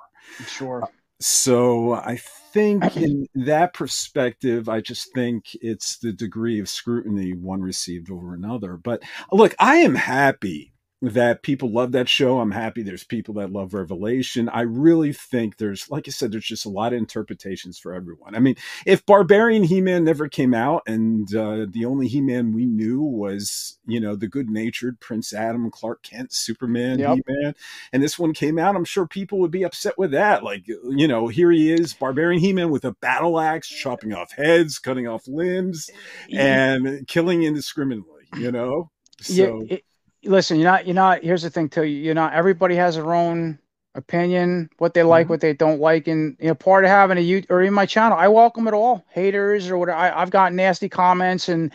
Sure. 0.47 0.85
Uh, 0.85 0.89
so 1.21 1.93
I 1.95 2.17
think 2.17 2.97
in 2.97 3.29
that 3.35 3.75
perspective, 3.75 4.69
I 4.69 4.81
just 4.81 5.15
think 5.15 5.57
it's 5.61 5.99
the 5.99 6.13
degree 6.13 6.61
of 6.61 6.69
scrutiny 6.69 7.33
one 7.33 7.63
received 7.63 8.11
over 8.11 8.35
another. 8.35 8.77
But 8.77 9.03
look, 9.31 9.55
I 9.59 9.77
am 9.77 9.95
happy 9.95 10.72
that 11.03 11.43
people 11.43 11.69
love 11.69 11.91
that 11.93 12.09
show. 12.09 12.39
I'm 12.39 12.53
happy 12.53 12.83
there's 12.83 13.03
people 13.03 13.35
that 13.35 13.51
love 13.51 13.75
Revelation. 13.75 14.49
I 14.49 14.61
really 14.61 15.13
think 15.13 15.57
there's, 15.57 15.91
like 15.91 16.07
I 16.07 16.13
said, 16.13 16.31
there's 16.31 16.47
just 16.47 16.65
a 16.65 16.71
lot 16.71 16.93
of 16.93 16.99
interpretations 16.99 17.77
for 17.77 17.93
everyone. 17.93 18.37
I 18.37 18.39
mean, 18.39 18.55
if 18.87 19.05
Barbarian 19.05 19.65
He 19.65 19.81
Man 19.81 20.05
never 20.05 20.29
came 20.29 20.55
out 20.55 20.83
and 20.87 21.35
uh, 21.35 21.67
the 21.69 21.85
only 21.85 22.07
He 22.07 22.21
Man 22.21 22.53
we 22.53 22.67
knew 22.67 23.03
was, 23.03 23.79
you 23.85 23.99
know, 23.99 24.15
the 24.15 24.29
good 24.29 24.49
natured 24.49 25.01
Prince 25.01 25.33
Adam, 25.33 25.73
Clark 25.73 26.05
Kent, 26.05 26.33
Superman, 26.33 27.01
Yep. 27.01 27.17
He 27.17 27.23
Man, 27.27 27.55
and 27.93 28.01
this 28.01 28.17
one 28.17 28.33
came 28.33 28.57
out, 28.57 28.77
I'm 28.77 28.85
sure 28.85 29.07
people 29.09 29.41
would 29.41 29.51
be 29.51 29.65
upset 29.65 29.99
with 29.99 30.13
that. 30.13 30.45
Like, 30.45 30.69
you 30.69 31.09
know, 31.09 31.27
here 31.27 31.51
he 31.51 31.73
is, 31.73 31.95
Barbarian 31.95 32.41
He 32.41 32.53
Man 32.53 32.71
with 32.71 32.85
a 32.85 32.93
battle 32.93 33.41
axe, 33.41 33.69
chopping 33.69 34.13
off 34.13 34.31
heads, 34.37 34.79
cutting 34.79 35.09
off 35.09 35.27
limbs, 35.27 35.91
and 36.33 37.09
killing 37.09 37.43
indiscriminately, 37.43 38.23
you 38.37 38.53
know? 38.53 38.91
So, 39.21 39.33
yeah, 39.63 39.75
it, 39.75 39.85
listen, 40.25 40.59
you're 40.59 40.71
not, 40.71 40.87
you're 40.87 40.95
not, 40.95 41.23
here's 41.23 41.43
the 41.43 41.51
thing 41.51 41.69
too. 41.69 41.85
You're 41.85 42.15
not, 42.15 42.33
everybody 42.35 42.77
has 42.77 42.95
their 42.97 43.15
own 43.15 43.59
opinion, 43.95 44.71
what 44.79 44.95
they 44.95 45.03
like, 45.03 45.27
Mhm. 45.27 45.31
what 45.31 45.41
they 45.41 45.53
don't 45.53 45.81
like. 45.81 46.09
And, 46.09 46.37
you 46.41 46.49
know, 46.49 46.55
part 46.55 46.85
of 46.85 46.91
having 46.91 47.19
a 47.19 47.21
you 47.21 47.43
or 47.51 47.63
in 47.63 47.75
my 47.75 47.87
channel, 47.87 48.17
I 48.19 48.29
welcome 48.29 48.67
it 48.69 48.75
all 48.75 49.05
haters 49.11 49.69
or 49.71 49.79
whatever. 49.79 49.99
I, 49.99 50.21
I've 50.23 50.31
got 50.31 50.53
nasty 50.53 50.89
comments 50.89 51.49
and 51.49 51.73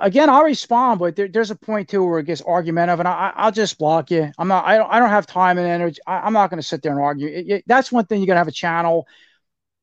again, 0.00 0.30
I'll 0.30 0.44
respond, 0.44 1.00
but 1.00 1.16
there, 1.16 1.28
there's 1.28 1.50
a 1.50 1.56
point 1.56 1.88
too 1.88 2.04
where 2.04 2.20
it 2.20 2.26
gets 2.26 2.42
argumentative 2.42 3.00
and 3.00 3.08
I, 3.08 3.32
I'll 3.36 3.52
just 3.52 3.78
block 3.78 4.10
you. 4.10 4.30
I'm 4.38 4.48
not, 4.48 4.64
I 4.64 4.76
don't, 4.78 4.90
I 4.92 4.98
don't 5.00 5.08
have 5.10 5.26
time 5.26 5.58
and 5.58 5.66
energy. 5.66 6.00
I, 6.06 6.20
I'm 6.20 6.32
not 6.32 6.50
going 6.50 6.60
to 6.60 6.66
sit 6.66 6.82
there 6.82 6.92
and 6.92 7.00
argue. 7.00 7.28
It- 7.28 7.48
it- 7.50 7.64
that's 7.66 7.92
one 7.92 8.06
thing 8.06 8.20
you 8.20 8.26
got 8.26 8.34
to 8.34 8.38
have 8.38 8.48
a 8.48 8.52
channel, 8.52 9.06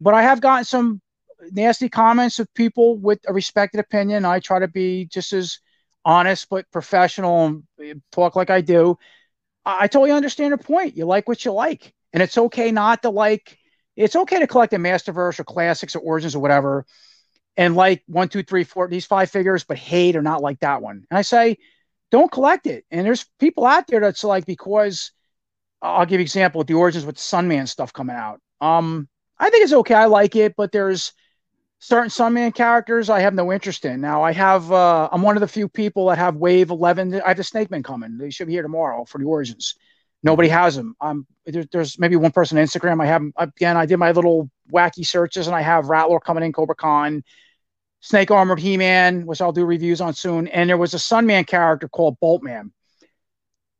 but 0.01 0.13
I 0.13 0.23
have 0.23 0.41
gotten 0.41 0.65
some 0.65 1.01
nasty 1.51 1.89
comments 1.89 2.39
of 2.39 2.53
people 2.53 2.97
with 2.97 3.19
a 3.27 3.33
respected 3.33 3.79
opinion. 3.79 4.25
I 4.25 4.39
try 4.39 4.59
to 4.59 4.67
be 4.67 5.05
just 5.05 5.33
as 5.33 5.59
honest 6.06 6.48
but 6.50 6.72
professional 6.72 7.64
and 7.80 8.01
talk 8.11 8.35
like 8.35 8.50
I 8.50 8.61
do. 8.61 8.98
I, 9.66 9.84
I 9.84 9.88
totally 9.88 10.11
understand 10.11 10.50
your 10.50 10.58
point. 10.58 10.95
You 10.95 11.06
like 11.06 11.27
what 11.27 11.43
you 11.43 11.51
like, 11.51 11.93
and 12.14 12.24
it's 12.24 12.38
okay 12.38 12.72
not 12.72 13.01
to 13.01 13.09
like. 13.09 13.58
It's 13.95 14.16
okay 14.16 14.40
to 14.40 14.48
collect 14.48 14.74
a 14.74 14.77
Masterverse 14.77 15.40
or 15.40 15.45
classics 15.45 15.95
or 15.95 16.00
origins 16.00 16.35
or 16.35 16.40
whatever, 16.40 16.85
and 17.58 17.75
like 17.75 18.03
one, 18.08 18.30
two, 18.30 18.43
three, 18.43 18.64
four, 18.64 18.88
these 18.88 19.06
five 19.06 19.32
figures, 19.32 19.64
but 19.64 19.77
hate 19.77 20.16
or 20.16 20.22
not 20.22 20.42
like 20.42 20.59
that 20.59 20.82
one. 20.82 21.06
And 21.09 21.17
I 21.17 21.22
say, 21.22 21.58
don't 22.11 22.32
collect 22.32 22.67
it. 22.67 22.85
And 22.92 23.06
there's 23.06 23.25
people 23.40 23.66
out 23.66 23.88
there 23.88 24.01
that's 24.01 24.24
like 24.24 24.45
because 24.45 25.11
I'll 25.82 26.06
give 26.06 26.19
you 26.19 26.24
example 26.24 26.59
with 26.59 26.67
the 26.67 26.74
origins 26.75 27.06
with 27.06 27.16
the 27.16 27.22
Sunman 27.22 27.67
stuff 27.67 27.93
coming 27.93 28.16
out. 28.16 28.40
Um, 28.61 29.08
I 29.38 29.50
think 29.50 29.64
it's 29.64 29.74
okay. 29.74 29.95
I 29.95 30.06
like 30.06 30.35
it, 30.35 30.56
but 30.56 30.72
there's 30.72 31.14
certain 31.85 32.09
Sunman 32.09 32.53
characters 32.53 33.11
I 33.11 33.19
have 33.19 33.35
no 33.35 33.53
interest 33.53 33.85
in. 33.85 34.01
Now 34.01 34.23
I 34.23 34.31
have 34.31 34.72
uh, 34.72 35.07
I'm 35.11 35.22
one 35.22 35.38
of 35.38 35.41
the 35.41 35.47
few 35.47 35.69
people 35.69 36.07
that 36.07 36.17
have 36.17 36.35
Wave 36.35 36.72
11. 36.72 37.22
I 37.22 37.27
have 37.27 37.38
the 37.38 37.43
Snake 37.43 37.69
Man 37.69 37.83
coming. 37.83 38.17
They 38.17 38.31
should 38.31 38.47
be 38.47 38.53
here 38.53 38.64
tomorrow 38.64 39.05
for 39.05 39.19
the 39.19 39.25
Origins. 39.25 39.75
Nobody 40.23 40.49
has 40.49 40.75
them. 40.75 40.95
Um, 40.99 41.27
there, 41.45 41.64
there's 41.72 41.99
maybe 41.99 42.15
one 42.15 42.31
person 42.31 42.57
on 42.57 42.64
Instagram. 42.64 43.03
I 43.03 43.05
have 43.05 43.22
again. 43.38 43.77
I 43.77 43.85
did 43.85 43.97
my 43.97 44.11
little 44.11 44.49
wacky 44.73 45.05
searches, 45.05 45.45
and 45.45 45.55
I 45.55 45.61
have 45.61 45.85
Rattlor 45.85 46.19
coming 46.19 46.43
in, 46.43 46.53
Kobra 46.53 46.75
Khan, 46.75 47.23
Snake 48.01 48.31
Armored 48.31 48.59
He 48.59 48.77
Man, 48.77 49.27
which 49.27 49.39
I'll 49.39 49.51
do 49.51 49.64
reviews 49.64 50.01
on 50.01 50.15
soon. 50.15 50.47
And 50.47 50.67
there 50.67 50.77
was 50.77 50.95
a 50.95 50.97
Sunman 50.97 51.45
character 51.45 51.88
called 51.88 52.17
Boltman. 52.19 52.72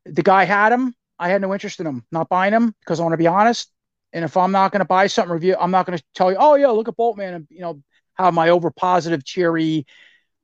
The 0.06 0.22
guy 0.22 0.44
had 0.44 0.72
him. 0.72 0.94
I 1.18 1.30
had 1.30 1.42
no 1.42 1.52
interest 1.54 1.80
in 1.80 1.88
him. 1.88 2.06
Not 2.12 2.30
buying 2.30 2.54
him 2.54 2.76
because 2.82 3.00
I 3.00 3.04
want 3.04 3.14
to 3.14 3.18
be 3.18 3.26
honest. 3.26 3.72
And 4.14 4.24
if 4.24 4.38
I'm 4.38 4.52
not 4.52 4.72
going 4.72 4.80
to 4.80 4.86
buy 4.86 5.08
something 5.08 5.34
review, 5.34 5.58
I'm 5.60 5.72
not 5.72 5.88
going 5.88 5.98
to 5.98 6.04
tell 6.14 6.32
you, 6.32 6.38
oh 6.40 6.54
yeah, 6.56 6.70
look 6.70 6.88
at 6.88 6.96
Boltman, 6.96 7.36
and 7.36 7.48
you 7.50 7.62
know, 7.62 7.82
have 8.18 8.34
my 8.34 8.50
over 8.50 8.72
positive, 8.72 9.24
cheery, 9.24 9.86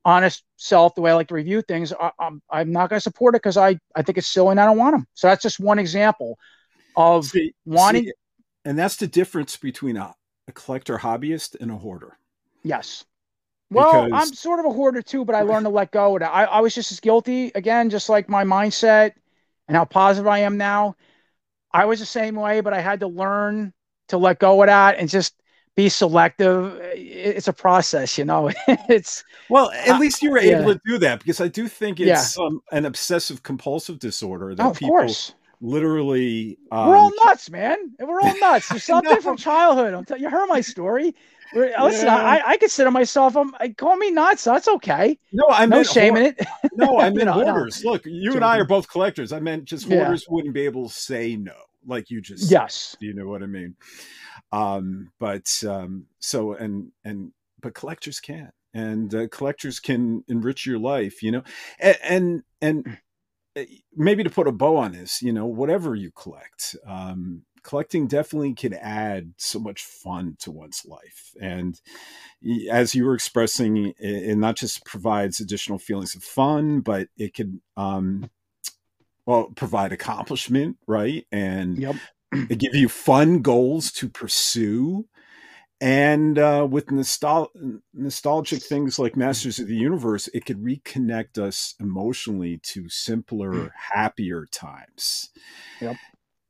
honest 0.06 0.44
self, 0.58 0.96
the 0.96 1.02
way 1.02 1.12
I 1.12 1.16
like 1.16 1.28
to 1.30 1.36
review 1.36 1.62
things. 1.62 1.94
I, 1.94 2.08
am 2.08 2.12
I'm, 2.20 2.42
I'm 2.50 2.72
not 2.72 2.90
going 2.90 2.98
to 2.98 3.04
support 3.04 3.36
it 3.36 3.42
because 3.42 3.58
I 3.58 3.78
I 3.96 4.02
think 4.02 4.18
it's 4.18 4.28
silly 4.28 4.52
and 4.52 4.60
I 4.60 4.66
don't 4.66 4.78
want 4.78 4.96
them. 4.96 5.08
So 5.14 5.28
that's 5.28 5.44
just 5.44 5.60
one 5.60 5.80
example 5.80 6.38
of 6.96 7.26
see, 7.26 7.54
wanting. 7.66 8.06
See, 8.06 8.14
and 8.66 8.78
that's 8.78 8.96
the 8.96 9.08
difference 9.08 9.58
between 9.58 9.98
a, 9.98 10.14
a 10.48 10.52
collector 10.52 10.98
hobbyist 10.98 11.60
and 11.60 11.72
a 11.72 11.76
hoarder. 11.76 12.18
Yes. 12.64 13.06
Well, 13.70 14.06
because... 14.06 14.28
I'm 14.28 14.34
sort 14.34 14.60
of 14.60 14.66
a 14.66 14.74
hoarder 14.74 15.02
too, 15.02 15.26
but 15.26 15.36
I 15.36 15.42
learned 15.42 15.66
to 15.66 15.70
let 15.70 15.92
go. 15.92 16.18
I, 16.20 16.44
I 16.44 16.60
was 16.60 16.76
just 16.76 16.92
as 16.92 17.00
guilty 17.00 17.52
again, 17.56 17.90
just 17.90 18.10
like 18.10 18.28
my 18.30 18.44
mindset 18.44 19.14
and 19.68 19.78
how 19.78 19.86
positive 19.86 20.28
I 20.28 20.40
am 20.40 20.58
now. 20.58 20.96
I 21.72 21.86
was 21.86 22.00
the 22.00 22.06
same 22.06 22.36
way, 22.36 22.60
but 22.60 22.74
I 22.74 22.82
had 22.82 23.00
to 23.00 23.08
learn 23.08 23.74
to 24.10 24.18
let 24.18 24.40
go 24.40 24.62
of 24.62 24.68
that 24.68 24.98
and 24.98 25.10
just 25.10 25.41
be 25.76 25.90
selective. 25.90 26.80
It's 26.94 27.48
a 27.48 27.54
process, 27.54 28.18
you 28.18 28.26
know. 28.26 28.52
it's 28.68 29.24
well, 29.50 29.72
at 29.72 30.00
least 30.00 30.22
you 30.22 30.32
were 30.32 30.40
able 30.40 30.68
yeah. 30.68 30.74
to 30.74 30.82
do 30.86 30.98
that 31.00 31.20
because 31.20 31.42
I 31.42 31.48
do 31.48 31.68
think 31.68 32.00
it's 32.00 32.38
yeah. 32.38 32.46
um, 32.46 32.62
an 32.72 32.86
obsessive 32.86 33.44
compulsive 33.44 34.00
disorder 34.00 34.54
that 34.56 34.66
oh, 34.66 34.74
people 34.74 34.90
course. 34.90 35.34
literally. 35.62 36.58
Um, 36.72 36.90
we're 36.90 36.98
all 36.98 37.12
nuts, 37.26 37.50
man. 37.50 37.78
We're 38.00 38.22
all 38.22 38.38
nuts. 38.40 38.70
There's 38.70 38.84
something 38.84 39.14
no. 39.14 39.22
from 39.22 39.38
childhood. 39.38 39.94
I'm 39.94 40.06
telling 40.06 40.24
you, 40.24 40.30
heard 40.30 40.48
my 40.48 40.62
story. 40.62 41.16
Listen, 41.54 42.06
yeah. 42.06 42.16
I, 42.16 42.52
I 42.52 42.58
consider 42.58 42.92
myself. 42.92 43.36
I'm. 43.36 43.54
I 43.60 43.70
call 43.70 43.98
me 43.98 44.12
nuts. 44.12 44.46
That's 44.46 44.70
okay. 44.70 45.20
No, 45.34 45.46
I 45.50 45.66
no 45.66 45.84
shame 45.84 46.16
in 46.16 46.24
it. 46.28 46.48
No, 46.74 46.98
I 47.00 47.10
meant 47.12 47.30
hoarders. 47.30 47.84
No. 47.84 47.92
Look, 47.92 48.06
you 48.06 48.34
and 48.34 48.44
I 48.44 48.58
are 48.58 48.66
both 48.66 48.90
collectors. 48.90 49.34
I 49.34 49.40
meant 49.40 49.66
just 49.66 49.86
hoarders 49.86 50.26
wouldn't 50.30 50.54
be 50.54 50.62
able 50.62 50.88
to 50.88 50.94
say 50.94 51.36
no, 51.36 51.56
like 51.86 52.10
you 52.10 52.22
just. 52.22 52.50
Yes. 52.50 52.74
Said. 52.92 53.02
You 53.02 53.14
know 53.14 53.28
what 53.28 53.44
I 53.44 53.48
mean? 53.48 53.76
Um, 54.52 55.12
but 55.20 55.64
um, 55.68 56.08
so 56.20 56.54
and 56.54 56.92
and 57.04 57.32
but 57.62 57.74
collectors 57.74 58.20
can, 58.20 58.52
and 58.74 59.14
uh, 59.14 59.28
collectors 59.30 59.80
can 59.80 60.24
enrich 60.28 60.66
your 60.66 60.80
life. 60.80 61.24
You 61.24 61.32
know, 61.32 61.44
and 61.80 61.98
and, 62.04 62.44
and 62.62 62.98
eh, 63.56 63.66
maybe 63.96 64.24
to 64.24 64.30
put 64.30 64.48
a 64.48 64.52
bow 64.52 64.78
on 64.78 64.92
this, 64.94 65.22
you 65.22 65.34
know, 65.34 65.46
whatever 65.46 65.96
you 65.96 66.12
collect. 66.12 66.76
Um, 66.86 67.44
collecting 67.64 68.08
definitely 68.08 68.54
can 68.54 68.74
add 68.74 69.34
so 69.38 69.60
much 69.60 69.84
fun 69.84 70.36
to 70.40 70.52
one's 70.52 70.84
life 70.86 71.34
and 71.40 71.80
as 72.72 72.96
you 72.96 73.06
were 73.06 73.14
expressing 73.14 73.94
it, 74.00 74.38
not 74.38 74.56
just 74.56 74.84
provides 74.86 75.40
additional 75.40 75.78
feelings 75.78 76.16
of 76.16 76.24
fun 76.24 76.82
but 76.82 77.08
it 77.18 77.34
could 77.34 77.60
um 77.78 78.30
well 79.26 79.52
provide 79.56 79.92
accomplishment 79.92 80.78
right 80.88 81.26
and 81.32 81.78
yep. 81.78 81.96
It 82.32 82.60
give 82.60 82.76
you 82.76 82.90
fun 82.90 83.42
goals 83.42 83.92
to 83.94 84.10
pursue. 84.10 85.08
And 85.80 86.38
uh, 86.38 86.68
with 86.70 86.88
nostal- 86.88 87.50
nostalgic 87.94 88.62
things 88.62 89.00
like 89.00 89.18
masters 89.18 89.58
of 89.58 89.68
the 89.68 89.76
universe 89.76 90.30
it 90.32 90.46
could 90.46 90.64
reconnect 90.64 91.40
us 91.40 91.74
emotionally 91.80 92.60
to 92.64 92.88
simpler 92.88 93.74
happier 93.76 94.46
times. 94.52 95.32
Yep. 95.80 95.96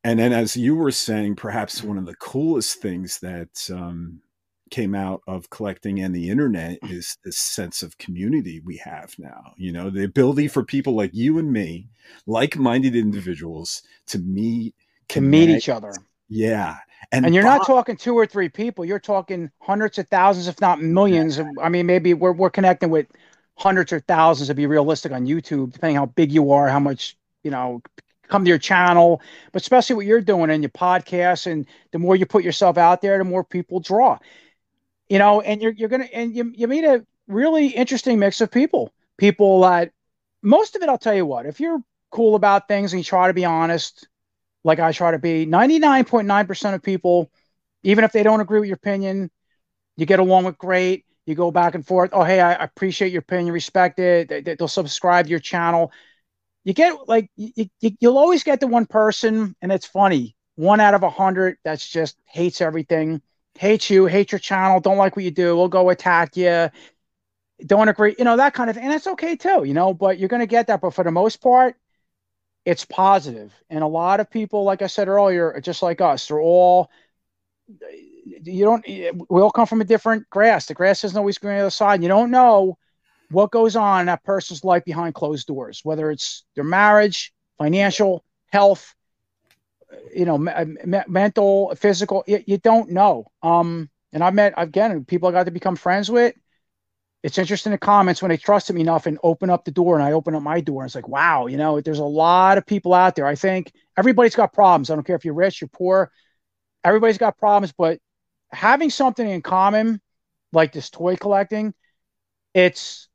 And 0.03 0.19
then 0.19 0.33
as 0.33 0.57
you 0.57 0.75
were 0.75 0.91
saying 0.91 1.35
perhaps 1.35 1.81
one 1.81 1.97
of 1.97 2.05
the 2.05 2.15
coolest 2.15 2.81
things 2.81 3.19
that 3.19 3.69
um, 3.73 4.21
came 4.69 4.93
out 4.93 5.21
of 5.27 5.49
collecting 5.49 6.01
and 6.01 6.13
the 6.13 6.29
internet 6.29 6.79
is 6.89 7.17
this 7.23 7.37
sense 7.37 7.83
of 7.83 7.97
community 7.97 8.61
we 8.65 8.77
have 8.77 9.15
now. 9.17 9.53
You 9.55 9.71
know 9.71 9.89
the 9.89 10.03
ability 10.03 10.49
for 10.49 10.63
people 10.63 10.93
like 10.93 11.11
you 11.13 11.37
and 11.37 11.53
me 11.53 11.87
like-minded 12.27 12.97
individuals 12.97 13.81
to 14.07 14.19
meet 14.19 14.75
to 15.11 15.21
meet 15.21 15.49
each 15.49 15.69
other 15.69 15.93
yeah 16.29 16.77
and, 17.11 17.25
and 17.25 17.35
you're 17.35 17.43
not 17.43 17.65
talking 17.65 17.95
two 17.95 18.15
or 18.15 18.25
three 18.25 18.49
people 18.49 18.85
you're 18.85 18.99
talking 18.99 19.51
hundreds 19.59 19.97
of 19.97 20.07
thousands 20.07 20.47
if 20.47 20.59
not 20.61 20.81
millions 20.81 21.39
i 21.61 21.69
mean 21.69 21.85
maybe 21.85 22.13
we're, 22.13 22.31
we're 22.31 22.49
connecting 22.49 22.89
with 22.89 23.07
hundreds 23.55 23.91
or 23.93 23.99
thousands 24.01 24.47
to 24.47 24.55
be 24.55 24.65
realistic 24.65 25.11
on 25.11 25.25
youtube 25.25 25.71
depending 25.71 25.95
how 25.95 26.05
big 26.05 26.31
you 26.31 26.51
are 26.51 26.67
how 26.67 26.79
much 26.79 27.17
you 27.43 27.51
know 27.51 27.81
come 28.31 28.45
to 28.45 28.49
your 28.49 28.57
channel, 28.57 29.21
but 29.51 29.61
especially 29.61 29.97
what 29.97 30.05
you're 30.05 30.21
doing 30.21 30.49
in 30.49 30.63
your 30.63 30.69
podcast. 30.69 31.45
And 31.45 31.67
the 31.91 31.99
more 31.99 32.15
you 32.15 32.25
put 32.25 32.43
yourself 32.43 32.77
out 32.77 33.01
there, 33.01 33.19
the 33.19 33.23
more 33.23 33.43
people 33.43 33.79
draw. 33.79 34.17
You 35.09 35.19
know, 35.19 35.41
and 35.41 35.61
you're 35.61 35.73
you're 35.73 35.89
gonna 35.89 36.07
and 36.11 36.33
you 36.35 36.51
you 36.55 36.67
meet 36.67 36.85
a 36.85 37.05
really 37.27 37.67
interesting 37.67 38.17
mix 38.17 38.41
of 38.41 38.49
people. 38.49 38.93
People 39.17 39.61
that 39.61 39.91
most 40.41 40.75
of 40.75 40.81
it, 40.81 40.89
I'll 40.89 40.97
tell 40.97 41.13
you 41.13 41.25
what, 41.25 41.45
if 41.45 41.59
you're 41.59 41.83
cool 42.09 42.35
about 42.35 42.67
things 42.67 42.93
and 42.93 43.01
you 43.01 43.03
try 43.03 43.27
to 43.27 43.33
be 43.33 43.45
honest, 43.45 44.07
like 44.63 44.79
I 44.79 44.91
try 44.91 45.11
to 45.11 45.19
be, 45.19 45.45
99.9% 45.45 46.75
of 46.75 46.83
people, 46.83 47.31
even 47.83 48.03
if 48.03 48.11
they 48.11 48.23
don't 48.23 48.41
agree 48.41 48.59
with 48.59 48.69
your 48.69 48.75
opinion, 48.75 49.31
you 49.97 50.05
get 50.05 50.19
along 50.19 50.45
with 50.45 50.57
great. 50.57 51.05
You 51.25 51.35
go 51.35 51.51
back 51.51 51.75
and 51.75 51.85
forth. 51.85 52.11
Oh, 52.13 52.23
hey, 52.23 52.39
I 52.39 52.53
appreciate 52.53 53.11
your 53.11 53.21
opinion, 53.21 53.53
respect 53.53 53.99
it. 53.99 54.27
They, 54.27 54.55
will 54.59 54.67
subscribe 54.67 55.25
to 55.25 55.31
your 55.31 55.39
channel 55.39 55.91
you 56.63 56.73
get 56.73 57.07
like 57.07 57.29
you, 57.35 57.69
you, 57.79 57.91
you'll 57.99 58.17
always 58.17 58.43
get 58.43 58.59
the 58.59 58.67
one 58.67 58.85
person, 58.85 59.55
and 59.61 59.71
it's 59.71 59.85
funny. 59.85 60.35
One 60.55 60.79
out 60.79 60.93
of 60.93 61.03
a 61.03 61.09
hundred 61.09 61.57
that's 61.63 61.87
just 61.87 62.17
hates 62.25 62.61
everything, 62.61 63.21
hates 63.57 63.89
you, 63.89 64.05
hates 64.05 64.31
your 64.31 64.39
channel, 64.39 64.79
don't 64.79 64.97
like 64.97 65.15
what 65.15 65.25
you 65.25 65.31
do, 65.31 65.55
will 65.55 65.69
go 65.69 65.89
attack 65.89 66.37
you, 66.37 66.69
don't 67.65 67.89
agree, 67.89 68.15
you 68.17 68.25
know 68.25 68.37
that 68.37 68.53
kind 68.53 68.69
of, 68.69 68.77
and 68.77 68.91
that's 68.91 69.07
okay 69.07 69.35
too, 69.35 69.63
you 69.63 69.73
know. 69.73 69.93
But 69.93 70.19
you're 70.19 70.29
gonna 70.29 70.45
get 70.45 70.67
that. 70.67 70.81
But 70.81 70.93
for 70.93 71.03
the 71.03 71.11
most 71.11 71.41
part, 71.41 71.75
it's 72.65 72.85
positive, 72.85 73.53
and 73.69 73.83
a 73.83 73.87
lot 73.87 74.19
of 74.19 74.29
people, 74.29 74.63
like 74.63 74.81
I 74.81 74.87
said 74.87 75.07
earlier, 75.07 75.59
just 75.61 75.81
like 75.81 76.01
us. 76.01 76.27
They're 76.27 76.39
all 76.39 76.89
you 78.43 78.65
don't 78.65 78.85
we 78.87 79.41
all 79.41 79.51
come 79.51 79.65
from 79.65 79.81
a 79.81 79.85
different 79.85 80.29
grass. 80.29 80.65
The 80.65 80.73
grass 80.73 81.03
isn't 81.03 81.17
always 81.17 81.37
green 81.37 81.53
on 81.53 81.57
the 81.57 81.63
other 81.63 81.69
side. 81.71 82.01
You 82.01 82.09
don't 82.09 82.31
know 82.31 82.77
what 83.29 83.51
goes 83.51 83.75
on 83.75 84.01
in 84.01 84.05
that 84.07 84.23
person's 84.23 84.63
life 84.63 84.83
behind 84.85 85.15
closed 85.15 85.47
doors, 85.47 85.81
whether 85.83 86.11
it's 86.11 86.43
their 86.55 86.63
marriage, 86.63 87.33
financial, 87.57 88.23
health, 88.51 88.93
you 90.13 90.25
know, 90.25 90.37
me- 90.37 91.03
mental, 91.07 91.73
physical. 91.75 92.23
You, 92.27 92.43
you, 92.45 92.57
don't 92.57 92.91
know. 92.91 93.25
Um, 93.41 93.89
and 94.11 94.23
I've 94.23 94.33
met 94.33 94.53
again 94.57 95.05
people 95.05 95.29
I 95.29 95.31
got 95.31 95.45
to 95.45 95.51
become 95.51 95.75
friends 95.75 96.11
with. 96.11 96.35
It's 97.23 97.37
interesting 97.37 97.71
the 97.71 97.77
comments 97.77 98.21
when 98.21 98.29
they 98.29 98.37
trusted 98.37 98.75
me 98.75 98.81
enough 98.81 99.05
and 99.05 99.19
open 99.21 99.49
up 99.51 99.63
the 99.63 99.71
door, 99.71 99.95
and 99.95 100.03
I 100.03 100.13
open 100.13 100.33
up 100.33 100.41
my 100.41 100.59
door. 100.59 100.81
And 100.81 100.87
it's 100.87 100.95
like, 100.95 101.07
wow, 101.07 101.45
you 101.45 101.57
know, 101.57 101.79
there's 101.79 101.99
a 101.99 102.03
lot 102.03 102.57
of 102.57 102.65
people 102.65 102.93
out 102.93 103.15
there. 103.15 103.27
I 103.27 103.35
think 103.35 103.71
everybody's 103.97 104.35
got 104.35 104.53
problems. 104.53 104.89
I 104.89 104.95
don't 104.95 105.03
care 105.05 105.15
if 105.15 105.25
you're 105.25 105.35
rich, 105.35 105.61
you're 105.61 105.67
poor. 105.67 106.11
Everybody's 106.83 107.19
got 107.19 107.37
problems, 107.37 107.73
but 107.77 107.99
having 108.51 108.89
something 108.89 109.27
in 109.27 109.41
common, 109.41 110.01
like 110.53 110.71
this 110.73 110.89
toy 110.89 111.15
collecting, 111.15 111.73
it's 112.53 113.09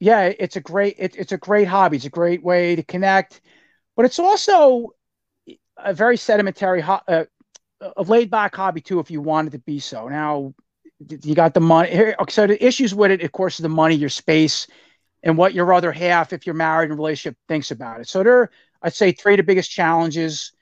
yeah, 0.00 0.24
it's 0.38 0.56
a 0.56 0.60
great 0.60 0.96
it, 0.98 1.16
it's 1.16 1.32
a 1.32 1.38
great 1.38 1.68
hobby. 1.68 1.96
It's 1.96 2.06
a 2.06 2.10
great 2.10 2.42
way 2.42 2.76
to 2.76 2.82
connect, 2.82 3.40
but 3.96 4.04
it's 4.06 4.18
also 4.18 4.90
a 5.76 5.94
very 5.94 6.16
sedimentary, 6.16 6.80
ho- 6.80 7.00
uh, 7.08 7.24
a 7.96 8.02
laid 8.02 8.30
back 8.30 8.54
hobby 8.54 8.80
too. 8.80 9.00
If 9.00 9.10
you 9.10 9.20
wanted 9.20 9.52
to 9.52 9.58
be 9.60 9.78
so, 9.80 10.08
now 10.08 10.54
you 11.22 11.34
got 11.34 11.54
the 11.54 11.60
money. 11.60 12.14
So 12.28 12.46
the 12.46 12.64
issues 12.64 12.94
with 12.94 13.10
it, 13.10 13.22
of 13.22 13.32
course, 13.32 13.58
is 13.58 13.62
the 13.62 13.68
money, 13.68 13.94
your 13.94 14.08
space, 14.08 14.66
and 15.22 15.36
what 15.36 15.54
your 15.54 15.72
other 15.72 15.92
half, 15.92 16.32
if 16.32 16.46
you're 16.46 16.54
married 16.54 16.86
in 16.86 16.92
a 16.92 16.96
relationship, 16.96 17.36
thinks 17.48 17.70
about 17.70 18.00
it. 18.00 18.08
So 18.08 18.22
there, 18.22 18.50
I'd 18.82 18.94
say 18.94 19.12
three 19.12 19.34
of 19.34 19.38
the 19.38 19.44
biggest 19.44 19.70
challenges. 19.70 20.52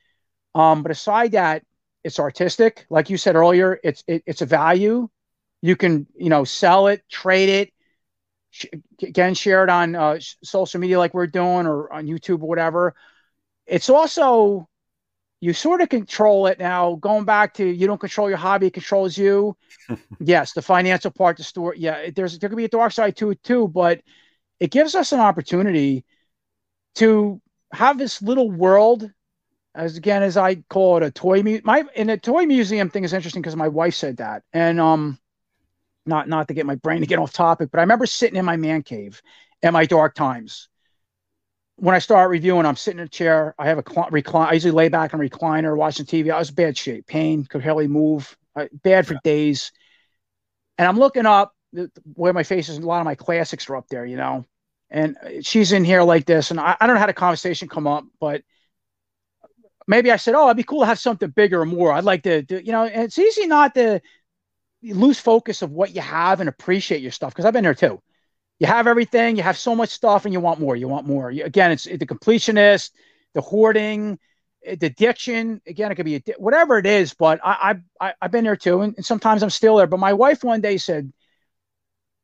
Um, 0.54 0.82
but 0.82 0.92
aside 0.92 1.32
that, 1.32 1.62
it's 2.02 2.18
artistic, 2.18 2.86
like 2.90 3.10
you 3.10 3.16
said 3.16 3.36
earlier. 3.36 3.78
It's 3.84 4.02
it, 4.06 4.22
it's 4.26 4.42
a 4.42 4.46
value. 4.46 5.08
You 5.62 5.76
can 5.76 6.06
you 6.16 6.30
know 6.30 6.44
sell 6.44 6.86
it, 6.88 7.02
trade 7.10 7.48
it 7.48 7.72
again 9.02 9.34
share 9.34 9.62
it 9.64 9.70
on 9.70 9.94
uh, 9.94 10.18
social 10.42 10.80
media 10.80 10.98
like 10.98 11.14
we're 11.14 11.26
doing 11.26 11.66
or 11.66 11.92
on 11.92 12.06
youtube 12.06 12.42
or 12.42 12.48
whatever 12.48 12.94
it's 13.66 13.88
also 13.88 14.68
you 15.40 15.52
sort 15.52 15.80
of 15.80 15.88
control 15.88 16.46
it 16.46 16.58
now. 16.58 16.96
Going 16.96 17.24
back 17.24 17.54
to 17.54 17.66
you 17.66 17.86
don't 17.86 18.00
control 18.00 18.28
your 18.28 18.38
hobby, 18.38 18.68
it 18.68 18.74
controls 18.74 19.16
you. 19.16 19.56
yes, 20.20 20.52
the 20.52 20.62
financial 20.62 21.10
part, 21.10 21.38
the 21.38 21.44
store. 21.44 21.74
Yeah, 21.74 22.10
there's 22.14 22.38
there 22.38 22.48
could 22.48 22.56
be 22.56 22.64
a 22.66 22.68
dark 22.68 22.92
side 22.92 23.16
to 23.18 23.30
it 23.30 23.42
too, 23.42 23.68
but 23.68 24.00
it 24.60 24.70
gives 24.70 24.94
us 24.94 25.12
an 25.12 25.20
opportunity 25.20 26.04
to 26.96 27.40
have 27.72 27.98
this 27.98 28.22
little 28.22 28.50
world 28.50 29.10
as 29.74 29.96
again 29.96 30.22
as 30.22 30.36
I 30.36 30.56
call 30.70 30.98
it 30.98 31.04
a 31.04 31.12
toy 31.12 31.42
mu- 31.42 31.60
my 31.64 31.84
in 31.94 32.10
a 32.10 32.18
toy 32.18 32.46
museum 32.46 32.90
thing 32.90 33.04
is 33.04 33.12
interesting 33.12 33.42
because 33.42 33.56
my 33.56 33.68
wife 33.68 33.94
said 33.94 34.18
that 34.18 34.42
and 34.52 34.80
um 34.80 35.18
not 36.06 36.28
not 36.28 36.48
to 36.48 36.54
get 36.54 36.66
my 36.66 36.76
brain 36.76 37.02
to 37.02 37.06
get 37.06 37.20
off 37.20 37.32
topic 37.32 37.70
but 37.72 37.78
I 37.78 37.82
remember 37.82 38.06
sitting 38.06 38.38
in 38.38 38.46
my 38.46 38.56
man 38.56 38.82
cave 38.82 39.22
at 39.62 39.74
my 39.74 39.86
dark 39.86 40.16
times 40.16 40.69
when 41.80 41.94
I 41.94 41.98
start 41.98 42.28
reviewing, 42.30 42.66
I'm 42.66 42.76
sitting 42.76 43.00
in 43.00 43.06
a 43.06 43.08
chair. 43.08 43.54
I 43.58 43.66
have 43.66 43.78
a 43.78 43.84
cl- 43.88 44.08
recline. 44.10 44.48
I 44.50 44.52
usually 44.52 44.72
lay 44.72 44.90
back 44.90 45.14
in 45.14 45.20
a 45.20 45.22
recliner, 45.22 45.74
watching 45.74 46.04
TV. 46.04 46.30
I 46.30 46.38
was 46.38 46.50
bad 46.50 46.76
shape, 46.76 47.06
pain, 47.06 47.44
could 47.46 47.64
hardly 47.64 47.88
move, 47.88 48.36
I, 48.54 48.68
bad 48.82 49.06
for 49.06 49.14
yeah. 49.14 49.20
days. 49.24 49.72
And 50.76 50.86
I'm 50.86 50.98
looking 50.98 51.24
up 51.24 51.54
where 52.14 52.34
my 52.34 52.42
face 52.42 52.68
is. 52.68 52.76
A 52.76 52.82
lot 52.82 53.00
of 53.00 53.06
my 53.06 53.14
classics 53.14 53.68
are 53.70 53.76
up 53.76 53.88
there, 53.88 54.04
you 54.04 54.16
know. 54.16 54.44
And 54.90 55.16
she's 55.40 55.72
in 55.72 55.84
here 55.84 56.02
like 56.02 56.26
this, 56.26 56.50
and 56.50 56.60
I, 56.60 56.76
I 56.78 56.86
don't 56.86 56.96
know 56.96 57.00
how 57.00 57.06
the 57.06 57.14
conversation 57.14 57.68
come 57.68 57.86
up, 57.86 58.04
but 58.20 58.42
maybe 59.86 60.10
I 60.10 60.16
said, 60.16 60.34
"Oh, 60.34 60.46
it'd 60.46 60.56
be 60.56 60.64
cool 60.64 60.80
to 60.80 60.86
have 60.86 60.98
something 60.98 61.30
bigger 61.30 61.60
or 61.62 61.66
more." 61.66 61.92
I'd 61.92 62.04
like 62.04 62.24
to, 62.24 62.42
do, 62.42 62.58
you 62.58 62.72
know. 62.72 62.84
And 62.84 63.04
it's 63.04 63.18
easy 63.18 63.46
not 63.46 63.74
to 63.76 64.00
lose 64.82 65.20
focus 65.20 65.62
of 65.62 65.70
what 65.70 65.94
you 65.94 66.00
have 66.02 66.40
and 66.40 66.48
appreciate 66.48 67.00
your 67.00 67.12
stuff 67.12 67.32
because 67.32 67.44
I've 67.44 67.52
been 67.54 67.64
there 67.64 67.74
too 67.74 68.02
you 68.60 68.66
have 68.66 68.86
everything, 68.86 69.36
you 69.36 69.42
have 69.42 69.58
so 69.58 69.74
much 69.74 69.88
stuff, 69.88 70.26
and 70.26 70.34
you 70.34 70.38
want 70.38 70.60
more. 70.60 70.76
You 70.76 70.86
want 70.86 71.06
more. 71.06 71.30
You, 71.30 71.44
again, 71.44 71.72
it's 71.72 71.84
the 71.84 71.98
completionist, 71.98 72.90
the 73.32 73.40
hoarding, 73.40 74.18
eh, 74.64 74.76
the 74.78 74.86
addiction. 74.86 75.62
Again, 75.66 75.90
it 75.90 75.94
could 75.94 76.04
be 76.04 76.16
a, 76.16 76.22
whatever 76.36 76.76
it 76.78 76.84
is, 76.86 77.14
but 77.14 77.40
I, 77.42 77.76
I, 77.98 78.12
I've 78.20 78.30
been 78.30 78.44
there 78.44 78.56
too, 78.56 78.82
and, 78.82 78.94
and, 78.96 79.04
sometimes 79.04 79.42
I'm 79.42 79.50
still 79.50 79.76
there. 79.76 79.86
But 79.86 79.98
my 79.98 80.12
wife 80.12 80.44
one 80.44 80.60
day 80.60 80.76
said, 80.76 81.10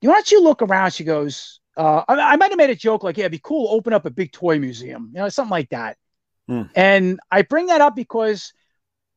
"You 0.03 0.11
why 0.11 0.17
don't 0.17 0.31
you 0.31 0.43
look 0.45 0.61
around?" 0.61 0.93
She 0.93 1.05
goes, 1.05 1.61
uh, 1.75 2.05
I, 2.07 2.15
I, 2.15 2.37
might 2.37 2.51
have 2.51 2.59
made 2.59 2.71
a 2.71 2.77
joke 2.77 3.03
like, 3.03 3.17
"Yeah, 3.17 3.25
it'd 3.25 3.33
be 3.33 3.41
cool 3.43 3.69
to 3.69 3.73
open 3.73 3.95
up 3.95 4.05
a 4.05 4.11
big 4.11 4.31
toy 4.31 4.59
museum," 4.59 5.13
you 5.15 5.21
know, 5.21 5.31
something 5.31 5.51
like 5.51 5.71
that. 5.71 5.97
Hmm. 6.49 6.63
And 6.75 7.19
I 7.31 7.43
bring 7.43 7.67
that 7.67 7.81
up 7.81 7.97
because 7.97 8.53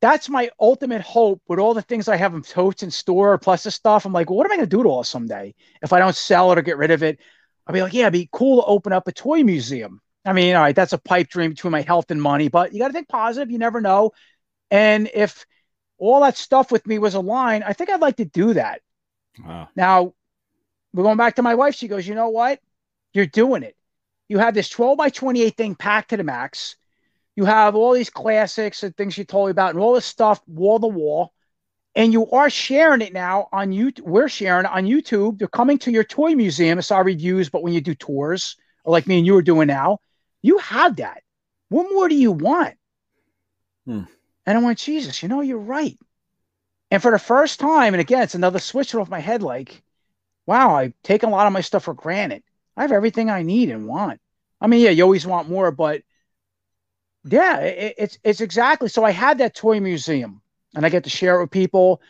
that's 0.02 0.30
my 0.30 0.50
ultimate 0.60 1.02
hope 1.02 1.42
with 1.48 1.60
all 1.60 1.74
the 1.74 1.82
things 1.82 2.08
I 2.08 2.16
have 2.16 2.34
in 2.34 2.42
totes 2.42 2.84
and 2.84 2.94
store 2.94 3.38
plus 3.38 3.64
the 3.64 3.72
stuff. 3.72 4.06
I'm 4.06 4.14
like, 4.14 4.30
well, 4.30 4.38
what 4.38 4.46
am 4.46 4.52
I 4.52 4.58
going 4.58 4.70
to 4.70 4.78
do 4.78 4.84
to 4.84 4.90
all 4.90 5.04
someday 5.04 5.54
if 5.82 5.92
I 5.92 6.00
don't 6.00 6.16
sell 6.16 6.52
it 6.52 6.58
or 6.58 6.62
get 6.62 6.78
rid 6.78 6.92
of 6.92 7.04
it? 7.04 7.20
I'll 7.68 7.74
be 7.74 7.82
like, 7.82 7.94
yeah, 7.94 8.04
it'd 8.04 8.14
be 8.14 8.30
cool 8.32 8.62
to 8.62 8.68
open 8.68 8.94
up 8.94 9.08
a 9.08 9.12
toy 9.12 9.44
museum. 9.44 10.02
I 10.26 10.34
mean, 10.34 10.56
all 10.56 10.62
right, 10.62 10.76
that's 10.76 10.94
a 10.94 10.98
pipe 10.98 11.30
dream 11.30 11.52
between 11.52 11.72
my 11.72 11.82
health 11.82 12.12
and 12.12 12.22
money, 12.22 12.48
but 12.48 12.74
you 12.74 12.80
got 12.80 12.88
to 12.88 12.94
think 12.94 13.08
positive. 13.10 13.52
You 13.52 13.58
never 13.58 13.82
know. 13.82 14.12
And 14.72 15.10
if 15.14 15.46
all 15.98 16.22
that 16.22 16.38
stuff 16.38 16.72
with 16.72 16.88
me 16.88 16.98
was 16.98 17.16
aligned, 17.16 17.64
I 17.64 17.74
think 17.74 17.90
I'd 17.90 18.02
like 18.02 18.18
to 18.18 18.26
do 18.26 18.54
that. 18.54 18.82
Wow. 19.44 19.70
Now, 19.76 20.14
we're 20.94 21.04
going 21.04 21.18
back 21.18 21.36
to 21.36 21.42
my 21.42 21.56
wife. 21.56 21.76
She 21.76 21.88
goes, 21.88 22.08
you 22.08 22.16
know 22.16 22.30
what? 22.30 22.60
You're 23.14 23.26
doing 23.26 23.64
it. 23.64 23.76
You 24.28 24.38
have 24.40 24.54
this 24.54 24.70
12 24.70 24.98
by 24.98 25.10
28 25.10 25.56
thing 25.56 25.76
packed 25.76 26.12
to 26.12 26.18
the 26.18 26.24
max 26.24 26.76
you 27.40 27.46
have 27.46 27.74
all 27.74 27.94
these 27.94 28.10
classics 28.10 28.84
and 28.84 28.96
things 28.96 29.18
you 29.18 29.24
told 29.24 29.48
me 29.48 29.52
about 29.52 29.74
and 29.74 29.80
all 29.80 29.94
this 29.94 30.06
stuff 30.06 30.42
wall 30.46 30.78
to 30.78 30.88
wall 30.88 31.34
and 31.96 32.14
you 32.14 32.30
are 32.32 32.50
sharing 32.50 33.02
it 33.02 33.14
now 33.14 33.48
on 33.54 33.72
YouTube. 33.72 34.02
We're 34.02 34.28
sharing 34.28 34.66
it 34.66 34.72
on 34.72 34.86
YouTube. 34.86 35.40
They're 35.40 35.48
coming 35.48 35.78
to 35.80 35.92
your 35.92 36.04
toy 36.04 36.36
museum. 36.36 36.78
It's 36.80 36.92
our 36.92 37.04
reviews, 37.04 37.50
but 37.50 37.64
when 37.64 37.74
you 37.74 37.82
do 37.82 37.96
tours, 37.96 38.58
or 38.84 38.92
like 38.92 39.08
me 39.08 39.18
and 39.18 39.26
you 39.26 39.38
are 39.38 39.42
doing 39.42 39.68
now, 39.68 40.00
you 40.42 40.58
have 40.60 40.98
that. 40.98 41.24
What 41.70 41.92
more 41.92 42.10
do 42.10 42.16
you 42.16 42.32
want? 42.32 42.76
Hmm. 43.86 44.04
And 44.46 44.58
I 44.58 44.62
went, 44.62 44.80
Jesus, 44.80 45.22
you 45.24 45.30
know, 45.30 45.42
you're 45.42 45.58
right. 45.58 45.98
And 46.92 47.02
for 47.02 47.12
the 47.12 47.20
first 47.20 47.60
time, 47.60 47.94
and 47.94 48.02
again, 48.02 48.24
it's 48.24 48.36
another 48.36 48.60
switch 48.60 48.94
off 48.96 49.10
my 49.10 49.20
head 49.20 49.44
like, 49.44 49.82
wow, 50.46 50.76
I 50.76 50.94
take 51.04 51.24
a 51.24 51.30
lot 51.30 51.48
of 51.48 51.54
my 51.54 51.62
stuff 51.62 51.84
for 51.84 51.94
granted. 51.94 52.44
I 52.76 52.82
have 52.82 52.92
everything 52.92 53.30
I 53.30 53.44
need 53.44 53.70
and 53.70 53.88
want. 53.88 54.20
I 54.60 54.68
mean, 54.68 54.82
yeah, 54.82 54.90
you 54.90 55.04
always 55.04 55.28
want 55.28 55.50
more, 55.50 55.72
but 55.72 56.02
yeah, 57.32 57.60
it, 57.60 57.96
it's 57.98 58.20
it's 58.24 58.42
exactly. 58.42 58.90
So 58.90 59.04
I 59.04 59.12
had 59.12 59.38
that 59.40 59.56
toy 59.56 59.80
museum, 59.80 60.42
and 60.76 60.86
I 60.86 60.90
get 60.90 61.04
to 61.06 61.10
share 61.10 61.38
it 61.38 61.44
with 61.44 61.52
people, 61.52 62.02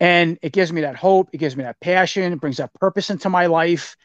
and 0.00 0.38
it 0.42 0.52
gives 0.52 0.72
me 0.72 0.82
that 0.82 0.96
hope. 0.96 1.30
It 1.32 1.38
gives 1.38 1.56
me 1.56 1.64
that 1.64 1.80
passion. 1.80 2.32
It 2.32 2.40
brings 2.40 2.58
that 2.58 2.74
purpose 2.74 3.10
into 3.10 3.28
my 3.28 3.46
life. 3.46 3.96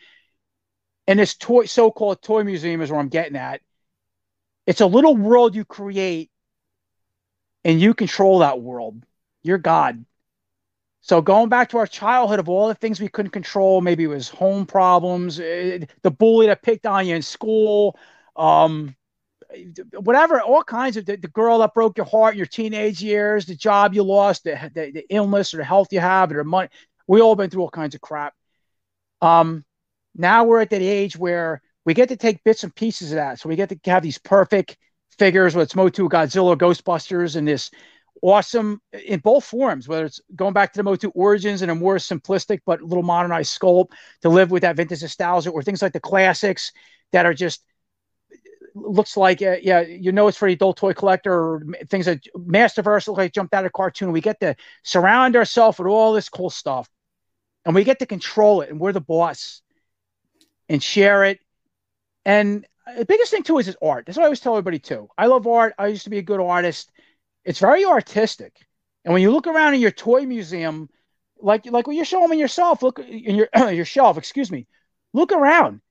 And 1.08 1.20
this 1.20 1.36
toy, 1.36 1.66
so-called 1.66 2.22
toy 2.22 2.44
museum, 2.44 2.82
is 2.82 2.92
where 2.92 3.00
I'm 3.00 3.10
getting 3.10 3.36
at. 3.36 3.62
It's 4.68 4.82
a 4.82 4.86
little 4.86 5.18
world 5.18 5.56
you 5.56 5.66
create, 5.66 6.30
and 7.64 7.82
you 7.82 7.94
control 7.94 8.40
that 8.40 8.62
world. 8.62 9.04
You're 9.44 9.58
God. 9.58 10.06
So 11.02 11.20
going 11.20 11.50
back 11.50 11.70
to 11.70 11.80
our 11.80 11.88
childhood 11.88 12.40
of 12.40 12.48
all 12.48 12.68
the 12.68 12.76
things 12.76 13.02
we 13.02 13.08
couldn't 13.08 13.32
control, 13.32 13.82
maybe 13.82 14.04
it 14.04 14.08
was 14.08 14.30
home 14.30 14.68
problems, 14.68 15.40
eh, 15.40 15.80
the 16.04 16.12
bully 16.12 16.46
that 16.46 16.62
picked 16.62 16.86
on 16.86 17.08
you 17.08 17.16
in 17.16 17.24
school, 17.24 17.98
um, 18.36 18.96
whatever, 19.94 20.42
all 20.42 20.64
kinds 20.64 20.98
of 20.98 21.06
the, 21.06 21.18
the, 21.18 21.28
girl 21.28 21.60
that 21.60 21.74
broke 21.74 21.98
your 21.98 22.06
heart 22.06 22.36
your 22.36 22.46
teenage 22.46 23.02
years, 23.02 23.46
the 23.46 23.56
job 23.56 23.94
you 23.94 24.04
lost, 24.04 24.44
the, 24.44 24.72
the, 24.74 24.92
the 24.92 25.06
illness 25.10 25.54
or 25.54 25.58
the 25.58 25.64
health 25.64 25.88
you 25.92 26.00
have, 26.00 26.32
or 26.32 26.36
the 26.36 26.44
money. 26.44 26.70
We 27.08 27.22
all 27.22 27.36
been 27.36 27.50
through 27.50 27.64
all 27.64 27.70
kinds 27.70 27.96
of 27.96 28.02
crap. 28.02 28.34
Um, 29.22 29.66
now 30.16 30.46
we're 30.46 30.62
at 30.62 30.70
that 30.70 30.82
age 30.82 31.18
where 31.18 31.62
we 31.86 31.94
get 31.94 32.10
to 32.10 32.16
take 32.16 32.44
bits 32.44 32.64
and 32.64 32.74
pieces 32.74 33.12
of 33.12 33.16
that. 33.16 33.40
So 33.40 33.50
we 33.50 33.56
get 33.56 33.70
to 33.70 33.80
have 33.86 34.04
these 34.04 34.18
perfect 34.18 34.78
figures, 35.18 35.56
whether 35.56 35.64
it's 35.64 35.76
Motu, 35.76 36.10
Godzilla, 36.10 36.58
Ghostbusters, 36.58 37.36
and 37.36 37.48
this 37.48 37.72
awesome 38.22 38.82
in 38.94 39.20
both 39.20 39.44
forms, 39.44 39.88
whether 39.88 40.06
it's 40.06 40.22
going 40.36 40.54
back 40.54 40.74
to 40.74 40.80
the 40.80 40.84
Motu 40.84 41.10
origins 41.10 41.62
and 41.62 41.72
a 41.72 41.76
more 41.76 41.98
simplistic 41.98 42.60
but 42.66 42.82
little 42.82 43.04
modernized 43.04 43.60
sculpt 43.60 43.90
to 44.22 44.30
live 44.30 44.52
with 44.52 44.62
that 44.62 44.76
vintage 44.76 45.02
nostalgia, 45.02 45.50
or 45.50 45.64
things 45.64 45.82
like 45.82 45.94
the 45.94 46.00
classics 46.00 46.72
that 47.12 47.26
are 47.26 47.34
just 47.34 47.64
looks 48.74 49.18
like 49.18 49.42
uh, 49.42 49.58
yeah 49.62 49.82
you 49.82 50.12
know 50.12 50.28
it's 50.28 50.38
for 50.38 50.48
the 50.48 50.54
adult 50.54 50.78
toy 50.78 50.94
collector 50.94 51.34
or 51.34 51.66
things 51.88 52.06
that 52.06 52.22
masterverse 52.38 53.08
look 53.08 53.18
like 53.18 53.34
jumped 53.34 53.54
out 53.54 53.66
of 53.66 53.74
cartoon. 53.74 54.12
We 54.12 54.22
get 54.22 54.40
to 54.40 54.56
surround 54.84 55.36
ourselves 55.36 55.78
with 55.78 55.88
all 55.88 56.14
this 56.14 56.30
cool 56.30 56.50
stuff 56.50 56.90
and 57.66 57.76
we 57.76 57.84
get 57.84 58.00
to 58.00 58.06
control 58.06 58.62
it 58.62 58.70
and 58.70 58.80
we're 58.80 58.94
the 58.94 59.02
boss 59.02 59.62
and 60.70 60.82
share 60.82 61.26
it. 61.26 61.40
And 62.26 62.66
the 62.98 63.06
biggest 63.06 63.32
thing 63.32 63.44
too 63.44 63.58
is, 63.58 63.68
is 63.68 63.78
art. 63.82 64.06
That's 64.06 64.18
what 64.18 64.24
i 64.24 64.28
always 64.28 64.40
tell 64.40 64.54
everybody 64.54 64.80
too. 64.80 65.10
I 65.18 65.28
love 65.28 65.48
art. 65.48 65.74
I 65.78 65.88
used 65.88 66.06
to 66.06 66.10
be 66.10 66.18
a 66.18 66.24
good 66.24 66.40
artist. 66.40 66.92
It's 67.44 67.60
very 67.60 67.86
artistic. 67.86 68.56
And 69.04 69.14
when 69.14 69.22
you 69.22 69.32
look 69.32 69.48
around 69.48 69.74
in 69.74 69.82
your 69.82 69.92
toy 69.92 70.26
museum 70.26 70.90
like 71.44 71.66
like 71.66 71.88
when 71.88 71.96
you're 71.96 72.06
showing 72.06 72.38
yourself 72.38 72.84
look 72.84 73.00
in 73.00 73.36
your 73.36 73.50
your 73.72 73.86
shelf 73.86 74.18
excuse 74.18 74.52
me 74.52 74.68
look 75.14 75.32
around. 75.32 75.82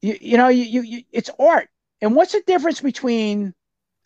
You, 0.00 0.16
you 0.20 0.36
know 0.36 0.48
you, 0.48 0.64
you, 0.64 0.82
you 0.82 1.02
it's 1.10 1.30
art 1.38 1.68
and 2.00 2.14
what's 2.14 2.32
the 2.32 2.42
difference 2.46 2.80
between 2.80 3.54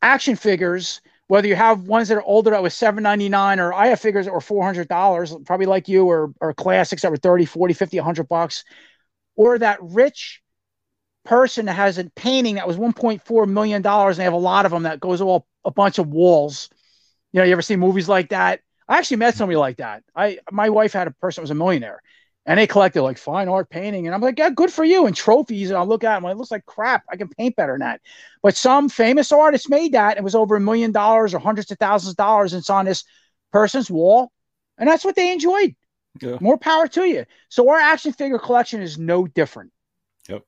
action 0.03 0.37
figures, 0.37 1.01
whether 1.29 1.49
you 1.49 1.57
have 1.57 1.83
ones 1.83 2.09
that 2.09 2.17
are 2.17 2.23
older 2.23 2.51
that 2.51 2.63
was 2.63 2.75
seven 2.75 3.03
ninety 3.03 3.29
nine, 3.29 3.61
or 3.61 3.73
I 3.73 3.89
have 3.89 4.01
figures 4.01 4.27
that 4.27 4.33
were 4.33 4.41
four 4.41 4.65
hundred 4.65 4.89
dollars, 4.89 5.35
probably 5.45 5.67
like 5.67 5.89
you, 5.89 6.07
or 6.07 6.33
or 6.41 6.55
classics 6.55 7.03
that 7.03 7.11
were 7.11 7.17
30, 7.17 7.45
40, 7.45 7.75
50, 7.75 7.99
100 7.99 8.29
bucks, 8.29 8.65
or 9.37 9.59
that 9.59 9.79
rich 9.83 10.43
person 11.25 11.67
that 11.67 11.75
has 11.75 11.99
a 11.99 12.05
painting 12.17 12.57
that 12.57 12.67
was 12.67 12.77
1.4 12.77 13.49
million 13.49 13.83
dollars 13.83 14.17
and 14.17 14.21
they 14.21 14.25
have 14.25 14.33
a 14.33 14.37
lot 14.37 14.65
of 14.65 14.73
them 14.73 14.85
that 14.85 15.01
goes 15.01 15.21
all 15.21 15.47
a 15.65 15.71
bunch 15.71 15.99
of 15.99 16.09
walls. 16.09 16.71
You 17.33 17.41
know, 17.41 17.45
you 17.45 17.53
ever 17.53 17.63
see 17.63 17.77
movies 17.77 18.09
like 18.09 18.31
that? 18.31 18.61
I 18.89 18.99
actually 18.99 19.19
met 19.19 19.37
somebody 19.37 19.57
like 19.57 19.77
that. 19.77 20.03
I 20.17 20.39
my 20.51 20.71
wife 20.71 20.93
had 20.93 21.07
a 21.07 21.13
person 21.13 21.41
that 21.41 21.45
was 21.45 21.51
a 21.51 21.55
millionaire 21.55 22.01
and 22.51 22.59
they 22.59 22.67
collected 22.67 23.03
like 23.03 23.17
fine 23.17 23.49
art 23.49 23.71
painting. 23.71 24.07
And 24.07 24.15
I'm 24.15 24.21
like, 24.21 24.37
yeah, 24.37 24.51
good 24.51 24.73
for 24.73 24.83
you. 24.83 25.07
And 25.07 25.15
trophies. 25.15 25.71
And 25.71 25.79
I 25.79 25.83
look 25.83 26.03
at 26.03 26.21
them, 26.21 26.29
it 26.29 26.37
looks 26.37 26.51
like 26.51 26.67
crap. 26.67 27.05
I 27.09 27.17
can 27.17 27.29
paint 27.29 27.55
better 27.55 27.75
than 27.75 27.83
that. 27.83 28.01
But 28.43 28.57
some 28.57 28.89
famous 28.89 29.31
artist 29.31 29.71
made 29.71 29.93
that. 29.93 30.17
It 30.17 30.25
was 30.25 30.35
over 30.35 30.57
a 30.57 30.61
million 30.61 30.91
dollars 30.91 31.33
or 31.33 31.39
hundreds 31.39 31.71
of 31.71 31.79
thousands 31.79 32.15
of 32.15 32.17
dollars. 32.17 32.53
And 32.53 32.59
it's 32.59 32.69
on 32.69 32.87
this 32.87 33.05
person's 33.53 33.89
wall. 33.89 34.33
And 34.79 34.89
that's 34.89 35.05
what 35.05 35.15
they 35.15 35.33
enjoyed. 35.33 35.77
Yeah. 36.21 36.39
More 36.41 36.59
power 36.59 36.89
to 36.89 37.05
you. 37.05 37.25
So 37.51 37.71
our 37.71 37.79
action 37.79 38.13
figure 38.13 38.41
collection 38.41 38.83
is 38.83 38.99
no 38.99 39.29
different. 39.29 39.71
Yep. 40.29 40.43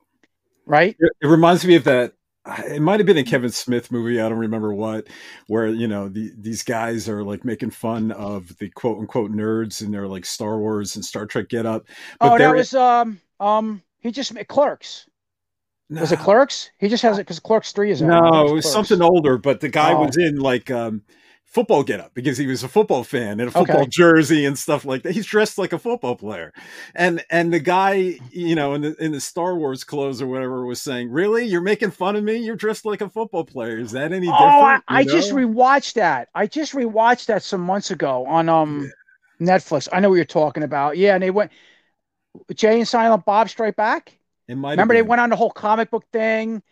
Right. 0.67 0.97
It 0.99 1.27
reminds 1.29 1.65
me 1.65 1.77
of 1.77 1.85
that 1.85 2.15
it 2.47 2.83
might 2.83 2.99
have 2.99 3.07
been 3.07 3.19
a 3.19 3.25
Kevin 3.25 3.51
Smith 3.51 3.93
movie. 3.93 4.21
I 4.21 4.29
don't 4.29 4.39
remember 4.39 4.75
what, 4.75 5.07
where 5.47 5.67
you 5.69 5.87
know 5.87 6.09
the, 6.09 6.33
these 6.37 6.63
guys 6.63 7.09
are 7.09 7.23
like 7.23 7.45
making 7.45 7.71
fun 7.71 8.11
of 8.13 8.57
the 8.59 8.69
quote 8.71 8.99
unquote 8.99 9.31
nerds 9.31 9.81
and 9.81 9.95
they're 9.95 10.09
like 10.09 10.25
Star 10.25 10.59
Wars 10.59 10.97
and 10.97 11.05
Star 11.05 11.27
Trek 11.27 11.49
get 11.49 11.67
up. 11.67 11.87
But 12.19 12.33
oh, 12.33 12.39
that 12.39 12.55
was 12.55 12.75
um 12.75 13.21
um 13.39 13.83
he 14.01 14.11
just 14.11 14.35
Clerks. 14.49 15.09
No. 15.89 16.01
Was 16.01 16.11
it 16.13 16.19
Clerks? 16.19 16.71
He 16.79 16.89
just 16.89 17.03
has 17.03 17.19
it 17.19 17.23
because 17.23 17.39
Clerks 17.39 17.73
three 17.73 17.91
is 17.91 18.03
out. 18.03 18.09
No, 18.09 18.47
it 18.49 18.53
was 18.53 18.71
something 18.71 19.03
older, 19.03 19.39
but 19.39 19.61
the 19.61 19.69
guy 19.69 19.93
oh. 19.93 20.07
was 20.07 20.17
in 20.17 20.39
like 20.39 20.71
um 20.71 21.03
football 21.53 21.83
get 21.83 22.01
up 22.01 22.15
because 22.15 22.39
he 22.39 22.47
was 22.47 22.63
a 22.63 22.69
football 22.69 23.05
fan 23.05 23.39
and 23.39 23.49
a 23.49 23.51
football 23.51 23.83
okay. 23.83 23.89
jersey 23.91 24.47
and 24.47 24.59
stuff 24.59 24.87
like 24.87 25.03
that. 25.03 25.13
He's 25.13 25.27
dressed 25.27 25.59
like 25.59 25.75
a 25.75 25.79
football 25.79 26.17
player. 26.17 26.53
And 26.95 27.23
and 27.31 27.53
the 27.53 27.61
guy, 27.61 28.19
you 28.31 28.55
know, 28.55 28.73
in 28.73 28.81
the 28.81 28.97
in 29.03 29.13
the 29.13 29.21
Star 29.21 29.55
Wars 29.55 29.85
clothes 29.85 30.23
or 30.23 30.27
whatever 30.27 30.65
was 30.65 30.81
saying, 30.81 31.11
Really? 31.11 31.45
You're 31.45 31.61
making 31.61 31.91
fun 31.91 32.17
of 32.17 32.25
me? 32.25 32.37
You're 32.37 32.57
dressed 32.57 32.87
like 32.87 33.03
a 33.03 33.09
football 33.09 33.45
player. 33.45 33.79
Is 33.79 33.93
that 33.93 34.13
any 34.13 34.27
different? 34.27 34.41
Oh, 34.41 34.65
I, 34.65 34.81
I 34.89 35.05
just 35.05 35.33
rewatched 35.33 35.95
that. 35.95 36.29
I 36.35 36.47
just 36.47 36.73
rewatched 36.73 37.27
that 37.27 37.43
some 37.43 37.61
months 37.61 37.91
ago 37.91 38.25
on 38.27 38.49
um 38.49 38.91
yeah. 39.39 39.57
Netflix. 39.57 39.89
I 39.93 40.01
know 40.01 40.09
what 40.09 40.17
you're 40.17 40.25
talking 40.25 40.63
about. 40.63 40.97
Yeah, 40.97 41.15
and 41.15 41.23
they 41.23 41.31
went 41.31 41.53
Jay 42.55 42.79
and 42.79 42.89
Silent 42.89 43.27
Bob 43.27 43.51
Strike 43.51 43.77
Back. 43.77 44.19
Remember 44.49 44.95
they 44.95 45.03
went 45.03 45.21
on 45.21 45.31
the 45.31 45.37
whole 45.37 45.51
comic 45.51 45.91
book 45.91 46.05
thing 46.13 46.63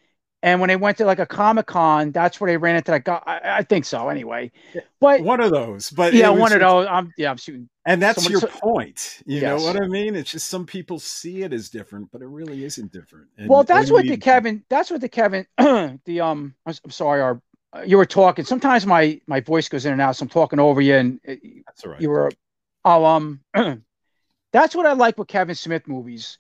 and 0.42 0.60
when 0.60 0.68
they 0.68 0.76
went 0.76 0.96
to 0.98 1.04
like 1.04 1.18
a 1.18 1.26
Comic 1.26 1.66
Con, 1.66 2.12
that's 2.12 2.40
where 2.40 2.50
they 2.50 2.56
ran 2.56 2.76
into 2.76 2.90
that 2.92 3.04
guy. 3.04 3.20
I, 3.26 3.40
I, 3.58 3.62
think 3.62 3.84
so, 3.84 4.08
anyway. 4.08 4.50
But 4.98 5.20
one 5.20 5.40
of 5.40 5.50
those, 5.50 5.90
but 5.90 6.14
yeah, 6.14 6.30
one 6.30 6.52
of 6.52 6.60
those. 6.60 6.86
I'm 6.88 7.12
yeah, 7.18 7.30
I'm 7.30 7.36
shooting. 7.36 7.68
And 7.84 8.00
that's 8.00 8.28
your 8.28 8.40
so, 8.40 8.46
point. 8.46 9.22
You 9.26 9.40
yes. 9.40 9.60
know 9.60 9.66
what 9.66 9.82
I 9.82 9.86
mean? 9.86 10.14
It's 10.16 10.30
just 10.30 10.46
some 10.46 10.64
people 10.64 10.98
see 10.98 11.42
it 11.42 11.52
as 11.52 11.68
different, 11.68 12.10
but 12.10 12.22
it 12.22 12.26
really 12.26 12.64
isn't 12.64 12.90
different. 12.90 13.26
And 13.36 13.48
well, 13.50 13.64
that's 13.64 13.90
what 13.90 14.06
the 14.06 14.16
Kevin. 14.16 14.64
That's 14.70 14.90
what 14.90 15.02
the 15.02 15.08
Kevin. 15.08 15.46
the 15.58 16.20
um. 16.20 16.54
I'm, 16.64 16.74
I'm 16.84 16.90
sorry. 16.90 17.20
Our 17.20 17.42
you 17.84 17.98
were 17.98 18.06
talking. 18.06 18.46
Sometimes 18.46 18.86
my 18.86 19.20
my 19.26 19.40
voice 19.40 19.68
goes 19.68 19.84
in 19.84 19.92
and 19.92 20.00
out, 20.00 20.16
so 20.16 20.22
I'm 20.22 20.30
talking 20.30 20.58
over 20.58 20.80
you, 20.80 20.94
and 20.94 21.20
that's 21.24 21.84
all 21.84 21.92
right. 21.92 22.00
You 22.00 22.10
were. 22.10 22.32
Oh 22.84 23.04
um. 23.04 23.40
that's 24.52 24.74
what 24.74 24.86
I 24.86 24.94
like 24.94 25.18
with 25.18 25.28
Kevin 25.28 25.54
Smith 25.54 25.86
movies 25.86 26.38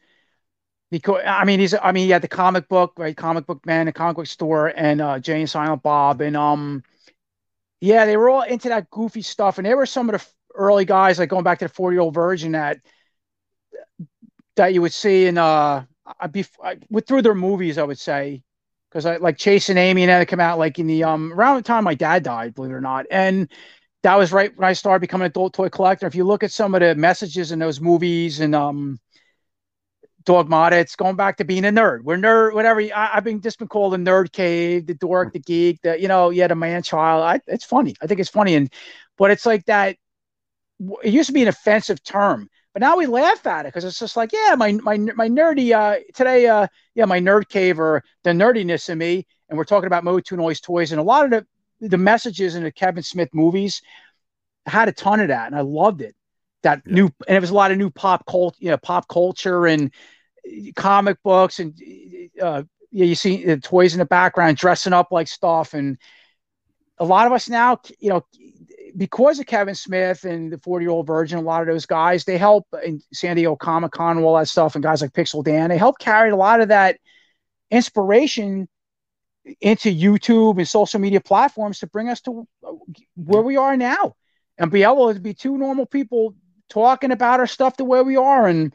because 0.90 1.22
I 1.24 1.44
mean 1.44 1.60
he's 1.60 1.74
I 1.74 1.92
mean 1.92 2.04
he 2.04 2.10
had 2.10 2.22
the 2.22 2.28
comic 2.28 2.68
book 2.68 2.94
right? 2.98 3.16
Comic 3.16 3.46
book 3.46 3.64
man 3.66 3.86
the 3.86 3.92
comic 3.92 4.16
book 4.16 4.26
store 4.26 4.72
and 4.74 5.00
uh 5.00 5.18
Jay 5.18 5.40
and 5.40 5.50
Silent 5.50 5.82
Bob 5.82 6.20
and 6.20 6.36
um 6.36 6.82
yeah 7.80 8.06
they 8.06 8.16
were 8.16 8.28
all 8.28 8.42
into 8.42 8.68
that 8.68 8.90
goofy 8.90 9.22
stuff 9.22 9.58
and 9.58 9.66
they 9.66 9.74
were 9.74 9.86
some 9.86 10.10
of 10.10 10.20
the 10.20 10.26
early 10.54 10.84
guys 10.84 11.18
like 11.18 11.28
going 11.28 11.44
back 11.44 11.58
to 11.60 11.66
the 11.66 11.74
40 11.74 11.94
year 11.94 12.00
old 12.02 12.14
virgin 12.14 12.52
that 12.52 12.78
that 14.56 14.74
you 14.74 14.82
would 14.82 14.92
see 14.92 15.26
in 15.26 15.38
uh 15.38 15.84
I'd 16.18 16.32
be 16.32 16.44
I, 16.62 16.78
with 16.90 17.06
through 17.06 17.22
their 17.22 17.34
movies 17.34 17.78
I 17.78 17.84
would 17.84 17.98
say. 17.98 18.42
Because 18.90 19.06
I 19.06 19.18
like 19.18 19.38
Chasing 19.38 19.78
Amy 19.78 20.02
and 20.02 20.10
then 20.10 20.20
it 20.20 20.26
come 20.26 20.40
out 20.40 20.58
like 20.58 20.80
in 20.80 20.88
the 20.88 21.04
um 21.04 21.32
around 21.32 21.56
the 21.56 21.62
time 21.62 21.84
my 21.84 21.94
dad 21.94 22.24
died 22.24 22.54
believe 22.56 22.72
it 22.72 22.74
or 22.74 22.80
not 22.80 23.06
and 23.08 23.48
that 24.02 24.16
was 24.16 24.32
right 24.32 24.56
when 24.56 24.68
I 24.68 24.72
started 24.72 25.00
becoming 25.00 25.26
an 25.26 25.30
adult 25.30 25.52
toy 25.54 25.68
collector. 25.68 26.06
If 26.06 26.14
you 26.14 26.24
look 26.24 26.42
at 26.42 26.50
some 26.50 26.74
of 26.74 26.80
the 26.80 26.94
messages 26.94 27.52
in 27.52 27.58
those 27.58 27.80
movies 27.80 28.40
and 28.40 28.54
um 28.54 28.98
dogmata. 30.24 30.76
It's 30.76 30.96
going 30.96 31.16
back 31.16 31.36
to 31.38 31.44
being 31.44 31.64
a 31.64 31.68
nerd. 31.68 32.02
We're 32.02 32.16
nerd, 32.16 32.54
whatever. 32.54 32.80
I, 32.80 33.06
have 33.14 33.24
been 33.24 33.40
just 33.40 33.58
been 33.58 33.68
called 33.68 33.94
a 33.94 33.98
nerd 33.98 34.32
cave, 34.32 34.86
the 34.86 34.94
dork, 34.94 35.32
the 35.32 35.38
geek, 35.38 35.80
the 35.82 36.00
you 36.00 36.08
know, 36.08 36.30
yeah, 36.30 36.46
the 36.46 36.54
man 36.54 36.82
child. 36.82 37.22
I, 37.22 37.40
it's 37.46 37.64
funny. 37.64 37.94
I 38.02 38.06
think 38.06 38.20
it's 38.20 38.30
funny, 38.30 38.54
and 38.54 38.72
but 39.16 39.30
it's 39.30 39.46
like 39.46 39.64
that. 39.66 39.96
It 41.02 41.12
used 41.12 41.26
to 41.26 41.34
be 41.34 41.42
an 41.42 41.48
offensive 41.48 42.02
term, 42.02 42.48
but 42.72 42.80
now 42.80 42.96
we 42.96 43.06
laugh 43.06 43.46
at 43.46 43.66
it 43.66 43.68
because 43.68 43.84
it's 43.84 43.98
just 43.98 44.16
like, 44.16 44.32
yeah, 44.32 44.54
my 44.56 44.72
my 44.72 44.96
my 44.96 45.28
nerdy 45.28 45.72
uh 45.72 46.00
today, 46.14 46.46
uh 46.46 46.66
yeah, 46.94 47.04
my 47.04 47.20
nerd 47.20 47.48
cave 47.48 47.78
or 47.78 48.02
the 48.24 48.30
nerdiness 48.30 48.88
in 48.88 48.98
me, 48.98 49.26
and 49.48 49.58
we're 49.58 49.64
talking 49.64 49.88
about 49.88 50.04
Motu 50.04 50.36
Noise 50.36 50.60
toys, 50.60 50.92
and 50.92 51.00
a 51.00 51.04
lot 51.04 51.24
of 51.24 51.30
the 51.30 51.46
the 51.88 51.98
messages 51.98 52.54
in 52.54 52.62
the 52.62 52.72
Kevin 52.72 53.02
Smith 53.02 53.30
movies 53.32 53.82
had 54.66 54.88
a 54.88 54.92
ton 54.92 55.20
of 55.20 55.28
that, 55.28 55.46
and 55.46 55.56
I 55.56 55.62
loved 55.62 56.02
it 56.02 56.14
that 56.62 56.82
yeah. 56.86 56.94
new 56.94 57.10
and 57.26 57.36
it 57.36 57.40
was 57.40 57.50
a 57.50 57.54
lot 57.54 57.70
of 57.70 57.78
new 57.78 57.90
pop 57.90 58.24
cult 58.26 58.56
you 58.58 58.70
know 58.70 58.76
pop 58.76 59.08
culture 59.08 59.66
and 59.66 59.92
eh, 60.46 60.70
comic 60.76 61.22
books 61.22 61.58
and 61.58 61.74
eh, 61.84 62.28
eh, 62.38 62.44
uh, 62.44 62.62
yeah, 62.92 63.04
you 63.04 63.14
see 63.14 63.44
the 63.44 63.56
toys 63.56 63.94
in 63.94 63.98
the 63.98 64.04
background 64.04 64.56
dressing 64.56 64.92
up 64.92 65.08
like 65.10 65.28
stuff 65.28 65.74
and 65.74 65.98
a 66.98 67.04
lot 67.04 67.26
of 67.26 67.32
us 67.32 67.48
now 67.48 67.78
you 67.98 68.10
know 68.10 68.24
because 68.96 69.38
of 69.38 69.46
Kevin 69.46 69.76
Smith 69.76 70.24
and 70.24 70.52
the 70.52 70.58
40 70.58 70.84
year 70.84 70.90
old 70.90 71.06
virgin 71.06 71.38
a 71.38 71.42
lot 71.42 71.62
of 71.62 71.68
those 71.68 71.86
guys 71.86 72.24
they 72.24 72.36
help 72.36 72.66
in 72.84 73.00
San 73.12 73.36
Diego 73.36 73.56
Comic 73.56 73.92
Con 73.92 74.16
and 74.16 74.26
all 74.26 74.36
that 74.36 74.48
stuff 74.48 74.74
and 74.74 74.82
guys 74.82 75.00
like 75.00 75.12
Pixel 75.12 75.44
Dan 75.44 75.70
they 75.70 75.78
help 75.78 75.98
carry 75.98 76.30
a 76.30 76.36
lot 76.36 76.60
of 76.60 76.68
that 76.68 76.98
inspiration 77.70 78.68
into 79.60 79.94
YouTube 79.94 80.58
and 80.58 80.68
social 80.68 81.00
media 81.00 81.20
platforms 81.20 81.78
to 81.78 81.86
bring 81.86 82.08
us 82.08 82.20
to 82.22 82.46
uh, 82.66 82.72
where 83.16 83.42
we 83.42 83.56
are 83.56 83.76
now 83.76 84.14
and 84.58 84.70
be 84.70 84.82
able 84.82 85.12
to 85.12 85.20
be 85.20 85.34
two 85.34 85.56
normal 85.56 85.86
people 85.86 86.34
talking 86.70 87.12
about 87.12 87.40
our 87.40 87.46
stuff 87.46 87.76
the 87.76 87.84
way 87.84 88.00
we 88.02 88.16
are. 88.16 88.46
And, 88.46 88.74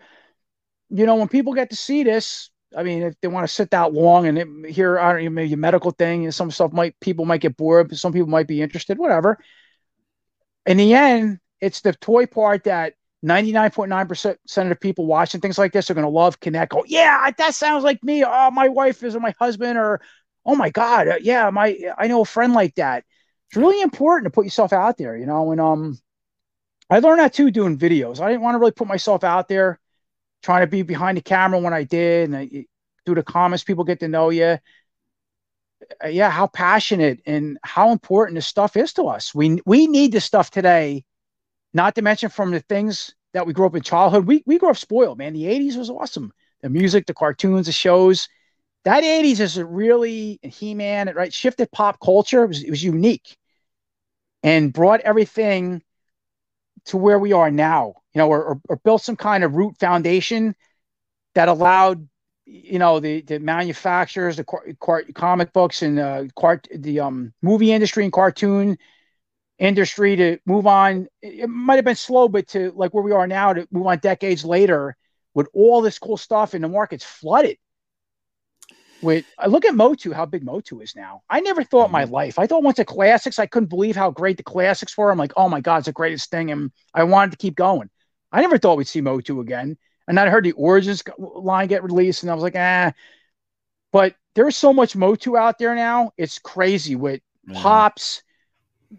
you 0.90 1.06
know, 1.06 1.16
when 1.16 1.28
people 1.28 1.54
get 1.54 1.72
to 1.72 1.76
see 1.76 2.04
this, 2.04 2.52
I 2.76 2.84
mean, 2.84 3.04
if 3.04 3.16
they 3.22 3.28
want 3.28 3.48
to 3.48 3.54
sit 3.54 3.72
that 3.72 3.94
long 3.94 4.28
and 4.28 4.66
hear, 4.66 5.00
I 5.00 5.14
don't 5.14 5.24
know, 5.24 5.30
maybe 5.32 5.54
a 5.54 5.58
medical 5.58 5.92
thing 5.92 6.26
and 6.26 6.36
some 6.36 6.52
stuff 6.52 6.74
might, 6.74 7.00
people 7.00 7.26
might 7.26 7.42
get 7.42 7.58
bored, 7.58 7.90
but 7.90 7.98
some 7.98 8.14
people 8.14 8.28
might 8.28 8.48
be 8.48 8.62
interested, 8.62 8.98
whatever. 8.98 9.40
In 10.66 10.78
the 10.78 10.94
end, 10.94 11.40
it's 11.62 11.82
the 11.82 11.94
toy 11.94 12.26
part 12.26 12.66
that 12.66 12.94
99.9% 13.24 14.58
of 14.58 14.70
the 14.70 14.76
people 14.76 15.06
watching 15.06 15.42
things 15.42 15.58
like 15.58 15.72
this 15.72 15.90
are 15.90 15.94
going 15.94 16.06
to 16.06 16.10
love, 16.10 16.40
connect, 16.40 16.74
go, 16.74 16.84
yeah, 16.86 17.32
that 17.38 17.56
sounds 17.56 17.84
like 17.84 18.04
me. 18.04 18.24
Oh, 18.26 18.52
my 18.52 18.68
wife 18.68 19.04
is 19.04 19.16
or 19.16 19.20
my 19.20 19.34
husband, 19.40 19.78
or, 19.78 20.02
oh 20.46 20.56
my 20.56 20.70
God, 20.70 21.08
uh, 21.08 21.18
yeah, 21.22 21.50
my, 21.50 21.78
I 21.98 22.08
know 22.08 22.22
a 22.22 22.26
friend 22.26 22.54
like 22.54 22.76
that. 22.76 23.04
It's 23.50 23.58
really 23.58 23.82
important 23.82 24.26
to 24.26 24.36
put 24.36 24.46
yourself 24.46 24.74
out 24.74 24.98
there, 24.98 25.16
you 25.16 25.26
know, 25.26 25.52
and, 25.52 25.62
um, 25.62 26.00
I 26.90 27.00
learned 27.00 27.20
that 27.20 27.34
too 27.34 27.52
doing 27.52 27.78
videos. 27.78 28.20
I 28.20 28.30
didn't 28.30 28.42
want 28.42 28.56
to 28.56 28.60
really 28.60 28.72
put 28.72 28.88
myself 28.88 29.24
out 29.24 29.48
there, 29.48 29.80
trying 30.44 30.62
to 30.62 30.68
be 30.68 30.84
behind 30.84 31.18
the 31.18 31.22
camera 31.22 31.60
when 31.60 31.74
I 31.74 31.84
did, 31.84 32.30
and 32.30 32.38
I, 32.38 32.66
through 33.06 33.16
the 33.16 33.24
comments, 33.24 33.64
people 33.64 33.84
get 33.84 34.00
to 34.02 34.08
know 34.08 34.30
you. 34.30 34.58
Uh, 36.04 36.08
yeah, 36.08 36.30
how 36.30 36.48
passionate 36.48 37.22
and 37.26 37.58
how 37.64 37.92
important 37.92 38.36
this 38.36 38.48
stuff 38.48 38.78
is 38.78 38.94
to 38.94 39.04
us. 39.04 39.36
We 39.36 39.60
we 39.66 39.88
need 39.88 40.12
this 40.12 40.26
stuff 40.26 40.50
today. 40.50 41.04
Not 41.74 41.96
to 41.96 42.02
mention 42.02 42.30
from 42.30 42.52
the 42.52 42.62
things 42.62 43.14
that 43.34 43.46
we 43.46 43.54
grew 43.54 43.66
up 43.66 43.76
in 43.76 43.82
childhood. 43.82 44.26
We 44.26 44.44
we 44.46 44.58
grew 44.58 44.70
up 44.70 44.78
spoiled, 44.78 45.18
man. 45.18 45.34
The 45.34 45.44
'80s 45.44 45.78
was 45.78 45.90
awesome. 45.90 46.32
The 46.62 46.70
music, 46.70 47.06
the 47.06 47.14
cartoons, 47.14 47.66
the 47.66 47.72
shows. 47.72 48.30
That 48.86 49.04
'80s 49.04 49.40
is 49.40 49.60
really 49.60 50.40
He-Man. 50.42 51.12
Right 51.16 51.34
shifted 51.34 51.72
pop 51.72 52.00
culture. 52.00 52.44
It 52.44 52.48
was 52.48 52.64
it 52.64 52.70
was 52.70 52.84
unique, 52.84 53.38
and 54.44 54.72
brought 54.72 55.02
everything 55.02 55.84
to 56.86 56.98
where 56.98 57.20
we 57.20 57.34
are 57.34 57.52
now, 57.52 57.96
you 58.14 58.20
know, 58.20 58.30
or, 58.30 58.44
or, 58.44 58.62
or 58.70 58.76
built 58.78 59.02
some 59.02 59.16
kind 59.16 59.44
of 59.44 59.56
root 59.56 59.78
foundation 59.80 60.56
that 61.34 61.48
allowed, 61.50 62.08
you 62.46 62.80
know, 62.80 63.00
the, 63.00 63.22
the 63.22 63.40
manufacturers, 63.40 64.38
the 64.38 64.46
comic 65.14 65.52
books 65.54 65.82
and 65.82 66.00
uh, 66.00 66.24
the 66.74 67.00
um, 67.00 67.34
movie 67.42 67.72
industry 67.72 68.04
and 68.04 68.14
cartoon 68.14 68.78
industry 69.58 70.16
to 70.16 70.38
move 70.46 70.68
on. 70.68 71.08
It 71.22 71.48
might 71.48 71.76
have 71.76 71.86
been 71.86 71.96
slow, 71.96 72.28
but 72.28 72.48
to 72.50 72.72
like 72.76 72.94
where 72.94 73.04
we 73.04 73.12
are 73.12 73.28
now 73.28 73.54
to 73.54 73.68
move 73.72 73.88
on 73.88 74.00
decades 74.00 74.46
later 74.46 74.96
with 75.34 75.48
all 75.54 75.82
this 75.82 76.00
cool 76.00 76.18
stuff 76.18 76.54
and 76.54 76.64
the 76.64 76.70
market's 76.70 77.04
flooded 77.04 77.58
with 79.02 79.26
I 79.38 79.48
look 79.48 79.66
at 79.66 79.76
Motu, 79.76 80.12
how 80.12 80.26
big 80.26 80.44
Motu 80.44 80.80
is 80.82 80.96
now. 80.96 81.22
I 81.30 81.40
never 81.42 81.64
thought 81.64 81.92
my 81.92 82.04
mm-hmm. 82.04 82.14
life. 82.14 82.40
I 82.40 82.48
thought 82.48 82.64
once 82.64 82.78
the 82.78 82.86
classics, 82.86 83.40
I 83.40 83.46
couldn't 83.46 83.70
believe 83.70 83.96
how 83.96 84.12
great 84.12 84.38
the 84.38 84.44
classics 84.44 84.98
were. 84.98 85.12
I'm 85.12 85.18
like, 85.18 85.34
oh 85.36 85.50
my 85.50 85.62
god, 85.62 85.78
it's 85.78 85.86
the 85.86 85.94
greatest 85.94 86.32
thing, 86.32 86.52
and 86.52 86.72
I 86.94 87.04
wanted 87.04 87.32
to 87.32 87.38
keep 87.38 87.56
going. 87.56 87.90
I 88.32 88.42
never 88.42 88.58
thought 88.58 88.78
we'd 88.78 88.88
see 88.88 89.02
Motu 89.02 89.40
again. 89.40 89.78
And 90.08 90.18
then 90.18 90.28
I 90.28 90.32
heard 90.32 90.44
the 90.44 90.52
Origins 90.54 91.04
line 91.18 91.68
get 91.68 91.84
released, 91.84 92.24
and 92.24 92.32
I 92.32 92.36
was 92.36 92.44
like, 92.44 92.56
ah. 92.56 92.94
But 93.92 94.16
there's 94.36 94.58
so 94.58 94.74
much 94.74 94.96
Motu 94.96 95.38
out 95.38 95.58
there 95.58 95.74
now. 95.76 96.12
It's 96.18 96.40
crazy 96.40 96.96
with 96.96 97.22
mm-hmm. 97.48 97.62
pops, 97.62 98.24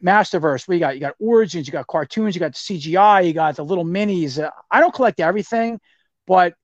Masterverse. 0.03 0.67
We 0.67 0.79
got 0.79 0.95
you 0.95 1.01
got 1.01 1.15
Origins, 1.19 1.67
you 1.67 1.73
got 1.73 1.87
cartoons, 1.87 2.35
you 2.35 2.41
got 2.41 2.55
the 2.55 2.59
CGI, 2.59 3.27
you 3.27 3.33
got 3.33 3.57
the 3.57 3.65
little 3.65 3.85
minis. 3.85 4.43
Uh, 4.43 4.51
I 4.71 4.81
don't 4.81 4.95
collect 4.95 5.21
everything, 5.21 5.81
but 6.27 6.55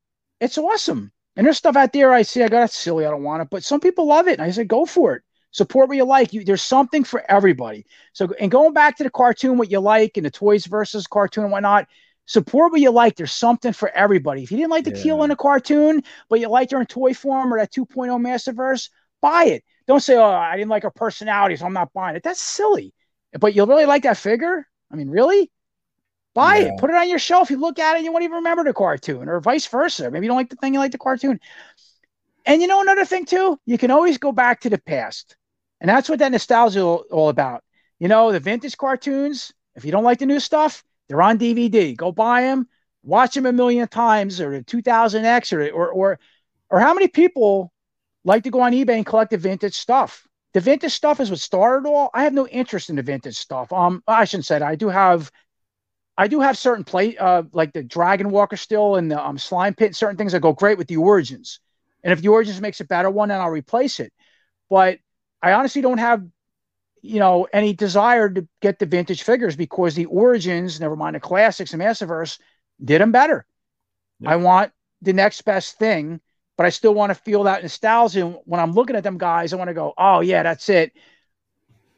it's 0.41 0.59
awesome. 0.59 1.12
And 1.36 1.47
there's 1.47 1.59
stuff 1.59 1.77
out 1.77 1.93
there 1.93 2.12
I 2.12 2.23
see, 2.23 2.43
I 2.43 2.49
got 2.49 2.65
it 2.65 2.73
silly, 2.73 3.07
I 3.07 3.11
don't 3.11 3.23
want 3.23 3.43
it, 3.43 3.49
but 3.51 3.65
some 3.65 3.81
people 3.81 4.07
love 4.07 4.28
it. 4.28 4.39
And 4.39 4.43
I 4.43 4.51
said, 4.51 4.69
go 4.69 4.85
for 4.85 5.15
it. 5.15 5.23
Support 5.52 5.89
what 5.89 5.97
you 5.97 6.05
like. 6.05 6.33
You, 6.33 6.44
there's 6.44 6.62
something 6.62 7.05
for 7.05 7.23
everybody. 7.31 7.86
So, 8.15 8.33
and 8.41 8.51
going 8.51 8.73
back 8.73 8.97
to 8.97 9.05
the 9.05 9.11
cartoon, 9.11 9.59
what 9.59 9.70
you 9.70 9.81
like, 9.81 10.17
and 10.17 10.25
the 10.25 10.31
toys 10.31 10.67
versus 10.67 11.07
cartoon 11.07 11.44
and 11.44 11.52
whatnot, 11.52 11.89
support 12.27 12.73
what 12.73 12.81
you 12.81 12.91
like. 12.91 13.17
There's 13.17 13.33
something 13.33 13.73
for 13.73 13.91
everybody. 13.91 14.43
If 14.43 14.51
you 14.51 14.57
didn't 14.57 14.70
like 14.70 14.85
the 14.85 14.93
yeah. 14.93 15.05
Teela 15.05 15.25
in 15.27 15.31
a 15.31 15.36
cartoon, 15.36 16.02
but 16.31 16.41
you 16.41 16.49
liked 16.49 16.73
her 16.73 16.81
in 16.81 16.86
toy 16.86 17.12
form 17.12 17.52
or 17.52 17.59
that 17.59 17.73
2.0 17.73 18.19
Masterverse, 18.20 18.89
buy 19.20 19.44
it. 19.44 19.65
Don't 19.86 20.01
say, 20.01 20.17
oh, 20.17 20.25
I 20.25 20.57
didn't 20.57 20.70
like 20.70 20.85
her 20.85 20.91
personality, 20.91 21.57
so 21.57 21.67
I'm 21.67 21.73
not 21.75 21.93
buying 21.93 22.17
it. 22.17 22.23
That's 22.23 22.41
silly. 22.41 22.94
But 23.39 23.55
you'll 23.55 23.67
really 23.67 23.86
like 23.86 24.05
that 24.05 24.17
figure? 24.17 24.67
I 24.91 24.97
mean, 24.97 25.11
really? 25.11 25.51
Buy 26.35 26.59
yeah. 26.59 26.69
it, 26.69 26.78
put 26.78 26.91
it 26.91 26.97
on 26.97 27.09
your 27.09 27.19
shelf. 27.19 27.51
You 27.51 27.59
look 27.59 27.78
at 27.78 27.97
it, 27.97 28.05
you 28.05 28.12
won't 28.12 28.25
even 28.25 28.36
remember 28.36 28.65
the 28.65 28.73
cartoon, 28.73 29.28
or 29.28 29.41
vice 29.41 29.67
versa. 29.67 30.11
Maybe 30.11 30.27
you 30.27 30.28
don't 30.28 30.36
like 30.36 30.51
the 30.51 30.57
thing, 30.57 30.75
you 30.75 30.81
like 30.81 30.93
the 30.93 30.99
cartoon. 30.99 31.41
And 32.47 32.61
you 32.61 32.69
know 32.69 32.81
another 32.81 33.05
thing 33.05 33.27
too, 33.27 33.59
you 33.67 33.78
can 33.78 33.91
always 33.91 34.19
go 34.19 34.33
back 34.33 34.61
to 34.62 34.70
the 34.70 34.78
past, 34.78 35.36
and 35.81 35.89
that's 35.89 36.09
what 36.09 36.19
that 36.20 36.33
nostalgia 36.33 36.81
is 36.81 36.85
all 37.11 37.28
about. 37.28 37.62
You 37.99 38.09
know, 38.09 38.33
the 38.33 38.41
vintage 38.41 38.77
cartoons. 38.77 39.52
If 39.75 39.85
you 39.85 39.93
don't 39.93 40.05
like 40.05 40.19
the 40.19 40.27
new 40.27 40.41
stuff, 40.41 40.85
they're 41.09 41.23
on 41.23 41.39
DVD. 41.39 41.97
Go 41.97 42.12
buy 42.12 42.43
them, 42.43 42.69
watch 43.02 43.35
them 43.35 43.47
a 43.47 43.52
million 43.52 43.89
times, 43.89 44.41
or 44.41 44.59
the 44.59 44.65
2000X, 44.65 45.52
or 45.52 45.70
or 45.70 45.89
or 45.91 46.19
or 46.70 46.81
how 46.81 46.94
many 46.94 47.09
people 47.09 47.73
like 48.25 48.44
to 48.44 48.51
go 48.51 48.61
on 48.61 48.73
eBay 48.73 48.97
and 48.97 49.07
collect 49.07 49.31
the 49.31 49.39
vintage 49.39 49.75
stuff? 49.75 50.27
the 50.52 50.61
vintage 50.61 50.93
stuff 50.93 51.20
is 51.20 51.31
what 51.31 51.41
started 51.41 51.89
all. 51.89 52.11
I 52.12 52.25
have 52.25 52.35
no 52.35 52.47
interest 52.47 52.91
in 52.91 52.97
the 52.97 53.02
vintage 53.02 53.36
stuff. 53.36 53.73
Um, 53.73 54.02
I 54.07 54.25
shouldn't 54.25 54.47
say 54.47 54.59
that. 54.59 54.69
I 54.69 54.75
do 54.75 54.89
have, 54.89 55.31
I 56.23 56.28
do 56.28 56.41
have 56.41 56.57
certain 56.57 56.84
play, 56.84 57.17
uh, 57.17 57.42
like 57.52 57.73
the 57.73 57.83
Dragon 57.83 58.31
Walker 58.31 58.57
still 58.57 58.97
and 58.97 59.10
the 59.10 59.25
um, 59.25 59.39
Slime 59.39 59.75
Pit, 59.75 59.97
certain 59.97 60.17
things 60.17 60.33
that 60.33 60.41
go 60.41 60.52
great 60.52 60.78
with 60.78 60.89
the 60.89 60.97
Origins. 60.97 61.60
And 62.05 62.12
if 62.12 62.20
the 62.20 62.28
Origins 62.28 62.60
makes 62.60 62.81
a 62.81 62.84
better 62.84 63.10
one, 63.10 63.28
then 63.28 63.41
I'll 63.41 63.51
replace 63.51 64.01
it. 64.01 64.12
But 64.70 64.99
I 65.42 65.52
honestly 65.52 65.83
don't 65.83 65.99
have, 65.99 66.25
you 67.01 67.18
know, 67.18 67.47
any 67.52 67.73
desire 67.73 68.28
to 68.28 68.47
get 68.60 68.78
the 68.78 68.86
vintage 68.86 69.23
figures 69.23 69.57
because 69.57 69.94
the 69.94 70.07
Origins, 70.07 70.81
never 70.81 70.97
mind 70.97 71.17
the 71.17 71.20
classics 71.20 71.73
and 71.73 71.83
Masterverse, 71.83 72.39
did 72.83 73.01
them 73.01 73.12
better. 73.12 73.44
I 74.25 74.36
want 74.36 74.73
the 75.01 75.12
next 75.12 75.42
best 75.42 75.78
thing 75.78 76.20
but 76.57 76.67
I 76.67 76.70
still 76.70 76.94
want 76.94 77.10
to 77.10 77.15
feel 77.15 77.44
that 77.44 77.62
nostalgia. 77.62 78.26
When 78.44 78.60
I'm 78.60 78.73
looking 78.73 78.97
at 78.97 79.02
them 79.02 79.18
guys, 79.18 79.52
I 79.52 79.57
want 79.57 79.68
to 79.68 79.75
go, 79.75 79.94
oh, 79.97 80.20
yeah, 80.20 80.42
that's 80.42 80.68
it. 80.68 80.92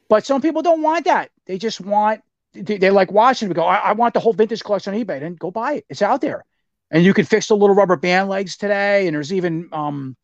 But 0.08 0.24
some 0.24 0.40
people 0.40 0.62
don't 0.62 0.82
want 0.82 1.06
that. 1.06 1.30
They 1.46 1.58
just 1.58 1.80
want, 1.80 2.22
they, 2.54 2.78
they 2.78 2.90
like 2.90 3.12
watching 3.12 3.48
them 3.48 3.54
go, 3.54 3.64
I, 3.64 3.76
I, 3.76 3.92
want 3.92 4.14
the 4.14 4.20
whole 4.20 4.32
vintage 4.32 4.62
collection 4.62 4.94
on 4.94 5.00
eBay. 5.00 5.20
Then 5.20 5.34
go 5.34 5.50
buy 5.50 5.74
it. 5.74 5.86
It's 5.88 6.02
out 6.02 6.20
there. 6.20 6.44
And 6.90 7.04
you 7.04 7.12
can 7.12 7.24
fix 7.24 7.48
the 7.48 7.56
little 7.56 7.74
rubber 7.74 7.96
band 7.96 8.28
legs 8.28 8.56
today. 8.56 9.06
And 9.06 9.14
there's 9.14 9.32
even, 9.32 9.68
um, 9.72 10.16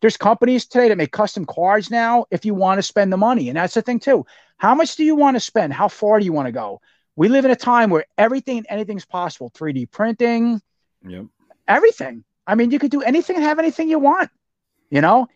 there's 0.00 0.16
companies 0.16 0.66
today 0.66 0.88
that 0.88 0.96
make 0.96 1.12
custom 1.12 1.44
cards 1.44 1.90
now 1.90 2.26
if 2.30 2.44
you 2.44 2.54
want 2.54 2.78
to 2.78 2.82
spend 2.82 3.12
the 3.12 3.16
money. 3.16 3.48
And 3.48 3.56
that's 3.56 3.74
the 3.74 3.82
thing, 3.82 4.00
too. 4.00 4.26
How 4.56 4.74
much 4.74 4.96
do 4.96 5.04
you 5.04 5.14
want 5.14 5.36
to 5.36 5.40
spend? 5.40 5.72
How 5.72 5.88
far 5.88 6.18
do 6.18 6.24
you 6.24 6.32
want 6.32 6.46
to 6.46 6.52
go? 6.52 6.80
We 7.16 7.28
live 7.28 7.44
in 7.44 7.50
a 7.50 7.56
time 7.56 7.90
where 7.90 8.06
everything 8.18 8.58
and 8.58 8.66
anything's 8.68 9.04
possible 9.04 9.50
3D 9.50 9.90
printing, 9.90 10.60
yep. 11.06 11.26
everything. 11.68 12.24
I 12.46 12.54
mean, 12.54 12.70
you 12.70 12.78
could 12.78 12.90
do 12.90 13.02
anything 13.02 13.36
and 13.36 13.44
have 13.44 13.58
anything 13.58 13.88
you 13.88 13.98
want, 13.98 14.30
you 14.90 15.00
know? 15.00 15.28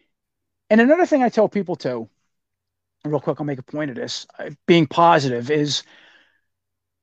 And 0.71 0.81
another 0.81 1.07
thing 1.07 1.23
I 1.23 1.29
tell 1.29 1.49
people 1.49 1.77
too, 1.77 2.09
real 3.05 3.21
quick, 3.21 3.41
I'll 3.41 3.47
make 3.47 3.59
a 3.59 3.63
point 3.63 3.91
of 3.91 3.97
this 3.97 4.27
uh, 4.39 4.51
being 4.67 4.87
positive 4.87 5.51
is 5.51 5.83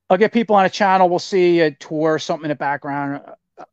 I'll 0.10 0.18
get 0.18 0.32
people 0.34 0.56
on 0.56 0.66
a 0.66 0.70
channel, 0.70 1.10
we'll 1.10 1.20
see 1.20 1.62
a 1.62 1.72
tour, 1.72 2.20
something 2.20 2.46
in 2.46 2.50
the 2.50 2.56
background. 2.56 3.22
Uh, 3.58 3.64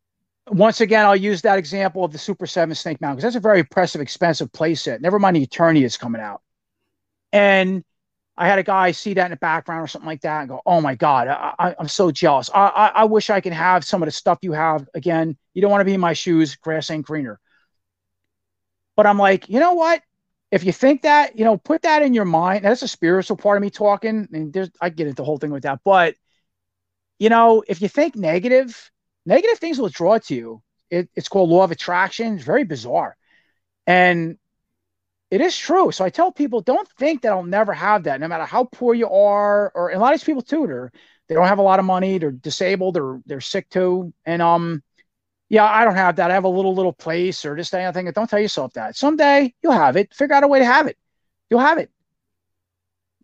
once 0.48 0.80
again, 0.80 1.04
I'll 1.04 1.16
use 1.16 1.42
that 1.42 1.58
example 1.58 2.04
of 2.04 2.12
the 2.12 2.18
Super 2.18 2.46
7 2.46 2.74
Snake 2.74 3.00
Mountain 3.00 3.16
because 3.16 3.24
that's 3.24 3.36
a 3.36 3.40
very 3.40 3.60
impressive, 3.60 4.00
expensive 4.00 4.50
playset. 4.52 5.00
Never 5.00 5.18
mind 5.18 5.36
the 5.36 5.46
Eternia 5.46 5.84
is 5.84 5.96
coming 5.96 6.20
out. 6.20 6.42
And 7.32 7.84
I 8.36 8.48
had 8.48 8.58
a 8.58 8.62
guy 8.62 8.92
see 8.92 9.14
that 9.14 9.26
in 9.26 9.30
the 9.30 9.36
background 9.36 9.84
or 9.84 9.86
something 9.86 10.06
like 10.06 10.22
that 10.22 10.40
and 10.40 10.48
go, 10.48 10.62
"Oh 10.64 10.80
my 10.80 10.94
god, 10.94 11.28
I, 11.28 11.74
am 11.78 11.88
so 11.88 12.10
jealous. 12.10 12.50
I, 12.54 12.66
I, 12.68 12.86
I 12.88 13.04
wish 13.04 13.30
I 13.30 13.40
could 13.40 13.52
have 13.52 13.84
some 13.84 14.02
of 14.02 14.06
the 14.06 14.10
stuff 14.10 14.38
you 14.42 14.52
have." 14.52 14.88
Again, 14.94 15.36
you 15.54 15.62
don't 15.62 15.70
want 15.70 15.82
to 15.82 15.86
be 15.86 15.94
in 15.94 16.00
my 16.00 16.14
shoes. 16.14 16.56
Grass 16.56 16.90
ain't 16.90 17.06
greener. 17.06 17.38
But 18.96 19.06
I'm 19.06 19.18
like, 19.18 19.48
you 19.48 19.60
know 19.60 19.74
what? 19.74 20.02
If 20.50 20.64
you 20.64 20.72
think 20.72 21.02
that, 21.02 21.38
you 21.38 21.44
know, 21.44 21.56
put 21.56 21.82
that 21.82 22.02
in 22.02 22.12
your 22.12 22.26
mind. 22.26 22.64
That's 22.64 22.82
a 22.82 22.88
spiritual 22.88 23.36
part 23.36 23.56
of 23.56 23.62
me 23.62 23.70
talking, 23.70 24.28
and 24.32 24.52
there's 24.52 24.70
I 24.80 24.88
get 24.90 25.06
into 25.06 25.16
the 25.16 25.24
whole 25.24 25.38
thing 25.38 25.50
with 25.50 25.62
that. 25.62 25.80
But 25.84 26.14
you 27.22 27.28
know, 27.28 27.62
if 27.68 27.80
you 27.80 27.88
think 27.88 28.16
negative, 28.16 28.90
negative 29.24 29.60
things 29.60 29.78
will 29.78 29.88
draw 29.88 30.18
to 30.18 30.34
you. 30.34 30.60
It, 30.90 31.08
it's 31.14 31.28
called 31.28 31.50
law 31.50 31.62
of 31.62 31.70
attraction. 31.70 32.34
It's 32.34 32.42
very 32.42 32.64
bizarre, 32.64 33.16
and 33.86 34.38
it 35.30 35.40
is 35.40 35.56
true. 35.56 35.92
So 35.92 36.04
I 36.04 36.10
tell 36.10 36.32
people, 36.32 36.62
don't 36.62 36.88
think 36.98 37.22
that 37.22 37.30
I'll 37.30 37.44
never 37.44 37.72
have 37.72 38.02
that, 38.02 38.18
no 38.18 38.26
matter 38.26 38.44
how 38.44 38.64
poor 38.64 38.92
you 38.92 39.08
are, 39.08 39.70
or 39.72 39.92
a 39.92 39.98
lot 40.00 40.12
of 40.12 40.18
these 40.18 40.24
people 40.24 40.42
too, 40.42 40.90
they 41.28 41.36
don't 41.36 41.46
have 41.46 41.60
a 41.60 41.68
lot 41.70 41.78
of 41.78 41.84
money, 41.84 42.18
they're 42.18 42.32
disabled, 42.32 42.96
or 42.96 43.22
they're 43.24 43.40
sick 43.40 43.68
too. 43.68 44.12
And 44.26 44.42
um, 44.42 44.82
yeah, 45.48 45.64
I 45.64 45.84
don't 45.84 45.94
have 45.94 46.16
that. 46.16 46.32
I 46.32 46.34
have 46.34 46.42
a 46.42 46.48
little 46.48 46.74
little 46.74 46.92
place 46.92 47.44
or 47.44 47.54
this 47.54 47.70
thing. 47.70 47.86
I 47.86 47.92
think 47.92 48.12
don't 48.14 48.28
tell 48.28 48.40
yourself 48.40 48.72
that. 48.72 48.96
Someday 48.96 49.54
you'll 49.62 49.80
have 49.84 49.96
it. 49.96 50.12
Figure 50.12 50.34
out 50.34 50.42
a 50.42 50.48
way 50.48 50.58
to 50.58 50.66
have 50.66 50.88
it. 50.88 50.98
You'll 51.50 51.60
have 51.60 51.78
it. 51.78 51.88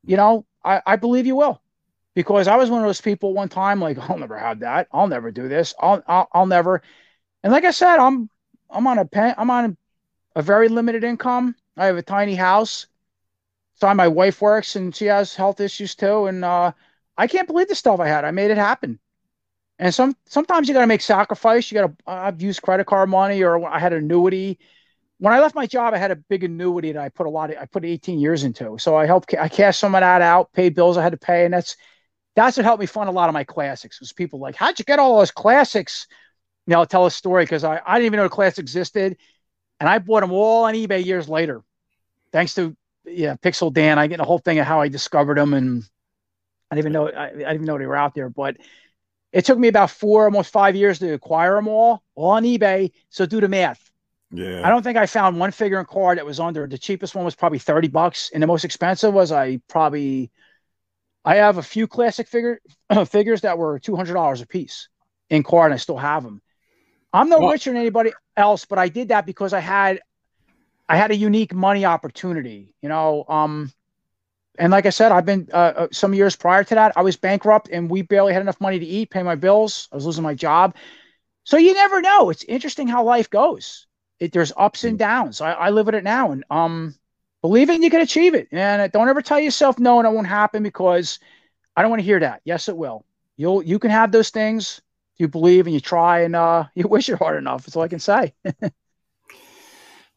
You 0.07 0.17
know, 0.17 0.47
I, 0.65 0.83
I 0.87 0.95
believe 0.95 1.27
you 1.27 1.35
will. 1.35 1.61
Because 2.19 2.49
I 2.49 2.57
was 2.57 2.69
one 2.69 2.81
of 2.81 2.89
those 2.89 3.01
people 3.01 3.33
one 3.33 3.49
time, 3.49 3.81
like, 3.81 3.97
I'll 4.11 4.19
never 4.19 4.37
have 4.37 4.59
that. 4.61 4.89
I'll 4.93 5.07
never 5.07 5.31
do 5.31 5.47
this. 5.47 5.73
I'll 5.79 6.03
I'll, 6.09 6.29
I'll 6.33 6.47
never. 6.47 6.83
And 7.45 7.53
like 7.53 7.65
I 7.65 7.71
said, 7.71 7.99
I'm 7.99 8.29
I'm 8.69 8.89
on 8.89 8.99
a 8.99 9.05
pen, 9.05 9.37
I'm 9.39 9.51
on 9.51 9.77
a 10.35 10.43
very 10.43 10.69
limited 10.69 11.05
income 11.05 11.55
I 11.79 11.87
have 11.87 11.97
a 11.97 12.03
tiny 12.03 12.35
house. 12.35 12.89
So 13.75 13.95
my 13.95 14.09
wife 14.09 14.43
works 14.43 14.75
and 14.75 14.95
she 14.95 15.05
has 15.07 15.35
health 15.35 15.61
issues 15.61 15.95
too. 15.95 16.27
And 16.27 16.45
uh, 16.45 16.73
I 17.17 17.29
can't 17.29 17.47
believe 17.47 17.69
the 17.69 17.77
stuff 17.77 18.01
I 18.01 18.09
had. 18.09 18.25
I 18.25 18.33
made 18.33 18.51
it 18.51 18.57
happen. 18.57 18.99
And 19.79 19.95
some 19.95 20.17
sometimes 20.27 20.67
you 20.67 20.75
got 20.75 20.81
to 20.81 20.89
make 20.89 21.03
sacrifice. 21.03 21.71
You 21.71 21.81
got 21.81 21.87
to. 21.87 21.97
I've 22.05 22.43
used 22.43 22.63
credit 22.63 22.87
card 22.87 23.09
money, 23.09 23.45
or 23.45 23.65
I 23.65 23.79
had 23.79 23.93
annuity. 23.93 24.59
When 25.19 25.33
I 25.33 25.39
left 25.39 25.55
my 25.55 25.67
job, 25.67 25.95
I 25.95 25.99
had 25.99 26.11
a 26.11 26.17
big 26.17 26.43
annuity 26.43 26.91
that 26.91 27.01
I 27.01 27.11
put 27.11 27.29
a 27.29 27.31
lot. 27.31 27.51
Of, 27.51 27.59
I 27.59 27.67
put 27.67 27.85
18 27.85 28.19
years 28.19 28.43
into. 28.43 28.77
So 28.81 28.97
I 28.97 29.07
helped. 29.07 29.33
I 29.39 29.49
cashed 29.49 29.79
some 29.79 29.95
of 29.95 30.01
that 30.01 30.21
out, 30.21 30.53
paid 30.53 30.75
bills 30.75 30.97
I 30.97 31.03
had 31.05 31.13
to 31.13 31.19
pay, 31.19 31.45
and 31.45 31.55
that's 31.55 31.77
that's 32.47 32.57
what 32.57 32.65
helped 32.65 32.81
me 32.81 32.87
fund 32.87 33.09
a 33.09 33.13
lot 33.13 33.29
of 33.29 33.33
my 33.33 33.45
classics. 33.45 34.01
Was 34.01 34.13
people 34.13 34.39
like, 34.39 34.57
how'd 34.57 34.79
you 34.79 34.85
get 34.85 34.99
all 34.99 35.19
those 35.19 35.31
classics? 35.31 36.07
You 36.67 36.73
know, 36.73 36.81
I'll 36.81 36.87
tell 36.87 37.07
a 37.07 37.11
story 37.11 37.45
because 37.45 37.65
I 37.65 37.81
I 37.87 37.99
didn't 37.99 38.07
even 38.07 38.17
know 38.19 38.25
the 38.25 38.29
class 38.31 38.59
existed, 38.59 39.17
and 39.81 39.89
I 39.89 39.99
bought 39.99 40.21
them 40.21 40.33
all 40.33 40.65
on 40.65 40.75
eBay 40.75 41.05
years 41.05 41.29
later 41.29 41.63
thanks 42.33 42.55
to 42.55 42.77
yeah 43.05 43.37
Pixel 43.37 43.73
Dan, 43.73 43.99
I 43.99 44.07
get 44.07 44.19
the 44.19 44.25
whole 44.25 44.39
thing 44.39 44.59
of 44.59 44.67
how 44.67 44.81
I 44.81 44.89
discovered 44.89 45.39
them, 45.39 45.55
and 45.55 45.85
I 46.71 46.75
didn't 46.75 46.91
even 46.91 46.93
know 46.93 47.09
I, 47.09 47.27
I 47.27 47.31
didn't 47.31 47.55
even 47.55 47.67
know 47.67 47.79
they 47.79 47.87
were 47.87 47.97
out 47.97 48.15
there. 48.15 48.29
But 48.29 48.57
it 49.33 49.45
took 49.45 49.59
me 49.59 49.69
about 49.69 49.91
four, 49.91 50.25
almost 50.25 50.53
five 50.53 50.77
years 50.77 50.99
to 51.01 51.13
acquire 51.13 51.55
them 51.55 51.69
all, 51.69 52.03
all 52.15 52.31
on 52.31 52.45
eBay. 52.45 52.93
So 53.11 53.27
do 53.27 53.41
the 53.41 53.49
math. 53.49 53.91
Yeah. 54.31 54.61
I 54.65 54.69
don't 54.69 54.83
think 54.83 54.99
I 54.99 55.07
found 55.07 55.39
one 55.39 55.53
figure 55.53 55.79
and 55.79 55.89
card 55.89 56.19
that 56.19 56.27
was 56.27 56.41
under. 56.41 56.67
The 56.67 56.79
cheapest 56.79 57.15
one 57.15 57.25
was 57.25 57.35
probably 57.35 57.59
30 57.59 57.89
bucks. 57.89 58.31
And 58.33 58.43
the 58.43 58.47
most 58.47 58.65
expensive 58.65 59.13
was 59.13 59.33
I 59.33 59.61
probably 59.69 60.31
I 61.25 61.37
have 61.37 61.59
a 61.59 61.63
few 61.63 61.87
classic 61.87 62.29
figure 62.29 62.61
figures 63.07 63.43
that 63.43 63.59
were 63.59 63.79
$200 63.79 64.43
a 64.43 64.47
piece 64.47 64.89
in 65.31 65.43
card 65.43 65.67
and 65.67 65.75
I 65.75 65.79
still 65.79 65.99
have 65.99 66.23
them. 66.23 66.41
I'm 67.13 67.29
no 67.29 67.41
well, 67.41 67.51
richer 67.51 67.71
than 67.71 67.79
anybody 67.81 68.13
else, 68.37 68.65
but 68.65 68.79
I 68.79 68.89
did 68.89 69.09
that 69.09 69.27
because 69.27 69.53
I 69.53 69.61
had 69.61 70.01
I 70.89 70.97
had 70.97 71.11
a 71.11 71.17
unique 71.17 71.55
money 71.55 71.85
opportunity, 71.85 72.75
you 72.81 72.89
know. 72.89 73.25
Um, 73.29 73.73
and 74.59 74.73
like 74.73 74.87
I 74.87 74.91
said, 74.91 75.13
I've 75.13 75.27
been 75.27 75.49
uh, 75.53 75.73
uh, 75.77 75.89
some 75.93 76.15
years 76.15 76.35
prior 76.35 76.65
to 76.65 76.75
that, 76.75 76.93
I 76.97 77.03
was 77.03 77.17
bankrupt 77.17 77.69
and 77.71 77.91
we 77.91 78.03
barely 78.03 78.33
had 78.33 78.43
enough 78.43 78.61
money 78.61 78.79
to 78.79 78.87
eat, 78.87 79.11
pay 79.11 79.23
my 79.23 79.35
bills. 79.37 79.89
I 79.93 79.97
was 79.97 80.07
losing 80.07 80.25
my 80.25 80.35
job. 80.35 80.75
So 81.45 81.57
you 81.57 81.75
never 81.75 82.01
know. 82.01 82.31
It's 82.31 82.45
interesting 82.45 82.89
how 82.89 83.05
life 83.05 83.31
goes. 83.31 83.87
It, 84.19 84.33
there's 84.33 84.53
ups 84.57 84.85
and 84.85 84.99
downs. 84.99 85.41
I, 85.41 85.53
I 85.53 85.71
live 85.71 85.87
with 85.87 85.95
it 85.95 86.05
now, 86.05 86.33
and 86.33 86.45
um, 86.51 86.95
believe 87.43 87.71
it, 87.71 87.83
you 87.83 87.91
can 87.91 88.01
achieve 88.01 88.35
it. 88.35 88.49
And 88.53 88.91
don't 88.93 89.09
ever 89.09 89.23
tell 89.23 89.41
yourself 89.41 89.79
no, 89.79 89.99
and 89.99 90.07
it 90.07 90.13
won't 90.13 90.27
happen 90.27 90.63
because 90.63 91.19
I 91.77 91.83
don't 91.83 91.91
want 91.91 92.01
to 92.01 92.07
hear 92.07 92.21
that. 92.21 92.41
Yes, 92.45 92.69
it 92.69 92.77
will. 92.77 93.05
You'll 93.37 93.63
you 93.63 93.79
can 93.79 93.91
have 93.91 94.13
those 94.13 94.31
things. 94.31 94.81
You 95.17 95.29
believe 95.29 95.67
and 95.67 95.75
you 95.75 95.81
try, 95.81 96.21
and 96.21 96.37
uh, 96.37 96.65
you 96.75 96.89
wish 96.89 97.09
it 97.09 97.19
hard 97.19 97.39
enough. 97.39 97.65
That's 97.65 97.77
all 97.77 97.83
I 97.83 97.89
can 97.89 98.01
say. 98.01 98.35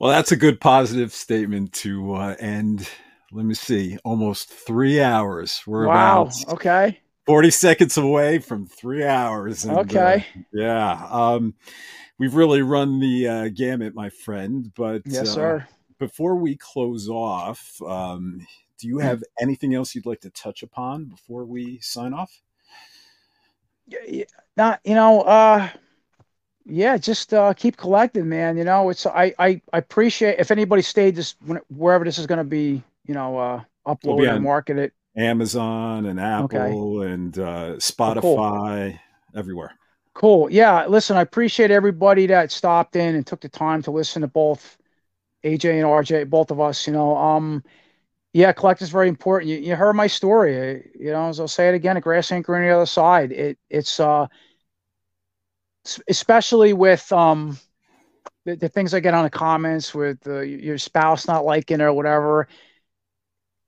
Well, 0.01 0.09
that's 0.09 0.31
a 0.31 0.35
good 0.35 0.59
positive 0.59 1.13
statement 1.13 1.73
to 1.73 2.15
uh, 2.15 2.35
end. 2.39 2.89
Let 3.31 3.45
me 3.45 3.53
see, 3.53 3.99
almost 4.03 4.49
three 4.49 4.99
hours. 4.99 5.61
We're 5.67 5.85
wow. 5.85 6.27
okay. 6.49 6.99
40 7.27 7.51
seconds 7.51 7.97
away 7.99 8.39
from 8.39 8.65
three 8.65 9.05
hours. 9.05 9.63
And, 9.63 9.77
uh, 9.77 9.81
okay. 9.81 10.25
Uh, 10.35 10.41
yeah. 10.53 11.07
Um, 11.07 11.53
we've 12.17 12.33
really 12.33 12.63
run 12.63 12.99
the 12.99 13.27
uh, 13.27 13.49
gamut, 13.49 13.93
my 13.93 14.09
friend. 14.09 14.71
But 14.75 15.03
yes, 15.05 15.27
uh, 15.29 15.33
sir. 15.33 15.67
Before 16.01 16.35
we 16.35 16.55
close 16.55 17.07
off, 17.07 17.79
um, 17.83 18.45
do 18.79 18.87
you 18.87 18.97
have 18.97 19.23
anything 19.39 19.75
else 19.75 19.93
you'd 19.93 20.07
like 20.07 20.21
to 20.21 20.31
touch 20.31 20.63
upon 20.63 21.05
before 21.05 21.45
we 21.45 21.77
sign 21.79 22.11
off? 22.11 22.41
Yeah, 23.85 24.23
not, 24.57 24.79
you 24.83 24.95
know, 24.95 25.21
uh, 25.21 25.69
yeah, 26.65 26.97
just 26.97 27.35
uh, 27.35 27.53
keep 27.53 27.77
collecting, 27.77 28.27
man. 28.27 28.57
You 28.57 28.63
know, 28.63 28.89
it's 28.89 29.05
I 29.05 29.31
I, 29.37 29.61
I 29.71 29.77
appreciate 29.77 30.39
if 30.39 30.49
anybody 30.49 30.81
stayed 30.81 31.15
this 31.15 31.35
wherever 31.69 32.03
this 32.03 32.17
is 32.17 32.25
going 32.25 32.39
to 32.39 32.43
be, 32.43 32.81
you 33.05 33.13
know, 33.13 33.37
uh, 33.37 33.61
uploaded 33.85 34.33
and 34.33 34.43
marketed. 34.43 34.93
Amazon 35.15 36.07
and 36.07 36.19
Apple 36.19 36.97
okay. 37.01 37.11
and 37.11 37.37
uh, 37.37 37.75
Spotify, 37.75 38.23
oh, 38.23 38.89
cool. 38.89 39.39
everywhere. 39.39 39.71
Cool. 40.15 40.49
Yeah. 40.49 40.87
Listen, 40.87 41.15
I 41.15 41.21
appreciate 41.21 41.69
everybody 41.69 42.25
that 42.25 42.51
stopped 42.51 42.95
in 42.95 43.13
and 43.13 43.27
took 43.27 43.41
the 43.41 43.49
time 43.49 43.83
to 43.83 43.91
listen 43.91 44.23
to 44.23 44.27
both 44.27 44.79
AJ 45.43 45.73
and 45.73 45.85
RJ, 45.85 46.29
both 46.29 46.51
of 46.51 46.59
us. 46.59 46.87
You 46.87 46.93
know, 46.93 47.17
um, 47.17 47.63
yeah, 48.33 48.51
collect 48.51 48.81
is 48.81 48.89
very 48.89 49.09
important. 49.09 49.51
You, 49.51 49.57
you 49.57 49.75
heard 49.75 49.93
my 49.93 50.07
story. 50.07 50.89
You 50.97 51.11
know, 51.11 51.27
as 51.27 51.39
I'll 51.39 51.47
say 51.47 51.69
it 51.69 51.75
again, 51.75 51.97
a 51.97 52.01
grass 52.01 52.31
anchor 52.31 52.55
on 52.55 52.61
the 52.61 52.69
other 52.69 52.85
side. 52.85 53.31
It 53.31 53.57
it's 53.69 53.99
uh 53.99 54.27
especially 56.07 56.73
with 56.73 57.11
um 57.11 57.57
the, 58.45 58.55
the, 58.55 58.69
things 58.69 58.93
I 58.93 58.99
get 58.99 59.13
on 59.13 59.23
the 59.23 59.29
comments 59.29 59.93
with 59.93 60.25
uh, 60.27 60.39
your 60.41 60.77
spouse 60.77 61.27
not 61.27 61.45
liking 61.45 61.79
it 61.79 61.83
or 61.83 61.93
whatever. 61.93 62.47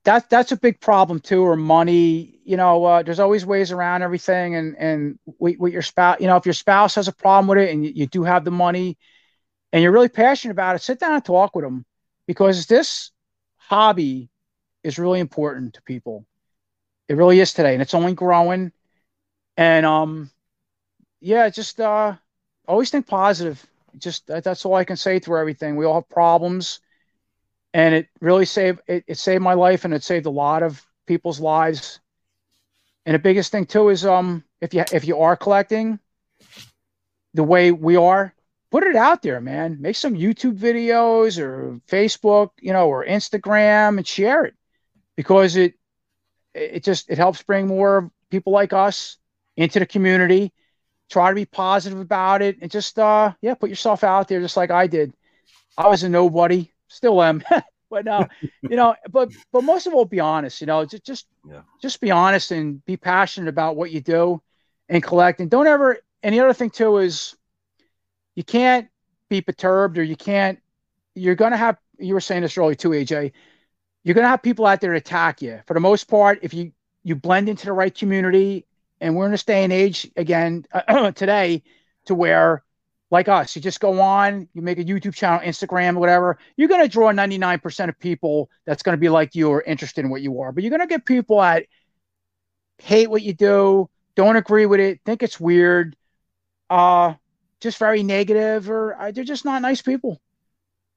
That 0.05 0.29
that's 0.29 0.51
a 0.51 0.57
big 0.57 0.81
problem 0.81 1.19
too, 1.19 1.43
or 1.43 1.55
money. 1.55 2.39
You 2.43 2.57
know, 2.57 2.83
uh, 2.83 3.03
there's 3.03 3.19
always 3.19 3.45
ways 3.45 3.71
around 3.71 4.01
everything, 4.01 4.55
and 4.55 4.75
and 4.77 5.19
with, 5.39 5.57
with, 5.59 5.71
your 5.71 5.81
spouse, 5.81 6.19
you 6.19 6.27
know, 6.27 6.35
if 6.35 6.45
your 6.45 6.53
spouse 6.53 6.95
has 6.95 7.07
a 7.07 7.13
problem 7.13 7.47
with 7.47 7.57
it, 7.59 7.71
and 7.73 7.85
you, 7.85 7.91
you 7.95 8.07
do 8.07 8.23
have 8.23 8.43
the 8.43 8.51
money, 8.51 8.97
and 9.73 9.81
you're 9.81 9.91
really 9.91 10.07
passionate 10.07 10.51
about 10.51 10.75
it, 10.75 10.83
sit 10.83 10.99
down 10.99 11.15
and 11.15 11.25
talk 11.25 11.55
with 11.55 11.65
them, 11.65 11.83
because 12.27 12.67
this 12.67 13.11
hobby 13.57 14.29
is 14.83 14.99
really 14.99 15.19
important 15.19 15.73
to 15.73 15.81
people. 15.81 16.25
It 17.09 17.15
really 17.17 17.39
is 17.39 17.53
today, 17.53 17.73
and 17.73 17.81
it's 17.81 17.95
only 17.95 18.13
growing. 18.13 18.71
And 19.57 19.85
um, 19.85 20.29
yeah, 21.19 21.49
just 21.49 21.81
uh, 21.81 22.15
always 22.67 22.91
think 22.91 23.07
positive. 23.07 23.65
Just 23.97 24.27
that, 24.27 24.43
that's 24.43 24.63
all 24.63 24.75
I 24.75 24.83
can 24.83 24.95
say 24.95 25.19
through 25.19 25.39
everything. 25.39 25.75
We 25.75 25.85
all 25.85 25.95
have 25.95 26.09
problems, 26.09 26.79
and 27.73 27.95
it 27.95 28.09
really 28.21 28.45
saved 28.45 28.81
it, 28.87 29.03
it 29.07 29.17
saved 29.17 29.43
my 29.43 29.55
life, 29.55 29.85
and 29.85 29.93
it 29.93 30.03
saved 30.03 30.27
a 30.27 30.31
lot 30.31 30.61
of 30.63 30.85
people's 31.07 31.39
lives. 31.39 31.99
And 33.05 33.15
the 33.15 33.19
biggest 33.19 33.51
thing 33.51 33.65
too 33.65 33.89
is 33.89 34.05
um, 34.05 34.43
if 34.61 34.73
you 34.73 34.85
if 34.93 35.05
you 35.05 35.19
are 35.19 35.35
collecting, 35.35 35.99
the 37.33 37.43
way 37.43 37.71
we 37.71 37.95
are, 37.95 38.33
put 38.73 38.83
it 38.83 38.95
out 38.95 39.21
there, 39.21 39.39
man. 39.39 39.77
Make 39.79 39.95
some 39.95 40.15
YouTube 40.15 40.57
videos 40.57 41.37
or 41.37 41.79
Facebook, 41.87 42.49
you 42.59 42.73
know, 42.73 42.87
or 42.87 43.05
Instagram 43.05 43.99
and 43.99 44.07
share 44.07 44.45
it 44.45 44.55
because 45.15 45.55
it 45.55 45.75
it 46.55 46.83
just 46.83 47.07
it 47.07 47.19
helps 47.19 47.43
bring 47.43 47.67
more 47.67 48.09
people 48.31 48.51
like 48.51 48.73
us 48.73 49.17
into 49.55 49.77
the 49.77 49.85
community. 49.85 50.51
Try 51.07 51.29
to 51.29 51.35
be 51.35 51.45
positive 51.45 51.99
about 51.99 52.41
it 52.41 52.57
and 52.61 52.71
just 52.71 52.97
uh 52.97 53.33
yeah, 53.41 53.53
put 53.53 53.69
yourself 53.69 54.03
out 54.03 54.27
there 54.27 54.41
just 54.41 54.57
like 54.57 54.71
I 54.71 54.87
did. 54.87 55.13
I 55.77 55.87
was 55.87 56.01
a 56.01 56.09
nobody, 56.09 56.71
still 56.87 57.21
am. 57.21 57.43
but 57.91 58.05
no, 58.05 58.27
you 58.63 58.75
know, 58.75 58.95
but 59.11 59.29
but 59.51 59.63
most 59.63 59.85
of 59.85 59.93
all, 59.93 60.05
be 60.05 60.19
honest. 60.19 60.61
You 60.61 60.67
know, 60.67 60.83
just 60.83 61.05
just 61.05 61.27
yeah. 61.47 61.61
just 61.79 62.01
be 62.01 62.09
honest 62.09 62.49
and 62.49 62.83
be 62.85 62.97
passionate 62.97 63.49
about 63.49 63.75
what 63.75 63.91
you 63.91 64.01
do 64.01 64.41
and 64.89 65.03
collect. 65.03 65.41
And 65.41 65.51
don't 65.51 65.67
ever. 65.67 65.99
And 66.23 66.33
the 66.33 66.39
other 66.39 66.53
thing 66.53 66.71
too 66.71 66.97
is 66.97 67.35
you 68.35 68.43
can't 68.43 68.87
be 69.29 69.41
perturbed 69.41 69.97
or 69.97 70.03
you 70.03 70.15
can't 70.15 70.59
you're 71.15 71.35
going 71.35 71.51
to 71.51 71.57
have 71.57 71.77
you 71.99 72.13
were 72.13 72.21
saying 72.21 72.41
this 72.41 72.57
earlier 72.57 72.75
too 72.75 72.89
aj 72.89 73.31
you're 74.03 74.15
going 74.15 74.25
to 74.25 74.29
have 74.29 74.43
people 74.43 74.65
out 74.65 74.81
there 74.81 74.93
attack 74.93 75.41
you. 75.41 75.61
For 75.65 75.73
the 75.73 75.79
most 75.79 76.05
part 76.05 76.39
if 76.41 76.53
you 76.53 76.71
you 77.03 77.15
blend 77.15 77.49
into 77.49 77.65
the 77.65 77.73
right 77.73 77.93
community 77.93 78.65
and 79.01 79.15
we're 79.15 79.27
in 79.27 79.33
a 79.33 79.37
day 79.37 79.63
and 79.63 79.73
age 79.73 80.09
again 80.15 80.65
today 81.15 81.63
to 82.05 82.15
where 82.15 82.63
like 83.11 83.27
us 83.27 83.55
you 83.55 83.61
just 83.61 83.79
go 83.79 84.01
on 84.01 84.47
you 84.53 84.61
make 84.61 84.79
a 84.79 84.83
youtube 84.83 85.13
channel 85.13 85.39
instagram 85.39 85.95
whatever 85.95 86.39
you're 86.55 86.67
going 86.67 86.81
to 86.81 86.87
draw 86.87 87.11
99% 87.11 87.89
of 87.89 87.99
people 87.99 88.49
that's 88.65 88.81
going 88.81 88.93
to 88.93 88.99
be 88.99 89.09
like 89.09 89.35
you 89.35 89.49
or 89.49 89.61
interested 89.61 90.03
in 90.03 90.09
what 90.09 90.21
you 90.21 90.41
are. 90.41 90.51
But 90.51 90.63
you're 90.63 90.71
going 90.71 90.81
to 90.81 90.87
get 90.87 91.05
people 91.05 91.39
that 91.39 91.65
hate 92.79 93.09
what 93.09 93.21
you 93.21 93.33
do 93.33 93.89
don't 94.15 94.35
agree 94.35 94.65
with 94.65 94.79
it 94.79 94.99
think 95.05 95.23
it's 95.23 95.39
weird 95.39 95.95
uh 96.69 97.13
just 97.63 97.77
very 97.79 98.03
negative 98.03 98.69
or 98.69 98.99
uh, 98.99 99.11
they're 99.11 99.23
just 99.23 99.45
not 99.45 99.61
nice 99.61 99.81
people. 99.81 100.21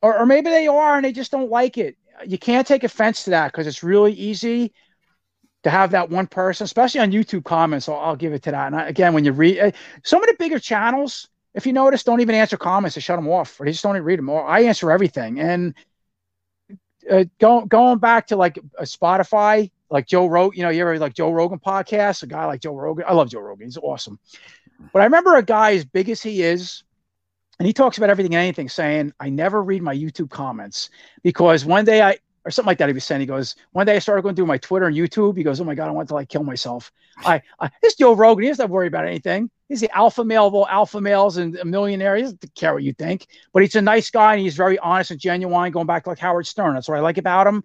Or, 0.02 0.18
or 0.18 0.26
maybe 0.26 0.50
they 0.50 0.66
are 0.66 0.96
and 0.96 1.04
they 1.04 1.12
just 1.12 1.30
don't 1.30 1.50
like 1.50 1.78
it. 1.78 1.96
You 2.26 2.38
can't 2.38 2.66
take 2.66 2.84
offense 2.84 3.24
to 3.24 3.30
that 3.30 3.52
because 3.52 3.66
it's 3.66 3.82
really 3.82 4.12
easy 4.12 4.72
to 5.62 5.70
have 5.70 5.92
that 5.92 6.10
one 6.10 6.26
person, 6.26 6.64
especially 6.64 7.00
on 7.00 7.12
YouTube 7.12 7.44
comments. 7.44 7.86
So 7.86 7.94
I'll 7.94 8.16
give 8.16 8.32
it 8.32 8.42
to 8.42 8.50
that. 8.50 8.66
And 8.66 8.76
I, 8.76 8.88
again, 8.88 9.14
when 9.14 9.24
you 9.24 9.32
read 9.32 9.58
uh, 9.58 9.70
some 10.04 10.22
of 10.22 10.28
the 10.28 10.36
bigger 10.38 10.58
channels, 10.58 11.28
if 11.54 11.66
you 11.66 11.72
notice, 11.72 12.04
don't 12.04 12.20
even 12.20 12.34
answer 12.34 12.56
comments. 12.56 12.94
They 12.94 13.00
shut 13.00 13.16
them 13.16 13.28
off, 13.28 13.58
or 13.58 13.64
they 13.64 13.72
just 13.72 13.82
don't 13.82 13.96
even 13.96 14.04
read 14.04 14.18
them. 14.18 14.28
Or 14.28 14.46
I 14.46 14.62
answer 14.62 14.90
everything. 14.90 15.40
And 15.40 15.74
uh, 17.10 17.24
going 17.38 17.68
going 17.68 17.98
back 17.98 18.26
to 18.28 18.36
like 18.36 18.58
a 18.78 18.82
Spotify, 18.82 19.70
like 19.90 20.06
Joe 20.06 20.26
Rogan, 20.26 20.58
you 20.58 20.64
know, 20.64 20.70
you 20.70 20.82
ever 20.82 20.98
like 20.98 21.14
Joe 21.14 21.30
Rogan 21.30 21.58
podcast, 21.58 22.22
a 22.22 22.26
guy 22.26 22.44
like 22.44 22.60
Joe 22.60 22.74
Rogan. 22.74 23.04
I 23.08 23.14
love 23.14 23.30
Joe 23.30 23.40
Rogan. 23.40 23.66
He's 23.66 23.78
awesome. 23.78 24.18
But 24.92 25.02
I 25.02 25.04
remember 25.04 25.36
a 25.36 25.42
guy 25.42 25.72
as 25.72 25.84
big 25.84 26.08
as 26.08 26.22
he 26.22 26.42
is, 26.42 26.84
and 27.58 27.66
he 27.66 27.72
talks 27.72 27.98
about 27.98 28.10
everything 28.10 28.34
and 28.34 28.42
anything, 28.42 28.68
saying, 28.68 29.12
I 29.20 29.30
never 29.30 29.62
read 29.62 29.82
my 29.82 29.94
YouTube 29.94 30.30
comments 30.30 30.90
because 31.22 31.64
one 31.64 31.84
day 31.84 32.02
I, 32.02 32.18
or 32.44 32.50
something 32.50 32.68
like 32.68 32.78
that, 32.78 32.88
he 32.88 32.92
was 32.92 33.04
saying, 33.04 33.20
he 33.20 33.26
goes, 33.26 33.56
one 33.72 33.86
day 33.86 33.96
I 33.96 33.98
started 33.98 34.22
going 34.22 34.36
through 34.36 34.46
my 34.46 34.58
Twitter 34.58 34.86
and 34.86 34.96
YouTube. 34.96 35.36
He 35.36 35.42
goes, 35.42 35.60
Oh 35.60 35.64
my 35.64 35.74
God, 35.74 35.88
I 35.88 35.90
want 35.90 36.08
to 36.08 36.14
like 36.14 36.28
kill 36.28 36.44
myself. 36.44 36.92
I, 37.24 37.42
I 37.58 37.70
this 37.82 37.96
Joe 37.96 38.14
Rogan, 38.14 38.44
he 38.44 38.50
doesn't 38.50 38.70
worry 38.70 38.86
about 38.86 39.06
anything. 39.06 39.50
He's 39.68 39.80
the 39.80 39.90
alpha 39.96 40.24
male 40.24 40.46
of 40.46 40.54
all 40.54 40.68
alpha 40.68 41.00
males 41.00 41.38
and 41.38 41.56
a 41.56 41.64
millionaire. 41.64 42.14
He 42.14 42.22
doesn't 42.22 42.54
care 42.54 42.72
what 42.72 42.84
you 42.84 42.92
think, 42.92 43.26
but 43.52 43.62
he's 43.62 43.74
a 43.74 43.82
nice 43.82 44.10
guy 44.10 44.34
and 44.34 44.42
he's 44.42 44.56
very 44.56 44.78
honest 44.78 45.10
and 45.10 45.18
genuine, 45.18 45.72
going 45.72 45.86
back 45.86 46.04
to 46.04 46.10
like 46.10 46.20
Howard 46.20 46.46
Stern. 46.46 46.74
That's 46.74 46.88
what 46.88 46.98
I 46.98 47.00
like 47.00 47.18
about 47.18 47.48
him. 47.48 47.64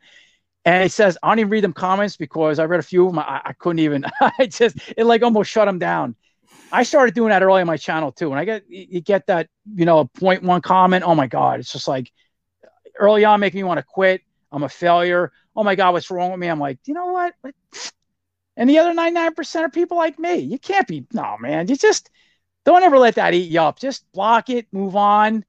And 0.66 0.84
he 0.84 0.90
says, 0.90 1.18
I 1.22 1.30
don't 1.30 1.40
even 1.40 1.52
read 1.52 1.64
them 1.64 1.74
comments 1.74 2.18
because 2.18 2.58
I 2.60 2.66
read 2.66 2.80
a 2.80 2.84
few 2.84 3.06
of 3.06 3.12
them. 3.12 3.20
I, 3.20 3.42
I 3.46 3.54
couldn't 3.54 3.80
even, 3.80 4.06
I 4.22 4.48
just, 4.48 4.78
it 4.96 5.06
like 5.06 5.22
almost 5.22 5.52
shut 5.52 5.68
him 5.68 5.80
down. 5.80 6.16
I 6.72 6.84
started 6.84 7.14
doing 7.16 7.30
that 7.30 7.44
early 7.44 7.62
on 7.62 7.68
my 7.68 7.78
channel 7.78 8.12
too. 8.12 8.32
And 8.32 8.40
I 8.40 8.46
get 8.46 8.64
you 8.70 9.02
get 9.02 9.28
that, 9.28 9.50
you 9.76 9.86
know, 9.86 10.00
a 10.00 10.06
point 10.06 10.44
one 10.44 10.62
comment, 10.62 11.04
oh 11.06 11.16
my 11.16 11.28
God, 11.28 11.60
it's 11.60 11.72
just 11.72 11.88
like 11.88 12.12
early 12.98 13.26
on 13.26 13.40
making 13.40 13.60
me 13.60 13.64
want 13.64 13.80
to 13.80 13.84
quit. 13.84 14.22
I'm 14.52 14.64
a 14.64 14.70
failure. 14.70 15.32
Oh 15.56 15.64
my 15.64 15.76
God, 15.76 15.94
what's 15.94 16.12
wrong 16.12 16.32
with 16.32 16.40
me? 16.40 16.48
I'm 16.48 16.60
like, 16.60 16.80
you 16.86 16.94
know 16.94 17.08
what? 17.08 17.34
And 18.58 18.70
the 18.70 18.80
other 18.80 18.94
99% 18.94 19.62
are 19.62 19.70
people 19.70 19.98
like 19.98 20.20
me. 20.20 20.36
You 20.36 20.60
can't 20.60 20.88
be, 20.88 21.06
no, 21.14 21.38
man. 21.40 21.68
You 21.68 21.76
just 21.76 22.10
don't 22.66 22.84
ever 22.84 22.98
let 22.98 23.16
that 23.16 23.34
eat 23.34 23.50
you 23.50 23.62
up. 23.62 23.80
Just 23.80 24.10
block 24.12 24.50
it, 24.50 24.68
move 24.72 24.96
on, 24.96 25.46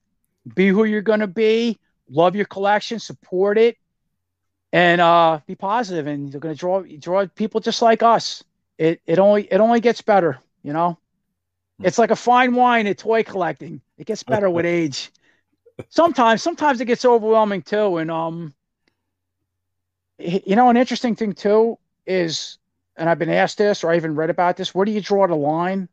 be 0.54 0.68
who 0.68 0.84
you're 0.84 1.02
going 1.02 1.20
to 1.20 1.26
be, 1.26 1.78
love 2.08 2.36
your 2.36 2.46
collection, 2.46 2.98
support 2.98 3.58
it, 3.58 3.76
and 4.72 5.00
uh, 5.00 5.40
be 5.46 5.54
positive. 5.54 6.06
And 6.06 6.32
you're 6.32 6.40
going 6.40 6.54
to 6.54 6.58
draw 6.58 6.82
draw 6.82 7.26
people 7.26 7.60
just 7.60 7.82
like 7.82 8.02
us. 8.02 8.42
It 8.78 9.00
it 9.06 9.18
only 9.18 9.44
it 9.50 9.60
only 9.60 9.80
gets 9.80 10.00
better, 10.02 10.38
you 10.62 10.72
know. 10.72 10.98
It's 11.82 11.98
like 11.98 12.10
a 12.10 12.16
fine 12.16 12.54
wine 12.54 12.86
at 12.86 12.98
toy 12.98 13.22
collecting. 13.22 13.80
It 13.98 14.06
gets 14.06 14.22
better 14.22 14.48
with 14.48 14.66
age. 14.80 15.10
Sometimes, 15.88 16.42
sometimes 16.42 16.80
it 16.80 16.84
gets 16.86 17.04
overwhelming 17.04 17.62
too. 17.62 17.98
And 17.98 18.10
um, 18.10 18.54
you 20.18 20.56
know, 20.56 20.70
an 20.70 20.76
interesting 20.76 21.16
thing 21.16 21.32
too 21.32 21.78
is, 22.06 22.58
and 22.96 23.08
I've 23.08 23.18
been 23.18 23.30
asked 23.30 23.58
this, 23.58 23.82
or 23.82 23.90
I 23.90 23.96
even 23.96 24.14
read 24.14 24.30
about 24.30 24.56
this. 24.56 24.74
Where 24.74 24.84
do 24.84 24.92
you 24.92 25.00
draw 25.00 25.26
the 25.26 25.34
line? 25.34 25.88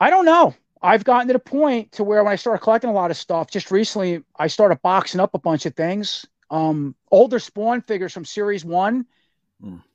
I 0.00 0.10
don't 0.10 0.24
know. 0.24 0.54
I've 0.82 1.04
gotten 1.04 1.26
to 1.28 1.34
the 1.34 1.38
point 1.38 1.92
to 1.92 2.04
where 2.04 2.24
when 2.24 2.32
I 2.32 2.36
started 2.36 2.62
collecting 2.62 2.88
a 2.88 2.94
lot 2.94 3.10
of 3.10 3.16
stuff, 3.18 3.50
just 3.50 3.70
recently, 3.70 4.24
I 4.36 4.46
started 4.46 4.80
boxing 4.80 5.20
up 5.20 5.34
a 5.34 5.38
bunch 5.38 5.66
of 5.66 5.74
things. 5.74 6.26
Um, 6.50 6.94
older 7.10 7.38
Spawn 7.38 7.82
figures 7.82 8.12
from 8.12 8.24
Series 8.24 8.64
One 8.64 9.06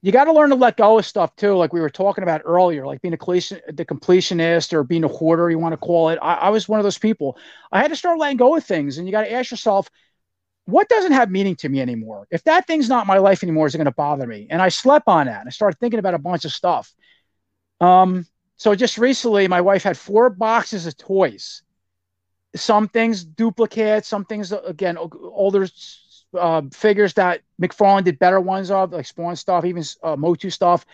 you 0.02 0.12
got 0.12 0.26
to 0.26 0.34
learn 0.34 0.50
to 0.50 0.56
let 0.56 0.78
go 0.78 1.00
of 1.00 1.06
stuff 1.06 1.36
too, 1.36 1.56
like 1.56 1.74
we 1.74 1.82
were 1.82 1.90
talking 1.90 2.24
about 2.24 2.42
earlier, 2.46 2.86
like 2.86 3.02
being 3.02 3.14
a 3.14 3.18
completion, 3.18 3.60
the 3.74 3.86
completionist 3.86 4.74
or 4.74 4.84
being 4.84 5.04
a 5.04 5.08
hoarder, 5.08 5.50
you 5.50 5.58
want 5.58 5.74
to 5.74 5.78
call 5.78 6.10
it. 6.10 6.20
I, 6.22 6.36
I 6.36 6.50
was 6.50 6.70
one 6.70 6.80
of 6.80 6.84
those 6.84 6.98
people. 6.98 7.38
I 7.72 7.82
had 7.82 7.90
to 7.90 7.96
start 7.96 8.20
letting 8.20 8.38
go 8.38 8.56
of 8.56 8.64
things, 8.64 8.98
and 8.98 9.08
you 9.08 9.12
got 9.12 9.22
to 9.24 9.32
ask 9.32 9.52
yourself, 9.52 9.90
what 10.66 10.90
doesn't 10.90 11.12
have 11.12 11.30
meaning 11.32 11.56
to 11.58 11.70
me 11.70 11.80
anymore? 11.80 12.28
If 12.32 12.44
that 12.44 12.68
thing's 12.68 12.90
not 12.90 13.08
my 13.08 13.18
life 13.18 13.44
anymore, 13.44 13.68
is 13.68 13.76
it 13.76 13.78
going 13.78 13.86
to 13.86 13.92
bother 13.92 14.28
me? 14.28 14.48
And 14.50 14.62
I 14.62 14.70
slept 14.70 15.08
on 15.08 15.28
that. 15.28 15.40
And 15.40 15.48
I 15.48 15.52
started 15.52 15.80
thinking 15.80 16.00
about 16.00 16.16
a 16.16 16.20
bunch 16.20 16.46
of 16.46 16.52
stuff. 16.52 16.94
Um, 17.80 18.26
so 18.58 18.74
just 18.74 18.98
recently, 18.98 19.48
my 19.48 19.62
wife 19.62 19.84
had 19.84 19.98
four 19.98 20.30
boxes 20.30 20.88
of 20.88 20.98
toys. 20.98 21.62
Some 22.56 22.88
things 22.88 23.26
duplicate, 23.26 24.06
some 24.06 24.26
things 24.26 24.52
again 24.52 24.98
older 24.98 25.68
uh, 26.36 26.64
figures 26.74 27.14
that 27.16 27.42
McFarlane 27.62 28.04
did 28.04 28.20
better 28.20 28.40
ones 28.40 28.72
of, 28.72 28.92
like 28.92 29.06
Spawn 29.06 29.36
stuff, 29.36 29.66
even 29.66 29.84
uh, 30.04 30.16
Motu 30.16 30.50
stuff. 30.50 30.86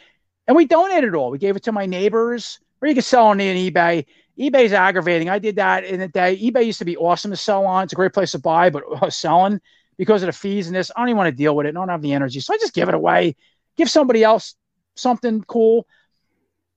And 0.47 0.55
we 0.55 0.65
donated 0.65 1.13
it 1.13 1.15
all. 1.15 1.31
We 1.31 1.37
gave 1.37 1.55
it 1.55 1.63
to 1.63 1.71
my 1.71 1.85
neighbors, 1.85 2.59
or 2.81 2.87
you 2.87 2.95
could 2.95 3.03
sell 3.03 3.27
on 3.27 3.37
eBay. 3.37 4.05
eBay's 4.37 4.73
aggravating. 4.73 5.29
I 5.29 5.39
did 5.39 5.55
that 5.57 5.83
in 5.83 5.99
the 5.99 6.07
day. 6.07 6.37
eBay 6.37 6.65
used 6.65 6.79
to 6.79 6.85
be 6.85 6.97
awesome 6.97 7.31
to 7.31 7.37
sell 7.37 7.65
on. 7.65 7.83
It's 7.83 7.93
a 7.93 7.95
great 7.95 8.13
place 8.13 8.31
to 8.31 8.39
buy, 8.39 8.69
but 8.69 8.83
uh, 9.01 9.09
selling 9.09 9.61
because 9.97 10.23
of 10.23 10.27
the 10.27 10.33
fees 10.33 10.67
and 10.67 10.75
this, 10.75 10.89
I 10.95 11.01
don't 11.01 11.09
even 11.09 11.17
want 11.17 11.27
to 11.27 11.35
deal 11.35 11.55
with 11.55 11.67
it. 11.67 11.69
I 11.69 11.71
don't 11.73 11.89
have 11.89 12.01
the 12.01 12.13
energy. 12.13 12.39
So 12.39 12.53
I 12.53 12.57
just 12.57 12.73
give 12.73 12.89
it 12.89 12.95
away, 12.95 13.35
give 13.77 13.89
somebody 13.89 14.23
else 14.23 14.55
something 14.95 15.43
cool. 15.43 15.85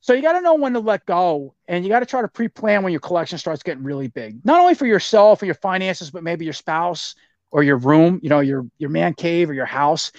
So 0.01 0.13
you 0.13 0.21
got 0.21 0.35
to 0.35 0.43
know 0.43 0.57
when 0.57 0.75
to 0.75 0.81
let 0.81 1.07
go 1.07 1.55
and 1.67 1.83
you 1.83 1.89
got 1.89 2.01
to 2.01 2.07
try 2.07 2.21
to 2.21 2.29
pre-plan 2.29 2.83
when 2.83 2.93
your 2.93 3.01
collection 3.01 3.39
starts 3.39 3.63
getting 3.63 3.83
really 3.83 4.09
big. 4.09 4.45
Not 4.45 4.61
only 4.61 4.75
for 4.75 4.85
yourself 4.85 5.41
or 5.41 5.47
your 5.47 5.55
finances, 5.55 6.11
but 6.11 6.23
maybe 6.23 6.45
your 6.45 6.53
spouse 6.53 7.15
or 7.55 7.63
your 7.63 7.77
room, 7.77 8.19
you 8.21 8.29
know, 8.29 8.41
your 8.41 8.67
your 8.79 8.91
man 8.91 9.15
cave 9.15 9.49
or 9.49 9.55
your 9.55 9.65
house, 9.65 10.11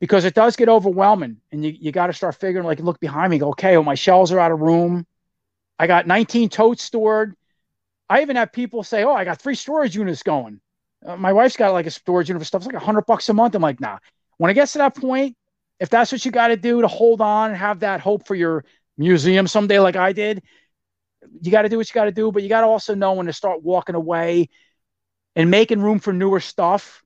because 0.00 0.24
it 0.24 0.34
does 0.34 0.56
get 0.56 0.68
overwhelming, 0.68 1.36
and 1.52 1.64
you 1.64 1.70
you 1.70 1.92
got 1.92 2.08
to 2.08 2.12
start 2.12 2.34
figuring 2.34 2.66
like 2.66 2.80
look 2.80 2.98
behind 2.98 3.30
me, 3.30 3.38
go 3.38 3.50
okay, 3.50 3.76
well 3.76 3.84
my 3.84 3.94
shelves 3.94 4.32
are 4.32 4.40
out 4.40 4.50
of 4.50 4.58
room, 4.60 5.06
I 5.78 5.86
got 5.86 6.08
19 6.08 6.48
totes 6.48 6.82
stored. 6.82 7.36
I 8.08 8.22
even 8.22 8.34
have 8.34 8.52
people 8.52 8.82
say, 8.82 9.04
oh, 9.04 9.12
I 9.14 9.24
got 9.24 9.40
three 9.40 9.54
storage 9.54 9.94
units 9.94 10.24
going. 10.24 10.60
Uh, 11.04 11.16
my 11.16 11.32
wife's 11.32 11.56
got 11.56 11.72
like 11.72 11.86
a 11.86 11.90
storage 11.90 12.28
unit 12.28 12.40
for 12.40 12.44
stuff. 12.44 12.62
It's 12.62 12.72
like 12.72 12.82
hundred 12.82 13.06
bucks 13.06 13.28
a 13.28 13.32
month. 13.32 13.54
I'm 13.54 13.62
like, 13.62 13.80
nah. 13.80 13.98
When 14.38 14.50
it 14.50 14.54
gets 14.54 14.72
to 14.72 14.78
that 14.78 14.96
point, 14.96 15.36
if 15.78 15.88
that's 15.88 16.10
what 16.10 16.24
you 16.24 16.32
got 16.32 16.48
to 16.48 16.56
do 16.56 16.80
to 16.80 16.88
hold 16.88 17.20
on 17.20 17.50
and 17.50 17.58
have 17.58 17.80
that 17.80 18.00
hope 18.00 18.26
for 18.26 18.34
your 18.34 18.64
museum 18.98 19.46
someday, 19.46 19.78
like 19.78 19.94
I 19.94 20.12
did, 20.12 20.42
you 21.42 21.52
got 21.52 21.62
to 21.62 21.68
do 21.68 21.76
what 21.76 21.88
you 21.88 21.94
got 21.94 22.06
to 22.06 22.12
do. 22.12 22.32
But 22.32 22.42
you 22.42 22.48
got 22.48 22.62
to 22.62 22.66
also 22.66 22.96
know 22.96 23.12
when 23.12 23.26
to 23.26 23.32
start 23.32 23.62
walking 23.62 23.94
away 23.94 24.48
and 25.36 25.50
making 25.50 25.80
room 25.80 26.00
for 26.00 26.12
newer 26.12 26.40
stuff. 26.40 27.04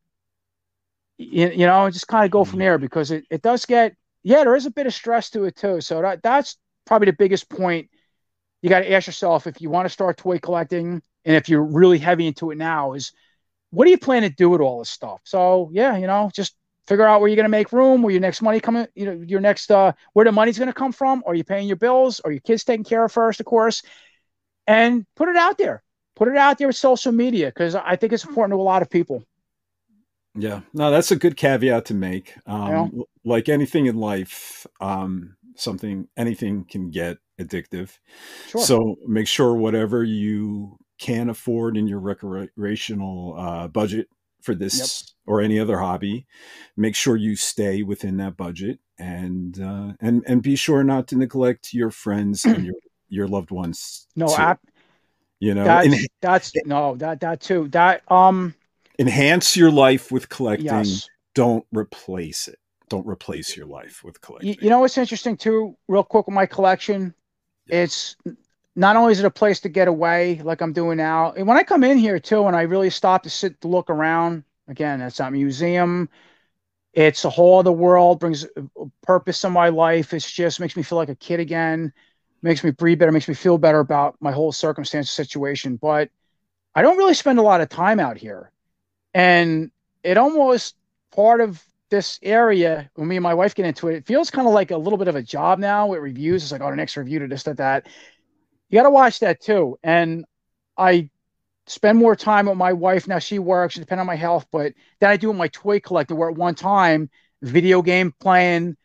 You, 1.18 1.50
you 1.50 1.66
know, 1.66 1.90
just 1.90 2.08
kind 2.08 2.24
of 2.24 2.30
go 2.30 2.44
from 2.44 2.52
mm-hmm. 2.52 2.60
there 2.60 2.78
because 2.78 3.10
it, 3.10 3.24
it 3.28 3.42
does 3.42 3.66
get, 3.66 3.94
yeah, 4.22 4.44
there 4.44 4.54
is 4.54 4.64
a 4.64 4.70
bit 4.70 4.86
of 4.86 4.94
stress 4.94 5.28
to 5.30 5.44
it 5.44 5.56
too. 5.56 5.82
So 5.82 6.00
that, 6.00 6.22
that's 6.22 6.56
probably 6.86 7.06
the 7.06 7.16
biggest 7.18 7.50
point. 7.50 7.90
You 8.62 8.70
got 8.70 8.80
to 8.80 8.92
ask 8.92 9.08
yourself 9.08 9.46
if 9.46 9.60
you 9.60 9.68
want 9.68 9.86
to 9.86 9.90
start 9.90 10.16
toy 10.16 10.38
collecting 10.38 11.02
and 11.24 11.36
if 11.36 11.48
you're 11.48 11.62
really 11.62 11.98
heavy 11.98 12.26
into 12.26 12.50
it 12.50 12.56
now 12.56 12.94
is 12.94 13.12
what 13.70 13.84
do 13.84 13.90
you 13.90 13.98
plan 13.98 14.22
to 14.22 14.30
do 14.30 14.48
with 14.48 14.60
all 14.60 14.78
this 14.78 14.90
stuff? 14.90 15.20
So 15.24 15.70
yeah, 15.72 15.96
you 15.96 16.06
know, 16.06 16.30
just 16.32 16.54
figure 16.86 17.06
out 17.06 17.20
where 17.20 17.28
you're 17.28 17.36
going 17.36 17.44
to 17.44 17.50
make 17.50 17.72
room, 17.72 18.02
where 18.02 18.12
your 18.12 18.20
next 18.20 18.42
money 18.42 18.60
coming, 18.60 18.86
you 18.94 19.06
know, 19.06 19.22
your 19.26 19.40
next 19.40 19.70
uh, 19.70 19.92
where 20.12 20.24
the 20.24 20.32
money's 20.32 20.58
going 20.58 20.68
to 20.68 20.74
come 20.74 20.92
from. 20.92 21.22
Are 21.26 21.34
you 21.34 21.44
paying 21.44 21.68
your 21.68 21.76
bills? 21.76 22.20
Are 22.20 22.30
your 22.30 22.40
kids 22.40 22.64
taken 22.64 22.84
care 22.84 23.04
of 23.04 23.12
first, 23.12 23.40
of 23.40 23.46
course? 23.46 23.82
And 24.66 25.04
put 25.16 25.28
it 25.28 25.36
out 25.36 25.58
there. 25.58 25.82
Put 26.16 26.28
it 26.28 26.36
out 26.36 26.58
there 26.58 26.66
with 26.66 26.76
social 26.76 27.12
media 27.12 27.46
because 27.46 27.74
I 27.74 27.96
think 27.96 28.12
it's 28.12 28.24
important 28.24 28.52
to 28.52 28.60
a 28.60 28.62
lot 28.62 28.82
of 28.82 28.90
people. 28.90 29.24
Yeah, 30.34 30.60
no, 30.72 30.90
that's 30.90 31.10
a 31.10 31.16
good 31.16 31.36
caveat 31.36 31.86
to 31.86 31.94
make. 31.94 32.34
Um, 32.46 32.70
yeah. 32.94 33.02
Like 33.24 33.48
anything 33.48 33.86
in 33.86 33.96
life, 33.96 34.66
um, 34.80 35.36
something 35.56 36.08
anything 36.16 36.64
can 36.64 36.90
get 36.90 37.18
addictive. 37.40 37.98
Sure. 38.48 38.60
So 38.60 38.96
make 39.06 39.26
sure 39.26 39.54
whatever 39.54 40.04
you 40.04 40.78
can 40.98 41.30
afford 41.30 41.76
in 41.76 41.88
your 41.88 41.98
recreational 41.98 43.34
uh, 43.36 43.68
budget 43.68 44.08
for 44.42 44.54
this 44.54 44.78
yep. 44.78 44.88
or 45.26 45.40
any 45.40 45.58
other 45.58 45.78
hobby, 45.78 46.26
make 46.76 46.94
sure 46.94 47.16
you 47.16 47.36
stay 47.36 47.82
within 47.82 48.18
that 48.18 48.36
budget 48.36 48.78
and 48.98 49.60
uh, 49.60 49.92
and 50.00 50.22
and 50.26 50.42
be 50.42 50.56
sure 50.56 50.84
not 50.84 51.08
to 51.08 51.16
neglect 51.16 51.72
your 51.72 51.90
friends 51.90 52.44
and 52.44 52.64
your 52.66 52.74
your 53.08 53.26
loved 53.26 53.50
ones. 53.50 54.06
No, 54.14 54.28
I, 54.28 54.56
you 55.40 55.54
know 55.54 55.64
that's, 55.64 56.06
that's 56.20 56.52
no 56.66 56.94
that 56.96 57.20
that 57.20 57.40
too 57.40 57.66
that 57.68 58.02
um 58.12 58.54
enhance 58.98 59.56
your 59.56 59.70
life 59.70 60.12
with 60.12 60.28
collecting. 60.28 60.66
Yes. 60.66 61.08
Don't 61.34 61.64
replace 61.72 62.48
it. 62.48 62.58
Don't 62.88 63.06
replace 63.06 63.56
your 63.56 63.66
life 63.66 64.04
with 64.04 64.20
collecting. 64.20 64.50
You, 64.50 64.56
you 64.60 64.68
know 64.68 64.80
what's 64.80 64.98
interesting 64.98 65.36
too, 65.36 65.76
real 65.88 66.04
quick 66.04 66.26
with 66.26 66.34
my 66.34 66.44
collection, 66.44 67.14
it's 67.68 68.16
not 68.76 68.96
only 68.96 69.12
is 69.12 69.20
it 69.20 69.24
a 69.24 69.30
place 69.30 69.60
to 69.60 69.68
get 69.68 69.88
away 69.88 70.40
like 70.44 70.60
I'm 70.60 70.72
doing 70.72 70.98
now, 70.98 71.32
and 71.32 71.46
when 71.46 71.56
I 71.56 71.62
come 71.62 71.84
in 71.84 71.98
here 71.98 72.18
too, 72.18 72.46
and 72.46 72.54
I 72.54 72.62
really 72.62 72.90
stop 72.90 73.22
to 73.22 73.30
sit 73.30 73.60
to 73.62 73.68
look 73.68 73.90
around, 73.90 74.44
again, 74.68 75.00
it's 75.00 75.20
a 75.20 75.30
museum. 75.30 76.08
It's 76.92 77.24
a 77.24 77.30
whole 77.30 77.60
other 77.60 77.70
world, 77.70 78.18
brings 78.18 78.44
purpose 79.02 79.44
in 79.44 79.52
my 79.52 79.68
life. 79.68 80.12
It 80.12 80.24
just 80.24 80.58
makes 80.58 80.76
me 80.76 80.82
feel 80.82 80.98
like 80.98 81.08
a 81.08 81.14
kid 81.14 81.38
again, 81.38 81.92
makes 82.42 82.64
me 82.64 82.70
breathe 82.70 82.98
better, 82.98 83.12
makes 83.12 83.28
me 83.28 83.34
feel 83.34 83.58
better 83.58 83.80
about 83.80 84.16
my 84.20 84.32
whole 84.32 84.52
circumstance 84.52 85.10
situation. 85.10 85.76
But 85.76 86.10
I 86.74 86.82
don't 86.82 86.96
really 86.96 87.14
spend 87.14 87.38
a 87.38 87.42
lot 87.42 87.60
of 87.60 87.68
time 87.68 88.00
out 88.00 88.16
here. 88.16 88.52
And 89.12 89.70
it 90.02 90.16
almost 90.16 90.76
part 91.14 91.40
of 91.40 91.62
this 91.90 92.18
area, 92.22 92.88
when 92.94 93.08
me 93.08 93.16
and 93.16 93.22
my 93.22 93.34
wife 93.34 93.54
get 93.54 93.66
into 93.66 93.88
it, 93.88 93.96
it 93.96 94.06
feels 94.06 94.30
kind 94.30 94.46
of 94.46 94.54
like 94.54 94.70
a 94.70 94.76
little 94.76 94.98
bit 94.98 95.08
of 95.08 95.16
a 95.16 95.22
job 95.22 95.58
now 95.58 95.88
with 95.88 96.00
reviews. 96.00 96.42
It's 96.42 96.52
like, 96.52 96.60
oh, 96.60 96.70
the 96.70 96.76
next 96.76 96.96
review 96.96 97.18
to 97.18 97.26
this, 97.26 97.42
that, 97.42 97.56
that. 97.56 97.88
You 98.68 98.78
got 98.78 98.84
to 98.84 98.90
watch 98.90 99.18
that 99.20 99.40
too. 99.40 99.76
And 99.82 100.24
I 100.76 101.10
spend 101.66 101.98
more 101.98 102.14
time 102.14 102.46
with 102.46 102.56
my 102.56 102.72
wife. 102.72 103.08
Now 103.08 103.18
she 103.18 103.38
works, 103.38 103.74
depending 103.74 104.00
on 104.00 104.06
my 104.06 104.14
health, 104.16 104.46
but 104.52 104.72
then 105.00 105.10
I 105.10 105.16
do 105.16 105.28
with 105.28 105.36
my 105.36 105.48
toy 105.48 105.80
collecting 105.80 106.16
where 106.16 106.30
at 106.30 106.36
one 106.36 106.54
time, 106.54 107.10
video 107.42 107.82
game 107.82 108.14
playing, 108.20 108.76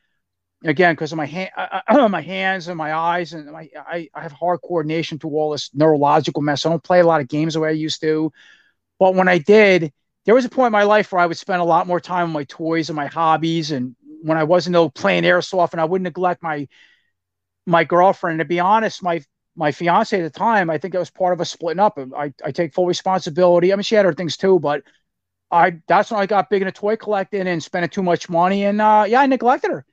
again, 0.69 0.93
because 0.93 1.11
of 1.11 1.17
my 1.17 1.25
hand, 1.25 1.51
uh, 1.57 2.07
my 2.09 2.21
hands 2.21 2.67
and 2.67 2.77
my 2.77 2.93
eyes, 2.93 3.33
and 3.33 3.51
my, 3.51 3.69
I, 3.75 4.09
I 4.13 4.21
have 4.21 4.31
hard 4.31 4.61
coordination 4.61 5.19
to 5.19 5.29
all 5.29 5.51
this 5.51 5.69
neurological 5.73 6.41
mess. 6.41 6.65
I 6.65 6.69
don't 6.69 6.83
play 6.83 6.99
a 6.99 7.05
lot 7.05 7.21
of 7.21 7.27
games 7.27 7.53
the 7.53 7.59
way 7.59 7.69
I 7.69 7.73
used 7.73 8.01
to. 8.01 8.31
But 8.99 9.15
when 9.15 9.27
I 9.27 9.37
did, 9.37 9.91
there 10.25 10.35
was 10.35 10.45
a 10.45 10.49
point 10.49 10.67
in 10.67 10.73
my 10.73 10.83
life 10.83 11.11
where 11.11 11.21
I 11.21 11.25
would 11.25 11.37
spend 11.37 11.61
a 11.61 11.65
lot 11.65 11.87
more 11.87 11.99
time 11.99 12.27
on 12.27 12.33
my 12.33 12.45
toys 12.45 12.89
and 12.89 12.95
my 12.95 13.07
hobbies. 13.07 13.71
And 13.71 13.95
when 14.23 14.37
I 14.37 14.43
wasn't 14.43 14.73
though 14.73 14.89
playing 14.89 15.23
airsoft, 15.23 15.73
and 15.73 15.81
I 15.81 15.85
wouldn't 15.85 16.05
neglect 16.05 16.41
my 16.41 16.67
my 17.65 17.83
girlfriend. 17.83 18.39
To 18.39 18.45
be 18.45 18.59
honest, 18.59 19.03
my 19.03 19.21
my 19.55 19.71
fiance 19.71 20.19
at 20.19 20.23
the 20.23 20.37
time, 20.37 20.69
I 20.69 20.77
think 20.77 20.93
it 20.93 20.99
was 20.99 21.09
part 21.09 21.33
of 21.33 21.41
us 21.41 21.51
splitting 21.51 21.79
up. 21.79 21.97
I, 22.15 22.33
I 22.43 22.51
take 22.51 22.73
full 22.73 22.87
responsibility. 22.87 23.71
I 23.71 23.75
mean, 23.75 23.83
she 23.83 23.95
had 23.95 24.05
her 24.05 24.13
things 24.13 24.37
too, 24.37 24.59
but 24.59 24.83
I 25.51 25.81
that's 25.87 26.11
when 26.11 26.19
I 26.19 26.25
got 26.25 26.49
big 26.49 26.61
into 26.61 26.71
toy 26.71 26.97
collecting 26.97 27.47
and 27.47 27.63
spending 27.63 27.89
too 27.89 28.03
much 28.03 28.29
money. 28.29 28.65
And 28.65 28.81
uh, 28.81 29.05
yeah, 29.07 29.21
I 29.21 29.27
neglected 29.27 29.71
her, 29.71 29.85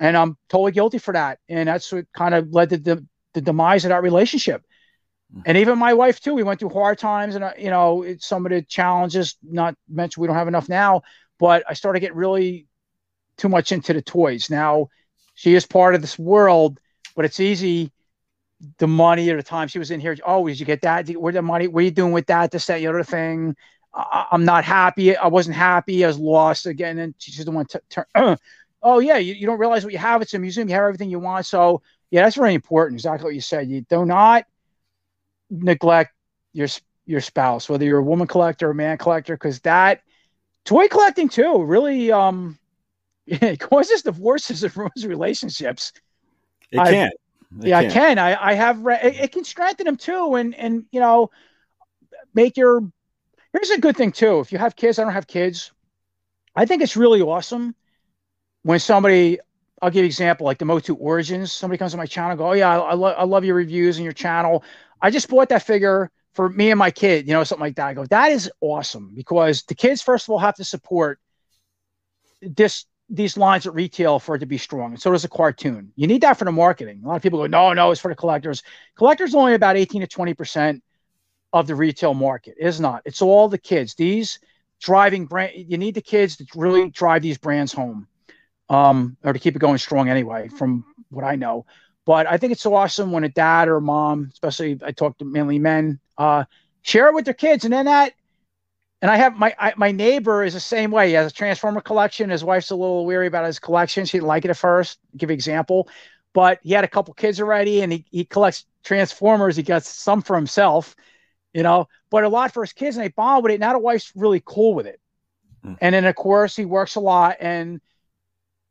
and 0.00 0.16
I'm 0.16 0.36
totally 0.48 0.72
guilty 0.72 0.98
for 0.98 1.12
that. 1.12 1.38
And 1.48 1.68
that's 1.68 1.92
what 1.92 2.06
kind 2.16 2.34
of 2.34 2.52
led 2.52 2.70
to 2.70 2.78
the 2.78 3.06
the 3.34 3.40
demise 3.40 3.84
of 3.84 3.90
that 3.90 4.02
relationship. 4.02 4.64
Mm. 5.32 5.42
and 5.46 5.58
even 5.58 5.78
my 5.78 5.94
wife 5.94 6.18
too. 6.18 6.34
We 6.34 6.42
went 6.42 6.58
through 6.58 6.70
hard 6.70 6.98
times, 6.98 7.36
and 7.36 7.44
uh, 7.44 7.52
you 7.56 7.70
know, 7.70 8.02
it's 8.02 8.26
some 8.26 8.44
of 8.46 8.50
the 8.50 8.62
challenges. 8.62 9.36
Not 9.42 9.76
mentioned, 9.88 10.22
we 10.22 10.26
don't 10.26 10.36
have 10.36 10.48
enough 10.48 10.68
now, 10.68 11.02
but 11.38 11.62
I 11.68 11.74
started 11.74 12.00
to 12.00 12.06
get 12.06 12.16
really 12.16 12.66
too 13.36 13.48
much 13.48 13.70
into 13.70 13.92
the 13.92 14.02
toys. 14.02 14.50
Now 14.50 14.88
she 15.34 15.54
is 15.54 15.66
part 15.66 15.94
of 15.94 16.00
this 16.00 16.18
world, 16.18 16.80
but 17.14 17.24
it's 17.24 17.38
easy. 17.38 17.92
The 18.78 18.88
money 18.88 19.30
at 19.30 19.36
the 19.36 19.42
time 19.42 19.68
she 19.68 19.78
was 19.78 19.90
in 19.90 20.00
here, 20.00 20.16
oh, 20.26 20.46
did 20.46 20.60
you 20.60 20.66
get 20.66 20.82
that? 20.82 21.08
Where 21.10 21.32
the 21.32 21.40
money? 21.40 21.68
What 21.68 21.80
are 21.80 21.84
you 21.84 21.90
doing 21.90 22.12
with 22.12 22.26
that? 22.26 22.50
This, 22.50 22.66
that, 22.66 22.78
the 22.78 22.88
other 22.88 23.04
thing. 23.04 23.56
I, 23.94 24.26
am 24.32 24.44
not 24.44 24.64
happy. 24.64 25.16
I 25.16 25.28
wasn't 25.28 25.56
happy. 25.56 26.04
I 26.04 26.08
was 26.08 26.18
lost 26.18 26.66
again. 26.66 26.98
And 26.98 27.14
she's 27.18 27.42
the 27.44 27.50
one 27.50 27.66
to 27.66 27.80
turn. 27.88 28.04
oh 28.82 28.98
yeah, 28.98 29.18
you, 29.18 29.34
you 29.34 29.46
don't 29.46 29.58
realize 29.58 29.84
what 29.84 29.92
you 29.92 29.98
have. 29.98 30.22
It's 30.22 30.34
a 30.34 30.38
museum. 30.38 30.68
You 30.68 30.74
have 30.74 30.84
everything 30.84 31.10
you 31.10 31.18
want. 31.18 31.46
So 31.46 31.82
yeah, 32.10 32.22
that's 32.22 32.36
very 32.36 32.54
important. 32.54 32.98
Exactly 32.98 33.24
what 33.24 33.34
you 33.34 33.40
said. 33.40 33.68
You 33.68 33.82
do 33.82 34.04
not 34.04 34.44
neglect 35.50 36.12
your 36.52 36.68
your 37.06 37.20
spouse, 37.20 37.68
whether 37.68 37.84
you're 37.84 37.98
a 37.98 38.04
woman 38.04 38.26
collector 38.26 38.68
or 38.68 38.70
a 38.70 38.74
man 38.74 38.98
collector, 38.98 39.34
because 39.34 39.60
that 39.60 40.02
toy 40.64 40.88
collecting 40.88 41.28
too 41.28 41.62
really 41.62 42.12
um 42.12 42.58
it 43.26 43.60
causes 43.60 44.02
divorces 44.02 44.64
and 44.64 44.76
ruins 44.76 45.06
relationships. 45.06 45.92
It 46.70 46.78
can. 46.78 47.10
It 47.62 47.68
yeah, 47.68 47.82
can. 47.82 47.90
I 47.90 47.92
can. 47.92 48.18
I, 48.18 48.46
I 48.50 48.54
have 48.54 48.80
re- 48.84 49.00
it, 49.02 49.16
it, 49.16 49.32
can 49.32 49.44
strengthen 49.44 49.86
them 49.86 49.96
too, 49.96 50.34
and 50.36 50.54
and 50.54 50.84
you 50.90 51.00
know, 51.00 51.30
make 52.34 52.56
your. 52.56 52.80
Here's 53.52 53.70
a 53.70 53.80
good 53.80 53.96
thing 53.96 54.12
too. 54.12 54.38
If 54.38 54.52
you 54.52 54.58
have 54.58 54.76
kids, 54.76 54.98
I 54.98 55.04
don't 55.04 55.12
have 55.12 55.26
kids. 55.26 55.72
I 56.54 56.66
think 56.66 56.82
it's 56.82 56.96
really 56.96 57.20
awesome 57.20 57.74
when 58.62 58.78
somebody. 58.78 59.38
I'll 59.82 59.88
give 59.88 60.00
you 60.00 60.02
an 60.02 60.06
example, 60.06 60.44
like 60.44 60.58
the 60.58 60.66
Motu 60.66 60.94
Origins. 60.94 61.52
Somebody 61.52 61.78
comes 61.78 61.92
to 61.92 61.96
my 61.96 62.04
channel, 62.04 62.36
go, 62.36 62.50
"Oh 62.50 62.52
yeah, 62.52 62.68
I, 62.68 62.90
I, 62.90 62.92
lo- 62.92 63.14
I 63.16 63.24
love 63.24 63.46
your 63.46 63.54
reviews 63.54 63.96
and 63.96 64.04
your 64.04 64.12
channel. 64.12 64.62
I 65.00 65.10
just 65.10 65.26
bought 65.30 65.48
that 65.48 65.62
figure 65.62 66.10
for 66.34 66.48
me 66.48 66.70
and 66.70 66.78
my 66.78 66.90
kid, 66.90 67.26
you 67.26 67.32
know, 67.32 67.44
something 67.44 67.64
like 67.64 67.76
that. 67.76 67.88
I 67.88 67.94
go, 67.94 68.04
that 68.06 68.32
is 68.32 68.50
awesome 68.60 69.12
because 69.14 69.62
the 69.64 69.74
kids, 69.74 70.02
first 70.02 70.26
of 70.26 70.30
all, 70.30 70.38
have 70.38 70.56
to 70.56 70.64
support 70.64 71.18
this 72.40 72.86
these 73.12 73.36
lines 73.36 73.66
at 73.66 73.74
retail 73.74 74.20
for 74.20 74.36
it 74.36 74.38
to 74.38 74.46
be 74.46 74.56
strong. 74.58 74.92
And 74.92 75.02
so 75.02 75.10
does 75.10 75.24
a 75.24 75.28
cartoon. 75.28 75.92
You 75.96 76.06
need 76.06 76.20
that 76.20 76.38
for 76.38 76.44
the 76.44 76.52
marketing. 76.52 77.02
A 77.04 77.08
lot 77.08 77.16
of 77.16 77.22
people 77.22 77.40
go, 77.40 77.46
no, 77.48 77.72
no, 77.72 77.90
it's 77.90 78.00
for 78.00 78.08
the 78.08 78.14
collectors. 78.14 78.62
Collectors 78.96 79.34
only 79.34 79.54
about 79.54 79.76
18 79.76 80.02
to 80.02 80.06
20 80.06 80.34
percent 80.34 80.84
of 81.52 81.66
the 81.66 81.74
retail 81.74 82.14
market. 82.14 82.54
It 82.58 82.66
is 82.66 82.80
not. 82.80 83.02
It's 83.04 83.20
all 83.20 83.48
the 83.48 83.58
kids. 83.58 83.94
These 83.94 84.38
driving 84.80 85.26
brand. 85.26 85.52
You 85.56 85.76
need 85.76 85.96
the 85.96 86.02
kids 86.02 86.36
to 86.36 86.46
really 86.54 86.88
drive 86.90 87.22
these 87.22 87.38
brands 87.38 87.72
home, 87.72 88.06
um, 88.70 89.16
or 89.22 89.34
to 89.34 89.38
keep 89.38 89.56
it 89.56 89.58
going 89.58 89.78
strong 89.78 90.08
anyway. 90.08 90.48
From 90.48 90.86
what 91.10 91.24
I 91.24 91.36
know. 91.36 91.66
But 92.06 92.26
I 92.26 92.38
think 92.38 92.52
it's 92.52 92.62
so 92.62 92.74
awesome 92.74 93.12
when 93.12 93.24
a 93.24 93.28
dad 93.28 93.68
or 93.68 93.76
a 93.76 93.80
mom, 93.80 94.30
especially 94.32 94.80
I 94.82 94.92
talk 94.92 95.18
to 95.18 95.24
mainly 95.24 95.58
men, 95.58 96.00
uh, 96.16 96.44
share 96.82 97.08
it 97.08 97.14
with 97.14 97.24
their 97.24 97.34
kids, 97.34 97.64
and 97.64 97.72
then 97.72 97.84
that. 97.84 98.14
And 99.02 99.10
I 99.10 99.16
have 99.16 99.36
my 99.36 99.54
I, 99.58 99.72
my 99.76 99.92
neighbor 99.92 100.42
is 100.42 100.54
the 100.54 100.60
same 100.60 100.90
way. 100.90 101.08
He 101.08 101.14
has 101.14 101.30
a 101.30 101.34
Transformer 101.34 101.80
collection. 101.80 102.30
His 102.30 102.44
wife's 102.44 102.70
a 102.70 102.76
little 102.76 103.06
weary 103.06 103.26
about 103.26 103.44
his 103.44 103.58
collection. 103.58 104.04
She 104.04 104.18
didn't 104.18 104.28
like 104.28 104.44
it 104.44 104.50
at 104.50 104.56
first. 104.56 104.98
I'll 105.12 105.18
give 105.18 105.30
you 105.30 105.34
an 105.34 105.38
example, 105.38 105.88
but 106.32 106.60
he 106.62 106.72
had 106.72 106.84
a 106.84 106.88
couple 106.88 107.14
kids 107.14 107.40
already, 107.40 107.82
and 107.82 107.92
he 107.92 108.04
he 108.10 108.24
collects 108.24 108.66
Transformers. 108.82 109.56
He 109.56 109.62
gets 109.62 109.88
some 109.88 110.22
for 110.22 110.36
himself, 110.36 110.96
you 111.54 111.62
know, 111.62 111.88
but 112.10 112.24
a 112.24 112.28
lot 112.28 112.52
for 112.52 112.62
his 112.62 112.72
kids, 112.72 112.96
and 112.96 113.04
they 113.04 113.08
bond 113.08 113.42
with 113.42 113.52
it. 113.52 113.60
Now 113.60 113.72
the 113.72 113.78
wife's 113.78 114.12
really 114.14 114.42
cool 114.44 114.74
with 114.74 114.86
it. 114.86 115.00
Mm. 115.64 115.78
And 115.80 115.94
then 115.94 116.04
of 116.04 116.14
course 116.14 116.56
he 116.56 116.64
works 116.64 116.96
a 116.96 117.00
lot, 117.00 117.36
and 117.40 117.80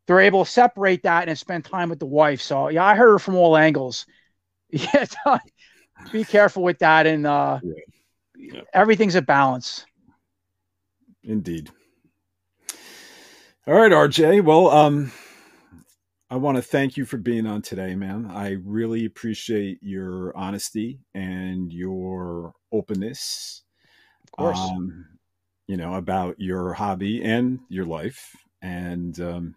they're 0.06 0.20
able 0.20 0.44
to 0.44 0.50
separate 0.50 1.02
that 1.04 1.28
and 1.28 1.38
spend 1.38 1.64
time 1.64 1.88
with 1.88 1.98
the 1.98 2.06
wife. 2.06 2.40
So 2.40 2.68
yeah, 2.68 2.84
I 2.84 2.94
heard 2.94 3.12
her 3.12 3.18
from 3.18 3.36
all 3.36 3.56
angles. 3.56 4.06
Yeah, 4.72 5.38
be 6.12 6.24
careful 6.24 6.62
with 6.62 6.78
that, 6.78 7.06
and 7.06 7.26
uh, 7.26 7.58
yeah. 7.62 7.72
Yeah. 8.36 8.62
everything's 8.72 9.14
a 9.16 9.22
balance. 9.22 9.84
Indeed. 11.22 11.70
All 13.66 13.74
right, 13.74 13.92
RJ. 13.92 14.42
Well, 14.42 14.68
um, 14.70 15.12
I 16.30 16.36
want 16.36 16.56
to 16.56 16.62
thank 16.62 16.96
you 16.96 17.04
for 17.04 17.18
being 17.18 17.46
on 17.46 17.62
today, 17.62 17.94
man. 17.94 18.30
I 18.32 18.56
really 18.64 19.04
appreciate 19.04 19.78
your 19.82 20.36
honesty 20.36 21.00
and 21.14 21.72
your 21.72 22.54
openness. 22.72 23.62
Of 24.24 24.32
course. 24.32 24.58
Um, 24.58 25.06
you 25.66 25.76
know 25.76 25.94
about 25.94 26.40
your 26.40 26.72
hobby 26.72 27.22
and 27.22 27.60
your 27.68 27.84
life, 27.84 28.34
and 28.62 29.20
um, 29.20 29.54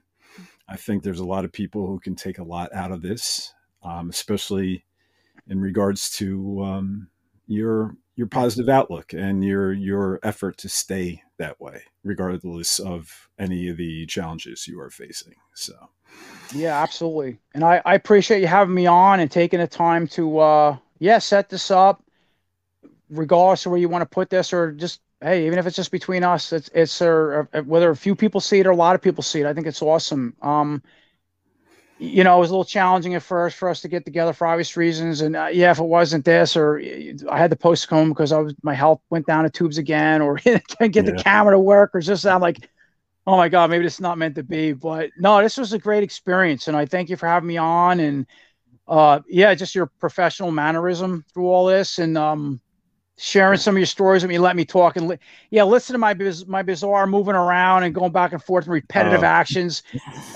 I 0.67 0.77
think 0.77 1.03
there's 1.03 1.19
a 1.19 1.25
lot 1.25 1.45
of 1.45 1.51
people 1.51 1.87
who 1.87 1.99
can 1.99 2.15
take 2.15 2.37
a 2.37 2.43
lot 2.43 2.73
out 2.73 2.91
of 2.91 3.01
this, 3.01 3.53
um, 3.83 4.09
especially 4.09 4.85
in 5.47 5.59
regards 5.59 6.09
to 6.17 6.63
um, 6.63 7.07
your 7.47 7.95
your 8.15 8.27
positive 8.27 8.69
outlook 8.69 9.13
and 9.13 9.43
your 9.43 9.73
your 9.73 10.19
effort 10.23 10.57
to 10.57 10.69
stay 10.69 11.21
that 11.37 11.59
way, 11.59 11.81
regardless 12.03 12.79
of 12.79 13.29
any 13.39 13.67
of 13.67 13.77
the 13.77 14.05
challenges 14.05 14.67
you 14.67 14.79
are 14.79 14.89
facing. 14.89 15.33
So, 15.53 15.73
yeah, 16.53 16.81
absolutely. 16.81 17.39
And 17.53 17.63
I, 17.63 17.81
I 17.85 17.95
appreciate 17.95 18.41
you 18.41 18.47
having 18.47 18.75
me 18.75 18.85
on 18.85 19.19
and 19.19 19.29
taking 19.29 19.59
the 19.59 19.67
time 19.67 20.07
to 20.09 20.39
uh, 20.39 20.77
yeah 20.99 21.19
set 21.19 21.49
this 21.49 21.71
up, 21.71 22.03
regardless 23.09 23.65
of 23.65 23.71
where 23.71 23.81
you 23.81 23.89
want 23.89 24.03
to 24.03 24.15
put 24.15 24.29
this, 24.29 24.53
or 24.53 24.71
just 24.71 25.01
hey, 25.23 25.45
even 25.45 25.57
if 25.57 25.65
it's 25.65 25.75
just 25.75 25.91
between 25.91 26.23
us, 26.23 26.51
it's 26.51 26.69
it's 26.73 27.01
uh, 27.01 27.45
whether 27.65 27.89
a 27.89 27.95
few 27.95 28.15
people 28.15 28.41
see 28.41 28.59
it 28.59 28.67
or 28.67 28.71
a 28.71 28.75
lot 28.75 28.95
of 28.95 29.01
people 29.01 29.23
see 29.23 29.39
it. 29.39 29.45
I 29.45 29.53
think 29.53 29.67
it's 29.67 29.81
awesome. 29.81 30.35
Um, 30.41 30.83
you 31.99 32.23
know, 32.23 32.35
it 32.35 32.39
was 32.39 32.49
a 32.49 32.53
little 32.53 32.65
challenging 32.65 33.15
at 33.15 33.23
first 33.23 33.55
for 33.55 33.69
us 33.69 33.81
to 33.81 33.87
get 33.87 34.03
together 34.03 34.33
for 34.33 34.45
obvious 34.45 34.75
reasons. 34.75 35.21
And 35.21 35.35
uh, 35.35 35.49
yeah, 35.51 35.71
if 35.71 35.79
it 35.79 35.85
wasn't 35.85 36.25
this, 36.25 36.57
or 36.57 36.81
I 37.29 37.37
had 37.37 37.51
to 37.51 37.55
postpone 37.55 38.09
because 38.09 38.31
I 38.31 38.39
was 38.39 38.53
my 38.61 38.73
health 38.73 39.01
went 39.09 39.25
down 39.25 39.45
to 39.45 39.49
tubes 39.49 39.77
again, 39.77 40.21
or 40.21 40.37
can't 40.37 40.63
get 40.79 40.95
yeah. 40.95 41.01
the 41.03 41.23
camera 41.23 41.53
to 41.53 41.59
work, 41.59 41.91
or 41.93 42.01
just 42.01 42.25
I'm 42.25 42.41
like, 42.41 42.69
oh 43.25 43.37
my 43.37 43.47
god, 43.47 43.69
maybe 43.69 43.83
this 43.83 43.95
is 43.95 44.01
not 44.01 44.17
meant 44.17 44.35
to 44.35 44.43
be. 44.43 44.73
But 44.73 45.11
no, 45.17 45.41
this 45.41 45.57
was 45.57 45.71
a 45.71 45.79
great 45.79 46.03
experience, 46.03 46.67
and 46.67 46.75
I 46.75 46.85
thank 46.85 47.09
you 47.09 47.15
for 47.15 47.27
having 47.27 47.47
me 47.47 47.57
on. 47.57 47.99
And 48.01 48.25
uh, 48.87 49.21
yeah, 49.27 49.55
just 49.55 49.75
your 49.75 49.85
professional 49.85 50.51
mannerism 50.51 51.23
through 51.33 51.47
all 51.47 51.65
this, 51.65 51.99
and 51.99 52.17
um, 52.17 52.59
sharing 53.17 53.59
some 53.59 53.75
of 53.75 53.79
your 53.79 53.85
stories 53.85 54.23
with 54.23 54.29
me, 54.29 54.39
let 54.39 54.55
me 54.55 54.65
talk 54.65 54.97
and 54.97 55.07
li- 55.07 55.19
yeah, 55.51 55.63
listen 55.63 55.93
to 55.93 55.99
my 55.99 56.13
biz- 56.13 56.47
my 56.47 56.61
bizarre 56.61 57.05
moving 57.05 57.35
around 57.35 57.83
and 57.83 57.93
going 57.93 58.11
back 58.11 58.33
and 58.33 58.43
forth 58.43 58.65
and 58.65 58.73
repetitive 58.73 59.23
oh. 59.23 59.27
actions. 59.27 59.83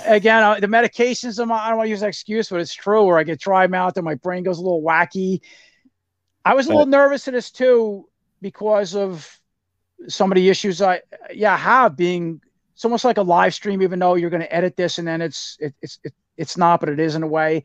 Again, 0.05 0.43
uh, 0.43 0.59
the 0.59 0.67
medications, 0.67 1.39
I 1.39 1.69
don't 1.69 1.77
want 1.77 1.87
to 1.87 1.89
use 1.89 2.01
that 2.01 2.09
excuse, 2.09 2.49
but 2.49 2.59
it's 2.59 2.73
true. 2.73 3.05
Where 3.05 3.17
I 3.17 3.23
get 3.23 3.39
dry 3.39 3.67
mouth 3.67 3.97
and 3.97 4.05
my 4.05 4.15
brain 4.15 4.43
goes 4.43 4.59
a 4.59 4.61
little 4.61 4.81
wacky. 4.81 5.41
I 6.45 6.53
was 6.53 6.67
a 6.67 6.69
little 6.69 6.85
nervous 6.85 7.27
in 7.27 7.33
this 7.33 7.51
too 7.51 8.07
because 8.41 8.95
of 8.95 9.39
some 10.07 10.31
of 10.31 10.35
the 10.35 10.47
issues 10.47 10.81
I 10.81 11.01
yeah 11.33 11.57
have 11.57 11.97
being 11.97 12.39
it's 12.73 12.85
almost 12.85 13.03
like 13.03 13.17
a 13.17 13.23
live 13.23 13.55
stream, 13.55 13.81
even 13.81 13.97
though 13.97 14.13
you're 14.13 14.29
going 14.29 14.43
to 14.43 14.53
edit 14.53 14.77
this 14.77 14.99
and 14.99 15.07
then 15.07 15.19
it's 15.19 15.57
it, 15.59 15.73
it's 15.81 15.99
it, 16.03 16.13
it's 16.37 16.55
not, 16.55 16.79
but 16.79 16.89
it 16.89 16.99
is 16.99 17.15
in 17.15 17.23
a 17.23 17.27
way 17.27 17.63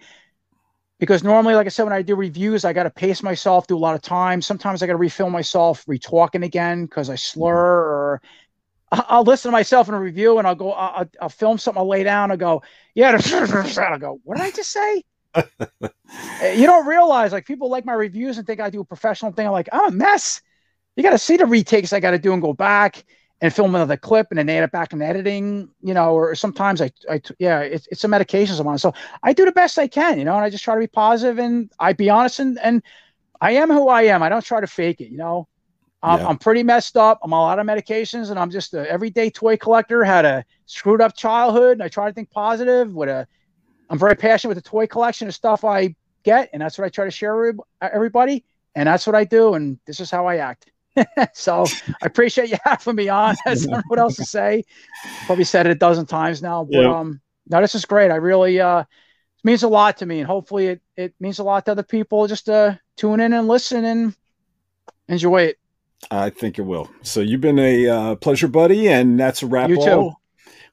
because 1.02 1.24
normally, 1.24 1.56
like 1.56 1.66
I 1.66 1.68
said, 1.68 1.82
when 1.82 1.92
I 1.92 2.00
do 2.00 2.14
reviews, 2.14 2.64
I 2.64 2.72
got 2.72 2.84
to 2.84 2.90
pace 2.90 3.24
myself, 3.24 3.66
do 3.66 3.76
a 3.76 3.76
lot 3.76 3.96
of 3.96 4.02
time. 4.02 4.40
Sometimes 4.40 4.84
I 4.84 4.86
got 4.86 4.92
to 4.92 5.00
refilm 5.00 5.32
myself, 5.32 5.82
re-talking 5.88 6.44
again 6.44 6.84
because 6.84 7.10
I 7.10 7.16
slur, 7.16 7.56
or 7.56 8.22
I'll 8.92 9.24
listen 9.24 9.48
to 9.48 9.52
myself 9.52 9.88
in 9.88 9.94
a 9.94 10.00
review 10.00 10.38
and 10.38 10.46
I'll 10.46 10.54
go, 10.54 10.70
I'll, 10.70 11.10
I'll 11.20 11.28
film 11.28 11.58
something, 11.58 11.80
I'll 11.80 11.88
lay 11.88 12.04
down, 12.04 12.30
I'll 12.30 12.36
go, 12.36 12.62
yeah, 12.94 13.18
I'll 13.32 13.98
go, 13.98 14.20
what 14.22 14.36
did 14.36 14.46
I 14.46 14.50
just 14.52 14.70
say? 14.70 15.02
you 16.56 16.66
don't 16.66 16.86
realize, 16.86 17.32
like, 17.32 17.46
people 17.46 17.68
like 17.68 17.84
my 17.84 17.94
reviews 17.94 18.38
and 18.38 18.46
think 18.46 18.60
I 18.60 18.70
do 18.70 18.82
a 18.82 18.84
professional 18.84 19.32
thing. 19.32 19.48
I'm 19.48 19.52
like, 19.52 19.70
I'm 19.72 19.88
a 19.88 19.90
mess. 19.90 20.40
You 20.94 21.02
got 21.02 21.10
to 21.10 21.18
see 21.18 21.36
the 21.36 21.46
retakes 21.46 21.92
I 21.92 21.98
got 21.98 22.12
to 22.12 22.18
do 22.20 22.32
and 22.32 22.40
go 22.40 22.52
back 22.52 23.02
and 23.42 23.52
film 23.52 23.74
another 23.74 23.96
clip 23.96 24.28
and 24.30 24.38
then 24.38 24.48
add 24.48 24.62
it 24.62 24.70
back 24.70 24.92
in 24.92 25.02
editing, 25.02 25.68
you 25.82 25.92
know, 25.92 26.14
or 26.14 26.34
sometimes 26.34 26.80
I, 26.80 26.90
I 27.10 27.20
yeah, 27.38 27.60
it's, 27.60 27.88
it's 27.88 28.00
some 28.00 28.12
medications 28.12 28.60
I'm 28.60 28.68
on. 28.68 28.78
So 28.78 28.94
I 29.22 29.32
do 29.34 29.44
the 29.44 29.52
best 29.52 29.78
I 29.78 29.88
can, 29.88 30.18
you 30.18 30.24
know, 30.24 30.36
and 30.36 30.44
I 30.44 30.48
just 30.48 30.62
try 30.62 30.74
to 30.74 30.80
be 30.80 30.86
positive 30.86 31.38
and 31.38 31.70
I 31.80 31.92
be 31.92 32.08
honest 32.08 32.38
and, 32.38 32.58
and 32.60 32.82
I 33.40 33.52
am 33.52 33.68
who 33.68 33.88
I 33.88 34.02
am. 34.02 34.22
I 34.22 34.28
don't 34.30 34.44
try 34.44 34.60
to 34.60 34.66
fake 34.68 35.00
it, 35.00 35.10
you 35.10 35.18
know, 35.18 35.48
I'm, 36.02 36.20
yeah. 36.20 36.28
I'm 36.28 36.38
pretty 36.38 36.62
messed 36.62 36.96
up. 36.96 37.20
I'm 37.22 37.32
on 37.32 37.40
a 37.40 37.42
lot 37.42 37.58
of 37.58 37.66
medications 37.66 38.30
and 38.30 38.38
I'm 38.38 38.50
just 38.50 38.74
an 38.74 38.86
everyday 38.86 39.30
toy 39.30 39.56
collector, 39.56 40.02
had 40.02 40.24
a 40.24 40.44
screwed 40.66 41.00
up 41.00 41.16
childhood. 41.16 41.72
And 41.72 41.82
I 41.82 41.88
try 41.88 42.08
to 42.08 42.14
think 42.14 42.30
positive 42.30 42.92
with 42.92 43.08
a, 43.08 43.26
I'm 43.88 43.98
very 43.98 44.16
passionate 44.16 44.54
with 44.54 44.64
the 44.64 44.68
toy 44.68 44.86
collection 44.86 45.28
of 45.28 45.34
stuff 45.34 45.64
I 45.64 45.94
get. 46.24 46.50
And 46.52 46.62
that's 46.62 46.76
what 46.76 46.86
I 46.86 46.88
try 46.88 47.04
to 47.04 47.10
share 47.10 47.36
with 47.36 47.58
everybody. 47.80 48.44
And 48.74 48.88
that's 48.88 49.06
what 49.06 49.14
I 49.14 49.24
do. 49.24 49.54
And 49.54 49.78
this 49.86 50.00
is 50.00 50.10
how 50.10 50.26
I 50.26 50.38
act. 50.38 50.71
so 51.32 51.64
I 52.02 52.06
appreciate 52.06 52.50
you 52.50 52.56
having 52.64 52.96
me 52.96 53.08
on. 53.08 53.36
I 53.46 53.54
don't 53.54 53.66
know 53.66 53.82
what 53.88 53.98
else 53.98 54.16
to 54.16 54.24
say. 54.24 54.64
Probably 55.26 55.44
said 55.44 55.66
it 55.66 55.72
a 55.72 55.74
dozen 55.74 56.06
times 56.06 56.42
now, 56.42 56.64
but 56.64 56.80
yeah. 56.80 56.98
um, 56.98 57.20
no, 57.48 57.60
this 57.60 57.74
is 57.74 57.84
great. 57.84 58.10
I 58.10 58.16
really 58.16 58.60
uh, 58.60 58.80
it 58.80 58.86
means 59.44 59.62
a 59.62 59.68
lot 59.68 59.98
to 59.98 60.06
me, 60.06 60.18
and 60.18 60.26
hopefully 60.26 60.66
it 60.68 60.82
it 60.96 61.14
means 61.20 61.38
a 61.38 61.44
lot 61.44 61.64
to 61.66 61.72
other 61.72 61.82
people. 61.82 62.26
Just 62.26 62.46
to 62.46 62.78
tune 62.96 63.20
in 63.20 63.32
and 63.32 63.48
listen 63.48 63.84
and 63.84 64.14
enjoy 65.08 65.42
it. 65.42 65.58
I 66.10 66.30
think 66.30 66.58
it 66.58 66.62
will. 66.62 66.90
So 67.02 67.20
you've 67.20 67.40
been 67.40 67.58
a 67.58 67.88
uh, 67.88 68.14
pleasure, 68.16 68.48
buddy, 68.48 68.88
and 68.88 69.18
that's 69.18 69.42
a 69.42 69.46
wrap. 69.46 69.70
You 69.70 69.82
too. 69.82 70.12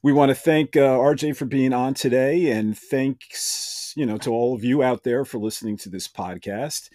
We 0.01 0.13
want 0.13 0.29
to 0.29 0.35
thank 0.35 0.77
uh, 0.77 0.97
RJ 0.97 1.35
for 1.35 1.45
being 1.45 1.73
on 1.73 1.93
today, 1.93 2.51
and 2.51 2.77
thanks 2.77 3.93
you 3.95 4.05
know 4.05 4.17
to 4.19 4.31
all 4.31 4.55
of 4.55 4.63
you 4.63 4.83
out 4.83 5.03
there 5.03 5.25
for 5.25 5.39
listening 5.39 5.77
to 5.77 5.89
this 5.89 6.07
podcast. 6.07 6.89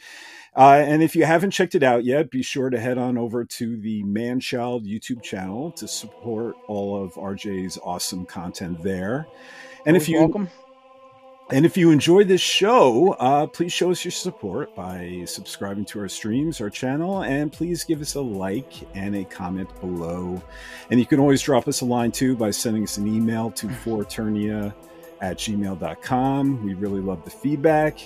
Uh, 0.56 0.82
and 0.86 1.02
if 1.02 1.16
you 1.16 1.24
haven't 1.24 1.50
checked 1.50 1.74
it 1.74 1.82
out 1.82 2.04
yet, 2.04 2.30
be 2.30 2.42
sure 2.42 2.70
to 2.70 2.78
head 2.78 2.96
on 2.96 3.18
over 3.18 3.44
to 3.44 3.76
the 3.76 4.04
Man 4.04 4.38
Child 4.38 4.84
YouTube 4.86 5.22
channel 5.22 5.72
to 5.72 5.88
support 5.88 6.56
all 6.68 7.02
of 7.02 7.14
RJ's 7.14 7.78
awesome 7.82 8.24
content 8.24 8.82
there. 8.82 9.26
And 9.84 9.96
if 9.96 10.08
you 10.08 10.20
welcome. 10.20 10.48
And 11.50 11.66
if 11.66 11.76
you 11.76 11.90
enjoy 11.90 12.24
this 12.24 12.40
show, 12.40 13.12
uh, 13.12 13.46
please 13.46 13.70
show 13.70 13.90
us 13.90 14.02
your 14.02 14.12
support 14.12 14.74
by 14.74 15.24
subscribing 15.26 15.84
to 15.86 16.00
our 16.00 16.08
streams, 16.08 16.58
our 16.58 16.70
channel, 16.70 17.22
and 17.22 17.52
please 17.52 17.84
give 17.84 18.00
us 18.00 18.14
a 18.14 18.20
like 18.20 18.72
and 18.94 19.14
a 19.14 19.24
comment 19.24 19.68
below. 19.80 20.42
And 20.90 20.98
you 20.98 21.04
can 21.04 21.20
always 21.20 21.42
drop 21.42 21.68
us 21.68 21.82
a 21.82 21.84
line 21.84 22.12
too 22.12 22.34
by 22.34 22.50
sending 22.50 22.84
us 22.84 22.96
an 22.96 23.06
email 23.06 23.50
to 23.52 23.66
foreternia 23.66 24.74
at 25.20 25.36
gmail.com. 25.36 26.64
We 26.64 26.74
really 26.74 27.02
love 27.02 27.22
the 27.24 27.30
feedback. 27.30 27.98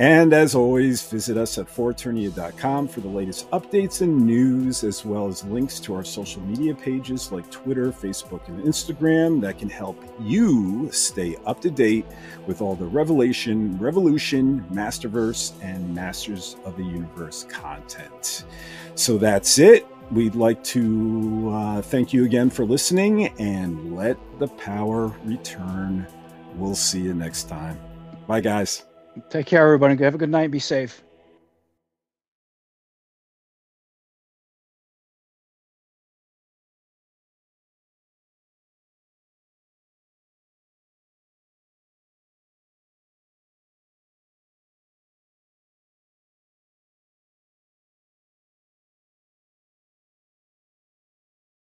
And 0.00 0.32
as 0.32 0.54
always, 0.54 1.06
visit 1.06 1.36
us 1.36 1.58
at 1.58 1.66
foreternia.com 1.66 2.88
for 2.88 3.00
the 3.02 3.08
latest 3.08 3.50
updates 3.50 4.00
and 4.00 4.24
news, 4.26 4.82
as 4.82 5.04
well 5.04 5.28
as 5.28 5.44
links 5.44 5.78
to 5.80 5.94
our 5.94 6.04
social 6.04 6.40
media 6.40 6.74
pages 6.74 7.30
like 7.30 7.50
Twitter, 7.50 7.92
Facebook, 7.92 8.48
and 8.48 8.64
Instagram 8.64 9.42
that 9.42 9.58
can 9.58 9.68
help 9.68 10.02
you 10.18 10.90
stay 10.90 11.36
up 11.44 11.60
to 11.60 11.70
date 11.70 12.06
with 12.46 12.62
all 12.62 12.74
the 12.74 12.86
Revelation, 12.86 13.76
Revolution, 13.78 14.64
Masterverse, 14.72 15.52
and 15.62 15.94
Masters 15.94 16.56
of 16.64 16.78
the 16.78 16.84
Universe 16.84 17.44
content. 17.50 18.46
So 18.94 19.18
that's 19.18 19.58
it. 19.58 19.86
We'd 20.10 20.34
like 20.34 20.64
to 20.64 21.50
uh, 21.52 21.82
thank 21.82 22.14
you 22.14 22.24
again 22.24 22.48
for 22.48 22.64
listening 22.64 23.26
and 23.38 23.94
let 23.94 24.16
the 24.38 24.48
power 24.48 25.08
return. 25.26 26.06
We'll 26.54 26.74
see 26.74 27.02
you 27.02 27.12
next 27.12 27.50
time. 27.50 27.78
Bye, 28.26 28.40
guys. 28.40 28.89
Take 29.30 29.46
care, 29.46 29.64
everybody. 29.64 30.02
Have 30.04 30.14
a 30.14 30.18
good 30.18 30.30
night. 30.30 30.50
Be 30.50 30.58
safe. 30.60 31.02